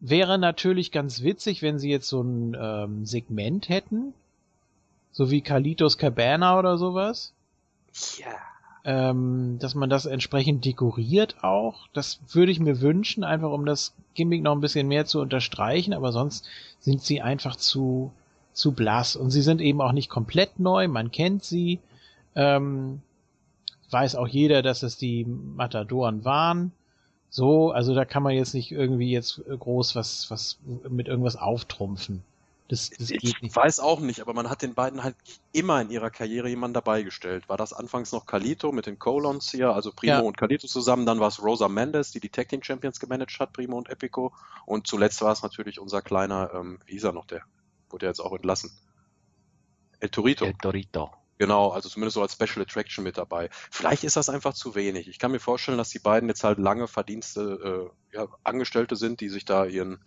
wäre 0.00 0.38
natürlich 0.38 0.90
ganz 0.92 1.22
witzig, 1.22 1.62
wenn 1.62 1.78
sie 1.78 1.90
jetzt 1.90 2.08
so 2.08 2.22
ein 2.22 2.56
ähm, 2.58 3.06
Segment 3.06 3.68
hätten. 3.68 4.14
So 5.10 5.30
wie 5.30 5.42
Kalitos 5.42 5.98
Cabana 5.98 6.58
oder 6.58 6.78
sowas. 6.78 7.32
Ja. 8.18 8.51
Ähm, 8.84 9.58
dass 9.60 9.76
man 9.76 9.90
das 9.90 10.06
entsprechend 10.06 10.64
dekoriert 10.64 11.36
auch. 11.42 11.86
Das 11.92 12.18
würde 12.32 12.50
ich 12.50 12.58
mir 12.58 12.80
wünschen, 12.80 13.22
einfach 13.22 13.52
um 13.52 13.64
das 13.64 13.94
Gimmick 14.14 14.42
noch 14.42 14.52
ein 14.52 14.60
bisschen 14.60 14.88
mehr 14.88 15.06
zu 15.06 15.20
unterstreichen, 15.20 15.92
aber 15.92 16.10
sonst 16.10 16.48
sind 16.80 17.00
sie 17.00 17.22
einfach 17.22 17.54
zu, 17.54 18.10
zu 18.52 18.72
blass. 18.72 19.14
Und 19.14 19.30
sie 19.30 19.42
sind 19.42 19.60
eben 19.60 19.80
auch 19.80 19.92
nicht 19.92 20.08
komplett 20.08 20.58
neu, 20.58 20.88
man 20.88 21.12
kennt 21.12 21.44
sie. 21.44 21.78
Ähm, 22.34 23.02
weiß 23.90 24.16
auch 24.16 24.26
jeder, 24.26 24.62
dass 24.62 24.82
es 24.82 24.96
die 24.96 25.24
Matadoren 25.24 26.24
waren. 26.24 26.72
So, 27.30 27.70
also 27.70 27.94
da 27.94 28.04
kann 28.04 28.22
man 28.22 28.34
jetzt 28.34 28.52
nicht 28.54 28.72
irgendwie 28.72 29.10
jetzt 29.10 29.42
groß 29.46 29.94
was, 29.94 30.30
was 30.30 30.58
mit 30.88 31.08
irgendwas 31.08 31.36
auftrumpfen. 31.36 32.22
Das, 32.68 32.88
das 32.90 33.08
geht 33.08 33.22
Ich 33.22 33.42
nicht. 33.42 33.54
weiß 33.54 33.80
auch 33.80 34.00
nicht, 34.00 34.20
aber 34.20 34.32
man 34.32 34.48
hat 34.48 34.62
den 34.62 34.74
beiden 34.74 35.02
halt 35.02 35.16
immer 35.52 35.80
in 35.82 35.90
ihrer 35.90 36.10
Karriere 36.10 36.48
jemanden 36.48 36.74
dabei 36.74 37.02
gestellt. 37.02 37.48
War 37.48 37.56
das 37.58 37.72
anfangs 37.72 38.12
noch 38.12 38.24
Kalito 38.24 38.72
mit 38.72 38.86
den 38.86 38.98
Colons 38.98 39.50
hier, 39.50 39.70
also 39.74 39.92
Primo 39.92 40.12
Ja. 40.14 40.20
und 40.20 40.36
Kalito 40.38 40.66
zusammen, 40.66 41.04
dann 41.04 41.20
war 41.20 41.28
es 41.28 41.42
Rosa 41.42 41.68
Mendes, 41.68 42.12
die 42.12 42.20
die 42.20 42.30
Tag 42.30 42.48
Team 42.48 42.62
Champions 42.62 42.98
gemanagt 43.00 43.38
hat, 43.40 43.52
Primo 43.52 43.76
und 43.76 43.90
Epico 43.90 44.32
und 44.64 44.86
zuletzt 44.86 45.20
war 45.22 45.32
es 45.32 45.42
natürlich 45.42 45.80
unser 45.80 46.00
kleiner, 46.02 46.50
ähm, 46.54 46.78
wie 46.86 46.92
hieß 46.92 47.04
er 47.04 47.12
noch, 47.12 47.26
der 47.26 47.42
wurde 47.90 48.06
ja 48.06 48.10
jetzt 48.10 48.20
auch 48.20 48.32
entlassen. 48.32 48.70
El 50.00 50.08
Torito. 50.08 50.44
El 50.46 50.54
Dorito. 50.60 51.10
Genau, 51.38 51.70
also 51.70 51.88
zumindest 51.88 52.14
so 52.14 52.22
als 52.22 52.34
Special 52.34 52.62
Attraction 52.62 53.02
mit 53.04 53.18
dabei. 53.18 53.48
Vielleicht 53.70 54.04
ist 54.04 54.16
das 54.16 54.28
einfach 54.28 54.54
zu 54.54 54.74
wenig. 54.74 55.08
Ich 55.08 55.18
kann 55.18 55.32
mir 55.32 55.40
vorstellen, 55.40 55.78
dass 55.78 55.90
die 55.90 55.98
beiden 55.98 56.28
jetzt 56.28 56.44
halt 56.44 56.58
lange 56.58 56.86
Verdienste, 56.86 57.90
äh, 58.12 58.16
ja, 58.16 58.28
Angestellte 58.44 58.94
sind, 58.96 59.20
die 59.20 59.28
sich 59.28 59.44
da 59.44 59.64
ihren, 59.64 59.98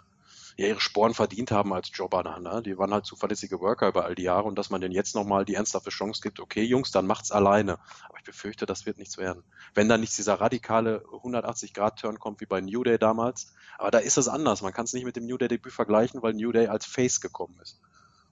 ja, 0.57 0.68
ihre 0.68 0.80
Sporen 0.80 1.14
verdient 1.14 1.52
haben 1.52 1.73
als 1.73 1.90
Jobber. 1.94 2.23
Ne? 2.40 2.61
Die 2.64 2.77
waren 2.77 2.94
halt 2.94 3.06
zuverlässige 3.06 3.60
Worker 3.60 3.90
über 3.90 4.06
all 4.06 4.15
die 4.15 4.23
Jahre 4.23 4.48
und 4.48 4.57
dass 4.57 4.69
man 4.69 4.82
denen 4.82 4.94
jetzt 4.94 5.15
nochmal 5.15 5.45
die 5.45 5.56
ernsthafte 5.56 5.90
Chance 5.90 6.22
gibt, 6.22 6.40
okay, 6.40 6.64
Jungs, 6.64 6.91
dann 6.91 7.07
macht's 7.07 7.32
alleine. 7.32 7.77
Aber 8.07 8.18
ich 8.18 8.23
befürchte, 8.23 8.65
das 8.65 8.86
wird 8.86 8.98
nichts 8.98 9.18
werden. 9.18 9.44
Wenn 9.73 9.90
da 9.90 9.98
nicht 9.98 10.18
dieser 10.18 10.36
radikale 10.36 11.03
180-Grad-Turn 11.11 12.19
kommt 12.19 12.40
wie 12.41 12.45
bei 12.45 12.61
New 12.61 12.84
Day 12.84 12.98
damals, 12.98 13.53
aber 13.77 13.91
da 13.91 13.98
ist 13.98 14.18
es 14.18 14.27
anders. 14.27 14.61
Man 14.61 14.73
kann 14.73 14.86
es 14.86 14.94
nicht 14.94 15.06
mit 15.06 15.15
dem 15.15 15.26
New 15.26 15.38
Day-Debüt 15.38 15.73
vergleichen, 15.73 16.22
weil 16.22 16.34
New 16.34 16.52
Day 16.52 16.68
als 16.68 16.86
Face 16.86 17.19
gekommen 17.19 17.60
ist 17.61 17.80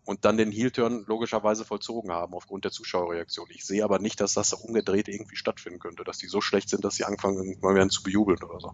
und 0.05 0.25
dann 0.25 0.37
den 0.37 0.51
Heel-Turn 0.51 1.05
logischerweise 1.07 1.65
vollzogen 1.65 2.11
haben 2.11 2.33
aufgrund 2.33 2.65
der 2.65 2.71
Zuschauerreaktion. 2.71 3.47
Ich 3.51 3.65
sehe 3.65 3.83
aber 3.83 3.99
nicht, 3.99 4.19
dass 4.19 4.33
das 4.33 4.53
umgedreht 4.53 5.07
irgendwie 5.07 5.35
stattfinden 5.35 5.79
könnte, 5.79 6.03
dass 6.03 6.17
die 6.17 6.27
so 6.27 6.41
schlecht 6.41 6.69
sind, 6.69 6.83
dass 6.83 6.95
sie 6.95 7.05
anfangen, 7.05 7.37
irgendwann 7.37 7.75
werden 7.75 7.89
zu 7.89 8.03
bejubeln 8.03 8.43
oder 8.43 8.59
so. 8.59 8.73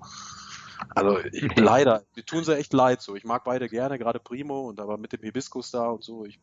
Also 0.95 1.19
ich, 1.31 1.55
leider, 1.57 2.03
die 2.15 2.23
tun 2.23 2.43
sie 2.43 2.57
echt 2.57 2.73
leid 2.73 3.01
so. 3.01 3.15
Ich 3.15 3.25
mag 3.25 3.43
beide 3.43 3.69
gerne, 3.69 3.97
gerade 3.97 4.19
Primo 4.19 4.67
und 4.69 4.79
aber 4.79 4.97
mit 4.97 5.13
dem 5.13 5.21
Hibiskus 5.21 5.71
da 5.71 5.87
und 5.89 6.03
so, 6.03 6.25
ich 6.25 6.39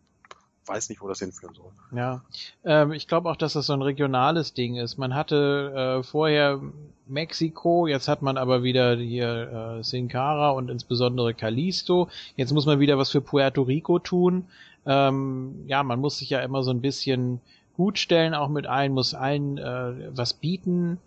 weiß 0.66 0.88
nicht, 0.88 1.00
wo 1.00 1.08
das 1.08 1.20
hinführen 1.20 1.54
soll. 1.54 1.70
Ja, 1.92 2.24
ähm, 2.64 2.92
ich 2.92 3.06
glaube 3.06 3.30
auch, 3.30 3.36
dass 3.36 3.52
das 3.52 3.66
so 3.66 3.72
ein 3.72 3.82
regionales 3.82 4.52
Ding 4.52 4.76
ist. 4.76 4.98
Man 4.98 5.14
hatte 5.14 6.00
äh, 6.00 6.02
vorher 6.02 6.60
Mexiko, 7.06 7.86
jetzt 7.86 8.08
hat 8.08 8.22
man 8.22 8.36
aber 8.36 8.62
wieder 8.62 8.96
hier 8.96 9.78
äh, 9.78 9.84
Sin 9.84 10.08
Cara 10.08 10.50
und 10.50 10.70
insbesondere 10.70 11.34
Calisto. 11.34 12.08
Jetzt 12.34 12.52
muss 12.52 12.66
man 12.66 12.80
wieder 12.80 12.98
was 12.98 13.10
für 13.10 13.20
Puerto 13.20 13.62
Rico 13.62 13.98
tun. 13.98 14.46
Ähm, 14.86 15.64
ja, 15.66 15.82
man 15.82 16.00
muss 16.00 16.18
sich 16.18 16.30
ja 16.30 16.40
immer 16.40 16.62
so 16.62 16.70
ein 16.70 16.80
bisschen 16.80 17.40
gut 17.76 17.98
stellen, 17.98 18.34
auch 18.34 18.48
mit 18.48 18.66
allen, 18.66 18.92
muss 18.92 19.14
allen 19.14 19.58
äh, 19.58 20.10
was 20.16 20.34
bieten. 20.34 20.98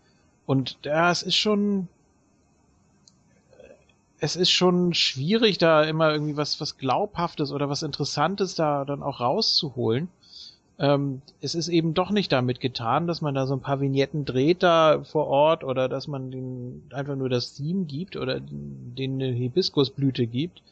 Und 0.45 0.77
ja, 0.84 1.11
es 1.11 1.22
ist 1.22 1.35
schon, 1.35 1.88
es 4.20 4.36
ist 4.36 4.52
schon 4.52 4.94
schwierig, 4.94 5.58
da 5.58 5.84
immer 5.84 6.12
irgendwie 6.12 6.38
was, 6.38 6.60
was 6.62 6.78
Glaubhaftes 6.78 7.52
oder 7.52 7.70
was 7.70 7.84
Interessantes 7.84 8.56
da 8.56 8.86
dann 8.86 9.04
auch 9.04 9.20
rauszuholen. 9.20 10.10
Ähm, 10.80 11.22
es 11.41 11.56
ist 11.56 11.68
eben 11.70 11.94
doch 11.94 12.12
nicht 12.12 12.32
damit 12.32 12.62
getan, 12.62 13.08
dass 13.08 13.22
man 13.22 13.36
da 13.36 13.48
so 13.48 13.54
ein 13.56 13.62
paar 13.62 13.82
Vignetten 13.82 14.26
dreht 14.26 14.64
da 14.64 15.04
vor 15.04 15.28
Ort 15.28 15.64
oder 15.64 15.90
dass 15.90 16.08
man 16.08 16.32
den 16.32 16.84
einfach 16.94 17.16
nur 17.16 17.30
das 17.30 17.54
Theme 17.56 17.86
gibt 17.86 18.16
oder 18.16 18.40
den 18.41 19.16
eine 19.16 19.32
Hibiskusblüte 19.34 20.28
gibt. 20.28 20.64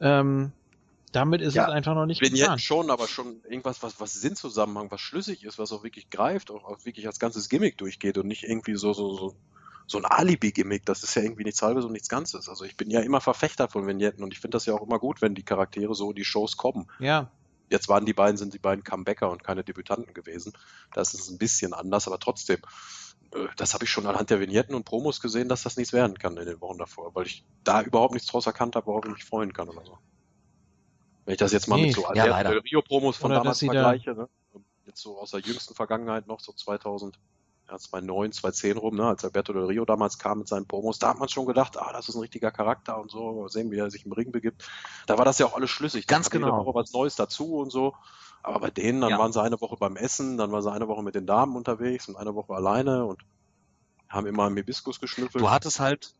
Ähm, 0.00 0.52
damit 1.12 1.42
ist 1.42 1.54
Ja, 1.54 1.62
es 1.62 1.68
einfach 1.68 1.94
noch 1.94 2.06
nicht 2.06 2.22
Vignetten 2.22 2.56
getan. 2.56 2.62
schon, 2.62 2.90
aber 2.90 3.08
schon 3.08 3.42
irgendwas, 3.44 3.82
was, 3.82 4.00
was 4.00 4.12
Sinnzusammenhang, 4.14 4.90
was 4.90 5.00
schlüssig 5.00 5.44
ist, 5.44 5.58
was 5.58 5.72
auch 5.72 5.82
wirklich 5.84 6.10
greift, 6.10 6.50
auch, 6.50 6.64
auch 6.64 6.84
wirklich 6.84 7.06
als 7.06 7.18
ganzes 7.18 7.48
Gimmick 7.48 7.76
durchgeht 7.78 8.18
und 8.18 8.26
nicht 8.28 8.44
irgendwie 8.44 8.76
so, 8.76 8.92
so, 8.92 9.14
so, 9.16 9.34
so 9.86 9.98
ein 9.98 10.04
Alibi-Gimmick. 10.04 10.84
Das 10.86 11.02
ist 11.02 11.14
ja 11.14 11.22
irgendwie 11.22 11.44
nichts 11.44 11.60
halbes 11.62 11.84
und 11.84 11.92
nichts 11.92 12.08
Ganzes. 12.08 12.48
Also 12.48 12.64
ich 12.64 12.76
bin 12.76 12.90
ja 12.90 13.00
immer 13.00 13.20
Verfechter 13.20 13.68
von 13.68 13.86
Vignetten 13.86 14.22
und 14.24 14.32
ich 14.32 14.40
finde 14.40 14.56
das 14.56 14.66
ja 14.66 14.74
auch 14.74 14.82
immer 14.82 14.98
gut, 14.98 15.20
wenn 15.22 15.34
die 15.34 15.42
Charaktere 15.44 15.94
so 15.94 16.10
in 16.10 16.16
die 16.16 16.24
Shows 16.24 16.56
kommen. 16.56 16.86
Ja, 16.98 17.30
Jetzt 17.70 17.88
waren 17.88 18.04
die 18.04 18.12
beiden, 18.12 18.36
sind 18.36 18.52
die 18.52 18.58
beiden 18.58 18.84
Comebacker 18.84 19.30
und 19.30 19.42
keine 19.42 19.64
Debütanten 19.64 20.12
gewesen. 20.12 20.52
Da 20.92 21.00
ist 21.00 21.14
es 21.14 21.30
ein 21.30 21.38
bisschen 21.38 21.72
anders, 21.72 22.06
aber 22.06 22.18
trotzdem, 22.18 22.58
äh, 23.32 23.46
das 23.56 23.72
habe 23.72 23.84
ich 23.84 23.90
schon 23.90 24.06
anhand 24.06 24.28
der 24.28 24.38
Vignetten 24.38 24.74
und 24.74 24.84
Promos 24.84 25.18
gesehen, 25.18 25.48
dass 25.48 25.62
das 25.62 25.78
nichts 25.78 25.92
werden 25.94 26.18
kann 26.18 26.36
in 26.36 26.44
den 26.44 26.60
Wochen 26.60 26.76
davor, 26.76 27.14
weil 27.14 27.26
ich 27.26 27.42
da 27.64 27.80
überhaupt 27.80 28.12
nichts 28.12 28.28
draus 28.28 28.46
erkannt 28.46 28.76
habe, 28.76 28.86
worauf 28.86 29.04
ich 29.06 29.12
mich 29.12 29.24
freuen 29.24 29.52
kann 29.54 29.70
oder 29.70 29.82
so. 29.84 29.98
Wenn 31.24 31.32
ich 31.32 31.38
das 31.38 31.52
jetzt 31.52 31.66
mal 31.66 31.76
Nee, 31.76 31.86
mit 31.86 31.94
so 31.94 32.02
ja, 32.02 32.08
Alberto 32.08 32.30
leider. 32.30 32.50
Del 32.50 32.58
Rio 32.60 32.82
Promos 32.82 33.16
von 33.16 33.30
Oder 33.30 33.40
damals 33.40 33.58
sie 33.58 33.66
da- 33.66 33.72
vergleiche, 33.72 34.14
ne? 34.14 34.28
jetzt 34.86 35.00
so 35.00 35.18
aus 35.18 35.30
der 35.30 35.40
jüngsten 35.40 35.74
Vergangenheit 35.74 36.26
noch, 36.26 36.40
so 36.40 36.52
2000, 36.52 37.18
ja, 37.70 37.78
2009, 37.78 38.32
2010 38.32 38.76
rum, 38.76 38.96
ne? 38.96 39.06
als 39.06 39.24
Alberto 39.24 39.52
Del 39.52 39.64
Rio 39.64 39.84
damals 39.84 40.18
kam 40.18 40.38
mit 40.38 40.48
seinen 40.48 40.66
Promos, 40.66 40.98
da 40.98 41.08
hat 41.10 41.18
man 41.18 41.28
schon 41.28 41.46
gedacht, 41.46 41.78
ah, 41.78 41.92
das 41.92 42.08
ist 42.08 42.14
ein 42.14 42.20
richtiger 42.20 42.50
Charakter 42.50 43.00
und 43.00 43.10
so, 43.10 43.32
mal 43.32 43.48
sehen, 43.48 43.70
wie 43.70 43.78
er 43.78 43.90
sich 43.90 44.04
im 44.04 44.12
Ring 44.12 44.32
begibt. 44.32 44.68
Da 45.06 45.16
war 45.18 45.24
das 45.24 45.38
ja 45.38 45.46
auch 45.46 45.54
alles 45.54 45.70
schlüssig. 45.70 46.06
Da 46.06 46.16
Ganz 46.16 46.26
jede 46.26 46.40
genau. 46.40 46.64
Woche 46.64 46.74
was 46.74 46.92
Neues 46.92 47.16
dazu 47.16 47.56
und 47.56 47.70
so. 47.70 47.94
Aber 48.42 48.60
bei 48.60 48.70
denen, 48.70 49.00
dann 49.00 49.10
Ja. 49.10 49.18
waren 49.18 49.32
sie 49.32 49.42
eine 49.42 49.60
Woche 49.60 49.76
beim 49.78 49.96
Essen, 49.96 50.36
dann 50.36 50.52
waren 50.52 50.62
sie 50.62 50.70
eine 50.70 50.86
Woche 50.88 51.02
mit 51.02 51.14
den 51.14 51.26
Damen 51.26 51.56
unterwegs 51.56 52.08
und 52.08 52.16
eine 52.16 52.34
Woche 52.34 52.52
alleine 52.52 53.06
und 53.06 53.22
haben 54.10 54.26
immer 54.26 54.46
im 54.46 54.56
Hibiskus 54.56 55.00
geschnüffelt. 55.00 55.42
Du 55.42 55.50
hattest 55.50 55.80
halt, 55.80 56.14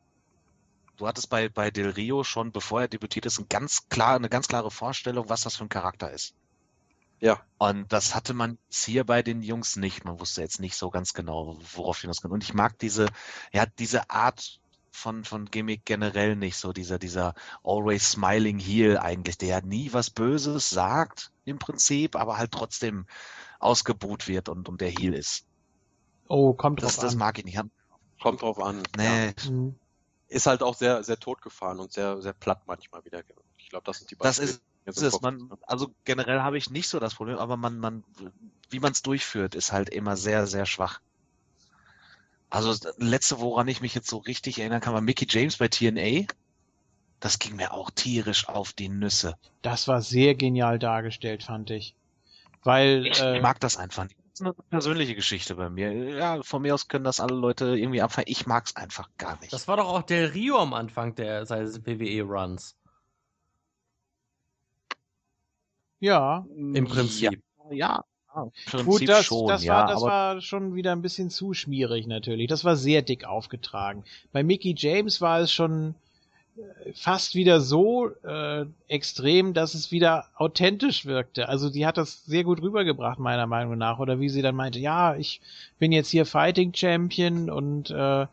du 0.97 1.07
hattest 1.07 1.29
bei, 1.29 1.51
bei 1.51 1.71
Del 1.71 1.91
Rio 1.91 2.25
schon, 2.25 2.53
bevor 2.53 2.81
er 2.81 2.89
debütiert 2.89 3.27
ist, 3.27 3.39
ein 3.39 3.49
ganz 3.51 3.89
klar, 3.91 4.17
eine 4.17 4.31
ganz 4.31 4.49
klare 4.49 4.71
Vorstellung, 4.71 5.29
was 5.29 5.43
das 5.43 5.57
für 5.57 5.65
ein 5.65 5.69
Charakter 5.69 6.11
ist. 6.11 6.35
Ja. 7.25 7.41
Und 7.57 7.91
das 7.91 8.15
hatte 8.15 8.35
man 8.35 8.59
hier 8.71 9.05
bei 9.05 9.23
den 9.23 9.41
Jungs 9.43 9.77
nicht. 9.77 10.05
Man 10.05 10.21
wusste 10.21 10.43
jetzt 10.43 10.61
nicht 10.61 10.77
so 10.77 10.91
ganz 10.91 11.15
genau, 11.15 11.57
worauf 11.75 12.03
das 12.03 12.21
geht. 12.21 12.31
Und 12.31 12.45
ich 12.45 12.53
mag 12.53 12.79
diese, 12.79 13.07
ja, 13.51 13.65
diese 13.79 14.11
Art 14.11 14.61
von, 14.93 15.25
von 15.25 15.47
Gimmick 15.47 15.87
generell 15.87 16.37
nicht 16.37 16.59
so. 16.59 16.75
Dieser, 16.75 16.99
dieser 16.99 17.35
always 17.63 18.11
smiling 18.11 18.59
Heel 18.59 18.99
eigentlich, 18.99 19.39
der 19.39 19.49
ja 19.49 19.61
nie 19.63 19.93
was 19.95 20.11
Böses 20.11 20.69
sagt, 20.69 21.33
im 21.47 21.59
Prinzip, 21.59 22.15
aber 22.15 22.37
halt 22.37 22.53
trotzdem 22.53 23.07
ausgebuht 23.59 24.29
wird 24.29 24.51
und, 24.51 24.69
und 24.69 24.83
der 24.83 24.91
Heel 24.91 25.15
ist. 25.15 25.47
oh, 26.29 26.53
kommt 26.53 26.83
drauf 26.83 26.91
Das, 26.95 27.01
das 27.01 27.13
an. 27.15 27.19
mag 27.21 27.39
ich 27.39 27.47
nicht. 27.47 27.59
Kommt 28.21 28.43
drauf 28.43 28.59
an. 28.61 28.83
Nee, 28.99 29.29
Ja. 29.43 29.51
Mhm. 29.51 29.75
Ist 30.29 30.47
halt 30.47 30.63
auch 30.63 30.75
sehr, 30.75 31.05
sehr 31.05 31.19
totgefahren 31.19 31.79
und 31.81 31.93
sehr, 31.93 32.21
sehr 32.21 32.33
platt 32.35 32.63
manchmal 32.67 33.03
wieder. 33.05 33.23
Ich 33.59 33.71
glaube, 33.71 33.85
das 33.87 33.99
sind 33.99 34.11
die 34.11 34.17
Das 34.17 34.37
beiden 34.37 34.51
ist- 34.51 34.59
die 34.59 34.65
mir 34.67 34.74
Das 34.85 34.97
so 34.97 35.07
ist 35.07 35.23
man, 35.23 35.51
also 35.63 35.95
generell 36.05 36.41
habe 36.41 36.59
ich 36.59 36.71
nicht 36.71 36.89
so 36.89 37.01
das 37.01 37.15
Problem, 37.15 37.39
aber 37.39 37.57
man, 37.57 37.79
man, 37.79 38.05
wie 38.71 38.81
man 38.81 38.93
es 38.93 39.03
durchführt, 39.03 39.55
ist 39.55 39.73
halt 39.73 39.89
immer 39.89 40.17
sehr, 40.17 40.47
sehr 40.47 40.67
schwach. 40.67 41.01
Also 42.51 42.69
das 42.69 42.95
letzte, 42.99 43.41
woran 43.41 43.67
ich 43.67 43.81
mich 43.81 43.95
jetzt 43.95 44.09
so 44.09 44.19
richtig 44.19 44.59
erinnern 44.59 44.81
kann, 44.81 44.95
war 44.95 45.01
Mickey 45.01 45.27
James 45.29 45.57
bei 45.57 45.69
TNA. 45.69 46.27
Das 47.19 47.39
ging 47.39 47.57
mir 47.57 47.73
auch 47.73 47.91
tierisch 47.91 48.49
auf 48.49 48.73
die 48.75 48.89
Nüsse. 48.91 49.37
Das 49.63 49.89
war 49.89 50.03
sehr 50.03 50.35
genial 50.35 50.79
dargestellt, 50.79 51.43
fand 51.43 51.71
ich. 51.71 51.95
Weil, 52.63 53.07
Ich 53.07 53.21
äh, 53.21 53.41
mag 53.41 53.61
das 53.61 53.77
einfach 53.77 54.05
nicht. 54.05 54.17
Das 54.19 54.41
ist 54.41 54.47
eine 54.47 54.55
persönliche 54.71 55.15
Geschichte 55.15 55.55
bei 55.55 55.71
mir. 55.71 55.93
Ja, 55.93 56.43
von 56.43 56.63
mir 56.63 56.75
aus 56.75 56.89
können 56.89 57.05
das 57.05 57.21
alle 57.21 57.35
Leute 57.35 57.77
irgendwie 57.77 58.03
abfallen. 58.03 58.29
Ich 58.29 58.47
mag 58.47 58.67
es 58.67 58.77
einfach 58.77 59.09
gar 59.17 59.39
nicht. 59.41 59.53
Das 59.53 59.69
war 59.69 59.77
doch 59.77 59.89
auch 59.89 60.03
Del 60.03 60.27
Rio 60.27 60.59
am 60.59 60.75
Anfang 60.75 61.15
der, 61.15 61.47
seines 61.47 61.87
WWE-Runs. 61.87 62.77
Ja, 66.01 66.47
Im 66.57 66.85
Prinzip. 66.87 67.41
Ja, 67.71 67.75
ja 67.75 68.05
im 68.43 68.51
Prinzip 68.67 68.87
Gut, 68.87 69.09
das, 69.09 69.27
schon, 69.27 69.47
das, 69.47 69.65
ja, 69.65 69.75
war, 69.75 69.87
das 69.87 69.97
aber 69.97 70.07
war 70.07 70.41
schon 70.41 70.75
wieder 70.75 70.93
ein 70.93 71.03
bisschen 71.03 71.31
zu 71.31 71.55
schmierig 71.55 72.07
natürlich. 72.07 72.49
Das 72.49 72.65
war 72.65 72.77
sehr 72.77 73.03
dick 73.03 73.25
aufgetragen. 73.25 74.05
Bei 74.33 74.43
Mickey 74.43 74.75
James 74.77 75.21
war 75.21 75.41
es 75.41 75.53
schon 75.53 75.95
äh, 76.57 76.93
fast 76.95 77.35
wieder 77.35 77.61
so 77.61 78.09
äh, 78.25 78.67
extrem, 78.89 79.55
dass 79.55 79.75
es 79.75 79.93
wieder 79.93 80.29
authentisch 80.37 81.07
wirkte. 81.07 81.49
Also 81.49 81.71
die 81.71 81.87
hat 81.87 81.97
das 81.97 82.25
sehr 82.25 82.45
gut 82.45 82.61
rübergebracht, 82.61 83.19
meiner 83.19 83.47
Meinung 83.47 83.79
nach. 83.79 83.99
Oder 83.99 84.21
wie 84.21 84.29
sie 84.29 84.43
dann 84.43 84.57
meinte, 84.57 84.81
ja, 84.81 85.15
ich 85.17 85.41
bin 85.79 85.93
jetzt 85.93 86.11
hier 86.11 86.27
Fighting 86.27 86.75
Champion 86.75 87.51
und 87.51 87.91
äh, 87.91 88.27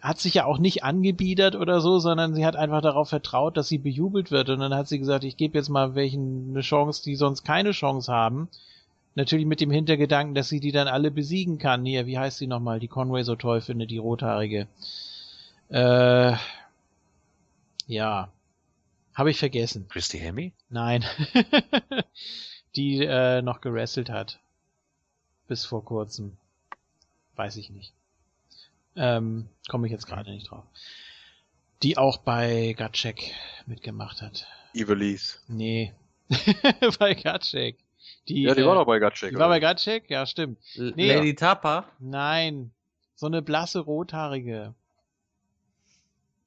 hat 0.00 0.20
sich 0.20 0.34
ja 0.34 0.44
auch 0.44 0.58
nicht 0.58 0.84
angebiedert 0.84 1.56
oder 1.56 1.80
so, 1.80 1.98
sondern 1.98 2.34
sie 2.34 2.46
hat 2.46 2.56
einfach 2.56 2.80
darauf 2.80 3.08
vertraut, 3.08 3.56
dass 3.56 3.68
sie 3.68 3.78
bejubelt 3.78 4.30
wird. 4.30 4.50
Und 4.50 4.60
dann 4.60 4.74
hat 4.74 4.88
sie 4.88 4.98
gesagt, 4.98 5.24
ich 5.24 5.36
gebe 5.36 5.58
jetzt 5.58 5.68
mal 5.68 5.94
welchen 5.94 6.50
eine 6.50 6.60
Chance, 6.60 7.02
die 7.02 7.16
sonst 7.16 7.44
keine 7.44 7.72
Chance 7.72 8.12
haben. 8.12 8.48
Natürlich 9.14 9.46
mit 9.46 9.60
dem 9.60 9.70
Hintergedanken, 9.70 10.34
dass 10.34 10.48
sie 10.48 10.60
die 10.60 10.72
dann 10.72 10.88
alle 10.88 11.10
besiegen 11.10 11.58
kann. 11.58 11.84
Hier, 11.84 12.06
wie 12.06 12.18
heißt 12.18 12.38
sie 12.38 12.46
nochmal, 12.46 12.80
die 12.80 12.88
Conway 12.88 13.22
so 13.22 13.36
toll 13.36 13.60
findet, 13.60 13.90
die 13.90 13.98
rothaarige. 13.98 14.66
Äh, 15.68 16.34
ja. 17.86 18.28
Habe 19.14 19.30
ich 19.30 19.38
vergessen. 19.38 19.86
Christy 19.88 20.18
Hemme? 20.18 20.52
Nein. 20.68 21.04
die 22.76 23.04
äh, 23.04 23.42
noch 23.42 23.60
gewrestelt 23.60 24.10
hat. 24.10 24.40
Bis 25.46 25.64
vor 25.64 25.84
kurzem. 25.84 26.36
Weiß 27.36 27.56
ich 27.56 27.70
nicht. 27.70 27.92
Ähm, 28.96 29.48
komme 29.68 29.86
ich 29.86 29.92
jetzt 29.92 30.06
gerade 30.06 30.30
nicht 30.30 30.50
drauf. 30.50 30.64
Die 31.82 31.98
auch 31.98 32.18
bei 32.18 32.74
Gatschek 32.76 33.34
mitgemacht 33.66 34.22
hat. 34.22 34.46
Ivelisse. 34.74 35.38
Nee. 35.48 35.92
bei 36.98 37.14
Gatschek. 37.14 37.78
Die, 38.28 38.42
Ja, 38.42 38.54
die 38.54 38.62
äh, 38.62 38.66
war 38.66 38.74
doch 38.76 38.86
bei 38.86 38.98
Gatschek. 38.98 39.30
die 39.30 39.36
war 39.36 39.48
bei 39.48 39.56
oder? 39.58 39.60
Gatschek? 39.60 40.08
Ja, 40.10 40.26
stimmt. 40.26 40.58
L- 40.76 40.92
Nee. 40.96 41.12
Lady 41.14 41.34
Tapa. 41.34 41.88
Nein. 41.98 42.72
So 43.16 43.26
eine 43.26 43.42
blasse 43.42 43.80
rothaarige. 43.80 44.74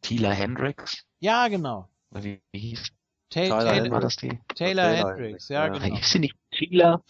Tila 0.02 0.32
Hendricks? 0.32 1.06
Ja, 1.20 1.48
genau. 1.48 1.90
Oder 2.12 2.24
Wie, 2.24 2.42
hieß 2.54 2.84
Ta 3.30 3.42
Tyler 3.42 3.48
Taylor, 3.60 3.74
Hendricks. 3.74 3.92
war 3.94 4.02
das 4.02 4.16
die? 4.16 4.30
Taylor 4.30 4.46
Taylor 4.56 4.84
Hendricks, 4.88 5.10
Hendricks, 5.18 5.50
ja, 5.50 5.66
ja. 5.68 5.74
genau. 5.74 5.98
Ist 6.00 6.10
sie 6.12 6.20
nicht 6.20 6.36
Tila? 6.52 7.04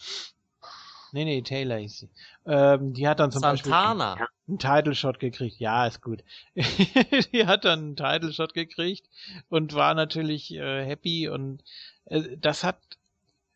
Nee, 1.12 1.24
nee, 1.24 1.42
Taylor 1.42 1.78
hieß 1.78 1.98
sie. 1.98 2.10
Ähm, 2.46 2.92
die 2.92 3.08
hat 3.08 3.20
dann 3.20 3.30
zum 3.30 3.40
Santana. 3.40 4.14
Beispiel 4.14 4.26
einen 4.48 4.58
Title 4.58 4.94
Shot 4.94 5.20
gekriegt. 5.20 5.58
Ja, 5.58 5.86
ist 5.86 6.02
gut. 6.02 6.22
die 6.54 7.46
hat 7.46 7.64
dann 7.64 7.78
einen 7.80 7.96
Title 7.96 8.32
Shot 8.32 8.54
gekriegt 8.54 9.08
und 9.48 9.74
war 9.74 9.94
natürlich 9.94 10.52
äh, 10.54 10.84
happy 10.84 11.28
und 11.28 11.62
äh, 12.06 12.36
das 12.36 12.64
hat 12.64 12.78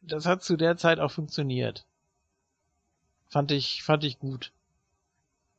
das 0.00 0.26
hat 0.26 0.42
zu 0.42 0.56
der 0.56 0.76
Zeit 0.76 0.98
auch 0.98 1.10
funktioniert. 1.10 1.86
Fand 3.28 3.52
ich 3.52 3.82
fand 3.82 4.04
ich 4.04 4.18
gut. 4.18 4.52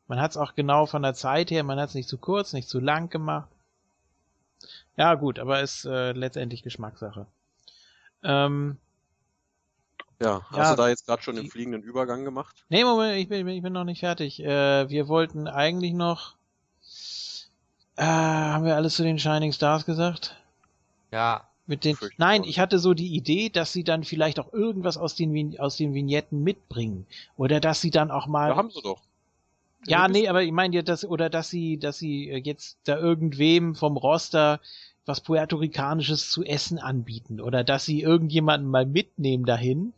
Man 0.07 0.19
hat 0.19 0.31
es 0.31 0.37
auch 0.37 0.53
genau 0.53 0.85
von 0.85 1.01
der 1.01 1.13
Zeit 1.13 1.49
her, 1.49 1.63
man 1.63 1.79
hat 1.79 1.89
es 1.89 1.95
nicht 1.95 2.09
zu 2.09 2.17
kurz, 2.17 2.53
nicht 2.53 2.69
zu 2.69 2.79
lang 2.79 3.09
gemacht. 3.09 3.49
Ja, 4.97 5.15
gut, 5.15 5.39
aber 5.39 5.61
ist 5.61 5.85
äh, 5.85 6.11
letztendlich 6.11 6.61
Geschmackssache. 6.61 7.25
Ähm, 8.21 8.77
Ja, 10.23 10.41
hast 10.51 10.57
Ja, 10.57 10.71
du 10.71 10.75
da 10.81 10.89
jetzt 10.89 11.05
gerade 11.05 11.21
schon 11.21 11.35
den 11.35 11.47
fliegenden 11.47 11.83
Übergang 11.83 12.23
gemacht? 12.23 12.65
Nee, 12.67 12.83
Moment, 12.83 13.17
ich 13.17 13.29
bin, 13.29 13.47
ich 13.47 13.61
bin 13.61 13.71
noch 13.71 13.85
nicht 13.85 13.99
fertig. 14.01 14.41
Äh, 14.43 14.89
wir 14.89 15.07
wollten 15.07 15.47
eigentlich 15.47 15.93
noch. 15.93 16.35
Äh, 17.95 18.03
haben 18.03 18.65
wir 18.65 18.75
alles 18.75 18.95
zu 18.95 19.03
den 19.03 19.19
Shining 19.19 19.51
Stars 19.51 19.85
gesagt? 19.85 20.35
Ja. 21.11 21.47
Mit 21.65 21.85
den. 21.85 21.97
Nein, 22.17 22.43
ich 22.43 22.59
hatte 22.59 22.77
so 22.77 22.93
die 22.93 23.15
Idee, 23.15 23.49
dass 23.49 23.71
sie 23.71 23.83
dann 23.83 24.03
vielleicht 24.03 24.39
auch 24.39 24.51
irgendwas 24.53 24.97
aus 24.97 25.15
den, 25.15 25.59
aus 25.59 25.77
den 25.77 25.93
Vignetten 25.93 26.43
mitbringen. 26.43 27.05
Oder 27.37 27.59
dass 27.59 27.81
sie 27.81 27.91
dann 27.91 28.11
auch 28.11 28.27
mal. 28.27 28.49
Ja, 28.49 28.55
haben 28.57 28.69
sie 28.69 28.81
doch. 28.81 29.01
Ja, 29.85 30.01
Ja, 30.03 30.07
nee, 30.07 30.27
aber 30.27 30.43
ich 30.43 30.51
meine 30.51 30.75
ja, 30.75 30.81
dass, 30.81 31.05
oder 31.05 31.29
dass 31.29 31.49
sie, 31.49 31.77
dass 31.77 31.97
sie 31.97 32.29
äh, 32.29 32.37
jetzt 32.37 32.77
da 32.85 32.97
irgendwem 32.97 33.75
vom 33.75 33.97
Roster 33.97 34.59
was 35.05 35.21
Puerto-Ricanisches 35.21 36.31
zu 36.31 36.43
essen 36.43 36.79
anbieten. 36.79 37.41
Oder 37.41 37.63
dass 37.63 37.85
sie 37.85 38.01
irgendjemanden 38.01 38.69
mal 38.69 38.85
mitnehmen 38.85 39.45
dahin. 39.45 39.93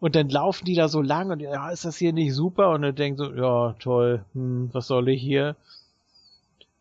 Und 0.00 0.16
dann 0.16 0.28
laufen 0.30 0.64
die 0.64 0.74
da 0.74 0.88
so 0.88 1.02
lang 1.02 1.30
und 1.30 1.40
ja, 1.40 1.70
ist 1.70 1.84
das 1.84 1.96
hier 1.98 2.12
nicht 2.12 2.34
super? 2.34 2.70
Und 2.70 2.82
dann 2.82 2.94
denken 2.96 3.18
so, 3.18 3.32
ja, 3.34 3.74
toll, 3.78 4.24
hm, 4.32 4.70
was 4.72 4.86
soll 4.86 5.08
ich 5.10 5.20
hier? 5.20 5.56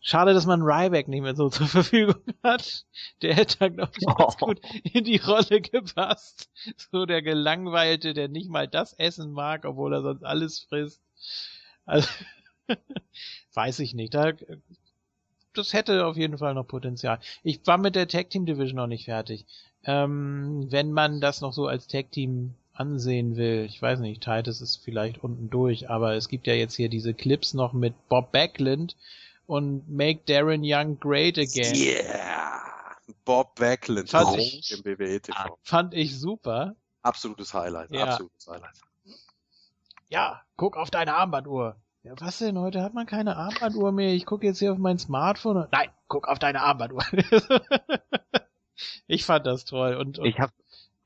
Schade, 0.02 0.34
dass 0.34 0.46
man 0.46 0.62
Ryback 0.62 1.10
nicht 1.10 1.22
mehr 1.22 1.36
so 1.36 1.50
zur 1.50 1.68
Verfügung 1.68 2.22
hat. 2.42 2.86
Der 3.22 3.36
hätte 3.36 3.58
dann, 3.60 3.76
glaube 3.76 3.92
ich, 3.98 4.06
ganz 4.08 4.36
Oh. 4.42 4.46
gut 4.48 4.62
in 4.84 5.04
die 5.04 5.18
Rolle 5.18 5.60
gepasst. 5.62 6.50
So 6.92 7.06
der 7.06 7.22
Gelangweilte, 7.22 8.14
der 8.14 8.30
nicht 8.30 8.50
mal 8.50 8.68
das 8.68 8.94
essen 8.94 9.32
mag, 9.32 9.66
obwohl 9.66 9.94
er 9.94 10.02
sonst 10.02 10.24
alles 10.24 10.60
frisst. 10.62 11.02
Also, 11.86 12.08
Weiß 13.54 13.80
ich 13.80 13.94
nicht. 13.94 14.14
Da, 14.14 14.32
das 15.54 15.74
hätte 15.74 16.06
auf 16.06 16.16
jeden 16.16 16.38
Fall 16.38 16.54
noch 16.54 16.68
Potenzial. 16.68 17.20
Ich 17.44 17.60
war 17.66 17.78
mit 17.78 17.96
der 17.96 18.08
Tag 18.08 18.30
Team 18.30 18.46
Division 18.46 18.78
noch 18.78 18.88
nicht 18.88 19.06
fertig. 19.06 19.46
Ähm, 19.84 20.68
wenn 20.70 20.92
man 20.94 21.20
das 21.20 21.42
noch 21.42 21.52
so 21.52 21.68
als 21.68 21.88
Tag 21.88 22.12
Team 22.12 22.54
ansehen 22.80 23.36
will, 23.36 23.66
ich 23.66 23.82
weiß 23.82 24.00
nicht, 24.00 24.24
Titus 24.24 24.62
ist 24.62 24.78
vielleicht 24.78 25.24
unten 25.24 25.50
durch, 25.50 25.90
aber 25.90 26.14
es 26.16 26.30
gibt 26.30 26.48
ja 26.48 26.54
jetzt 26.54 26.76
hier 26.76 26.90
diese 26.90 27.14
Clips 27.14 27.54
noch 27.54 27.74
mit 27.74 27.94
Bob 28.08 28.32
Backlund 28.32 28.96
und 29.46 29.90
Make 29.90 30.22
Darren 30.26 30.62
Young 30.64 31.00
Great 31.00 31.38
Again. 31.38 31.76
Yeah! 31.76 32.62
Bob 33.26 33.56
Backlund 33.56 34.10
Fand 34.10 34.38
ich- 34.38 34.72
im 34.72 34.86
WWE 34.86 35.20
TV. 35.20 35.58
Fand 35.64 35.94
ich 35.94 36.18
super. 36.20 36.76
Absolutes 37.02 37.54
Highlight, 37.54 37.92
Ja. 37.92 38.06
absolutes 38.06 38.48
Highlight. 38.48 38.76
Ja, 40.10 40.42
guck 40.56 40.78
auf 40.78 40.90
deine 40.90 41.16
Armbanduhr. 41.16 41.76
Ja, 42.04 42.14
was 42.20 42.38
denn? 42.40 42.58
Heute 42.58 42.82
hat 42.82 42.94
man 42.94 43.06
keine 43.06 43.36
Armbanduhr 43.36 43.92
mehr. 43.92 44.14
Ich 44.14 44.26
gucke 44.26 44.46
jetzt 44.46 44.60
hier 44.60 44.72
auf 44.72 44.78
mein 44.78 44.98
Smartphone. 45.00 45.68
Nein, 45.72 45.90
guck 46.08 46.28
auf 46.28 46.40
deine 46.40 46.62
Armbanduhr. 46.62 47.04
ich 49.08 49.26
fand 49.26 49.46
das 49.46 49.66
toll. 49.66 49.96
Und, 49.96 50.20
und 50.20 50.26
Ich 50.26 50.40
habe 50.40 50.54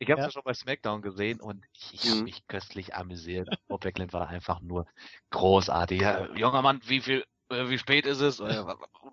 ich 0.03 0.11
hab's 0.11 0.19
Ja. 0.19 0.25
ja. 0.25 0.31
schon 0.31 0.43
bei 0.45 0.53
SmackDown 0.53 1.01
gesehen 1.01 1.39
und 1.41 1.65
ich, 1.73 1.93
ich 1.95 2.05
habe 2.09 2.17
Mhm. 2.19 2.23
mich 2.23 2.45
köstlich 2.47 2.95
amüsiert. 2.95 3.47
Bob 3.67 3.81
Backlund 3.81 4.13
war 4.13 4.27
einfach 4.27 4.61
nur 4.61 4.85
großartig. 5.31 6.01
Ja, 6.01 6.27
junger 6.35 6.61
Mann, 6.61 6.81
wie 6.85 7.01
viel, 7.01 7.23
äh, 7.49 7.69
wie 7.69 7.77
spät 7.77 8.05
ist 8.05 8.19
es? 8.21 8.39
Äh, 8.39 8.63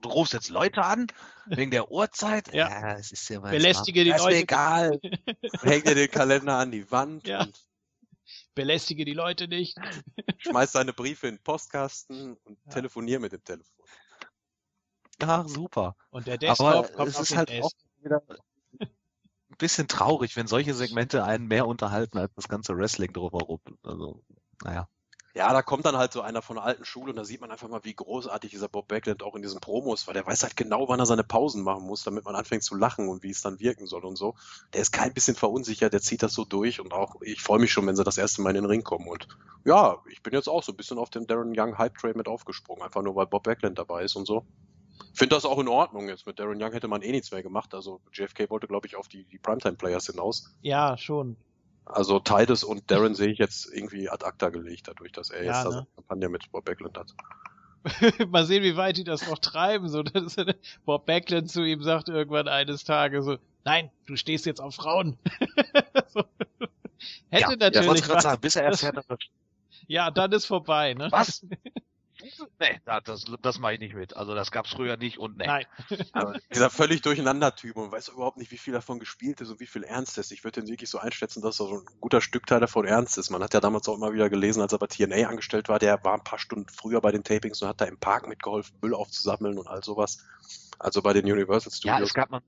Du 0.02 0.08
rufst 0.08 0.32
jetzt 0.32 0.48
Leute 0.48 0.82
an 0.82 1.08
wegen 1.46 1.70
der 1.70 1.90
Uhrzeit? 1.90 2.52
Ja. 2.54 2.94
es 2.96 3.12
ist 3.12 3.28
ja 3.28 3.40
mal 3.40 3.50
belästige 3.50 4.04
die 4.04 4.10
Das 4.10 4.20
ist 4.20 4.24
Leute. 4.24 4.36
mir 4.36 4.42
egal. 4.42 5.00
Häng 5.62 5.82
dir 5.82 5.94
den 5.94 6.10
Kalender 6.10 6.56
an 6.58 6.70
die 6.70 6.90
Wand 6.90 7.26
Ja. 7.26 7.42
und 7.42 7.60
Belästige 8.54 9.04
die 9.04 9.12
Leute 9.14 9.48
nicht. 9.48 9.76
schmeiß 10.38 10.72
deine 10.72 10.92
Briefe 10.92 11.26
in 11.28 11.36
den 11.36 11.42
Postkasten 11.42 12.36
und 12.44 12.58
Ja. 12.66 12.72
telefonier 12.72 13.18
mit 13.20 13.32
dem 13.32 13.42
Telefon. 13.44 13.84
Ja, 15.20 15.44
super. 15.46 15.96
Und 16.10 16.26
der 16.26 16.38
Desktop 16.38 16.66
Aber 16.66 16.88
kommt 16.88 17.08
es 17.10 17.18
ist 17.20 17.36
halt 17.36 17.48
Desk. 17.50 17.62
auch 17.64 17.70
wieder 18.02 18.22
bisschen 19.60 19.86
traurig, 19.86 20.36
wenn 20.36 20.46
solche 20.46 20.74
Segmente 20.74 21.24
einen 21.24 21.46
mehr 21.46 21.66
unterhalten 21.66 22.18
als 22.18 22.34
das 22.34 22.48
ganze 22.48 22.76
Wrestling 22.76 23.12
drumherum. 23.12 23.60
Also, 23.84 24.22
naja. 24.64 24.88
Ja, 25.32 25.52
da 25.52 25.62
kommt 25.62 25.84
dann 25.84 25.96
halt 25.96 26.12
so 26.12 26.22
einer 26.22 26.42
von 26.42 26.56
der 26.56 26.64
alten 26.64 26.84
Schule 26.84 27.10
und 27.10 27.16
da 27.16 27.24
sieht 27.24 27.40
man 27.40 27.52
einfach 27.52 27.68
mal, 27.68 27.84
wie 27.84 27.94
großartig 27.94 28.50
dieser 28.50 28.68
Bob 28.68 28.88
Backlund 28.88 29.22
auch 29.22 29.36
in 29.36 29.42
diesen 29.42 29.60
Promos 29.60 30.08
war. 30.08 30.14
Der 30.14 30.26
weiß 30.26 30.42
halt 30.42 30.56
genau, 30.56 30.88
wann 30.88 30.98
er 30.98 31.06
seine 31.06 31.22
Pausen 31.22 31.62
machen 31.62 31.86
muss, 31.86 32.02
damit 32.02 32.24
man 32.24 32.34
anfängt 32.34 32.64
zu 32.64 32.74
lachen 32.74 33.08
und 33.08 33.22
wie 33.22 33.30
es 33.30 33.40
dann 33.40 33.60
wirken 33.60 33.86
soll 33.86 34.04
und 34.04 34.16
so. 34.16 34.34
Der 34.72 34.80
ist 34.80 34.90
kein 34.90 35.14
bisschen 35.14 35.36
verunsichert, 35.36 35.92
der 35.92 36.00
zieht 36.00 36.24
das 36.24 36.34
so 36.34 36.44
durch 36.44 36.80
und 36.80 36.92
auch, 36.92 37.14
ich 37.22 37.42
freue 37.42 37.60
mich 37.60 37.70
schon, 37.70 37.86
wenn 37.86 37.94
sie 37.94 38.02
das 38.02 38.18
erste 38.18 38.42
Mal 38.42 38.50
in 38.50 38.62
den 38.62 38.64
Ring 38.64 38.82
kommen. 38.82 39.06
Und 39.06 39.28
ja, 39.64 39.98
ich 40.10 40.20
bin 40.20 40.32
jetzt 40.32 40.48
auch 40.48 40.64
so 40.64 40.72
ein 40.72 40.76
bisschen 40.76 40.98
auf 40.98 41.10
den 41.10 41.28
Darren 41.28 41.52
Young 41.56 41.78
Hype 41.78 41.96
Train 41.96 42.16
mit 42.16 42.26
aufgesprungen, 42.26 42.82
einfach 42.82 43.02
nur 43.02 43.14
weil 43.14 43.26
Bob 43.26 43.44
Backlund 43.44 43.78
dabei 43.78 44.02
ist 44.02 44.16
und 44.16 44.26
so. 44.26 44.44
Finde 45.14 45.34
das 45.36 45.44
auch 45.44 45.58
in 45.58 45.68
Ordnung 45.68 46.08
jetzt. 46.08 46.26
Mit 46.26 46.38
Darren 46.38 46.62
Young 46.62 46.72
hätte 46.72 46.88
man 46.88 47.02
eh 47.02 47.10
nichts 47.12 47.30
mehr 47.30 47.42
gemacht. 47.42 47.74
Also 47.74 48.00
JFK 48.12 48.50
wollte, 48.50 48.66
glaube 48.66 48.86
ich, 48.86 48.96
auf 48.96 49.08
die, 49.08 49.24
die 49.24 49.38
Primetime 49.38 49.76
Players 49.76 50.06
hinaus. 50.06 50.50
Ja, 50.62 50.96
schon. 50.96 51.36
Also 51.84 52.20
Titus 52.20 52.62
und 52.64 52.90
Darren 52.90 53.14
sehe 53.14 53.28
ich 53.32 53.38
jetzt 53.38 53.66
irgendwie 53.72 54.08
ad 54.08 54.24
acta 54.24 54.50
gelegt, 54.50 54.88
dadurch, 54.88 55.12
dass 55.12 55.30
er 55.30 55.42
Ja, 55.44 55.52
jetzt 55.52 55.64
ne? 55.64 55.70
seine 55.72 55.86
Kampagne 55.96 56.28
mit 56.28 56.50
Bob 56.52 56.64
Backlund 56.64 56.96
hat. 56.96 57.12
Mal 58.28 58.44
sehen, 58.44 58.62
wie 58.62 58.76
weit 58.76 58.96
die 58.98 59.04
das 59.04 59.26
noch 59.26 59.38
treiben. 59.38 59.88
So, 59.88 60.02
dass 60.02 60.36
Bob 60.84 61.06
Backlund 61.06 61.50
zu 61.50 61.62
ihm 61.62 61.82
sagt 61.82 62.08
irgendwann 62.08 62.48
eines 62.48 62.84
Tages 62.84 63.24
so, 63.24 63.38
nein, 63.64 63.90
du 64.06 64.16
stehst 64.16 64.46
jetzt 64.46 64.60
auf 64.60 64.74
Frauen. 64.74 65.18
so. 66.08 66.22
Hätte 67.30 67.42
ja, 67.42 67.50
ja, 67.50 67.56
natürlich 67.56 68.02
gerade 68.02 68.16
was. 68.16 68.22
sagen, 68.24 68.40
bis 68.40 68.56
er 68.56 68.64
erfährt, 68.64 68.96
dass 68.96 69.06
das 69.06 69.18
Ja, 69.86 70.10
dann 70.10 70.32
ist 70.32 70.46
vorbei, 70.46 70.94
ne? 70.94 71.08
Was? 71.10 71.44
Nee, 72.58 72.80
da- 72.84 73.00
das, 73.00 73.24
das 73.42 73.58
mache 73.58 73.74
ich 73.74 73.80
nicht 73.80 73.94
mit. 73.94 74.16
Also 74.16 74.34
das 74.34 74.50
gab's 74.50 74.70
früher 74.70 74.96
nicht 74.96 75.18
und 75.18 75.36
nee. 75.38 75.46
Nein. 75.46 75.66
Aber 76.12 76.38
dieser 76.52 76.70
völlig 76.70 77.02
durcheinander 77.02 77.54
Typ 77.54 77.76
und 77.76 77.90
weiß 77.92 78.08
überhaupt 78.08 78.36
nicht, 78.36 78.50
wie 78.50 78.58
viel 78.58 78.72
davon 78.72 78.98
gespielt 78.98 79.40
ist 79.40 79.50
und 79.50 79.60
wie 79.60 79.66
viel 79.66 79.82
ernst 79.84 80.18
ist. 80.18 80.32
Ich 80.32 80.44
würde 80.44 80.60
den 80.60 80.68
wirklich 80.70 80.90
so 80.90 80.98
einschätzen, 80.98 81.42
dass 81.42 81.60
er 81.60 81.66
so 81.66 81.78
ein 81.78 81.84
guter 82.00 82.20
Stückteil 82.20 82.60
davon 82.60 82.86
ernst 82.86 83.18
ist. 83.18 83.30
Man 83.30 83.42
hat 83.42 83.54
ja 83.54 83.60
damals 83.60 83.88
auch 83.88 83.96
immer 83.96 84.12
wieder 84.12 84.28
gelesen, 84.30 84.60
als 84.62 84.72
er 84.72 84.78
bei 84.78 84.86
TNA 84.86 85.28
angestellt 85.28 85.68
war, 85.68 85.78
der 85.78 86.02
war 86.04 86.14
ein 86.14 86.24
paar 86.24 86.38
Stunden 86.38 86.68
früher 86.68 87.00
bei 87.00 87.12
den 87.12 87.24
Tapings 87.24 87.60
und 87.62 87.68
hat 87.68 87.80
da 87.80 87.84
im 87.86 87.98
Park 87.98 88.28
mitgeholfen, 88.28 88.76
Müll 88.82 88.94
aufzusammeln 88.94 89.58
und 89.58 89.66
all 89.68 89.82
sowas. 89.82 90.24
Also 90.78 91.02
bei 91.02 91.12
den 91.12 91.24
Universal 91.30 91.70
Ja, 91.82 91.94
Studios. 91.94 92.08
es 92.08 92.14
gab 92.14 92.30
mal. 92.30 92.40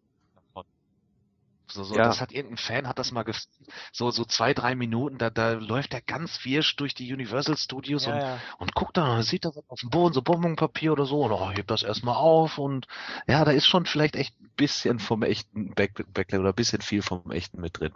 So, 1.73 1.85
so, 1.85 1.95
Ja. 1.95 2.05
Das 2.05 2.21
hat 2.21 2.33
irgendein 2.33 2.59
Fan 2.59 2.87
hat 2.87 2.99
das 2.99 3.13
mal 3.13 3.25
so 3.93 4.11
so 4.11 4.25
zwei 4.25 4.53
drei 4.53 4.75
Minuten 4.75 5.19
da 5.19 5.31
da 5.31 5.53
läuft 5.53 5.95
er 5.95 6.03
ganz 6.03 6.45
wirsch 6.45 6.77
durch 6.77 6.95
die 6.95 7.13
Universal 7.13 7.57
Studios 7.57 8.07
Ja, 8.07 8.13
und 8.13 8.21
ja. 8.21 8.39
und 8.59 8.75
guckt 8.75 8.99
und 8.99 9.23
sieht 9.23 9.45
das 9.45 9.57
auf 9.69 9.81
dem 9.81 9.91
Boden 9.91 10.13
so 10.13 10.23
Bonbonpapier 10.23 10.93
oder 10.93 11.07
so 11.07 11.23
und 11.23 11.33
oh, 11.33 11.51
hebt 11.51 11.71
das 11.71 11.83
erstmal 11.83 12.17
auf 12.17 12.59
und 12.59 12.87
ja 13.27 13.45
da 13.45 13.53
ist 13.53 13.67
schon 13.67 13.87
vielleicht 13.87 14.17
echt 14.17 14.39
ein 14.41 14.51
bisschen 14.57 14.99
vom 14.99 15.23
echten 15.23 15.75
Back 15.75 16.05
oder 16.33 16.51
ein 16.51 16.55
bisschen 16.55 16.83
viel 16.83 17.03
vom 17.03 17.31
echten 17.31 17.61
mit 17.61 17.81
drin. 17.81 17.93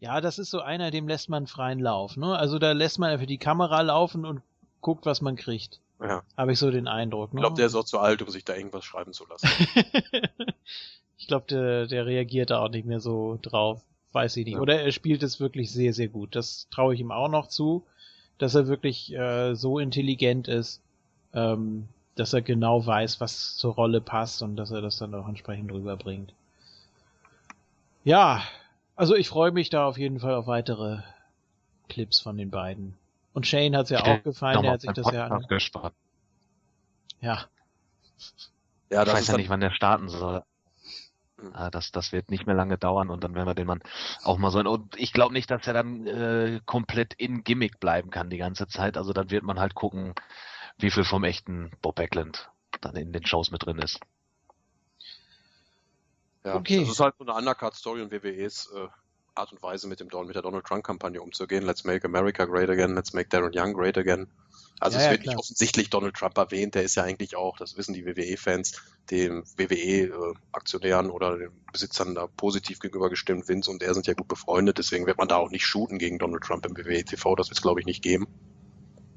Ja, 0.00 0.20
das 0.20 0.38
ist 0.38 0.50
so 0.50 0.60
einer, 0.60 0.90
dem 0.90 1.08
lässt 1.08 1.28
man 1.28 1.46
freien 1.46 1.80
Lauf, 1.80 2.16
ne? 2.16 2.38
Also 2.38 2.58
da 2.58 2.72
lässt 2.72 2.98
man 2.98 3.10
einfach 3.10 3.26
die 3.26 3.38
Kamera 3.38 3.80
laufen 3.80 4.24
und 4.24 4.42
guckt, 4.80 5.06
was 5.06 5.20
man 5.20 5.36
kriegt. 5.36 5.80
Ja. 6.00 6.22
Habe 6.36 6.52
ich 6.52 6.58
so 6.58 6.70
den 6.70 6.86
Eindruck, 6.86 7.34
ne? 7.34 7.40
Ich 7.40 7.42
glaube, 7.42 7.56
der 7.56 7.66
ist 7.66 7.74
auch 7.74 7.84
zu 7.84 7.98
alt, 7.98 8.22
um 8.22 8.30
sich 8.30 8.44
da 8.44 8.54
irgendwas 8.54 8.84
schreiben 8.84 9.12
zu 9.12 9.26
lassen. 9.26 9.48
ich 11.18 11.26
glaube, 11.26 11.46
der, 11.48 11.86
der 11.86 12.06
reagiert 12.06 12.50
da 12.50 12.60
auch 12.60 12.70
nicht 12.70 12.86
mehr 12.86 13.00
so 13.00 13.38
drauf. 13.42 13.82
Weiß 14.12 14.36
ich 14.36 14.46
nicht. 14.46 14.54
Ja. 14.54 14.60
Oder 14.60 14.80
er 14.80 14.92
spielt 14.92 15.22
es 15.22 15.40
wirklich 15.40 15.70
sehr, 15.70 15.92
sehr 15.92 16.08
gut. 16.08 16.34
Das 16.34 16.66
traue 16.70 16.94
ich 16.94 17.00
ihm 17.00 17.12
auch 17.12 17.28
noch 17.28 17.48
zu, 17.48 17.84
dass 18.38 18.54
er 18.54 18.68
wirklich 18.68 19.12
äh, 19.12 19.54
so 19.54 19.78
intelligent 19.78 20.48
ist, 20.48 20.80
ähm, 21.34 21.88
dass 22.14 22.32
er 22.32 22.40
genau 22.40 22.86
weiß, 22.86 23.20
was 23.20 23.56
zur 23.56 23.74
Rolle 23.74 24.00
passt 24.00 24.42
und 24.42 24.56
dass 24.56 24.70
er 24.70 24.80
das 24.80 24.96
dann 24.96 25.14
auch 25.14 25.28
entsprechend 25.28 25.70
rüberbringt. 25.70 26.32
Ja, 28.04 28.42
also 28.96 29.14
ich 29.14 29.28
freue 29.28 29.52
mich 29.52 29.70
da 29.70 29.86
auf 29.86 29.98
jeden 29.98 30.20
Fall 30.20 30.34
auf 30.34 30.46
weitere 30.46 30.98
Clips 31.88 32.20
von 32.20 32.36
den 32.36 32.50
beiden. 32.50 32.94
Und 33.34 33.46
Shane 33.46 33.76
hat's 33.76 33.90
ja 33.90 34.02
auch 34.02 34.22
gefallen, 34.22 34.62
der 34.62 34.72
hat 34.72 34.80
sich 34.80 34.92
das 34.92 35.12
ja 35.12 35.26
an. 35.26 35.42
Ja, 37.20 37.44
Ja, 38.90 39.02
ich 39.02 39.06
das 39.06 39.14
weiß 39.14 39.20
ist 39.22 39.28
ja 39.28 39.36
nicht, 39.36 39.50
wann 39.50 39.60
der 39.60 39.70
starten 39.70 40.08
soll. 40.08 40.42
Mhm. 41.38 41.52
Ah, 41.52 41.70
Das, 41.70 41.90
das 41.92 42.12
wird 42.12 42.30
nicht 42.30 42.46
mehr 42.46 42.54
lange 42.54 42.78
dauern 42.78 43.10
und 43.10 43.24
dann 43.24 43.34
werden 43.34 43.46
wir 43.48 43.54
den 43.54 43.66
Mann 43.66 43.82
auch 44.22 44.38
mal 44.38 44.50
so. 44.50 44.58
Und 44.60 44.96
ich 44.96 45.12
glaube 45.12 45.32
nicht, 45.34 45.50
dass 45.50 45.66
er 45.66 45.72
dann 45.74 46.06
äh, 46.06 46.60
komplett 46.66 47.14
in 47.14 47.44
Gimmick 47.44 47.80
bleiben 47.80 48.10
kann 48.10 48.30
die 48.30 48.38
ganze 48.38 48.66
Zeit. 48.68 48.96
Also 48.96 49.12
dann 49.12 49.30
wird 49.30 49.44
man 49.44 49.58
halt 49.60 49.74
gucken, 49.74 50.14
wie 50.78 50.90
viel 50.90 51.04
vom 51.04 51.24
echten 51.24 51.72
Bob 51.82 51.96
Backlund 51.96 52.50
dann 52.80 52.96
in 52.96 53.12
den 53.12 53.26
Shows 53.26 53.50
mit 53.50 53.64
drin 53.66 53.78
ist. 53.78 54.00
ja, 56.44 56.56
Okay. 56.56 56.80
das 56.80 56.88
ist 56.88 57.00
halt 57.00 57.14
so 57.18 57.24
eine 57.24 57.34
Undercard-Story 57.34 58.02
und 58.02 58.10
WWEs 58.10 58.70
äh, 58.72 58.88
Art 59.38 59.52
und 59.52 59.62
Weise 59.62 59.86
mit 59.86 60.00
dem 60.00 60.08
mit 60.26 60.34
der 60.34 60.42
Donald 60.42 60.64
Trump-Kampagne 60.64 61.22
umzugehen. 61.22 61.64
Let's 61.64 61.84
make 61.84 62.04
America 62.04 62.44
great 62.44 62.68
again, 62.68 62.94
let's 62.94 63.12
make 63.12 63.28
Darren 63.28 63.52
Young 63.54 63.72
great 63.72 63.96
again. 63.96 64.28
Also 64.80 64.96
Ja, 64.96 65.00
es 65.00 65.06
ja, 65.06 65.10
wird 65.12 65.22
klar. 65.22 65.34
nicht 65.34 65.40
offensichtlich 65.40 65.90
Donald 65.90 66.14
Trump 66.14 66.36
erwähnt, 66.38 66.74
der 66.74 66.82
ist 66.82 66.94
ja 66.94 67.02
eigentlich 67.02 67.36
auch, 67.36 67.56
das 67.56 67.76
wissen 67.76 67.94
die 67.94 68.06
WWE-Fans, 68.06 68.80
den 69.10 69.42
WWE-Aktionären 69.56 71.10
oder 71.10 71.36
den 71.36 71.50
Besitzern 71.72 72.14
da 72.14 72.26
positiv 72.26 72.78
gegenüber 72.78 73.10
gestimmt. 73.10 73.48
Vince 73.48 73.70
und 73.70 73.82
er 73.82 73.94
sind 73.94 74.06
ja 74.06 74.14
gut 74.14 74.28
befreundet, 74.28 74.78
deswegen 74.78 75.06
wird 75.06 75.18
man 75.18 75.28
da 75.28 75.36
auch 75.36 75.50
nicht 75.50 75.66
shooten 75.66 75.98
gegen 75.98 76.18
Donald 76.18 76.42
Trump 76.42 76.66
im 76.66 76.76
WWE-TV, 76.76 77.34
das 77.34 77.48
wird 77.48 77.58
es 77.58 77.62
glaube 77.62 77.80
ich 77.80 77.86
nicht 77.86 78.02
geben. 78.02 78.28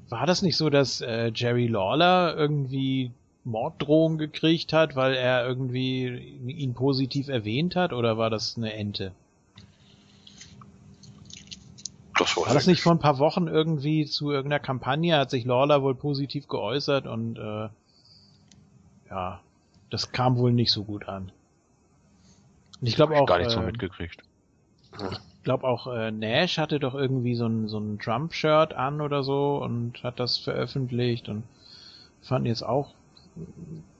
War 0.08 0.26
das 0.26 0.42
nicht 0.42 0.56
so, 0.56 0.68
dass 0.68 1.00
äh, 1.00 1.30
Jerry 1.34 1.68
Lawler 1.68 2.36
irgendwie 2.36 3.12
Morddrohungen 3.44 4.18
gekriegt 4.18 4.72
hat, 4.72 4.94
weil 4.94 5.14
er 5.14 5.46
irgendwie 5.46 6.06
ihn 6.46 6.74
positiv 6.74 7.28
erwähnt 7.28 7.76
hat, 7.76 7.92
oder 7.92 8.18
war 8.18 8.30
das 8.30 8.56
eine 8.56 8.72
Ente? 8.74 9.12
Das 12.22 12.36
War 12.36 12.54
das 12.54 12.66
nicht 12.66 12.82
vor 12.82 12.92
ein 12.92 12.98
paar 12.98 13.18
Wochen 13.18 13.48
irgendwie 13.48 14.06
zu 14.06 14.30
irgendeiner 14.30 14.60
Kampagne, 14.60 15.16
hat 15.16 15.30
sich 15.30 15.44
Lawler 15.44 15.82
wohl 15.82 15.94
positiv 15.94 16.48
geäußert 16.48 17.06
und 17.06 17.38
äh, 17.38 17.68
ja, 19.10 19.40
das 19.90 20.12
kam 20.12 20.36
wohl 20.38 20.52
nicht 20.52 20.72
so 20.72 20.84
gut 20.84 21.08
an. 21.08 21.32
Und 22.80 22.86
ich 22.86 22.96
glaube 22.96 23.16
auch, 23.16 23.26
gar 23.26 23.38
nicht 23.38 23.50
so 23.50 23.60
äh, 23.60 23.66
mitgekriegt. 23.66 24.22
ich 24.92 25.42
glaube 25.44 25.66
auch 25.66 25.86
äh, 25.86 26.10
Nash 26.10 26.58
hatte 26.58 26.80
doch 26.80 26.94
irgendwie 26.94 27.34
so 27.34 27.46
ein 27.46 27.68
so 27.68 27.78
ein 27.78 27.98
Trump-Shirt 27.98 28.74
an 28.74 29.00
oder 29.00 29.22
so 29.22 29.56
und 29.62 30.02
hat 30.02 30.18
das 30.18 30.38
veröffentlicht 30.38 31.28
und 31.28 31.44
fanden 32.22 32.46
jetzt 32.46 32.62
auch 32.62 32.94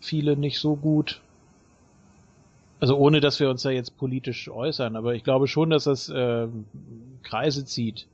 viele 0.00 0.36
nicht 0.36 0.58
so 0.58 0.76
gut. 0.76 1.20
Also 2.80 2.96
ohne, 2.96 3.20
dass 3.20 3.38
wir 3.38 3.48
uns 3.48 3.62
da 3.62 3.70
jetzt 3.70 3.96
politisch 3.96 4.48
äußern, 4.48 4.96
aber 4.96 5.14
ich 5.14 5.22
glaube 5.22 5.46
schon, 5.46 5.70
dass 5.70 5.84
das 5.84 6.08
äh, 6.08 6.48
Kreise 7.22 7.64
zieht. 7.64 8.08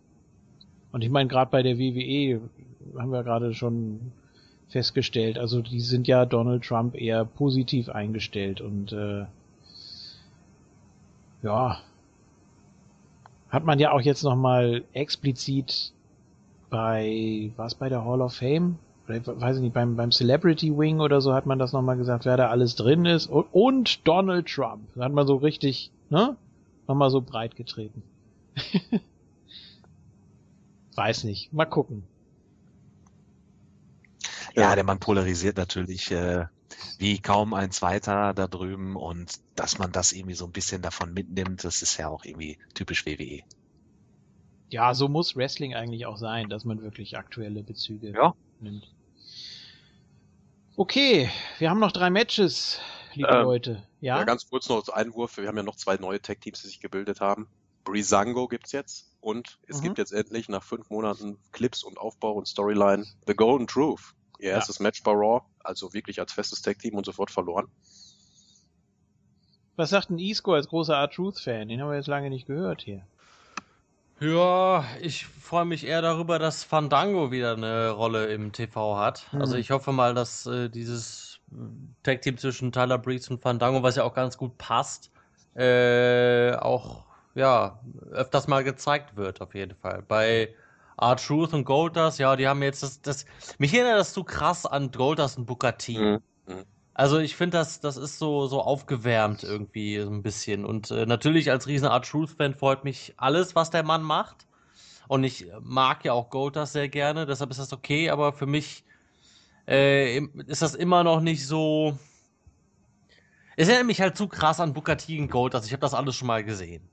Und 0.92 1.02
ich 1.02 1.10
meine, 1.10 1.28
gerade 1.28 1.50
bei 1.50 1.62
der 1.62 1.78
WWE 1.78 2.40
haben 2.98 3.12
wir 3.12 3.22
gerade 3.22 3.54
schon 3.54 4.12
festgestellt, 4.68 5.38
also 5.38 5.62
die 5.62 5.80
sind 5.80 6.08
ja 6.08 6.26
Donald 6.26 6.64
Trump 6.64 6.94
eher 6.94 7.24
positiv 7.24 7.88
eingestellt 7.88 8.60
und 8.60 8.92
äh, 8.92 9.24
ja, 11.42 11.78
hat 13.48 13.64
man 13.64 13.78
ja 13.78 13.92
auch 13.92 14.00
jetzt 14.00 14.22
nochmal 14.24 14.84
explizit 14.92 15.92
bei, 16.70 17.50
was 17.56 17.74
bei 17.74 17.88
der 17.88 18.04
Hall 18.04 18.20
of 18.20 18.34
Fame? 18.34 18.78
Weiß 19.06 19.56
ich 19.56 19.62
nicht, 19.62 19.72
beim, 19.72 19.96
beim 19.96 20.12
Celebrity 20.12 20.76
Wing 20.76 21.00
oder 21.00 21.22
so 21.22 21.32
hat 21.32 21.46
man 21.46 21.58
das 21.58 21.72
nochmal 21.72 21.96
gesagt, 21.96 22.26
wer 22.26 22.36
da 22.36 22.50
alles 22.50 22.74
drin 22.74 23.06
ist. 23.06 23.26
Und, 23.26 23.46
und 23.52 24.06
Donald 24.06 24.46
Trump. 24.46 24.82
Da 24.94 25.04
hat 25.04 25.12
man 25.12 25.26
so 25.26 25.36
richtig, 25.36 25.90
ne? 26.10 26.36
Nochmal 26.86 27.08
so 27.08 27.22
breit 27.22 27.56
getreten. 27.56 28.02
weiß 30.98 31.24
nicht. 31.24 31.52
Mal 31.52 31.64
gucken. 31.64 32.02
Ja, 34.54 34.74
der 34.74 34.84
Mann 34.84 34.98
polarisiert 34.98 35.56
natürlich 35.56 36.10
äh, 36.10 36.46
wie 36.98 37.20
kaum 37.20 37.54
ein 37.54 37.70
zweiter 37.70 38.34
da 38.34 38.48
drüben 38.48 38.96
und 38.96 39.38
dass 39.54 39.78
man 39.78 39.92
das 39.92 40.12
irgendwie 40.12 40.34
so 40.34 40.44
ein 40.46 40.52
bisschen 40.52 40.82
davon 40.82 41.14
mitnimmt, 41.14 41.62
das 41.62 41.82
ist 41.82 41.96
ja 41.96 42.08
auch 42.08 42.24
irgendwie 42.24 42.58
typisch 42.74 43.06
WWE. 43.06 43.42
Ja, 44.70 44.92
so 44.94 45.08
muss 45.08 45.36
Wrestling 45.36 45.74
eigentlich 45.74 46.06
auch 46.06 46.18
sein, 46.18 46.48
dass 46.48 46.64
man 46.64 46.82
wirklich 46.82 47.16
aktuelle 47.16 47.62
Bezüge 47.62 48.10
Ja. 48.10 48.34
nimmt. 48.60 48.92
Okay, 50.76 51.30
wir 51.58 51.70
haben 51.70 51.80
noch 51.80 51.92
drei 51.92 52.10
Matches, 52.10 52.80
liebe 53.14 53.28
Ähm, 53.28 53.42
Leute. 53.42 53.82
Ja? 54.00 54.18
Ja, 54.18 54.24
ganz 54.24 54.48
kurz 54.48 54.68
noch 54.68 54.76
als 54.76 54.90
Einwurf. 54.90 55.36
Wir 55.36 55.48
haben 55.48 55.56
ja 55.56 55.62
noch 55.62 55.76
zwei 55.76 55.96
neue 55.96 56.20
Tag-Teams, 56.20 56.62
die 56.62 56.66
sich 56.68 56.80
gebildet 56.80 57.20
haben. 57.20 57.48
Breezango 57.84 58.48
gibt's 58.48 58.72
jetzt 58.72 59.07
und 59.20 59.58
es 59.68 59.78
Mhm. 59.78 59.82
gibt 59.82 59.98
jetzt 59.98 60.12
endlich 60.12 60.48
nach 60.48 60.62
fünf 60.62 60.90
Monaten 60.90 61.38
Clips 61.52 61.82
und 61.82 61.98
Aufbau 61.98 62.32
und 62.32 62.46
Storyline 62.46 63.04
The 63.26 63.34
Golden 63.34 63.66
Truth. 63.66 64.14
Ihr 64.38 64.50
Ja. 64.50 64.54
erstes 64.56 64.78
Match 64.80 65.02
bei 65.02 65.12
Raw, 65.12 65.42
also 65.60 65.92
wirklich 65.92 66.20
als 66.20 66.32
festes 66.32 66.62
Tag-Team 66.62 66.94
und 66.94 67.04
sofort 67.04 67.30
verloren. 67.30 67.66
Was 69.76 69.90
sagt 69.90 70.10
ein 70.10 70.18
Isco 70.18 70.54
als 70.54 70.68
großer 70.68 70.94
R-Truth-Fan? 70.94 71.68
Den 71.68 71.80
haben 71.80 71.90
wir 71.90 71.96
jetzt 71.96 72.08
lange 72.08 72.30
nicht 72.30 72.46
gehört 72.46 72.82
hier. 72.82 73.06
Ja, 74.20 74.84
ich 75.00 75.26
freue 75.26 75.64
mich 75.64 75.86
eher 75.86 76.02
darüber, 76.02 76.40
dass 76.40 76.64
Fandango 76.64 77.30
wieder 77.30 77.52
eine 77.52 77.90
Rolle 77.90 78.26
im 78.26 78.52
TV 78.52 78.96
hat. 78.96 79.30
Hm. 79.30 79.40
Also 79.40 79.56
ich 79.56 79.70
hoffe 79.70 79.92
mal, 79.92 80.12
dass 80.14 80.44
äh, 80.46 80.68
dieses 80.68 81.38
Tag-Team 82.02 82.36
zwischen 82.36 82.72
Tyler 82.72 82.98
Breeze 82.98 83.32
und 83.32 83.40
Fandango, 83.40 83.82
was 83.84 83.94
ja 83.94 84.02
auch 84.02 84.14
ganz 84.14 84.36
gut 84.36 84.58
passt, 84.58 85.12
äh, 85.54 86.52
auch 86.56 87.04
ja 87.38 87.80
öfters 88.10 88.48
mal 88.48 88.64
gezeigt 88.64 89.16
wird, 89.16 89.40
auf 89.40 89.54
jeden 89.54 89.76
Fall. 89.76 90.02
Bei 90.06 90.54
R-Truth 91.00 91.54
und 91.54 91.64
Goldust, 91.64 92.18
ja, 92.18 92.36
die 92.36 92.48
haben 92.48 92.62
jetzt 92.62 92.82
das, 92.82 93.00
das. 93.00 93.24
Mich 93.58 93.72
erinnert 93.74 93.98
das 93.98 94.12
so 94.12 94.24
krass 94.24 94.66
an 94.66 94.90
Goldust 94.90 95.38
und 95.38 95.46
Booker 95.46 95.78
T. 95.78 95.98
Mhm. 95.98 96.20
Also 96.98 97.18
ich 97.18 97.36
finde, 97.36 97.58
das, 97.58 97.78
das 97.78 97.96
ist 97.96 98.18
so, 98.18 98.48
so 98.48 98.60
aufgewärmt 98.60 99.44
irgendwie 99.44 100.00
so 100.00 100.10
ein 100.10 100.24
bisschen. 100.24 100.64
Und 100.64 100.90
äh, 100.90 101.06
natürlich 101.06 101.48
als 101.48 101.68
riesen 101.68 101.86
Art 101.86 102.08
Truth-Fan 102.08 102.54
freut 102.54 102.82
mich 102.82 103.14
alles, 103.16 103.54
was 103.54 103.70
der 103.70 103.84
Mann 103.84 104.02
macht. 104.02 104.48
Und 105.06 105.22
ich 105.22 105.46
mag 105.60 106.04
ja 106.04 106.12
auch 106.12 106.28
Goldust 106.28 106.72
sehr 106.72 106.88
gerne, 106.88 107.24
deshalb 107.24 107.52
ist 107.52 107.60
das 107.60 107.72
okay, 107.72 108.10
aber 108.10 108.32
für 108.32 108.46
mich 108.46 108.84
äh, 109.68 110.18
ist 110.48 110.60
das 110.60 110.74
immer 110.74 111.04
noch 111.04 111.20
nicht 111.20 111.46
so. 111.46 111.96
Es 113.56 113.68
erinnert 113.68 113.86
mich 113.86 114.00
halt 114.00 114.16
zu 114.16 114.26
krass 114.26 114.58
an 114.58 114.72
Booker 114.72 114.96
T 114.96 115.20
und 115.20 115.30
Goldust. 115.30 115.66
Ich 115.66 115.72
habe 115.72 115.80
das 115.80 115.94
alles 115.94 116.16
schon 116.16 116.26
mal 116.26 116.42
gesehen. 116.42 116.90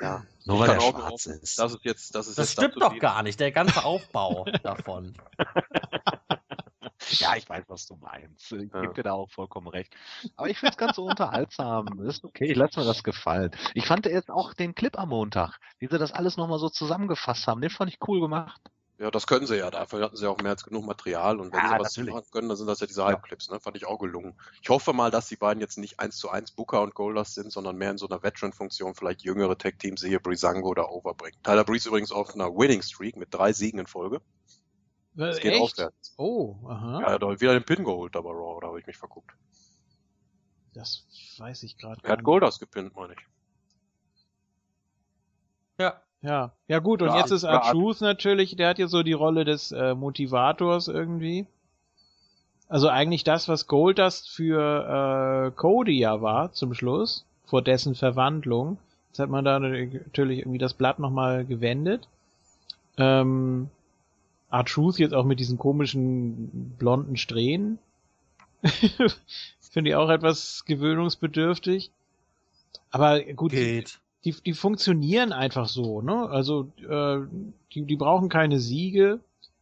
Ja. 0.00 0.24
Nur 0.44 0.56
Ich 0.56 0.60
weil 0.62 0.70
er 0.70 0.78
auch 0.80 0.90
schwarz 0.90 1.26
hoffen, 1.26 1.32
ist. 1.40 1.58
Das 1.58 1.72
ist 1.72 1.84
jetzt, 1.84 2.14
das 2.14 2.26
ist 2.26 2.38
Das 2.38 2.48
jetzt 2.48 2.52
stimmt 2.52 2.82
doch 2.82 2.98
gar 2.98 3.22
nicht, 3.22 3.38
der 3.38 3.52
ganze 3.52 3.84
Aufbau 3.84 4.46
davon. 4.62 5.16
Ja, 7.18 7.36
ich 7.36 7.48
weiß, 7.48 7.64
was 7.68 7.86
du 7.86 7.96
meinst. 7.96 8.52
Ich 8.52 8.72
Ja. 8.72 8.80
gebe 8.82 8.94
dir 8.94 9.02
da 9.02 9.12
auch 9.12 9.30
vollkommen 9.30 9.68
recht. 9.68 9.94
Aber 10.36 10.48
ich 10.48 10.58
finde 10.58 10.70
es 10.72 10.76
ganz 10.76 10.96
so 10.96 11.04
unterhaltsam. 11.06 11.86
Das 11.98 12.16
ist 12.18 12.24
okay, 12.24 12.46
ich 12.50 12.56
lasse 12.56 12.80
mir 12.80 12.86
das 12.86 13.02
gefallen. 13.02 13.50
Ich 13.74 13.86
fand 13.86 14.06
jetzt 14.06 14.30
auch 14.30 14.54
den 14.54 14.74
Clip 14.74 14.98
am 14.98 15.10
Montag, 15.10 15.58
wie 15.78 15.86
sie 15.88 15.98
das 15.98 16.12
alles 16.12 16.36
nochmal 16.36 16.58
so 16.58 16.68
zusammengefasst 16.68 17.46
haben, 17.46 17.60
den 17.60 17.70
fand 17.70 17.90
ich 17.90 17.98
cool 18.06 18.20
gemacht. 18.20 18.60
Ja, 19.00 19.10
das 19.10 19.26
können 19.26 19.46
sie 19.46 19.56
ja. 19.56 19.70
Dafür 19.70 20.02
hatten 20.04 20.16
sie 20.16 20.26
auch 20.28 20.36
mehr 20.42 20.50
als 20.50 20.62
genug 20.62 20.84
Material. 20.84 21.40
Und 21.40 21.54
wenn 21.54 21.58
Ja, 21.58 21.68
sie 21.70 21.78
was 21.78 21.96
natürlich. 21.96 22.12
machen 22.14 22.30
können, 22.30 22.48
dann 22.50 22.58
sind 22.58 22.66
das 22.66 22.80
ja 22.80 22.86
diese 22.86 23.02
Halbclips. 23.02 23.48
Ne? 23.48 23.58
Fand 23.58 23.74
ich 23.78 23.86
auch 23.86 23.98
gelungen. 23.98 24.38
Ich 24.60 24.68
hoffe 24.68 24.92
mal, 24.92 25.10
dass 25.10 25.26
die 25.26 25.36
beiden 25.36 25.58
jetzt 25.62 25.78
nicht 25.78 25.98
eins 25.98 26.18
zu 26.18 26.28
eins 26.28 26.50
Booker 26.52 26.82
und 26.82 26.94
Goldust 26.94 27.34
sind, 27.34 27.50
sondern 27.50 27.76
mehr 27.76 27.92
in 27.92 27.96
so 27.96 28.06
einer 28.06 28.22
Veteran-Funktion 28.22 28.94
vielleicht 28.94 29.22
jüngere 29.22 29.56
Tag-Teams, 29.56 30.02
siehe 30.02 30.20
Breezango 30.20 30.68
oder 30.68 30.90
Overbring. 30.90 31.32
Tyler 31.42 31.64
Breeze 31.64 31.88
übrigens 31.88 32.12
auf 32.12 32.34
einer 32.34 32.54
Winning-Streak 32.54 33.16
mit 33.16 33.32
drei 33.32 33.54
Siegen 33.54 33.80
in 33.80 33.86
Folge. 33.86 34.20
Äh, 35.16 35.22
Es 35.28 35.40
geht 35.40 35.52
Echt? 35.54 35.62
aufwärts. 35.62 36.14
Oh, 36.18 36.56
aha. 36.68 37.00
Ja, 37.00 37.06
er 37.06 37.12
hat 37.14 37.40
wieder 37.40 37.54
den 37.54 37.64
Pin 37.64 37.84
geholt, 37.84 38.14
aber 38.16 38.32
Raw, 38.32 38.56
oder 38.58 38.68
habe 38.68 38.80
ich 38.80 38.86
mich 38.86 38.98
verguckt? 38.98 39.30
Das 40.74 41.06
weiß 41.38 41.62
ich 41.62 41.78
gerade 41.78 42.02
Er 42.04 42.12
hat 42.12 42.22
Goldust 42.22 42.60
gepinnt, 42.60 42.94
meine 42.94 43.14
ich. 43.14 43.20
Ja. 45.78 46.02
Ja, 46.22 46.52
ja 46.68 46.78
gut, 46.80 47.00
und 47.02 47.08
Ja, 47.08 47.18
jetzt 47.18 47.30
ist 47.30 47.44
R-Truth 47.44 48.02
natürlich, 48.02 48.54
der 48.56 48.68
hat 48.68 48.78
ja 48.78 48.88
so 48.88 49.02
die 49.02 49.14
Rolle 49.14 49.44
des 49.44 49.72
äh, 49.72 49.94
Motivators 49.94 50.88
irgendwie. 50.88 51.46
Also 52.68 52.88
eigentlich 52.88 53.24
das, 53.24 53.48
was 53.48 53.66
Goldust 53.66 54.30
für 54.30 55.48
äh, 55.48 55.50
Cody 55.56 55.98
ja 55.98 56.20
war 56.20 56.52
zum 56.52 56.74
Schluss, 56.74 57.24
vor 57.46 57.62
dessen 57.62 57.94
Verwandlung. 57.94 58.78
Jetzt 59.08 59.18
hat 59.18 59.30
man 59.30 59.44
da 59.44 59.58
natürlich 59.58 60.40
irgendwie 60.40 60.58
das 60.58 60.74
Blatt 60.74 60.98
nochmal 60.98 61.44
gewendet. 61.44 62.06
Ähm, 62.96 63.70
R-Truth 64.52 64.98
jetzt 64.98 65.14
auch 65.14 65.24
mit 65.24 65.40
diesen 65.40 65.58
komischen 65.58 66.76
blonden 66.78 67.16
Strähnen. 67.16 67.78
Finde 69.72 69.90
ich 69.90 69.96
auch 69.96 70.10
etwas 70.10 70.64
gewöhnungsbedürftig. 70.66 71.90
Aber 72.90 73.20
gut, 73.20 73.52
Geht. 73.52 74.00
Die, 74.24 74.34
die 74.44 74.52
funktionieren 74.52 75.32
einfach 75.32 75.68
so, 75.68 76.02
ne? 76.02 76.28
Also 76.28 76.70
äh, 76.78 77.20
die, 77.72 77.82
die 77.82 77.96
brauchen 77.96 78.28
keine 78.28 78.58
Siege. 78.58 79.20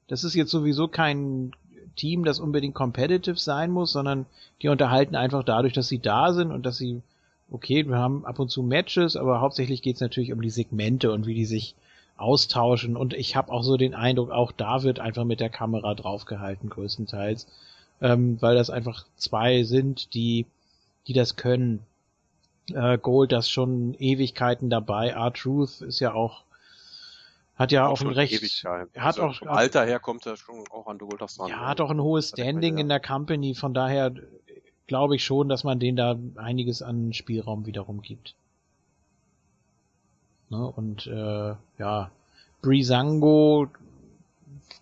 Das 0.08 0.24
ist 0.24 0.34
jetzt 0.34 0.50
sowieso 0.50 0.88
kein 0.88 1.52
Team, 1.96 2.24
das 2.24 2.40
unbedingt 2.40 2.74
competitive 2.74 3.38
sein 3.38 3.70
muss, 3.70 3.92
sondern 3.92 4.26
die 4.62 4.68
unterhalten 4.68 5.14
einfach 5.14 5.44
dadurch, 5.44 5.74
dass 5.74 5.88
sie 5.88 5.98
da 5.98 6.32
sind 6.32 6.50
und 6.50 6.64
dass 6.64 6.78
sie, 6.78 7.02
okay, 7.50 7.86
wir 7.86 7.96
haben 7.96 8.24
ab 8.24 8.38
und 8.38 8.50
zu 8.50 8.62
Matches, 8.62 9.16
aber 9.16 9.40
hauptsächlich 9.40 9.82
geht's 9.82 10.00
natürlich 10.00 10.32
um 10.32 10.40
die 10.40 10.50
Segmente 10.50 11.12
und 11.12 11.26
wie 11.26 11.34
die 11.34 11.44
sich 11.44 11.74
austauschen. 12.16 12.96
Und 12.96 13.14
ich 13.14 13.36
habe 13.36 13.52
auch 13.52 13.62
so 13.62 13.76
den 13.76 13.94
Eindruck, 13.94 14.30
auch 14.30 14.50
da 14.50 14.82
wird 14.82 14.98
einfach 14.98 15.24
mit 15.24 15.40
der 15.40 15.50
Kamera 15.50 15.94
draufgehalten, 15.94 16.68
größtenteils. 16.68 17.46
Ähm, 18.00 18.38
weil 18.40 18.54
das 18.54 18.70
einfach 18.70 19.06
zwei 19.16 19.64
sind, 19.64 20.14
die, 20.14 20.46
die 21.06 21.12
das 21.12 21.36
können 21.36 21.80
äh, 22.74 22.98
Gold 22.98 23.32
das 23.32 23.50
schon 23.50 23.94
Ewigkeiten 23.94 24.70
dabei. 24.70 25.10
R-Truth 25.10 25.82
ist 25.82 26.00
ja 26.00 26.12
auch, 26.12 26.44
hat 27.56 27.72
ja 27.72 27.86
auch, 27.86 28.00
ein 28.00 28.08
recht, 28.08 28.32
Ewigkeit. 28.32 28.88
hat 28.96 29.18
also 29.18 29.22
auch- 29.22 29.34
vom 29.36 29.48
Alter 29.48 29.84
her 29.84 29.98
kommt 29.98 30.26
er 30.26 30.36
schon 30.36 30.64
auch 30.70 30.86
an 30.86 30.98
Goldust 30.98 31.38
dran. 31.38 31.48
ja, 31.48 31.66
hat 31.66 31.80
auch 31.80 31.90
ein 31.90 32.00
hohes 32.00 32.30
Standing 32.30 32.76
ja. 32.76 32.80
in 32.80 32.88
der 32.88 33.00
Company, 33.00 33.54
von 33.54 33.74
daher 33.74 34.12
glaube 34.86 35.16
ich 35.16 35.24
schon, 35.24 35.48
dass 35.48 35.64
man 35.64 35.78
denen 35.78 35.96
da 35.96 36.16
einiges 36.36 36.82
an 36.82 37.12
Spielraum 37.12 37.66
wiederum 37.66 38.00
gibt. 38.02 38.34
Ne? 40.50 40.66
Und 40.66 41.06
äh, 41.06 41.54
ja, 41.78 42.10
Breezango 42.62 43.68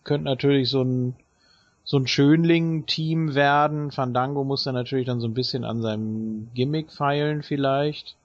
könnte 0.04 0.24
natürlich 0.24 0.70
so 0.70 0.82
ein 0.82 1.16
so 1.86 1.96
ein 1.98 2.08
Schönling-Team 2.08 3.36
werden. 3.36 3.92
Fandango 3.92 4.42
muss 4.42 4.64
dann 4.64 4.74
natürlich 4.74 5.06
dann 5.06 5.20
so 5.20 5.28
ein 5.28 5.34
bisschen 5.34 5.64
an 5.64 5.80
seinem 5.80 6.50
Gimmick 6.52 6.92
feilen 6.92 7.44
vielleicht. 7.44 8.16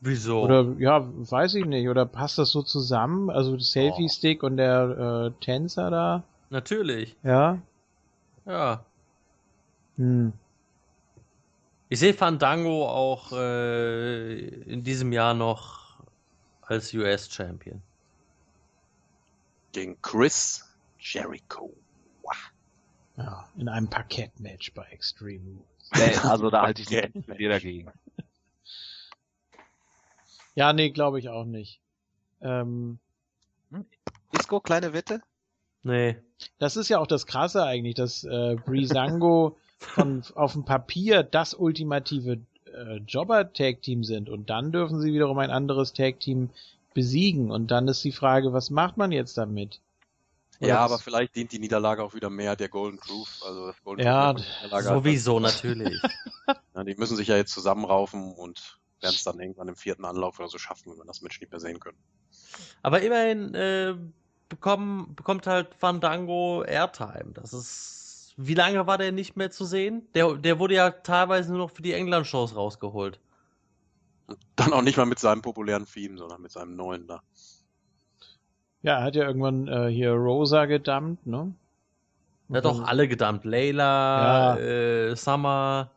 Wieso? 0.00 0.42
Oder 0.42 0.74
ja, 0.78 1.04
weiß 1.04 1.56
ich 1.56 1.66
nicht. 1.66 1.88
Oder 1.88 2.06
passt 2.06 2.38
das 2.38 2.50
so 2.50 2.62
zusammen? 2.62 3.28
Also 3.28 3.56
der 3.56 3.64
Selfie-Stick 3.64 4.44
und 4.44 4.56
der 4.56 5.32
äh, 5.34 5.44
Tänzer 5.44 5.90
da? 5.90 6.22
Natürlich. 6.50 7.16
Ja. 7.24 7.58
Ja. 8.46 8.84
Hm. 9.96 10.32
Ich 11.88 11.98
sehe 11.98 12.14
Fandango 12.14 12.88
auch 12.88 13.32
äh, 13.32 14.38
in 14.38 14.84
diesem 14.84 15.12
Jahr 15.12 15.34
noch 15.34 15.98
als 16.62 16.94
US-Champion. 16.94 17.82
Gegen 19.72 20.00
Chris 20.02 20.64
Jericho. 21.00 21.72
Ja, 23.16 23.48
in 23.56 23.68
einem 23.68 23.88
Parkettmatch 23.88 24.72
bei 24.74 24.84
Extreme 24.86 25.44
Rules. 25.44 25.90
Nee, 25.94 26.16
also 26.28 26.50
da 26.50 26.62
halte 26.62 26.82
ich 26.82 26.90
nicht 26.90 27.28
mit 27.28 27.38
dir 27.38 27.48
dagegen. 27.48 27.90
Ja, 30.56 30.72
nee, 30.72 30.90
glaube 30.90 31.18
ich 31.18 31.28
auch 31.28 31.44
nicht. 31.44 31.80
Ähm, 32.40 33.00
Isco, 34.32 34.60
kleine 34.60 34.92
Wette? 34.92 35.20
Nee. 35.82 36.16
das 36.58 36.76
ist 36.76 36.88
ja 36.88 36.98
auch 36.98 37.06
das 37.06 37.26
Krasse 37.26 37.64
eigentlich, 37.64 37.94
dass 37.94 38.24
äh, 38.24 38.56
Breezango 38.64 39.58
von 39.78 40.22
auf 40.34 40.52
dem 40.52 40.64
Papier 40.64 41.22
das 41.22 41.54
ultimative 41.54 42.40
äh, 42.72 42.96
Jobber-Tag-Team 43.06 44.04
sind 44.04 44.30
und 44.30 44.48
dann 44.48 44.72
dürfen 44.72 45.00
sie 45.00 45.12
wiederum 45.12 45.38
ein 45.38 45.50
anderes 45.50 45.92
Tag-Team 45.92 46.50
besiegen 46.94 47.50
und 47.50 47.70
dann 47.70 47.88
ist 47.88 48.02
die 48.04 48.12
Frage, 48.12 48.52
was 48.52 48.70
macht 48.70 48.96
man 48.96 49.12
jetzt 49.12 49.36
damit? 49.36 49.80
Oder 50.60 50.68
Ja, 50.68 50.84
was- 50.84 50.92
aber 50.92 50.98
vielleicht 51.00 51.34
dient 51.36 51.52
die 51.52 51.58
Niederlage 51.58 52.02
auch 52.02 52.14
wieder 52.14 52.30
mehr 52.30 52.56
der 52.56 52.68
Golden 52.68 52.98
Truth. 52.98 53.40
Also 53.44 53.66
das 53.66 53.82
Golden 53.82 54.02
Ja, 54.02 54.34
halt- 54.70 54.84
Sowieso, 54.84 55.40
natürlich. 55.40 56.00
Ja, 56.74 56.82
die 56.84 56.94
müssen 56.96 57.16
sich 57.16 57.28
ja 57.28 57.36
jetzt 57.36 57.52
zusammenraufen 57.52 58.34
und 58.34 58.78
werden 59.00 59.14
es 59.14 59.22
dann 59.22 59.38
irgendwann 59.40 59.68
im 59.68 59.76
vierten 59.76 60.04
Anlauf 60.04 60.38
oder 60.40 60.48
so 60.48 60.58
schaffen, 60.58 60.90
wenn 60.90 60.98
wir 60.98 61.04
das 61.04 61.20
Match 61.22 61.40
nicht 61.40 61.50
mehr 61.52 61.60
sehen 61.60 61.78
können. 61.78 61.96
Aber 62.82 63.00
immerhin 63.00 63.54
äh, 63.54 63.94
bekommen, 64.48 65.14
bekommt 65.14 65.46
halt 65.46 65.74
Fandango 65.74 66.64
Airtime. 66.64 67.32
Das 67.32 67.52
ist. 67.52 68.34
Wie 68.36 68.54
lange 68.54 68.86
war 68.88 68.98
der 68.98 69.12
nicht 69.12 69.36
mehr 69.36 69.52
zu 69.52 69.64
sehen? 69.64 70.08
Der, 70.14 70.34
der 70.34 70.58
wurde 70.58 70.74
ja 70.74 70.90
teilweise 70.90 71.50
nur 71.50 71.58
noch 71.58 71.70
für 71.70 71.82
die 71.82 71.92
England-Shows 71.92 72.56
rausgeholt. 72.56 73.20
Dann 74.56 74.72
auch 74.72 74.82
nicht 74.82 74.96
mal 74.96 75.06
mit 75.06 75.20
seinem 75.20 75.40
populären 75.42 75.86
Theme, 75.86 76.18
sondern 76.18 76.42
mit 76.42 76.50
seinem 76.50 76.74
neuen 76.74 77.06
da. 77.06 77.22
Ja, 78.84 78.98
er 78.98 79.02
hat 79.04 79.16
ja 79.16 79.24
irgendwann 79.24 79.66
äh, 79.66 79.88
hier 79.88 80.12
Rosa 80.12 80.66
gedumpt, 80.66 81.26
ne? 81.26 81.52
Er 82.50 82.58
hat 82.58 82.66
auch 82.66 82.82
alle 82.82 83.08
gedumpt. 83.08 83.44
Layla, 83.44 84.56
Ja. 84.56 84.60
äh, 84.60 85.16
Summer. 85.16 85.90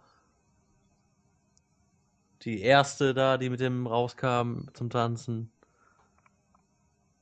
Die 2.44 2.62
erste 2.62 3.14
da, 3.14 3.38
die 3.38 3.50
mit 3.50 3.60
dem 3.60 3.86
rauskam 3.88 4.68
zum 4.74 4.90
Tanzen. 4.90 5.52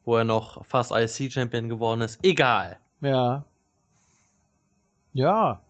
Wo 0.03 0.15
er 0.17 0.23
noch 0.23 0.63
fast 0.65 0.91
IC-Champion 0.91 1.67
geworden 1.67 2.01
ist. 2.01 2.23
Egal. 2.23 2.77
Ja. 3.01 3.43
Ja, 5.13 5.61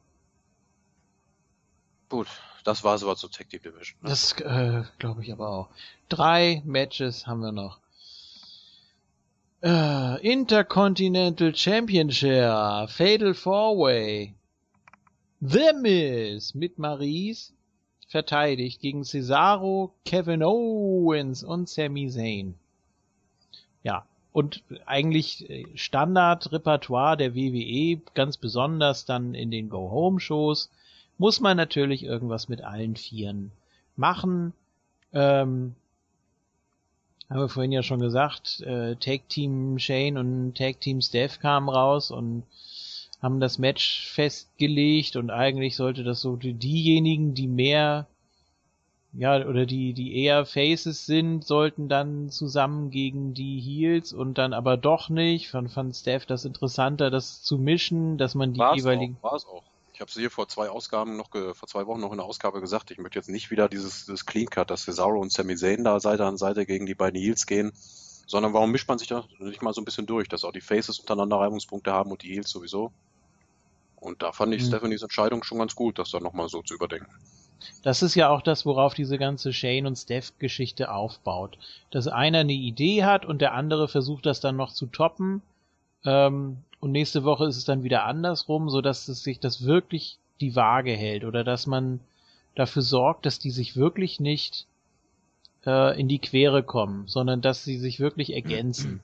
Gut, 2.10 2.28
das 2.64 2.84
war's 2.84 3.04
aber 3.04 3.16
zur 3.16 3.32
Tag 3.32 3.50
Team 3.50 3.62
Division. 3.62 3.98
ne? 4.02 4.10
das 4.10 4.34
äh, 4.42 4.84
glaube 5.00 5.24
ich 5.24 5.32
aber 5.32 5.50
auch. 5.50 5.70
Drei 6.10 6.62
Matches 6.66 7.26
haben 7.28 7.40
wir 7.42 7.52
noch. 7.52 7.80
Äh, 9.66 10.22
Intercontinental 10.22 11.56
Championship, 11.56 12.88
Fatal 12.88 13.34
Four 13.34 13.80
Way. 13.80 14.36
The 15.42 15.72
Miz 15.82 16.54
mit 16.54 16.78
Maries 16.78 17.52
verteidigt 18.08 18.80
gegen 18.80 19.04
Cesaro, 19.04 19.96
Kevin 20.06 20.44
Owens 20.44 21.44
und 21.44 21.68
Sami 21.68 22.08
Zayn. 22.10 22.54
Ja, 23.82 24.06
und 24.34 24.62
eigentlich 24.86 25.50
äh, 25.50 25.66
Standardrepertoire 25.74 27.18
der 27.18 27.34
WWE, 27.34 28.00
ganz 28.14 28.38
besonders 28.38 29.06
dann 29.06 29.34
in 29.34 29.50
den 29.50 29.70
Go-Home-Shows, 29.70 30.70
muss 31.18 31.40
man 31.40 31.58
natürlich 31.58 32.04
irgendwas 32.04 32.50
mit 32.50 32.64
allen 32.64 32.96
Vieren 32.96 33.52
machen. 33.96 34.54
Ähm, 35.12 35.74
haben 37.30 37.40
wir 37.40 37.50
vorhin 37.50 37.72
ja 37.72 37.84
schon 37.84 38.00
gesagt, 38.00 38.62
äh, 38.62 38.96
Tag 38.96 39.30
Team 39.30 39.80
Shane 39.80 40.18
und 40.18 40.56
Tag 40.56 40.80
Team 40.82 41.02
Steph 41.02 41.40
kamen 41.40 41.70
raus 41.70 42.12
und 42.12 42.44
haben 43.22 43.40
das 43.40 43.58
Match 43.58 44.08
festgelegt 44.08 45.16
und 45.16 45.32
eigentlich 45.32 45.76
sollte 45.76 46.04
das 46.04 46.22
so 46.22 46.36
die, 46.36 46.54
diejenigen, 46.54 47.34
die 47.34 47.48
mehr 47.48 48.08
ja, 49.18 49.46
oder 49.46 49.66
die, 49.66 49.94
die 49.94 50.22
eher 50.24 50.46
Faces 50.46 51.06
sind, 51.06 51.46
sollten 51.46 51.88
dann 51.88 52.30
zusammen 52.30 52.92
gegen 52.92 53.34
die 53.34 53.60
Heels 53.62 54.12
und 54.12 54.38
dann 54.38 54.54
aber 54.54 54.76
doch 54.76 55.10
nicht. 55.10 55.50
Fand, 55.50 55.72
fand 55.72 55.96
Steph 55.96 56.26
das 56.26 56.44
interessanter, 56.44 57.10
das 57.10 57.42
zu 57.42 57.58
mischen, 57.58 58.18
dass 58.18 58.36
man 58.36 58.54
die 58.54 58.60
War's 58.60 58.78
jeweiligen. 58.78 59.18
auch, 59.22 59.32
war's 59.32 59.46
auch. 59.46 59.64
Ich 59.96 60.02
habe 60.02 60.10
es 60.10 60.16
hier 60.16 60.30
vor 60.30 60.48
zwei 60.50 60.70
Ausgaben 60.70 61.16
noch, 61.16 61.32
ge- 61.32 61.54
vor 61.54 61.68
zwei 61.70 61.88
Wochen 61.88 62.02
noch 62.02 62.12
in 62.12 62.18
der 62.18 62.26
Ausgabe 62.26 62.60
gesagt, 62.62 62.92
ich 62.92 62.98
möchte 62.98 63.18
jetzt 63.18 63.30
nicht 63.30 63.50
wieder 63.50 63.70
dieses, 63.70 64.06
dieses 64.06 64.26
Clean 64.26 64.48
Cut, 64.50 64.70
dass 64.70 64.84
Cesaro 64.84 65.20
und 65.22 65.32
Sami 65.32 65.56
Zayn 65.56 65.86
da 65.86 66.00
Seite 66.02 66.26
an 66.26 66.38
Seite 66.38 66.66
gegen 66.66 66.86
die 66.86 66.96
beiden 66.96 67.20
Heels 67.20 67.46
gehen, 67.48 67.72
sondern 68.28 68.54
warum 68.54 68.72
mischt 68.72 68.90
man 68.90 68.98
sich 69.00 69.08
da 69.08 69.26
nicht 69.40 69.62
mal 69.62 69.74
so 69.74 69.82
ein 69.82 69.86
bisschen 69.86 70.06
durch, 70.06 70.28
dass 70.28 70.44
auch 70.44 70.52
die 70.52 70.62
Faces 70.62 71.00
untereinander 71.00 71.38
Reibungspunkte 71.38 71.94
haben 71.94 72.12
und 72.12 72.24
die 72.24 72.30
Heels 72.34 72.50
sowieso. 72.50 72.92
Und 73.96 74.22
da 74.22 74.32
fand 74.32 74.54
ich 74.54 74.62
Hm. 74.62 74.68
Stephanies 74.68 75.02
Entscheidung 75.02 75.44
schon 75.44 75.60
ganz 75.60 75.76
gut, 75.76 76.00
das 76.00 76.12
dann 76.12 76.24
nochmal 76.24 76.48
so 76.50 76.62
zu 76.62 76.76
überdenken. 76.76 77.12
Das 77.84 78.04
ist 78.04 78.16
ja 78.16 78.28
auch 78.30 78.42
das, 78.42 78.66
worauf 78.66 78.96
diese 78.96 79.18
ganze 79.18 79.54
Shane 79.54 79.88
und 79.88 79.96
Steph-Geschichte 79.96 80.92
aufbaut. 80.92 81.58
Dass 81.90 82.08
einer 82.10 82.40
eine 82.40 82.52
Idee 82.52 83.06
hat 83.06 83.26
und 83.26 83.40
der 83.40 83.54
andere 83.54 83.88
versucht 83.88 84.26
das 84.26 84.42
dann 84.42 84.58
noch 84.58 84.74
zu 84.74 84.88
toppen. 84.88 85.42
Ähm, 86.06 86.58
und 86.80 86.92
nächste 86.92 87.24
Woche 87.24 87.46
ist 87.46 87.58
es 87.58 87.66
dann 87.66 87.84
wieder 87.84 88.06
andersrum, 88.06 88.70
so 88.70 88.82
dass 88.82 89.08
es 89.08 89.24
sich 89.24 89.40
das 89.40 89.66
wirklich 89.66 90.20
die 90.40 90.56
Waage 90.56 90.92
hält 90.92 91.24
oder 91.24 91.44
dass 91.44 91.68
man 91.68 92.00
dafür 92.56 92.82
sorgt, 92.82 93.26
dass 93.26 93.40
die 93.40 93.52
sich 93.52 93.76
wirklich 93.76 94.20
nicht 94.20 94.66
äh, 95.66 96.00
in 96.00 96.08
die 96.08 96.20
Quere 96.20 96.64
kommen, 96.64 97.08
sondern 97.08 97.42
dass 97.42 97.64
sie 97.64 97.78
sich 97.78 98.00
wirklich 98.00 98.34
ergänzen. 98.34 99.02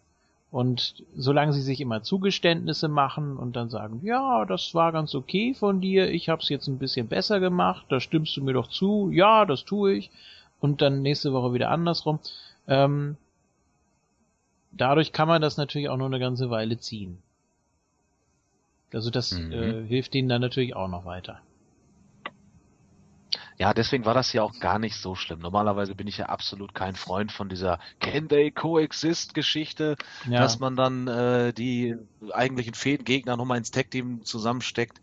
Und 0.52 1.04
solange 1.16 1.54
sie 1.54 1.62
sich 1.62 1.80
immer 1.80 2.04
Zugeständnisse 2.04 2.90
machen 2.90 3.38
und 3.38 3.56
dann 3.56 3.70
sagen, 3.70 4.02
ja, 4.04 4.44
das 4.44 4.76
war 4.76 4.92
ganz 4.92 5.16
okay 5.16 5.54
von 5.54 5.80
dir, 5.80 6.12
ich 6.12 6.28
hab's 6.28 6.50
jetzt 6.50 6.68
ein 6.68 6.78
bisschen 6.78 7.08
besser 7.08 7.40
gemacht, 7.40 7.86
da 7.88 8.02
stimmst 8.02 8.36
du 8.36 8.44
mir 8.44 8.54
doch 8.54 8.68
zu, 8.68 9.10
ja, 9.12 9.46
das 9.46 9.64
tue 9.64 9.94
ich, 9.94 10.12
und 10.60 10.82
dann 10.82 11.02
nächste 11.02 11.32
Woche 11.32 11.54
wieder 11.54 11.72
andersrum, 11.72 12.20
ähm, 12.68 13.16
dadurch 14.72 15.14
kann 15.14 15.28
man 15.28 15.42
das 15.42 15.58
natürlich 15.58 15.90
auch 15.90 15.98
nur 15.98 16.08
eine 16.08 16.20
ganze 16.20 16.50
Weile 16.50 16.78
ziehen. 16.80 17.22
Also 18.94 19.10
das 19.10 19.32
Mhm. 19.32 19.52
äh, 19.52 19.84
hilft 19.88 20.14
denen 20.14 20.30
dann 20.30 20.42
natürlich 20.42 20.76
auch 20.76 20.88
noch 20.88 21.04
weiter. 21.06 21.42
Ja, 23.58 23.74
deswegen 23.74 24.06
war 24.06 24.14
das 24.14 24.34
ja 24.34 24.44
auch 24.44 24.60
gar 24.60 24.80
nicht 24.80 24.96
so 24.98 25.16
schlimm. 25.16 25.40
Normalerweise 25.40 25.96
bin 25.96 26.08
ich 26.08 26.18
ja 26.18 26.26
absolut 26.28 26.74
kein 26.74 26.96
Freund 26.96 27.32
von 27.32 27.48
dieser 27.50 27.80
Can 28.00 28.28
they 28.28 28.52
coexist 28.52 29.34
Geschichte, 29.34 29.96
Ja, 30.24 30.36
dass 30.36 30.60
man 30.60 30.76
dann 30.76 31.08
äh, 31.08 31.54
die 31.54 31.96
eigentlichen 32.34 32.74
Fädengegner 32.74 33.38
nochmal 33.38 33.58
ins 33.58 33.72
Tag-Team 33.72 34.24
zusammensteckt. 34.26 35.00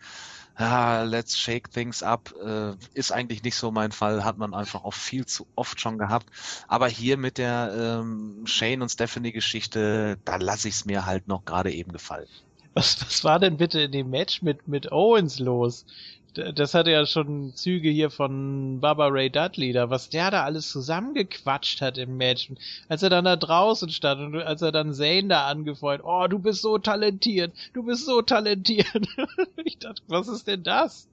Ah, 0.61 1.05
let's 1.05 1.37
shake 1.37 1.71
things 1.71 2.03
up. 2.03 2.35
Äh, 2.45 2.75
ist 2.93 3.13
eigentlich 3.13 3.45
nicht 3.45 3.55
so 3.55 3.71
mein 3.71 3.93
Fall, 3.93 4.25
hat 4.25 4.39
man 4.39 4.55
einfach 4.55 4.83
auch 4.85 4.95
viel 4.95 5.25
zu 5.25 5.47
oft 5.55 5.81
schon 5.81 5.99
gehabt. 5.99 6.29
Aber 6.67 6.89
hier 6.89 7.17
mit 7.17 7.39
der 7.39 8.01
ähm, 8.01 8.45
Shane 8.45 8.83
und 8.83 8.89
Stephanie 8.89 9.31
Geschichte, 9.31 10.19
da 10.25 10.37
lasse 10.37 10.67
ich 10.69 10.75
es 10.75 10.85
mir 10.85 11.07
halt 11.07 11.29
noch 11.29 11.45
gerade 11.45 11.73
eben 11.73 11.93
gefallen. 11.93 12.27
was, 12.75 13.01
was 13.01 13.25
war 13.25 13.39
denn 13.39 13.57
bitte 13.57 13.83
in 13.83 13.93
dem 13.93 14.11
Match 14.11 14.43
mit, 14.43 14.67
mit 14.67 14.91
Owens 14.91 15.39
los? 15.39 15.87
Das 16.55 16.75
hatte 16.75 16.91
ja 16.91 17.07
schon 17.07 17.55
Züge 17.55 17.89
hier 17.89 18.11
von 18.11 18.81
Baba 18.81 19.09
Ray 19.09 19.31
Dudley 19.31 19.73
da, 19.73 19.91
was 19.91 20.09
der 20.09 20.31
da 20.31 20.45
alles 20.45 20.71
zusammengequatscht 20.71 21.81
hat 21.81 21.99
im 21.99 22.17
Match. 22.17 22.51
Und 22.51 22.59
Als 22.89 23.03
er 23.03 23.11
dann 23.11 23.25
da 23.25 23.37
draußen 23.37 23.91
stand 23.91 24.21
und 24.21 24.43
als 24.43 24.63
er 24.63 24.73
dann 24.73 24.95
Zane 24.95 25.29
da 25.29 25.47
angefeuert, 25.47 26.03
oh, 26.05 26.27
du 26.29 26.39
bist 26.39 26.63
so 26.63 26.79
talentiert, 26.79 27.53
du 27.73 27.83
bist 27.83 28.07
so 28.07 28.23
talentiert. 28.23 28.87
ich 29.65 29.79
dachte, 29.79 30.03
was 30.07 30.29
ist 30.29 30.47
denn 30.47 30.63
das? 30.63 31.09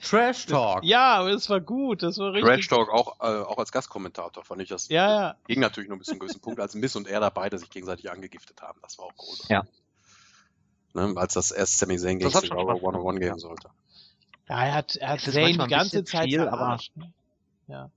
Trash 0.00 0.46
Talk. 0.46 0.84
Ja, 0.84 1.14
aber 1.16 1.30
es 1.30 1.50
war 1.50 1.60
gut, 1.60 2.02
das 2.02 2.18
war 2.18 2.32
richtig. 2.32 2.48
Trash 2.48 2.68
Talk 2.68 2.90
auch, 2.90 3.20
äh, 3.20 3.42
auch 3.42 3.58
als 3.58 3.72
Gastkommentator 3.72 4.44
fand 4.44 4.62
ich 4.62 4.68
das. 4.68 4.88
Ja, 4.88 5.10
ja. 5.10 5.36
Ging 5.46 5.60
natürlich 5.60 5.88
nur 5.88 5.98
bis 5.98 6.06
zu 6.06 6.12
einem 6.12 6.20
gewissen 6.20 6.40
Punkt, 6.40 6.60
als 6.60 6.74
Miss 6.74 6.96
und 6.96 7.08
er 7.08 7.20
da 7.20 7.30
beide 7.30 7.58
sich 7.58 7.70
gegenseitig 7.70 8.10
angegiftet 8.10 8.62
haben. 8.62 8.78
Das 8.82 8.98
war 8.98 9.06
auch 9.06 9.16
groß. 9.16 9.48
Ja. 9.48 9.64
Ne, 10.96 11.12
als 11.16 11.34
das 11.34 11.50
erst 11.50 11.78
Sami 11.78 11.98
Zayn 11.98 12.18
gegen 12.18 12.30
Cesaro. 12.30 12.72
One-on-One 12.80 13.20
gehen 13.20 13.38
sollte. 13.38 13.68
Ja, 14.48 14.64
er 14.64 14.74
hat, 14.74 14.96
er 14.96 15.08
hat 15.10 15.20
Zane 15.20 15.52
die 15.52 15.58
ganze 15.68 16.02
Zeit 16.04 16.24
viel, 16.24 16.40
aber-? 16.48 16.78
Ja. 17.66 17.90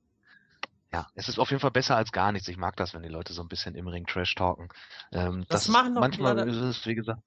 Ja, 0.92 1.08
es 1.14 1.30
ist 1.30 1.40
auf 1.40 1.50
jeden 1.52 1.62
Fall 1.62 1.72
besser 1.72 1.96
als 1.96 2.12
gar 2.12 2.32
nichts. 2.32 2.48
Ich 2.48 2.58
mag 2.58 2.76
das, 2.76 2.94
wenn 2.94 3.04
die 3.04 3.10
Leute 3.10 3.32
so 3.32 3.42
ein 3.44 3.48
bisschen 3.48 3.76
im 3.76 3.88
Ring 3.88 4.06
Trash 4.08 4.34
talken. 4.36 4.70
Ähm, 5.12 5.46
Das 5.48 5.66
das 5.66 5.68
machen 5.70 5.90
ist, 5.90 5.96
doch 5.96 6.02
manchmal 6.02 6.36
leider- 6.36 6.52
ist 6.52 6.58
es, 6.58 6.86
wie 6.88 6.96
gesagt, 6.96 7.22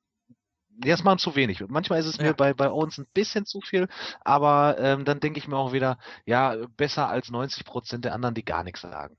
ja, 0.85 0.95
es 0.95 1.05
machen 1.05 1.19
zu 1.19 1.37
wenig. 1.37 1.63
Manchmal 1.69 2.01
ist 2.01 2.07
es 2.07 2.17
Ja. 2.17 2.25
mir 2.25 2.35
bei, 2.35 2.53
bei 2.55 2.69
uns 2.69 2.99
ein 2.99 3.07
bisschen 3.15 3.47
zu 3.47 3.61
viel, 3.61 3.89
aber 4.25 4.77
ähm, 4.79 5.05
dann 5.05 5.21
denke 5.21 5.39
ich 5.39 5.47
mir 5.47 5.57
auch 5.57 5.73
wieder, 5.73 5.99
ja, 6.27 6.57
besser 6.77 7.09
als 7.09 7.31
90 7.31 7.65
Prozent 7.65 8.05
der 8.05 8.15
anderen, 8.15 8.35
die 8.35 8.45
gar 8.45 8.65
nichts 8.65 8.81
sagen. 8.81 9.17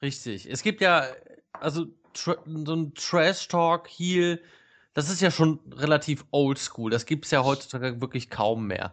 Richtig. 0.00 0.48
Es 0.48 0.62
gibt 0.62 0.80
ja, 0.80 1.06
also 1.52 1.86
so 2.14 2.34
ein 2.74 2.94
Trash 2.94 3.48
Talk 3.48 3.88
Heel, 3.88 4.40
das 4.94 5.10
ist 5.10 5.20
ja 5.20 5.30
schon 5.30 5.60
relativ 5.72 6.24
oldschool. 6.30 6.90
Das 6.90 7.04
gibt's 7.04 7.30
ja 7.30 7.44
heutzutage 7.44 8.00
wirklich 8.00 8.30
kaum 8.30 8.66
mehr. 8.66 8.92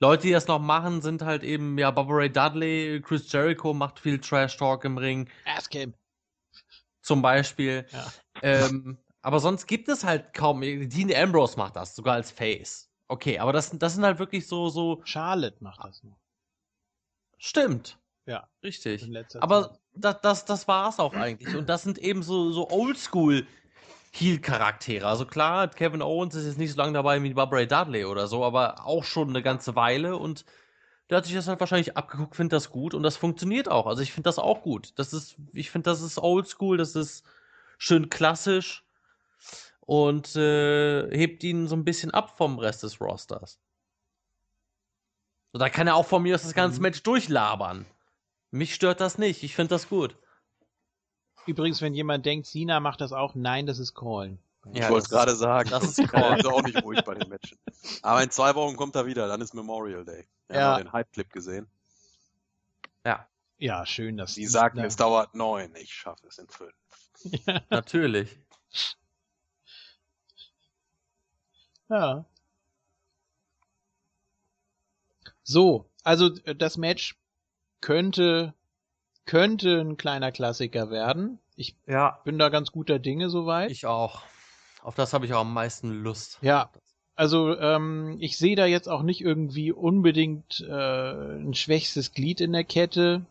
Leute, 0.00 0.26
die 0.26 0.32
das 0.32 0.46
noch 0.46 0.58
machen, 0.58 1.00
sind 1.00 1.22
halt 1.22 1.42
eben, 1.42 1.78
ja, 1.78 1.90
Bobby 1.90 2.12
Ray 2.12 2.32
Dudley, 2.32 3.00
Chris 3.02 3.30
Jericho 3.32 3.72
macht 3.72 3.98
viel 3.98 4.18
Trash 4.18 4.56
Talk 4.56 4.84
im 4.84 4.98
Ring, 4.98 5.28
Ask 5.46 5.72
him. 5.72 5.94
zum 7.02 7.22
Beispiel. 7.22 7.86
Ja. 7.90 8.12
Ähm, 8.42 8.98
aber 9.22 9.40
sonst 9.40 9.66
gibt 9.66 9.88
es 9.88 10.04
halt 10.04 10.34
kaum. 10.34 10.60
Dean 10.60 11.14
Ambrose 11.14 11.56
macht 11.56 11.76
das, 11.76 11.96
sogar 11.96 12.14
als 12.14 12.30
Face. 12.30 12.90
Okay, 13.08 13.38
aber 13.38 13.52
das, 13.52 13.70
das 13.70 13.94
sind 13.94 14.04
halt 14.04 14.18
wirklich 14.18 14.46
so, 14.46 14.68
so. 14.68 15.00
Charlotte 15.04 15.62
macht 15.62 15.82
das 15.82 16.02
noch. 16.02 16.18
Stimmt. 17.38 17.98
Ja, 18.26 18.48
Richtig. 18.62 19.08
Aber 19.40 19.70
Zeit. 19.70 19.80
das, 19.94 20.20
das, 20.20 20.44
das 20.44 20.68
war's 20.68 20.98
auch 20.98 21.14
eigentlich. 21.14 21.54
Und 21.54 21.68
das 21.68 21.84
sind 21.84 21.98
eben 21.98 22.22
so, 22.22 22.50
so 22.50 22.68
Oldschool 22.70 23.46
Heel-Charaktere. 24.18 25.06
Also 25.06 25.26
klar, 25.26 25.68
Kevin 25.68 26.02
Owens 26.02 26.34
ist 26.34 26.46
jetzt 26.46 26.58
nicht 26.58 26.72
so 26.72 26.78
lange 26.78 26.92
dabei 26.94 27.22
wie 27.22 27.34
Barbara 27.34 27.64
Dudley 27.64 28.04
oder 28.04 28.26
so, 28.28 28.44
aber 28.44 28.86
auch 28.86 29.04
schon 29.04 29.28
eine 29.28 29.42
ganze 29.42 29.76
Weile 29.76 30.16
und 30.16 30.44
der 31.10 31.18
hat 31.18 31.26
sich 31.26 31.34
das 31.34 31.48
halt 31.48 31.60
wahrscheinlich 31.60 31.96
abgeguckt, 31.96 32.34
findet 32.36 32.54
das 32.54 32.70
gut 32.70 32.94
und 32.94 33.02
das 33.02 33.16
funktioniert 33.16 33.70
auch. 33.70 33.86
Also 33.86 34.02
ich 34.02 34.12
finde 34.12 34.28
das 34.28 34.38
auch 34.38 34.62
gut. 34.62 34.92
Das 34.98 35.12
ist, 35.12 35.36
ich 35.52 35.70
finde, 35.70 35.90
das 35.90 36.00
ist 36.00 36.18
oldschool, 36.18 36.78
das 36.78 36.96
ist 36.96 37.24
schön 37.78 38.10
klassisch 38.10 38.84
und 39.80 40.34
äh, 40.36 41.08
hebt 41.16 41.44
ihn 41.44 41.68
so 41.68 41.76
ein 41.76 41.84
bisschen 41.84 42.10
ab 42.10 42.36
vom 42.36 42.58
Rest 42.58 42.82
des 42.82 43.00
Rosters. 43.00 43.60
So, 45.52 45.58
da 45.58 45.68
kann 45.68 45.86
er 45.86 45.94
auch 45.94 46.06
von 46.06 46.22
mir 46.22 46.34
aus 46.34 46.42
das 46.42 46.54
ganze 46.54 46.78
Mhm. 46.78 46.82
Match 46.82 47.02
durchlabern. 47.02 47.86
Mich 48.50 48.74
stört 48.74 49.00
das 49.00 49.18
nicht. 49.18 49.42
Ich 49.42 49.54
finde 49.54 49.70
das 49.70 49.88
gut. 49.88 50.16
Übrigens, 51.46 51.80
wenn 51.80 51.94
jemand 51.94 52.26
denkt, 52.26 52.46
Cena 52.46 52.80
macht 52.80 53.00
das 53.00 53.12
auch, 53.12 53.34
nein, 53.34 53.66
das 53.66 53.78
ist 53.78 53.94
Callen. 53.94 54.38
Ich 54.72 54.78
Ja, 54.80 54.88
wollte 54.90 55.04
es 55.04 55.04
das- 55.04 55.10
gerade 55.10 55.36
sagen. 55.36 55.70
das 55.70 55.84
ist 55.84 55.98
Er 56.00 56.08
Call. 56.08 56.38
ist 56.40 56.46
auch 56.46 56.62
nicht 56.62 56.82
ruhig 56.82 57.02
bei 57.04 57.14
den 57.14 57.28
Matchen. 57.28 57.56
Aber 58.02 58.22
in 58.22 58.30
zwei 58.30 58.54
Wochen 58.56 58.76
kommt 58.76 58.96
er 58.96 59.06
wieder, 59.06 59.28
dann 59.28 59.40
ist 59.40 59.54
Memorial 59.54 60.04
Day. 60.04 60.26
Wir 60.48 60.56
Ja. 60.58 60.74
haben 60.74 60.84
den 60.84 60.92
Hype-Clip 60.92 61.30
gesehen. 61.32 61.68
Ja, 63.04 63.28
Ja, 63.58 63.86
schön, 63.86 64.16
dass 64.18 64.34
Die 64.34 64.46
sagen, 64.46 64.78
Ja. 64.80 64.84
es 64.84 64.96
dauert 64.96 65.34
neun. 65.34 65.74
Ich 65.76 65.94
schaffe 65.94 66.26
es 66.26 66.36
in 66.38 66.48
fünf. 66.48 66.74
natürlich. 67.70 68.38
Ja. 71.88 72.24
So, 75.42 75.88
also 76.02 76.34
äh, 76.44 76.54
das 76.56 76.76
Match 76.76 77.16
könnte 77.80 78.52
könnte 79.26 79.80
ein 79.80 79.96
kleiner 79.96 80.32
Klassiker 80.32 80.90
werden. 80.90 81.38
Ich 81.56 81.74
Ja, 81.86 82.20
bin 82.24 82.38
da 82.38 82.48
ganz 82.48 82.72
guter 82.72 82.98
Dinge 82.98 83.28
soweit. 83.30 83.70
ich 83.70 83.86
auch. 83.86 84.22
Auf 84.82 84.94
das 84.94 85.12
habe 85.12 85.26
ich 85.26 85.34
auch 85.34 85.40
am 85.40 85.52
meisten 85.52 86.02
Lust. 86.02 86.38
Ja. 86.42 86.70
Also 87.16 87.58
ähm, 87.58 88.16
ich 88.20 88.36
sehe 88.36 88.56
da 88.56 88.66
jetzt 88.66 88.88
auch 88.88 89.02
nicht 89.02 89.22
irgendwie 89.22 89.72
unbedingt 89.72 90.60
äh, 90.68 90.72
ein 91.38 91.54
schwächstes 91.54 92.12
Glied 92.12 92.40
in 92.42 92.52
der 92.52 92.64
Kette. 92.64 93.24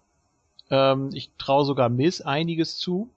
Ähm, 0.72 1.12
ich 1.14 1.32
traue 1.38 1.66
sogar 1.66 1.90
Miss 1.90 2.22
einiges 2.22 2.78
zu. 2.78 3.10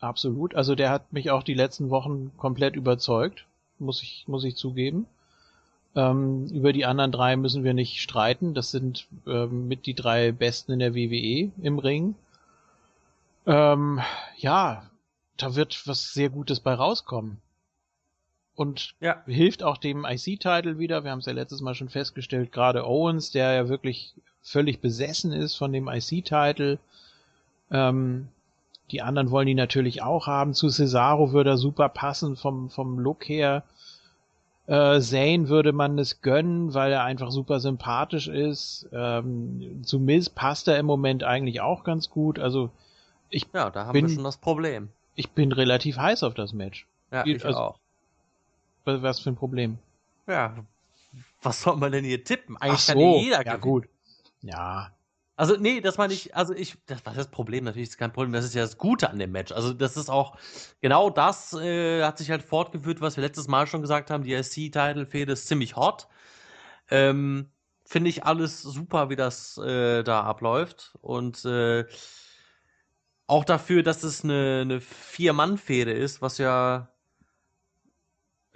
Absolut. 0.00 0.54
Also 0.56 0.74
der 0.74 0.90
hat 0.90 1.12
mich 1.12 1.30
auch 1.30 1.42
die 1.44 1.54
letzten 1.54 1.90
Wochen 1.90 2.32
komplett 2.36 2.74
überzeugt, 2.76 3.46
muss 3.78 4.02
ich 4.02 4.24
muss 4.26 4.44
ich 4.44 4.56
zugeben. 4.56 5.06
Ähm, 5.98 6.46
über 6.52 6.72
die 6.72 6.86
anderen 6.86 7.10
drei 7.10 7.36
müssen 7.36 7.64
wir 7.64 7.74
nicht 7.74 8.00
streiten. 8.00 8.54
Das 8.54 8.70
sind 8.70 9.08
ähm, 9.26 9.66
mit 9.66 9.84
die 9.84 9.94
drei 9.94 10.30
Besten 10.30 10.70
in 10.70 10.78
der 10.78 10.94
WWE 10.94 11.50
im 11.60 11.80
Ring. 11.80 12.14
Ähm, 13.46 14.00
ja, 14.36 14.88
da 15.38 15.56
wird 15.56 15.88
was 15.88 16.12
sehr 16.14 16.30
Gutes 16.30 16.60
bei 16.60 16.72
rauskommen. 16.72 17.38
Und 18.54 18.94
Ja. 19.00 19.24
hilft 19.26 19.64
auch 19.64 19.76
dem 19.76 20.04
IC-Title 20.04 20.78
wieder. 20.78 21.02
Wir 21.02 21.10
haben 21.10 21.18
es 21.18 21.26
ja 21.26 21.32
letztes 21.32 21.62
Mal 21.62 21.74
schon 21.74 21.88
festgestellt, 21.88 22.52
gerade 22.52 22.86
Owens, 22.86 23.32
der 23.32 23.52
ja 23.54 23.68
wirklich 23.68 24.14
völlig 24.40 24.80
besessen 24.80 25.32
ist 25.32 25.56
von 25.56 25.72
dem 25.72 25.88
IC-Title. 25.88 26.78
Ähm, 27.72 28.28
die 28.92 29.02
anderen 29.02 29.32
wollen 29.32 29.48
ihn 29.48 29.56
natürlich 29.56 30.02
auch 30.02 30.28
haben. 30.28 30.54
Zu 30.54 30.68
Cesaro 30.70 31.32
würde 31.32 31.50
er 31.50 31.58
super 31.58 31.88
passen 31.88 32.36
vom, 32.36 32.70
vom 32.70 33.00
Look 33.00 33.28
her. 33.28 33.64
Äh, 34.68 35.00
Zane 35.00 35.48
würde 35.48 35.72
man 35.72 35.98
es 35.98 36.20
gönnen, 36.20 36.74
weil 36.74 36.92
er 36.92 37.02
einfach 37.02 37.30
super 37.30 37.58
sympathisch 37.58 38.28
ist. 38.28 38.86
Ähm, 38.92 39.82
zu 39.82 39.98
Miz 39.98 40.28
passt 40.28 40.68
er 40.68 40.78
im 40.78 40.84
Moment 40.86 41.24
eigentlich 41.24 41.60
auch 41.62 41.82
ganz 41.84 42.10
gut. 42.10 42.38
Also 42.38 42.70
Ja, 43.52 43.70
da 43.70 43.86
haben 43.86 43.92
Bin- 43.94 44.06
wir 44.08 44.14
schon 44.14 44.24
das 44.24 44.36
Problem. 44.36 44.90
ich 45.16 45.30
bin 45.30 45.52
relativ 45.52 45.96
heiß 45.96 46.22
auf 46.22 46.34
das 46.34 46.52
Match. 46.52 46.86
Ja, 47.10 47.24
ich 47.26 47.44
also- 47.44 47.58
auch. 47.58 47.78
Was 48.84 49.02
was 49.02 49.20
für 49.20 49.30
ein 49.30 49.36
Problem? 49.36 49.78
Ja, 50.26 50.54
was 51.42 51.62
soll 51.62 51.76
man 51.76 51.90
denn 51.92 52.04
hier 52.04 52.22
tippen? 52.22 52.56
Eigentlich 52.58 52.80
Ach 52.82 52.86
kann 52.88 52.98
so, 52.98 53.18
jeder 53.18 53.36
ja 53.38 53.42
gewinnen. 53.42 53.60
gut. 53.62 53.88
Ja, 54.42 54.90
Also, 55.38 55.54
nee, 55.56 55.80
das 55.80 55.98
meine 55.98 56.12
ich, 56.12 56.34
also 56.34 56.52
ich, 56.52 56.76
das 56.86 56.98
ist 56.98 57.06
das 57.06 57.30
Problem? 57.30 57.62
Natürlich 57.62 57.90
ist 57.90 57.96
kein 57.96 58.12
Problem, 58.12 58.32
das 58.32 58.44
ist 58.44 58.54
ja 58.56 58.62
das 58.62 58.76
Gute 58.76 59.08
an 59.08 59.20
dem 59.20 59.30
Match. 59.30 59.52
Also, 59.52 59.72
das 59.72 59.96
ist 59.96 60.10
auch, 60.10 60.36
genau 60.80 61.10
das 61.10 61.52
äh, 61.52 62.02
hat 62.02 62.18
sich 62.18 62.32
halt 62.32 62.42
fortgeführt, 62.42 63.00
was 63.00 63.16
wir 63.16 63.22
letztes 63.22 63.46
Mal 63.46 63.68
schon 63.68 63.80
gesagt 63.80 64.10
haben. 64.10 64.24
Die 64.24 64.34
SC-Title-Fehde 64.34 65.32
ist 65.34 65.46
ziemlich 65.46 65.76
hot. 65.76 66.08
Ähm, 66.90 67.50
Finde 67.84 68.10
ich 68.10 68.24
alles 68.24 68.62
super, 68.62 69.10
wie 69.10 69.16
das 69.16 69.56
äh, 69.58 70.02
da 70.02 70.22
abläuft. 70.24 70.98
Und 71.02 71.44
äh, 71.44 71.84
auch 73.28 73.44
dafür, 73.44 73.84
dass 73.84 74.02
es 74.02 74.24
eine, 74.24 74.62
eine 74.62 74.80
Vier-Mann-Fehde 74.80 75.92
ist, 75.92 76.20
was 76.20 76.38
ja 76.38 76.88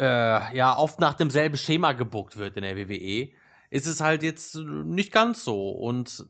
äh, 0.00 0.56
ja 0.56 0.76
oft 0.76 0.98
nach 0.98 1.14
demselben 1.14 1.56
Schema 1.56 1.92
gebuckt 1.92 2.38
wird 2.38 2.56
in 2.56 2.64
der 2.64 2.76
WWE, 2.76 3.30
ist 3.70 3.86
es 3.86 4.00
halt 4.00 4.24
jetzt 4.24 4.56
nicht 4.56 5.12
ganz 5.12 5.44
so. 5.44 5.70
Und 5.70 6.26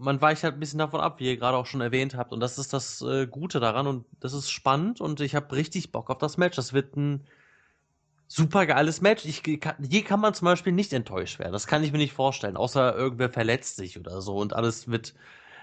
man 0.00 0.20
weicht 0.20 0.42
halt 0.42 0.54
ein 0.54 0.60
bisschen 0.60 0.78
davon 0.78 1.00
ab, 1.00 1.20
wie 1.20 1.26
ihr 1.26 1.36
gerade 1.36 1.56
auch 1.56 1.66
schon 1.66 1.80
erwähnt 1.80 2.14
habt. 2.14 2.32
Und 2.32 2.40
das 2.40 2.58
ist 2.58 2.72
das 2.72 3.02
äh, 3.02 3.26
Gute 3.26 3.60
daran. 3.60 3.86
Und 3.86 4.06
das 4.20 4.32
ist 4.32 4.50
spannend. 4.50 5.00
Und 5.00 5.20
ich 5.20 5.34
habe 5.34 5.54
richtig 5.54 5.92
Bock 5.92 6.10
auf 6.10 6.18
das 6.18 6.36
Match. 6.38 6.56
Das 6.56 6.72
wird 6.72 6.96
ein 6.96 7.26
super 8.26 8.66
geiles 8.66 9.00
Match. 9.00 9.24
Ich, 9.24 9.42
hier 9.44 10.04
kann 10.04 10.20
man 10.20 10.34
zum 10.34 10.46
Beispiel 10.46 10.72
nicht 10.72 10.92
enttäuscht 10.92 11.38
werden. 11.38 11.52
Das 11.52 11.66
kann 11.66 11.84
ich 11.84 11.92
mir 11.92 11.98
nicht 11.98 12.12
vorstellen. 12.14 12.56
Außer 12.56 12.96
irgendwer 12.96 13.30
verletzt 13.30 13.76
sich 13.76 13.98
oder 13.98 14.22
so. 14.22 14.36
Und 14.36 14.54
alles 14.54 14.88
wird, 14.88 15.14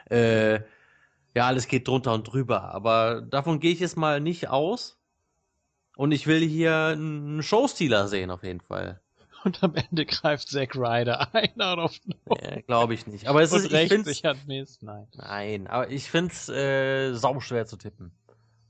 äh, 0.10 0.56
ja, 1.36 1.48
alles 1.48 1.68
geht 1.68 1.88
drunter 1.88 2.14
und 2.14 2.24
drüber. 2.32 2.64
Aber 2.74 3.22
davon 3.22 3.60
gehe 3.60 3.72
ich 3.74 3.80
jetzt 3.80 3.98
mal 3.98 4.22
nicht 4.22 4.50
aus. 4.50 5.00
Und 5.96 6.12
ich 6.12 6.28
will 6.28 6.42
hier 6.42 6.76
einen 6.94 7.42
Showstealer 7.42 8.08
sehen, 8.08 8.30
auf 8.32 8.44
jeden 8.44 8.62
Fall. 8.62 9.02
Und 9.44 9.64
am 9.64 9.76
Ende 9.76 10.06
greift 10.06 10.50
Zack 10.50 10.76
Ryder 10.76 11.28
ein 11.34 11.62
out 11.62 11.80
of 11.80 12.00
nowhere 12.06 12.58
Äh, 12.58 12.62
Glaube 12.64 12.94
ich 12.94 13.08
nicht. 13.08 13.28
Aber 13.28 13.42
es 13.42 13.52
ist, 13.52 13.72
ich 13.72 13.88
find's. 13.90 14.24
Nein. 14.82 15.08
Nein, 15.16 15.68
aber 15.68 15.90
ich 15.90 16.10
finde 16.10 16.34
es 16.34 16.50
äh, 16.50 17.14
sauschwer 17.14 17.66
zu 17.66 17.78
tippen. 17.78 18.12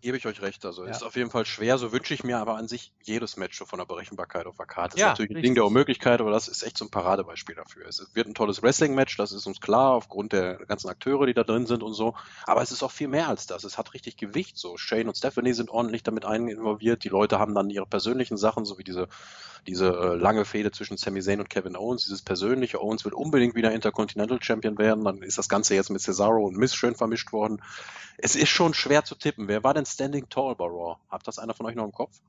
Gebe 0.08 0.16
ich 0.16 0.26
euch 0.26 0.42
recht. 0.42 0.64
Also 0.64 0.86
Ja. 0.86 0.92
ist 0.92 1.04
auf 1.04 1.18
jeden 1.18 1.30
Fall 1.30 1.46
schwer. 1.46 1.78
So 1.78 1.92
wünsche 1.92 2.14
ich 2.14 2.24
mir 2.24 2.38
aber 2.38 2.56
an 2.56 2.70
sich 2.70 2.94
jedes 3.04 3.36
Match 3.36 3.62
von 3.62 3.78
der 3.78 3.86
Berechenbarkeit 3.86 4.46
auf 4.46 4.56
der 4.56 4.66
Karte. 4.66 4.96
Das 4.96 5.02
Ja, 5.02 5.08
ist 5.08 5.10
natürlich 5.12 5.32
ein 5.32 5.36
richtig. 5.36 5.48
Ding 5.50 5.56
der 5.56 5.66
Unmöglichkeit, 5.66 6.22
aber 6.22 6.32
das 6.32 6.48
ist 6.48 6.64
echt 6.64 6.78
so 6.78 6.86
ein 6.86 6.90
Paradebeispiel 6.90 7.56
dafür. 7.56 7.86
Es 7.86 8.02
wird 8.14 8.26
ein 8.26 8.34
tolles 8.34 8.64
Wrestling-Match, 8.64 9.18
das 9.18 9.34
ist 9.34 9.46
uns 9.48 9.60
klar, 9.60 9.92
aufgrund 9.92 10.32
der 10.32 10.66
ganzen 10.66 10.88
Akteure, 10.88 11.26
die 11.26 11.34
da 11.34 11.44
drin 11.44 11.66
sind 11.66 11.84
und 11.84 11.92
so. 11.94 12.16
Aber 12.46 12.62
es 12.62 12.72
ist 12.72 12.84
auch 12.84 12.92
viel 12.92 13.10
mehr 13.10 13.28
als 13.28 13.48
das. 13.48 13.66
Es 13.66 13.78
hat 13.78 13.94
richtig 13.94 14.16
Gewicht. 14.16 14.58
So 14.58 14.78
Shane 14.78 15.10
und 15.10 15.18
Stephanie 15.18 15.52
sind 15.52 15.70
ordentlich 15.70 16.04
damit 16.04 16.24
ein 16.24 16.48
involviert. 16.48 17.04
Die 17.04 17.10
Leute 17.10 17.38
haben 17.38 17.54
dann 17.54 17.70
ihre 17.70 17.86
persönlichen 17.86 18.38
Sachen, 18.38 18.64
so 18.64 18.78
wie 18.78 18.86
diese, 18.86 19.10
diese 19.68 19.88
äh, 19.90 20.16
lange 20.16 20.46
Fehde 20.46 20.72
zwischen 20.72 20.96
Sami 20.96 21.22
Zayn 21.22 21.42
und 21.42 21.50
Kevin 21.50 21.76
Owens. 21.76 22.06
Dieses 22.06 22.22
persönliche 22.22 22.82
Owens 22.82 23.04
will 23.04 23.12
unbedingt 23.14 23.56
wieder 23.56 23.74
Intercontinental 23.74 24.42
Champion 24.42 24.78
werden. 24.78 25.04
Dann 25.04 25.22
ist 25.22 25.38
das 25.38 25.50
Ganze 25.50 25.76
jetzt 25.76 25.90
mit 25.90 26.00
Cesaro 26.02 26.46
und 26.46 26.56
Miss 26.56 26.74
schön 26.76 26.96
vermischt 26.96 27.34
worden. 27.34 27.62
Es 28.18 28.36
ist 28.36 28.50
schon 28.50 28.74
schwer 28.74 29.04
zu 29.04 29.16
tippen. 29.16 29.48
Wer 29.48 29.64
war 29.64 29.74
denn 29.74 29.86
Standing 29.98 30.30
Tall 30.30 30.54
bei 30.56 30.66
Raw? 30.66 30.98
Habt 31.10 31.28
das 31.28 31.40
einer 31.40 31.56
von 31.56 31.66
euch 31.66 31.74
noch 31.74 31.84
im 31.86 31.92
Kopf? 31.92 32.22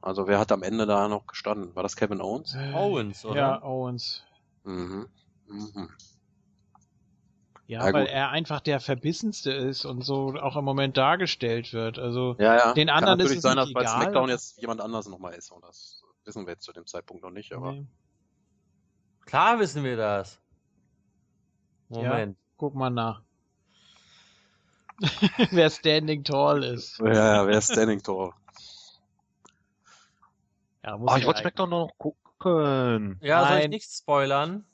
Also 0.00 0.26
wer 0.26 0.38
hat 0.38 0.50
am 0.52 0.62
Ende 0.62 0.86
da 0.86 1.06
noch 1.06 1.26
gestanden? 1.26 1.76
War 1.76 1.82
das 1.82 1.96
Kevin 1.96 2.22
Owens? 2.22 2.56
Owens, 2.72 3.26
oder? 3.26 3.36
Ja, 3.40 3.62
Owens. 3.62 4.24
Mhm. 4.64 5.06
Mhm. 5.46 5.90
Ja, 7.66 7.86
Ja, 7.86 7.92
weil 7.92 8.04
gut. 8.04 8.12
er 8.12 8.30
einfach 8.30 8.60
der 8.60 8.80
verbissenste 8.80 9.52
ist 9.52 9.84
und 9.84 10.00
so 10.02 10.34
auch 10.40 10.56
im 10.56 10.64
Moment 10.64 10.96
dargestellt 10.96 11.74
wird. 11.74 11.98
Also 11.98 12.36
Ja, 12.38 12.56
ja. 12.56 12.72
Den 12.72 12.88
Kann 12.88 12.96
anderen 12.96 13.20
ist 13.20 13.24
natürlich 13.24 13.36
es 13.36 13.42
sein, 13.42 13.56
dass 13.56 13.66
nicht 13.66 13.74
bei 13.74 13.82
egal. 13.82 14.00
SmackDown 14.00 14.28
jetzt 14.30 14.58
jemand 14.62 14.80
anders 14.80 15.06
nochmal 15.08 15.34
ist. 15.34 15.50
Und 15.52 15.62
das 15.62 16.02
wissen 16.24 16.46
wir 16.46 16.54
jetzt 16.54 16.64
zu 16.64 16.72
dem 16.72 16.86
Zeitpunkt 16.86 17.22
noch 17.22 17.30
nicht. 17.30 17.52
Aber 17.52 17.72
nee, 17.72 17.86
Klar 19.26 19.58
wissen 19.58 19.84
wir 19.84 19.98
das. 19.98 20.40
Ja. 21.90 22.02
Moment. 22.08 22.38
guck 22.56 22.74
mal 22.74 22.88
nach. 22.88 23.20
Wer 25.50 25.70
Standing 25.70 26.22
Tall 26.24 26.62
ist. 26.62 26.98
ja, 27.00 27.12
ja, 27.12 27.46
wer 27.46 27.60
Standing 27.60 28.02
Tall? 28.02 28.30
Ja, 30.84 30.96
muss 30.98 31.10
Ah, 31.12 31.18
ich 31.18 31.26
wollte 31.26 31.40
SmackDown 31.40 31.70
noch 31.70 31.90
gucken. 31.98 33.18
Ja, 33.22 33.46
soll 33.46 33.56
ich 33.56 33.62
Nein. 33.62 33.70
nichts 33.70 33.98
spoilern? 33.98 34.64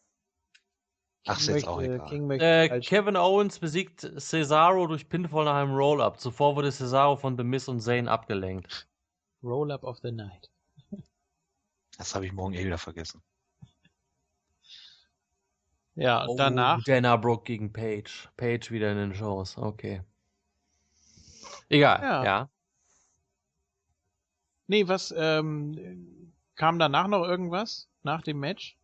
Ach, 1.27 1.39
ist 1.39 1.49
jetzt 1.49 1.69
auch 1.69 1.81
egal. 1.81 2.41
Äh, 2.41 2.81
Kevin 2.81 3.17
Owens 3.17 3.59
besiegt 3.59 4.01
Cesaro 4.19 4.87
durch 4.87 5.09
Pinfall 5.09 5.45
nach 5.45 5.55
einem 5.55 5.75
Roll-Up. 5.75 6.19
Zuvor 6.19 6.57
wurde 6.57 6.73
Cesaro 6.73 7.17
von 7.17 7.37
The 7.37 7.45
Miz 7.45 7.69
und 7.69 7.81
Zayn 7.81 8.09
abgelenkt. 8.09 8.89
Roll-up 9.43 9.85
of 9.85 9.99
the 10.03 10.13
Night. 10.13 10.51
Das 11.99 12.15
habe 12.15 12.25
ich 12.25 12.33
morgen 12.33 12.55
eh 12.55 12.65
wieder 12.65 12.79
vergessen. 12.79 13.23
Ja, 15.95 16.23
und 16.23 16.31
Oh, 16.31 16.37
danach 16.37 16.83
Dana 16.85 17.17
Brooke 17.17 17.45
gegen 17.45 17.73
Paige. 17.75 18.29
Paige 18.39 18.71
wieder 18.71 18.91
in 18.93 18.97
den 18.97 19.15
Shows. 19.15 19.59
Okay. 19.59 20.03
Egal, 21.71 22.03
Ja. 22.03 22.25
ja. 22.25 22.51
Nee, 24.67 24.87
was, 24.87 25.13
ähm, 25.17 26.33
kam 26.57 26.79
danach 26.79 27.09
noch 27.09 27.25
irgendwas? 27.27 27.89
Nach 28.03 28.23
dem 28.23 28.39
Match? 28.39 28.77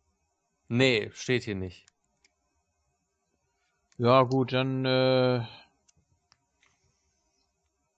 Nee, 0.67 1.11
steht 1.13 1.43
hier 1.43 1.55
nicht. 1.55 1.85
Ja, 3.97 4.23
gut, 4.23 4.51
dann, 4.53 4.85
äh, 4.85 5.37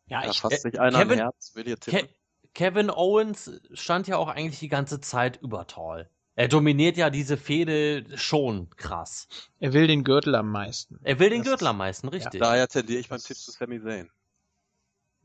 ja, 0.07 0.21
Da 0.23 0.29
ich, 0.29 0.39
fasst 0.39 0.65
äh, 0.65 0.69
sich 0.71 0.79
einer 0.79 0.99
Kevin- 0.99 1.19
Herz. 1.19 1.55
Will 1.55 1.67
ihr 1.67 1.77
tippen? 1.79 2.07
Ke 2.07 2.13
Kevin 2.53 2.89
Owens 2.89 3.51
stand 3.73 4.07
ja 4.07 4.17
auch 4.17 4.27
eigentlich 4.27 4.59
die 4.59 4.69
ganze 4.69 4.99
Zeit 4.99 5.37
über 5.41 5.67
Tall. 5.67 6.09
Er 6.35 6.47
dominiert 6.47 6.97
ja 6.97 7.09
diese 7.09 7.37
Fehde 7.37 8.17
schon 8.17 8.69
krass. 8.71 9.27
er 9.59 9.73
will 9.73 9.87
den 9.87 10.03
Gürtel 10.03 10.35
am 10.35 10.51
meisten. 10.51 10.99
Er 11.03 11.19
will 11.19 11.29
den 11.29 11.39
Das- 11.41 11.49
Gürtel 11.49 11.67
am 11.67 11.77
meisten, 11.77 12.07
richtig. 12.07 12.39
Daher 12.41 12.67
tendiere 12.67 12.99
ich 12.99 13.09
beim 13.09 13.19
Tipp 13.19 13.37
zu 13.37 13.51
Sami 13.51 13.81
Zayn. 13.81 14.09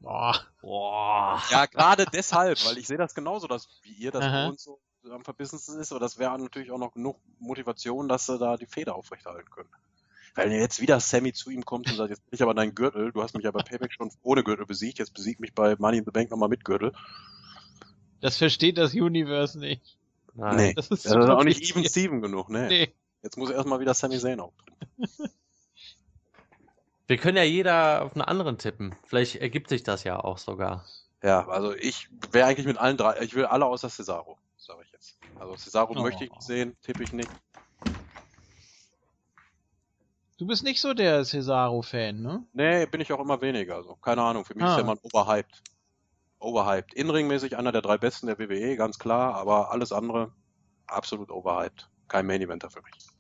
Boah, 0.05 0.39
Boah. 0.61 1.43
Ja, 1.51 1.67
gerade 1.67 2.05
deshalb, 2.13 2.63
weil 2.67 2.77
ich 2.77 2.87
sehe 2.87 2.99
das 2.99 3.15
genauso, 3.15 3.47
dass 3.47 3.69
wie 3.83 3.93
ihr 3.93 4.11
das 4.11 4.23
Aha. 4.23 4.45
bei 4.45 4.49
uns 4.51 4.63
so 4.63 4.79
am 5.11 5.25
verbissensten 5.25 5.81
ist, 5.81 5.93
aber 5.93 6.01
das 6.01 6.19
wäre 6.19 6.39
natürlich 6.39 6.71
auch 6.71 6.79
noch 6.79 6.93
genug 6.93 7.19
Motivation, 7.39 8.09
dass 8.09 8.27
sie 8.27 8.39
da 8.39 8.57
die 8.57 8.67
Feder 8.67 8.95
aufrechterhalten 8.95 9.51
können. 9.51 9.69
Weil 10.35 10.53
jetzt 10.53 10.81
wieder 10.81 11.01
Sammy 11.01 11.33
zu 11.33 11.51
ihm 11.51 11.65
kommt 11.65 11.89
und 11.91 11.97
sagt, 11.97 12.11
jetzt 12.11 12.25
bin 12.29 12.37
ich 12.37 12.43
aber 12.43 12.55
dein 12.55 12.75
Gürtel, 12.75 13.13
du 13.13 13.23
hast 13.23 13.35
mich 13.35 13.45
ja 13.45 13.51
bei 13.51 13.63
Payback 13.63 13.93
schon 13.93 14.11
ohne 14.23 14.45
Gürtel 14.45 14.67
besiegt, 14.67 14.99
jetzt 14.99 15.15
besieg 15.15 15.41
mich 15.41 15.55
bei 15.55 15.77
Money 15.79 15.99
in 15.99 16.05
the 16.05 16.11
Bank 16.11 16.31
nochmal 16.31 16.49
mit 16.49 16.65
Gürtel. 16.65 16.93
Das 18.21 18.37
versteht 18.37 18.77
das 18.77 18.95
Universe 18.95 19.59
nicht. 19.59 19.97
Nein. 20.35 20.57
Nee, 20.57 20.75
das 20.75 20.89
ist, 20.89 21.07
das 21.07 21.13
ist 21.13 21.31
auch 21.31 21.45
nicht 21.45 21.63
even 21.71 21.85
Steven 21.85 22.21
genug, 22.21 22.51
ne? 22.51 22.67
Nee. 22.69 22.95
Jetzt 23.23 23.39
muss 23.39 23.51
erstmal 23.51 23.81
wieder 23.81 23.95
Sammy 23.95 24.19
Zayn 24.19 24.41
auftreten. 24.41 24.77
Wir 27.07 27.19
können 27.19 27.37
ja 27.37 27.43
jeder 27.43 28.03
auf 28.03 28.13
einen 28.15 28.23
anderen 28.23 28.59
tippen. 28.59 28.97
Vielleicht 29.05 29.37
ergibt 29.37 29.69
sich 29.69 29.83
das 29.83 30.05
ja 30.05 30.19
auch 30.19 30.39
sogar. 30.39 30.85
Ja, 31.23 31.47
also 31.49 31.75
ich 31.75 32.09
wäre 32.31 32.47
eigentlich 32.47 32.67
mit 32.67 32.79
allen 32.79 32.97
drei, 32.97 33.21
ich 33.23 33.35
will 33.35 33.47
alle 33.47 33.67
außer 33.67 33.89
Cesaro, 33.89 34.39
sage 34.57 34.83
ich 34.85 34.93
jetzt. 34.93 35.19
Also 35.35 35.57
Cesaro 35.57 35.95
Oh. 35.97 36.03
möchte 36.03 36.25
ich 36.25 36.31
nicht 36.31 36.43
sehen, 36.43 36.77
tippe 36.83 37.03
ich 37.05 37.13
nicht. 37.13 37.31
Du 40.39 40.47
bist 40.47 40.65
nicht 40.65 40.81
so 40.81 40.95
der 40.95 41.25
Cesaro-Fan, 41.25 42.21
ne? 42.21 42.45
Nee, 42.53 42.87
bin 42.87 43.01
ich 43.01 43.13
auch 43.13 43.21
immer 43.21 43.41
weniger. 43.41 43.77
Also, 43.77 43.95
keine 43.97 44.23
Ahnung, 44.23 44.45
für 44.45 44.55
mich 44.55 44.65
Ah. 44.65 44.71
ist 44.71 44.77
der 44.77 44.85
Mann 44.85 44.99
overhyped. 45.03 45.63
Overhyped. 46.41 46.95
Inringmäßig 46.95 47.57
einer 47.57 47.73
der 47.73 47.83
drei 47.83 47.99
besten 47.99 48.27
der 48.27 48.39
WWE, 48.39 48.77
ganz 48.77 48.99
klar, 48.99 49.35
aber 49.35 49.71
alles 49.71 49.93
andere 49.93 50.33
absolut 50.87 51.31
overhyped. 51.31 51.89
Kein 52.09 52.27
Main 52.27 52.43
Eventer 52.43 52.71
für 52.71 52.83
mich. 52.83 53.14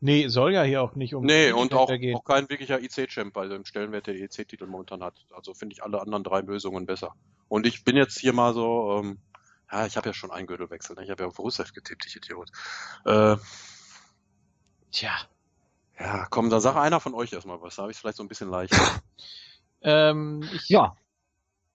Nee, 0.00 0.28
soll 0.28 0.52
ja 0.54 0.62
hier 0.62 0.82
auch 0.82 0.94
nicht 0.94 1.14
um 1.14 1.24
Nee, 1.24 1.52
und 1.52 1.74
auch, 1.74 1.88
gehen. 1.88 2.16
auch 2.16 2.24
kein 2.24 2.48
wirklicher 2.48 2.80
IC-Champ 2.80 3.34
bei 3.34 3.46
dem 3.46 3.64
Stellenwert, 3.66 4.06
der 4.06 4.14
IC-Titel 4.16 4.66
momentan 4.66 5.02
hat. 5.02 5.26
Also 5.34 5.52
finde 5.52 5.74
ich 5.74 5.82
alle 5.82 6.00
anderen 6.00 6.24
drei 6.24 6.40
Lösungen 6.40 6.86
besser. 6.86 7.14
Und 7.48 7.66
ich 7.66 7.84
bin 7.84 7.96
jetzt 7.96 8.18
hier 8.18 8.32
mal 8.32 8.54
so, 8.54 8.98
ähm, 8.98 9.18
ja, 9.70 9.84
ich 9.86 9.96
habe 9.98 10.08
ja 10.08 10.14
schon 10.14 10.30
einen 10.30 10.46
Gürtelwechsel. 10.46 10.96
Ne? 10.96 11.04
Ich 11.04 11.10
habe 11.10 11.24
ja 11.24 11.28
auf 11.28 11.38
Rusev 11.38 11.72
getippt, 11.74 12.06
ich 12.06 12.16
Idiot. 12.16 12.50
Äh, 13.04 13.36
Tja. 14.90 15.12
ja, 15.98 16.26
komm, 16.30 16.48
da 16.50 16.60
sag 16.60 16.76
einer 16.76 16.98
von 17.00 17.14
euch 17.14 17.32
erstmal 17.32 17.60
was. 17.60 17.76
Da 17.76 17.82
habe 17.82 17.92
ich 17.92 17.98
vielleicht 17.98 18.16
so 18.16 18.24
ein 18.24 18.28
bisschen 18.28 18.50
leichter. 18.50 18.78
Ähm, 19.82 20.42
ich, 20.54 20.68
Ja, 20.68 20.96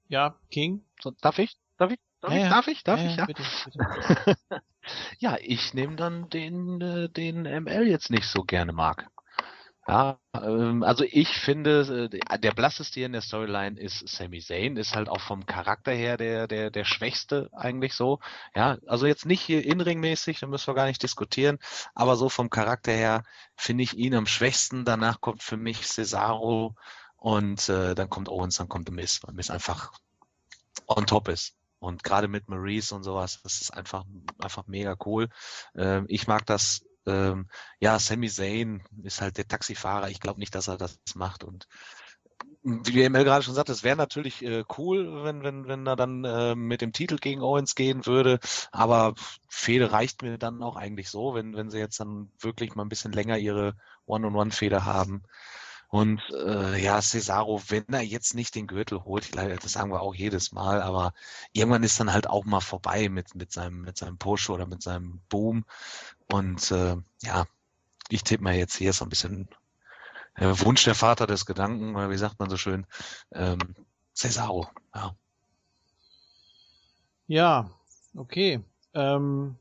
Ja, 0.07 0.35
King? 0.51 0.83
so, 1.01 1.11
darf 1.21 1.39
ich? 1.39 1.57
Darf 1.77 1.91
ich? 1.91 1.99
Darf 2.25 2.33
Ja, 2.33 2.37
ich? 2.37 2.49
Darf 2.49 2.67
ich? 2.67 2.83
Darf 2.83 2.99
ja, 3.01 3.05
ich? 3.05 3.15
Ja. 3.17 3.25
Bitte, 3.25 3.43
bitte. 3.63 3.79
Ja, 5.19 5.37
ich 5.41 5.73
nehme 5.73 5.95
dann 5.95 6.29
den, 6.29 6.81
äh, 6.81 7.09
den 7.09 7.43
ML 7.45 7.87
jetzt 7.87 8.11
nicht 8.11 8.27
so 8.27 8.43
gerne 8.43 8.71
mag. 8.73 9.07
Ja, 9.87 10.19
ähm, 10.33 10.83
also 10.83 11.03
ich 11.07 11.29
finde, 11.39 12.09
äh, 12.11 12.39
der 12.39 12.53
blasseste 12.53 12.95
hier 12.95 13.05
in 13.07 13.13
der 13.13 13.21
Storyline 13.21 13.79
ist 13.79 14.07
Sami 14.07 14.41
Zayn, 14.41 14.77
ist 14.77 14.95
halt 14.95 15.09
auch 15.09 15.21
vom 15.21 15.45
Charakter 15.45 15.91
her 15.91 16.17
der, 16.17 16.47
der, 16.47 16.71
der 16.71 16.85
schwächste 16.85 17.49
eigentlich 17.53 17.93
so. 17.93 18.19
Ja, 18.55 18.77
also 18.87 19.05
jetzt 19.07 19.25
nicht 19.25 19.41
hier 19.41 19.63
inringmäßig, 19.65 20.39
da 20.39 20.47
müssen 20.47 20.67
wir 20.67 20.75
gar 20.75 20.87
nicht 20.87 21.03
diskutieren, 21.03 21.59
aber 21.95 22.15
so 22.15 22.29
vom 22.29 22.49
Charakter 22.49 22.91
her 22.93 23.23
finde 23.55 23.83
ich 23.83 23.95
ihn 23.95 24.15
am 24.15 24.25
schwächsten. 24.27 24.85
Danach 24.85 25.21
kommt 25.21 25.43
für 25.43 25.57
mich 25.57 25.83
Cesaro 25.87 26.75
und 27.17 27.69
äh, 27.69 27.95
dann 27.95 28.09
kommt 28.09 28.29
Owens, 28.29 28.57
dann 28.57 28.69
kommt 28.69 28.89
Miz, 28.91 29.21
weil 29.23 29.35
Miz 29.35 29.51
einfach 29.51 29.93
on 30.87 31.05
top 31.07 31.29
ist. 31.29 31.55
Und 31.79 32.03
gerade 32.03 32.27
mit 32.27 32.47
Maurice 32.47 32.95
und 32.95 33.03
sowas, 33.03 33.39
das 33.43 33.61
ist 33.61 33.73
einfach, 33.73 34.05
einfach 34.39 34.67
mega 34.67 34.95
cool. 35.05 35.29
Ähm, 35.75 36.05
ich 36.07 36.27
mag 36.27 36.45
das, 36.45 36.85
ähm, 37.05 37.47
ja, 37.79 37.99
Sami 37.99 38.29
Zayn 38.29 38.83
ist 39.03 39.21
halt 39.21 39.37
der 39.37 39.47
Taxifahrer. 39.47 40.09
Ich 40.09 40.19
glaube 40.19 40.39
nicht, 40.39 40.55
dass 40.55 40.67
er 40.67 40.77
das 40.77 40.97
macht. 41.15 41.43
Und 41.43 41.67
wie 42.63 43.03
Emil 43.03 43.23
gerade 43.23 43.43
schon 43.43 43.53
sagte, 43.53 43.71
es 43.71 43.83
wäre 43.83 43.95
natürlich 43.95 44.43
äh, 44.43 44.63
cool, 44.77 45.23
wenn, 45.23 45.43
wenn, 45.43 45.67
wenn 45.67 45.85
er 45.85 45.95
dann 45.95 46.23
äh, 46.23 46.55
mit 46.55 46.81
dem 46.81 46.93
Titel 46.93 47.17
gegen 47.17 47.41
Owens 47.41 47.75
gehen 47.75 48.07
würde. 48.07 48.39
Aber 48.71 49.13
Fehde 49.47 49.91
reicht 49.91 50.23
mir 50.23 50.39
dann 50.39 50.63
auch 50.63 50.75
eigentlich 50.75 51.11
so, 51.11 51.35
wenn, 51.35 51.55
wenn 51.55 51.69
sie 51.69 51.77
jetzt 51.77 51.99
dann 51.99 52.31
wirklich 52.39 52.73
mal 52.73 52.83
ein 52.83 52.89
bisschen 52.89 53.11
länger 53.11 53.37
ihre 53.37 53.75
One-on-One-Fehde 54.07 54.83
haben. 54.83 55.21
Und 55.89 56.21
äh, 56.31 56.81
ja, 56.81 57.01
Cesaro, 57.01 57.61
wenn 57.69 57.85
er 57.89 58.01
jetzt 58.01 58.35
nicht 58.35 58.55
den 58.55 58.67
Gürtel 58.67 59.03
holt, 59.03 59.35
das 59.35 59.71
sagen 59.71 59.91
wir 59.91 60.01
auch 60.01 60.15
jedes 60.15 60.51
Mal, 60.51 60.81
aber 60.81 61.13
irgendwann 61.53 61.83
ist 61.83 61.99
dann 61.99 62.11
halt 62.11 62.27
auch 62.27 62.43
mal 62.45 62.59
vorbei 62.59 63.07
mit, 63.07 63.35
mit 63.35 63.51
seinem, 63.51 63.81
mit 63.81 63.97
seinem 63.97 64.17
Push 64.17 64.49
oder 64.49 64.65
mit 64.65 64.81
seinem 64.81 65.21
Boom. 65.29 65.65
Und 66.31 66.71
äh, 66.71 66.97
ja, 67.21 67.45
ich 68.09 68.23
tippe 68.23 68.43
mal 68.43 68.55
jetzt 68.55 68.75
hier 68.75 68.93
so 68.93 69.05
ein 69.05 69.09
bisschen 69.09 69.47
äh, 70.35 70.47
Wunsch 70.47 70.83
der 70.83 70.95
Vater 70.95 71.27
des 71.27 71.45
Gedanken, 71.45 71.95
oder 71.95 72.09
wie 72.09 72.17
sagt 72.17 72.39
man 72.39 72.49
so 72.49 72.57
schön, 72.57 72.85
ähm, 73.31 73.59
Cesaro, 74.13 74.67
ja. 74.93 75.15
Ja, 77.27 77.69
okay. 78.15 78.63
Ähm, 78.93 79.55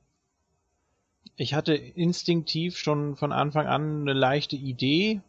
ich 1.37 1.55
hatte 1.55 1.75
instinktiv 1.75 2.77
schon 2.77 3.17
von 3.17 3.33
Anfang 3.33 3.67
an 3.67 4.03
eine 4.03 4.13
leichte 4.13 4.57
Idee. 4.57 5.21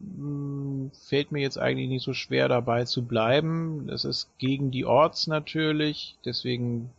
Hm, 0.00 0.90
Fällt 1.08 1.32
mir 1.32 1.40
jetzt 1.40 1.58
eigentlich 1.58 1.88
nicht 1.88 2.04
so 2.04 2.12
schwer 2.12 2.48
dabei 2.48 2.84
zu 2.84 3.04
bleiben. 3.06 3.86
Das 3.86 4.04
ist 4.04 4.30
gegen 4.38 4.70
die 4.70 4.84
Orts 4.84 5.26
natürlich. 5.26 6.16
Deswegen, 6.24 6.90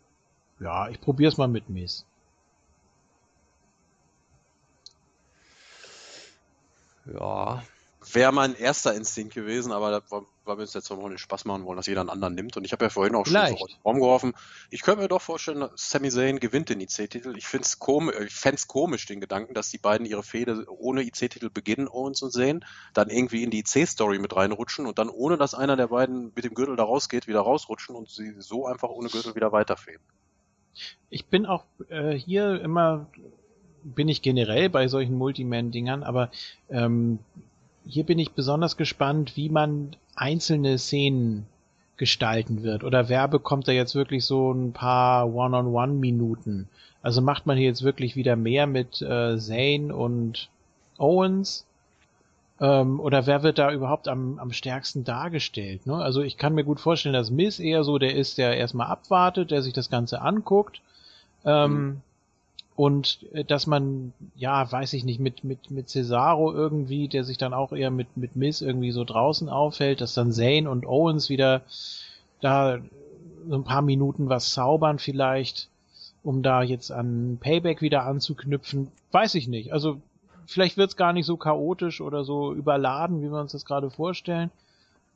ja, 0.59 0.89
ich 0.89 1.01
probiere 1.01 1.31
es 1.31 1.37
mal 1.37 1.47
mit 1.47 1.69
Miss. 1.69 2.05
Ja. 7.05 7.63
Wäre 8.13 8.31
mein 8.31 8.55
erster 8.55 8.93
Instinkt 8.93 9.33
gewesen, 9.33 9.71
aber 9.71 10.03
war, 10.09 10.25
weil 10.45 10.57
wir 10.57 10.61
uns 10.61 10.73
jetzt 10.73 10.89
noch 10.89 11.07
den 11.07 11.17
Spaß 11.17 11.45
machen 11.45 11.65
wollen, 11.65 11.77
dass 11.77 11.87
jeder 11.87 12.01
einen 12.01 12.09
anderen 12.09 12.35
nimmt. 12.35 12.57
Und 12.57 12.65
ich 12.65 12.71
habe 12.71 12.85
ja 12.85 12.89
vorhin 12.89 13.15
auch 13.15 13.25
schon 13.25 13.33
Vielleicht. 13.33 13.57
so 13.57 13.65
aus 13.65 13.71
dem 13.71 13.81
Raum 13.83 13.95
geworfen. 13.95 14.33
Ich 14.69 14.81
könnte 14.81 15.01
mir 15.01 15.07
doch 15.07 15.21
vorstellen, 15.21 15.67
Sami 15.75 16.09
Zayn 16.09 16.39
gewinnt 16.39 16.69
den 16.69 16.79
IC-Titel. 16.79 17.35
Ich 17.37 17.47
finde 17.47 17.65
es 17.65 17.79
komisch, 17.79 18.15
ich 18.25 18.33
fänd's 18.33 18.67
komisch, 18.67 19.05
den 19.05 19.19
Gedanken, 19.19 19.53
dass 19.53 19.69
die 19.69 19.77
beiden 19.77 20.05
ihre 20.05 20.23
Fehde 20.23 20.65
ohne 20.69 21.03
IC-Titel 21.03 21.49
beginnen, 21.49 21.87
Owens 21.87 22.21
und 22.21 22.31
Zayn, 22.31 22.63
dann 22.93 23.09
irgendwie 23.09 23.43
in 23.43 23.51
die 23.51 23.59
IC-Story 23.59 24.19
mit 24.19 24.35
reinrutschen 24.35 24.85
und 24.85 24.99
dann 24.99 25.09
ohne, 25.09 25.37
dass 25.37 25.53
einer 25.53 25.75
der 25.75 25.87
beiden 25.87 26.31
mit 26.35 26.45
dem 26.45 26.53
Gürtel 26.53 26.75
da 26.75 26.83
rausgeht, 26.83 27.27
wieder 27.27 27.41
rausrutschen 27.41 27.95
und 27.95 28.09
sie 28.09 28.35
so 28.39 28.65
einfach 28.65 28.89
ohne 28.89 29.09
Gürtel 29.09 29.35
wieder 29.35 29.51
weiterfehlen. 29.51 30.01
Ich 31.09 31.25
bin 31.25 31.45
auch 31.45 31.65
äh, 31.89 32.13
hier 32.13 32.61
immer, 32.61 33.07
bin 33.83 34.09
ich 34.09 34.21
generell 34.21 34.69
bei 34.69 34.87
solchen 34.87 35.15
Multiman-Dingern, 35.15 36.03
aber 36.03 36.31
ähm, 36.69 37.19
hier 37.87 38.03
bin 38.03 38.19
ich 38.19 38.31
besonders 38.31 38.77
gespannt, 38.77 39.35
wie 39.35 39.49
man 39.49 39.95
einzelne 40.15 40.77
Szenen 40.77 41.45
gestalten 41.97 42.63
wird. 42.63 42.83
Oder 42.83 43.09
wer 43.09 43.27
bekommt 43.27 43.67
da 43.67 43.71
jetzt 43.71 43.95
wirklich 43.95 44.25
so 44.25 44.51
ein 44.51 44.71
paar 44.71 45.33
One-on-One-Minuten? 45.33 46.69
Also 47.01 47.21
macht 47.21 47.45
man 47.45 47.57
hier 47.57 47.67
jetzt 47.67 47.83
wirklich 47.83 48.15
wieder 48.15 48.35
mehr 48.35 48.67
mit 48.67 49.01
äh, 49.01 49.37
Zane 49.37 49.95
und 49.95 50.49
Owens? 50.97 51.65
Ähm, 52.59 52.99
oder 52.99 53.25
wer 53.25 53.43
wird 53.43 53.57
da 53.57 53.71
überhaupt 53.71 54.07
am, 54.07 54.39
am 54.39 54.51
stärksten 54.51 55.03
dargestellt? 55.03 55.85
Ne? 55.85 55.95
Also 55.95 56.21
ich 56.21 56.37
kann 56.37 56.55
mir 56.55 56.63
gut 56.63 56.79
vorstellen, 56.79 57.13
dass 57.13 57.31
Miss 57.31 57.59
eher 57.59 57.83
so 57.83 57.97
der 57.97 58.15
ist, 58.15 58.37
der 58.37 58.57
erstmal 58.57 58.87
abwartet, 58.87 59.51
der 59.51 59.61
sich 59.61 59.73
das 59.73 59.89
Ganze 59.89 60.21
anguckt. 60.21 60.81
Ähm, 61.45 62.01
Und 62.77 63.25
äh, 63.33 63.43
dass 63.43 63.65
man, 63.65 64.13
ja, 64.35 64.71
weiß 64.71 64.93
ich 64.93 65.03
nicht, 65.03 65.19
mit, 65.19 65.43
mit, 65.43 65.71
mit 65.71 65.89
Cesaro 65.89 66.53
irgendwie, 66.53 67.07
der 67.07 67.23
sich 67.23 67.39
dann 67.39 67.53
auch 67.53 67.73
eher 67.73 67.89
mit, 67.89 68.15
mit 68.15 68.35
Miss 68.35 68.61
irgendwie 68.61 68.91
so 68.91 69.03
draußen 69.03 69.49
aufhält, 69.49 69.99
dass 69.99 70.13
dann 70.13 70.31
Zane 70.31 70.69
und 70.69 70.85
Owens 70.85 71.27
wieder 71.27 71.63
da 72.39 72.77
so 73.49 73.55
ein 73.55 73.63
paar 73.63 73.81
Minuten 73.81 74.29
was 74.29 74.51
zaubern 74.51 74.99
vielleicht, 74.99 75.69
um 76.23 76.43
da 76.43 76.61
jetzt 76.61 76.91
an 76.91 77.39
Payback 77.41 77.81
wieder 77.81 78.05
anzuknüpfen. 78.05 78.89
Weiß 79.11 79.33
ich 79.33 79.47
nicht. 79.47 79.73
Also 79.73 79.99
vielleicht 80.45 80.77
wird's 80.77 80.95
gar 80.95 81.13
nicht 81.13 81.25
so 81.25 81.35
chaotisch 81.35 81.99
oder 81.99 82.23
so 82.23 82.53
überladen, 82.53 83.23
wie 83.23 83.31
wir 83.31 83.41
uns 83.41 83.53
das 83.53 83.65
gerade 83.65 83.89
vorstellen. 83.89 84.51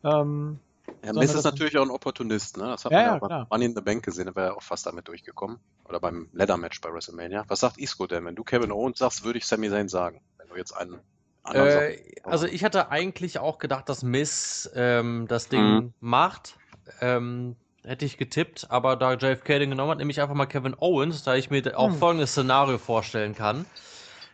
Ähm, 0.04 0.58
Ja, 1.04 1.14
Miss 1.14 1.34
ist 1.34 1.44
natürlich 1.44 1.78
auch 1.78 1.84
ein 1.84 1.90
Opportunist, 1.92 2.58
ne? 2.58 2.66
Das 2.66 2.86
hat 2.86 2.92
Ja, 2.92 3.00
man 3.00 3.06
ja, 3.14 3.20
beim 3.20 3.28
klar. 3.28 3.48
Money 3.50 3.66
in 3.66 3.76
the 3.76 3.82
Bank 3.82 4.06
gesehen, 4.06 4.28
da 4.28 4.36
wäre 4.36 4.48
er 4.48 4.58
auch 4.58 4.62
fast 4.62 4.86
damit 4.86 5.08
durchgekommen. 5.08 5.60
Oder 5.86 6.00
beim 6.00 6.30
Leather-Match 6.34 6.80
bei 6.82 6.94
WrestleMania. 6.94 7.44
Was 7.48 7.60
sagt 7.62 7.78
Isco 7.78 8.08
denn? 8.08 8.26
Wenn 8.26 8.36
du 8.36 8.44
Kevin 8.44 8.72
Owens 8.72 9.00
sagst, 9.00 9.24
würde 9.24 9.40
ich 9.40 9.46
Sami 9.48 9.70
Zayn 9.70 9.90
sagen. 9.90 10.22
Wenn 10.38 10.50
du 10.50 10.56
jetzt 10.56 10.74
einen 10.74 11.00
anderen 11.44 11.70
Äh, 11.70 11.98
also 12.24 12.46
ich 12.46 12.64
hatte 12.64 12.90
eigentlich 12.92 13.40
auch 13.40 13.58
gedacht, 13.58 13.90
dass 13.90 14.04
Miss 14.04 14.70
ähm, 14.76 15.26
das 15.28 15.50
Ding 15.50 15.62
Mhm. 15.64 15.94
macht. 16.00 16.56
Ähm, 17.02 17.56
hätte 17.84 18.06
ich 18.06 18.18
getippt, 18.18 18.68
aber 18.70 18.96
da 18.96 19.14
JFK 19.14 19.58
den 19.60 19.72
genommen 19.72 19.90
hat, 19.92 19.98
nehme 19.98 20.12
ich 20.12 20.22
einfach 20.22 20.36
mal 20.36 20.46
Kevin 20.46 20.76
Owens, 20.78 21.24
da 21.24 21.36
ich 21.36 21.50
mir 21.50 21.78
auch 21.78 21.90
Hm. 21.90 21.96
folgendes 21.98 22.32
Szenario 22.32 22.78
vorstellen 22.78 23.34
kann. 23.34 23.66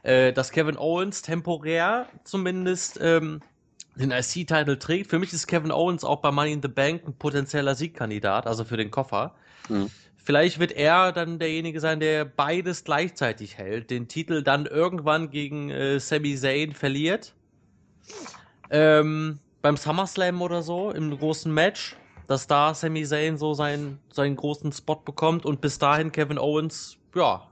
Äh, 0.04 0.34
dass 0.34 0.52
Kevin 0.52 0.78
Owens 0.78 1.22
temporär 1.22 2.08
zumindest 2.24 3.00
ähm, 3.02 3.42
den 4.00 4.12
IC-Titel 4.12 4.78
trägt. 4.78 5.10
Für 5.10 5.20
mich 5.20 5.34
ist 5.34 5.48
Kevin 5.48 5.72
Owens 5.72 6.04
auch 6.04 6.22
bei 6.22 6.32
Money 6.32 6.54
in 6.54 6.62
the 6.62 6.68
Bank 6.68 7.04
ein 7.08 7.14
potenzieller 7.14 7.76
Siegkandidat, 7.76 8.48
also 8.48 8.64
für 8.64 8.78
den 8.78 8.92
Koffer. 8.92 9.36
Mhm. 9.70 9.90
Vielleicht 10.16 10.60
wird 10.60 10.74
er 10.74 11.14
dann 11.14 11.40
derjenige 11.40 11.80
sein, 11.80 12.00
der 12.00 12.26
beides 12.26 12.84
gleichzeitig 12.84 13.58
hält, 13.58 13.90
den 13.90 14.08
Titel 14.08 14.44
dann 14.44 14.66
irgendwann 14.66 15.30
gegen 15.30 15.70
äh, 15.70 16.00
Sami 16.00 16.36
Zayn 16.36 16.74
verliert. 16.74 17.34
Ähm, 18.70 19.40
beim 19.62 19.78
SummerSlam 19.78 20.42
oder 20.42 20.64
so, 20.64 20.92
im 20.92 21.18
großen 21.18 21.54
Match, 21.54 21.96
dass 22.28 22.46
da 22.46 22.74
Sami 22.74 23.06
Zayn 23.06 23.38
so 23.38 23.54
seinen, 23.54 24.00
seinen 24.12 24.36
großen 24.36 24.74
Spot 24.74 24.98
bekommt 24.98 25.46
und 25.46 25.62
bis 25.62 25.80
dahin 25.80 26.12
Kevin 26.12 26.38
Owens, 26.38 26.98
ja, 27.16 27.48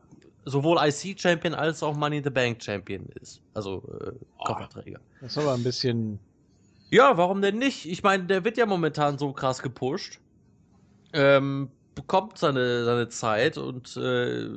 sowohl 0.46 0.78
IC-Champion 0.80 1.54
als 1.54 1.82
auch 1.82 1.96
Money 1.96 2.18
in 2.18 2.24
the 2.24 2.30
Bank-Champion 2.30 3.08
ist. 3.22 3.42
Also 3.54 3.84
äh. 4.02 4.12
Kofferträger. 4.44 5.00
Das 5.22 5.32
ist 5.32 5.38
aber 5.38 5.54
ein 5.54 5.64
bisschen. 5.64 6.20
Ja, 6.90 7.18
warum 7.18 7.41
denn 7.41 7.57
nicht? 7.57 7.86
Ich 7.86 8.03
meine, 8.03 8.26
der 8.26 8.44
wird 8.44 8.57
ja 8.57 8.66
momentan 8.66 9.18
so 9.18 9.34
krass 9.34 9.62
gepusht. 9.62 10.20
Ähm, 11.14 11.70
bekommt 11.95 12.38
seine, 12.38 12.84
seine 12.84 13.10
Zeit 13.10 13.57
und 13.57 13.95
äh, 13.98 14.49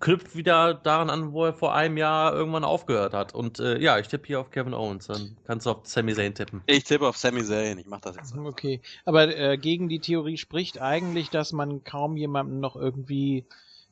knüpft 0.00 0.36
wieder 0.36 0.74
daran 0.74 1.10
an, 1.10 1.32
wo 1.32 1.46
er 1.46 1.54
vor 1.54 1.74
einem 1.74 1.96
Jahr 1.96 2.34
irgendwann 2.34 2.64
aufgehört 2.64 3.14
hat. 3.14 3.34
Und 3.34 3.60
äh, 3.60 3.78
ja, 3.78 3.98
ich 3.98 4.08
tippe 4.08 4.26
hier 4.26 4.40
auf 4.40 4.50
Kevin 4.50 4.74
Owens. 4.74 5.06
Dann 5.06 5.36
kannst 5.44 5.66
du 5.66 5.70
auf 5.70 5.86
Sami 5.86 6.14
Zayn 6.14 6.34
tippen. 6.34 6.62
Ich 6.66 6.84
tippe 6.84 7.06
auf 7.06 7.16
Sami 7.16 7.42
Zayn. 7.42 7.78
Ich 7.78 7.86
mach 7.86 8.00
das 8.00 8.16
jetzt. 8.16 8.32
einfach. 8.32 8.44
Okay. 8.44 8.80
Aber 9.04 9.34
äh, 9.36 9.56
gegen 9.56 9.88
die 9.88 10.00
Theorie 10.00 10.36
spricht 10.36 10.80
eigentlich, 10.80 11.30
dass 11.30 11.52
man 11.52 11.84
kaum 11.84 12.16
jemandem 12.16 12.60
noch 12.60 12.76
irgendwie 12.76 13.46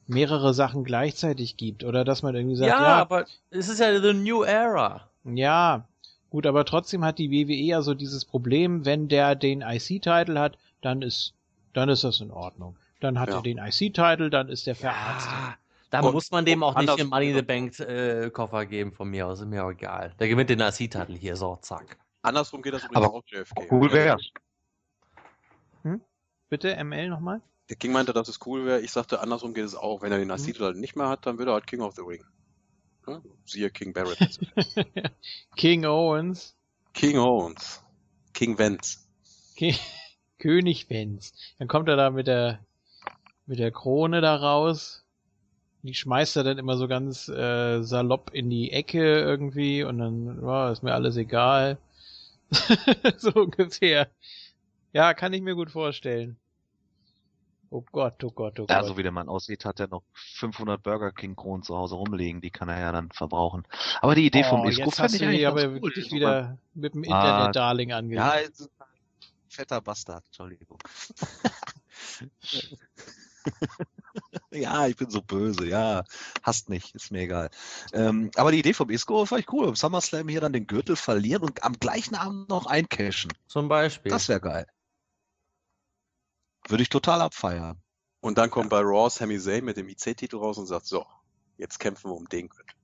mehrere 0.07 0.53
Sachen 0.53 0.85
gleichzeitig 0.85 1.57
gibt. 1.57 1.85
Oder 1.85 2.05
dass 2.05 2.23
man 2.23 2.35
irgendwie 2.35 2.57
sagt, 2.57 2.71
ja, 2.71 2.83
ja, 2.83 2.97
aber 2.97 3.27
es 3.51 3.69
ist 3.69 3.81
ja 3.81 3.99
the 4.01 4.13
new 4.13 4.43
era. 4.43 5.09
Ja, 5.25 5.89
gut, 6.33 6.47
aber 6.47 6.65
trotzdem 6.65 7.05
hat 7.05 7.19
die 7.19 7.31
WWE 7.31 7.53
ja 7.63 7.83
so 7.83 7.95
dieses 7.95 8.25
Problem, 8.25 8.85
wenn 8.85 9.09
der 9.09 9.35
den 9.37 9.61
IC-Title 9.61 10.39
hat, 10.41 10.59
dann 10.81 11.03
ist, 11.03 11.35
dann 11.75 11.89
ist 11.89 12.03
das 12.05 12.21
in 12.21 12.31
Ordnung. 12.31 12.77
Dann 13.01 13.19
hat 13.21 13.29
Ja. 13.29 13.37
er 13.37 13.43
den 13.43 13.59
IC-Title, 13.59 14.31
dann 14.31 14.49
ist 14.49 14.67
der 14.67 14.75
verarztet. 14.75 15.31
Ja, 15.33 15.57
da 15.91 16.01
Und- 16.01 16.13
muss 16.15 16.31
man 16.31 16.45
dem 16.45 16.63
auch 16.63 16.75
nicht 16.77 16.99
den 16.99 17.09
Money 17.09 17.31
in 17.31 17.37
the 17.37 17.43
Bank 17.43 17.79
äh, 17.81 18.31
Koffer 18.31 18.67
geben 18.67 18.93
von 18.93 19.09
mir 19.11 19.27
aus. 19.27 19.41
Ist 19.41 19.47
mir 19.47 19.65
auch 19.65 19.71
egal. 19.71 20.15
Der 20.19 20.29
gewinnt 20.29 20.51
den 20.51 20.61
IC-Titel 20.61 21.15
hier, 21.17 21.37
so, 21.37 21.57
zack. 21.61 21.99
Andersrum 22.23 22.63
geht 22.63 22.73
das 22.75 22.85
übrigens 22.85 23.05
Aber 23.05 23.15
auch 23.15 23.23
JFK. 23.27 23.67
Cool 23.71 23.93
wär's. 23.93 24.31
Bitte, 26.49 26.77
ML 26.85 27.09
nochmal? 27.09 27.41
Der 27.71 27.77
King 27.77 27.93
meinte, 27.93 28.13
dass 28.13 28.29
es 28.29 28.39
cool 28.47 28.67
wäre. 28.67 28.81
Ich 28.81 28.91
sagte, 28.93 29.21
andersrum 29.21 29.55
geht 29.55 29.65
es 29.65 29.75
auch. 29.75 30.03
Wenn 30.03 30.13
er 30.13 30.19
den 30.19 30.29
IC-Titel 30.31 30.65
halt 30.65 30.77
nicht 30.77 30.97
mehr 30.97 31.09
hat, 31.09 31.25
dann 31.27 31.39
wird 31.39 31.49
er 31.49 31.55
halt 31.55 31.67
King 31.67 31.81
of 31.81 31.95
the 31.95 32.03
Ring. 32.03 32.23
Ja? 33.07 33.21
Siehe 33.45 33.71
King 33.71 33.93
Barrett. 33.93 34.19
King 35.57 35.85
Owens, 35.85 36.55
King 36.95 37.19
Owens. 37.19 37.83
King 38.33 38.59
Vance. 38.59 38.99
Ki- 39.57 39.77
König 40.39 40.89
Vince. 40.91 41.33
Dann 41.59 41.69
kommt 41.69 41.89
er 41.89 41.97
da 41.97 42.11
mit 42.11 42.27
der, 42.27 42.59
mit 43.47 43.59
der 43.59 43.71
Krone 43.71 44.21
da 44.21 44.35
raus. 44.37 45.05
Die 45.83 45.95
schmeißt 45.95 46.37
er 46.37 46.45
dann 46.45 46.59
immer 46.59 46.77
so 46.77 46.89
ganz 46.89 47.29
äh, 47.29 47.83
salopp 47.83 48.31
in 48.33 48.51
die 48.51 48.71
Ecke 48.73 49.21
irgendwie 49.21 49.83
und 49.83 49.99
dann, 49.99 50.41
ja, 50.43 50.71
ist 50.71 50.83
mir 50.83 50.95
alles 50.95 51.17
egal. 51.17 51.79
so 53.19 53.33
ungefähr. 53.33 54.09
Ja, 54.93 55.15
kann 55.15 55.33
ich 55.33 55.43
mir 55.43 55.55
gut 55.55 55.71
vorstellen. 55.71 56.37
Oh 57.73 57.83
Gott, 57.91 58.23
oh 58.23 58.31
Gott, 58.31 58.61
oh 58.61 58.67
Ja, 58.69 58.81
Gott. 58.81 58.89
so 58.89 58.99
wie 58.99 59.03
der 59.03 59.13
Mann 59.13 59.31
aussieht, 59.31 59.65
hat 59.65 59.81
er 59.81 59.89
noch 59.89 60.03
500 60.13 60.83
Burger 60.83 61.11
King 61.11 61.37
Kronen 61.37 61.63
zu 61.63 61.75
Hause 61.75 61.95
rumliegen, 61.95 62.43
die 62.43 62.51
kann 62.51 62.69
er 62.69 62.79
ja 62.79 62.93
dann 62.93 63.11
verbrauchen. 63.13 63.67
Aber 64.03 64.15
die 64.15 64.27
Idee 64.27 64.45
vom 64.45 64.61
oh, 64.61 64.69
Isco 64.69 64.85
jetzt 64.85 64.97
fand 64.97 65.15
ich 65.15 65.25
eigentlich 65.25 65.47
aber 65.47 65.63
ganz 65.63 65.77
cool. 65.77 65.83
wirklich 65.83 66.13
wieder 66.13 66.59
mit 66.75 66.93
dem 66.95 67.05
Ah, 67.11 67.47
Internet-Darling 67.47 67.93
angelegt. 67.93 68.23
Ja, 68.23 68.33
ist 68.35 68.69
ein 68.79 68.87
fetter 69.49 69.81
Bastard, 69.81 70.23
Entschuldigung. 70.27 70.79
ja, 74.51 74.87
ich 74.87 74.97
bin 74.97 75.09
so 75.09 75.23
böse, 75.23 75.67
ja. 75.67 76.05
Hasst 76.43 76.69
nicht, 76.69 76.95
ist 76.95 77.11
mir 77.11 77.23
egal. 77.23 77.49
Ähm, 77.95 78.31
aber 78.37 78.53
die 78.53 78.59
Idee 78.59 78.75
vom 78.75 78.91
Isco 78.91 79.25
fand 79.25 79.41
ich 79.41 79.53
cool. 79.53 79.69
Im 79.69 79.77
SummerSlam 79.77 80.29
hier 80.29 80.43
dann 80.43 80.53
den 80.53 80.67
Gürtel 80.67 80.97
verlieren 80.97 81.43
und 81.43 81.65
am 81.65 81.73
gleichen 81.73 82.17
Abend 82.17 82.51
noch 82.51 82.67
eincashen. 82.67 83.33
Zum 83.47 83.69
Beispiel. 83.69 84.13
Das 84.13 84.29
wäre 84.29 84.41
geil. 84.41 84.67
Würde 86.69 86.83
ich 86.83 86.89
total 86.89 87.21
abfeiern. 87.21 87.81
Und 88.21 88.39
dann 88.39 88.51
kommt 88.51 88.71
bei 88.71 88.81
Raw 88.81 89.11
Sami 89.11 89.39
Zayn 89.39 89.65
mit 89.65 89.77
dem 89.77 89.89
IC-Titel 89.89 90.37
raus 90.37 90.57
und 90.59 90.67
sagt, 90.67 90.87
so, 90.87 91.05
jetzt 91.59 91.79
kämpfen 91.81 92.11
wir 92.11 92.15
um 92.15 92.29
den 92.29 92.49
Gürtel. 92.49 92.75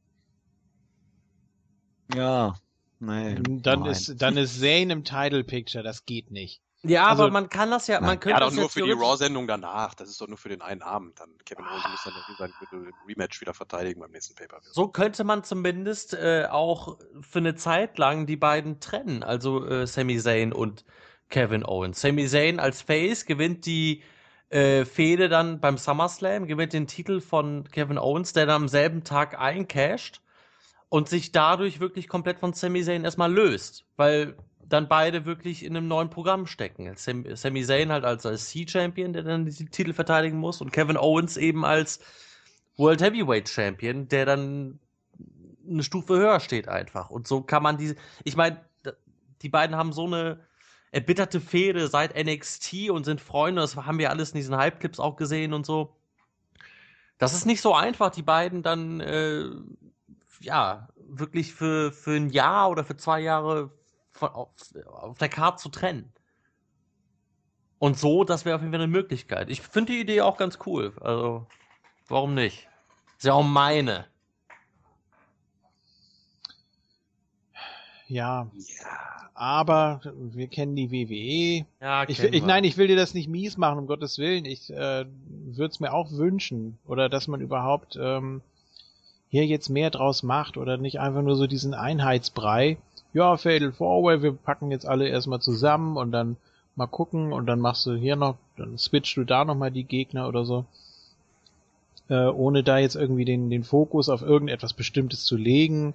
Ja, 2.15 2.57
nee. 2.99 3.37
dann 3.45 3.81
nein. 3.81 3.91
ist, 3.91 4.21
dann 4.21 4.37
ist 4.37 4.59
Zane 4.61 4.93
im 4.93 5.05
Title 5.05 5.45
Picture, 5.45 5.85
das 5.85 6.07
geht 6.07 6.31
nicht. 6.31 6.63
ja, 6.83 7.07
also- 7.07 7.25
aber 7.25 7.33
man 7.33 7.49
kann 7.49 7.71
das 7.71 7.87
ja, 7.87 8.01
man 8.01 8.11
Nein. 8.11 8.21
könnte 8.21 8.35
Ja, 8.35 8.41
doch 8.41 8.47
das 8.47 8.55
nur 8.55 8.65
ja 8.65 8.69
für 8.69 8.83
die 8.83 8.93
Raw-Sendung 8.93 9.47
danach. 9.47 9.95
Das 9.95 10.09
ist 10.09 10.21
doch 10.21 10.29
nur 10.29 10.39
für 10.39 10.49
den 10.49 10.63
einen 10.63 10.83
Abend. 10.83 11.21
Dann 11.21 11.37
Kevin 11.45 11.67
Owens 11.67 11.85
muss 11.91 12.05
dann 12.05 12.15
irgendwie 12.15 12.37
sein 12.39 12.93
Rematch 13.07 13.41
wieder 13.41 13.53
verteidigen 13.53 14.01
beim 14.01 14.11
nächsten 14.11 14.35
Pay-Per-View. 14.35 14.73
So 14.73 14.89
könnte 14.89 15.25
man 15.25 15.45
zumindest 15.45 16.15
äh, 16.15 16.47
auch 16.51 16.99
für 17.21 17.41
eine 17.41 17.55
Zeit 17.57 17.99
lang 17.99 18.27
die 18.27 18.37
beiden 18.37 18.81
trennen, 18.81 19.23
also 19.23 19.67
äh, 19.67 19.87
Sami 19.87 20.19
Zayn 20.19 20.53
und 20.53 20.85
Kevin 21.29 21.65
Owens. 21.65 22.01
Sami 22.01 22.27
Zayn 22.27 22.61
als 22.61 22.83
Face 22.83 23.27
gewinnt 23.27 23.67
die 23.67 24.03
äh, 24.51 24.85
Fehde 24.85 25.29
dann 25.29 25.61
beim 25.61 25.77
SummerSlam, 25.77 26.47
gewinnt 26.47 26.73
den 26.73 26.87
Titel 26.87 27.21
von 27.21 27.65
Kevin 27.71 27.99
Owens, 27.99 28.33
der 28.33 28.47
dann 28.47 28.63
am 28.63 28.69
selben 28.69 29.05
Tag 29.05 29.39
eincasht 29.39 30.21
und 30.89 31.09
sich 31.09 31.33
dadurch 31.33 31.81
wirklich 31.81 32.09
komplett 32.09 32.39
von 32.39 32.53
Sami 32.53 32.83
Zayn 32.83 33.05
erstmal 33.05 33.33
löst, 33.33 33.85
weil 33.97 34.37
dann 34.69 34.89
beide 34.89 35.25
wirklich 35.25 35.65
in 35.65 35.77
einem 35.77 35.89
neuen 35.89 36.11
Programm 36.11 36.47
stecken. 36.47 36.93
Sam, 36.97 37.25
Sami 37.37 37.65
Zayn 37.65 37.91
halt 37.91 38.05
als, 38.05 38.27
als 38.27 38.49
C-Champion, 38.51 39.13
der 39.13 39.23
dann 39.23 39.47
die 39.47 39.67
Titel 39.67 39.93
verteidigen 39.93 40.39
muss 40.39 40.61
und 40.61 40.73
Kevin 40.73 40.97
Owens 40.97 41.37
eben 41.37 41.65
als 41.65 42.01
World 42.77 43.03
Heavyweight 43.03 43.49
Champion, 43.49 44.09
der 44.09 44.27
dann 44.27 44.79
eine 45.69 45.83
Stufe 45.83 46.17
höher 46.17 46.41
steht 46.41 46.69
einfach. 46.69 47.11
Und 47.11 47.27
so 47.27 47.43
kann 47.43 47.63
man 47.63 47.77
diese, 47.77 47.97
ich 48.25 48.37
meine, 48.37 48.61
die 49.43 49.49
beiden 49.49 49.77
haben 49.77 49.93
so 49.93 50.07
eine 50.07 50.41
erbitterte 50.91 51.41
Fehde 51.41 51.89
seit 51.89 52.17
NXT 52.17 52.91
und 52.91 53.05
sind 53.05 53.21
Freunde, 53.21 53.61
das 53.61 53.77
haben 53.77 53.99
wir 53.99 54.11
alles 54.11 54.31
in 54.31 54.37
diesen 54.39 54.57
Hype-Clips 54.57 55.01
auch 55.01 55.17
gesehen 55.17 55.53
und 55.53 55.67
so. 55.67 55.95
Das 57.19 57.35
ist 57.35 57.47
nicht 57.47 57.61
so 57.61 57.75
einfach, 57.75 58.11
die 58.11 58.23
beiden 58.23 58.63
dann, 58.63 59.01
äh, 59.01 59.47
ja, 60.41 60.89
wirklich 60.97 61.53
für, 61.53 61.93
für 61.93 62.17
ein 62.17 62.31
Jahr 62.31 62.71
oder 62.71 62.85
für 62.85 62.97
zwei 62.97 63.21
Jahre 63.21 63.73
von, 64.13 64.29
auf, 64.29 64.51
auf 64.87 65.19
der 65.19 65.29
Karte 65.29 65.63
zu 65.63 65.69
trennen. 65.69 66.13
Und 67.79 67.99
so, 67.99 68.25
das 68.25 68.45
wäre 68.45 68.57
auf 68.57 68.63
jeden 68.63 68.73
Fall 68.73 68.83
eine 68.83 68.91
Möglichkeit. 68.91 69.51
Ich 69.51 69.63
finde 69.63 69.93
die 69.93 70.01
Idee 70.01 70.23
auch 70.23 70.37
ganz 70.37 70.59
cool. 70.67 70.93
Also, 71.01 71.47
warum 72.09 72.35
nicht? 72.35 72.69
Ist 73.17 73.25
ja 73.25 73.35
auch 73.35 73.45
meine. 73.45 74.07
Ja, 78.09 78.49
aber 79.35 80.01
wir 80.15 80.49
kennen 80.49 80.75
die 80.75 80.91
WWE. 80.91 81.67
Ja, 81.81 82.05
Ich, 82.09 82.21
ich, 82.21 82.45
nein, 82.45 82.65
ich 82.65 82.77
will 82.77 82.89
dir 82.89 82.97
das 82.97 83.15
nicht 83.15 83.29
mies 83.29 83.57
machen, 83.57 83.79
um 83.79 83.87
Gottes 83.87 84.19
Willen. 84.19 84.45
Ich 84.45 84.69
äh, 84.71 85.05
würde 85.29 85.71
es 85.71 85.79
mir 85.79 85.93
auch 85.93 86.11
wünschen. 86.11 86.79
Oder 86.87 87.09
dass 87.09 87.29
man 87.29 87.41
überhaupt 87.41 87.97
ähm, 88.01 88.41
hier 89.29 89.47
jetzt 89.47 89.69
mehr 89.69 89.91
draus 89.91 90.25
macht 90.25 90.57
oder 90.57 90.77
nicht 90.77 90.99
einfach 90.99 91.23
nur 91.23 91.37
so 91.37 91.47
diesen 91.47 91.75
Einheitsbrei. 91.75 92.79
Ja, 93.13 93.37
Fatal 93.37 93.73
Four-Way, 93.73 94.23
wir 94.23 94.33
packen 94.33 94.71
jetzt 94.71 94.87
alle 94.87 95.07
erstmal 95.07 95.41
zusammen 95.41 95.97
und 95.97 96.11
dann 96.11 96.37
mal 96.75 96.87
gucken 96.87 97.33
und 97.33 97.47
dann 97.47 97.61
machst 97.61 97.87
du 97.87 97.95
hier 97.95 98.17
noch, 98.17 98.37
dann 98.57 98.77
switchst 98.77 99.17
du 99.17 99.25
da 99.25 99.45
nochmal 99.45 99.71
die 99.71 99.85
Gegner 99.85 100.29
oder 100.29 100.45
so. 100.45 100.65
Äh, 102.09 102.27
ohne 102.27 102.65
da 102.65 102.79
jetzt 102.79 102.97
irgendwie 102.97 103.25
den, 103.25 103.51
den 103.51 103.65
Fokus 103.65 104.09
auf 104.09 104.23
irgendetwas 104.23 104.73
Bestimmtes 104.73 105.25
zu 105.25 105.37
legen 105.37 105.95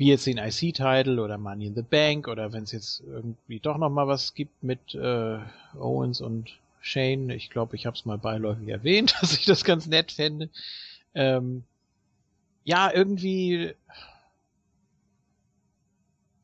wie 0.00 0.08
jetzt 0.08 0.26
den 0.26 0.38
IC-Title 0.38 1.22
oder 1.22 1.36
Money 1.36 1.66
in 1.66 1.74
the 1.74 1.82
Bank 1.82 2.26
oder 2.26 2.54
wenn 2.54 2.62
es 2.62 2.72
jetzt 2.72 3.02
irgendwie 3.06 3.60
doch 3.60 3.76
noch 3.76 3.90
mal 3.90 4.08
was 4.08 4.32
gibt 4.32 4.62
mit 4.62 4.94
äh, 4.94 5.38
Owens 5.78 6.22
und 6.22 6.58
Shane. 6.80 7.28
Ich 7.28 7.50
glaube, 7.50 7.76
ich 7.76 7.84
habe 7.84 7.94
es 7.94 8.06
mal 8.06 8.16
beiläufig 8.16 8.66
erwähnt, 8.68 9.14
dass 9.20 9.34
ich 9.34 9.44
das 9.44 9.62
ganz 9.62 9.86
nett 9.86 10.10
fände. 10.10 10.48
Ähm, 11.14 11.64
ja, 12.64 12.90
irgendwie 12.90 13.74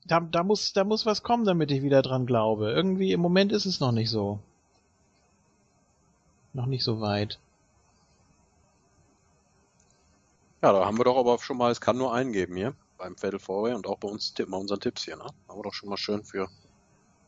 da, 0.04 0.20
da 0.20 0.42
muss 0.42 0.74
da 0.74 0.84
muss 0.84 1.06
was 1.06 1.22
kommen, 1.22 1.46
damit 1.46 1.70
ich 1.70 1.82
wieder 1.82 2.02
dran 2.02 2.26
glaube. 2.26 2.72
Irgendwie 2.72 3.12
im 3.12 3.20
Moment 3.20 3.52
ist 3.52 3.64
es 3.64 3.80
noch 3.80 3.92
nicht 3.92 4.10
so. 4.10 4.38
Noch 6.52 6.66
nicht 6.66 6.84
so 6.84 7.00
weit. 7.00 7.38
Ja, 10.60 10.72
da 10.72 10.84
haben 10.84 10.98
wir 10.98 11.04
doch 11.04 11.16
aber 11.16 11.38
schon 11.38 11.56
mal, 11.56 11.70
es 11.70 11.80
kann 11.80 11.96
nur 11.96 12.12
einen 12.12 12.34
geben 12.34 12.54
hier 12.56 12.74
beim 12.98 13.16
Fatal 13.16 13.38
Four-Way 13.38 13.74
und 13.74 13.86
auch 13.86 13.98
bei 13.98 14.08
uns 14.08 14.34
tippen 14.34 14.52
wir 14.52 14.58
unseren 14.58 14.80
Tipps 14.80 15.04
hier, 15.04 15.16
ne? 15.16 15.26
Haben 15.48 15.58
wir 15.58 15.62
doch 15.62 15.74
schon 15.74 15.88
mal 15.88 15.96
schön 15.96 16.24
für 16.24 16.48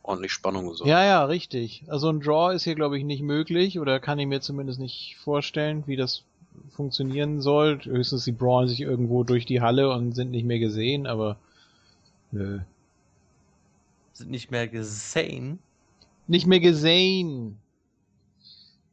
ordentlich 0.02 0.32
Spannung 0.32 0.68
gesorgt. 0.68 0.88
Ja, 0.88 1.04
ja, 1.04 1.24
richtig. 1.24 1.84
Also 1.88 2.08
ein 2.08 2.20
Draw 2.20 2.54
ist 2.54 2.64
hier, 2.64 2.74
glaube 2.74 2.98
ich, 2.98 3.04
nicht 3.04 3.22
möglich 3.22 3.78
oder 3.78 4.00
kann 4.00 4.18
ich 4.18 4.26
mir 4.26 4.40
zumindest 4.40 4.80
nicht 4.80 5.16
vorstellen, 5.18 5.84
wie 5.86 5.96
das 5.96 6.24
funktionieren 6.70 7.40
soll. 7.40 7.80
Höchstens 7.84 8.24
sie 8.24 8.32
brawlen 8.32 8.68
sich 8.68 8.80
irgendwo 8.80 9.22
durch 9.24 9.44
die 9.46 9.60
Halle 9.60 9.92
und 9.92 10.14
sind 10.14 10.30
nicht 10.30 10.44
mehr 10.44 10.58
gesehen, 10.58 11.06
aber 11.06 11.36
nö. 12.32 12.60
Sind 14.14 14.30
nicht 14.30 14.50
mehr 14.50 14.66
gesehen. 14.66 15.58
Nicht 16.26 16.46
mehr 16.46 16.60
gesehen. 16.60 17.58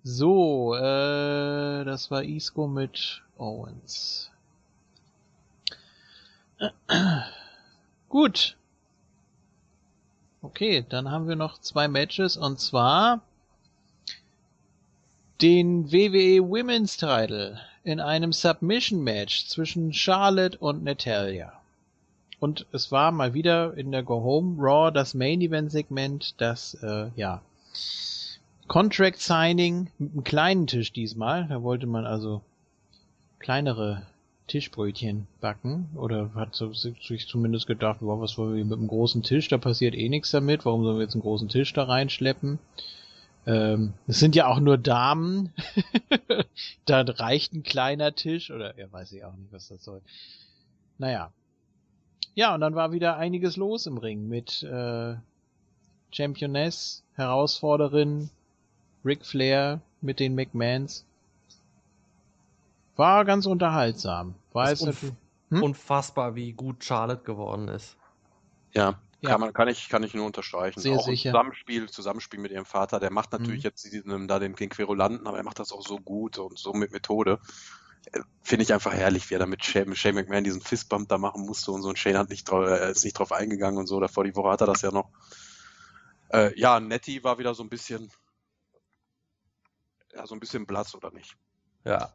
So, 0.03 0.75
äh, 0.75 1.83
das 1.83 2.11
war 2.11 2.23
Isco 2.23 2.67
mit 2.67 3.23
Owens. 3.37 4.31
Gut. 8.09 8.55
Okay, 10.41 10.85
dann 10.87 11.11
haben 11.11 11.27
wir 11.27 11.35
noch 11.35 11.59
zwei 11.59 11.87
Matches 11.87 12.37
und 12.37 12.59
zwar 12.59 13.21
den 15.41 15.91
WWE 15.91 16.47
Women's 16.47 16.97
Title. 16.97 17.59
in 17.83 17.99
einem 17.99 18.33
Submission-Match 18.33 19.45
zwischen 19.47 19.93
Charlotte 19.93 20.57
und 20.57 20.83
Natalia. 20.83 21.53
Und 22.39 22.65
es 22.71 22.91
war 22.91 23.11
mal 23.11 23.33
wieder 23.33 23.77
in 23.77 23.91
der 23.91 24.03
Go 24.03 24.23
Home 24.23 24.55
Raw 24.59 24.91
das 24.91 25.13
Main 25.13 25.39
Event 25.41 25.71
Segment, 25.71 26.33
das, 26.41 26.73
äh, 26.81 27.09
ja, 27.15 27.41
Contract 28.67 29.19
Signing 29.19 29.91
mit 29.99 30.13
einem 30.13 30.23
kleinen 30.23 30.67
Tisch 30.67 30.91
diesmal. 30.91 31.47
Da 31.47 31.61
wollte 31.61 31.85
man 31.85 32.05
also 32.05 32.41
kleinere 33.39 34.01
Tischbrötchen 34.47 35.27
backen 35.41 35.89
oder 35.95 36.33
hat 36.35 36.55
sich 36.55 37.27
zumindest 37.27 37.67
gedacht, 37.67 37.97
wow, 38.01 38.21
was 38.21 38.37
wollen 38.37 38.55
wir 38.55 38.65
mit 38.65 38.77
einem 38.77 38.87
großen 38.87 39.23
Tisch, 39.23 39.47
da 39.47 39.57
passiert 39.57 39.95
eh 39.95 40.09
nichts 40.09 40.31
damit, 40.31 40.65
warum 40.65 40.83
sollen 40.83 40.97
wir 40.97 41.03
jetzt 41.03 41.15
einen 41.15 41.23
großen 41.23 41.49
Tisch 41.49 41.73
da 41.73 41.83
reinschleppen? 41.83 42.59
Ähm, 43.47 43.93
es 44.07 44.19
sind 44.19 44.35
ja 44.35 44.47
auch 44.47 44.59
nur 44.59 44.77
Damen, 44.77 45.51
da 46.85 47.01
reicht 47.01 47.53
ein 47.53 47.63
kleiner 47.63 48.13
Tisch 48.13 48.51
oder 48.51 48.77
ja, 48.77 48.91
weiß 48.91 49.11
ich 49.13 49.23
auch 49.23 49.35
nicht, 49.35 49.51
was 49.51 49.67
das 49.67 49.83
soll. 49.83 50.01
Naja. 50.97 51.31
Ja, 52.33 52.53
und 52.53 52.61
dann 52.61 52.75
war 52.75 52.91
wieder 52.91 53.17
einiges 53.17 53.55
los 53.55 53.85
im 53.85 53.97
Ring 53.97 54.27
mit 54.27 54.61
äh, 54.63 55.15
Championess, 56.11 57.03
Herausforderin, 57.15 58.29
Ric 59.03 59.25
Flair 59.25 59.81
mit 60.01 60.19
den 60.19 60.35
McMahons. 60.35 61.05
War 62.95 63.25
ganz 63.25 63.45
unterhaltsam. 63.45 64.35
War 64.53 64.71
ist 64.71 64.81
unf- 64.83 65.13
Hm? 65.51 65.61
Unfassbar, 65.61 66.33
wie 66.35 66.53
gut 66.53 66.83
Charlotte 66.83 67.23
geworden 67.23 67.67
ist. 67.67 67.97
Ja, 68.73 68.99
Ja. 69.21 69.29
Kann, 69.31 69.41
man, 69.41 69.53
kann, 69.53 69.67
ich, 69.67 69.89
kann 69.89 70.03
ich 70.03 70.13
nur 70.13 70.25
unterstreichen. 70.25 70.79
Sehr 70.79 70.93
auch 70.97 71.05
sicher. 71.05 71.29
im 71.29 71.33
Zusammenspiel, 71.33 71.89
Zusammenspiel 71.89 72.39
mit 72.39 72.51
ihrem 72.51 72.65
Vater, 72.65 72.99
der 72.99 73.11
macht 73.11 73.31
natürlich 73.31 73.59
Mhm. 73.63 73.69
jetzt 73.69 73.83
diesen, 73.85 74.27
da 74.27 74.39
den, 74.39 74.55
den 74.55 74.69
Querulanten, 74.69 75.25
aber 75.27 75.37
er 75.37 75.43
macht 75.43 75.59
das 75.59 75.71
auch 75.71 75.81
so 75.85 75.99
gut 75.99 76.37
und 76.37 76.57
so 76.57 76.73
mit 76.73 76.91
Methode. 76.91 77.39
Äh, 78.11 78.19
Finde 78.43 78.63
ich 78.63 78.73
einfach 78.73 78.93
herrlich, 78.93 79.29
wie 79.29 79.35
er 79.35 79.39
da 79.39 79.45
mit 79.45 79.63
Shane, 79.65 79.95
Shane 79.95 80.15
McMahon 80.15 80.43
diesen 80.43 80.61
Fistbump 80.61 81.07
da 81.09 81.17
machen 81.17 81.45
musste 81.45 81.71
und 81.71 81.81
so. 81.81 81.89
Und 81.89 81.97
Shane 81.99 82.17
hat 82.17 82.29
nicht 82.29 82.43
drauf, 82.49 82.67
äh, 82.67 82.91
ist 82.91 83.03
nicht 83.03 83.17
drauf 83.17 83.31
eingegangen 83.31 83.79
und 83.79 83.87
so. 83.87 83.99
Davor 83.99 84.23
die 84.23 84.35
Woche 84.35 84.49
hat 84.51 84.61
er 84.61 84.67
das 84.67 84.81
ja 84.81 84.91
noch. 84.91 85.09
Äh, 86.29 86.59
ja, 86.59 86.79
Nettie 86.79 87.23
war 87.23 87.37
wieder 87.39 87.53
so 87.55 87.63
ein 87.63 87.69
bisschen, 87.69 88.11
ja, 90.13 90.25
so 90.25 90.33
ein 90.35 90.39
bisschen 90.39 90.65
blass, 90.65 90.93
oder 90.95 91.11
nicht? 91.11 91.35
Ja. 91.83 92.11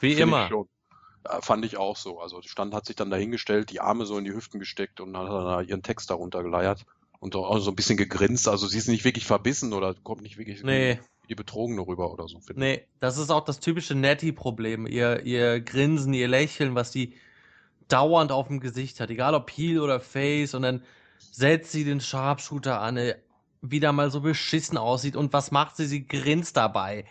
Wie 0.00 0.14
Finde 0.14 0.22
immer. 0.22 0.50
Ich 0.50 1.44
fand 1.44 1.64
ich 1.64 1.76
auch 1.76 1.96
so. 1.96 2.20
Also 2.20 2.42
Stand 2.42 2.74
hat 2.74 2.86
sich 2.86 2.96
dann 2.96 3.10
dahingestellt, 3.10 3.70
die 3.70 3.80
Arme 3.80 4.04
so 4.04 4.18
in 4.18 4.24
die 4.24 4.32
Hüften 4.32 4.60
gesteckt 4.60 5.00
und 5.00 5.14
dann 5.14 5.26
hat 5.26 5.32
er 5.32 5.44
da 5.44 5.60
ihren 5.62 5.82
Text 5.82 6.10
darunter 6.10 6.42
geleiert 6.42 6.84
und 7.20 7.34
auch 7.36 7.58
so 7.58 7.70
ein 7.70 7.76
bisschen 7.76 7.96
gegrinst. 7.96 8.48
Also 8.48 8.66
sie 8.66 8.76
ist 8.76 8.88
nicht 8.88 9.04
wirklich 9.04 9.26
verbissen 9.26 9.72
oder 9.72 9.94
kommt 9.94 10.22
nicht 10.22 10.36
wirklich 10.36 10.62
Nee, 10.62 10.98
wie 11.22 11.28
die 11.28 11.34
Betrogene 11.34 11.80
rüber 11.80 12.12
oder 12.12 12.28
so. 12.28 12.38
nee, 12.54 12.86
das 13.00 13.16
ist 13.16 13.30
auch 13.30 13.44
das 13.44 13.60
typische 13.60 13.94
Nettie-Problem. 13.94 14.86
Ihr, 14.86 15.24
ihr 15.24 15.60
Grinsen, 15.60 16.12
ihr 16.12 16.28
Lächeln, 16.28 16.74
was 16.74 16.90
die 16.90 17.14
dauernd 17.88 18.30
auf 18.30 18.48
dem 18.48 18.60
Gesicht 18.60 19.00
hat, 19.00 19.10
egal 19.10 19.34
ob 19.34 19.50
Heel 19.50 19.80
oder 19.80 20.00
Face, 20.00 20.54
und 20.54 20.62
dann 20.62 20.82
setzt 21.18 21.72
sie 21.72 21.84
den 21.84 22.00
Sharpshooter 22.00 22.80
an, 22.80 22.96
äh, 22.96 23.16
wie 23.62 23.80
der 23.80 23.92
mal 23.92 24.10
so 24.10 24.20
beschissen 24.20 24.76
aussieht, 24.76 25.16
und 25.16 25.32
was 25.32 25.50
macht 25.50 25.76
sie? 25.76 25.86
Sie 25.86 26.06
grinst 26.06 26.56
dabei. 26.56 27.06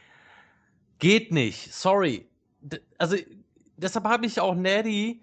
Geht 0.99 1.31
nicht, 1.31 1.73
sorry. 1.73 2.27
Also, 2.97 3.17
deshalb 3.77 4.05
habe 4.05 4.25
ich 4.25 4.39
auch 4.39 4.55
Nettie 4.55 5.21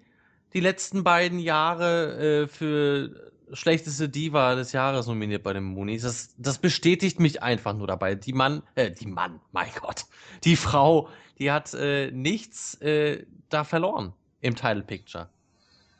die 0.53 0.59
letzten 0.59 1.03
beiden 1.03 1.39
Jahre 1.39 2.43
äh, 2.43 2.47
für 2.47 3.31
schlechteste 3.53 4.07
Diva 4.09 4.55
des 4.55 4.71
Jahres 4.71 5.07
nominiert 5.07 5.43
bei 5.43 5.53
den 5.53 5.63
Moonies. 5.63 6.03
Das, 6.03 6.33
das 6.37 6.57
bestätigt 6.57 7.19
mich 7.19 7.43
einfach 7.43 7.73
nur 7.73 7.87
dabei. 7.87 8.15
Die 8.15 8.33
Mann, 8.33 8.63
äh, 8.75 8.91
die 8.91 9.07
Mann, 9.07 9.41
mein 9.51 9.69
Gott, 9.81 10.05
die 10.43 10.55
Frau, 10.55 11.09
die 11.39 11.51
hat 11.51 11.73
äh, 11.73 12.11
nichts 12.11 12.75
äh, 12.81 13.25
da 13.49 13.63
verloren 13.63 14.13
im 14.39 14.55
Title 14.55 14.83
Picture. 14.83 15.29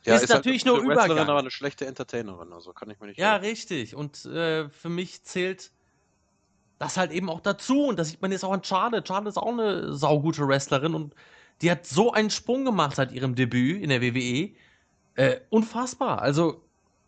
Ja, 0.06 0.16
Ist 0.16 0.30
natürlich 0.30 0.64
eine 0.64 0.72
nur 0.74 0.82
gute 0.82 0.96
Wrestlerin, 0.96 1.12
Übergang. 1.18 1.30
aber 1.30 1.40
eine 1.40 1.52
schlechte 1.52 1.86
Entertainerin, 1.86 2.54
also 2.54 2.74
kann 2.74 2.90
ich 2.90 3.00
mir 3.00 3.08
nicht 3.08 3.20
Ja, 3.20 3.34
vorstellen. 3.34 3.52
richtig. 3.52 3.96
Und 3.96 4.26
äh, 4.26 4.68
für 4.70 4.90
mich 4.90 5.24
zählt 5.24 5.72
das 6.82 6.98
halt 6.98 7.12
eben 7.12 7.30
auch 7.30 7.40
dazu. 7.42 7.86
Und 7.86 7.98
das 8.00 8.10
sieht 8.10 8.22
man 8.22 8.32
jetzt 8.32 8.44
auch 8.44 8.52
an 8.52 8.64
Charlotte. 8.64 9.08
Charlotte 9.08 9.30
ist 9.30 9.38
auch 9.38 9.48
eine 9.54 9.94
saugute 9.94 10.48
Wrestlerin 10.48 10.96
und 10.96 11.14
die 11.62 11.70
hat 11.72 11.86
so 11.86 12.12
einen 12.12 12.30
Sprung 12.32 12.66
gemacht 12.66 12.96
seit 12.96 13.12
ihrem 13.12 13.36
Debüt 13.36 13.82
in 13.82 13.90
der 13.90 14.02
WWE. 14.02 14.50
Äh, 15.16 15.40
unfassbar. 15.50 16.22
Also, 16.22 16.62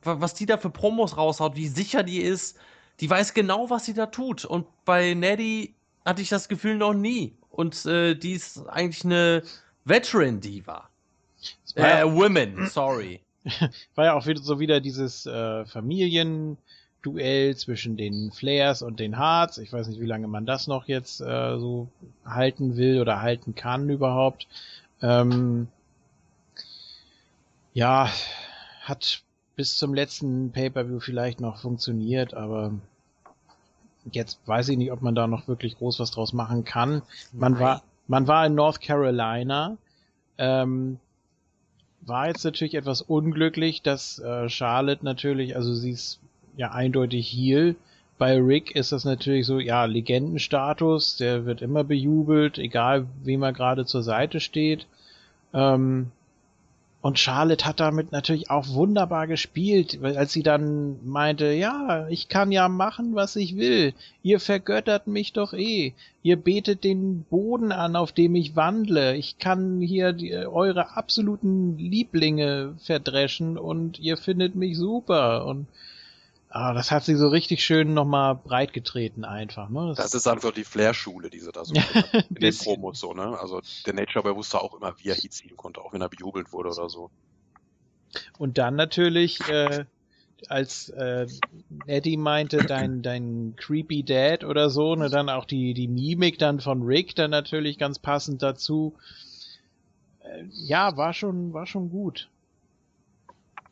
wa- 0.03 0.17
was 0.19 0.35
die 0.35 0.45
da 0.45 0.57
für 0.57 0.69
Promos 0.69 1.17
raushaut, 1.17 1.55
wie 1.55 1.67
sicher 1.67 2.03
die 2.03 2.19
ist, 2.21 2.57
die 2.99 3.09
weiß 3.09 3.33
genau, 3.33 3.69
was 3.71 3.85
sie 3.85 3.93
da 3.95 4.05
tut. 4.05 4.45
Und 4.45 4.67
bei 4.85 5.15
Neddy 5.15 5.73
hatte 6.05 6.21
ich 6.21 6.29
das 6.29 6.47
Gefühl 6.47 6.75
noch 6.77 6.93
nie. 6.93 7.35
Und 7.49 7.85
äh, 7.85 8.13
die 8.15 8.33
ist 8.33 8.67
eigentlich 8.67 9.03
eine 9.05 9.41
Veteran-Diva. 9.85 10.89
Äh, 11.75 11.81
ja, 11.81 12.13
Women, 12.13 12.67
sorry. 12.69 13.21
war 13.95 14.05
ja 14.05 14.13
auch 14.13 14.25
wieder 14.27 14.41
so 14.41 14.59
wieder 14.59 14.79
dieses 14.79 15.25
äh, 15.25 15.65
Familienduell 17.03 17.55
zwischen 17.55 17.97
den 17.97 18.31
Flairs 18.31 18.81
und 18.81 18.99
den 18.99 19.17
Hearts. 19.17 19.57
Ich 19.57 19.71
weiß 19.71 19.87
nicht, 19.87 19.99
wie 19.99 20.05
lange 20.05 20.27
man 20.27 20.45
das 20.45 20.67
noch 20.67 20.87
jetzt 20.87 21.21
äh, 21.21 21.57
so 21.57 21.87
halten 22.25 22.77
will 22.77 23.01
oder 23.01 23.21
halten 23.21 23.55
kann 23.55 23.89
überhaupt. 23.89 24.47
Ähm, 25.01 25.67
ja, 27.73 28.09
hat 28.83 29.21
bis 29.55 29.75
zum 29.75 29.93
letzten 29.93 30.51
Pay-per-View 30.51 30.99
vielleicht 30.99 31.41
noch 31.41 31.59
funktioniert, 31.59 32.33
aber 32.33 32.73
jetzt 34.11 34.39
weiß 34.45 34.69
ich 34.69 34.77
nicht, 34.77 34.91
ob 34.91 35.01
man 35.01 35.15
da 35.15 35.27
noch 35.27 35.47
wirklich 35.47 35.77
groß 35.77 35.99
was 35.99 36.11
draus 36.11 36.33
machen 36.33 36.63
kann. 36.63 37.01
Man 37.31 37.59
war, 37.59 37.83
man 38.07 38.27
war 38.27 38.45
in 38.45 38.55
North 38.55 38.81
Carolina. 38.81 39.77
Ähm, 40.37 40.99
war 42.05 42.27
jetzt 42.27 42.43
natürlich 42.43 42.75
etwas 42.75 43.01
unglücklich, 43.01 43.81
dass 43.81 44.19
äh, 44.19 44.49
Charlotte 44.49 45.05
natürlich, 45.05 45.55
also 45.55 45.73
sie 45.73 45.91
ist 45.91 46.19
ja 46.57 46.71
eindeutig 46.71 47.27
Heel. 47.27 47.75
Bei 48.17 48.39
Rick 48.39 48.75
ist 48.75 48.91
das 48.91 49.05
natürlich 49.05 49.45
so, 49.45 49.59
ja, 49.59 49.85
Legendenstatus, 49.85 51.17
der 51.17 51.45
wird 51.45 51.61
immer 51.61 51.83
bejubelt, 51.83 52.57
egal 52.57 53.07
wem 53.23 53.43
er 53.43 53.53
gerade 53.53 53.85
zur 53.85 54.03
Seite 54.03 54.39
steht. 54.39 54.85
Ähm, 55.53 56.11
und 57.03 57.19
Charlotte 57.19 57.65
hat 57.65 57.81
damit 57.81 58.13
natürlich 58.13 58.49
auch 58.49 58.69
wunderbar 58.69 59.27
gespielt, 59.27 60.01
als 60.01 60.31
sie 60.31 60.41
dann 60.41 61.05
meinte, 61.05 61.51
ja, 61.51 62.07
ich 62.07 62.29
kann 62.29 62.49
ja 62.53 62.69
machen, 62.69 63.13
was 63.13 63.35
ich 63.35 63.57
will. 63.57 63.93
Ihr 64.21 64.39
vergöttert 64.39 65.05
mich 65.05 65.33
doch 65.33 65.51
eh. 65.51 65.91
Ihr 66.21 66.37
betet 66.37 66.85
den 66.85 67.23
Boden 67.23 67.73
an, 67.73 67.97
auf 67.97 68.13
dem 68.13 68.35
ich 68.35 68.55
wandle. 68.55 69.17
Ich 69.17 69.37
kann 69.37 69.81
hier 69.81 70.13
die, 70.13 70.33
eure 70.33 70.95
absoluten 70.95 71.77
Lieblinge 71.77 72.75
verdreschen 72.81 73.57
und 73.57 73.99
ihr 73.99 74.15
findet 74.15 74.55
mich 74.55 74.77
super. 74.77 75.45
Und 75.45 75.67
ah, 76.53 76.73
das 76.73 76.91
hat 76.91 77.03
sie 77.03 77.15
so 77.15 77.29
richtig 77.29 77.63
schön 77.63 77.95
nochmal 77.95 78.35
breit 78.35 78.73
getreten 78.73 79.25
einfach. 79.25 79.69
Ne? 79.69 79.93
Das 79.97 80.13
ist 80.13 80.27
einfach 80.27 80.51
die 80.51 80.63
Flair-Schule, 80.63 81.31
die 81.31 81.39
sie 81.39 81.51
da 81.51 81.65
so 81.65 81.73
in 82.29 82.35
den. 82.35 82.55
Promos 82.55 82.99
so, 82.99 83.13
ne? 83.13 83.37
Also 83.39 83.61
der 83.87 83.93
Nature 83.93 84.23
Boy 84.23 84.35
wusste 84.35 84.61
auch 84.61 84.75
immer, 84.75 84.93
wie 84.99 85.09
er 85.09 85.15
Heat 85.15 85.33
ziehen 85.33 85.57
konnte, 85.57 85.81
auch 85.81 85.93
wenn 85.93 86.01
er 86.01 86.09
bejubelt 86.09 86.53
wurde 86.53 86.69
oder 86.69 86.89
so. 86.89 87.09
Und 88.37 88.59
dann 88.59 88.75
natürlich, 88.75 89.39
äh, 89.49 89.85
als 90.47 90.89
äh, 90.89 91.25
Eddie 91.87 92.17
meinte, 92.17 92.57
dein, 92.57 93.01
dein 93.01 93.55
creepy 93.57 94.03
Dad 94.03 94.43
oder 94.43 94.69
so, 94.69 94.95
ne, 94.95 95.09
dann 95.09 95.29
auch 95.29 95.45
die, 95.45 95.73
die 95.73 95.87
Mimik 95.87 96.37
dann 96.37 96.59
von 96.59 96.83
Rick 96.83 97.15
dann 97.15 97.31
natürlich 97.31 97.79
ganz 97.79 97.97
passend 97.97 98.43
dazu. 98.43 98.93
Äh, 100.19 100.43
ja, 100.51 100.95
war 100.97 101.13
schon, 101.13 101.51
war 101.51 101.65
schon 101.65 101.89
gut. 101.89 102.29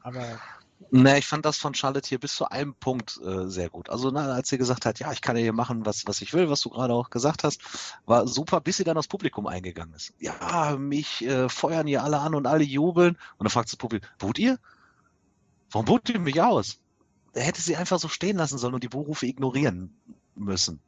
Aber 0.01 0.39
Ne, 0.89 1.19
ich 1.19 1.27
fand 1.27 1.45
das 1.45 1.57
von 1.57 1.73
Charlotte 1.73 2.09
hier 2.09 2.19
bis 2.19 2.35
zu 2.35 2.49
einem 2.49 2.73
Punkt 2.73 3.19
äh, 3.23 3.47
sehr 3.47 3.69
gut. 3.69 3.89
Also, 3.89 4.09
na, 4.09 4.33
als 4.33 4.49
sie 4.49 4.57
gesagt 4.57 4.85
hat, 4.85 4.99
ja, 4.99 5.11
ich 5.11 5.21
kann 5.21 5.37
ja 5.37 5.43
hier 5.43 5.53
machen, 5.53 5.85
was, 5.85 6.07
was 6.07 6.21
ich 6.21 6.33
will, 6.33 6.49
was 6.49 6.61
du 6.61 6.69
gerade 6.69 6.93
auch 6.93 7.09
gesagt 7.09 7.43
hast, 7.43 7.61
war 8.05 8.27
super, 8.27 8.61
bis 8.61 8.77
sie 8.77 8.83
dann 8.83 8.97
aufs 8.97 9.07
Publikum 9.07 9.47
eingegangen 9.47 9.93
ist. 9.93 10.13
Ja, 10.19 10.75
mich 10.77 11.23
äh, 11.23 11.49
feuern 11.49 11.87
hier 11.87 12.03
alle 12.03 12.19
an 12.19 12.35
und 12.35 12.47
alle 12.47 12.63
jubeln. 12.63 13.15
Und 13.37 13.45
dann 13.45 13.49
fragt 13.49 13.69
das 13.69 13.77
Publikum, 13.77 14.09
boot 14.17 14.39
ihr? 14.39 14.59
Warum 15.69 15.85
boot 15.85 16.09
ihr 16.09 16.19
mich 16.19 16.41
aus? 16.41 16.79
Er 17.33 17.43
hätte 17.43 17.61
sie 17.61 17.77
einfach 17.77 17.99
so 17.99 18.09
stehen 18.09 18.37
lassen 18.37 18.57
sollen 18.57 18.73
und 18.73 18.83
die 18.83 18.89
Buhrufe 18.89 19.25
ignorieren 19.25 19.95
müssen. 20.35 20.81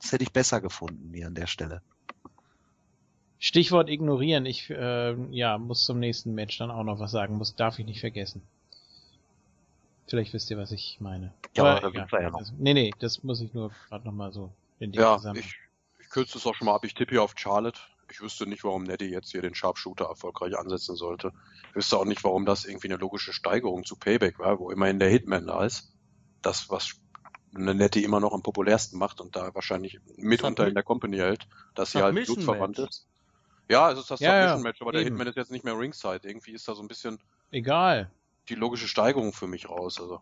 Das 0.00 0.12
hätte 0.12 0.24
ich 0.24 0.32
besser 0.32 0.60
gefunden 0.60 1.12
hier 1.14 1.28
an 1.28 1.34
der 1.34 1.46
Stelle. 1.46 1.82
Stichwort 3.38 3.90
ignorieren, 3.90 4.46
ich 4.46 4.70
äh, 4.70 5.14
ja, 5.30 5.58
muss 5.58 5.84
zum 5.84 6.00
nächsten 6.00 6.34
Match 6.34 6.58
dann 6.58 6.70
auch 6.70 6.84
noch 6.84 6.98
was 6.98 7.12
sagen, 7.12 7.36
muss, 7.36 7.54
darf 7.54 7.78
ich 7.78 7.86
nicht 7.86 8.00
vergessen. 8.00 8.42
Vielleicht 10.08 10.32
wisst 10.32 10.50
ihr, 10.50 10.56
was 10.58 10.70
ich 10.70 10.98
meine. 11.00 11.34
Ja, 11.54 11.64
aber 11.64 11.80
da 11.80 11.92
wird's 11.94 12.12
ja 12.12 12.30
noch. 12.30 12.38
Also, 12.38 12.52
nee, 12.58 12.74
nee, 12.74 12.92
das 12.98 13.22
muss 13.24 13.40
ich 13.40 13.52
nur 13.54 13.70
gerade 13.88 14.04
nochmal 14.06 14.32
so 14.32 14.52
in 14.78 14.92
dem 14.92 15.00
Ja, 15.00 15.16
Zusammenhang. 15.16 15.44
ich, 15.44 15.56
ich 15.98 16.10
kürze 16.10 16.38
es 16.38 16.46
auch 16.46 16.54
schon 16.54 16.66
mal 16.66 16.74
ab. 16.74 16.84
Ich 16.84 16.94
tippe 16.94 17.10
hier 17.10 17.22
auf 17.22 17.34
Charlotte. 17.36 17.80
Ich 18.10 18.20
wüsste 18.20 18.46
nicht, 18.46 18.62
warum 18.62 18.84
Nettie 18.84 19.10
jetzt 19.10 19.32
hier 19.32 19.42
den 19.42 19.54
Sharpshooter 19.56 20.04
erfolgreich 20.04 20.56
ansetzen 20.56 20.94
sollte. 20.94 21.32
Ich 21.70 21.74
wüsste 21.76 21.98
auch 21.98 22.04
nicht, 22.04 22.22
warum 22.22 22.46
das 22.46 22.64
irgendwie 22.64 22.86
eine 22.86 22.96
logische 22.98 23.32
Steigerung 23.32 23.84
zu 23.84 23.96
Payback 23.96 24.38
war, 24.38 24.60
wo 24.60 24.70
immerhin 24.70 25.00
der 25.00 25.08
Hitman 25.10 25.46
da 25.46 25.64
ist. 25.64 25.92
Das, 26.40 26.70
was 26.70 26.92
eine 27.52 27.74
Nettie 27.74 28.04
immer 28.04 28.20
noch 28.20 28.32
am 28.32 28.42
populärsten 28.42 28.96
macht 28.98 29.20
und 29.20 29.34
da 29.34 29.52
wahrscheinlich 29.56 29.98
mitunter 30.16 30.68
in 30.68 30.74
der 30.74 30.84
Company 30.84 31.16
hält, 31.16 31.48
dass 31.74 31.92
sie 31.92 32.02
halt 32.02 32.14
Match. 32.14 32.28
ist. 32.28 33.08
Ja, 33.68 33.90
es 33.90 33.98
ist 33.98 34.10
das 34.10 34.20
Ja, 34.20 34.28
ja, 34.36 34.42
Submission-Match, 34.50 34.82
aber 34.82 34.92
der 34.92 35.00
eben. 35.00 35.10
Hitman 35.10 35.26
ist 35.26 35.36
jetzt 35.36 35.50
nicht 35.50 35.64
mehr 35.64 35.76
Ringside. 35.76 36.20
Irgendwie 36.22 36.52
ist 36.52 36.68
da 36.68 36.74
so 36.76 36.82
ein 36.82 36.88
bisschen 36.88 37.18
Egal. 37.50 38.10
Die 38.48 38.54
logische 38.54 38.88
Steigerung 38.88 39.32
für 39.32 39.46
mich 39.46 39.68
raus. 39.68 40.00
Also 40.00 40.20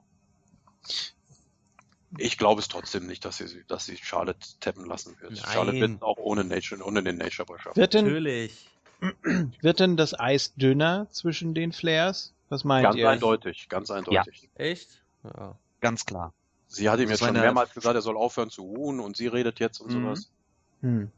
ich 2.19 2.39
glaube 2.39 2.61
es 2.61 2.69
trotzdem 2.69 3.07
nicht, 3.07 3.25
dass 3.25 3.39
sie, 3.39 3.65
dass 3.67 3.87
sie 3.87 3.97
Charlotte 3.97 4.47
tappen 4.61 4.85
lassen 4.85 5.17
wird. 5.21 5.33
Nein. 5.33 5.45
Charlotte 5.45 5.81
wird 5.81 6.03
auch 6.03 6.19
ohne 6.19 6.45
Nature, 6.45 6.83
ohne 6.85 7.03
den 7.03 7.17
Nature 7.17 7.47
Boy 7.47 7.59
schaffen. 7.59 7.77
Wird 7.81 7.95
denn, 7.95 8.05
Natürlich. 8.05 8.69
wird 9.61 9.81
denn 9.81 9.97
das 9.97 10.19
Eis 10.19 10.55
dünner 10.55 11.09
zwischen 11.11 11.55
den 11.55 11.73
Flares? 11.73 12.33
Was 12.49 12.65
meint 12.65 12.85
Ganz 12.85 12.97
ihr? 12.97 13.09
eindeutig, 13.09 13.69
ganz 13.69 13.91
eindeutig. 13.91 14.49
Echt? 14.55 15.03
Ja. 15.25 15.59
Ganz 15.81 16.05
klar. 16.05 16.33
Sie 16.69 16.89
hat 16.89 17.01
ihm 17.01 17.09
jetzt 17.09 17.19
schon 17.21 17.33
mehrmals 17.33 17.73
gesagt, 17.75 17.95
er 17.95 18.03
soll 18.03 18.17
aufhören 18.17 18.51
zu 18.51 18.63
ruhen 18.63 19.01
und 19.01 19.17
sie 19.17 19.27
redet 19.27 19.61
jetzt 19.61 19.81
und 19.81 19.89
Mhm. 19.89 20.03
sowas. 20.03 20.31
Hm. 20.83 21.11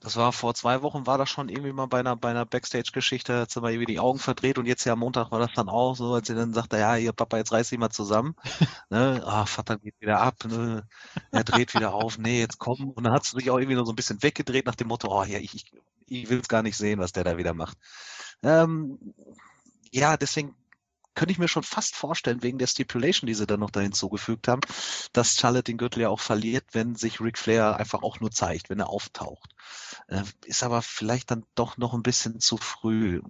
Das 0.00 0.16
war 0.16 0.32
vor 0.32 0.54
zwei 0.54 0.80
Wochen, 0.80 1.06
war 1.06 1.18
das 1.18 1.28
schon 1.28 1.50
irgendwie 1.50 1.72
mal 1.72 1.86
bei 1.86 2.00
einer, 2.00 2.16
bei 2.16 2.30
einer 2.30 2.46
Backstage-Geschichte, 2.46 3.40
hat 3.40 3.50
sie 3.50 3.60
mal 3.60 3.70
irgendwie 3.70 3.92
die 3.92 4.00
Augen 4.00 4.18
verdreht 4.18 4.56
und 4.56 4.64
jetzt 4.64 4.84
ja 4.84 4.94
am 4.94 5.00
Montag 5.00 5.30
war 5.30 5.40
das 5.40 5.52
dann 5.54 5.68
auch 5.68 5.94
so, 5.94 6.14
als 6.14 6.26
sie 6.26 6.34
dann 6.34 6.54
sagte, 6.54 6.78
ja, 6.78 6.96
ihr 6.96 7.12
Papa, 7.12 7.36
jetzt 7.36 7.52
reiß 7.52 7.68
dich 7.68 7.78
mal 7.78 7.90
zusammen. 7.90 8.34
ne? 8.90 9.22
Ah, 9.26 9.44
Vater 9.44 9.76
geht 9.76 10.00
wieder 10.00 10.20
ab, 10.20 10.36
ne? 10.46 10.88
er 11.30 11.44
dreht 11.44 11.74
wieder 11.74 11.92
auf, 11.92 12.16
nee, 12.16 12.40
jetzt 12.40 12.58
komm. 12.58 12.90
Und 12.90 13.04
dann 13.04 13.12
hat 13.12 13.24
sie 13.24 13.36
sich 13.36 13.50
auch 13.50 13.58
irgendwie 13.58 13.76
nur 13.76 13.84
so 13.84 13.92
ein 13.92 13.96
bisschen 13.96 14.22
weggedreht 14.22 14.64
nach 14.64 14.74
dem 14.74 14.88
Motto, 14.88 15.08
oh 15.08 15.24
ja, 15.24 15.38
ich, 15.38 15.54
ich, 15.54 15.72
ich 16.06 16.30
will 16.30 16.40
es 16.40 16.48
gar 16.48 16.62
nicht 16.62 16.78
sehen, 16.78 16.98
was 16.98 17.12
der 17.12 17.24
da 17.24 17.36
wieder 17.36 17.52
macht. 17.52 17.76
Ähm, 18.42 18.98
ja, 19.92 20.16
deswegen 20.16 20.54
könnte 21.14 21.32
ich 21.32 21.38
mir 21.38 21.48
schon 21.48 21.62
fast 21.62 21.96
vorstellen, 21.96 22.42
wegen 22.42 22.58
der 22.58 22.66
Stipulation, 22.66 23.26
die 23.26 23.34
sie 23.34 23.46
dann 23.46 23.60
noch 23.60 23.70
da 23.70 23.80
hinzugefügt 23.80 24.48
haben, 24.48 24.60
dass 25.12 25.36
Charlotte 25.36 25.64
den 25.64 25.78
Gürtel 25.78 26.02
ja 26.02 26.08
auch 26.08 26.20
verliert, 26.20 26.64
wenn 26.72 26.94
sich 26.96 27.20
Ric 27.20 27.38
Flair 27.38 27.76
einfach 27.76 28.02
auch 28.02 28.20
nur 28.20 28.30
zeigt, 28.30 28.70
wenn 28.70 28.80
er 28.80 28.88
auftaucht. 28.90 29.54
Äh, 30.08 30.24
ist 30.46 30.62
aber 30.62 30.82
vielleicht 30.82 31.30
dann 31.30 31.44
doch 31.54 31.76
noch 31.78 31.94
ein 31.94 32.02
bisschen 32.02 32.40
zu 32.40 32.56
früh. 32.58 33.20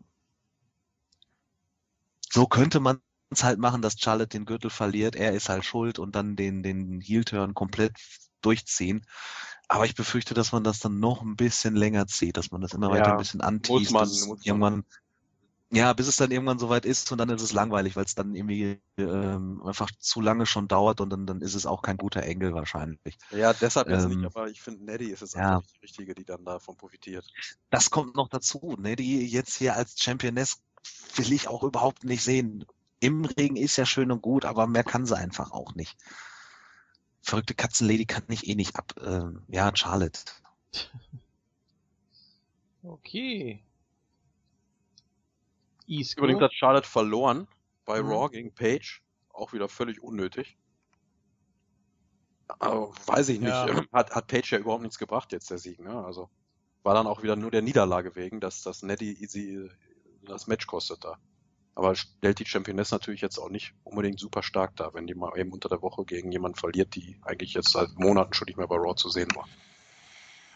So 2.32 2.46
könnte 2.46 2.80
man 2.80 3.00
es 3.30 3.44
halt 3.44 3.58
machen, 3.58 3.82
dass 3.82 3.98
Charlotte 4.00 4.28
den 4.30 4.44
Gürtel 4.46 4.70
verliert, 4.70 5.14
er 5.16 5.32
ist 5.32 5.48
halt 5.48 5.64
schuld 5.64 5.98
und 5.98 6.14
dann 6.16 6.36
den, 6.36 6.62
den 6.62 7.00
Heel-Turn 7.00 7.54
komplett 7.54 7.92
durchziehen. 8.40 9.04
Aber 9.68 9.84
ich 9.86 9.94
befürchte, 9.94 10.34
dass 10.34 10.52
man 10.52 10.64
das 10.64 10.80
dann 10.80 10.98
noch 11.00 11.22
ein 11.22 11.36
bisschen 11.36 11.76
länger 11.76 12.06
zieht, 12.06 12.36
dass 12.36 12.50
man 12.50 12.60
das 12.60 12.74
immer 12.74 12.90
Ja, 12.90 12.90
weiter 12.90 13.12
ein 13.12 13.16
bisschen 13.16 13.40
muss 13.42 13.90
man. 13.90 14.08
irgendwann 14.42 14.84
ja, 15.72 15.92
bis 15.92 16.08
es 16.08 16.16
dann 16.16 16.32
irgendwann 16.32 16.58
soweit 16.58 16.84
ist 16.84 17.10
und 17.12 17.18
dann 17.18 17.28
ist 17.28 17.42
es 17.42 17.52
langweilig, 17.52 17.94
weil 17.94 18.04
es 18.04 18.16
dann 18.16 18.34
irgendwie 18.34 18.80
ähm, 18.98 19.62
einfach 19.64 19.88
zu 19.98 20.20
lange 20.20 20.44
schon 20.44 20.66
dauert 20.66 21.00
und 21.00 21.10
dann, 21.10 21.26
dann 21.26 21.40
ist 21.40 21.54
es 21.54 21.64
auch 21.64 21.82
kein 21.82 21.96
guter 21.96 22.24
Engel 22.24 22.54
wahrscheinlich. 22.54 23.18
Ja, 23.30 23.52
deshalb 23.52 23.88
jetzt 23.88 24.04
Ähm, 24.04 24.20
nicht, 24.20 24.26
aber 24.26 24.48
ich 24.48 24.60
finde, 24.60 24.84
Neddy 24.84 25.10
ist 25.10 25.20
jetzt 25.20 25.34
ja. 25.34 25.56
einfach 25.56 25.62
nicht 25.62 25.76
die 25.76 25.80
Richtige, 25.80 26.14
die 26.14 26.24
dann 26.24 26.44
davon 26.44 26.76
profitiert. 26.76 27.24
Das 27.70 27.90
kommt 27.90 28.16
noch 28.16 28.28
dazu, 28.28 28.76
ne? 28.80 28.96
Die 28.96 29.26
jetzt 29.26 29.56
hier 29.56 29.76
als 29.76 30.00
Championess 30.00 30.60
will 31.14 31.32
ich 31.32 31.46
auch 31.46 31.62
überhaupt 31.62 32.02
nicht 32.02 32.24
sehen. 32.24 32.64
Im 32.98 33.24
Ring 33.24 33.54
ist 33.54 33.76
ja 33.76 33.86
schön 33.86 34.10
und 34.10 34.22
gut, 34.22 34.44
aber 34.44 34.66
mehr 34.66 34.84
kann 34.84 35.06
sie 35.06 35.16
einfach 35.16 35.52
auch 35.52 35.74
nicht. 35.76 35.96
Verrückte 37.22 37.54
Katzenlady 37.54 38.06
kann 38.06 38.24
ich 38.28 38.48
eh 38.48 38.56
nicht 38.56 38.76
ab. 38.76 38.94
Ähm, 39.00 39.44
ja, 39.48 39.70
Charlotte. 39.76 40.20
Okay. 42.82 43.62
Isco. 45.90 46.20
Übrigens 46.22 46.42
hat 46.42 46.54
Charlotte 46.54 46.88
verloren 46.88 47.48
bei 47.84 48.02
Mhm. 48.02 48.08
Raw 48.08 48.28
gegen 48.30 48.54
Page. 48.54 49.02
Auch 49.32 49.52
wieder 49.52 49.68
völlig 49.68 50.02
unnötig. 50.02 50.56
Aber 52.58 52.92
weiß 53.06 53.28
ich 53.30 53.40
nicht. 53.40 53.48
Ja. 53.48 53.84
Hat, 53.92 54.10
hat 54.10 54.26
Page 54.26 54.52
ja 54.52 54.58
überhaupt 54.58 54.82
nichts 54.82 54.98
gebracht 54.98 55.32
jetzt, 55.32 55.50
der 55.50 55.58
Sieg. 55.58 55.80
Ne? 55.80 56.04
Also 56.04 56.28
war 56.82 56.94
dann 56.94 57.06
auch 57.06 57.22
wieder 57.22 57.36
nur 57.36 57.50
der 57.50 57.62
Niederlage 57.62 58.16
wegen, 58.16 58.40
dass 58.40 58.62
das 58.62 58.82
Nettie 58.82 59.14
sie 59.26 59.68
das 60.22 60.46
Match 60.46 60.66
kostet 60.66 61.04
da. 61.04 61.18
Aber 61.74 61.94
stellt 61.94 62.40
die 62.40 62.46
Championess 62.46 62.90
natürlich 62.90 63.20
jetzt 63.20 63.38
auch 63.38 63.48
nicht 63.48 63.74
unbedingt 63.84 64.18
super 64.18 64.42
stark 64.42 64.76
dar, 64.76 64.92
wenn 64.94 65.06
die 65.06 65.14
mal 65.14 65.38
eben 65.38 65.52
unter 65.52 65.68
der 65.68 65.80
Woche 65.82 66.04
gegen 66.04 66.32
jemanden 66.32 66.58
verliert, 66.58 66.94
die 66.94 67.20
eigentlich 67.22 67.54
jetzt 67.54 67.70
seit 67.70 67.90
Monaten 67.96 68.34
schon 68.34 68.46
nicht 68.46 68.58
mehr 68.58 68.66
bei 68.66 68.76
Raw 68.76 68.94
zu 68.96 69.08
sehen 69.08 69.28
war. 69.34 69.48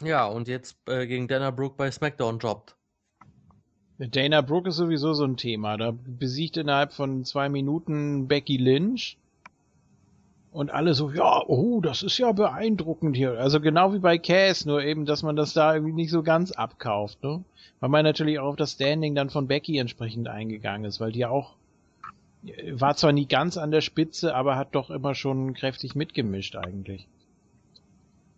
Ja, 0.00 0.26
und 0.26 0.48
jetzt 0.48 0.76
äh, 0.86 1.06
gegen 1.06 1.28
Dana 1.28 1.50
Brooke 1.50 1.76
bei 1.76 1.90
SmackDown 1.90 2.38
jobbt. 2.38 2.76
Dana 3.98 4.40
Brooke 4.40 4.68
ist 4.68 4.76
sowieso 4.76 5.14
so 5.14 5.24
ein 5.24 5.36
Thema. 5.36 5.76
Da 5.76 5.92
besiegt 5.92 6.56
innerhalb 6.56 6.92
von 6.92 7.24
zwei 7.24 7.48
Minuten 7.48 8.26
Becky 8.26 8.56
Lynch. 8.56 9.16
Und 10.50 10.70
alle 10.70 10.94
so, 10.94 11.10
ja, 11.10 11.42
oh, 11.46 11.80
das 11.80 12.02
ist 12.02 12.18
ja 12.18 12.30
beeindruckend 12.30 13.16
hier. 13.16 13.38
Also 13.38 13.60
genau 13.60 13.92
wie 13.92 13.98
bei 13.98 14.18
Cass, 14.18 14.66
nur 14.66 14.84
eben, 14.84 15.04
dass 15.04 15.24
man 15.24 15.34
das 15.34 15.52
da 15.52 15.74
irgendwie 15.74 15.94
nicht 15.94 16.10
so 16.10 16.22
ganz 16.22 16.52
abkauft, 16.52 17.22
ne? 17.24 17.44
Weil 17.80 17.90
man 17.90 18.04
natürlich 18.04 18.38
auch 18.38 18.50
auf 18.50 18.56
das 18.56 18.72
Standing 18.72 19.16
dann 19.16 19.30
von 19.30 19.48
Becky 19.48 19.78
entsprechend 19.78 20.28
eingegangen 20.28 20.84
ist, 20.84 21.00
weil 21.00 21.10
die 21.10 21.20
ja 21.20 21.28
auch 21.28 21.54
war 22.72 22.96
zwar 22.96 23.12
nie 23.12 23.26
ganz 23.26 23.56
an 23.56 23.70
der 23.70 23.80
Spitze, 23.80 24.34
aber 24.34 24.56
hat 24.56 24.74
doch 24.74 24.90
immer 24.90 25.14
schon 25.14 25.54
kräftig 25.54 25.94
mitgemischt 25.94 26.56
eigentlich. 26.56 27.08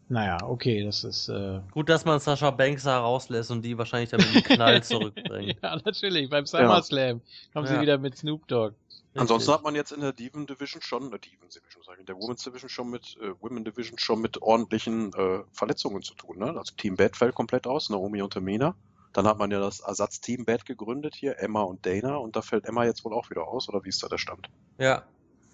Naja, 0.08 0.38
okay, 0.44 0.84
das 0.84 1.02
ist 1.02 1.28
äh, 1.28 1.60
Gut, 1.72 1.88
dass 1.88 2.04
man 2.04 2.20
Sascha 2.20 2.50
Banks 2.52 2.84
da 2.84 3.00
rauslässt 3.00 3.50
und 3.50 3.62
die 3.62 3.76
wahrscheinlich 3.76 4.10
dann 4.10 4.20
mit 4.20 4.34
dem 4.34 4.42
Knall 4.54 4.82
zurückbringt. 4.84 5.58
ja 5.62 5.76
natürlich 5.84 6.30
beim 6.30 6.46
SummerSlam 6.46 7.20
kommen 7.52 7.66
sie 7.66 7.74
Ja. 7.74 7.80
wieder 7.80 7.98
mit 7.98 8.16
Snoop 8.16 8.46
Dogg. 8.46 8.74
Ansonsten 9.16 9.50
hat 9.50 9.62
man 9.64 9.74
jetzt 9.74 9.92
in 9.92 10.02
der 10.02 10.12
Diven 10.12 10.46
Division 10.46 10.82
schon, 10.82 11.04
äh, 11.12 11.18
Diven 11.18 11.48
Division, 11.48 11.82
sag 11.84 11.94
ich, 11.94 12.00
in 12.00 12.06
der 12.06 12.16
Women's 12.16 12.44
Division 12.44 12.68
schon 12.68 12.90
mit, 12.90 13.16
äh, 13.20 13.32
Women 13.40 13.64
Division 13.64 13.98
schon 13.98 14.20
mit 14.20 14.42
ordentlichen 14.42 15.12
äh, 15.14 15.42
Verletzungen 15.52 16.02
zu 16.02 16.14
tun. 16.14 16.38
Ne? 16.38 16.48
Also 16.56 16.74
Team 16.76 16.96
Bad 16.96 17.16
fällt 17.16 17.34
komplett 17.34 17.66
aus, 17.66 17.88
Naomi 17.90 18.20
und 18.22 18.32
Tamina. 18.34 18.74
Dann 19.14 19.26
hat 19.26 19.38
man 19.38 19.50
ja 19.50 19.58
das 19.58 19.80
Ersatzteam 19.80 20.44
Bad 20.44 20.66
gegründet 20.66 21.14
hier, 21.16 21.38
Emma 21.40 21.62
und 21.62 21.86
Dana, 21.86 22.16
und 22.16 22.36
da 22.36 22.42
fällt 22.42 22.66
Emma 22.66 22.84
jetzt 22.84 23.04
wohl 23.06 23.14
auch 23.14 23.30
wieder 23.30 23.48
aus, 23.48 23.68
oder 23.70 23.82
wie 23.84 23.88
ist 23.88 24.02
da 24.02 24.08
der 24.08 24.18
Stand? 24.18 24.48
Ja. 24.78 25.04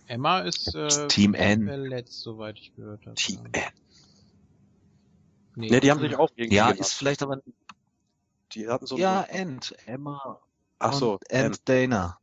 Emma 0.08 0.40
ist 0.40 0.74
äh, 0.74 1.06
Team 1.06 1.34
N. 1.34 1.64
verletzt, 1.66 2.20
soweit 2.20 2.58
ich 2.58 2.74
gehört 2.74 3.06
habe. 3.06 3.14
Team 3.14 3.46
N. 3.52 3.62
Nee, 5.54 5.68
Ne, 5.70 5.80
die 5.80 5.90
haben 5.90 6.00
sich 6.00 6.16
auch 6.16 6.30
irgendwie 6.36 6.56
Ja, 6.56 6.66
genannt. 6.66 6.80
ist 6.80 6.94
vielleicht 6.94 7.22
aber. 7.22 7.40
Die 8.52 8.68
hatten 8.68 8.86
so 8.86 8.96
Ja, 8.96 9.22
End. 9.22 9.74
Emma 9.86 10.38
ach 10.78 10.92
so, 10.94 11.18
End 11.28 11.68
Dana. 11.68 12.18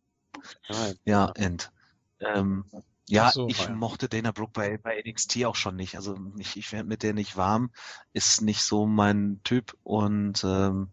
Nein. 0.70 1.00
Ja, 1.06 1.32
End. 1.36 1.72
Ähm, 2.20 2.66
ja, 3.08 3.32
so, 3.32 3.48
ich 3.48 3.60
ja. 3.60 3.70
mochte 3.74 4.08
Dana 4.10 4.32
Brooke 4.32 4.52
bei, 4.54 4.78
bei 4.78 5.02
NXT 5.04 5.46
auch 5.46 5.56
schon 5.56 5.76
nicht. 5.76 5.96
Also 5.96 6.18
ich, 6.38 6.58
ich 6.58 6.72
werde 6.72 6.88
mit 6.88 7.02
der 7.04 7.14
nicht 7.14 7.38
warm. 7.38 7.72
Ist 8.14 8.42
nicht 8.42 8.62
so 8.62 8.86
mein 8.86 9.42
Typ 9.44 9.76
und 9.84 10.44
ähm, 10.44 10.90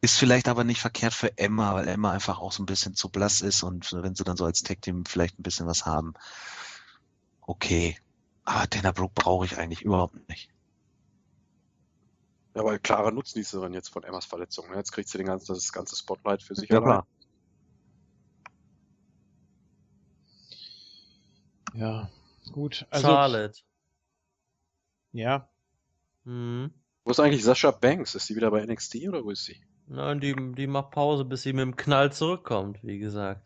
ist 0.00 0.18
vielleicht 0.18 0.48
aber 0.48 0.64
nicht 0.64 0.80
verkehrt 0.80 1.12
für 1.14 1.36
Emma, 1.36 1.74
weil 1.74 1.88
Emma 1.88 2.10
einfach 2.12 2.38
auch 2.40 2.52
so 2.52 2.62
ein 2.62 2.66
bisschen 2.66 2.94
zu 2.94 3.10
blass 3.10 3.42
ist 3.42 3.62
und 3.62 3.92
wenn 3.92 4.14
sie 4.14 4.24
dann 4.24 4.36
so 4.36 4.44
als 4.46 4.62
Tag-Team 4.62 5.04
vielleicht 5.04 5.38
ein 5.38 5.42
bisschen 5.42 5.66
was 5.66 5.84
haben. 5.86 6.14
Okay. 7.42 7.98
Aber 8.44 8.66
Dana 8.66 8.92
Brooke 8.92 9.14
brauche 9.14 9.44
ich 9.44 9.58
eigentlich 9.58 9.82
überhaupt 9.82 10.28
nicht. 10.28 10.50
Ja, 12.58 12.64
weil 12.64 12.80
klare 12.80 13.12
Nutznießerin 13.12 13.72
jetzt 13.72 13.88
von 13.88 14.02
Emmas 14.02 14.26
Verletzung. 14.26 14.68
Ne? 14.68 14.76
Jetzt 14.76 14.90
kriegt 14.90 15.08
sie 15.08 15.16
den 15.16 15.28
ganzen, 15.28 15.54
das 15.54 15.70
ganze 15.72 15.94
Spotlight 15.94 16.42
für 16.42 16.56
sich 16.56 16.68
Ja, 16.68 16.78
allein. 16.78 17.04
klar. 17.04 17.06
Ja, 21.74 22.10
gut. 22.50 22.84
Also, 22.90 23.06
Charlotte. 23.06 23.60
Ja, 25.12 25.48
Mhm. 26.24 26.72
Wo 27.04 27.12
ist 27.12 27.20
eigentlich 27.20 27.44
Sascha 27.44 27.70
Banks? 27.70 28.16
Ist 28.16 28.28
die 28.28 28.34
wieder 28.36 28.50
bei 28.50 28.60
NXT 28.66 29.08
oder 29.08 29.24
wo 29.24 29.30
ist 29.30 29.44
sie? 29.44 29.56
Nein, 29.86 30.20
die, 30.20 30.34
die 30.56 30.66
macht 30.66 30.90
Pause, 30.90 31.24
bis 31.24 31.42
sie 31.42 31.52
mit 31.52 31.62
dem 31.62 31.76
Knall 31.76 32.12
zurückkommt, 32.12 32.82
wie 32.82 32.98
gesagt. 32.98 33.42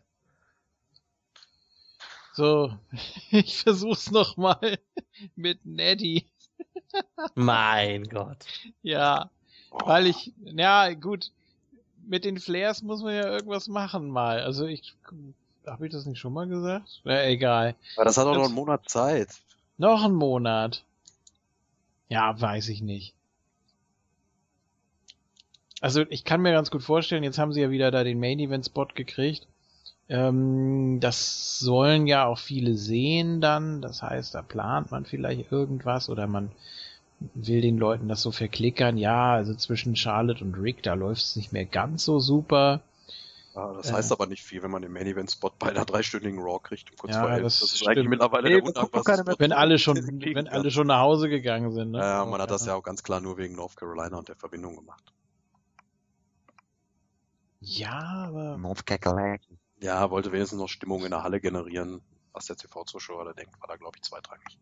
so, 2.33 2.77
ich 3.31 3.57
versuch's 3.59 4.11
nochmal 4.11 4.79
mit 5.35 5.63
Neddy. 5.65 6.29
Mein 7.35 8.03
Gott. 8.05 8.37
Ja, 8.81 9.29
weil 9.71 10.07
ich, 10.07 10.33
ja, 10.43 10.93
gut, 10.93 11.31
mit 12.05 12.25
den 12.25 12.39
Flares 12.39 12.81
muss 12.81 13.01
man 13.01 13.15
ja 13.15 13.25
irgendwas 13.25 13.67
machen 13.67 14.09
mal. 14.09 14.41
Also 14.41 14.65
ich, 14.65 14.93
habe 15.65 15.85
ich 15.85 15.91
das 15.91 16.05
nicht 16.05 16.19
schon 16.19 16.33
mal 16.33 16.47
gesagt? 16.47 17.01
Na, 17.03 17.25
egal. 17.25 17.75
Weil 17.95 18.05
das 18.05 18.17
hat 18.17 18.27
auch 18.27 18.35
noch 18.35 18.45
einen 18.45 18.53
Monat 18.53 18.89
Zeit. 18.89 19.29
Noch 19.77 20.03
ein 20.03 20.13
Monat. 20.13 20.83
Ja, 22.09 22.39
weiß 22.39 22.69
ich 22.69 22.81
nicht. 22.81 23.13
Also 25.81 26.05
ich 26.09 26.23
kann 26.23 26.41
mir 26.41 26.53
ganz 26.53 26.71
gut 26.71 26.83
vorstellen, 26.83 27.23
jetzt 27.23 27.39
haben 27.39 27.51
sie 27.51 27.61
ja 27.61 27.69
wieder 27.69 27.91
da 27.91 28.03
den 28.03 28.19
Main 28.19 28.39
Event 28.39 28.65
Spot 28.65 28.87
gekriegt. 28.93 29.47
Ähm, 30.09 30.99
das 31.01 31.59
sollen 31.59 32.07
ja 32.07 32.25
auch 32.25 32.37
viele 32.37 32.75
sehen 32.75 33.41
dann. 33.41 33.81
Das 33.81 34.01
heißt, 34.01 34.35
da 34.35 34.41
plant 34.41 34.91
man 34.91 35.05
vielleicht 35.05 35.51
irgendwas 35.51 36.09
oder 36.09 36.27
man 36.27 36.51
will 37.33 37.61
den 37.61 37.77
Leuten 37.77 38.07
das 38.07 38.21
so 38.21 38.31
verklickern. 38.31 38.97
Ja, 38.97 39.33
also 39.33 39.53
zwischen 39.55 39.95
Charlotte 39.95 40.43
und 40.43 40.55
Rick, 40.55 40.83
da 40.83 40.93
läuft 40.93 41.21
es 41.21 41.35
nicht 41.35 41.51
mehr 41.53 41.65
ganz 41.65 42.03
so 42.05 42.19
super. 42.19 42.81
Ja, 43.55 43.71
das 43.73 43.89
Äh. 43.89 43.93
heißt 43.93 44.11
aber 44.11 44.25
nicht 44.25 44.43
viel, 44.43 44.63
wenn 44.63 44.71
man 44.71 44.81
den 44.81 44.91
Main 44.91 45.05
Event 45.05 45.31
Spot 45.31 45.51
bei 45.59 45.69
einer 45.69 45.85
dreistündigen 45.85 46.39
Raw 46.39 46.59
kriegt 46.61 46.89
um 46.91 46.97
kurz 46.97 47.13
Ja, 47.13 47.21
vor 47.21 47.29
elf. 47.31 47.43
das 47.43 47.59
Das, 47.59 47.69
ist 47.69 47.77
stimmt. 47.77 47.89
eigentlich 47.91 48.09
mittlerweile 48.09 48.49
Nee, 48.49 48.61
der 48.61 49.23
mehr 49.23 49.39
Wenn 49.39 49.51
alle 49.51 49.77
schon, 49.77 49.97
wenn 50.35 50.47
alle 50.47 50.71
schon 50.71 50.87
nach 50.87 50.99
Hause 51.01 51.29
gegangen 51.29 51.71
sind. 51.71 51.91
Ne? 51.91 51.99
Ja, 51.99 52.25
man 52.25 52.41
hat 52.41 52.49
das 52.51 52.65
ja 52.65 52.73
auch 52.73 52.81
ganz 52.83 53.03
klar 53.03 53.19
nur 53.21 53.37
wegen 53.37 53.55
North 53.55 53.75
Carolina 53.77 54.17
und 54.17 54.27
der 54.27 54.35
Verbindung 54.35 54.75
gemacht. 54.75 55.13
Ja, 57.61 58.25
aber 58.27 58.57
North 58.57 58.85
Kakalaki. 58.85 59.57
Ja, 59.81 60.09
wollte 60.09 60.31
wenigstens 60.31 60.59
noch 60.59 60.67
Stimmung 60.69 61.03
in 61.05 61.11
der 61.11 61.23
Halle 61.23 61.39
generieren. 61.39 62.01
Was 62.33 62.47
der 62.47 62.55
TV-Zuschauer 62.55 63.25
da 63.25 63.33
denkt, 63.33 63.53
war 63.61 63.67
da, 63.67 63.75
glaube 63.75 63.97
ich, 63.97 64.01
zweitrangig. 64.03 64.57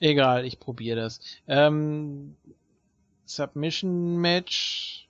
Egal, 0.00 0.44
ich 0.44 0.60
probiere 0.60 1.00
das. 1.00 1.20
Ähm, 1.48 2.36
Submission 3.24 4.18
Match. 4.18 5.08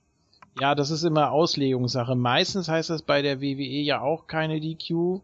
Ja, 0.60 0.74
das 0.74 0.90
ist 0.90 1.02
immer 1.02 1.32
Auslegungssache. 1.32 2.14
Meistens 2.14 2.68
heißt 2.68 2.90
das 2.90 3.02
bei 3.02 3.20
der 3.20 3.40
WWE 3.40 3.82
ja 3.82 4.00
auch 4.00 4.26
keine 4.26 4.60
DQ. 4.60 5.20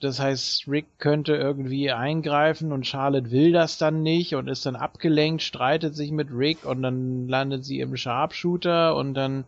Das 0.00 0.20
heißt, 0.20 0.68
Rick 0.68 0.86
könnte 0.98 1.34
irgendwie 1.34 1.90
eingreifen 1.90 2.70
und 2.70 2.86
Charlotte 2.86 3.30
will 3.30 3.52
das 3.52 3.78
dann 3.78 4.02
nicht 4.02 4.34
und 4.34 4.46
ist 4.46 4.66
dann 4.66 4.76
abgelenkt, 4.76 5.42
streitet 5.42 5.96
sich 5.96 6.12
mit 6.12 6.28
Rick 6.30 6.66
und 6.66 6.82
dann 6.82 7.28
landet 7.28 7.64
sie 7.64 7.80
im 7.80 7.96
Sharpshooter 7.96 8.94
und 8.94 9.14
dann 9.14 9.44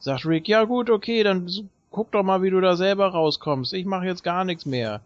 sagt 0.00 0.26
Rick, 0.26 0.48
ja 0.48 0.64
gut, 0.64 0.90
okay, 0.90 1.22
dann 1.22 1.48
guck 1.90 2.10
doch 2.10 2.24
mal, 2.24 2.42
wie 2.42 2.50
du 2.50 2.60
da 2.60 2.74
selber 2.76 3.06
rauskommst. 3.06 3.72
Ich 3.72 3.86
mache 3.86 4.06
jetzt 4.06 4.24
gar 4.24 4.44
nichts 4.44 4.66
mehr. 4.66 5.00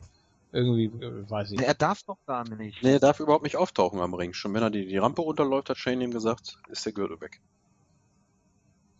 Irgendwie, 0.52 0.84
äh, 0.86 1.30
weiß 1.30 1.52
ich. 1.52 1.60
Er 1.60 1.74
darf 1.74 2.02
doch 2.04 2.18
gar 2.26 2.48
nicht. 2.48 2.82
Nee, 2.82 2.92
er 2.92 3.00
darf 3.00 3.20
überhaupt 3.20 3.44
nicht 3.44 3.56
auftauchen 3.56 4.00
am 4.00 4.14
Ring. 4.14 4.32
Schon 4.32 4.54
wenn 4.54 4.62
er 4.62 4.70
die, 4.70 4.86
die 4.86 4.96
Rampe 4.96 5.22
runterläuft, 5.22 5.68
hat 5.68 5.76
Shane 5.76 6.00
ihm 6.00 6.10
gesagt, 6.10 6.58
ist 6.68 6.86
der 6.86 6.92
Gürtel 6.92 7.20
weg. 7.20 7.40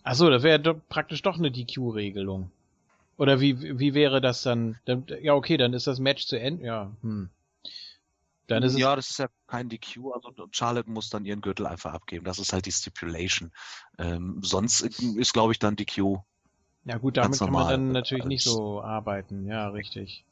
Achso, 0.03 0.29
das 0.31 0.43
wäre 0.43 0.61
doch 0.61 0.77
praktisch 0.89 1.23
doch 1.23 1.39
eine 1.39 1.51
DQ-Regelung. 1.51 2.51
Oder 3.17 3.41
wie, 3.41 3.79
wie 3.79 3.95
wäre 3.95 4.21
das 4.21 4.43
dann? 4.43 4.79
dann? 4.85 5.07
Ja, 5.23 5.35
okay, 5.35 5.57
dann 5.57 5.73
ist 5.75 5.87
das 5.87 5.99
Match 5.99 6.27
zu 6.27 6.39
Ende. 6.39 6.65
Ja, 6.65 6.93
hm. 7.03 7.31
Dann 8.47 8.63
ist 8.63 8.79
ja, 8.79 8.97
das 8.97 9.11
ist 9.11 9.19
ja 9.19 9.29
kein 9.47 9.69
DQ, 9.69 10.13
also 10.15 10.33
Charlotte 10.53 10.91
muss 10.91 11.11
dann 11.11 11.27
ihren 11.27 11.43
Gürtel 11.43 11.67
einfach 11.67 11.93
abgeben. 11.93 12.25
Das 12.25 12.39
ist 12.39 12.55
halt 12.55 12.65
die 12.65 12.73
Stipulation. 12.73 13.53
Ähm, 13.99 14.41
sonst 14.43 14.81
ist, 14.81 15.33
glaube 15.35 15.53
ich, 15.53 15.59
dann 15.59 15.77
DQ. 15.77 15.99
es. 16.15 16.21
Ja 16.85 16.97
gut, 16.97 17.19
damit 17.19 17.39
kann 17.39 17.53
man 17.53 17.69
dann 17.69 17.93
natürlich 17.93 18.25
nicht 18.25 18.47
als- 18.47 18.55
so 18.55 18.81
arbeiten. 18.81 19.47
Ja, 19.47 19.69
richtig. 19.69 20.25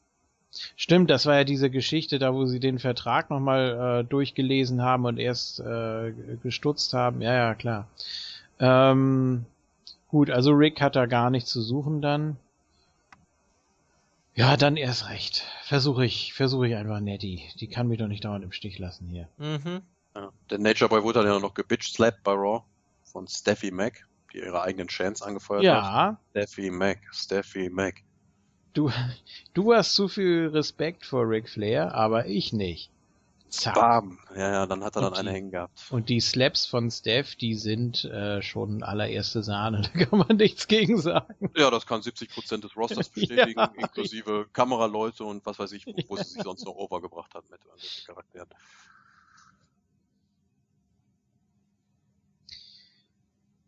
Stimmt, 0.75 1.09
das 1.09 1.25
war 1.25 1.35
ja 1.35 1.43
diese 1.43 1.69
Geschichte, 1.69 2.19
da 2.19 2.33
wo 2.33 2.45
sie 2.45 2.59
den 2.59 2.79
Vertrag 2.79 3.29
nochmal 3.29 4.01
äh, 4.01 4.03
durchgelesen 4.03 4.81
haben 4.81 5.05
und 5.05 5.17
erst 5.17 5.59
äh, 5.59 6.13
gestutzt 6.43 6.93
haben. 6.93 7.21
Ja, 7.21 7.33
ja, 7.33 7.55
klar. 7.55 7.87
Ähm, 8.59 9.45
gut, 10.07 10.29
also 10.29 10.51
Rick 10.51 10.81
hat 10.81 10.95
da 10.95 11.05
gar 11.05 11.29
nichts 11.29 11.49
zu 11.51 11.61
suchen 11.61 12.01
dann. 12.01 12.37
Ja, 14.37 14.55
dann 14.55 14.77
erst 14.77 15.09
recht. 15.09 15.43
Versuche 15.63 16.05
ich, 16.05 16.33
versuche 16.33 16.67
ich 16.67 16.75
einfach 16.75 16.99
Nettie. 16.99 17.41
Die 17.59 17.67
kann 17.67 17.87
mich 17.87 17.97
doch 17.97 18.07
nicht 18.07 18.23
dauernd 18.23 18.43
im 18.43 18.51
Stich 18.51 18.77
lassen 18.77 19.07
hier. 19.09 19.27
Mhm. 19.37 19.81
Ja. 20.15 20.31
Der 20.51 20.59
Nature 20.59 20.89
Boy 20.89 21.03
wurde 21.03 21.19
dann 21.19 21.27
ja 21.27 21.39
noch 21.39 21.55
gebitch-slapped 21.55 22.23
bei 22.23 22.33
Raw 22.33 22.63
von 23.03 23.27
Steffi 23.27 23.71
Mac, 23.71 24.05
die 24.31 24.37
ihre 24.37 24.61
eigenen 24.61 24.87
Chants 24.89 25.23
angefeuert 25.23 25.65
hat. 25.65 25.65
Ja, 25.65 26.19
Steffi 26.31 26.69
Mac, 26.69 26.99
Steffi 27.11 27.69
Mac. 27.69 27.95
Du, 28.73 28.91
du 29.53 29.73
hast 29.73 29.93
zu 29.95 30.07
viel 30.07 30.47
Respekt 30.53 31.05
vor 31.05 31.27
Ric 31.29 31.49
Flair, 31.49 31.93
aber 31.95 32.25
ich 32.27 32.53
nicht. 32.53 32.89
Zack. 33.49 33.75
Bam! 33.75 34.19
Ja, 34.35 34.51
ja, 34.51 34.65
dann 34.65 34.83
hat 34.83 34.97
er 34.97 35.01
dann 35.03 35.13
Und 35.13 35.19
eine 35.19 35.29
die- 35.29 35.35
hängen 35.35 35.51
gehabt. 35.51 35.87
Und 35.89 36.09
die 36.09 36.19
Slaps 36.19 36.65
von 36.65 36.91
Steph, 36.91 37.35
die 37.37 37.53
sind 37.55 38.03
äh, 38.03 38.41
schon 38.41 38.83
allererste 38.83 39.41
Sahne, 39.41 39.81
da 39.93 40.05
kann 40.05 40.19
man 40.19 40.35
nichts 40.35 40.67
gegen 40.67 40.99
sagen. 40.99 41.49
Ja, 41.55 41.71
das 41.71 41.85
kann 41.85 42.01
70% 42.01 42.57
des 42.61 42.75
Rosters 42.75 43.07
bestätigen, 43.13 43.57
Ja. 43.59 43.71
inklusive 43.77 44.47
Kameraleute 44.51 45.23
und 45.23 45.45
was 45.45 45.57
weiß 45.59 45.71
ich, 45.71 45.85
wo, 45.87 45.93
wo 46.09 46.17
sie 46.17 46.25
sich 46.25 46.43
sonst 46.43 46.65
noch 46.65 46.75
overgebracht 46.75 47.33
hat 47.35 47.49
mit 47.49 47.61
irgendwelchen 47.63 48.05
Charakteren. 48.05 48.49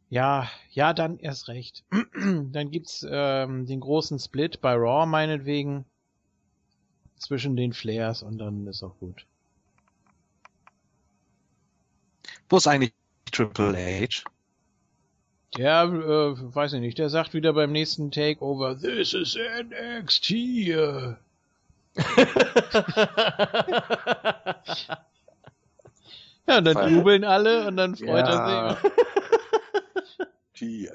Ja, 0.09 0.49
ja, 0.71 0.93
dann 0.93 1.19
erst 1.19 1.49
recht. 1.49 1.83
dann 1.91 2.71
gibt's 2.71 3.05
ähm, 3.09 3.67
den 3.67 3.79
großen 3.79 4.17
Split 4.19 4.59
bei 4.61 4.73
Raw 4.73 5.05
meinetwegen 5.05 5.85
zwischen 7.17 7.55
den 7.55 7.73
Flares 7.73 8.23
und 8.23 8.37
dann 8.39 8.65
ist 8.67 8.81
auch 8.81 8.97
gut. 8.99 9.25
Wo 12.49 12.57
ist 12.57 12.67
eigentlich 12.67 12.93
Triple 13.31 13.77
H? 13.77 14.23
Der, 15.57 15.83
äh, 15.83 16.55
weiß 16.55 16.73
ich 16.73 16.79
nicht, 16.79 16.97
der 16.97 17.09
sagt 17.09 17.33
wieder 17.33 17.53
beim 17.53 17.71
nächsten 17.71 18.11
Takeover, 18.11 18.77
This 18.79 19.13
is 19.13 19.35
NXT. 19.37 20.31
äh." 20.31 21.13
Ja, 26.47 26.57
und 26.57 26.65
dann 26.65 26.89
jubeln 26.89 27.23
alle 27.23 27.67
und 27.67 27.77
dann 27.77 27.95
freut 27.95 28.27
Ja. 28.27 28.69
er 28.69 28.75
sich. 28.81 28.91
Äh, 30.61 30.89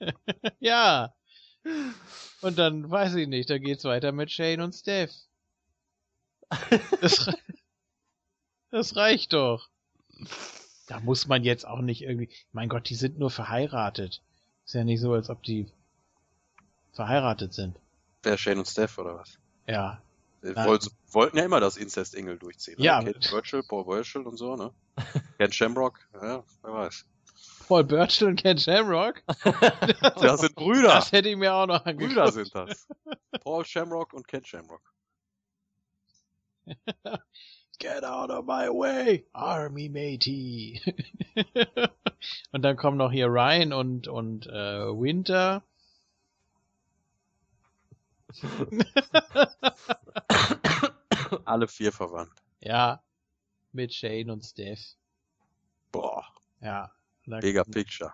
Ja. 0.60 1.14
Und 2.40 2.58
dann 2.58 2.90
weiß 2.90 3.14
ich 3.16 3.28
nicht, 3.28 3.50
da 3.50 3.58
geht's 3.58 3.84
weiter 3.84 4.12
mit 4.12 4.30
Shane 4.30 4.62
und 4.62 4.72
Steph. 4.74 5.12
Das, 7.00 7.26
re- 7.26 7.34
das 8.70 8.96
reicht 8.96 9.32
doch. 9.34 9.68
Da 10.86 11.00
muss 11.00 11.26
man 11.26 11.44
jetzt 11.44 11.66
auch 11.66 11.80
nicht 11.80 12.02
irgendwie. 12.02 12.30
Mein 12.52 12.68
Gott, 12.68 12.88
die 12.88 12.94
sind 12.94 13.18
nur 13.18 13.30
verheiratet. 13.30 14.22
Ist 14.64 14.74
ja 14.74 14.84
nicht 14.84 15.00
so, 15.00 15.12
als 15.12 15.28
ob 15.30 15.42
die 15.42 15.70
verheiratet 16.92 17.52
sind. 17.52 17.76
wer 18.22 18.36
Shane 18.38 18.58
und 18.58 18.66
Steph 18.68 18.98
oder 18.98 19.16
was? 19.16 19.38
Ja. 19.66 20.02
Sie 20.42 20.52
Nein. 20.52 20.78
wollten, 21.12 21.36
ja 21.36 21.44
immer 21.44 21.60
das 21.60 21.76
Incest-Engel 21.76 22.38
durchziehen. 22.38 22.76
ne? 22.78 22.84
Ja. 22.84 23.02
Kate 23.02 23.28
Burchill, 23.30 23.62
Paul 23.62 23.84
Burchill 23.84 24.22
und 24.22 24.36
so, 24.38 24.56
ne? 24.56 24.72
Ken 25.38 25.52
Shamrock, 25.52 26.00
ja, 26.14 26.42
wer 26.62 26.72
weiß. 26.72 27.04
Paul 27.70 27.84
Burchill 27.84 28.26
und 28.26 28.34
Ken 28.42 28.58
Shamrock? 28.58 29.22
Das 30.20 30.40
sind 30.40 30.56
Brüder! 30.56 30.88
Das 30.88 31.12
hätte 31.12 31.28
ich 31.28 31.36
mir 31.36 31.54
auch 31.54 31.66
noch 31.66 31.86
angeguckt. 31.86 32.16
Brüder 32.16 32.32
sind 32.32 32.52
das. 32.52 32.88
Paul 33.44 33.64
Shamrock 33.64 34.12
und 34.12 34.26
Ken 34.26 34.44
Shamrock. 34.44 34.82
Get 37.78 38.02
out 38.02 38.30
of 38.30 38.44
my 38.44 38.66
way, 38.68 39.24
Army 39.32 39.88
Matey. 39.88 40.82
und 42.50 42.62
dann 42.62 42.76
kommen 42.76 42.96
noch 42.96 43.12
hier 43.12 43.28
Ryan 43.28 43.72
und 43.72 44.08
und 44.08 44.48
äh, 44.48 44.50
Winter. 44.90 45.62
Alle 51.44 51.68
vier 51.68 51.92
verwandt. 51.92 52.32
Ja, 52.60 53.00
mit 53.70 53.94
Shane 53.94 54.30
und 54.30 54.44
Steph. 54.44 54.96
Boah, 55.92 56.26
Ja. 56.60 56.90
Dann, 57.26 57.40
mega 57.40 57.64
Picture. 57.64 58.12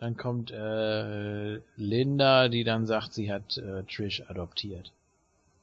dann 0.00 0.16
kommt 0.16 0.50
äh, 0.50 1.60
Linda, 1.76 2.48
die 2.48 2.64
dann 2.64 2.86
sagt, 2.86 3.14
sie 3.14 3.32
hat 3.32 3.56
äh, 3.58 3.84
Trish 3.84 4.22
adoptiert. 4.28 4.92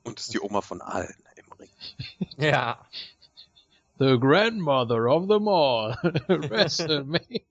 Und 0.03 0.19
ist 0.19 0.33
die 0.33 0.39
Oma 0.39 0.61
von 0.61 0.81
allen 0.81 1.15
im 1.35 1.51
Ring. 1.53 1.69
ja. 2.37 2.85
The 3.97 4.17
grandmother 4.19 5.07
of 5.07 5.27
them 5.27 5.47
all. 5.47 5.95
WrestleMania. 6.27 7.41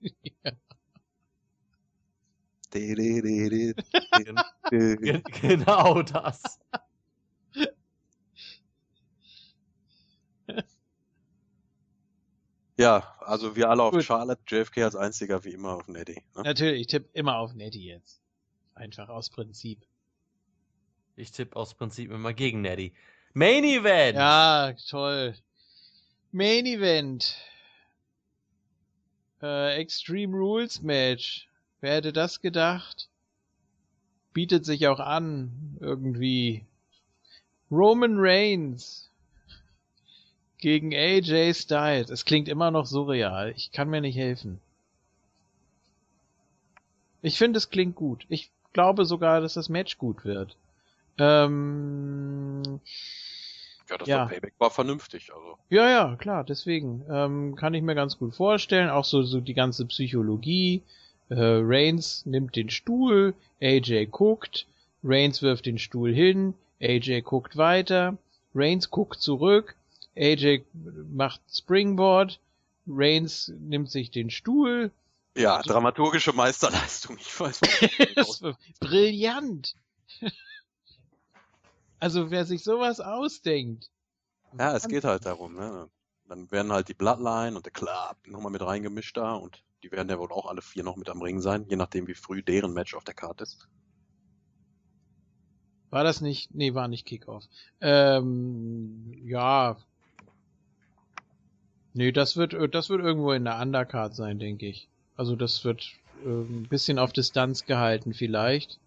Gen 4.69 5.23
genau 5.41 6.01
das. 6.01 6.59
Ja, 12.77 13.15
also 13.19 13.55
wir 13.55 13.69
alle 13.69 13.83
auf 13.83 13.93
Gut. 13.93 14.03
Charlotte, 14.03 14.41
JFK 14.47 14.83
als 14.83 14.95
einziger 14.95 15.43
wie 15.45 15.51
immer 15.51 15.73
auf 15.73 15.87
Neddy. 15.87 16.21
Ne? 16.35 16.43
Natürlich, 16.43 16.81
ich 16.81 16.87
tippe 16.87 17.09
immer 17.13 17.37
auf 17.37 17.53
Nettie 17.53 17.85
jetzt. 17.85 18.21
Einfach 18.73 19.07
aus 19.07 19.29
Prinzip. 19.29 19.79
Ich 21.15 21.31
tippe 21.31 21.55
aus 21.55 21.73
Prinzip 21.73 22.11
immer 22.11 22.33
gegen 22.33 22.61
Neddy. 22.61 22.93
Main 23.33 23.63
Event! 23.63 24.17
Ja, 24.17 24.73
toll. 24.89 25.35
Main 26.31 26.65
Event. 26.65 27.37
Äh, 29.41 29.75
Extreme 29.77 30.35
Rules 30.35 30.81
Match. 30.81 31.47
Wer 31.79 31.95
hätte 31.95 32.11
das 32.11 32.41
gedacht? 32.41 33.09
Bietet 34.33 34.65
sich 34.65 34.87
auch 34.87 34.99
an, 34.99 35.77
irgendwie. 35.79 36.65
Roman 37.71 38.15
Reigns 38.17 39.09
gegen 40.59 40.93
AJ 40.93 41.53
Styles. 41.53 42.09
Es 42.09 42.25
klingt 42.25 42.47
immer 42.47 42.71
noch 42.71 42.85
surreal. 42.85 43.53
Ich 43.55 43.71
kann 43.71 43.89
mir 43.89 44.01
nicht 44.01 44.15
helfen. 44.17 44.59
Ich 47.21 47.37
finde, 47.37 47.57
es 47.57 47.69
klingt 47.69 47.95
gut. 47.95 48.25
Ich 48.29 48.51
glaube 48.73 49.05
sogar, 49.05 49.41
dass 49.41 49.55
das 49.55 49.69
Match 49.69 49.97
gut 49.97 50.25
wird. 50.25 50.55
Ähm, 51.17 52.61
Ja, 53.89 53.97
das 53.99 54.07
Ja. 54.07 54.17
war 54.19 54.27
Payback 54.27 54.53
war 54.57 54.71
vernünftig. 54.71 55.31
Also 55.33 55.57
ja, 55.69 55.89
ja, 55.89 56.15
klar, 56.15 56.43
deswegen 56.43 57.05
ähm, 57.09 57.55
kann 57.55 57.73
ich 57.75 57.83
mir 57.83 57.93
ganz 57.95 58.17
gut 58.17 58.35
vorstellen. 58.35 58.89
Auch 58.89 59.05
so, 59.05 59.21
so 59.23 59.39
die 59.41 59.53
ganze 59.53 59.85
Psychologie. 59.85 60.81
Äh, 61.29 61.35
Reigns 61.39 62.25
nimmt 62.25 62.55
den 62.55 62.69
Stuhl, 62.69 63.33
AJ 63.61 64.07
guckt, 64.07 64.67
Reigns 65.03 65.41
wirft 65.41 65.65
den 65.65 65.79
Stuhl 65.79 66.13
hin, 66.13 66.53
AJ 66.81 67.21
guckt 67.21 67.57
weiter, 67.57 68.17
Reigns 68.53 68.91
guckt 68.91 69.19
zurück, 69.21 69.75
AJ 70.17 70.65
macht 71.11 71.41
Springboard, 71.51 72.39
Reigns 72.87 73.51
nimmt 73.59 73.89
sich 73.89 74.11
den 74.11 74.29
Stuhl. 74.29 74.91
Ja, 75.35 75.61
dramaturgische 75.61 76.31
Meisterleistung. 76.33 77.17
Ich 77.19 77.39
weiß 77.39 77.61
war 78.41 78.57
Brillant. 78.79 79.75
Also 81.97 82.29
wer 82.29 82.45
sich 82.45 82.63
sowas 82.63 82.99
ausdenkt. 82.99 83.89
Ja, 84.59 84.75
es 84.75 84.87
geht 84.87 85.05
halt 85.05 85.25
darum, 85.25 85.55
ne? 85.55 85.89
Dann 86.27 86.51
werden 86.51 86.71
halt 86.71 86.89
die 86.89 86.93
Bloodline 86.93 87.55
und 87.55 87.65
der 87.65 87.71
Club 87.71 88.17
nochmal 88.27 88.51
mit 88.51 88.61
reingemischt 88.61 89.15
da 89.17 89.33
und 89.33 89.63
die 89.81 89.91
werden 89.91 90.09
ja 90.09 90.19
wohl 90.19 90.31
auch 90.31 90.45
alle 90.45 90.61
vier 90.61 90.83
noch 90.83 90.97
mit 90.97 91.09
am 91.09 91.21
Ring 91.21 91.39
sein, 91.41 91.65
je 91.69 91.77
nachdem 91.77 92.07
wie 92.07 92.13
früh 92.13 92.43
deren 92.43 92.73
Match 92.73 92.93
auf 92.93 93.03
der 93.03 93.13
Karte 93.13 93.43
ist. 93.43 93.67
War 95.89 96.03
das 96.03 96.21
nicht? 96.21 96.53
Nee, 96.53 96.73
war 96.73 96.87
nicht 96.87 97.05
Kickoff. 97.05 97.45
Ähm, 97.79 99.13
ja. 99.23 99.77
Nee, 101.95 102.11
das 102.11 102.35
wird, 102.35 102.53
das 102.75 102.89
wird 102.89 103.01
irgendwo 103.01 103.31
in 103.31 103.45
der 103.45 103.57
Undercard 103.61 104.13
sein, 104.13 104.37
denke 104.37 104.67
ich. 104.67 104.89
Also 105.15 105.37
das 105.37 105.63
wird 105.63 105.93
äh, 106.25 106.27
ein 106.27 106.67
bisschen 106.69 106.99
auf 106.99 107.13
Distanz 107.13 107.65
gehalten 107.65 108.13
vielleicht. 108.13 108.79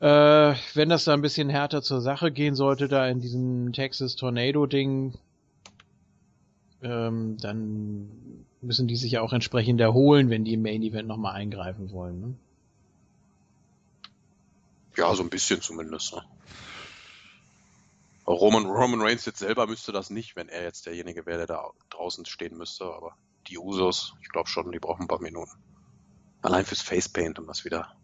Äh, 0.00 0.54
wenn 0.74 0.90
das 0.90 1.04
da 1.04 1.14
ein 1.14 1.22
bisschen 1.22 1.48
härter 1.48 1.80
zur 1.80 2.02
Sache 2.02 2.30
gehen 2.30 2.54
sollte, 2.54 2.86
da 2.86 3.08
in 3.08 3.20
diesem 3.20 3.72
Texas 3.72 4.14
Tornado 4.14 4.66
Ding, 4.66 5.14
ähm, 6.82 7.38
dann 7.40 8.10
müssen 8.60 8.86
die 8.86 8.96
sich 8.96 9.12
ja 9.12 9.22
auch 9.22 9.32
entsprechend 9.32 9.80
erholen, 9.80 10.28
wenn 10.28 10.44
die 10.44 10.52
im 10.52 10.60
Main 10.60 10.82
Event 10.82 11.08
nochmal 11.08 11.34
eingreifen 11.34 11.90
wollen. 11.92 12.20
Ne? 12.20 12.34
Ja, 14.98 15.14
so 15.14 15.22
ein 15.22 15.30
bisschen 15.30 15.62
zumindest. 15.62 16.14
Ne? 16.14 16.22
Roman, 18.28 18.66
Roman 18.66 19.00
Reigns 19.00 19.24
jetzt 19.24 19.38
selber 19.38 19.66
müsste 19.66 19.90
das 19.90 20.10
nicht, 20.10 20.36
wenn 20.36 20.48
er 20.48 20.62
jetzt 20.62 20.84
derjenige 20.86 21.24
wäre, 21.24 21.38
der 21.38 21.46
da 21.46 21.70
draußen 21.90 22.26
stehen 22.26 22.56
müsste, 22.58 22.84
aber 22.84 23.16
die 23.46 23.58
Usos, 23.58 24.14
ich 24.20 24.28
glaube 24.28 24.48
schon, 24.48 24.70
die 24.70 24.78
brauchen 24.78 25.02
ein 25.02 25.08
paar 25.08 25.22
Minuten. 25.22 25.52
Allein 26.42 26.64
fürs 26.66 26.82
Facepaint, 26.82 27.38
um 27.38 27.46
das 27.46 27.64
wieder 27.64 27.96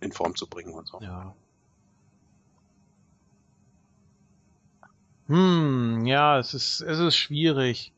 in 0.00 0.12
Form 0.12 0.36
zu 0.36 0.46
bringen 0.46 0.74
und 0.74 0.86
so. 0.86 1.00
Ja. 1.00 1.34
Hm, 5.26 6.04
ja, 6.04 6.38
es 6.38 6.52
ist, 6.52 6.80
es 6.82 6.98
ist 6.98 7.16
schwierig. 7.16 7.92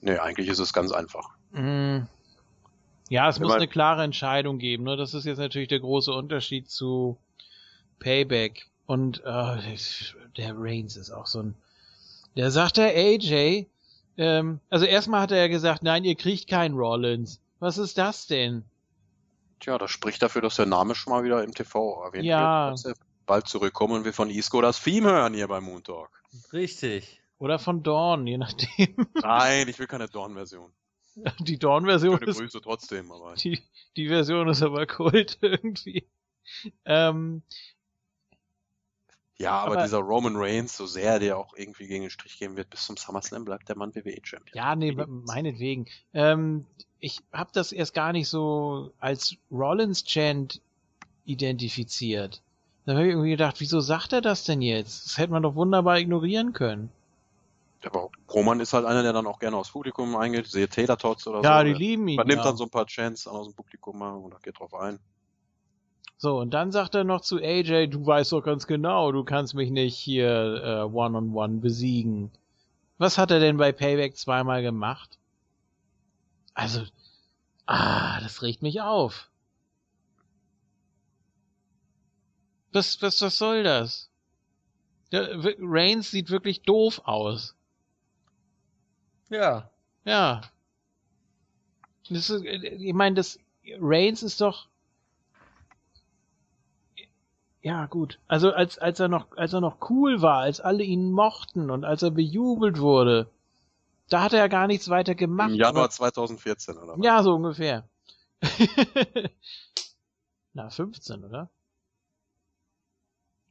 Nee, 0.00 0.18
eigentlich 0.18 0.48
ist 0.48 0.58
es 0.58 0.72
ganz 0.72 0.90
einfach. 0.90 1.30
Hm. 1.52 2.08
Ja, 3.08 3.28
es 3.28 3.36
Wenn 3.36 3.44
muss 3.44 3.50
man- 3.50 3.58
eine 3.60 3.68
klare 3.68 4.02
Entscheidung 4.02 4.58
geben. 4.58 4.82
Nur 4.82 4.96
das 4.96 5.14
ist 5.14 5.24
jetzt 5.24 5.38
natürlich 5.38 5.68
der 5.68 5.78
große 5.80 6.12
Unterschied 6.12 6.68
zu 6.68 7.16
Payback. 8.00 8.68
Und 8.86 9.22
äh, 9.24 9.76
der 10.36 10.54
Reigns 10.56 10.96
ist 10.96 11.10
auch 11.10 11.26
so 11.26 11.40
ein. 11.42 11.54
Der 12.36 12.50
sagt 12.50 12.76
der 12.76 12.88
AJ, 12.94 13.66
ähm, 14.18 14.60
also 14.70 14.84
erstmal 14.84 15.22
hat 15.22 15.30
er 15.32 15.38
ja 15.38 15.48
gesagt, 15.48 15.82
nein, 15.82 16.04
ihr 16.04 16.14
kriegt 16.14 16.48
keinen 16.48 16.74
Rollins. 16.76 17.40
Was 17.58 17.78
ist 17.78 17.98
das 17.98 18.26
denn? 18.26 18.64
Tja, 19.60 19.78
das 19.78 19.90
spricht 19.90 20.22
dafür, 20.22 20.42
dass 20.42 20.56
der 20.56 20.66
Name 20.66 20.94
schon 20.94 21.12
mal 21.12 21.24
wieder 21.24 21.42
im 21.42 21.54
TV 21.54 22.02
erwähnt 22.04 22.24
Ja. 22.26 22.66
wird. 22.66 22.72
Dass 22.74 22.84
er 22.84 22.94
bald 23.24 23.48
zurückkommen 23.48 23.94
und 23.94 24.04
wir 24.04 24.12
von 24.12 24.30
Isco 24.30 24.60
das 24.60 24.82
Theme 24.82 25.10
hören 25.10 25.34
hier 25.34 25.48
beim 25.48 25.64
Moon 25.64 25.82
Talk. 25.82 26.10
Richtig. 26.52 27.20
Oder 27.38 27.58
von 27.58 27.82
Dawn, 27.82 28.26
je 28.26 28.38
nachdem. 28.38 29.06
Nein, 29.14 29.68
ich 29.68 29.78
will 29.78 29.86
keine 29.86 30.08
Dorn-Version. 30.08 30.70
Die 31.40 31.58
Dawn-Version 31.58 32.18
ist 32.22 32.38
Grüße 32.38 32.60
trotzdem, 32.60 33.10
aber 33.10 33.34
Die, 33.34 33.62
die 33.96 34.08
Version 34.08 34.48
ist 34.48 34.62
aber 34.62 34.86
Kult 34.86 35.38
irgendwie. 35.40 36.06
Ähm, 36.84 37.42
ja, 39.38 39.52
aber, 39.52 39.72
aber- 39.72 39.82
dieser 39.82 39.98
Roman 39.98 40.36
Reigns, 40.36 40.76
so 40.76 40.86
sehr 40.86 41.18
der 41.18 41.38
auch 41.38 41.54
irgendwie 41.56 41.86
gegen 41.86 42.02
den 42.02 42.10
Strich 42.10 42.38
gehen 42.38 42.56
wird, 42.56 42.70
bis 42.70 42.86
zum 42.86 42.96
SummerSlam 42.96 43.44
bleibt 43.44 43.68
der 43.68 43.76
Mann 43.76 43.94
WWE-Champion. 43.94 44.56
ja, 44.56 44.74
nee, 44.76 44.92
meinetwegen. 44.92 45.86
Ähm, 46.14 46.66
ich 47.00 47.20
habe 47.32 47.50
das 47.52 47.72
erst 47.72 47.94
gar 47.94 48.12
nicht 48.12 48.28
so 48.28 48.92
als 48.98 49.36
Rollins-Chant 49.50 50.60
identifiziert. 51.26 52.42
Dann 52.86 52.96
habe 52.96 53.06
ich 53.06 53.12
irgendwie 53.12 53.30
gedacht, 53.30 53.56
wieso 53.58 53.80
sagt 53.80 54.12
er 54.12 54.20
das 54.20 54.44
denn 54.44 54.62
jetzt? 54.62 55.06
Das 55.06 55.18
hätte 55.18 55.32
man 55.32 55.42
doch 55.42 55.56
wunderbar 55.56 55.98
ignorieren 55.98 56.52
können. 56.52 56.90
Aber 57.84 58.10
Roman 58.32 58.60
ist 58.60 58.72
halt 58.72 58.84
einer, 58.84 59.02
der 59.02 59.12
dann 59.12 59.26
auch 59.26 59.38
gerne 59.38 59.56
aufs 59.56 59.70
Publikum 59.70 60.16
eingeht, 60.16 60.46
sehe 60.46 60.68
Taylor 60.68 60.96
Tots 60.96 61.26
oder 61.26 61.42
ja, 61.42 61.58
so. 61.58 61.64
die 61.64 61.70
der 61.70 61.78
lieben 61.78 62.08
ihn. 62.08 62.14
Übernimmt 62.14 62.38
ja. 62.38 62.44
dann 62.44 62.56
so 62.56 62.64
ein 62.64 62.70
paar 62.70 62.86
Chants 62.86 63.26
aus 63.26 63.46
dem 63.46 63.54
Publikum 63.54 64.00
und 64.00 64.42
geht 64.42 64.58
drauf 64.58 64.74
ein. 64.74 64.98
So, 66.18 66.38
und 66.38 66.54
dann 66.54 66.72
sagt 66.72 66.94
er 66.94 67.04
noch 67.04 67.20
zu 67.20 67.36
AJ, 67.36 67.88
du 67.88 68.06
weißt 68.06 68.32
doch 68.32 68.42
ganz 68.42 68.66
genau, 68.66 69.12
du 69.12 69.22
kannst 69.24 69.54
mich 69.54 69.70
nicht 69.70 69.96
hier 69.96 70.62
äh, 70.64 70.82
one-on-one 70.82 71.58
besiegen. 71.58 72.30
Was 72.98 73.18
hat 73.18 73.30
er 73.30 73.40
denn 73.40 73.58
bei 73.58 73.72
Payback 73.72 74.16
zweimal 74.16 74.62
gemacht? 74.62 75.18
Also, 76.54 76.84
ah, 77.66 78.18
das 78.20 78.40
regt 78.42 78.62
mich 78.62 78.80
auf. 78.80 79.28
Was, 82.72 83.00
was, 83.02 83.20
was 83.20 83.36
soll 83.36 83.62
das? 83.62 84.10
Der, 85.12 85.28
Reigns 85.60 86.10
sieht 86.10 86.30
wirklich 86.30 86.62
doof 86.62 87.02
aus. 87.04 87.54
Ja. 89.28 89.70
Ja. 90.04 90.40
Das 92.08 92.30
ist, 92.30 92.44
ich 92.44 92.94
meine, 92.94 93.16
das 93.16 93.38
Reigns 93.78 94.22
ist 94.22 94.40
doch. 94.40 94.68
Ja, 97.66 97.86
gut. 97.86 98.20
Also 98.28 98.52
als 98.52 98.78
als 98.78 99.00
er 99.00 99.08
noch 99.08 99.36
als 99.36 99.52
er 99.52 99.60
noch 99.60 99.90
cool 99.90 100.22
war, 100.22 100.38
als 100.38 100.60
alle 100.60 100.84
ihn 100.84 101.10
mochten 101.10 101.68
und 101.68 101.84
als 101.84 102.00
er 102.04 102.12
bejubelt 102.12 102.78
wurde, 102.78 103.28
da 104.08 104.22
hat 104.22 104.32
er 104.32 104.38
ja 104.38 104.46
gar 104.46 104.68
nichts 104.68 104.88
weiter 104.88 105.16
gemacht. 105.16 105.50
Im 105.50 105.56
Januar 105.56 105.82
aber- 105.86 105.90
2014, 105.90 106.76
oder? 106.78 106.96
was? 106.96 107.04
Ja, 107.04 107.24
so 107.24 107.34
ungefähr. 107.34 107.88
Na, 110.52 110.70
15, 110.70 111.24
oder? 111.24 111.50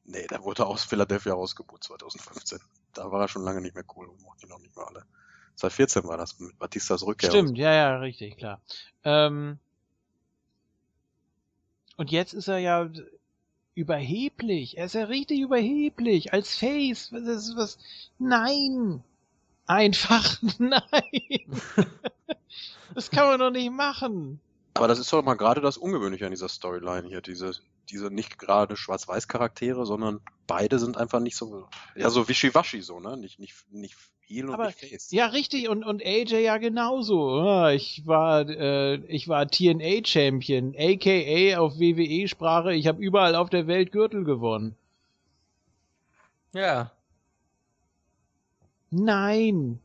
Nee, 0.05 0.27
der 0.27 0.41
wurde 0.45 0.65
aus 0.65 0.85
Philadelphia 0.85 1.33
ausgebucht 1.33 1.83
2015. 1.83 2.59
Da 2.93 3.11
war 3.11 3.19
er 3.19 3.27
schon 3.27 3.43
lange 3.43 3.59
nicht 3.59 3.75
mehr 3.75 3.83
cool 3.97 4.07
und 4.07 4.21
mochte 4.21 4.45
ihn 4.47 4.53
auch 4.53 4.59
nicht 4.59 4.77
mehr 4.77 4.87
alle. 4.87 5.03
2014 5.55 6.05
war 6.07 6.15
das 6.15 6.39
mit 6.39 6.57
Batistas 6.57 7.05
Rückkehr. 7.05 7.31
Stimmt, 7.31 7.57
ja, 7.57 7.73
ja, 7.73 7.97
richtig, 7.97 8.37
klar. 8.37 8.61
Ähm, 9.03 9.59
und 11.97 12.11
jetzt 12.11 12.31
ist 12.33 12.47
er 12.47 12.59
ja 12.59 12.89
überheblich. 13.75 14.77
Er 14.77 14.85
ist 14.85 14.95
ja 14.95 15.03
richtig 15.03 15.39
überheblich. 15.41 16.33
Als 16.33 16.55
Face. 16.55 17.11
Was 17.11 17.23
ist 17.23 17.55
was? 17.55 17.77
Nein! 18.17 19.03
Einfach 19.67 20.41
nein! 20.57 20.81
das 22.95 23.11
kann 23.11 23.27
man 23.27 23.39
doch 23.39 23.51
nicht 23.51 23.71
machen. 23.71 24.39
Aber 24.73 24.87
das 24.87 24.99
ist 24.99 25.11
doch 25.13 25.23
mal 25.23 25.35
gerade 25.35 25.61
das 25.61 25.77
Ungewöhnliche 25.77 26.25
an 26.25 26.31
dieser 26.31 26.49
Storyline 26.49 27.07
hier. 27.07 27.21
Diese, 27.21 27.51
diese 27.89 28.07
nicht 28.07 28.39
gerade 28.39 28.75
Schwarz-Weiß-Charaktere, 28.75 29.85
sondern 29.85 30.21
beide 30.47 30.79
sind 30.79 30.97
einfach 30.97 31.19
nicht 31.19 31.37
so, 31.37 31.67
ja, 31.95 32.09
so 32.09 32.27
wischiwaschi 32.27 32.81
so, 32.81 32.99
ne? 32.99 33.17
Nicht, 33.17 33.39
nicht, 33.39 33.55
nicht 33.71 33.95
Heel 34.27 34.47
und 34.47 34.55
Aber- 34.55 34.67
nicht 34.67 34.79
Face. 34.79 35.11
Ja, 35.11 35.27
richtig, 35.27 35.69
und, 35.69 35.83
und 35.83 36.03
AJ 36.03 36.39
ja 36.43 36.57
genauso. 36.57 37.29
Ah, 37.41 37.71
Ich 37.71 38.05
war, 38.07 38.47
äh, 38.49 38.95
ich 39.07 39.27
war 39.27 39.47
TNA-Champion, 39.47 40.75
aka 40.77 41.57
auf 41.59 41.79
WWE-Sprache, 41.79 42.73
ich 42.73 42.87
habe 42.87 43.01
überall 43.01 43.35
auf 43.35 43.49
der 43.49 43.67
Welt 43.67 43.91
Gürtel 43.91 44.23
gewonnen. 44.23 44.75
Ja. 46.53 46.91
Nein! 48.89 49.79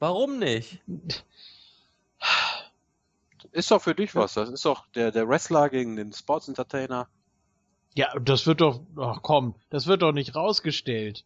Warum 0.00 0.38
nicht? 0.38 0.80
Ist 3.52 3.70
doch 3.70 3.82
für 3.82 3.94
dich 3.94 4.14
was. 4.14 4.34
Das 4.34 4.48
ist 4.50 4.64
doch 4.64 4.86
der, 4.94 5.10
der 5.10 5.28
Wrestler 5.28 5.68
gegen 5.70 5.96
den 5.96 6.12
Sports 6.12 6.48
Entertainer. 6.48 7.08
Ja, 7.94 8.16
das 8.20 8.46
wird 8.46 8.60
doch, 8.60 8.80
ach 8.96 9.20
komm, 9.22 9.54
das 9.70 9.86
wird 9.86 10.02
doch 10.02 10.12
nicht 10.12 10.34
rausgestellt. 10.34 11.24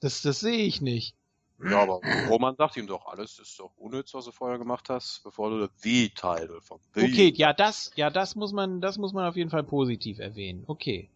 Das, 0.00 0.22
das 0.22 0.40
sehe 0.40 0.64
ich 0.64 0.80
nicht. 0.80 1.14
Ja, 1.62 1.82
aber 1.82 2.00
Roman 2.26 2.56
sagt 2.56 2.78
ihm 2.78 2.86
doch, 2.86 3.06
alles 3.06 3.38
ist 3.38 3.60
doch 3.60 3.76
unnütz, 3.76 4.14
was 4.14 4.24
du 4.24 4.32
vorher 4.32 4.58
gemacht 4.58 4.88
hast, 4.88 5.22
bevor 5.24 5.50
du 5.50 5.68
The 5.82 6.08
Title 6.08 6.60
von 6.62 6.78
The 6.94 7.02
Okay, 7.04 7.32
ja, 7.36 7.52
das, 7.52 7.90
ja, 7.96 8.08
das 8.08 8.34
muss 8.34 8.52
man, 8.52 8.80
das 8.80 8.96
muss 8.96 9.12
man 9.12 9.28
auf 9.28 9.36
jeden 9.36 9.50
Fall 9.50 9.64
positiv 9.64 10.18
erwähnen. 10.20 10.64
Okay. 10.66 11.10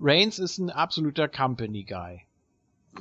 Reigns 0.00 0.38
ist 0.38 0.56
ein 0.56 0.70
absoluter 0.70 1.28
Company 1.28 1.84
Guy. 1.84 2.22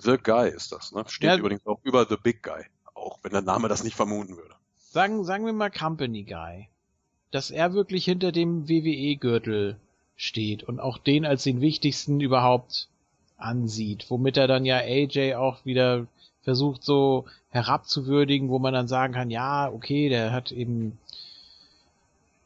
The 0.02 0.18
Guy 0.18 0.50
ist 0.50 0.74
das, 0.74 0.92
ne? 0.92 1.06
Steht 1.08 1.30
Ja. 1.30 1.38
übrigens 1.38 1.66
auch 1.66 1.80
über 1.84 2.06
The 2.06 2.18
Big 2.22 2.44
Guy. 2.44 2.66
Auch 2.96 3.20
wenn 3.24 3.32
der 3.32 3.42
Name 3.44 3.70
das 3.70 3.84
nicht 3.86 3.96
vermuten 3.96 4.36
würde. 4.36 4.56
Sagen, 4.78 5.24
sagen 5.24 5.46
wir 5.46 5.54
mal 5.54 5.72
Company 5.72 6.24
Guy. 6.24 6.68
Dass 7.32 7.52
er 7.52 7.74
wirklich 7.74 8.06
hinter 8.06 8.32
dem 8.32 8.70
WWE-Gürtel 8.70 9.78
steht 10.16 10.64
und 10.64 10.80
auch 10.80 10.98
den 10.98 11.26
als 11.26 11.44
den 11.44 11.62
wichtigsten 11.62 12.20
überhaupt 12.20 12.88
ansieht, 13.38 14.06
womit 14.10 14.38
er 14.38 14.48
dann 14.48 14.66
ja 14.66 14.78
AJ 14.78 15.36
auch 15.36 15.64
wieder 15.66 16.08
versucht 16.42 16.84
so 16.84 17.26
herabzuwürdigen, 17.50 18.50
wo 18.50 18.60
man 18.60 18.74
dann 18.74 18.88
sagen 18.88 19.14
kann, 19.14 19.30
ja, 19.30 19.70
okay, 19.70 20.10
der 20.10 20.32
hat 20.32 20.52
eben 20.52 20.98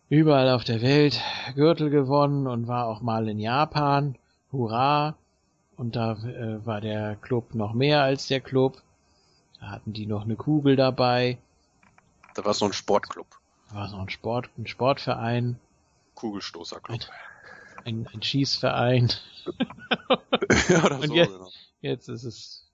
überall 0.10 0.50
auf 0.50 0.64
der 0.64 0.82
Welt 0.82 1.22
Gürtel 1.56 1.90
gewonnen 1.90 2.48
und 2.48 2.68
war 2.68 2.88
auch 2.88 3.02
mal 3.02 3.30
in 3.30 3.40
Japan, 3.40 4.16
hurra, 4.52 5.16
und 5.78 5.96
da 5.96 6.14
äh, 6.14 6.66
war 6.66 6.82
der 6.82 7.16
Club 7.16 7.56
noch 7.56 7.74
mehr 7.74 8.04
als 8.04 8.28
der 8.28 8.40
Club. 8.40 8.82
Da 9.60 9.70
hatten 9.72 9.94
die 9.94 10.06
noch 10.06 10.24
eine 10.24 10.36
Kugel 10.36 10.76
dabei. 10.76 11.40
Da 12.36 12.46
war 12.46 12.54
so 12.54 12.66
ein 12.66 12.74
Sportclub. 12.74 13.41
War 13.74 13.88
so 13.90 13.98
ein 13.98 14.10
Sport, 14.10 14.50
ein 14.58 14.68
Sportverein, 14.68 15.60
Kugelstoßerclub. 16.16 17.00
ein, 17.86 18.08
ein 18.14 18.22
Schießverein. 18.22 19.10
ja, 20.70 20.90
das 20.90 21.02
Und 21.02 21.14
jetzt- 21.14 21.32
genau. 21.32 21.50
Jetzt 21.82 22.10
ist 22.10 22.24
es 22.26 22.68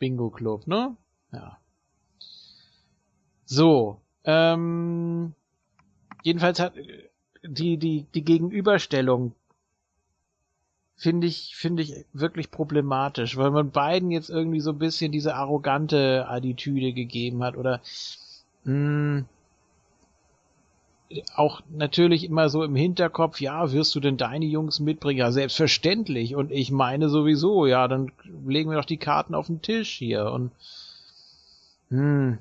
Bingo 0.00 0.30
Club, 0.30 0.66
ne? 0.66 0.96
Ja. 1.32 1.58
So, 3.44 4.00
ähm, 4.24 5.32
jedenfalls 6.24 6.58
hat 6.58 6.74
die 7.44 7.76
die 7.76 8.02
die 8.12 8.24
Gegenüberstellung 8.24 9.32
finde 10.96 11.28
ich 11.28 11.54
finde 11.54 11.84
ich 11.84 12.04
wirklich 12.12 12.50
problematisch, 12.50 13.36
weil 13.36 13.52
man 13.52 13.70
beiden 13.70 14.10
jetzt 14.10 14.30
irgendwie 14.30 14.60
so 14.60 14.70
ein 14.72 14.78
bisschen 14.80 15.12
diese 15.12 15.36
arrogante 15.36 16.26
Attitüde 16.28 16.92
gegeben 16.92 17.44
hat 17.44 17.56
oder 17.56 17.80
mh, 18.64 19.22
auch 21.34 21.60
natürlich 21.70 22.24
immer 22.24 22.48
so 22.48 22.64
im 22.64 22.74
Hinterkopf, 22.74 23.40
ja, 23.40 23.72
wirst 23.72 23.94
du 23.94 24.00
denn 24.00 24.16
deine 24.16 24.44
Jungs 24.44 24.80
mitbringen? 24.80 25.20
Ja, 25.20 25.30
selbstverständlich. 25.30 26.34
Und 26.34 26.50
ich 26.50 26.70
meine 26.70 27.08
sowieso, 27.08 27.66
ja, 27.66 27.86
dann 27.88 28.12
legen 28.46 28.70
wir 28.70 28.76
doch 28.76 28.84
die 28.84 28.96
Karten 28.96 29.34
auf 29.34 29.46
den 29.46 29.62
Tisch 29.62 29.90
hier. 29.90 30.30
Und 30.32 30.50
hm, 31.90 32.38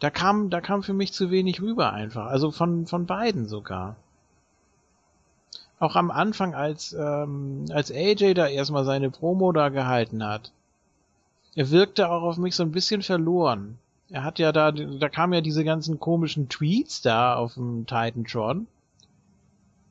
da 0.00 0.10
kam, 0.10 0.50
da 0.50 0.60
kam 0.60 0.82
für 0.82 0.92
mich 0.92 1.12
zu 1.12 1.30
wenig 1.30 1.62
rüber 1.62 1.92
einfach. 1.92 2.26
Also 2.26 2.50
von, 2.50 2.86
von 2.86 3.06
beiden 3.06 3.46
sogar. 3.46 3.96
Auch 5.78 5.96
am 5.96 6.10
Anfang, 6.10 6.54
als, 6.54 6.94
ähm, 6.94 7.66
als 7.70 7.90
AJ 7.90 8.34
da 8.34 8.46
erstmal 8.46 8.84
seine 8.84 9.10
Promo 9.10 9.52
da 9.52 9.68
gehalten 9.70 10.24
hat. 10.24 10.52
Er 11.54 11.70
wirkte 11.70 12.10
auch 12.10 12.22
auf 12.22 12.36
mich 12.36 12.54
so 12.54 12.62
ein 12.62 12.72
bisschen 12.72 13.02
verloren. 13.02 13.78
Er 14.10 14.22
hat 14.22 14.38
ja 14.38 14.52
da, 14.52 14.70
da 14.72 15.08
kamen 15.08 15.32
ja 15.32 15.40
diese 15.40 15.64
ganzen 15.64 15.98
komischen 15.98 16.48
Tweets 16.48 17.02
da 17.02 17.34
auf 17.34 17.54
dem 17.54 17.86
Titantron. 17.86 18.66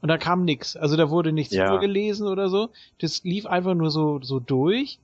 Und 0.01 0.09
da 0.09 0.17
kam 0.17 0.45
nix. 0.45 0.75
Also 0.77 0.95
da 0.97 1.09
wurde 1.09 1.31
nichts 1.31 1.53
Ja. 1.53 1.67
vorgelesen 1.67 2.27
oder 2.27 2.49
so. 2.49 2.69
Das 2.99 3.23
lief 3.23 3.45
einfach 3.45 3.73
nur 3.73 3.91
so, 3.91 4.19
so 4.21 4.39
durch. 4.39 4.99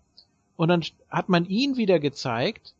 Und 0.55 0.67
dann 0.69 0.83
hat 1.09 1.27
man 1.27 1.45
ihn 1.45 1.75
wieder 1.75 1.99
gezeigt. 1.99 2.73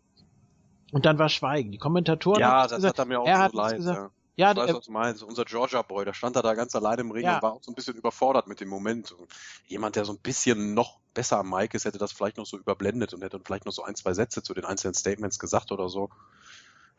Und 0.91 1.05
dann 1.05 1.17
war 1.17 1.29
Schweigen. 1.29 1.71
Die 1.71 1.77
Kommentatoren 1.77 2.41
Ja, 2.41 2.51
haben 2.51 2.63
das 2.69 2.75
gesagt, 2.75 2.99
hat 2.99 3.05
er 3.05 3.07
mir 3.07 3.19
auch 3.21 3.27
er 3.27 3.37
so 3.37 3.41
hat 3.43 3.53
leid. 3.53 3.75
gesagt, 3.77 3.99
ja. 3.99 4.09
Ja, 4.35 4.51
Ich 4.51 4.57
weiß, 4.57 4.65
der, 4.67 4.75
was 4.75 4.85
du 4.85 4.91
meinst. 4.91 5.23
Unser 5.23 5.45
Georgia 5.45 5.81
Boy, 5.81 6.05
der 6.05 6.13
stand 6.13 6.35
da, 6.35 6.41
da 6.41 6.53
ganz 6.53 6.75
allein 6.75 6.99
im 6.99 7.11
Ring 7.11 7.23
Ja. 7.25 7.35
und 7.35 7.41
war 7.43 7.53
auch 7.53 7.63
so 7.63 7.71
ein 7.71 7.75
bisschen 7.75 7.95
überfordert 7.95 8.47
mit 8.47 8.59
dem 8.61 8.69
Moment. 8.69 9.11
Und 9.11 9.31
jemand, 9.67 9.95
der 9.95 10.05
so 10.05 10.13
ein 10.13 10.19
bisschen 10.19 10.73
noch 10.73 10.99
besser 11.13 11.37
am 11.39 11.49
Mic 11.49 11.75
ist, 11.75 11.85
hätte 11.85 11.97
das 11.97 12.11
vielleicht 12.11 12.37
noch 12.37 12.45
so 12.45 12.57
überblendet 12.57 13.13
und 13.13 13.21
hätte 13.21 13.39
vielleicht 13.43 13.65
noch 13.65 13.73
so 13.73 13.83
ein, 13.83 13.95
zwei 13.95 14.13
Sätze 14.13 14.41
zu 14.43 14.53
den 14.53 14.65
einzelnen 14.65 14.93
Statements 14.93 15.39
gesagt 15.39 15.71
oder 15.71 15.89
so. 15.89 16.09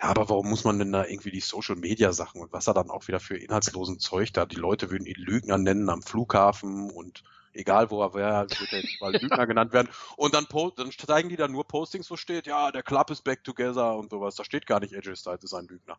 Ja, 0.00 0.08
aber 0.08 0.28
warum 0.28 0.50
muss 0.50 0.64
man 0.64 0.78
denn 0.78 0.92
da 0.92 1.04
irgendwie 1.04 1.30
die 1.30 1.40
Social 1.40 1.76
Media 1.76 2.12
Sachen 2.12 2.40
und 2.40 2.52
was 2.52 2.66
er 2.66 2.74
dann 2.74 2.90
auch 2.90 3.06
wieder 3.08 3.20
für 3.20 3.36
inhaltslosen 3.36 3.98
Zeug 4.00 4.32
da? 4.32 4.46
Die 4.46 4.56
Leute 4.56 4.90
würden 4.90 5.06
ihn 5.06 5.16
Lügner 5.16 5.58
nennen 5.58 5.88
am 5.88 6.02
Flughafen 6.02 6.90
und 6.90 7.22
egal 7.52 7.90
wo 7.90 8.02
er 8.02 8.14
wäre, 8.14 8.50
wird 8.50 8.72
er 8.72 8.80
jetzt 8.80 9.00
mal 9.00 9.12
Lügner 9.20 9.46
genannt 9.46 9.72
werden. 9.72 9.88
Und 10.16 10.34
dann, 10.34 10.46
dann 10.76 10.90
zeigen 10.90 11.28
die 11.28 11.36
da 11.36 11.48
nur 11.48 11.66
Postings, 11.66 12.10
wo 12.10 12.16
steht, 12.16 12.46
ja, 12.46 12.72
der 12.72 12.82
Club 12.82 13.10
ist 13.10 13.22
back 13.22 13.44
together 13.44 13.96
und 13.96 14.10
sowas. 14.10 14.34
Da 14.34 14.44
steht 14.44 14.66
gar 14.66 14.80
nicht, 14.80 14.94
AJ 14.94 15.16
Styles 15.16 15.44
ist 15.44 15.54
ein 15.54 15.68
Lügner. 15.68 15.96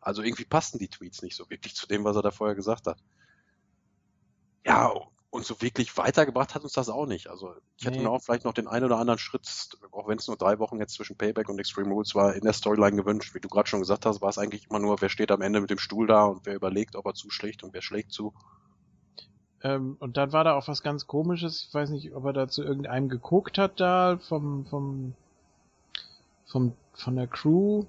Also 0.00 0.22
irgendwie 0.22 0.44
passten 0.44 0.78
die 0.78 0.88
Tweets 0.88 1.22
nicht 1.22 1.36
so 1.36 1.48
wirklich 1.50 1.74
zu 1.76 1.86
dem, 1.86 2.04
was 2.04 2.16
er 2.16 2.22
da 2.22 2.30
vorher 2.30 2.54
gesagt 2.56 2.86
hat. 2.86 2.98
Ja, 4.66 4.92
und 5.30 5.44
so 5.46 5.60
wirklich 5.62 5.96
weitergebracht 5.96 6.54
hat 6.54 6.62
uns 6.62 6.72
das 6.72 6.88
auch 6.88 7.06
nicht. 7.06 7.28
Also 7.28 7.54
ich 7.78 7.86
hätte 7.86 8.00
Nee. 8.00 8.02
mir 8.02 8.10
auch 8.10 8.20
vielleicht 8.22 8.44
noch 8.44 8.52
den 8.54 8.68
einen 8.68 8.84
oder 8.86 8.98
anderen 8.98 9.18
Schritt, 9.18 9.46
auch 9.92 10.08
wenn 10.08 10.18
es 10.18 10.26
nur 10.28 10.36
drei 10.36 10.58
Wochen 10.58 10.78
jetzt 10.78 10.94
zwischen 10.94 11.16
Payback 11.16 11.48
und 11.48 11.58
Extreme 11.58 11.90
Rules 11.92 12.14
war, 12.14 12.34
in 12.34 12.42
der 12.42 12.52
Storyline 12.52 12.96
gewünscht. 12.96 13.34
Wie 13.34 13.40
du 13.40 13.48
gerade 13.48 13.68
schon 13.68 13.80
gesagt 13.80 14.06
hast, 14.06 14.20
war 14.20 14.28
es 14.30 14.38
eigentlich 14.38 14.68
immer 14.70 14.78
nur, 14.78 15.00
wer 15.00 15.08
steht 15.08 15.30
am 15.30 15.42
Ende 15.42 15.60
mit 15.60 15.70
dem 15.70 15.78
Stuhl 15.78 16.06
da 16.06 16.24
und 16.24 16.44
wer 16.46 16.54
überlegt, 16.54 16.96
ob 16.96 17.06
er 17.06 17.14
zuschlägt 17.14 17.62
und 17.64 17.72
wer 17.74 17.82
schlägt 17.82 18.12
zu. 18.12 18.34
ähm, 19.62 19.96
und 20.00 20.16
dann 20.16 20.32
war 20.32 20.44
da 20.44 20.54
auch 20.54 20.68
was 20.68 20.82
ganz 20.82 21.06
komisches. 21.06 21.66
Ich 21.68 21.74
weiß 21.74 21.90
nicht, 21.90 22.14
ob 22.14 22.24
er 22.24 22.32
da 22.32 22.48
zu 22.48 22.62
irgendeinem 22.62 23.08
geguckt 23.08 23.58
hat 23.58 23.80
da 23.80 24.18
vom, 24.28 24.66
vom, 24.66 25.14
vom, 26.46 26.72
von 26.94 27.16
der 27.16 27.26
Crew. 27.26 27.84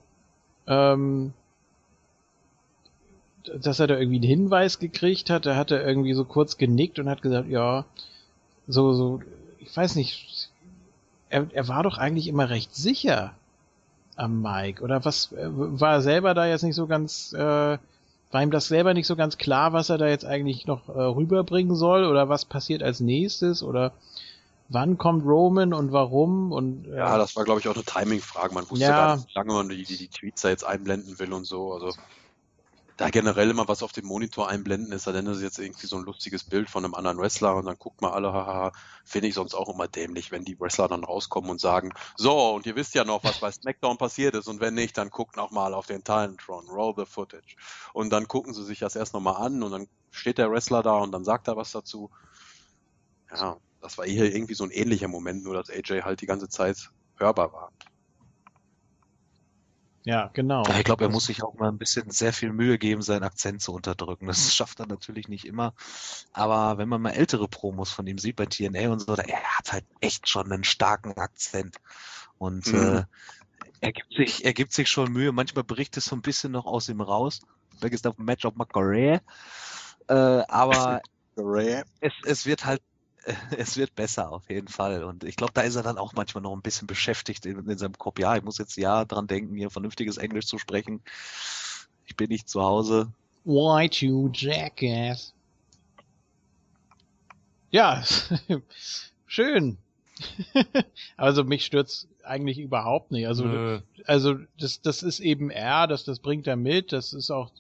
Ähm, 0.68 1.34
dass 3.60 3.80
er 3.80 3.88
da 3.88 3.98
irgendwie 3.98 4.18
einen 4.18 4.28
Hinweis 4.42 4.80
gekriegt 4.80 5.30
hat. 5.30 5.46
Da 5.46 5.56
hat 5.56 5.72
er 5.72 5.86
irgendwie 5.86 6.14
so 6.14 6.26
kurz 6.26 6.58
genickt 6.58 7.00
und 7.00 7.10
hat 7.10 7.22
gesagt, 7.22 7.50
ja, 7.50 7.86
so, 8.68 8.94
so, 8.94 9.22
ich 9.60 9.76
weiß 9.76 9.96
nicht, 9.96 10.50
er, 11.30 11.48
er 11.52 11.68
war 11.68 11.84
doch 11.84 11.98
eigentlich 11.98 12.28
immer 12.28 12.50
recht 12.50 12.76
sicher 12.76 13.34
am 14.16 14.42
Mike. 14.42 14.84
Oder 14.84 15.06
was, 15.06 15.32
äh, 15.32 15.48
war 15.50 15.94
er 15.94 16.02
selber 16.02 16.34
da 16.34 16.46
jetzt 16.48 16.64
nicht 16.64 16.76
so 16.76 16.88
ganz, 16.88 17.34
äh, 17.34 17.78
war 18.32 18.44
ihm 18.44 18.52
das 18.52 18.68
selber 18.68 18.94
nicht 18.94 19.08
so 19.08 19.16
ganz 19.16 19.38
klar, 19.38 19.74
was 19.74 19.90
er 19.90 19.98
da 19.98 20.08
jetzt 20.08 20.26
eigentlich 20.26 20.66
noch 20.66 20.90
äh, 20.90 21.02
rüberbringen 21.02 21.76
soll 21.76 22.06
oder 22.06 22.28
was 22.28 22.46
passiert 22.46 22.84
als 22.84 23.00
nächstes 23.00 23.64
oder 23.64 23.94
wann 24.70 24.98
kommt 24.98 25.26
Roman 25.26 25.74
und 25.74 25.94
warum 25.94 26.52
und 26.52 26.88
äh, 26.88 26.98
Ja, 26.98 27.18
das 27.18 27.38
war, 27.38 27.46
glaube 27.46 27.62
ich, 27.62 27.70
auch 27.70 27.76
eine 27.76 27.86
Timing-Frage. 27.86 28.54
Man 28.54 28.70
wusste 28.70 28.86
Ja. 28.86 28.98
gar 28.98 29.16
nicht, 29.16 29.28
wie 29.30 29.34
lange 29.38 29.54
man 29.54 29.70
die, 29.70 29.84
die, 29.86 29.98
die 29.98 30.10
Tweets 30.10 30.42
da 30.42 30.50
jetzt 30.50 30.66
einblenden 30.66 31.20
will 31.20 31.32
und 31.32 31.46
so. 31.46 31.74
Also 31.74 31.94
da 32.98 33.12
generell 33.12 33.52
immer 33.52 33.68
was 33.68 33.84
auf 33.84 33.92
dem 33.92 34.08
Monitor 34.08 34.50
einblenden 34.50 34.92
ist, 34.92 35.06
dann 35.06 35.28
ist 35.28 35.42
jetzt 35.42 35.60
irgendwie 35.60 35.86
so 35.86 35.98
ein 35.98 36.04
lustiges 36.04 36.44
Bild 36.44 36.68
von 36.68 36.84
einem 36.84 36.96
anderen 36.96 37.20
Wrestler 37.20 37.56
und 37.56 37.68
dann 37.68 37.78
guckt 37.78 38.02
mal 38.02 38.12
alle, 38.12 38.34
haha, 38.34 38.72
finde 39.06 39.28
ich 39.28 39.36
sonst 39.36 39.54
auch 39.54 39.70
immer 39.70 39.88
dämlich, 39.88 40.32
wenn 40.32 40.44
die 40.44 40.60
Wrestler 40.60 40.88
dann 40.88 41.04
rauskommen 41.04 41.52
und 41.52 41.62
sagen, 41.62 41.94
so, 42.16 42.56
und 42.56 42.66
ihr 42.66 42.76
wisst 42.76 42.96
ja 42.96 43.06
noch, 43.06 43.24
was 43.24 43.40
bei 43.40 43.52
SmackDown 43.52 44.00
passiert 44.00 44.34
ist 44.34 44.48
und 44.48 44.62
wenn 44.62 44.74
nicht, 44.74 44.98
dann 44.98 45.12
guckt 45.12 45.38
noch 45.38 45.52
mal 45.52 45.76
auf 45.76 45.86
den 45.86 46.04
Talentron, 46.04 46.68
roll 46.70 46.96
the 46.98 47.06
footage. 47.06 47.56
Und 47.94 48.10
dann 48.10 48.28
gucken 48.28 48.56
sie 48.56 48.66
sich 48.66 48.80
das 48.80 48.96
erst 48.96 49.14
nochmal 49.14 49.46
an 49.46 49.62
und 49.62 49.72
dann 49.72 49.88
steht 50.10 50.40
der 50.40 50.52
Wrestler 50.52 50.82
da 50.82 50.98
und 50.98 51.12
dann 51.12 51.24
sagt 51.24 51.48
er 51.48 51.56
was 51.56 51.72
dazu. 51.72 52.10
Ja, 53.32 53.58
das 53.80 54.00
war 54.00 54.06
hier 54.06 54.34
irgendwie 54.34 54.56
so 54.56 54.64
ein 54.64 54.72
ähnlicher 54.72 55.08
Moment, 55.08 55.44
nur 55.44 55.54
dass 55.54 55.70
AJ 55.70 56.02
halt 56.02 56.22
die 56.22 56.26
ganze 56.26 56.50
Zeit 56.50 56.90
hörbar 57.18 57.54
war. 57.54 57.72
Ja, 60.08 60.30
genau. 60.34 60.64
Ich 60.78 60.86
glaube, 60.86 61.04
er 61.04 61.10
muss 61.12 61.26
sich 61.26 61.44
auch 61.44 61.54
mal 61.56 61.68
ein 61.68 61.78
bisschen 61.78 62.10
sehr 62.10 62.32
viel 62.32 62.54
Mühe 62.54 62.78
geben, 62.78 63.02
seinen 63.02 63.24
Akzent 63.24 63.62
zu 63.62 63.74
unterdrücken. 63.74 64.26
Das 64.26 64.38
schafft 64.56 64.80
er 64.80 64.88
natürlich 64.88 65.28
nicht 65.28 65.46
immer. 65.46 65.74
Aber 66.32 66.78
wenn 66.78 66.88
man 66.88 67.02
mal 67.02 67.12
ältere 67.12 67.50
Promos 67.50 67.92
von 67.92 68.08
ihm 68.08 68.18
sieht 68.18 68.38
bei 68.38 68.46
TNA 68.46 68.90
und 68.90 69.00
so, 69.00 69.14
er 69.14 69.58
hat 69.58 69.74
halt 69.74 69.86
echt 70.00 70.30
schon 70.30 70.50
einen 70.50 70.64
starken 70.64 71.12
Akzent. 71.18 71.76
Und 72.38 72.68
Mhm. 72.68 72.74
äh, 72.74 73.04
er 73.82 73.92
gibt 73.92 74.14
sich, 74.16 74.46
er 74.46 74.54
gibt 74.54 74.72
sich 74.72 74.88
schon 74.90 75.12
Mühe. 75.12 75.34
Manchmal 75.34 75.66
bricht 75.66 75.98
es 75.98 76.06
so 76.06 76.16
ein 76.16 76.22
bisschen 76.22 76.54
noch 76.54 76.66
aus 76.66 76.88
ihm 76.88 77.02
raus. 77.02 77.42
Vergiss 77.80 78.06
auf 78.06 78.18
Match 78.18 78.46
of 78.46 78.56
my 78.56 78.66
career. 78.66 79.22
Äh, 80.08 80.14
aber 80.14 81.02
es, 82.00 82.14
es 82.24 82.46
wird 82.46 82.66
halt, 82.66 82.82
es 83.58 83.78
wird 83.78 83.96
besser 83.96 84.32
auf 84.32 84.50
jeden 84.50 84.68
Fall. 84.68 85.04
Und 85.04 85.24
ich 85.24 85.36
glaube, 85.36 85.54
da 85.54 85.62
ist 85.62 85.76
er 85.76 85.84
dann 85.84 85.98
auch 85.98 86.14
manchmal 86.14 86.42
noch 86.42 86.54
ein 86.54 86.62
bisschen 86.62 86.88
beschäftigt 86.88 87.46
in, 87.46 87.70
in 87.70 87.78
seinem 87.78 87.98
Kopf. 87.98 88.20
Ja, 88.20 88.36
ich 88.36 88.44
muss 88.44 88.58
jetzt 88.58 88.78
ja 88.78 89.06
dran 89.06 89.28
denken, 89.28 89.56
hier 89.56 89.70
vernünftiges 89.70 90.18
Englisch 90.18 90.46
zu 90.46 90.58
sprechen. 90.58 91.02
Ich 92.06 92.16
bin 92.16 92.30
nicht 92.30 92.50
zu 92.50 92.62
Hause. 92.62 93.12
Why 93.44 93.90
you 93.92 94.30
jackass? 94.34 95.34
Ja, 97.70 98.04
schön. 99.28 99.78
also 101.18 101.44
mich 101.44 101.66
stört's 101.66 102.08
eigentlich 102.24 102.60
überhaupt 102.60 103.12
nicht. 103.12 103.28
Also, 103.28 103.46
Nö. 103.46 103.82
also 104.06 104.36
das, 104.60 104.82
das 104.82 105.04
ist 105.04 105.20
eben 105.20 105.50
er, 105.50 105.88
das, 105.88 106.04
das 106.04 106.20
bringt 106.20 106.48
er 106.48 106.56
mit. 106.56 106.92
Das 106.92 107.14
ist 107.14 107.30
auch 107.30 107.52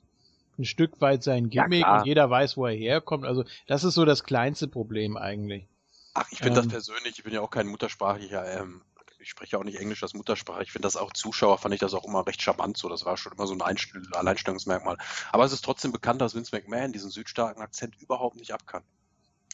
ein 0.57 0.65
Stück 0.65 0.99
weit 1.01 1.23
sein 1.23 1.49
Ja, 1.49 1.63
Gimmick 1.63 1.83
klar. 1.83 1.99
und 2.01 2.05
jeder 2.07 2.29
weiß, 2.29 2.57
wo 2.57 2.65
er 2.65 2.75
herkommt. 2.75 3.25
Also 3.25 3.43
das 3.67 3.83
ist 3.83 3.93
so 3.95 4.05
das 4.05 4.23
kleinste 4.23 4.67
Problem 4.67 5.17
eigentlich. 5.17 5.67
Ach, 6.13 6.25
ich 6.31 6.39
finde 6.39 6.59
Ähm. 6.59 6.65
das 6.65 6.67
persönlich, 6.67 7.17
ich 7.17 7.23
bin 7.23 7.33
ja 7.33 7.41
auch 7.41 7.49
kein 7.51 7.67
muttersprachlicher, 7.67 8.59
ähm, 8.59 8.81
ich 9.19 9.29
spreche 9.29 9.57
auch 9.57 9.63
nicht 9.63 9.77
Englisch 9.79 10.03
als 10.03 10.13
Muttersprache. 10.13 10.63
Ich 10.63 10.71
finde 10.71 10.85
das 10.85 10.95
auch 10.95 11.11
Zuschauer, 11.11 11.57
fand 11.57 11.73
ich 11.73 11.79
das 11.81 11.93
auch 11.93 12.05
immer 12.05 12.25
recht 12.25 12.41
charmant 12.41 12.77
so. 12.77 12.87
Das 12.87 13.03
war 13.05 13.17
schon 13.17 13.33
immer 13.33 13.45
so 13.47 13.53
ein 13.53 13.61
Einstell 13.61 14.01
Alleinstellungsmerkmal. 14.13 14.97
Aber 15.31 15.43
es 15.43 15.51
ist 15.51 15.65
trotzdem 15.65 15.91
bekannt, 15.91 16.21
dass 16.21 16.33
Vince 16.35 16.55
McMahon 16.55 16.93
diesen 16.93 17.09
südstarken 17.09 17.61
Akzent 17.61 17.95
überhaupt 17.99 18.37
nicht 18.37 18.53
abkann. 18.53 18.83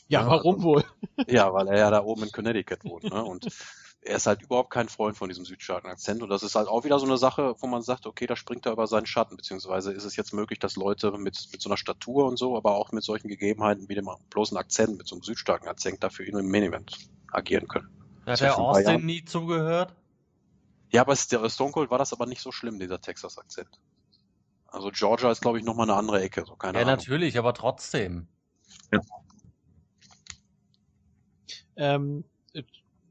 Ja, 0.10 0.22
Ja, 0.22 0.28
warum 0.28 0.56
also- 0.56 0.64
wohl? 0.68 0.86
Ja, 1.28 1.52
weil 1.54 1.68
er 1.70 1.78
ja 1.78 1.90
da 1.92 2.04
oben 2.04 2.24
in 2.24 2.32
Connecticut 2.32 2.84
wohnt. 2.86 3.06
Ne? 3.06 3.24
Und 3.24 3.48
er 4.06 4.18
ist 4.18 4.28
halt 4.28 4.42
überhaupt 4.42 4.70
kein 4.70 4.90
Freund 4.90 5.18
von 5.18 5.30
diesem 5.30 5.46
südstarken 5.46 5.90
Akzent. 5.90 6.22
Und 6.22 6.30
das 6.30 6.44
ist 6.44 6.56
halt 6.56 6.68
auch 6.68 6.84
wieder 6.84 7.00
so 7.00 7.06
eine 7.06 7.18
Sache, 7.18 7.56
wo 7.60 7.68
man 7.68 7.82
sagt, 7.82 8.06
okay, 8.06 8.28
da 8.28 8.36
springt 8.36 8.66
er 8.66 8.74
über 8.74 8.88
seinen 8.88 9.06
Schatten. 9.06 9.38
Beziehungsweise 9.38 9.94
ist 9.94 10.04
es 10.04 10.16
jetzt 10.16 10.34
möglich, 10.34 10.60
dass 10.60 10.76
Leute 10.76 11.12
mit, 11.12 11.48
mit 11.52 11.62
so 11.62 11.70
einer 11.70 11.78
Statur 11.78 12.26
und 12.26 12.38
so, 12.38 12.58
aber 12.58 12.76
auch 12.76 12.92
mit 12.92 13.04
solchen 13.04 13.28
Gegebenheiten 13.28 13.88
wie 13.90 13.96
dem 13.96 14.10
bloßen 14.30 14.58
Akzent, 14.58 14.98
mit 14.98 15.08
so 15.08 15.16
einem 15.16 15.24
südstarken 15.24 15.68
Akzent, 15.68 16.04
dafür 16.04 16.26
in 16.28 16.36
einem 16.36 16.50
Main 16.50 16.64
Event 16.64 16.98
agieren 17.32 17.68
können. 17.68 17.88
Hat 18.26 18.40
ja 18.40 18.48
der. 18.48 18.58
Austin 18.58 19.06
nie 19.06 19.24
zugehört? 19.26 19.96
Ja, 20.92 21.02
aber 21.02 21.16
Stone 21.16 21.72
Cold 21.72 21.90
war 21.90 21.98
das 21.98 22.14
aber 22.14 22.26
nicht 22.26 22.42
so 22.42 22.52
schlimm, 22.52 22.80
dieser 22.80 23.02
Texas-Akzent. 23.02 23.70
Also 24.68 24.92
Georgia 24.92 25.32
ist, 25.32 25.42
glaube 25.42 25.60
ich, 25.60 25.64
nochmal 25.64 25.90
eine 25.90 25.98
andere 25.98 26.22
Ecke. 26.22 26.44
So, 26.46 26.56
keine 26.56 26.80
Ja, 26.80 26.84
Ahnung. 26.84 26.96
natürlich, 26.96 27.38
aber 27.38 27.54
trotzdem. 27.54 28.28
Ähm, 31.76 32.24
äh, 32.54 32.64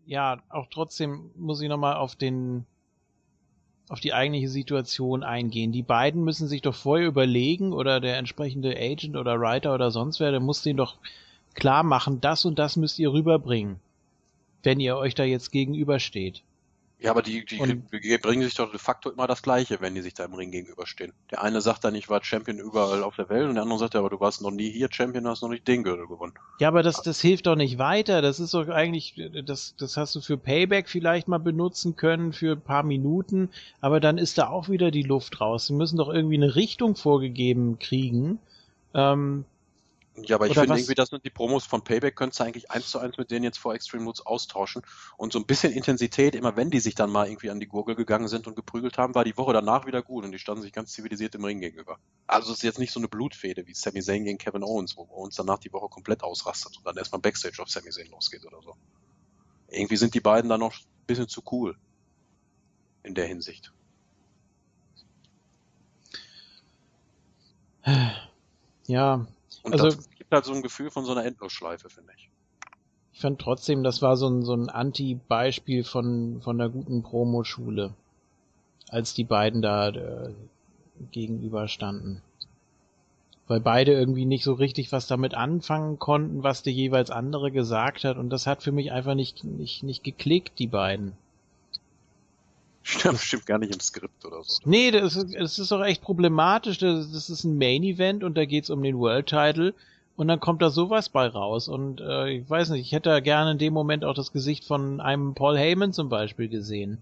ja, 0.07 0.39
auch 0.49 0.67
trotzdem 0.71 1.31
muss 1.37 1.61
ich 1.61 1.69
nochmal 1.69 1.97
auf 1.97 2.17
den, 2.17 2.65
auf 3.89 4.01
die 4.01 4.13
eigentliche 4.13 4.49
Situation 4.49 5.23
eingehen. 5.23 5.73
Die 5.73 5.83
beiden 5.83 6.25
müssen 6.25 6.49
sich 6.49 6.63
doch 6.63 6.75
vorher 6.75 7.07
überlegen 7.07 7.73
oder 7.73 8.01
der 8.01 8.19
entsprechende 8.19 8.77
Agent 8.77 9.17
oder 9.17 9.41
Writer 9.41 9.75
oder 9.75 9.91
sonst 9.91 10.21
wer, 10.21 10.31
der 10.31 10.41
muss 10.41 10.63
denen 10.63 10.79
doch 10.79 10.97
klar 11.55 11.83
machen, 11.83 12.21
das 12.21 12.45
und 12.45 12.59
das 12.59 12.77
müsst 12.77 12.99
ihr 12.99 13.13
rüberbringen, 13.13 13.79
wenn 14.63 14.81
ihr 14.81 14.97
euch 14.97 15.15
da 15.15 15.25
jetzt 15.25 15.51
gegenübersteht. 15.53 16.43
Ja, 17.03 17.11
aber 17.11 17.23
die, 17.23 17.45
die 17.45 17.59
Und- 17.59 17.91
bringen 17.91 18.43
sich 18.43 18.55
doch 18.55 18.71
de 18.71 18.79
facto 18.79 19.11
immer 19.11 19.27
das 19.27 19.43
Gleiche, 19.43 19.81
wenn 19.81 19.95
die 19.95 20.03
sich 20.03 20.15
da 20.15 20.25
im 20.25 20.35
Ring 20.35 20.53
gegenüberstehen. 20.53 21.13
Der 21.33 21.43
eine 21.43 21.61
sagt 21.61 21.85
dann, 21.85 21.97
ich 21.97 22.09
war 22.09 22.23
Champion 22.23 22.59
überall 22.59 23.03
auf 23.03 23.17
der 23.17 23.29
Welt 23.29 23.49
und 23.49 23.55
der 23.55 23.65
andere 23.65 23.81
sagt, 23.81 23.95
ja, 23.95 24.01
aber 24.01 24.11
du 24.11 24.21
warst 24.21 24.41
noch 24.41 24.53
nie 24.53 24.71
hier 24.71 24.89
Champion, 24.91 25.27
hast 25.27 25.43
noch 25.43 25.49
nicht 25.49 25.67
den 25.67 25.83
Gürtel 25.83 26.07
gewonnen. 26.07 26.35
Ja, 26.61 26.69
aber 26.69 26.85
das, 26.85 27.03
das 27.03 27.21
hilft 27.21 27.47
doch 27.49 27.57
nicht 27.57 27.79
weiter. 27.79 28.23
Das 28.23 28.39
ist 28.39 28.55
doch 28.55 28.69
eigentlich, 28.69 29.21
das, 29.45 29.75
das 29.77 29.97
hast 29.97 30.15
du 30.15 30.21
für 30.21 30.37
Payback 30.39 30.89
vielleicht 30.89 31.27
mal 31.27 31.39
benutzen 31.39 31.97
können 31.97 32.33
für 32.33 32.53
ein 32.53 32.61
paar 32.61 32.85
Minuten, 32.85 33.51
aber 33.81 33.99
dann 33.99 34.17
ist 34.17 34.39
da 34.39 34.49
auch 34.49 34.69
wieder 34.69 34.93
die 34.93 35.03
Luft 35.03 35.41
raus. 35.41 35.67
Sie 35.67 35.75
müssen 35.75 35.97
doch 35.97 36.09
irgendwie 36.09 36.37
eine 36.37 36.55
Richtung 36.55 36.95
vorgegeben 36.95 37.81
kriegen. 37.81 38.39
Ähm, 38.95 39.45
Ja, 40.15 40.37
aber 40.37 40.47
ich 40.47 40.51
Oder 40.51 40.61
finde 40.61 40.75
was- 40.75 40.81
irgendwie, 40.81 40.95
das 40.95 41.09
sind 41.09 41.25
die 41.25 41.31
Promos 41.31 41.65
von 41.65 41.85
Payback, 41.85 42.17
könntest 42.17 42.41
du 42.41 42.45
eigentlich 42.45 42.71
eins 42.71 42.91
zu 42.91 42.99
eins 42.99 43.17
mit 43.17 43.31
denen 43.31 43.45
jetzt 43.45 43.59
vor 43.59 43.75
Extreme 43.75 44.05
Rules 44.05 44.21
austauschen 44.27 44.83
und 45.17 45.33
so 45.33 45.39
ein 45.39 45.47
bisschen 45.47 45.73
Intensität, 45.73 46.35
immer 46.35 46.55
wenn 46.55 46.71
die 46.71 46.81
sich 46.81 46.95
dann 46.95 47.11
mal 47.11 47.29
irgendwie 47.29 47.49
an 47.49 47.61
die 47.61 47.67
Gurgel 47.67 47.95
gegangen 47.97 48.29
sind 48.29 48.47
und 48.47 48.55
geprügelt 48.55 48.99
haben, 48.99 49.15
war 49.15 49.25
die 49.25 49.37
Woche 49.39 49.55
danach 49.55 49.87
wieder 49.87 50.03
gut 50.03 50.25
und 50.25 50.33
die 50.33 50.39
standen 50.39 50.61
sich 50.63 50.73
ganz 50.73 50.93
zivilisiert 50.93 51.35
im 51.35 51.45
Ring 51.47 51.61
gegenüber. 51.61 51.99
Also 52.27 52.53
es 52.53 52.59
ist 52.59 52.63
jetzt 52.63 52.79
nicht 52.79 52.93
so 52.93 53.01
eine 53.01 53.09
Blutfehde 53.09 53.67
wie 53.67 53.73
Sami 53.73 54.03
Zayn 54.03 54.25
gegen 54.25 54.37
Kevin 54.37 54.63
Owens, 54.65 54.97
wo 54.99 55.09
Owens 55.11 55.35
danach 55.37 55.59
die 55.59 55.73
Woche 55.73 55.89
komplett 55.89 56.23
ausrastet 56.23 56.77
und 56.77 56.87
dann 56.87 56.97
erstmal 56.99 57.23
Backstage 57.23 57.63
auf 57.63 57.71
Sami 57.71 57.89
Zayn 57.89 58.11
losgeht 58.11 58.45
oder 58.45 58.61
so. 58.63 58.75
Irgendwie 59.69 59.97
sind 59.97 60.13
die 60.15 60.21
beiden 60.21 60.51
dann 60.51 60.61
noch 60.61 60.75
ein 60.75 61.07
bisschen 61.07 61.29
zu 61.29 61.43
cool 61.51 61.75
in 63.03 63.15
der 63.15 63.27
Hinsicht. 63.27 63.73
ja, 68.87 69.27
Und 69.63 69.73
Also- 69.73 69.87
das 69.87 70.11
gibt 70.11 70.33
halt 70.33 70.45
so 70.45 70.53
ein 70.53 70.63
Gefühl 70.63 70.91
von 70.91 71.05
so 71.05 71.13
einer 71.13 71.25
Endlosschleife, 71.25 71.89
finde 71.89 72.13
ich. 72.17 72.29
ich 73.13 73.21
fand 73.21 73.41
trotzdem, 73.41 73.83
das 73.85 74.03
war 74.03 74.17
so 74.17 74.29
ein, 74.29 74.43
so 74.43 74.55
ein 74.55 74.69
Anti-Beispiel 74.69 75.85
von, 75.85 76.41
von 76.43 76.59
der 76.59 76.69
guten 76.69 77.03
Promoschule, 77.03 77.95
als 78.89 79.15
die 79.15 79.25
beiden 79.25 79.63
da 79.63 79.89
äh, 79.91 80.35
gegenüberstanden. 81.11 82.23
Weil 83.49 83.61
beide 83.61 83.93
irgendwie 83.93 84.25
nicht 84.25 84.45
so 84.45 84.55
richtig 84.55 84.93
was 84.93 85.07
damit 85.07 85.35
anfangen 85.35 85.99
konnten, 85.99 86.43
was 86.43 86.63
der 86.63 86.73
jeweils 86.73 87.11
andere 87.11 87.51
gesagt 87.51 88.05
hat. 88.05 88.17
Und 88.17 88.31
das 88.31 88.47
hat 88.47 88.63
für 88.63 88.73
mich 88.73 88.93
einfach 88.93 89.15
nicht, 89.15 89.45
nicht, 89.45 89.83
nicht 89.83 90.05
geklickt, 90.05 90.59
die 90.59 90.69
beiden. 90.69 91.13
Stimmt, 92.83 93.21
stimmt 93.21 93.47
gar 93.47 93.59
nicht 93.59 93.73
im 93.73 93.81
Skript 93.81 94.25
oder 94.25 94.43
so. 94.43 94.59
Nee, 94.65 94.91
das 94.91 95.17
ist, 95.17 95.35
das 95.35 95.59
ist 95.59 95.71
doch 95.71 95.85
echt 95.85 96.03
problematisch. 96.03 96.79
Das, 96.79 97.13
das 97.13 97.31
ist 97.31 97.45
ein 97.45 97.57
Main 97.57 97.83
Event 97.83 98.25
und 98.25 98.37
da 98.37 98.45
geht's 98.45 98.71
um 98.71 98.83
den 98.83 98.99
World 98.99 99.27
Title 99.27 99.75
und 100.17 100.29
dann 100.29 100.41
kommt 100.41 100.63
da 100.63 100.71
sowas 100.71 101.09
bei 101.09 101.27
raus. 101.27 101.69
Und 101.69 102.01
äh, 102.01 102.31
ich 102.31 102.51
weiß 102.51 102.71
nicht, 102.71 102.83
ich 102.83 102.93
hätte 102.93 103.11
da 103.11 103.21
gerne 103.21 103.53
in 103.53 103.59
dem 103.59 103.73
Moment 103.73 104.05
auch 104.05 104.15
das 104.15 104.33
Gesicht 104.33 104.65
von 104.65 105.01
einem 105.01 105.35
Paul 105.35 105.57
Heyman 105.57 105.93
zum 105.93 106.09
Beispiel 106.09 106.49
gesehen. 106.49 106.99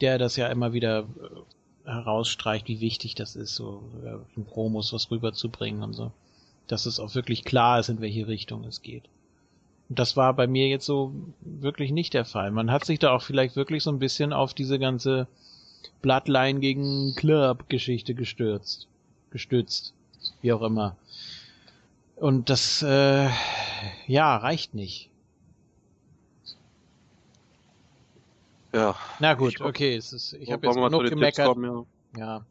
Der 0.00 0.18
das 0.18 0.36
ja 0.36 0.48
immer 0.48 0.72
wieder 0.72 1.00
äh, 1.00 1.90
herausstreicht, 1.90 2.66
wie 2.68 2.80
wichtig 2.80 3.14
das 3.14 3.36
ist, 3.36 3.54
so 3.54 3.82
äh, 4.04 4.16
in 4.36 4.44
Promos 4.44 4.92
was 4.92 5.10
rüberzubringen 5.10 5.82
und 5.82 5.92
so. 5.92 6.12
Dass 6.66 6.86
es 6.86 6.98
auch 6.98 7.14
wirklich 7.14 7.44
klar 7.44 7.78
ist, 7.78 7.88
in 7.88 8.00
welche 8.00 8.26
Richtung 8.26 8.64
es 8.64 8.82
geht. 8.82 9.04
Das 9.88 10.16
war 10.16 10.34
bei 10.34 10.46
mir 10.46 10.68
jetzt 10.68 10.86
so 10.86 11.12
wirklich 11.40 11.92
nicht 11.92 12.14
der 12.14 12.24
Fall. 12.24 12.50
Man 12.50 12.70
hat 12.70 12.84
sich 12.84 12.98
da 12.98 13.12
auch 13.12 13.22
vielleicht 13.22 13.54
wirklich 13.54 13.82
so 13.82 13.90
ein 13.90 13.98
bisschen 13.98 14.32
auf 14.32 14.52
diese 14.52 14.78
ganze 14.78 15.28
Bloodline 16.02 16.60
gegen 16.60 17.14
Club 17.14 17.68
Geschichte 17.68 18.14
gestürzt. 18.14 18.88
Gestützt. 19.30 19.94
Wie 20.42 20.52
auch 20.52 20.62
immer. 20.62 20.96
Und 22.16 22.50
das, 22.50 22.82
äh, 22.82 23.28
ja, 24.06 24.36
reicht 24.36 24.74
nicht. 24.74 25.10
Ja. 28.72 28.96
Na 29.20 29.34
gut, 29.34 29.54
Ich 29.54 29.60
okay, 29.60 29.94
es 29.94 30.12
ist, 30.12 30.32
ich 30.34 30.50
habe 30.50 30.66
jetzt 30.66 30.76
genug 30.76 31.08
gemeckert. 31.08 31.46
kommen, 31.46 31.86
ja. 32.16 32.18
Ja. 32.18 32.46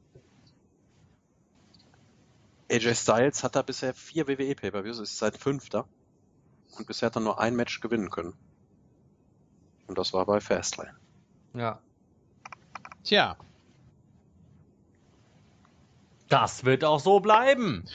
AJ 2.72 2.96
Styles 2.96 3.44
hat 3.44 3.56
da 3.56 3.62
bisher 3.62 3.94
vier 3.94 4.28
WWE 4.28 4.56
Pay-Per-Views, 4.56 5.00
ist 5.00 5.18
seit 5.18 5.38
fünfter. 5.38 5.86
Und 6.78 6.88
bisher 6.88 7.08
hat 7.08 7.16
er 7.16 7.22
nur 7.22 7.40
ein 7.40 7.56
Match 7.56 7.80
gewinnen 7.80 8.10
können. 8.10 8.34
Und 9.88 9.98
das 9.98 10.14
war 10.14 10.26
bei 10.26 10.40
Fastlane. 10.42 10.96
Ja. 11.54 11.80
Tja, 13.04 13.38
Das 16.28 16.66
wird 16.66 16.84
auch 16.84 17.00
so 17.00 17.20
bleiben. 17.20 17.86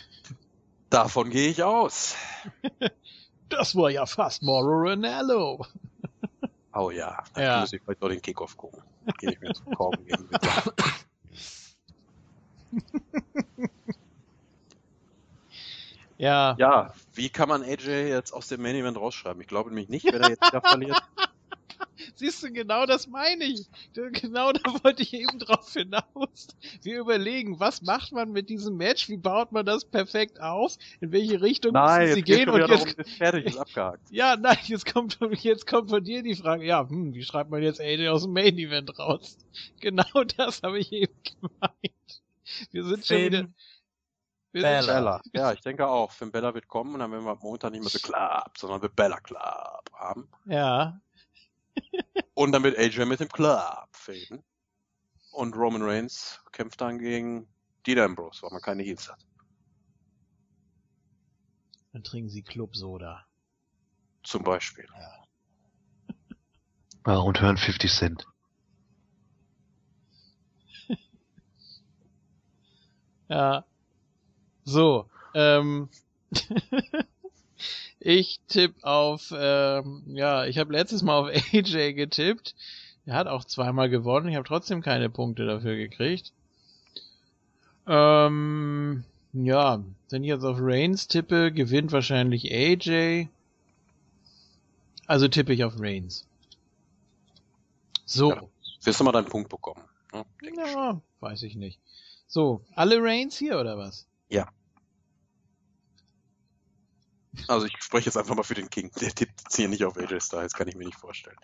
Davon 0.89 1.31
gehe 1.31 1.51
ich 1.51 1.63
aus. 1.65 2.15
das 3.49 3.75
war 3.75 3.91
ja 3.91 4.07
fast 4.07 4.43
Mauro 4.43 4.89
Ranallo. 4.89 5.67
Oh 6.73 6.93
ja, 6.93 7.25
dann 7.35 7.43
Ja. 7.45 7.61
muss 7.63 7.73
ich 7.73 7.83
vielleicht 7.83 8.01
noch 8.01 8.09
den 8.11 8.23
Kickoff 8.23 8.57
gucken. 8.57 8.81
Gehe 9.19 9.33
ich 9.33 9.41
mir 9.41 9.53
zum 9.55 9.75
Korben 9.75 10.05
gegen. 10.05 10.29
Ja, 16.19 16.55
Ja, 16.59 16.93
wie 17.15 17.29
kann 17.29 17.49
man 17.49 17.63
AJ 17.63 18.09
jetzt 18.09 18.33
aus 18.33 18.49
dem 18.49 18.63
Main 18.63 18.77
Event 18.77 18.97
rausschreiben? 18.97 19.41
Ich 19.41 19.49
glaube 19.49 19.71
nämlich 19.71 19.89
nicht, 19.89 20.05
wenn 20.05 20.23
er 20.23 20.31
jetzt 20.31 20.47
wieder 20.47 20.61
verliert. 20.61 21.03
siehst 22.15 22.43
du, 22.43 22.53
genau 22.53 22.87
das 22.87 23.07
meine 23.09 23.45
ich. 23.45 23.67
Genau 23.95 24.53
da 24.53 24.61
wollte 24.85 25.03
ich 25.03 25.15
eben 25.15 25.39
drauf 25.39 25.73
hinaus. 25.73 26.49
Wir 26.83 27.01
überlegen, 27.01 27.61
was 27.61 27.83
macht 27.83 28.13
man 28.13 28.33
mit 28.33 28.49
diesem 28.49 28.77
Match? 28.77 29.09
Wie 29.09 29.17
baut 29.17 29.53
man 29.53 29.67
das 29.67 29.85
perfekt 29.85 30.41
auf? 30.41 30.77
In 31.01 31.13
welche 31.13 31.41
Richtung 31.41 31.73
Nein, 31.73 32.03
müssen 32.03 32.15
sie 32.17 32.23
gehen? 32.23 32.49
Und 32.49 32.61
jetzt, 32.61 32.99
darum, 32.99 33.13
fertig, 33.17 33.47
ist 33.47 33.59
abgehakt. 33.59 34.03
ja, 34.11 34.37
nein, 34.37 34.59
jetzt 34.65 34.93
kommt, 34.93 35.19
jetzt 35.43 35.67
kommt 35.67 35.91
von 35.91 36.05
dir 36.05 36.23
die 36.23 36.37
Frage, 36.37 36.65
ja, 36.65 36.89
hm, 36.89 37.15
wie 37.15 37.25
schreibt 37.25 37.51
man 37.51 37.63
jetzt 37.63 37.81
AJ 37.81 38.09
aus 38.09 38.23
dem 38.23 38.33
Main 38.33 38.57
Event 38.59 38.99
raus? 38.99 39.39
Genau 39.81 40.25
das 40.37 40.63
habe 40.63 40.79
ich 40.79 40.93
eben 40.93 41.13
gemeint. 41.23 42.23
Wir 42.71 42.85
sind 42.85 43.05
schon 43.05 43.17
wieder, 43.17 43.39
Finn 43.39 43.55
wir 44.53 44.63
Balor. 44.63 44.87
Bella. 44.87 45.21
Ja, 45.33 45.53
ich 45.53 45.61
denke 45.61 45.87
auch. 45.87 46.11
Finn 46.13 46.33
Bella 46.33 46.55
wird 46.55 46.69
kommen 46.69 46.95
und 46.95 47.01
dann 47.01 47.13
werden 47.13 47.25
wir 47.25 47.33
am 47.33 47.39
Montag 47.41 47.73
nicht 47.73 47.81
mehr 47.81 47.91
The 47.91 47.99
Club, 48.01 48.57
sondern 48.59 48.81
The 48.83 48.89
Bella 48.89 49.21
Club 49.21 49.91
haben. 49.95 50.29
ja, 50.47 51.01
Und 52.35 52.53
dann 52.53 52.63
wird 52.63 52.79
AJ 52.79 53.05
mit 53.07 53.21
dem 53.21 53.29
Club 53.29 53.89
fäden. 53.93 54.43
Und 55.33 55.55
Roman 55.57 55.83
Reigns 55.83 56.41
kämpft 56.53 56.81
dann 56.81 56.99
gegen 56.99 57.47
Dean 57.87 57.99
Ambrose, 58.01 58.43
weil 58.43 58.51
man 58.51 58.61
keine 58.63 58.83
Heels 58.83 59.09
hat. 59.11 59.25
dann 61.93 62.03
trinken 62.03 62.29
sie 62.31 62.43
Clubsoda. 62.43 63.25
Zum 64.23 64.43
Beispiel. 64.43 64.87
Ja, 67.07 67.17
und 67.19 67.41
hören 67.41 67.57
50 67.57 67.91
Cent. 67.93 68.27
Ja. 73.29 73.65
So, 74.71 75.07
ähm, 75.35 75.89
ich 77.99 78.39
tippe 78.47 78.87
auf, 78.87 79.35
ähm, 79.37 80.05
ja, 80.07 80.45
ich 80.45 80.59
habe 80.59 80.73
letztes 80.73 81.03
Mal 81.03 81.19
auf 81.19 81.27
AJ 81.53 81.95
getippt. 81.95 82.55
Er 83.05 83.17
hat 83.17 83.27
auch 83.27 83.45
zweimal 83.45 83.91
gewonnen. 83.91 84.29
Ich 84.29 84.37
habe 84.37 84.47
trotzdem 84.47 84.81
keine 84.81 85.11
Punkte 85.11 85.45
dafür 85.45 85.75
gekriegt. 85.75 86.33
Ähm, 87.89 89.03
ja, 89.33 89.83
wenn 90.09 90.23
ich 90.23 90.29
jetzt 90.29 90.45
auf 90.45 90.59
Reigns 90.61 91.09
tippe, 91.09 91.51
gewinnt 91.51 91.91
wahrscheinlich 91.91 92.53
AJ. 92.53 93.27
Also 95.09 95.27
tippe 95.27 95.53
ich 95.53 95.65
auf 95.65 95.81
Reigns. 95.81 96.29
So. 98.05 98.31
Ja. 98.31 98.43
Wirst 98.85 99.01
du 99.01 99.05
mal 99.05 99.11
deinen 99.11 99.27
Punkt 99.27 99.49
bekommen. 99.49 99.83
Ne? 100.13 100.25
Denke 100.45 100.63
ich. 100.63 100.73
Ja, 100.73 101.01
weiß 101.19 101.43
ich 101.43 101.57
nicht. 101.57 101.81
So, 102.29 102.61
alle 102.77 103.03
Reigns 103.03 103.37
hier 103.37 103.59
oder 103.59 103.77
was? 103.77 104.07
Also 107.49 107.67
ich 107.67 107.77
spreche 107.81 108.07
jetzt 108.07 108.17
einfach 108.17 108.35
mal 108.35 108.43
für 108.43 108.55
den 108.55 108.71
King. 108.71 108.91
Der 109.01 109.15
tippt 109.15 109.41
hier 109.55 109.69
nicht 109.69 109.85
auf 109.85 109.97
AJ 109.97 110.21
Styles, 110.21 110.53
kann 110.53 110.69
ich 110.69 110.77
mir 110.77 110.87
nicht 110.87 110.99
vorstellen. 110.99 111.37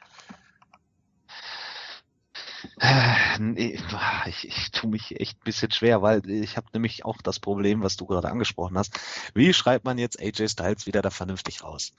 Äh, 2.81 3.79
Ich, 4.27 4.49
ich 4.49 4.71
tue 4.73 4.91
mich 4.91 5.21
echt 5.21 5.39
ein 5.39 5.45
bisschen 5.45 5.71
schwer, 5.71 6.03
weil 6.03 6.29
ich 6.29 6.57
habe 6.57 6.69
nämlich 6.73 7.05
auch 7.05 7.23
das 7.23 7.39
Problem, 7.39 7.83
was 7.83 7.97
du 7.97 8.07
gerade 8.07 8.29
angesprochen 8.29 8.77
hast. 8.77 8.99
Wie 9.35 9.53
schreibt 9.53 9.85
man 9.85 9.99
jetzt 9.99 10.21
AJ 10.21 10.49
Styles 10.49 10.87
wieder 10.87 11.03
da 11.03 11.11
vernünftig 11.11 11.63
raus? 11.63 11.93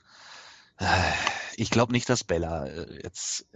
Äh, 0.78 1.12
Ich 1.56 1.70
glaube 1.70 1.92
nicht, 1.92 2.08
dass 2.08 2.24
Bella 2.24 2.66
äh, 2.66 3.02
jetzt 3.02 3.46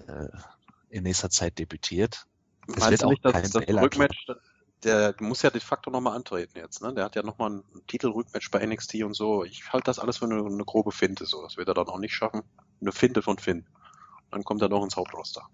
in 0.89 1.03
nächster 1.05 1.31
Zeit 1.31 1.59
debütiert. 1.59 2.27
Es 2.69 2.77
Meinst 2.77 2.91
wird 2.91 3.05
auch 3.05 3.11
nicht, 3.11 3.23
kein 3.23 3.43
das 3.51 3.67
Bella 3.67 3.83
Rückmatch, 3.83 4.27
der 4.85 5.15
muss 5.21 5.43
ja 5.43 5.51
de 5.51 5.61
facto 5.61 5.91
nochmal 5.91 6.17
antreten 6.17 6.59
jetzt, 6.59 6.83
ne? 6.83 6.93
Der 6.95 7.05
hat 7.05 7.17
ja 7.17 7.23
nochmal 7.23 7.51
ein 7.51 7.87
Titelrückmatch 7.87 8.51
bei 8.51 8.65
NXT 8.67 9.03
und 9.05 9.15
so. 9.15 9.45
Ich 9.45 9.73
halte 9.73 9.85
das 9.85 9.99
alles 9.99 10.19
für 10.19 10.25
eine, 10.25 10.45
eine 10.45 10.65
grobe 10.65 10.93
Finte 10.93 11.27
so. 11.27 11.43
Das 11.43 11.57
wird 11.57 11.69
er 11.69 11.75
dann 11.75 11.89
auch 11.89 11.99
nicht 11.99 12.15
schaffen. 12.15 12.43
eine 12.81 12.93
Finte 12.93 13.23
von 13.23 13.39
Finn. 13.39 13.67
Dann 14.31 14.45
kommt 14.45 14.63
er 14.63 14.69
noch 14.69 14.83
ins 14.83 14.97
Hauptroster. 14.97 15.47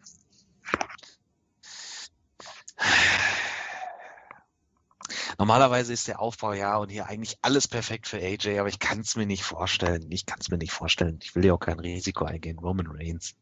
Normalerweise 5.38 5.92
ist 5.92 6.08
der 6.08 6.20
Aufbau 6.20 6.52
ja 6.52 6.76
und 6.78 6.88
hier 6.88 7.06
eigentlich 7.06 7.38
alles 7.42 7.68
perfekt 7.68 8.08
für 8.08 8.18
AJ, 8.18 8.58
aber 8.58 8.68
ich 8.68 8.80
kann 8.80 9.00
es 9.00 9.14
mir 9.14 9.26
nicht 9.26 9.44
vorstellen. 9.44 10.10
Ich 10.10 10.26
kann 10.26 10.38
es 10.40 10.48
mir 10.50 10.58
nicht 10.58 10.72
vorstellen. 10.72 11.20
Ich 11.22 11.36
will 11.36 11.44
ja 11.44 11.54
auch 11.54 11.60
kein 11.60 11.78
Risiko 11.78 12.24
eingehen. 12.24 12.58
Roman 12.58 12.88
Reigns. 12.88 13.36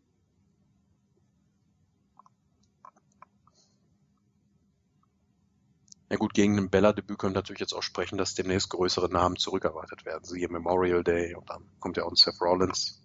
Ja 6.08 6.16
gut, 6.16 6.34
gegen 6.34 6.56
ein 6.56 6.70
Bella-Debüt 6.70 7.18
können 7.18 7.34
wir 7.34 7.38
natürlich 7.38 7.60
jetzt 7.60 7.72
auch 7.72 7.82
sprechen, 7.82 8.16
dass 8.16 8.34
demnächst 8.34 8.70
größere 8.70 9.08
Namen 9.08 9.36
zurückerwartet 9.36 10.04
werden. 10.04 10.24
Siehe 10.24 10.48
Memorial 10.48 11.02
Day 11.02 11.34
und 11.34 11.50
dann 11.50 11.68
kommt 11.80 11.96
ja 11.96 12.04
auch 12.04 12.10
ein 12.10 12.16
Seth 12.16 12.40
Rollins, 12.40 13.02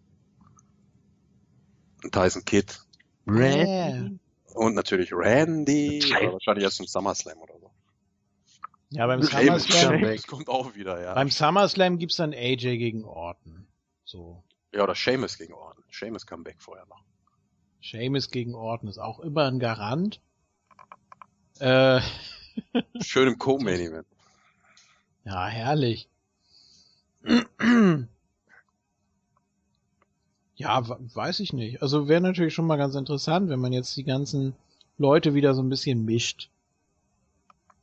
ein 2.04 2.12
Tyson 2.12 2.46
Kidd 2.46 2.74
Yeah. 3.28 4.10
und 4.56 4.74
natürlich 4.76 5.14
Randy, 5.14 6.02
wahrscheinlich 6.02 6.64
erst 6.64 6.80
im 6.80 6.88
SummerSlam 6.88 7.38
oder 7.38 7.54
so. 7.60 7.72
Ja, 8.90 9.08
beim 9.08 9.22
SummerSlam, 9.22 10.00
Sheamus 10.00 10.28
kommt 10.28 10.50
auch 10.50 10.76
wieder, 10.76 11.02
ja. 11.02 11.14
beim 11.14 11.30
SummerSlam 11.30 11.98
gibt's 11.98 12.18
dann 12.18 12.34
AJ 12.34 12.78
gegen 12.78 13.06
Orton. 13.06 13.68
So. 14.04 14.44
Ja, 14.74 14.84
oder 14.84 14.96
Sheamus 14.96 15.38
gegen 15.38 15.54
Orton. 15.54 15.84
Sheamus 15.90 16.26
Comeback 16.26 16.62
vorher 16.62 16.86
noch. 16.88 17.04
Sheamus 17.80 18.30
gegen 18.30 18.56
Orton 18.56 18.90
ist 18.90 18.98
auch 18.98 19.20
immer 19.20 19.46
ein 19.46 19.60
Garant. 19.60 20.22
Äh, 21.60 22.02
Schön 23.02 23.28
im 23.28 23.38
Co-Main-Event. 23.38 24.06
ja, 25.26 25.46
herrlich. 25.48 26.08
Ja, 30.56 30.88
we- 30.88 30.98
weiß 31.14 31.40
ich 31.40 31.54
nicht. 31.54 31.82
Also 31.82 32.08
wäre 32.08 32.22
natürlich 32.22 32.54
schon 32.54 32.68
mal 32.68 32.78
ganz 32.78 32.96
interessant, 32.96 33.50
wenn 33.50 33.60
man 33.60 33.74
jetzt 33.74 33.96
die 33.98 34.04
ganzen 34.04 34.54
Leute 34.98 35.34
wieder 35.34 35.54
so 35.56 35.62
ein 35.62 35.70
bisschen 35.70 36.06
mischt. 36.06 36.50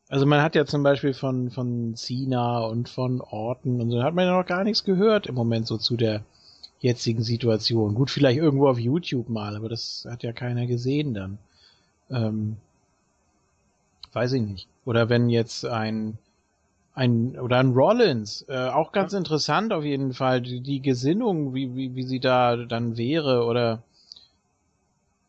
Also 0.08 0.24
man 0.24 0.40
hat 0.42 0.54
ja 0.54 0.64
zum 0.64 0.82
Beispiel 0.82 1.12
von, 1.12 1.50
von 1.50 1.94
Cena 1.96 2.60
und 2.60 2.88
von 2.88 3.20
Orton 3.20 3.80
und 3.80 3.90
so, 3.90 4.02
hat 4.02 4.14
man 4.14 4.26
ja 4.26 4.38
noch 4.38 4.46
gar 4.46 4.64
nichts 4.64 4.84
gehört 4.84 5.26
im 5.26 5.34
Moment 5.34 5.66
so 5.66 5.76
zu 5.76 5.96
der 5.96 6.22
jetzigen 6.80 7.22
Situation. 7.22 7.94
Gut, 7.94 8.10
vielleicht 8.10 8.38
irgendwo 8.38 8.68
auf 8.68 8.78
YouTube 8.78 9.28
mal, 9.28 9.56
aber 9.56 9.68
das 9.68 10.06
hat 10.08 10.22
ja 10.22 10.32
keiner 10.32 10.66
gesehen 10.66 11.12
dann. 11.12 11.38
Ähm, 12.10 12.56
weiß 14.12 14.32
ich 14.32 14.42
nicht. 14.42 14.68
Oder 14.84 15.08
wenn 15.08 15.28
jetzt 15.28 15.64
ein 15.64 16.18
ein 16.98 17.38
oder 17.38 17.58
ein 17.58 17.74
Rollins, 17.74 18.44
äh, 18.48 18.68
auch 18.68 18.90
ganz 18.90 19.12
interessant 19.12 19.72
auf 19.72 19.84
jeden 19.84 20.14
Fall, 20.14 20.42
die, 20.42 20.60
die 20.60 20.82
Gesinnung, 20.82 21.54
wie, 21.54 21.76
wie, 21.76 21.94
wie 21.94 22.02
sie 22.02 22.18
da 22.18 22.56
dann 22.56 22.96
wäre, 22.96 23.44
oder 23.44 23.84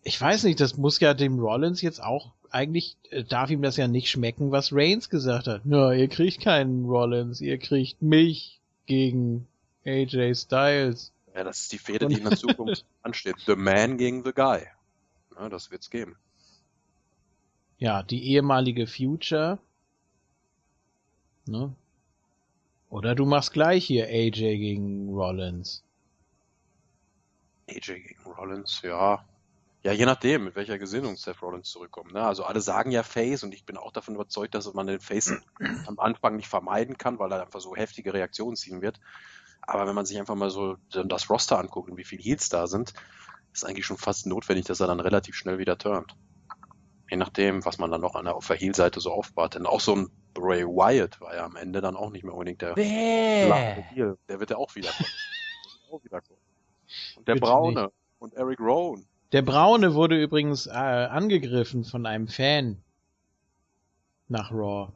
ich 0.01 0.19
weiß 0.19 0.45
nicht, 0.45 0.59
das 0.59 0.77
muss 0.77 0.99
ja 0.99 1.14
dem 1.14 1.38
Rollins 1.38 1.83
jetzt 1.83 2.01
auch, 2.01 2.32
eigentlich 2.49 2.98
äh, 3.11 3.24
darf 3.24 3.51
ihm 3.51 3.61
das 3.61 3.77
ja 3.77 3.88
nicht 3.88 4.09
schmecken, 4.09 4.51
was 4.51 4.74
Reigns 4.74 5.09
gesagt 5.09 5.45
hat. 5.45 5.61
Na, 5.64 5.93
ihr 5.93 6.08
kriegt 6.08 6.41
keinen 6.41 6.85
Rollins, 6.85 7.40
ihr 7.40 7.59
kriegt 7.59 8.01
mich 8.01 8.59
gegen 8.88 9.48
AJ 9.85 10.33
Styles. 10.35 11.11
Ja, 11.35 11.43
das 11.43 11.61
ist 11.61 11.72
die 11.72 11.77
Fehde, 11.77 12.08
die 12.08 12.16
in 12.16 12.24
der 12.24 12.38
Zukunft 12.38 12.83
ansteht. 13.03 13.35
The 13.45 13.56
Man 13.56 13.98
gegen 13.98 14.24
The 14.24 14.32
Guy. 14.33 14.64
Ja, 15.38 15.49
das 15.49 15.69
wird's 15.69 15.91
geben. 15.91 16.16
Ja, 17.80 18.03
die 18.03 18.32
ehemalige 18.32 18.88
Future. 18.88 19.58
Ne? 21.45 21.74
Oder 22.90 23.16
du 23.16 23.25
machst 23.25 23.53
gleich 23.53 23.85
hier 23.85 24.08
AJ 24.08 24.58
gegen 24.58 25.09
Rollins. 25.09 25.83
AJ 27.69 28.01
gegen 28.01 28.24
Rollins, 28.25 28.82
ja. 28.83 29.25
Ja, 29.82 29.93
je 29.93 30.06
nachdem, 30.06 30.43
mit 30.43 30.56
welcher 30.56 30.77
Gesinnung 30.77 31.16
Seth 31.16 31.41
Rollins 31.41 31.69
zurückkommt. 31.69 32.11
Ne? 32.11 32.22
Also 32.22 32.43
alle 32.43 32.59
sagen 32.59 32.91
ja 32.91 33.01
Face 33.01 33.43
und 33.43 33.53
ich 33.53 33.66
bin 33.66 33.77
auch 33.77 33.93
davon 33.93 34.16
überzeugt, 34.16 34.53
dass 34.56 34.74
man 34.74 34.88
den 34.88 34.99
Face 34.99 35.33
am 35.88 35.99
Anfang 35.99 36.35
nicht 36.35 36.49
vermeiden 36.49 36.98
kann, 36.98 37.17
weil 37.17 37.32
er 37.32 37.43
einfach 37.43 37.61
so 37.61 37.77
heftige 37.77 38.14
Reaktionen 38.14 38.58
ziehen 38.58 38.82
wird. 38.82 38.99
Aber 39.61 39.88
wenn 39.88 39.95
man 39.95 40.06
sich 40.06 40.19
einfach 40.19 40.35
mal 40.35 40.49
so 40.49 40.75
das 40.90 41.30
Roster 41.30 41.59
anguckt 41.59 41.90
und 41.90 41.98
wie 41.98 42.03
viele 42.03 42.24
Heels 42.24 42.49
da 42.49 42.67
sind, 42.67 42.93
ist 43.53 43.64
eigentlich 43.64 43.85
schon 43.85 43.98
fast 43.98 44.25
notwendig, 44.25 44.66
dass 44.66 44.82
er 44.82 44.88
dann 44.88 44.99
relativ 44.99 45.35
schnell 45.35 45.59
wieder 45.59 45.77
turnt. 45.77 46.14
Je 47.09 47.17
nachdem, 47.17 47.65
was 47.65 47.79
man 47.79 47.89
dann 47.89 48.01
noch 48.01 48.15
an 48.15 48.25
der, 48.25 48.35
auf 48.35 48.47
der 48.47 48.57
Heel-Seite 48.57 48.99
so 48.99 49.11
aufbaut. 49.11 49.55
Denn 49.55 49.65
auch 49.65 49.81
so 49.81 49.95
ein 49.95 50.11
Bray 50.33 50.63
Wyatt 50.63 51.19
war 51.21 51.35
ja 51.35 51.45
am 51.45 51.55
Ende 51.55 51.81
dann 51.81 51.95
auch 51.95 52.11
nicht 52.11 52.23
mehr 52.23 52.33
unbedingt 52.33 52.61
der 52.61 52.75
Heel. 52.75 54.17
Der 54.27 54.39
wird 54.39 54.51
ja 54.51 54.57
auch 54.57 54.75
wiederkommen. 54.75 55.09
auch 55.91 56.03
wiederkommen. 56.03 56.39
Und 57.17 57.27
der 57.27 57.33
Bitte 57.33 57.45
Braune 57.45 57.91
und 58.19 58.33
Eric 58.35 58.59
Rowan. 58.59 59.05
Der 59.31 59.41
Braune 59.41 59.93
wurde 59.93 60.21
übrigens 60.21 60.67
äh, 60.67 60.71
angegriffen 60.71 61.83
von 61.83 62.05
einem 62.05 62.27
Fan 62.27 62.83
nach 64.27 64.51
Raw. 64.51 64.91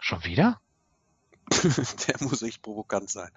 Schon 0.00 0.24
wieder? 0.24 0.60
der 1.50 2.16
muss 2.20 2.42
echt 2.42 2.62
provokant 2.62 3.10
sein. 3.10 3.30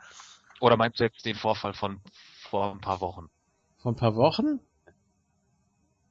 Oder 0.59 0.77
meinst 0.77 0.99
du 0.99 1.03
jetzt 1.03 1.25
den 1.25 1.35
Vorfall 1.35 1.73
von 1.73 2.01
vor 2.49 2.71
ein 2.71 2.81
paar 2.81 3.01
Wochen? 3.01 3.29
Vor 3.77 3.93
ein 3.93 3.95
paar 3.95 4.15
Wochen? 4.15 4.59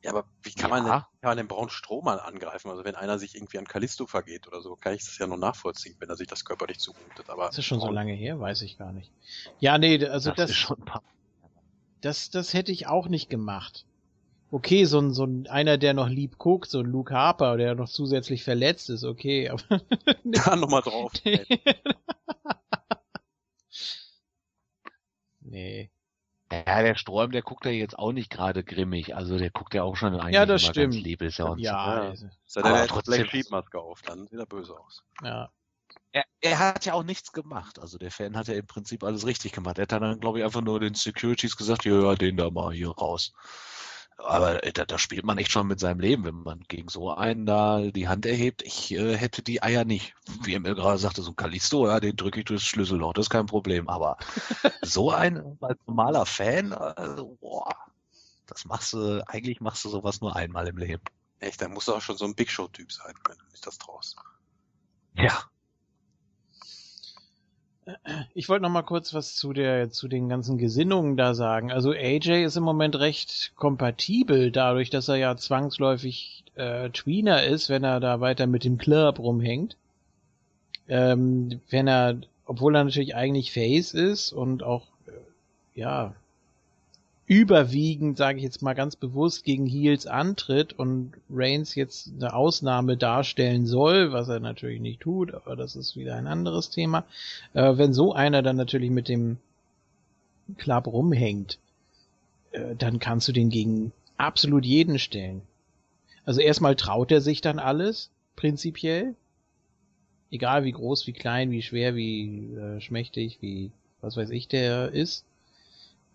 Ja, 0.03 0.12
aber 0.12 0.25
wie 0.43 0.53
kann 0.53 0.70
man, 0.70 0.87
Ja. 0.87 0.93
denn, 0.93 1.20
kann 1.20 1.31
man 1.31 1.37
den 1.37 1.49
braunen 1.49 1.69
Strom 1.69 2.05
mal 2.05 2.20
angreifen? 2.20 2.70
Also 2.70 2.85
wenn 2.85 2.95
einer 2.95 3.19
sich 3.19 3.35
irgendwie 3.35 3.59
an 3.59 3.67
Callisto 3.67 4.07
vergeht 4.07 4.47
oder 4.49 4.62
so, 4.62 4.77
kann 4.77 4.95
ich 4.95 5.05
das 5.05 5.19
ja 5.19 5.27
noch 5.27 5.37
nachvollziehen, 5.37 5.95
wenn 5.99 6.09
er 6.09 6.17
sich 6.17 6.27
das 6.27 6.45
körperlich 6.45 6.79
zumutet. 6.79 7.29
Aber 7.29 7.47
Das 7.49 7.59
ist 7.59 7.67
schon 7.67 7.81
so 7.81 7.91
lange 7.91 8.15
her, 8.15 8.41
weiß 8.41 8.62
ich 8.62 8.79
gar 8.79 8.93
nicht. 8.93 9.12
Ja, 9.59 9.77
nee, 9.77 10.03
also 10.07 10.31
das, 10.33 10.51
ist 10.51 10.57
schon 10.57 10.79
ein 10.79 10.85
paar. 10.87 11.03
das, 12.01 12.31
das 12.31 12.55
hätte 12.55 12.73
ich 12.73 12.87
auch 12.87 13.09
nicht 13.09 13.29
gemacht. 13.29 13.85
Okay, 14.51 14.85
so 14.85 14.99
ein, 15.01 15.12
so 15.12 15.25
ein, 15.25 15.47
einer, 15.49 15.77
der 15.79 15.95
noch 15.95 16.09
lieb 16.09 16.39
guckt, 16.39 16.70
so 16.70 16.81
ein 16.81 16.87
Luke 16.87 17.15
Harper, 17.15 17.57
der 17.57 17.75
noch 17.75 17.89
zusätzlich 17.89 18.43
verletzt 18.43 18.89
ist, 18.91 19.05
okay, 19.05 19.49
aber 19.51 19.62
da 20.25 20.57
nochmal 20.57 20.83
drauf. 20.83 21.12
nee. 25.41 25.91
Ja, 26.53 26.83
der 26.83 26.97
Strom, 26.97 27.31
der 27.31 27.43
guckt 27.43 27.65
ja 27.65 27.70
jetzt 27.70 27.99
auch 27.99 28.12
nicht 28.12 28.31
gerade 28.31 28.65
grimmig. 28.65 29.15
Also 29.15 29.39
der 29.39 29.51
guckt 29.51 29.73
ja 29.75 29.83
auch 29.85 29.97
schon 29.97 30.15
eigentlich 30.19 30.35
Ja, 30.35 30.47
das 30.47 30.62
immer 30.62 30.73
stimmt. 30.73 30.95
ganz 30.95 31.05
lieb. 31.05 31.23
Ist 31.23 31.39
ja, 31.39 31.45
uns, 31.47 31.62
Ja, 31.62 32.03
ja. 32.05 32.09
also, 32.11 32.27
Sei 32.47 32.61
Aber 32.65 32.79
der 32.79 32.87
trotzdem- 32.89 33.15
Black 33.15 33.31
Sheep 33.31 33.51
Maske 33.51 33.79
auf, 33.79 34.03
dann 34.03 34.27
sieht 34.27 34.39
er 34.39 34.47
böse 34.47 34.79
aus. 34.79 35.05
ja. 35.23 35.51
Er, 36.12 36.25
er 36.41 36.59
hat 36.59 36.85
ja 36.87 36.95
auch 36.95 37.03
nichts 37.05 37.33
gemacht. 37.33 37.79
Also 37.81 37.97
der 37.99 38.11
Fan 38.12 38.37
hat 38.37 38.49
ja 38.49 38.55
im 38.55 38.67
Prinzip 38.67 39.03
alles 39.05 39.27
richtig 39.27 39.53
gemacht. 39.53 39.79
Er 39.79 39.83
hat 39.83 39.93
dann, 39.93 40.19
glaube 40.20 40.39
ich, 40.39 40.45
einfach 40.45 40.61
nur 40.61 40.79
den 40.81 40.95
Securities 40.95 41.57
gesagt, 41.57 41.85
ja, 41.85 42.01
ja, 42.01 42.15
den 42.17 42.37
da 42.37 42.51
mal 42.51 42.73
hier 42.73 42.91
raus. 42.91 43.33
Aber 44.25 44.65
äh, 44.65 44.73
da, 44.73 44.85
da 44.85 44.99
spielt 44.99 45.25
man 45.25 45.39
echt 45.39 45.53
schon 45.53 45.67
mit 45.67 45.81
seinem 45.81 46.01
Leben, 46.01 46.25
wenn 46.25 46.43
man 46.43 46.61
gegen 46.69 46.89
so 46.89 47.13
einen 47.13 47.47
da 47.47 47.81
die 47.81 48.09
Hand 48.09 48.27
erhebt. 48.27 48.63
Ich 48.63 48.93
äh, 48.93 49.17
hätte 49.17 49.43
die 49.43 49.63
Eier 49.63 49.85
nicht. 49.85 50.15
Wie 50.43 50.55
Emil 50.55 50.75
gerade 50.75 50.99
sagte, 50.99 51.23
so 51.23 51.33
ein 51.33 51.37
Kalisto, 51.37 51.87
ja, 51.87 52.01
den 52.01 52.17
drücke 52.17 52.41
ich 52.41 52.47
durchs 52.47 52.65
Schlüsselloch, 52.65 53.13
das 53.15 53.27
ist 53.27 53.31
kein 53.31 53.47
Problem. 53.47 53.89
Aber 53.89 54.17
so 54.83 55.11
ein 55.11 55.59
als 55.61 55.79
normaler 55.87 56.27
Fan, 56.27 56.73
also, 56.73 57.37
boah, 57.41 57.75
das 58.47 58.65
machst 58.65 58.93
du, 58.93 59.23
eigentlich 59.27 59.61
machst 59.61 59.85
du 59.85 59.89
sowas 59.89 60.21
nur 60.21 60.37
einmal 60.37 60.67
im 60.69 60.79
Leben. 60.79 61.03
Echt, 61.39 61.63
da 61.63 61.69
muss 61.69 61.87
doch 61.87 62.03
schon 62.03 62.17
so 62.17 62.27
ein 62.27 62.35
Big 62.35 62.51
Show-Typ 62.51 62.93
sein, 62.93 63.15
wenn 63.27 63.39
du 63.39 63.45
nicht 63.51 63.67
das 63.67 63.79
traust. 63.79 64.17
Ja. 65.15 65.50
Ich 68.35 68.49
wollte 68.49 68.62
noch 68.62 68.70
mal 68.70 68.83
kurz 68.83 69.15
was 69.15 69.36
zu 69.36 69.52
der 69.52 69.91
zu 69.91 70.09
den 70.09 70.28
ganzen 70.28 70.59
Gesinnungen 70.59 71.17
da 71.17 71.35
sagen. 71.35 71.70
Also 71.70 71.93
AJ 71.93 72.44
ist 72.44 72.57
im 72.57 72.62
Moment 72.62 72.97
recht 72.99 73.52
kompatibel, 73.57 74.51
dadurch, 74.51 74.91
dass 74.91 75.09
er 75.09 75.17
ja 75.17 75.36
zwangsläufig 75.36 76.44
äh, 76.55 76.91
Tweener 76.91 77.44
ist, 77.44 77.69
wenn 77.69 77.85
er 77.85 78.01
da 78.01 78.20
weiter 78.20 78.47
mit 78.47 78.65
dem 78.65 78.78
Club 78.78 79.19
rumhängt. 79.19 79.77
Ähm, 80.89 81.60
wenn 81.70 81.86
er, 81.89 82.19
obwohl 82.44 82.77
er 82.77 82.85
natürlich 82.85 83.15
eigentlich 83.15 83.52
Face 83.52 83.94
ist 83.94 84.33
und 84.33 84.62
auch 84.62 84.86
äh, 85.07 85.81
ja 85.81 86.15
überwiegend, 87.31 88.18
sage 88.18 88.39
ich 88.39 88.42
jetzt 88.42 88.60
mal 88.60 88.75
ganz 88.75 88.97
bewusst, 88.97 89.44
gegen 89.44 89.65
Heels 89.65 90.09
antritt 90.09 90.73
und 90.73 91.12
Reigns 91.31 91.76
jetzt 91.76 92.10
eine 92.17 92.34
Ausnahme 92.34 92.97
darstellen 92.97 93.67
soll, 93.67 94.10
was 94.10 94.28
er 94.28 94.41
natürlich 94.41 94.81
nicht 94.81 94.99
tut, 94.99 95.33
aber 95.33 95.55
das 95.55 95.76
ist 95.76 95.97
wieder 95.97 96.17
ein 96.17 96.26
anderes 96.26 96.70
Thema. 96.70 97.05
Äh, 97.55 97.78
wenn 97.78 97.92
so 97.92 98.12
einer 98.12 98.42
dann 98.42 98.57
natürlich 98.57 98.91
mit 98.91 99.09
dem 99.09 99.36
Club 100.59 100.89
rumhängt, 100.89 101.60
äh, 102.50 102.75
dann 102.75 102.99
kannst 102.99 103.28
du 103.28 103.33
den 103.33 103.49
gegen 103.49 103.92
absolut 104.17 104.65
jeden 104.65 104.99
stellen. 104.99 105.42
Also 106.25 106.41
erstmal 106.41 106.75
traut 106.75 107.12
er 107.12 107.20
sich 107.20 107.41
dann 107.41 107.60
alles, 107.60 108.10
prinzipiell. 108.34 109.15
Egal 110.33 110.65
wie 110.65 110.73
groß, 110.73 111.07
wie 111.07 111.12
klein, 111.12 111.52
wie 111.52 111.62
schwer, 111.62 111.94
wie 111.94 112.52
äh, 112.57 112.81
schmächtig, 112.81 113.39
wie 113.41 113.70
was 114.00 114.17
weiß 114.17 114.31
ich 114.31 114.49
der 114.49 114.91
ist. 114.91 115.25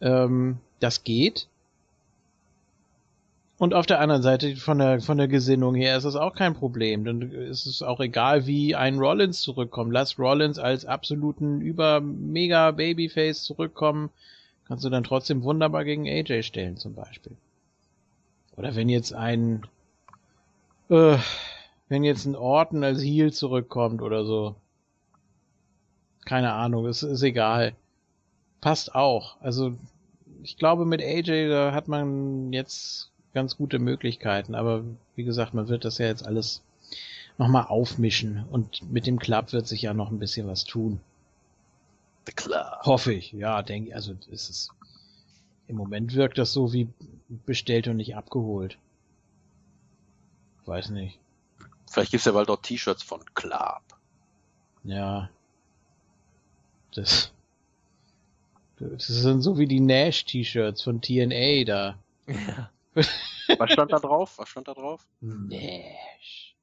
Ähm, 0.02 0.58
das 0.80 1.04
geht. 1.04 1.48
Und 3.58 3.74
auf 3.74 3.86
der 3.86 4.02
anderen 4.02 4.22
Seite 4.22 4.58
von 4.58 4.80
der 4.80 5.00
von 5.00 5.18
der 5.18 5.30
Gesinnung 5.30 5.76
her 5.76 5.96
ist 5.96 6.04
das 6.04 6.18
auch 6.18 6.36
kein 6.36 6.56
Problem. 6.56 7.06
Dann 7.06 7.22
ist 7.22 7.66
es 7.66 7.82
auch 7.82 8.02
egal, 8.02 8.48
wie 8.48 8.76
ein 8.76 9.00
Rollins 9.00 9.42
zurückkommt. 9.42 9.94
Lass 9.94 10.20
Rollins 10.20 10.60
als 10.60 10.86
absoluten 10.86 11.62
über 11.62 12.02
mega 12.02 12.72
Babyface 12.72 13.44
zurückkommen. 13.44 14.10
Kannst 14.68 14.84
du 14.84 14.90
dann 14.90 15.04
trotzdem 15.04 15.44
wunderbar 15.44 15.86
gegen 15.86 16.08
AJ 16.08 16.44
stellen, 16.44 16.76
zum 16.76 16.96
Beispiel. 16.96 17.38
Oder 18.58 18.76
wenn 18.76 18.90
jetzt 18.90 19.14
ein, 19.14 19.66
äh, 20.90 21.18
wenn 21.88 22.04
jetzt 22.04 22.26
ein 22.26 22.36
Orton 22.36 22.84
als 22.84 23.02
Heal 23.02 23.32
zurückkommt 23.32 24.02
oder 24.02 24.26
so. 24.26 24.56
Keine 26.26 26.54
Ahnung, 26.54 26.88
es 26.88 27.04
ist 27.04 27.22
egal. 27.22 27.76
Passt 28.60 28.96
auch. 28.96 29.38
Also, 29.42 29.76
ich 30.46 30.58
glaube, 30.58 30.86
mit 30.86 31.02
AJ, 31.02 31.50
da 31.50 31.74
hat 31.74 31.88
man 31.88 32.54
jetzt 32.54 33.10
ganz 33.34 33.58
gute 33.58 33.80
Möglichkeiten, 33.80 34.54
aber 34.54 34.84
wie 35.16 35.24
gesagt, 35.24 35.56
man 35.56 35.68
wird 35.68 35.86
das 35.86 35.98
ja 35.98 36.06
jetzt 36.06 36.26
alles 36.26 36.62
nochmal 37.40 37.66
aufmischen 37.66 38.46
und 38.52 38.90
mit 38.92 39.08
dem 39.08 39.18
Club 39.18 39.54
wird 39.54 39.68
sich 39.68 39.82
ja 39.82 39.96
noch 39.96 40.12
ein 40.12 40.20
bisschen 40.20 40.48
was 40.48 40.64
tun. 40.64 41.02
The 42.28 42.32
Club. 42.34 42.82
Hoffe 42.84 43.12
ich, 43.12 43.32
ja, 43.32 43.64
denke 43.64 43.90
ich. 43.90 43.96
Also 43.96 44.16
ist 44.30 44.50
es. 44.50 44.70
Im 45.68 45.78
Moment 45.78 46.14
wirkt 46.14 46.38
das 46.38 46.54
so 46.54 46.74
wie 46.74 46.88
bestellt 47.48 47.88
und 47.88 47.98
nicht 47.98 48.16
abgeholt. 48.16 48.78
Weiß 50.66 50.92
nicht. 50.92 51.20
Vielleicht 51.90 52.12
gibt's 52.12 52.26
ja 52.26 52.34
bald 52.34 52.50
auch 52.50 52.62
T-Shirts 52.62 53.02
von 53.02 53.22
Club. 53.34 53.82
Ja. 54.84 55.30
Das. 56.94 57.32
Das 58.80 59.08
sind 59.08 59.42
so 59.42 59.58
wie 59.58 59.68
die 59.68 59.80
Nash-T-Shirts 59.80 60.82
von 60.82 61.02
TNA 61.02 61.64
da. 61.66 61.98
Ja. 62.28 62.70
Was 62.94 63.72
stand 63.72 63.92
da 63.92 64.00
drauf? 64.00 64.38
Was 64.38 64.50
stand 64.50 64.68
da 64.68 64.74
drauf? 64.74 65.06
Nash. 65.22 66.56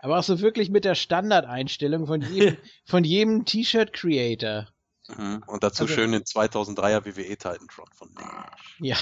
Aber 0.00 0.18
auch 0.18 0.22
so 0.22 0.40
wirklich 0.40 0.70
mit 0.70 0.84
der 0.84 0.94
Standardeinstellung 0.94 2.06
von 2.06 2.22
jedem, 2.22 2.56
von 2.84 3.04
jedem 3.04 3.44
T-Shirt-Creator. 3.44 4.68
Mhm. 5.16 5.42
Und 5.46 5.62
dazu 5.62 5.84
Also- 5.84 5.94
schön 5.94 6.12
den 6.12 6.22
2003er 6.22 7.04
WWE 7.04 7.28
Titantron 7.36 7.88
von 7.92 8.12
Nash. 8.14 8.76
Ja. 8.80 8.96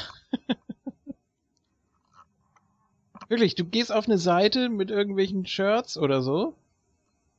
Wirklich, 3.29 3.55
du 3.57 3.65
gehst 3.65 3.91
auf 3.93 4.07
eine 4.07 4.19
Seite 4.19 4.69
mit 4.69 4.91
irgendwelchen 4.91 5.47
Shirts 5.47 5.99
oder 5.99 6.23
so 6.23 6.55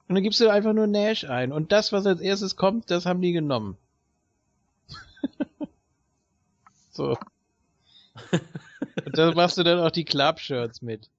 und 0.10 0.16
dann 0.16 0.24
gibst 0.24 0.40
du 0.42 0.50
einfach 0.50 0.74
nur 0.74 0.88
Nash 0.88 1.24
ein 1.24 1.52
und 1.54 1.72
das, 1.72 1.94
was 1.94 2.06
als 2.06 2.20
erstes 2.20 2.56
kommt, 2.58 2.92
das 2.92 3.06
haben 3.06 3.22
die 3.22 3.32
genommen. 3.32 3.78
so. 6.92 7.18
Und 9.06 9.18
da 9.18 9.32
machst 9.34 9.58
du 9.58 9.64
dann 9.64 9.80
auch 9.80 9.92
die 9.92 10.06
Club-Shirts 10.06 10.82
mit. 10.82 11.10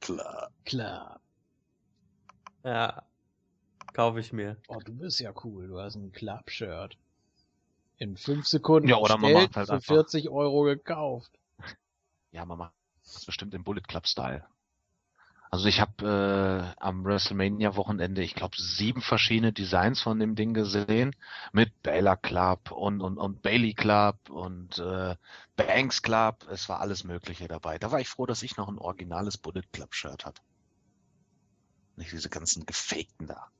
Club. 0.00 0.50
Klar. 0.64 1.20
ja. 2.64 3.02
Kaufe 3.92 4.20
ich 4.20 4.32
mir. 4.32 4.56
Oh, 4.68 4.78
du 4.82 4.92
bist 4.94 5.20
ja 5.20 5.32
cool, 5.44 5.68
du 5.68 5.78
hast 5.78 5.96
ein 5.96 6.12
Club-Shirt. 6.12 6.96
In 7.98 8.16
fünf 8.16 8.46
Sekunden 8.46 8.88
Ja, 8.88 8.96
oder 8.96 9.18
man 9.18 9.32
macht 9.32 9.56
halt 9.56 9.66
für 9.68 9.74
einfach- 9.74 9.86
40 9.94 10.28
Euro 10.30 10.62
gekauft. 10.62 11.30
Ja, 12.32 12.44
man 12.46 12.58
macht 12.58 12.72
das 13.04 13.26
bestimmt 13.26 13.52
im 13.54 13.62
Bullet 13.62 13.82
Club 13.82 14.06
Style. 14.06 14.44
Also 15.54 15.68
ich 15.68 15.80
habe 15.82 16.74
äh, 16.78 16.82
am 16.82 17.04
WrestleMania 17.04 17.76
Wochenende, 17.76 18.22
ich 18.22 18.34
glaube, 18.34 18.56
sieben 18.58 19.02
verschiedene 19.02 19.52
Designs 19.52 20.00
von 20.00 20.18
dem 20.18 20.34
Ding 20.34 20.54
gesehen 20.54 21.14
mit 21.52 21.82
Baylor 21.82 22.16
Club 22.16 22.70
und 22.70 23.02
und 23.02 23.18
und 23.18 23.42
Bailey 23.42 23.74
Club 23.74 24.30
und 24.30 24.78
äh, 24.78 25.14
Banks 25.54 26.00
Club. 26.00 26.46
Es 26.50 26.70
war 26.70 26.80
alles 26.80 27.04
Mögliche 27.04 27.48
dabei. 27.48 27.78
Da 27.78 27.92
war 27.92 28.00
ich 28.00 28.08
froh, 28.08 28.24
dass 28.24 28.42
ich 28.42 28.56
noch 28.56 28.68
ein 28.68 28.78
originales 28.78 29.36
Bullet 29.36 29.64
Club 29.72 29.94
Shirt 29.94 30.24
hatte. 30.24 30.40
Nicht 31.96 32.12
diese 32.12 32.30
ganzen 32.30 32.64
gefakten 32.64 33.26
da. 33.26 33.50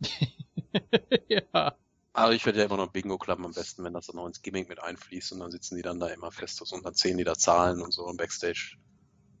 ja. 1.28 1.76
Aber 2.12 2.32
ich 2.32 2.44
werde 2.46 2.58
ja 2.58 2.64
immer 2.64 2.78
noch 2.78 2.90
Bingo 2.90 3.16
Club 3.16 3.38
am 3.44 3.52
besten, 3.52 3.84
wenn 3.84 3.92
das 3.92 4.06
dann 4.06 4.16
noch 4.16 4.26
ins 4.26 4.42
Gimmick 4.42 4.68
mit 4.68 4.82
einfließt 4.82 5.32
und 5.32 5.38
dann 5.38 5.52
sitzen 5.52 5.76
die 5.76 5.82
dann 5.82 6.00
da 6.00 6.08
immer 6.08 6.32
fest 6.32 6.60
und 6.72 6.84
dann 6.84 6.94
zählen 6.96 7.18
die 7.18 7.24
da 7.24 7.36
Zahlen 7.38 7.80
und 7.80 7.92
so 7.92 8.10
im 8.10 8.16
Backstage. 8.16 8.76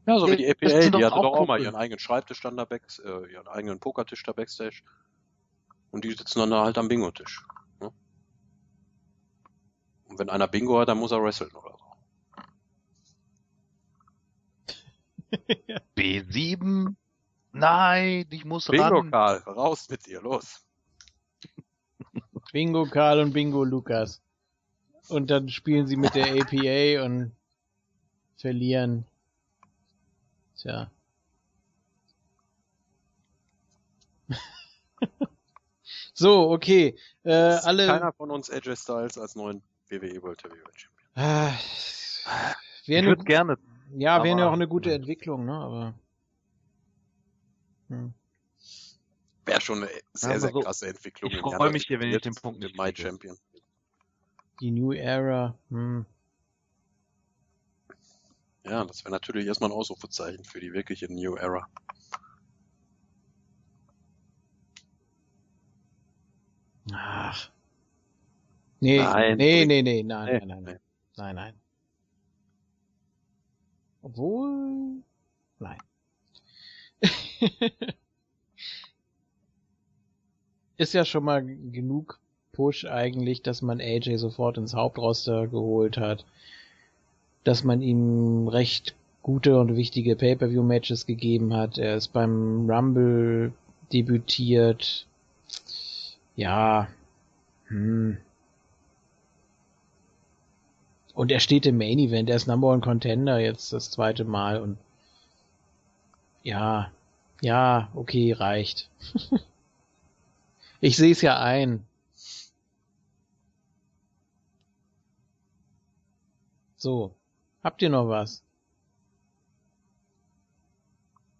Ja, 0.06 0.18
so 0.18 0.28
wie 0.28 0.36
die 0.36 0.50
APA, 0.50 0.80
die 0.80 0.90
doch 0.90 1.00
hatte 1.02 1.14
auch 1.14 1.22
doch 1.22 1.34
auch 1.40 1.46
mal 1.46 1.60
ihren 1.62 1.76
eigenen 1.76 1.98
Schreibtisch 1.98 2.40
dann 2.42 2.56
da 2.56 2.64
back, 2.64 2.82
äh, 3.04 3.32
ihren 3.32 3.48
eigenen 3.48 3.80
Pokertisch 3.80 4.22
da 4.22 4.32
Backstage. 4.32 4.82
Und 5.90 6.04
die 6.04 6.12
sitzen 6.12 6.40
dann 6.40 6.50
da 6.50 6.64
halt 6.64 6.76
am 6.76 6.88
Bingo-Tisch. 6.88 7.46
Ne? 7.80 7.90
Und 10.06 10.18
wenn 10.18 10.28
einer 10.28 10.48
Bingo 10.48 10.78
hat, 10.78 10.88
dann 10.88 10.98
muss 10.98 11.12
er 11.12 11.22
wresteln 11.22 11.52
oder 11.52 11.76
so. 11.78 11.84
B7? 15.96 16.94
Nein, 17.52 18.26
ich 18.30 18.44
muss 18.44 18.66
Bingo, 18.66 18.84
ran. 18.84 19.10
Karl, 19.10 19.38
raus 19.46 19.88
mit 19.88 20.06
dir, 20.06 20.20
los. 20.20 20.66
Bingo 22.52 22.84
Karl 22.84 23.20
und 23.20 23.32
Bingo 23.32 23.64
Lukas. 23.64 24.20
Und 25.08 25.30
dann 25.30 25.48
spielen 25.48 25.86
sie 25.86 25.96
mit 25.96 26.14
der 26.14 26.32
APA 26.34 27.04
und 27.04 27.32
verlieren. 28.36 29.06
Tja. 30.64 30.90
so, 36.14 36.50
okay. 36.52 36.96
Äh, 37.22 37.32
alle. 37.32 37.86
Keiner 37.86 38.12
von 38.14 38.30
uns 38.30 38.48
AJ 38.50 38.76
Styles 38.76 39.18
als 39.18 39.36
neuen 39.36 39.62
WWE 39.90 40.22
World 40.22 40.42
Heavyweight 40.42 40.80
Champion. 40.80 41.10
Ah, 41.16 41.52
Ich 42.82 42.88
wäre 42.88 43.06
würde 43.06 43.20
eine, 43.20 43.26
gerne. 43.26 43.58
ja, 43.94 44.24
wäre 44.24 44.38
ja 44.38 44.48
auch 44.48 44.54
eine 44.54 44.66
gute 44.66 44.94
Entwicklung, 44.94 45.44
ne? 45.44 45.52
Aber. 45.52 45.94
Hm. 47.88 48.14
Wäre 49.44 49.60
schon 49.60 49.82
eine 49.82 49.90
sehr, 50.14 50.30
aber 50.30 50.40
sehr 50.40 50.50
so- 50.50 50.60
krasse 50.60 50.86
Entwicklung. 50.88 51.30
ich 51.30 51.36
im 51.36 51.42
freu 51.42 51.50
Januar 51.50 51.70
mich 51.72 51.84
hier, 51.86 52.00
wenn 52.00 52.08
ich 52.08 52.14
jetzt 52.14 52.24
den 52.24 52.34
Punkt 52.36 52.58
mit 52.60 52.70
nicht 52.70 52.78
My. 52.80 52.90
Champion. 52.96 53.36
Die 54.60 54.70
New 54.70 54.92
Era. 54.94 55.58
Hm. 55.68 56.06
Ja, 58.64 58.84
das 58.84 59.04
wäre 59.04 59.12
natürlich 59.12 59.46
erstmal 59.46 59.70
ein 59.70 59.76
Ausrufezeichen 59.76 60.44
für 60.44 60.58
die 60.60 60.72
wirkliche 60.72 61.12
New 61.12 61.36
Era. 61.36 61.68
Ach. 66.92 67.50
Nee, 68.80 68.98
Nein, 68.98 69.36
nee, 69.36 69.64
nee, 69.66 69.82
nee, 69.82 70.02
nein, 70.02 70.26
Nee, 70.26 70.38
nein, 70.46 70.48
nein, 70.48 70.62
nein, 70.64 70.80
nein, 71.16 71.34
nein. 71.36 71.54
Obwohl, 74.02 75.02
nein. 75.58 75.78
Ist 80.76 80.92
ja 80.92 81.04
schon 81.04 81.24
mal 81.24 81.44
genug 81.44 82.18
Push 82.52 82.84
eigentlich, 82.84 83.42
dass 83.42 83.62
man 83.62 83.80
AJ 83.80 84.16
sofort 84.16 84.58
ins 84.58 84.74
Hauptroster 84.74 85.46
geholt 85.48 85.96
hat, 85.96 86.26
dass 87.44 87.64
man 87.64 87.82
ihm 87.82 88.48
recht 88.48 88.94
gute 89.22 89.58
und 89.58 89.76
wichtige 89.76 90.16
Pay-per-view-Matches 90.16 91.06
gegeben 91.06 91.54
hat. 91.54 91.78
Er 91.78 91.96
ist 91.96 92.08
beim 92.08 92.68
Rumble 92.68 93.52
debütiert. 93.92 95.06
Ja, 96.36 96.88
hm. 97.66 98.18
Und 101.14 101.30
er 101.30 101.40
steht 101.40 101.64
im 101.66 101.78
Main 101.78 101.98
Event, 101.98 102.28
er 102.28 102.36
ist 102.36 102.48
Number 102.48 102.68
One 102.68 102.80
Contender 102.80 103.38
jetzt 103.38 103.72
das 103.72 103.90
zweite 103.90 104.24
Mal 104.24 104.60
und 104.60 104.78
ja, 106.42 106.90
ja, 107.40 107.88
okay, 107.94 108.32
reicht. 108.32 108.90
ich 110.80 110.96
sehe 110.96 111.12
es 111.12 111.22
ja 111.22 111.38
ein. 111.40 111.86
So, 116.76 117.14
habt 117.64 117.82
ihr 117.82 117.90
noch 117.90 118.08
was? 118.08 118.44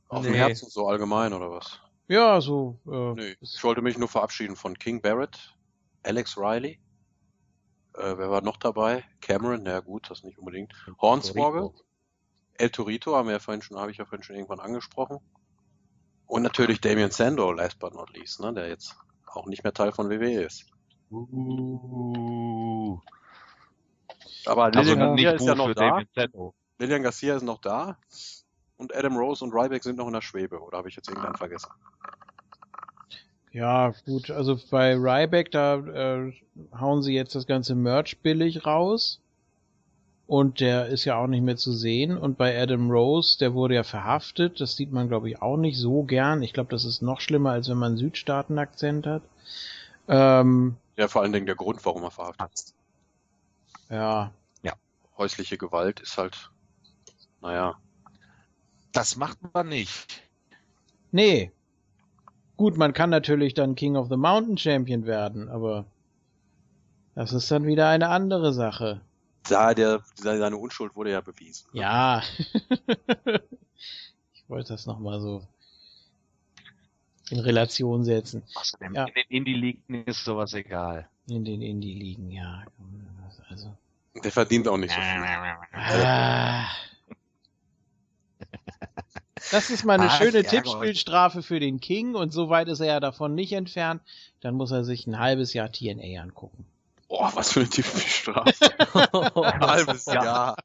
Auf 0.09 0.23
dem 0.23 0.33
Nee. 0.33 0.39
Herzen 0.39 0.69
so 0.69 0.89
allgemein 0.89 1.33
oder 1.33 1.51
was? 1.51 1.81
Ja, 2.09 2.41
so. 2.41 2.79
Äh, 2.87 3.15
Nee, 3.15 3.37
ich 3.41 3.63
wollte 3.65 3.83
mich 3.83 3.97
nur 3.99 4.09
verabschieden 4.09 4.57
von 4.57 4.79
King 4.79 5.01
Barrett, 5.01 5.55
Alex 6.03 6.37
Riley. 6.37 6.81
Äh, 7.95 8.19
wer 8.19 8.31
war 8.31 8.43
noch 8.43 8.57
dabei? 8.57 9.05
Cameron, 9.21 9.65
ja 9.65 9.81
gut, 9.81 10.11
das 10.11 10.23
nicht 10.25 10.39
unbedingt. 10.39 10.73
Hornswoggle, 11.01 11.73
El 12.55 12.71
Torito 12.71 13.17
haben 13.17 13.27
wir 13.27 13.35
ja 13.35 13.39
vorhin 13.39 13.63
schon, 13.63 13.79
habe 13.79 13.91
ich 13.91 13.97
ja 13.99 14.05
vorhin 14.05 14.23
schon 14.23 14.37
irgendwann 14.37 14.61
angesprochen. 14.61 15.19
Und 16.27 16.43
natürlich 16.43 16.81
Damian 16.81 17.11
Sandow, 17.11 17.53
last 17.53 17.79
but 17.79 17.95
not 17.95 18.11
least, 18.17 18.41
ne, 18.41 18.53
der 18.53 18.69
jetzt 18.69 18.97
auch 19.27 19.47
nicht 19.47 19.65
mehr 19.65 19.73
Teil 19.73 19.93
von 19.93 20.11
WWE 20.11 20.43
ist. 20.45 20.67
Uh, 21.11 22.99
Aber 24.47 24.65
also 24.65 24.79
Lillian 24.81 24.99
Garcia 24.99 25.33
nicht 25.33 25.41
ist 25.41 25.47
ja 25.47 25.55
noch 25.55 25.75
da. 25.75 26.03
Lillian 26.79 27.03
Garcia 27.03 27.37
ist 27.37 27.43
noch 27.43 27.61
da. 27.61 27.97
Und 28.77 28.95
Adam 28.95 29.17
Rose 29.17 29.45
und 29.45 29.53
Ryback 29.53 29.83
sind 29.85 29.97
noch 29.97 30.07
in 30.07 30.13
der 30.13 30.21
Schwebe. 30.21 30.61
Oder 30.61 30.79
habe 30.79 30.89
ich 30.89 30.97
jetzt 30.97 31.09
irgendeinen 31.09 31.37
vergessen? 31.37 31.71
Ja, 33.53 33.95
gut, 34.05 34.31
also 34.31 34.59
bei 34.71 34.97
Ryback, 34.97 35.53
da 35.53 35.77
äh, 35.77 36.33
hauen 36.79 37.03
sie 37.03 37.15
jetzt 37.15 37.37
das 37.37 37.47
ganze 37.47 37.77
Merch 37.77 38.19
billig 38.19 38.67
raus. 38.67 39.21
Und 40.27 40.61
der 40.61 40.87
ist 40.87 41.05
ja 41.05 41.17
auch 41.17 41.27
nicht 41.27 41.43
mehr 41.43 41.57
zu 41.57 41.73
sehen. 41.73 42.17
Und 42.17 42.37
bei 42.39 42.61
Adam 42.61 42.91
Rose, 42.91 43.39
der 43.39 43.55
wurde 43.55 43.75
ja 43.75 43.83
verhaftet. 43.85 44.61
Das 44.61 44.75
sieht 44.75 44.91
man, 44.91 45.09
glaube 45.09 45.29
ich, 45.29 45.41
auch 45.41 45.57
nicht 45.57 45.79
so 45.79 46.03
gern. 46.03 46.43
Ich 46.43 46.53
glaube, 46.53 46.71
das 46.71 46.85
ist 46.85 47.03
noch 47.03 47.21
schlimmer, 47.21 47.53
als 47.53 47.69
wenn 47.69 47.77
man 47.77 47.93
einen 47.93 47.99
Südstaaten-Akzent 47.99 49.07
hat. 49.07 49.23
Ähm, 50.09 50.77
Ja, 50.97 51.09
vor 51.09 51.23
allen 51.23 51.33
Dingen 51.33 51.47
der 51.47 51.55
Grund, 51.55 51.85
warum 51.85 52.03
er 52.05 52.11
verhaftet 52.11 52.49
ist. 52.55 52.75
Ja. 53.95 54.33
Häusliche 55.17 55.57
Gewalt 55.57 56.01
ist 56.01 56.19
halt, 56.19 56.51
naja, 57.41 57.79
Das 58.91 59.15
macht 59.17 59.39
man 59.55 59.69
nicht. 59.69 60.21
Nee. 61.13 61.53
Gut, 62.57 62.77
man 62.77 62.93
kann 62.93 63.11
natürlich 63.11 63.55
dann 63.55 63.77
King 63.77 63.95
of 63.97 64.09
the 64.09 64.17
Mountain 64.17 64.59
Champion 64.59 65.07
werden, 65.07 65.49
aber 65.49 65.85
das 67.15 67.33
ist 67.33 67.49
dann 67.53 67.65
wieder 67.65 67.89
eine 67.89 68.09
andere 68.09 68.53
Sache. 68.53 69.03
da 69.45 69.73
der, 69.73 70.03
seine 70.17 70.57
Unschuld 70.57 70.97
wurde 70.97 71.13
ja 71.13 71.21
bewiesen. 71.21 71.69
Ja. 71.73 72.21
ich 74.35 74.49
wollte 74.49 74.73
das 74.73 74.87
nochmal 74.87 75.21
so 75.21 75.47
in 77.31 77.39
Relation 77.39 78.05
setzen. 78.05 78.43
Außerdem 78.57 78.95
Ja. 78.95 79.05
in 79.05 79.15
den 79.15 79.27
Indie-Ligen 79.29 80.05
ist 80.07 80.25
sowas 80.25 80.55
egal. 80.55 81.09
In 81.29 81.45
den 81.45 81.63
Indie-Ligen, 81.63 82.31
ja. 82.33 82.65
Also. 83.49 83.77
Der 84.23 84.31
verdient 84.33 84.69
auch 84.69 84.77
nicht 84.77 84.95
so 84.95 85.01
viel. 85.01 85.25
Ah. 85.73 86.67
Das 89.51 89.71
ist 89.71 89.85
mal 89.85 89.95
eine 90.01 90.11
Ah, 90.11 90.17
schöne 90.17 90.43
Tippspielstrafe 90.43 91.43
für 91.43 91.61
den 91.61 91.81
King 91.81 92.15
und 92.15 92.33
so 92.33 92.49
weit 92.49 92.69
ist 92.69 92.81
er 92.81 92.87
ja 92.87 93.01
davon 93.01 93.35
nicht 93.35 93.53
entfernt. 93.53 94.03
Dann 94.41 94.55
muss 94.55 94.71
er 94.71 94.85
sich 94.85 95.07
ein 95.07 95.19
halbes 95.19 95.53
Jahr 95.53 95.71
TNA 95.71 96.23
angucken. 96.23 96.65
Boah, 97.09 97.31
was 97.35 97.53
für 97.53 97.61
eine 97.61 97.69
Tippspielstrafe. 97.69 98.53
Ein 99.45 99.61
halbes 99.61 100.07
Jahr. 100.07 100.57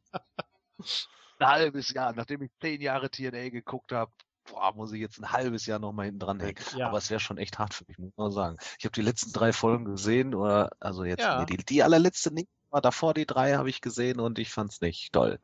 Ein 1.40 1.48
halbes 1.48 1.94
Jahr, 1.94 2.14
nachdem 2.14 2.42
ich 2.44 2.52
zehn 2.62 2.82
Jahre 2.82 3.10
TNA 3.12 3.50
geguckt 3.50 3.92
habe, 3.92 4.12
boah, 4.50 4.74
muss 4.74 4.92
ich 4.94 5.02
jetzt 5.02 5.20
ein 5.20 5.32
halbes 5.32 5.66
Jahr 5.66 5.80
noch 5.80 5.92
mal 5.92 6.06
hinten 6.06 6.20
dran 6.20 6.40
hängen. 6.40 6.58
Ja. 6.76 6.88
Aber 6.88 6.98
es 6.98 7.10
wäre 7.10 7.20
schon 7.20 7.38
echt 7.38 7.60
hart 7.60 7.74
für 7.74 7.84
mich, 7.88 8.00
muss 8.00 8.14
man 8.16 8.32
sagen. 8.32 8.58
Ich 8.80 8.86
habe 8.86 8.94
die 8.94 9.02
letzten 9.02 9.34
drei 9.34 9.52
Folgen 9.54 9.86
gesehen, 9.86 10.34
oder 10.34 10.72
also 10.80 11.04
jetzt 11.04 11.22
Ja. 11.22 11.40
nee, 11.42 11.46
die, 11.46 11.58
die 11.58 11.84
allerletzte 11.84 12.34
nicht, 12.34 12.50
aber 12.70 12.82
davor 12.82 13.14
die 13.14 13.26
drei 13.26 13.54
habe 13.56 13.70
ich 13.70 13.82
gesehen 13.82 14.20
und 14.20 14.40
ich 14.40 14.52
fand's 14.52 14.82
nicht 14.82 15.14
toll. 15.14 15.40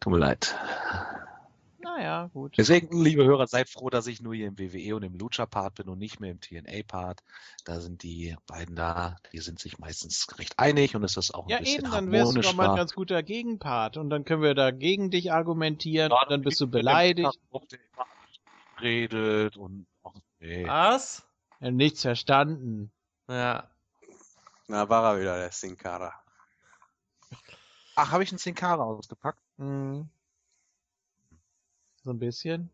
Tut 0.00 0.12
mir 0.12 0.18
leid. 0.18 0.56
Naja, 1.82 2.30
gut. 2.32 2.54
Deswegen, 2.58 3.02
liebe 3.02 3.24
Hörer, 3.24 3.46
seid 3.46 3.68
froh, 3.68 3.90
dass 3.90 4.06
ich 4.06 4.20
nur 4.20 4.34
hier 4.34 4.48
im 4.48 4.58
WWE 4.58 4.96
und 4.96 5.02
im 5.02 5.16
Lucha-Part 5.16 5.76
bin 5.76 5.88
und 5.88 5.98
nicht 5.98 6.20
mehr 6.20 6.30
im 6.30 6.40
TNA-Part. 6.40 7.20
Da 7.64 7.80
sind 7.80 8.02
die 8.02 8.36
beiden 8.46 8.76
da, 8.76 9.16
die 9.32 9.38
sind 9.38 9.58
sich 9.58 9.78
meistens 9.78 10.26
recht 10.38 10.58
einig 10.58 10.94
und 10.94 11.04
es 11.04 11.16
ist 11.16 11.34
auch 11.34 11.44
ein 11.44 11.50
Ja, 11.50 11.58
bisschen 11.58 11.84
eben, 11.84 11.90
dann 11.90 12.12
wärst 12.12 12.36
du 12.36 12.40
doch 12.40 12.54
mal 12.54 12.70
ein 12.70 12.76
ganz 12.76 12.94
guter 12.94 13.22
Gegenpart 13.22 13.96
und 13.96 14.10
dann 14.10 14.24
können 14.24 14.42
wir 14.42 14.54
da 14.54 14.70
gegen 14.70 15.10
dich 15.10 15.32
argumentieren 15.32 16.10
Ja, 16.10 16.22
und 16.22 16.30
dann 16.30 16.42
bist 16.42 16.60
du 16.60 16.66
beleidigt. 16.68 17.38
Redet 18.80 19.56
und 19.56 19.86
nee. 20.38 20.66
Was? 20.66 21.26
Ja, 21.60 21.70
nichts 21.70 22.02
verstanden. 22.02 22.90
Ja. 23.28 23.70
Na, 24.70 24.88
war 24.88 25.14
er 25.14 25.20
wieder, 25.20 25.36
der 25.36 25.50
Sin 25.50 25.76
Cara. 25.76 26.14
Ach, 27.96 28.12
habe 28.12 28.22
ich 28.22 28.30
einen 28.30 28.38
Sin 28.38 28.54
Cara 28.54 28.84
ausgepackt? 28.84 29.42
Hm. 29.58 30.08
So 32.04 32.10
ein 32.12 32.18
bisschen. 32.20 32.70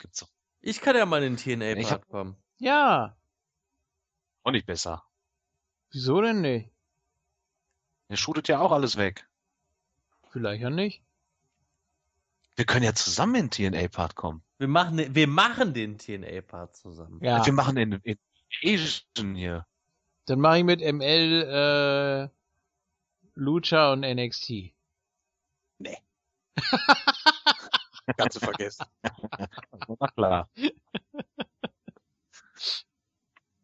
Gibt's 0.00 0.18
doch 0.20 0.28
Ich 0.60 0.80
kann 0.80 0.96
ja 0.96 1.06
mal 1.06 1.22
in 1.22 1.36
den 1.36 1.38
Ich 1.38 1.44
TNA-Part 1.44 1.90
hab- 2.02 2.08
kommen. 2.08 2.36
Ja, 2.58 3.16
auch 4.42 4.50
nicht 4.50 4.66
besser. 4.66 5.04
wieso 5.92 6.20
denn 6.20 6.40
nicht? 6.40 6.68
Der 8.08 8.16
shootet 8.16 8.48
ja 8.48 8.58
auch 8.58 8.72
alles 8.72 8.96
weg. 8.96 9.24
Vielleicht 10.30 10.62
ja 10.62 10.70
nicht. 10.70 11.00
Wir 12.56 12.64
können 12.64 12.84
ja 12.84 12.94
zusammen 12.94 13.36
in 13.36 13.50
den 13.50 13.72
TNA-Part 13.72 14.16
kommen. 14.16 14.42
Wir 14.58 14.66
machen, 14.68 14.96
den- 14.96 15.14
wir 15.14 15.28
machen 15.28 15.74
den 15.74 15.96
TNA-Part 15.96 16.74
zusammen. 16.76 17.22
Ja, 17.22 17.46
Wir 17.46 17.52
machen 17.52 17.76
den 17.76 17.92
in 18.02 18.18
Asian 18.64 19.34
hier. 19.36 19.64
Dann 20.26 20.40
mache 20.40 20.58
ich 20.58 20.64
mit 20.64 20.80
ML 20.80 21.42
äh, 21.42 22.28
Lucha 23.34 23.92
und 23.92 24.00
NXT. 24.00 24.72
Kannst 28.16 28.36
du 28.36 28.40
vergessen. 28.40 28.86
Na 30.00 30.08
klar. 30.08 30.50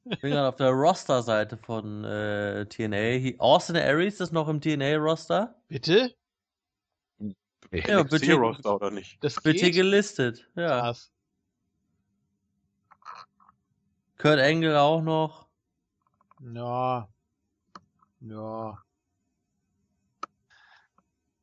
Ich 0.05 0.21
bin 0.21 0.33
gerade 0.33 0.49
auf 0.49 0.57
der 0.57 0.71
Roster-Seite 0.71 1.57
von 1.57 2.03
äh, 2.03 2.67
TNA. 2.67 3.39
Austin 3.39 3.77
Aries 3.77 4.19
ist 4.19 4.33
noch 4.33 4.49
im 4.49 4.61
TNA-Roster. 4.61 5.55
Bitte? 5.69 6.13
Ja, 7.71 8.03
bitte. 8.03 8.35
Roster 8.35 8.75
oder 8.75 8.91
nicht? 8.91 9.23
Das 9.23 9.39
hier 9.41 9.53
geht? 9.53 9.75
gelistet. 9.75 10.51
Ja. 10.57 10.81
Krass. 10.81 11.13
Kurt 14.19 14.41
Angle 14.41 14.81
auch 14.81 15.03
noch. 15.03 15.42
Ja. 16.43 17.09
Ja. 18.21 18.79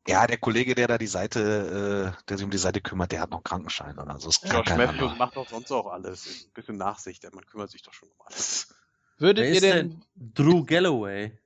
Ja, 0.08 0.26
der 0.26 0.38
Kollege, 0.38 0.74
der 0.74 0.88
da 0.88 0.98
die 0.98 1.08
Seite, 1.08 2.16
äh, 2.18 2.24
der 2.28 2.38
sich 2.38 2.44
um 2.46 2.50
die 2.52 2.58
Seite 2.58 2.82
kümmert, 2.82 3.12
der 3.12 3.22
hat 3.22 3.30
noch 3.30 3.38
einen 3.40 3.44
Krankenschein 3.44 4.00
oder 4.00 4.20
so. 4.20 4.32
Matthews 4.48 5.00
machen. 5.00 5.18
macht 5.20 5.36
doch 5.36 5.48
sonst 5.48 5.72
auch 5.72 5.88
alles. 5.88 6.46
Ein 6.48 6.52
bisschen 6.54 6.78
Nachsicht, 6.78 7.24
man 7.32 7.46
kümmert 7.46 7.70
sich 7.70 7.84
doch 7.84 7.94
schon 7.94 8.10
um 8.10 8.16
alles. 8.26 8.74
Würdet 9.20 9.44
Wer 9.44 9.50
ihr 9.50 9.56
ist 9.56 9.62
denn, 9.64 9.90
denn 10.16 10.34
Drew 10.34 10.64
Galloway? 10.66 11.38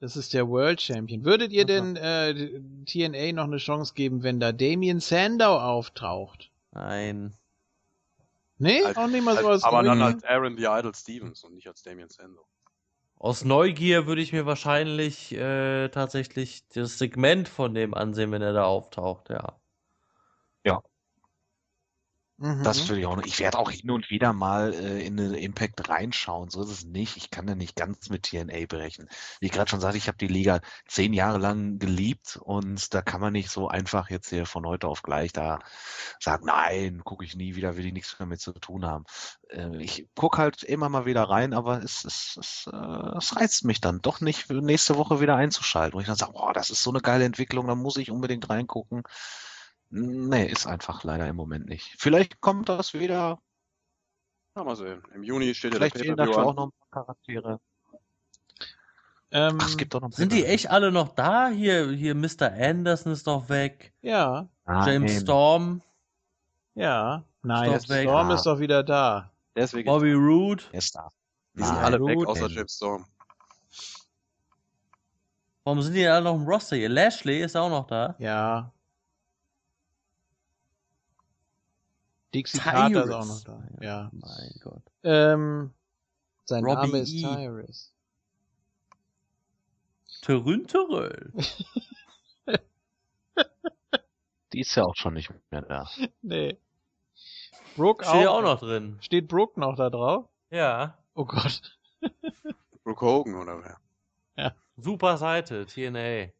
das 0.00 0.16
ist 0.16 0.34
der 0.34 0.48
World 0.48 0.82
Champion, 0.82 1.24
würdet 1.24 1.52
ihr 1.52 1.62
Aha. 1.62 1.66
denn 1.66 1.96
äh, 1.96 2.60
TNA 2.84 3.32
noch 3.32 3.44
eine 3.44 3.58
Chance 3.58 3.94
geben, 3.94 4.22
wenn 4.24 4.40
da 4.40 4.52
Damien 4.52 5.00
Sandow 5.00 5.58
auftaucht? 5.60 6.50
Nein. 6.72 7.34
Nee, 8.58 8.82
Als- 8.84 8.96
auch 8.96 9.06
nicht 9.06 9.24
mal 9.24 9.36
so 9.38 9.48
Als, 9.48 9.62
als 9.62 9.64
aber 9.64 9.82
dann 9.84 10.02
als 10.02 10.22
Aaron 10.24 10.56
the 10.56 10.64
Idol 10.64 10.94
Stevens 10.94 11.44
und 11.44 11.54
nicht 11.54 11.66
als 11.68 11.82
Damien 11.82 12.08
Sandow. 12.10 12.44
Aus 13.22 13.44
Neugier 13.44 14.06
würde 14.06 14.20
ich 14.20 14.32
mir 14.32 14.46
wahrscheinlich 14.46 15.32
äh, 15.32 15.88
tatsächlich 15.90 16.66
das 16.70 16.98
Segment 16.98 17.48
von 17.48 17.72
dem 17.72 17.94
ansehen, 17.94 18.32
wenn 18.32 18.42
er 18.42 18.52
da 18.52 18.64
auftaucht, 18.64 19.30
ja. 19.30 19.60
Mhm. 22.42 22.64
Das 22.64 22.88
würde 22.88 23.00
ich 23.00 23.06
auch 23.06 23.14
noch. 23.14 23.22
Ich 23.22 23.38
werde 23.38 23.56
auch 23.56 23.70
hin 23.70 23.88
und 23.92 24.10
wieder 24.10 24.32
mal 24.32 24.74
äh, 24.74 25.06
in 25.06 25.16
den 25.16 25.32
Impact 25.32 25.88
reinschauen. 25.88 26.50
So 26.50 26.64
ist 26.64 26.70
es 26.70 26.84
nicht. 26.84 27.16
Ich 27.16 27.30
kann 27.30 27.46
da 27.46 27.54
nicht 27.54 27.76
ganz 27.76 28.10
mit 28.10 28.24
TNA 28.24 28.66
berechnen. 28.68 29.08
Wie 29.38 29.46
ich 29.46 29.52
gerade 29.52 29.70
schon 29.70 29.78
sagte, 29.78 29.96
ich 29.96 30.08
habe 30.08 30.18
die 30.18 30.26
Liga 30.26 30.60
zehn 30.88 31.12
Jahre 31.12 31.38
lang 31.38 31.78
geliebt 31.78 32.40
und 32.42 32.92
da 32.94 33.00
kann 33.00 33.20
man 33.20 33.32
nicht 33.32 33.48
so 33.48 33.68
einfach 33.68 34.10
jetzt 34.10 34.30
hier 34.30 34.44
von 34.44 34.66
heute 34.66 34.88
auf 34.88 35.02
gleich 35.02 35.32
da 35.32 35.60
sagen, 36.18 36.46
nein, 36.46 37.02
gucke 37.04 37.24
ich 37.24 37.36
nie 37.36 37.54
wieder, 37.54 37.76
will 37.76 37.86
ich 37.86 37.92
nichts 37.92 38.18
mehr 38.18 38.26
mit 38.26 38.40
zu 38.40 38.52
tun 38.54 38.84
haben. 38.86 39.04
Äh, 39.48 39.80
ich 39.80 40.08
gucke 40.16 40.38
halt 40.38 40.64
immer 40.64 40.88
mal 40.88 41.06
wieder 41.06 41.22
rein, 41.22 41.54
aber 41.54 41.80
es, 41.84 42.04
es, 42.04 42.36
es, 42.40 42.70
äh, 42.72 43.16
es 43.18 43.36
reizt 43.36 43.64
mich 43.64 43.80
dann 43.80 44.00
doch 44.00 44.20
nicht, 44.20 44.50
nächste 44.50 44.96
Woche 44.96 45.20
wieder 45.20 45.36
einzuschalten. 45.36 45.94
Wo 45.96 46.00
ich 46.00 46.06
dann 46.08 46.16
sage, 46.16 46.32
boah, 46.32 46.52
das 46.52 46.70
ist 46.70 46.82
so 46.82 46.90
eine 46.90 47.02
geile 47.02 47.24
Entwicklung, 47.24 47.68
da 47.68 47.76
muss 47.76 47.96
ich 47.98 48.10
unbedingt 48.10 48.50
reingucken. 48.50 49.04
Nee, 49.94 50.46
ist 50.46 50.66
einfach 50.66 51.04
leider 51.04 51.28
im 51.28 51.36
Moment 51.36 51.66
nicht. 51.68 51.94
Vielleicht 51.98 52.40
kommt 52.40 52.68
das 52.70 52.94
wieder. 52.94 53.38
Ja, 54.56 54.64
mal 54.64 54.74
sehen. 54.74 55.02
Im 55.14 55.22
Juni 55.22 55.54
steht 55.54 55.72
ja 55.74 55.78
Vielleicht 55.78 55.96
der 55.96 56.02
fehlen 56.04 56.16
Pay-Per-View 56.16 56.34
dafür 56.36 56.50
auch 56.50 56.54
noch 56.56 56.66
ein 56.68 56.72
paar 56.90 57.04
Charaktere. 57.04 57.60
ähm, 59.30 59.58
Ach, 59.60 59.66
es 59.68 59.76
gibt 59.76 59.92
doch 59.92 60.00
noch. 60.00 60.10
Sind 60.12 60.32
die 60.32 60.46
echt 60.46 60.70
alle 60.70 60.90
noch 60.92 61.14
da? 61.14 61.48
Hier, 61.48 61.90
hier 61.90 62.14
Mr. 62.14 62.52
Anderson 62.52 63.12
ist 63.12 63.26
doch 63.26 63.48
weg. 63.50 63.92
Ja, 64.00 64.48
James 64.66 65.12
Nein. 65.12 65.20
Storm, 65.20 65.82
ja. 66.74 67.24
Nein, 67.42 67.72
Ist. 67.72 67.84
Storm 67.86 68.30
Ah. 68.30 68.34
ist 68.34 68.44
doch 68.46 68.58
wieder 68.60 68.82
da. 68.82 69.30
Deswegen, 69.54 69.86
Bobby 69.86 70.12
Roode. 70.12 70.62
Er 70.72 70.78
ist 70.78 70.94
da. 70.94 71.10
die 71.52 71.64
sind 71.64 71.76
alle 71.76 71.98
gut. 71.98 72.08
weg, 72.08 72.26
außer. 72.26 72.48
James 72.48 72.76
Storm. 72.76 73.04
Warum 75.64 75.82
sind 75.82 75.94
die 75.94 76.06
alle 76.06 76.24
noch 76.24 76.34
im 76.36 76.44
Roster 76.46 76.76
hier? 76.76 76.88
Lashley 76.88 77.42
ist 77.42 77.56
auch 77.56 77.68
noch 77.68 77.86
da. 77.86 78.14
Ja. 78.18 78.72
Dixie 82.34 82.58
Carter 82.58 83.04
ist 83.04 83.10
auch 83.10 83.26
noch 83.26 83.44
da. 83.44 83.62
Ja. 83.80 84.10
Mein 84.12 84.54
Gott. 84.62 84.82
Ähm, 85.02 85.72
sein 86.44 86.64
Robbie 86.64 86.86
Name 86.86 86.98
ist 86.98 87.12
E. 87.12 87.22
Tyrus. 87.22 87.92
Törünteröl. 90.22 91.32
Die 94.52 94.60
ist 94.60 94.74
ja 94.74 94.84
auch 94.84 94.96
schon 94.96 95.14
nicht 95.14 95.30
mehr 95.50 95.62
da. 95.62 95.88
Nee. 96.20 96.58
Brooke 97.76 98.04
Steht 98.04 98.22
ja 98.22 98.30
auch. 98.30 98.38
auch 98.38 98.42
noch 98.42 98.60
drin. 98.60 98.98
Steht 99.00 99.28
Brooke 99.28 99.58
noch 99.58 99.76
da 99.76 99.88
drauf? 99.88 100.28
Ja. 100.50 100.98
Oh 101.14 101.24
Gott. 101.24 101.78
Brooke 102.84 103.00
Hogan 103.06 103.34
oder 103.34 103.62
wer? 103.62 103.78
Super 104.76 105.16
Seite, 105.16 105.66
TNA. 105.66 106.32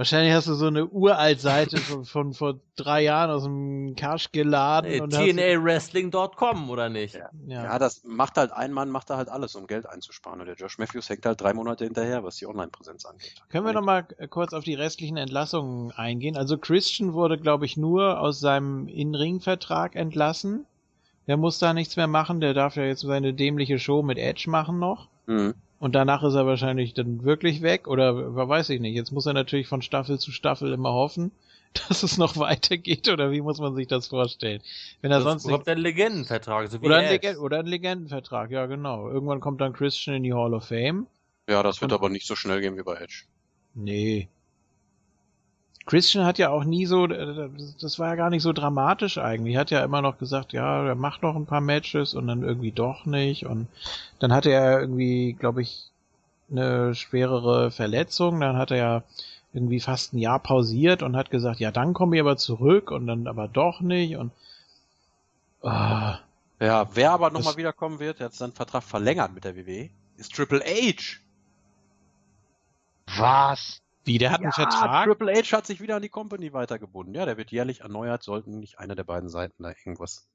Wahrscheinlich 0.00 0.32
hast 0.32 0.48
du 0.48 0.54
so 0.54 0.68
eine 0.68 0.86
uralt 0.86 1.42
Seite 1.42 1.76
von, 1.76 2.06
von 2.06 2.32
vor 2.32 2.54
drei 2.74 3.02
Jahren 3.02 3.28
aus 3.28 3.42
dem 3.42 3.94
Cash 3.96 4.32
geladen 4.32 4.90
Hey, 4.90 4.98
hast, 4.98 5.10
TNAWrestling.com 5.10 6.70
oder 6.70 6.88
nicht? 6.88 7.16
Ja. 7.16 7.28
ja. 7.46 7.64
Ja, 7.64 7.78
das 7.78 8.02
macht 8.04 8.38
halt 8.38 8.50
ein 8.50 8.72
Mann, 8.72 8.88
macht 8.88 9.10
da 9.10 9.18
halt 9.18 9.28
alles, 9.28 9.54
um 9.56 9.66
Geld 9.66 9.84
einzusparen. 9.84 10.40
Und 10.40 10.46
der 10.46 10.54
Josh 10.54 10.78
Matthews 10.78 11.10
hängt 11.10 11.26
halt 11.26 11.42
drei 11.42 11.52
Monate 11.52 11.84
hinterher, 11.84 12.24
was 12.24 12.36
die 12.36 12.46
Online-Präsenz 12.46 13.04
angeht. 13.04 13.42
Können 13.50 13.66
wir 13.66 13.74
noch 13.74 13.84
mal 13.84 14.06
äh, 14.16 14.26
kurz 14.26 14.54
auf 14.54 14.64
die 14.64 14.72
restlichen 14.72 15.18
Entlassungen 15.18 15.92
eingehen? 15.92 16.34
Also 16.34 16.56
Christian 16.56 17.12
wurde, 17.12 17.36
glaube 17.36 17.66
ich, 17.66 17.76
nur 17.76 18.20
aus 18.20 18.40
seinem 18.40 18.88
In-Ring-Vertrag 18.88 19.96
entlassen 19.96 20.64
Der 21.26 21.36
muss 21.36 21.58
da 21.58 21.74
nichts 21.74 21.96
mehr 21.98 22.06
machen, 22.06 22.40
der 22.40 22.54
darf 22.54 22.76
ja 22.76 22.84
jetzt 22.84 23.02
seine 23.02 23.34
dämliche 23.34 23.78
Show 23.78 24.02
mit 24.02 24.16
Edge 24.16 24.48
machen 24.48 24.78
noch. 24.78 25.08
Mhm. 25.26 25.52
Und 25.80 25.94
danach 25.94 26.22
ist 26.22 26.34
er 26.34 26.46
wahrscheinlich 26.46 26.92
dann 26.94 27.24
wirklich 27.24 27.62
weg 27.62 27.88
oder 27.88 28.36
weiß 28.36 28.68
ich 28.68 28.80
nicht. 28.80 28.94
Jetzt 28.94 29.10
muss 29.12 29.24
er 29.26 29.32
natürlich 29.32 29.66
von 29.66 29.80
Staffel 29.82 30.18
zu 30.20 30.30
Staffel 30.30 30.72
immer 30.72 30.92
hoffen, 30.92 31.32
dass 31.88 32.02
es 32.02 32.18
noch 32.18 32.36
weitergeht 32.36 33.08
oder 33.08 33.32
wie 33.32 33.40
muss 33.40 33.58
man 33.58 33.74
sich 33.74 33.88
das 33.88 34.06
vorstellen? 34.08 34.60
Wenn 35.00 35.10
er 35.10 35.18
Das 35.20 35.24
sonst 35.24 35.48
kommt 35.48 35.66
ein 35.68 35.78
Legendenvertrag, 35.78 36.68
so 36.68 36.80
wie 36.82 36.86
oder, 36.86 36.98
ein 36.98 37.04
Edge. 37.06 37.28
Legend 37.28 37.38
oder 37.42 37.58
ein 37.60 37.66
Legendenvertrag, 37.66 38.50
ja 38.50 38.66
genau. 38.66 39.08
Irgendwann 39.08 39.40
kommt 39.40 39.60
dann 39.62 39.72
Christian 39.72 40.16
in 40.16 40.22
die 40.22 40.34
Hall 40.34 40.52
of 40.52 40.66
Fame. 40.66 41.06
Ja, 41.48 41.62
das 41.62 41.80
wird 41.80 41.92
Und- 41.92 41.98
aber 41.98 42.10
nicht 42.10 42.26
so 42.26 42.36
schnell 42.36 42.60
gehen 42.60 42.76
wie 42.76 42.82
bei 42.82 42.96
Edge. 42.96 43.24
Nee. 43.74 44.28
Christian 45.90 46.24
hat 46.24 46.38
ja 46.38 46.50
auch 46.50 46.62
nie 46.62 46.86
so, 46.86 47.06
äh, 47.06 47.50
das 47.80 47.98
war 47.98 48.10
ja 48.10 48.14
gar 48.14 48.30
nicht 48.30 48.42
so 48.42 48.52
dramatisch 48.52 49.18
eigentlich. 49.18 49.56
Hat 49.56 49.72
ja 49.72 49.82
immer 49.82 50.02
noch 50.02 50.18
gesagt, 50.18 50.52
ja, 50.52 50.86
er 50.86 50.94
macht 50.94 51.22
noch 51.24 51.34
ein 51.34 51.46
paar 51.46 51.60
Matches 51.60 52.14
und 52.14 52.28
dann 52.28 52.44
irgendwie 52.44 52.70
doch 52.70 53.06
nicht. 53.06 53.44
Und 53.46 53.66
dann 54.20 54.32
hatte 54.32 54.50
er 54.50 54.80
irgendwie, 54.80 55.32
glaube 55.32 55.62
ich, 55.62 55.90
eine 56.48 56.94
schwerere 56.94 57.72
Verletzung. 57.72 58.38
Dann 58.38 58.56
hat 58.56 58.70
er 58.70 58.76
ja 58.76 59.02
irgendwie 59.52 59.80
fast 59.80 60.14
ein 60.14 60.18
Jahr 60.18 60.38
pausiert 60.38 61.02
und 61.02 61.16
hat 61.16 61.32
gesagt, 61.32 61.58
ja, 61.58 61.72
dann 61.72 61.92
komme 61.92 62.14
ich 62.14 62.20
aber 62.20 62.36
zurück 62.36 62.92
und 62.92 63.08
dann 63.08 63.26
aber 63.26 63.48
doch 63.48 63.80
nicht. 63.80 64.14
Und 64.16 64.30
ah, 65.62 66.20
Ja, 66.60 66.86
wer 66.94 67.10
aber 67.10 67.30
nochmal 67.30 67.56
wiederkommen 67.56 67.98
wird, 67.98 68.20
der 68.20 68.26
hat 68.26 68.34
seinen 68.34 68.52
Vertrag 68.52 68.84
verlängert 68.84 69.34
mit 69.34 69.42
der 69.42 69.56
WWE, 69.56 69.90
ist 70.18 70.32
Triple 70.36 70.60
H. 70.60 71.18
Was? 73.16 73.80
Wie, 74.04 74.18
der 74.18 74.30
hat 74.32 74.40
einen 74.42 74.52
Vertrag? 74.52 75.04
Triple 75.06 75.32
H 75.34 75.56
hat 75.56 75.66
sich 75.66 75.80
wieder 75.80 75.96
an 75.96 76.02
die 76.02 76.08
Company 76.08 76.52
weitergebunden. 76.52 77.14
Ja, 77.14 77.26
der 77.26 77.36
wird 77.36 77.50
jährlich 77.52 77.80
erneuert, 77.80 78.22
sollten 78.22 78.58
nicht 78.58 78.78
eine 78.78 78.96
der 78.96 79.04
beiden 79.04 79.28
Seiten 79.28 79.62
da 79.62 79.70
irgendwas 79.70 80.28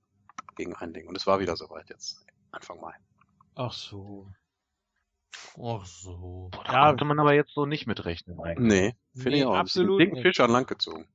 gegen 0.56 0.76
einlegen. 0.76 1.10
Und 1.10 1.16
es 1.16 1.26
war 1.28 1.40
wieder 1.40 1.56
soweit 1.56 1.90
jetzt, 1.90 2.26
Anfang 2.52 2.80
Mai. 2.80 2.94
Ach 3.56 3.72
so. 3.74 4.28
Ach 5.62 5.86
so. 5.86 6.50
Boah, 6.52 6.64
da 6.66 6.74
Ja. 6.74 6.88
konnte 6.90 7.06
man 7.06 7.20
aber 7.20 7.34
jetzt 7.34 7.54
so 7.54 7.66
nicht 7.66 7.88
mitrechnen 7.88 8.40
eigentlich. 8.40 8.68
Nee, 8.68 8.96
finde 9.14 9.30
Nee, 9.32 9.38
ich 9.40 9.46
auch. 9.46 9.56
absolut 9.56 10.00
Dicken. 10.02 10.22
Fisch 10.22 10.40
an 10.40 10.52
Land 10.52 10.68
gezogen. 10.68 11.08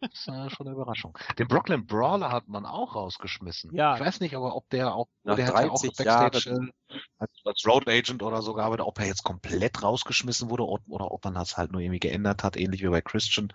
Das 0.00 0.10
ist 0.12 0.28
äh, 0.28 0.50
schon 0.50 0.66
eine 0.66 0.74
Überraschung. 0.74 1.16
Den 1.38 1.48
Brooklyn 1.48 1.86
Brawler 1.86 2.30
hat 2.30 2.48
man 2.48 2.66
auch 2.66 2.94
rausgeschmissen. 2.94 3.74
Ja. 3.74 3.94
Ich 3.94 4.00
weiß 4.00 4.20
nicht, 4.20 4.34
aber 4.34 4.54
ob 4.54 4.68
der 4.70 4.94
auch, 4.94 5.08
Nach 5.24 5.36
der 5.36 5.46
hat 5.46 5.54
ja 5.54 5.70
auch 5.70 5.80
30 5.80 5.96
Backstage 5.96 6.50
Jahren. 6.50 6.72
äh, 6.88 6.94
als, 7.18 7.30
als 7.44 7.66
Road 7.66 7.88
Agent 7.88 8.22
oder 8.22 8.42
so 8.42 8.54
gearbeitet, 8.54 8.86
ob 8.86 8.98
er 8.98 9.06
jetzt 9.06 9.22
komplett 9.22 9.82
rausgeschmissen 9.82 10.50
wurde 10.50 10.66
oder, 10.66 10.82
oder 10.88 11.10
ob 11.10 11.24
man 11.24 11.34
das 11.34 11.56
halt 11.56 11.72
nur 11.72 11.80
irgendwie 11.80 12.00
geändert 12.00 12.44
hat, 12.44 12.56
ähnlich 12.56 12.82
wie 12.82 12.88
bei 12.88 13.00
Christian, 13.00 13.52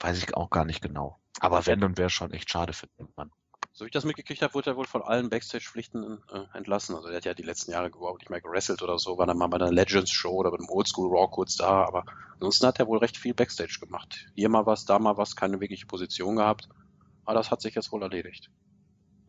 weiß 0.00 0.18
ich 0.18 0.34
auch 0.34 0.50
gar 0.50 0.64
nicht 0.64 0.82
genau. 0.82 1.18
Aber 1.40 1.66
wenn, 1.66 1.80
dann 1.80 1.98
wäre 1.98 2.10
schon 2.10 2.32
echt 2.32 2.50
schade 2.50 2.72
für 2.72 2.86
den 2.98 3.08
Mann. 3.16 3.30
So 3.76 3.84
wie 3.84 3.88
ich 3.88 3.92
das 3.92 4.04
mitgekriegt 4.04 4.40
habe, 4.40 4.54
wurde 4.54 4.70
er 4.70 4.76
wohl 4.76 4.86
von 4.86 5.02
allen 5.02 5.30
Backstage-Pflichten 5.30 6.22
äh, 6.30 6.56
entlassen. 6.56 6.94
Also 6.94 7.08
er 7.08 7.16
hat 7.16 7.24
ja 7.24 7.34
die 7.34 7.42
letzten 7.42 7.72
Jahre 7.72 7.88
überhaupt 7.88 8.20
nicht 8.20 8.30
mehr 8.30 8.40
gewrestelt 8.40 8.82
oder 8.82 9.00
so, 9.00 9.18
war 9.18 9.26
dann 9.26 9.36
mal 9.36 9.48
bei 9.48 9.56
einer 9.56 9.72
Legends-Show 9.72 10.32
oder 10.32 10.52
bei 10.52 10.58
einem 10.58 10.68
Oldschool 10.68 11.08
Raw 11.08 11.28
kurz 11.28 11.56
da, 11.56 11.84
aber 11.84 12.04
ansonsten 12.34 12.68
hat 12.68 12.78
er 12.78 12.86
wohl 12.86 12.98
recht 12.98 13.16
viel 13.16 13.34
Backstage 13.34 13.78
gemacht. 13.80 14.28
Hier 14.36 14.48
mal 14.48 14.64
was, 14.64 14.84
da 14.84 15.00
mal 15.00 15.16
was, 15.16 15.34
keine 15.34 15.60
wirkliche 15.60 15.86
Position 15.86 16.36
gehabt. 16.36 16.68
Aber 17.24 17.34
das 17.34 17.50
hat 17.50 17.62
sich 17.62 17.74
jetzt 17.74 17.90
wohl 17.90 18.02
erledigt. 18.02 18.48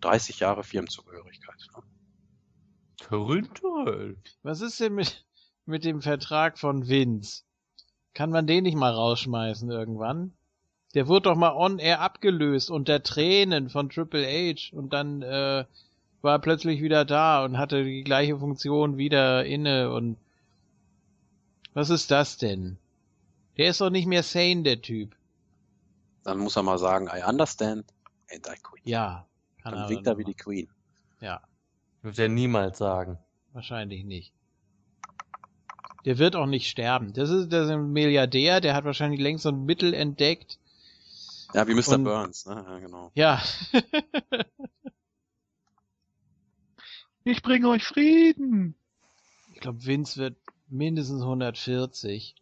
30 0.01 0.39
Jahre 0.39 0.63
Firmenzugehörigkeit. 0.63 1.67
Ne? 1.75 1.83
Toll. 3.55 4.21
Was 4.43 4.61
ist 4.61 4.79
denn 4.79 4.93
mit, 4.93 5.25
mit 5.65 5.83
dem 5.83 6.01
Vertrag 6.01 6.59
von 6.59 6.87
Vince? 6.87 7.45
Kann 8.13 8.29
man 8.29 8.45
den 8.45 8.63
nicht 8.63 8.77
mal 8.77 8.93
rausschmeißen 8.93 9.71
irgendwann? 9.71 10.37
Der 10.95 11.07
wurde 11.07 11.29
doch 11.29 11.35
mal 11.35 11.53
on-air 11.53 11.99
abgelöst 11.99 12.71
unter 12.71 13.03
Tränen 13.03 13.69
von 13.69 13.89
Triple 13.89 14.25
H 14.25 14.75
und 14.75 14.93
dann 14.93 15.21
äh, 15.21 15.65
war 16.21 16.35
er 16.35 16.39
plötzlich 16.39 16.81
wieder 16.81 17.05
da 17.05 17.43
und 17.45 17.57
hatte 17.57 17.83
die 17.83 18.03
gleiche 18.03 18.39
Funktion 18.39 18.97
wieder 18.97 19.45
inne 19.45 19.91
und 19.91 20.17
was 21.73 21.89
ist 21.89 22.09
das 22.09 22.37
denn? 22.37 22.77
Der 23.57 23.69
ist 23.69 23.81
doch 23.81 23.89
nicht 23.89 24.07
mehr 24.07 24.23
sane, 24.23 24.63
der 24.63 24.81
Typ. 24.81 25.15
Dann 26.23 26.39
muss 26.39 26.55
er 26.55 26.63
mal 26.63 26.79
sagen, 26.79 27.07
I 27.13 27.21
understand 27.27 27.85
and 28.33 28.47
I 28.47 28.57
quit. 28.61 28.81
Ja. 28.85 29.27
Kann 29.61 29.73
Dann 29.73 29.89
winkt 29.89 30.07
er 30.07 30.17
wie 30.17 30.23
die 30.23 30.33
Queen. 30.33 30.69
Ja, 31.19 31.41
Wird 32.01 32.19
er 32.19 32.29
niemals 32.29 32.77
sagen. 32.77 33.17
wahrscheinlich 33.51 34.05
nicht. 34.05 34.31
Der 36.05 36.17
wird 36.19 36.35
auch 36.35 36.45
nicht 36.45 36.69
sterben. 36.69 37.13
Das 37.13 37.29
ist, 37.29 37.51
das 37.51 37.65
ist 37.65 37.71
ein 37.71 37.91
Milliardär, 37.91 38.61
der 38.61 38.75
hat 38.75 38.85
wahrscheinlich 38.85 39.19
längst 39.19 39.43
so 39.43 39.49
ein 39.49 39.65
Mittel 39.65 39.93
entdeckt, 39.93 40.59
Ja, 41.53 41.67
wie 41.67 41.73
Mr. 41.73 41.95
Und- 41.95 42.03
Burns, 42.03 42.45
ne? 42.45 42.55
Ja, 42.67 42.79
genau. 42.79 43.11
Ja. 43.15 43.41
Ich 47.27 47.41
bringe 47.41 47.69
euch 47.69 47.83
Frieden! 47.83 48.75
ich 49.51 49.59
glaube, 49.59 49.83
Vince 49.83 50.17
wird 50.17 50.37
mindestens 50.67 51.23
140. 51.23 52.35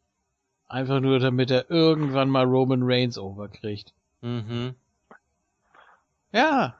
Einfach 0.67 0.99
nur, 0.99 1.19
damit 1.19 1.51
er 1.51 1.69
irgendwann 1.71 2.29
mal 2.29 2.43
Roman 2.43 2.81
Reigns 2.83 3.17
overkriegt. 3.17 3.93
Mhm. 4.19 4.75
Ja. 6.33 6.77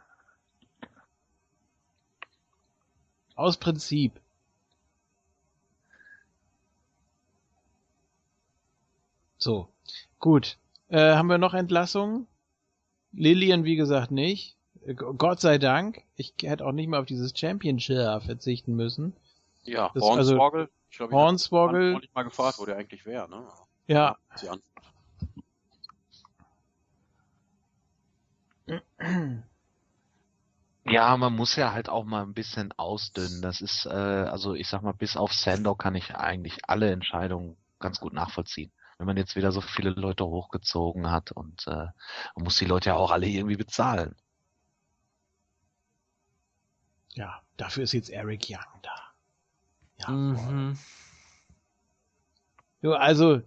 Aus 3.36 3.56
Prinzip. 3.58 4.20
So. 9.38 9.70
Gut. 10.20 10.58
Äh, 10.94 11.16
haben 11.16 11.26
wir 11.28 11.40
noch 11.40 11.56
Entlassungen? 11.56 12.28
Lillian, 13.14 13.64
wie 13.64 13.76
gesagt, 13.76 14.12
nicht. 14.12 14.56
Äh, 14.86 14.94
Gott 14.94 15.42
sei 15.42 15.58
Dank. 15.58 16.04
Ich 16.16 16.36
hätte 16.44 16.64
auch 16.64 16.72
nicht 16.72 16.88
mal 16.88 17.00
auf 17.00 17.08
dieses 17.08 17.34
Championship 17.36 18.22
verzichten 18.22 18.76
müssen. 18.76 19.16
Ja, 19.64 19.90
Das- 19.96 20.04
Hornswoggle. 20.04 20.70
Ich 20.92 20.98
glaube, 20.98 21.14
ich 21.14 21.16
habe 21.16 21.16
Hornswoggle, 21.16 22.00
nicht 22.00 22.14
mal 22.14 22.22
gefragt, 22.22 22.60
wo 22.60 22.66
der 22.68 22.78
eigentlich 22.78 23.08
wäre, 23.08 23.28
ne? 23.28 23.44
ja. 23.88 24.16
Sie 24.36 24.48
an. 24.50 24.62
Ja, 30.86 31.18
man 31.18 31.34
muss 31.36 31.56
ja 31.56 31.72
halt 31.72 31.90
auch 31.90 32.04
mal 32.04 32.22
ein 32.22 32.36
bisschen 32.36 32.72
ausdünnen. 32.74 33.42
Das 33.42 33.62
ist, 33.62 33.88
äh, 33.88 33.90
also 33.90 34.54
ich 34.54 34.68
sag 34.68 34.84
mal, 34.84 34.92
bis 34.94 35.18
auf 35.18 35.34
Sandor 35.34 35.76
kann 35.76 35.96
ich 35.96 36.14
eigentlich 36.14 36.60
alle 36.70 36.92
Entscheidungen 36.92 37.58
ganz 37.80 38.00
gut 38.00 38.14
nachvollziehen. 38.14 38.72
Wenn 39.04 39.08
man 39.08 39.18
jetzt 39.18 39.36
wieder 39.36 39.52
so 39.52 39.60
viele 39.60 39.90
Leute 39.90 40.26
hochgezogen 40.26 41.12
hat 41.12 41.34
und 41.34 41.68
äh, 41.68 41.88
man 42.36 42.44
muss 42.46 42.56
die 42.56 42.64
Leute 42.64 42.92
ja 42.92 42.96
auch 42.96 43.12
alle 43.12 43.28
irgendwie 43.28 43.58
bezahlen. 43.58 44.16
Ja, 47.10 47.42
dafür 47.58 47.84
ist 47.84 47.92
jetzt 47.92 48.10
Eric 48.10 48.46
Young 48.50 48.82
da. 48.82 48.96
Ja. 49.98 50.10
Mhm. 50.10 50.78
Jo, 52.82 52.94
also, 52.94 53.42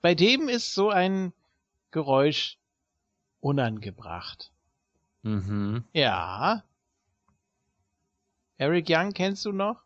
bei 0.00 0.14
dem 0.14 0.48
ist 0.48 0.72
so 0.72 0.88
ein 0.88 1.34
Geräusch 1.90 2.58
unangebracht. 3.40 4.52
Mhm. 5.20 5.84
Ja. 5.92 6.64
Eric 8.56 8.86
Young 8.88 9.12
kennst 9.12 9.44
du 9.44 9.52
noch? 9.52 9.85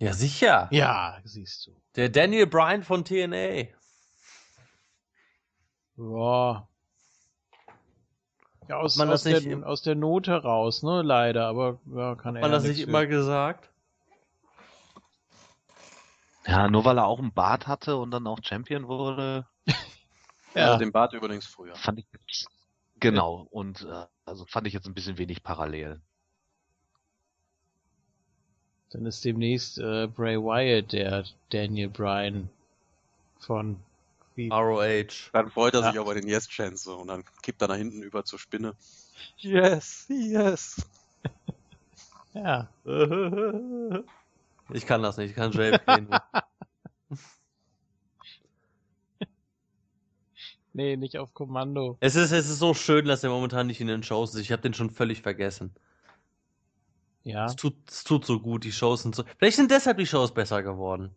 Ja, 0.00 0.12
sicher. 0.14 0.68
Ja, 0.72 1.18
siehst 1.24 1.66
du. 1.66 1.80
Der 1.96 2.08
Daniel 2.08 2.46
Bryan 2.46 2.82
von 2.82 3.04
TNA. 3.04 3.68
Ja. 5.96 6.66
Ja, 8.68 8.76
aus, 8.76 8.96
man 8.96 9.10
aus, 9.10 9.24
der, 9.24 9.42
im- 9.44 9.64
aus 9.64 9.82
der 9.82 9.96
Not 9.96 10.28
heraus, 10.28 10.82
ne, 10.82 11.02
leider, 11.02 11.46
aber 11.48 11.80
ja, 11.86 12.14
kann 12.14 12.36
er 12.36 12.42
Hat 12.42 12.42
man 12.42 12.50
ja 12.52 12.56
das 12.56 12.62
nicht 12.62 12.76
nichts 12.76 12.88
immer 12.88 13.00
für. 13.00 13.08
gesagt? 13.08 13.70
Ja, 16.46 16.68
nur 16.68 16.84
weil 16.84 16.96
er 16.98 17.06
auch 17.06 17.18
einen 17.18 17.34
Bart 17.34 17.66
hatte 17.66 17.96
und 17.96 18.10
dann 18.12 18.26
auch 18.26 18.38
Champion 18.42 18.88
wurde, 18.88 19.46
Ja. 20.54 20.72
Ja, 20.72 20.76
den 20.78 20.90
Bart 20.92 21.12
übrigens 21.12 21.46
früher. 21.46 21.74
fand 21.76 21.98
ich 22.00 22.06
genau, 22.96 23.46
und 23.50 23.82
äh, 23.82 24.06
also 24.24 24.46
fand 24.46 24.66
ich 24.66 24.72
jetzt 24.72 24.86
ein 24.86 24.94
bisschen 24.94 25.18
wenig 25.18 25.42
parallel. 25.42 26.00
Dann 28.90 29.06
ist 29.06 29.24
demnächst 29.24 29.78
äh, 29.78 30.06
Bray 30.08 30.36
Wyatt 30.36 30.92
der 30.92 31.24
Daniel 31.50 31.88
Bryan 31.88 32.48
von 33.38 33.76
wie, 34.34 34.48
ROH. 34.48 35.30
Dann 35.32 35.50
freut 35.50 35.74
er 35.74 35.80
Ja. 35.80 35.90
sich 35.90 36.00
aber 36.00 36.14
den 36.14 36.28
Yes-Chance 36.28 36.84
so 36.84 36.96
und 36.96 37.08
dann 37.08 37.24
kippt 37.42 37.60
er 37.62 37.68
nach 37.68 37.76
hinten 37.76 38.02
über 38.02 38.24
zur 38.24 38.38
Spinne. 38.38 38.74
Yes, 39.38 40.06
yes. 40.08 40.84
ja. 42.34 42.68
Ich 44.72 44.86
kann 44.86 45.02
das 45.02 45.16
nicht, 45.16 45.30
ich 45.30 45.36
kann 45.36 45.50
JFK 45.50 46.00
nur. 46.00 46.22
Nee, 50.72 50.96
nicht 50.96 51.18
auf 51.18 51.34
Kommando. 51.34 51.96
Es 52.00 52.14
ist, 52.14 52.30
es 52.30 52.48
ist 52.48 52.60
so 52.60 52.74
schön, 52.74 53.04
dass 53.06 53.24
er 53.24 53.30
momentan 53.30 53.66
nicht 53.66 53.80
in 53.80 53.88
den 53.88 54.02
Shows 54.04 54.34
ist. 54.34 54.40
Ich 54.42 54.52
habe 54.52 54.62
den 54.62 54.72
schon 54.74 54.90
völlig 54.90 55.20
vergessen. 55.22 55.72
Ja. 57.22 57.46
Es 57.46 57.56
tut, 57.56 57.74
es 57.88 58.04
tut 58.04 58.24
so 58.24 58.40
gut, 58.40 58.64
die 58.64 58.72
Shows 58.72 59.02
sind 59.02 59.14
so. 59.14 59.24
Vielleicht 59.38 59.56
sind 59.56 59.70
deshalb 59.70 59.98
die 59.98 60.06
Shows 60.06 60.32
besser 60.32 60.62
geworden. 60.62 61.14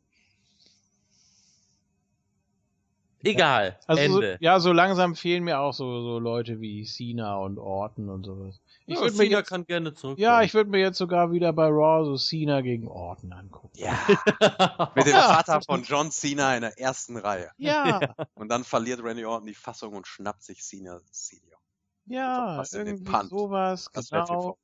Egal. 3.26 3.80
Also 3.88 4.04
so, 4.04 4.22
Ende. 4.22 4.38
ja, 4.42 4.60
so 4.60 4.74
langsam 4.74 5.16
fehlen 5.16 5.46
mir 5.46 5.60
auch 5.60 5.74
so, 5.74 6.02
so 6.02 6.20
Leute 6.20 6.60
wie 6.60 6.84
Cena 6.84 7.38
und 7.38 7.58
Orton 7.58 8.10
und 8.10 8.26
sowas. 8.26 8.60
Ich 8.86 8.96
ja, 8.96 9.02
würde 9.02 9.16
mir 9.16 9.24
Cena 9.24 9.38
jetzt, 9.38 9.48
kann 9.48 9.66
gerne 9.66 9.94
zurück. 9.94 10.20
ja, 10.20 10.42
ich 10.42 10.54
würde 10.54 10.70
mir 10.70 10.80
jetzt 10.80 10.98
sogar 10.98 11.32
wieder 11.32 11.54
bei 11.54 11.68
Raw 11.68 12.04
so 12.04 12.18
Cena 12.18 12.60
gegen 12.60 12.90
Orton 12.90 13.32
angucken. 13.32 13.78
Ja, 13.80 13.98
mit 14.96 15.06
dem 15.06 15.14
Vater 15.16 15.62
von 15.62 15.84
John 15.84 16.12
Cena 16.12 16.54
in 16.56 16.62
der 16.64 16.78
ersten 16.78 17.16
Reihe. 17.16 17.50
Ja, 17.58 18.02
Und 18.34 18.50
dann 18.50 18.66
verliert 18.66 19.02
Randy 19.02 19.24
Orton 19.24 19.48
die 19.48 19.54
Fassung 19.54 19.94
und 19.96 20.06
schnappt 20.06 20.44
sich 20.44 20.62
Cena 20.62 21.00
Senior. 21.10 21.60
ja, 22.06 22.62
den 22.62 22.88
irgendwie 22.88 23.28
sowas, 23.30 23.90
Das 23.94 24.12
wäre 24.12 24.26
genau. 24.26 24.58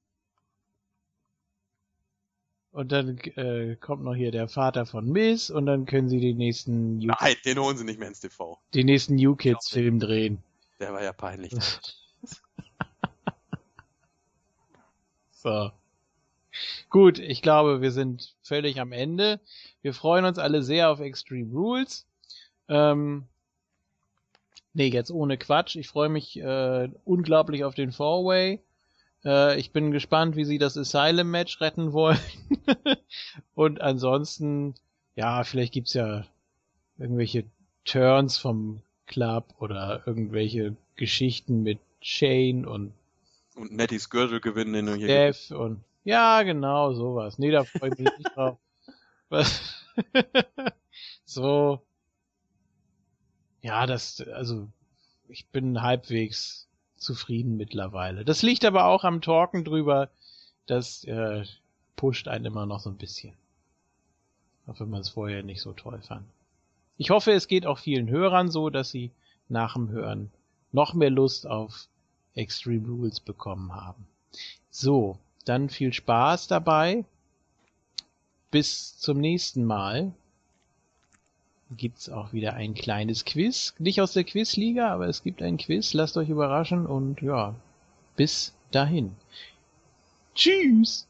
Und 2.72 2.92
dann 2.92 3.18
äh, 3.36 3.76
kommt 3.78 4.04
noch 4.04 4.14
hier 4.14 4.32
der 4.32 4.48
Vater 4.48 4.86
von 4.86 5.10
Miss 5.10 5.50
und 5.50 5.66
dann 5.66 5.86
können 5.86 6.08
sie 6.08 6.20
den 6.20 6.38
nächsten 6.38 7.00
New, 7.00 7.08
Nein, 7.20 7.36
den 7.44 7.58
holen 7.60 7.78
sie 7.78 7.84
nicht 7.84 7.98
mehr 8.00 8.08
ins 8.08 8.20
TV. 8.20 8.60
den 8.76 8.86
nächsten 8.86 9.16
New 9.16 9.36
Kids 9.36 9.70
Film 9.70 10.00
drehen. 10.00 10.44
Der 10.80 10.94
war 10.94 11.04
ja 11.04 11.14
peinlich. 11.14 11.54
So. 15.32 15.72
Gut, 16.90 17.18
ich 17.20 17.42
glaube, 17.42 17.82
wir 17.82 17.92
sind 17.92 18.36
völlig 18.42 18.82
am 18.82 18.92
Ende. 18.92 19.40
Wir 19.82 19.94
freuen 19.94 20.26
uns 20.26 20.38
alle 20.38 20.64
sehr 20.64 20.90
auf 20.90 21.00
Extreme 21.00 21.54
Rules. 21.54 22.06
Ähm, 22.68 23.26
nee, 24.74 24.88
jetzt 24.88 25.12
ohne 25.12 25.38
Quatsch. 25.38 25.78
Ich 25.78 25.88
freue 25.88 26.10
mich 26.10 26.38
äh, 26.40 26.90
unglaublich 27.06 27.64
auf 27.64 27.74
den 27.74 27.94
Four-Way. 27.94 28.62
Äh, 29.26 29.60
ich 29.60 29.72
bin 29.72 29.92
gespannt, 29.92 30.36
wie 30.36 30.46
sie 30.46 30.58
das 30.58 30.78
Asylum-Match 30.78 31.62
retten 31.62 31.94
wollen. 31.94 32.20
Und 33.56 33.82
ansonsten, 33.82 34.76
ja, 35.16 35.44
vielleicht 35.44 35.74
gibt's 35.74 35.94
ja 35.94 36.26
irgendwelche 36.98 37.46
Turns 37.86 38.38
vom 38.38 38.82
Club 39.08 39.56
oder 39.60 40.04
irgendwelche 40.06 40.76
Geschichten 40.96 41.64
mit 41.64 41.80
Shane 42.02 42.66
und 42.66 42.94
Und 43.56 43.74
Nettys 43.74 44.10
Gürtel 44.10 44.40
gewinnen, 44.40 44.74
den 44.74 44.86
du 44.86 44.96
hier 44.96 45.08
Dev 45.08 45.54
und 45.54 45.84
ja, 46.04 46.44
genau, 46.44 46.94
sowas. 46.94 47.38
Nee, 47.38 47.52
da 47.52 47.64
freue 47.64 47.92
ich 47.92 48.00
mich 48.00 48.18
nicht 48.18 48.36
drauf. 48.36 48.58
Was? 49.28 49.86
so. 51.26 51.82
Ja, 53.62 53.86
das, 53.86 54.22
also, 54.22 54.70
ich 55.28 55.48
bin 55.48 55.82
halbwegs 55.82 56.69
zufrieden 57.00 57.58
mittlerweile. 57.58 58.26
Das 58.26 58.42
liegt 58.42 58.66
aber 58.66 58.86
auch 58.86 59.04
am 59.04 59.22
Talken 59.22 59.64
drüber. 59.64 60.10
Das 60.68 61.04
äh, 61.06 61.46
pusht 61.96 62.28
einen 62.28 62.46
immer 62.46 62.66
noch 62.66 62.80
so 62.80 62.90
ein 62.90 62.98
bisschen. 62.98 63.34
Auch 64.68 64.80
wenn 64.80 64.90
man 64.90 65.02
es 65.02 65.10
vorher 65.10 65.44
nicht 65.44 65.62
so 65.62 65.74
toll 65.74 66.02
fand. 66.02 66.26
Ich 66.98 67.10
hoffe, 67.10 67.32
es 67.32 67.48
geht 67.48 67.66
auch 67.66 67.80
vielen 67.80 68.10
Hörern 68.10 68.52
so, 68.52 68.70
dass 68.70 68.92
sie 68.92 69.12
nach 69.48 69.74
dem 69.74 69.90
Hören 69.90 70.32
noch 70.72 70.94
mehr 70.94 71.10
Lust 71.10 71.48
auf 71.48 71.88
Extreme 72.36 72.88
Rules 72.88 73.20
bekommen 73.20 73.74
haben. 73.74 74.06
So, 74.70 75.18
dann 75.46 75.70
viel 75.70 75.94
Spaß 75.94 76.48
dabei. 76.48 77.06
Bis 78.52 78.98
zum 78.98 79.20
nächsten 79.20 79.64
Mal. 79.64 80.14
Gibt's 81.78 82.10
auch 82.10 82.34
wieder 82.34 82.54
ein 82.56 82.74
kleines 82.74 83.26
Quiz. 83.26 83.76
Nicht 83.78 84.02
aus 84.02 84.14
der 84.14 84.24
Quizliga, 84.24 84.92
aber 84.92 85.08
es 85.08 85.22
gibt 85.22 85.42
ein 85.44 85.58
Quiz. 85.58 85.94
Lasst 85.94 86.18
euch 86.18 86.30
überraschen 86.30 86.88
und 86.88 87.22
ja, 87.22 87.54
bis 88.16 88.54
dahin. 88.72 89.16
Tschüss! 90.34 91.08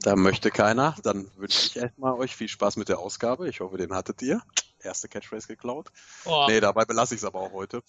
Da 0.00 0.16
möchte 0.16 0.50
keiner. 0.50 0.94
Dann 1.02 1.28
wünsche 1.36 1.66
ich 1.66 1.76
erstmal 1.76 2.14
euch 2.14 2.34
viel 2.34 2.48
Spaß 2.48 2.76
mit 2.76 2.88
der 2.88 3.00
Ausgabe. 3.00 3.48
Ich 3.48 3.60
hoffe, 3.60 3.76
den 3.76 3.92
hattet 3.92 4.22
ihr. 4.22 4.40
Erste 4.80 5.08
Catchphrase 5.08 5.48
geklaut. 5.48 5.90
Oh, 6.24 6.46
Nee, 6.48 6.60
dabei 6.60 6.84
belasse 6.84 7.14
ich 7.14 7.20
es 7.20 7.24
aber 7.24 7.40
auch 7.40 7.52
heute. 7.52 7.82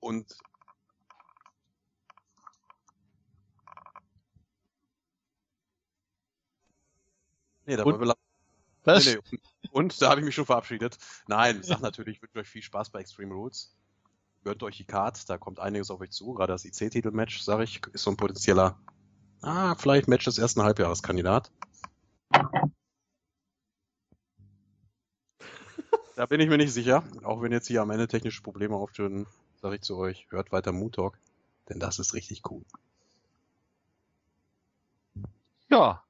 Und 0.00 0.34
Nee, 7.66 7.76
dabei 7.76 7.92
belasse 7.92 8.27
was? 8.88 9.04
nee, 9.06 9.14
nee. 9.30 9.38
Und, 9.70 9.94
und 9.94 10.02
da 10.02 10.10
habe 10.10 10.20
ich 10.20 10.24
mich 10.26 10.34
schon 10.34 10.46
verabschiedet. 10.46 10.98
Nein, 11.26 11.62
sag 11.62 11.80
natürlich, 11.80 12.16
ich 12.16 12.22
wünsche 12.22 12.38
euch 12.38 12.48
viel 12.48 12.62
Spaß 12.62 12.90
bei 12.90 13.00
Extreme 13.00 13.34
Rules. 13.34 13.74
Gönnt 14.44 14.62
euch 14.62 14.76
die 14.76 14.84
Card, 14.84 15.28
da 15.28 15.36
kommt 15.36 15.58
einiges 15.58 15.90
auf 15.90 16.00
euch 16.00 16.10
zu. 16.10 16.32
Gerade 16.32 16.52
das 16.52 16.64
IC-Titel-Match, 16.64 17.40
sage 17.40 17.64
ich, 17.64 17.80
ist 17.92 18.02
so 18.02 18.10
ein 18.10 18.16
potenzieller, 18.16 18.78
ah, 19.42 19.74
vielleicht 19.74 20.08
Match 20.08 20.24
des 20.24 20.38
ersten 20.38 20.62
Halbjahreskandidat. 20.62 21.50
Da 26.18 26.26
bin 26.26 26.40
ich 26.40 26.48
mir 26.48 26.58
nicht 26.58 26.72
sicher. 26.72 27.04
Auch 27.22 27.42
wenn 27.42 27.52
jetzt 27.52 27.68
hier 27.68 27.80
am 27.80 27.90
Ende 27.90 28.08
technische 28.08 28.42
Probleme 28.42 28.74
auftreten, 28.74 29.28
sage 29.62 29.76
ich 29.76 29.82
zu 29.82 29.96
euch, 29.96 30.26
hört 30.30 30.50
weiter 30.50 30.72
Moon 30.72 30.90
Talk, 30.90 31.16
denn 31.68 31.78
das 31.78 32.00
ist 32.00 32.12
richtig 32.12 32.42
cool. 32.50 32.64
Ja, 35.70 36.02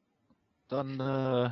dann 0.69 1.01
äh, 1.01 1.51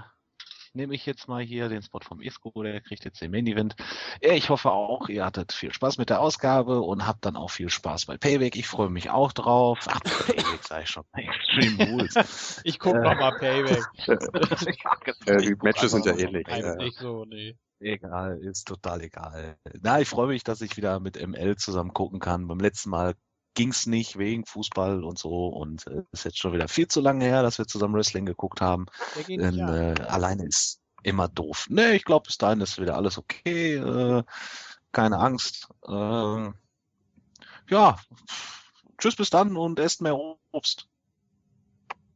nehme 0.77 0.95
ich 0.95 1.07
jetzt 1.07 1.27
mal 1.29 1.43
hier 1.43 1.69
den 1.69 1.83
Spot 1.83 2.01
vom 2.01 2.21
Isco, 2.21 2.63
der 2.63 2.81
kriegt 2.81 3.05
jetzt 3.05 3.21
den 3.21 3.31
Main 3.31 3.47
Event. 3.47 3.75
Ich 4.21 4.51
hoffe 4.51 4.71
auch, 4.71 5.09
ihr 5.09 5.25
hattet 5.25 5.53
viel 5.53 5.73
Spaß 5.73 5.99
mit 5.99 6.11
der 6.11 6.21
Ausgabe 6.21 6.81
und 6.83 7.07
habt 7.07 7.25
dann 7.25 7.37
auch 7.37 7.51
viel 7.51 7.71
Spaß 7.71 8.07
bei 8.07 8.17
Payback. 8.17 8.57
Ich 8.57 8.69
freue 8.69 8.91
mich 8.91 9.11
auch 9.11 9.33
drauf. 9.33 9.87
Ach, 9.89 10.01
Payback 10.01 10.83
ich 10.83 10.91
schon. 10.91 11.05
Extreme 11.15 11.91
Rules. 11.91 12.61
Ich 12.65 12.79
guck 12.79 12.97
noch 12.97 13.15
mal 13.15 13.33
Payback. 13.39 13.83
Äh, 15.27 15.37
die 15.39 15.55
Matches 15.63 15.93
sind 15.93 16.05
ja 16.07 16.17
ähnlich. 16.17 16.47
ja. 16.49 16.75
nicht 16.77 16.99
so, 16.99 17.25
nee. 17.25 17.57
Egal, 17.81 18.39
ist 18.43 18.67
total 18.67 19.03
egal. 19.03 19.57
Na, 19.83 20.01
ich 20.01 20.09
freue 20.09 20.29
mich, 20.29 20.45
dass 20.45 20.61
ich 20.61 20.77
wieder 20.77 20.99
mit 21.01 21.21
ML 21.21 21.57
zusammen 21.57 21.93
gucken 21.93 22.21
kann. 22.21 22.49
Beim 22.49 22.59
letzten 22.59 22.91
Mal 22.91 23.15
ging's 23.57 23.87
nicht 23.87 24.17
wegen 24.19 24.47
Fußball 24.47 25.03
und 25.03 25.19
so 25.19 25.49
und 25.49 25.85
äh, 25.89 26.03
ist 26.13 26.25
jetzt 26.25 26.39
schon 26.39 26.53
wieder 26.53 26.69
viel 26.69 26.87
zu 26.87 27.01
lange 27.01 27.25
her, 27.25 27.43
dass 27.43 27.59
wir 27.59 27.67
zusammen 27.67 27.95
Wrestling 27.95 28.27
geguckt 28.27 28.61
haben. 28.61 28.87
Denn 29.27 29.57
nicht 29.57 29.59
äh, 29.59 30.03
alleine 30.03 30.47
ist 30.47 30.81
immer 31.03 31.27
doof. 31.27 31.67
Nee, 31.69 31.93
ich 31.93 32.05
glaube, 32.05 32.27
bis 32.27 32.39
dahin 32.39 32.61
ist 32.61 32.81
wieder 32.81 32.95
alles 32.95 33.19
okay. 33.19 33.75
Äh, 33.75 34.23
keine 34.93 35.19
Angst. 35.19 35.69
Äh, 35.89 36.51
ja, 37.71 37.99
tschüss 38.99 39.17
bis 39.17 39.31
dann 39.31 39.57
und 39.57 39.81
esst 39.81 40.01
mehr 40.03 40.17
Obst. 40.53 40.89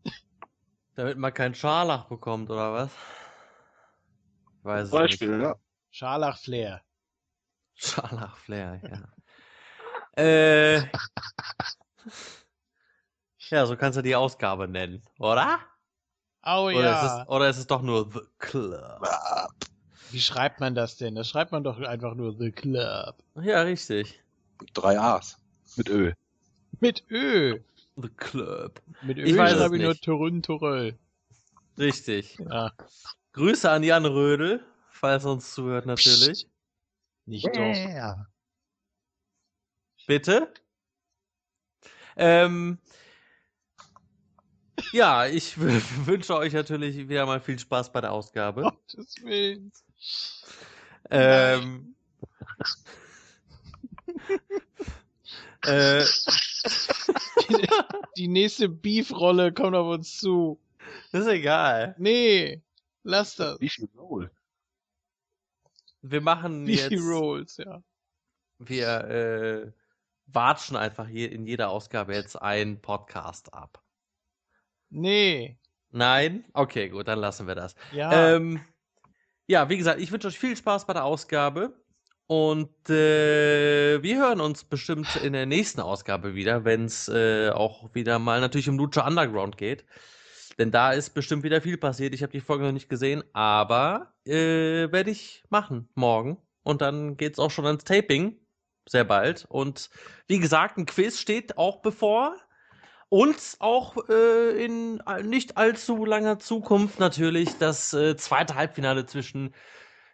Damit 0.94 1.18
man 1.18 1.34
keinen 1.34 1.56
Scharlach 1.56 2.04
bekommt, 2.04 2.50
oder 2.50 2.72
was? 2.72 2.90
Ich 4.58 4.64
weiß 4.64 4.90
Beispiel, 4.90 5.40
ja. 5.40 5.56
Scharlach 5.90 6.38
Flair. 6.38 6.82
nicht. 7.80 7.92
Scharlach-Flair, 7.94 8.80
ja. 8.82 9.19
Äh. 10.16 10.82
Ja, 13.50 13.66
so 13.66 13.76
kannst 13.76 13.98
du 13.98 14.02
die 14.02 14.14
Ausgabe 14.14 14.68
nennen, 14.68 15.02
oder? 15.18 15.58
Oh 16.44 16.66
Oder, 16.66 16.82
ja. 16.82 17.04
ist 17.04 17.12
es, 17.22 17.28
oder 17.28 17.48
ist 17.48 17.58
es 17.58 17.66
doch 17.66 17.82
nur 17.82 18.08
The 18.12 18.20
Club? 18.38 19.04
Wie 20.12 20.20
schreibt 20.20 20.60
man 20.60 20.76
das 20.76 20.96
denn? 20.96 21.16
Das 21.16 21.28
schreibt 21.28 21.50
man 21.50 21.64
doch 21.64 21.80
einfach 21.80 22.14
nur 22.14 22.36
The 22.38 22.52
Club. 22.52 23.16
Ja, 23.42 23.62
richtig. 23.62 24.22
Drei 24.72 24.98
A's. 24.98 25.36
Mit 25.76 25.88
Ö. 25.88 26.12
Mit 26.78 27.04
Ö. 27.10 27.58
The 27.96 28.08
Club. 28.08 28.80
Mit 29.02 29.18
Ö 29.18 29.22
Ich 29.22 29.36
weiß 29.36 29.52
es 29.52 29.58
schreibe 29.58 29.76
ich 29.76 29.82
nur 29.82 29.90
nicht. 29.92 30.04
Turun 30.04 30.42
Turell. 30.42 30.98
Richtig. 31.76 32.38
Ja, 32.38 32.72
Grüße 33.32 33.70
an 33.70 33.82
Jan 33.82 34.06
Rödel, 34.06 34.64
falls 34.90 35.24
er 35.24 35.32
uns 35.32 35.52
zuhört 35.54 35.86
natürlich. 35.86 36.48
nicht 37.26 37.46
doch. 37.46 38.26
Bitte? 40.10 40.52
Ähm, 42.16 42.78
ja, 44.92 45.28
ich 45.28 45.56
wünsche 46.04 46.34
euch 46.34 46.52
natürlich 46.52 47.08
wieder 47.08 47.26
mal 47.26 47.38
viel 47.38 47.60
Spaß 47.60 47.92
bei 47.92 48.00
der 48.00 48.10
Ausgabe. 48.10 48.62
Gottes 48.62 49.14
Willen. 49.22 49.70
Ähm, 51.12 51.94
äh, 55.64 56.04
Die 58.16 58.26
nächste 58.26 58.68
Beef-Rolle 58.68 59.52
kommt 59.52 59.76
auf 59.76 59.94
uns 59.94 60.18
zu. 60.18 60.60
ist 61.12 61.28
egal. 61.28 61.94
Nee, 61.98 62.60
lass 63.04 63.36
das. 63.36 63.58
Viel 63.60 63.88
Roll? 63.96 64.28
Wir 66.02 66.20
machen 66.20 66.64
Beefy 66.64 66.96
jetzt, 66.96 67.04
Rolls, 67.04 67.56
ja. 67.58 67.80
wir 68.58 69.04
äh, 69.04 69.79
watschen 70.32 70.76
einfach 70.76 71.06
hier 71.06 71.32
in 71.32 71.46
jeder 71.46 71.70
Ausgabe 71.70 72.14
jetzt 72.14 72.40
einen 72.40 72.80
Podcast 72.80 73.54
ab. 73.54 73.82
Nee, 74.90 75.60
Nein? 75.92 76.44
Okay, 76.52 76.88
gut, 76.88 77.08
dann 77.08 77.18
lassen 77.18 77.46
wir 77.46 77.54
das. 77.54 77.74
ja. 77.92 78.34
Ähm, 78.36 78.60
ja, 79.46 79.68
wie 79.68 79.76
gesagt, 79.76 80.00
ich 80.00 80.12
wünsche 80.12 80.28
euch 80.28 80.38
viel 80.38 80.56
Spaß 80.56 80.86
bei 80.86 80.92
der 80.92 81.04
Ausgabe. 81.04 81.74
Und 82.28 82.88
äh, 82.88 84.00
wir 84.00 84.18
hören 84.18 84.40
uns 84.40 84.62
bestimmt 84.62 85.16
in 85.16 85.32
der 85.32 85.46
nächsten 85.46 85.80
Ausgabe 85.80 86.36
wieder, 86.36 86.64
wenn 86.64 86.84
es 86.84 87.08
äh, 87.08 87.50
auch 87.50 87.92
wieder 87.92 88.20
mal 88.20 88.40
natürlich 88.40 88.68
um 88.68 88.78
Lucha 88.78 89.04
Underground 89.04 89.56
geht. 89.56 89.84
Denn 90.56 90.70
da 90.70 90.92
ist 90.92 91.10
bestimmt 91.10 91.42
wieder 91.42 91.60
viel 91.60 91.76
passiert. 91.76 92.14
Ich 92.14 92.22
habe 92.22 92.30
die 92.30 92.40
Folge 92.40 92.62
noch 92.62 92.72
nicht 92.72 92.88
gesehen, 92.88 93.24
aber 93.32 94.14
äh, 94.24 94.92
werde 94.92 95.10
ich 95.10 95.42
machen 95.48 95.88
morgen. 95.96 96.38
Und 96.62 96.82
dann 96.82 97.16
geht's 97.16 97.40
auch 97.40 97.50
schon 97.50 97.66
ans 97.66 97.82
Taping. 97.82 98.38
Sehr 98.88 99.04
bald. 99.04 99.46
Und 99.48 99.90
wie 100.26 100.38
gesagt, 100.38 100.76
ein 100.78 100.86
Quiz 100.86 101.18
steht 101.18 101.58
auch 101.58 101.80
bevor. 101.82 102.36
Und 103.08 103.56
auch 103.58 103.96
äh, 104.08 104.64
in 104.64 105.02
nicht 105.24 105.56
allzu 105.56 106.04
langer 106.04 106.38
Zukunft 106.38 107.00
natürlich 107.00 107.58
das 107.58 107.92
äh, 107.92 108.16
zweite 108.16 108.54
Halbfinale 108.54 109.04
zwischen 109.04 109.52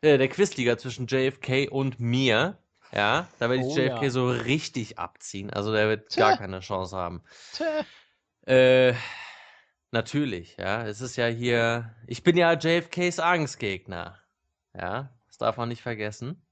äh, 0.00 0.16
der 0.16 0.28
Quizliga 0.28 0.78
zwischen 0.78 1.06
JFK 1.06 1.68
und 1.70 2.00
mir. 2.00 2.58
Ja, 2.92 3.28
da 3.38 3.50
werde 3.50 3.62
ich 3.62 3.68
Oh, 3.68 3.76
JFK 3.76 4.02
ja. 4.04 4.10
so 4.10 4.28
richtig 4.30 4.98
abziehen. 4.98 5.50
Also 5.50 5.72
der 5.72 5.88
wird 5.88 6.08
Tja. 6.10 6.30
gar 6.30 6.38
keine 6.38 6.60
Chance 6.60 6.96
haben. 6.96 7.22
Äh, 8.46 8.94
natürlich, 9.90 10.56
ja. 10.56 10.86
Es 10.86 11.00
ist 11.00 11.16
ja 11.16 11.26
hier. 11.26 11.94
Ich 12.06 12.22
bin 12.22 12.36
ja 12.36 12.52
JFKs 12.54 13.18
Angstgegner. 13.18 14.18
Ja, 14.72 15.10
das 15.26 15.38
darf 15.38 15.56
man 15.56 15.68
nicht 15.68 15.82
vergessen. 15.82 16.46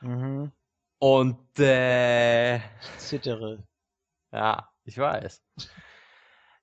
Mhm. 0.00 0.52
Und 0.98 1.58
äh, 1.58 2.56
Ich 2.56 2.62
zittere. 2.98 3.62
ja, 4.32 4.68
ich 4.84 4.98
weiß. 4.98 5.42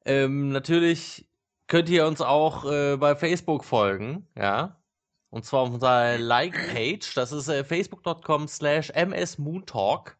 ähm, 0.06 0.50
natürlich 0.50 1.30
könnt 1.68 1.90
ihr 1.90 2.06
uns 2.06 2.22
auch 2.22 2.66
äh, 2.66 2.98
bei 2.98 3.16
Facebook 3.16 3.64
folgen, 3.64 4.28
ja. 4.38 4.82
Und 5.30 5.44
zwar 5.44 5.62
auf 5.62 5.70
unserer 5.72 6.18
Like-Page. 6.18 7.14
Das 7.16 7.32
ist 7.32 7.50
äh, 7.50 7.64
facebook.com 7.64 8.48
slash 8.48 8.92
msmoontalk. 8.94 10.18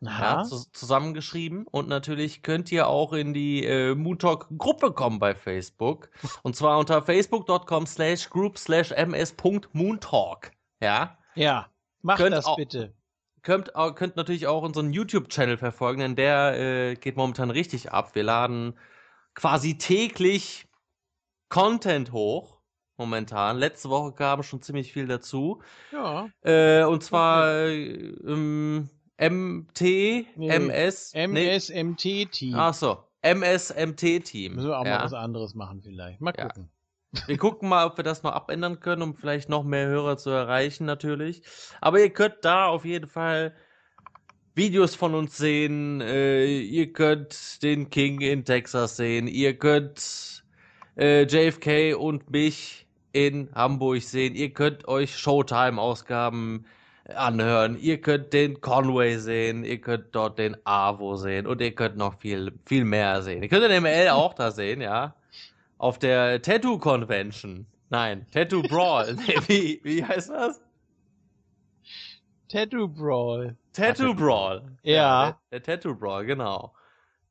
Ja, 0.00 0.42
zu, 0.44 0.70
zusammengeschrieben. 0.70 1.66
Und 1.66 1.88
natürlich 1.88 2.42
könnt 2.42 2.70
ihr 2.70 2.86
auch 2.88 3.14
in 3.14 3.32
die 3.32 3.64
äh, 3.64 3.94
Moontalk-Gruppe 3.94 4.92
kommen 4.92 5.18
bei 5.18 5.34
Facebook. 5.34 6.10
Und 6.42 6.54
zwar 6.56 6.78
unter 6.78 7.02
facebook.com 7.02 7.86
slash 7.86 8.28
group 8.28 8.58
slash 8.58 8.92
ms.moontalk. 8.92 10.52
Ja. 10.80 11.16
Ja, 11.34 11.70
mach 12.02 12.18
Könnt 12.18 12.34
das 12.34 12.54
bitte. 12.54 12.94
Könnt, 13.44 13.72
könnt 13.94 14.16
natürlich 14.16 14.46
auch 14.46 14.62
unseren 14.62 14.92
YouTube-Channel 14.92 15.58
verfolgen, 15.58 16.00
denn 16.00 16.16
der 16.16 16.58
äh, 16.58 16.94
geht 16.94 17.16
momentan 17.16 17.50
richtig 17.50 17.92
ab. 17.92 18.14
Wir 18.14 18.22
laden 18.22 18.72
quasi 19.34 19.76
täglich 19.76 20.66
Content 21.50 22.10
hoch. 22.12 22.60
Momentan. 22.96 23.58
Letzte 23.58 23.90
Woche 23.90 24.12
kam 24.12 24.42
schon 24.42 24.62
ziemlich 24.62 24.92
viel 24.92 25.06
dazu. 25.06 25.60
Ja. 25.92 26.28
Äh, 26.42 26.84
und 26.84 27.02
zwar 27.02 27.66
äh, 27.66 27.92
ähm, 28.24 28.88
MT, 29.18 29.80
Nee, 29.80 30.26
MS, 30.36 31.12
nee, 31.14 31.56
MSMT-Team. 31.56 32.54
ach 32.54 32.72
so, 32.74 33.04
MSMT-Team. 33.22 34.54
Müssen 34.54 34.68
wir 34.68 34.78
auch 34.78 34.84
ja. 34.84 34.98
mal 34.98 35.04
was 35.04 35.12
anderes 35.12 35.54
machen 35.54 35.82
vielleicht. 35.82 36.20
Mal 36.20 36.32
gucken. 36.32 36.70
Wir 37.26 37.38
gucken 37.38 37.68
mal, 37.68 37.86
ob 37.86 37.96
wir 37.96 38.04
das 38.04 38.22
noch 38.22 38.32
abändern 38.32 38.80
können, 38.80 39.02
um 39.02 39.14
vielleicht 39.14 39.48
noch 39.48 39.64
mehr 39.64 39.86
Hörer 39.86 40.16
zu 40.16 40.30
erreichen, 40.30 40.84
natürlich. 40.84 41.42
Aber 41.80 42.00
ihr 42.00 42.10
könnt 42.10 42.36
da 42.42 42.66
auf 42.66 42.84
jeden 42.84 43.08
Fall 43.08 43.54
Videos 44.54 44.94
von 44.94 45.14
uns 45.14 45.36
sehen. 45.36 46.00
Äh, 46.00 46.46
ihr 46.46 46.92
könnt 46.92 47.62
den 47.62 47.90
King 47.90 48.20
in 48.20 48.44
Texas 48.44 48.96
sehen. 48.96 49.26
Ihr 49.26 49.58
könnt 49.58 50.44
äh, 50.96 51.24
JFK 51.24 51.94
und 51.96 52.30
mich 52.30 52.86
in 53.12 53.50
Hamburg 53.54 54.02
sehen. 54.02 54.34
Ihr 54.34 54.52
könnt 54.52 54.86
euch 54.88 55.16
Showtime-Ausgaben 55.16 56.66
anhören. 57.14 57.76
Ihr 57.78 58.00
könnt 58.00 58.32
den 58.32 58.60
Conway 58.60 59.18
sehen. 59.18 59.64
Ihr 59.64 59.80
könnt 59.80 60.14
dort 60.14 60.38
den 60.38 60.56
Avo 60.64 61.16
sehen. 61.16 61.46
Und 61.46 61.60
ihr 61.60 61.74
könnt 61.74 61.96
noch 61.96 62.18
viel, 62.20 62.52
viel 62.64 62.84
mehr 62.84 63.22
sehen. 63.22 63.42
Ihr 63.42 63.48
könnt 63.48 63.64
den 63.64 63.82
ML 63.82 64.10
auch 64.10 64.34
da 64.34 64.50
sehen, 64.50 64.80
ja 64.80 65.14
auf 65.84 65.98
der 65.98 66.40
Tattoo 66.40 66.78
Convention. 66.78 67.66
Nein, 67.90 68.24
Tattoo 68.32 68.62
Brawl. 68.62 69.14
Nee, 69.26 69.36
wie, 69.48 69.80
wie 69.84 70.02
heißt 70.02 70.30
das? 70.30 70.58
Tattoo 72.48 72.88
Brawl. 72.88 73.54
Tattoo 73.74 74.14
Brawl. 74.14 74.62
Ja. 74.82 75.38
der, 75.50 75.60
der 75.60 75.62
Tattoo 75.62 75.94
Brawl, 75.94 76.24
genau. 76.24 76.72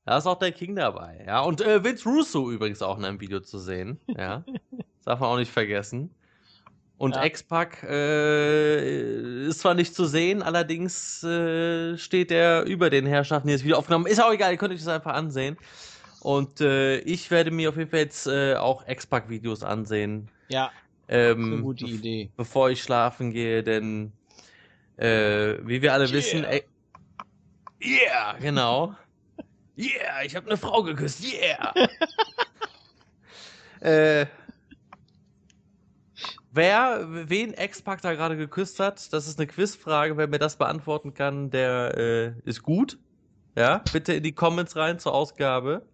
Da 0.05 0.19
ist 0.19 0.27
auch 0.27 0.37
der 0.37 0.51
King 0.51 0.75
dabei. 0.75 1.23
Ja, 1.25 1.41
und 1.41 1.61
äh, 1.61 1.83
Vince 1.83 2.07
Russo 2.07 2.51
übrigens 2.51 2.83
auch 2.83 2.99
in 2.99 3.05
einem 3.05 3.19
Video 3.19 3.39
zu 3.39 3.57
sehen. 3.57 3.99
Ja, 4.07 4.43
das 4.71 4.85
darf 5.05 5.19
man 5.19 5.29
auch 5.29 5.37
nicht 5.37 5.51
vergessen. 5.51 6.13
Und 6.99 7.15
Ja. 7.15 7.23
X-Pac 7.23 7.81
äh, 7.89 9.47
ist 9.47 9.61
zwar 9.61 9.73
nicht 9.73 9.95
zu 9.95 10.05
sehen, 10.05 10.43
allerdings 10.43 11.23
äh, 11.23 11.97
steht 11.97 12.29
er 12.31 12.65
über 12.65 12.91
den 12.91 13.07
Herrschaften, 13.07 13.47
die 13.47 13.53
das 13.55 13.63
Video 13.63 13.77
aufgenommen. 13.77 14.05
Ist 14.05 14.21
auch 14.21 14.31
egal, 14.31 14.51
ihr 14.51 14.57
könnt 14.59 14.73
euch 14.73 14.79
das 14.79 14.89
einfach 14.89 15.13
ansehen. 15.15 15.57
Und 16.23 16.61
äh, 16.61 16.99
ich 16.99 17.31
werde 17.31 17.51
mir 17.51 17.69
auf 17.69 17.77
jeden 17.77 17.89
Fall 17.89 17.99
jetzt 17.99 18.27
äh, 18.27 18.55
auch 18.55 18.87
X-Pac-Videos 18.87 19.63
ansehen. 19.63 20.29
Ja, 20.47 20.73
ist 21.35 21.51
eine 21.51 21.59
Ähm, 21.59 21.61
gute 21.61 21.85
Idee. 21.85 22.33
bevor 22.37 22.69
ich 22.71 22.83
schlafen 22.83 23.31
gehe, 23.31 23.63
denn 23.63 24.13
äh, 24.97 25.57
wie 25.67 25.81
wir 25.81 25.93
alle 25.93 26.11
Yeah. 26.11 26.13
wissen, 26.13 26.43
ey, 26.45 26.63
yeah, 27.81 28.37
genau. 28.39 28.95
Yeah, 29.77 30.23
ich 30.23 30.35
habe 30.35 30.47
eine 30.47 30.57
Frau 30.57 30.83
geküsst. 30.83 31.23
Yeah. 31.23 31.73
äh, 33.81 34.25
wer 36.51 37.05
wen 37.29 37.53
X-Pac 37.53 38.01
da 38.01 38.13
gerade 38.13 38.37
geküsst 38.37 38.79
hat, 38.79 39.11
das 39.13 39.27
ist 39.27 39.39
eine 39.39 39.47
Quizfrage. 39.47 40.17
Wer 40.17 40.27
mir 40.27 40.39
das 40.39 40.57
beantworten 40.57 41.13
kann, 41.13 41.49
der 41.49 41.97
äh, 41.97 42.49
ist 42.49 42.63
gut. 42.63 42.99
Ja, 43.57 43.79
bitte 43.93 44.13
in 44.13 44.23
die 44.23 44.33
Comments 44.35 44.75
rein 44.77 44.99
zur 44.99 45.13
Ausgabe. 45.15 45.89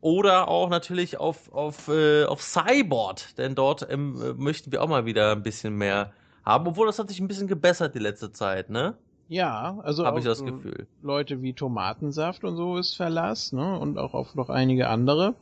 Oder 0.00 0.48
auch 0.48 0.68
natürlich 0.68 1.18
auf, 1.18 1.52
auf, 1.52 1.88
äh, 1.88 2.24
auf 2.24 2.42
Cyborg, 2.42 3.34
denn 3.36 3.54
dort 3.54 3.86
ähm, 3.90 4.20
äh, 4.22 4.32
möchten 4.34 4.70
wir 4.72 4.82
auch 4.82 4.88
mal 4.88 5.06
wieder 5.06 5.32
ein 5.32 5.42
bisschen 5.42 5.76
mehr 5.76 6.12
haben. 6.44 6.66
Obwohl 6.66 6.86
das 6.86 6.98
hat 6.98 7.08
sich 7.08 7.20
ein 7.20 7.28
bisschen 7.28 7.48
gebessert 7.48 7.94
die 7.94 8.00
letzte 8.00 8.32
Zeit, 8.32 8.70
ne? 8.70 8.94
Ja, 9.28 9.78
also 9.82 10.06
Habe 10.06 10.20
ich 10.20 10.24
das 10.24 10.44
Gefühl. 10.44 10.86
Leute 11.02 11.42
wie 11.42 11.52
Tomatensaft 11.52 12.44
und 12.44 12.56
so 12.56 12.76
ist 12.76 12.94
Verlass, 12.94 13.52
ne? 13.52 13.78
Und 13.78 13.98
auch 13.98 14.14
auf 14.14 14.34
noch 14.36 14.50
einige 14.50 14.88
andere. 14.88 15.34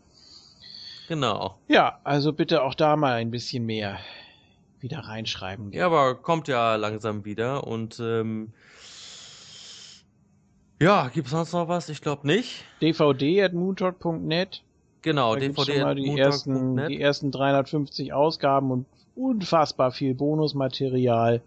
Genau. 1.08 1.58
Ja, 1.68 1.99
also 2.05 2.33
bitte 2.33 2.62
auch 2.62 2.74
da 2.74 2.97
mal 2.97 3.15
ein 3.15 3.31
bisschen 3.31 3.66
mehr 3.66 3.99
wieder 4.81 5.00
reinschreiben. 5.00 5.73
Ja, 5.73 5.86
aber 5.86 6.15
kommt 6.15 6.49
ja 6.49 6.76
langsam 6.76 7.24
wieder 7.24 7.66
und 7.66 8.00
ähm, 8.00 8.52
ja, 10.84 11.08
gibt's 11.08 11.30
sonst 11.30 11.52
noch 11.54 11.66
was? 11.66 11.88
Ich 11.88 12.02
glaube 12.02 12.26
nicht. 12.26 12.62
DVD 12.82 13.44
at 13.44 13.54
moontalk.net. 13.54 14.62
Genau, 15.00 15.34
Da 15.34 15.40
DVD 15.40 15.82
mal 15.82 15.94
die 15.94 16.18
ersten, 16.18 16.76
die 16.88 17.00
ersten 17.00 17.30
350 17.30 18.12
Ausgaben 18.12 18.70
und 18.70 18.86
unfassbar 19.16 19.92
viel 19.92 20.14
Bonusmaterial. 20.14 21.40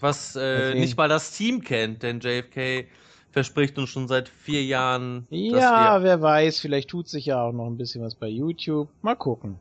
was 0.00 0.36
äh, 0.36 0.74
nicht 0.74 0.96
mal 0.96 1.08
das 1.08 1.36
Team 1.36 1.60
kennt, 1.62 2.04
denn 2.04 2.20
JFK 2.20 2.86
verspricht 3.32 3.78
uns 3.78 3.90
schon 3.90 4.06
seit 4.06 4.28
vier 4.28 4.64
Jahren, 4.64 5.26
Ja, 5.30 6.02
wer 6.02 6.22
weiß, 6.22 6.60
vielleicht 6.60 6.90
tut 6.90 7.08
sich 7.08 7.26
ja 7.26 7.42
auch 7.42 7.52
noch 7.52 7.66
ein 7.66 7.76
bisschen 7.76 8.02
was 8.02 8.14
bei 8.14 8.28
YouTube. 8.28 8.88
Mal 9.02 9.16
gucken. 9.16 9.58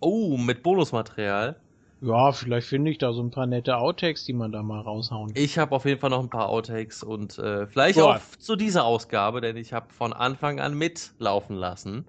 oh 0.00 0.36
mit 0.36 0.62
Bonusmaterial. 0.62 1.56
Ja, 2.06 2.32
vielleicht 2.32 2.68
finde 2.68 2.90
ich 2.90 2.98
da 2.98 3.12
so 3.12 3.22
ein 3.22 3.30
paar 3.30 3.46
nette 3.46 3.76
Outtakes, 3.78 4.24
die 4.24 4.32
man 4.32 4.52
da 4.52 4.62
mal 4.62 4.80
raushauen. 4.80 5.32
Ich 5.34 5.58
habe 5.58 5.74
auf 5.74 5.84
jeden 5.84 6.00
Fall 6.00 6.10
noch 6.10 6.22
ein 6.22 6.30
paar 6.30 6.48
Outtakes 6.48 7.02
und 7.02 7.36
äh, 7.38 7.66
vielleicht 7.66 7.98
Gut. 7.98 8.04
auch 8.04 8.20
zu 8.38 8.56
dieser 8.56 8.84
Ausgabe, 8.84 9.40
denn 9.40 9.56
ich 9.56 9.72
habe 9.72 9.92
von 9.92 10.12
Anfang 10.12 10.60
an 10.60 10.74
mitlaufen 10.74 11.56
lassen. 11.56 12.06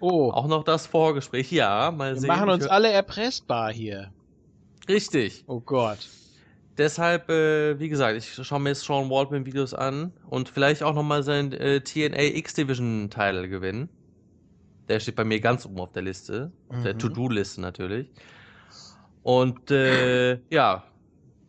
Oh, 0.00 0.32
Auch 0.32 0.48
noch 0.48 0.64
das 0.64 0.86
Vorgespräch, 0.86 1.52
ja, 1.52 1.92
mal 1.92 2.14
wir 2.14 2.20
sehen. 2.20 2.28
machen 2.28 2.50
uns 2.50 2.66
alle 2.66 2.90
erpressbar 2.90 3.72
hier. 3.72 4.12
Richtig. 4.88 5.44
Oh 5.46 5.60
Gott. 5.60 6.08
Deshalb, 6.78 7.28
äh, 7.28 7.78
wie 7.78 7.88
gesagt, 7.88 8.16
ich 8.16 8.34
schaue 8.46 8.60
mir 8.60 8.70
jetzt 8.70 8.84
Sean 8.84 9.10
Waldman 9.10 9.44
Videos 9.46 9.74
an 9.74 10.12
und 10.24 10.48
vielleicht 10.48 10.82
auch 10.82 10.94
nochmal 10.94 11.22
seinen 11.22 11.52
äh, 11.52 11.82
TNA 11.82 12.36
X-Division 12.38 13.10
Title 13.10 13.48
gewinnen. 13.48 13.90
Der 14.88 15.00
steht 15.00 15.16
bei 15.16 15.24
mir 15.24 15.40
ganz 15.40 15.66
oben 15.66 15.80
auf 15.80 15.92
der 15.92 16.02
Liste, 16.02 16.52
auf 16.68 16.82
der 16.82 16.94
Mhm. 16.94 16.98
To-Do-Liste 16.98 17.60
natürlich. 17.60 18.10
Und 19.22 19.70
äh, 19.70 20.40
ja, 20.50 20.84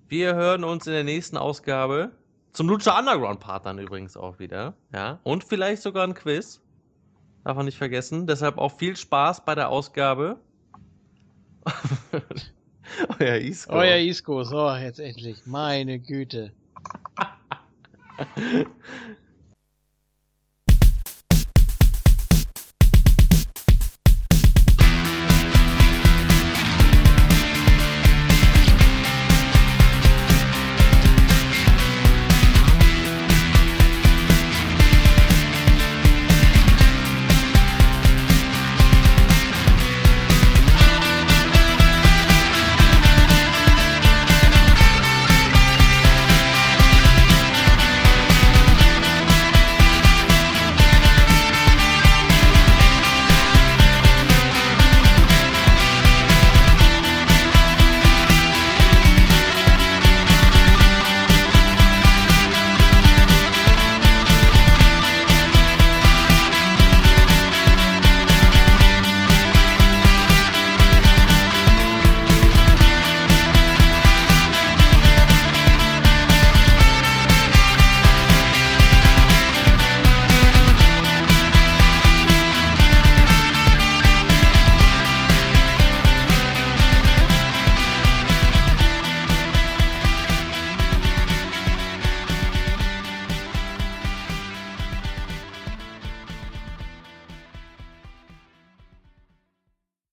wir 0.08 0.36
hören 0.36 0.64
uns 0.64 0.86
in 0.88 0.94
der 0.94 1.04
nächsten 1.04 1.38
Ausgabe 1.38 2.12
zum 2.52 2.70
Lucha 2.70 2.98
Underground 2.98 3.40
Part 3.40 3.66
dann 3.66 3.80
übrigens 3.80 4.16
auch 4.16 4.38
wieder, 4.38 4.76
ja, 4.94 5.20
und 5.24 5.44
vielleicht 5.44 5.82
sogar 5.82 6.04
ein 6.06 6.14
Quiz. 6.14 6.62
Darf 7.44 7.58
man 7.58 7.66
nicht 7.66 7.78
vergessen. 7.78 8.26
Deshalb 8.26 8.58
auch 8.58 8.72
viel 8.72 8.96
Spaß 8.96 9.44
bei 9.44 9.54
der 9.54 9.68
Ausgabe. 9.70 10.38
Euer 13.20 13.36
Isco. 13.36 13.74
Euer 13.74 13.98
Isco, 13.98 14.44
so, 14.44 14.72
jetzt 14.76 15.00
endlich. 15.00 15.46
Meine 15.46 16.00
Güte. 16.00 16.54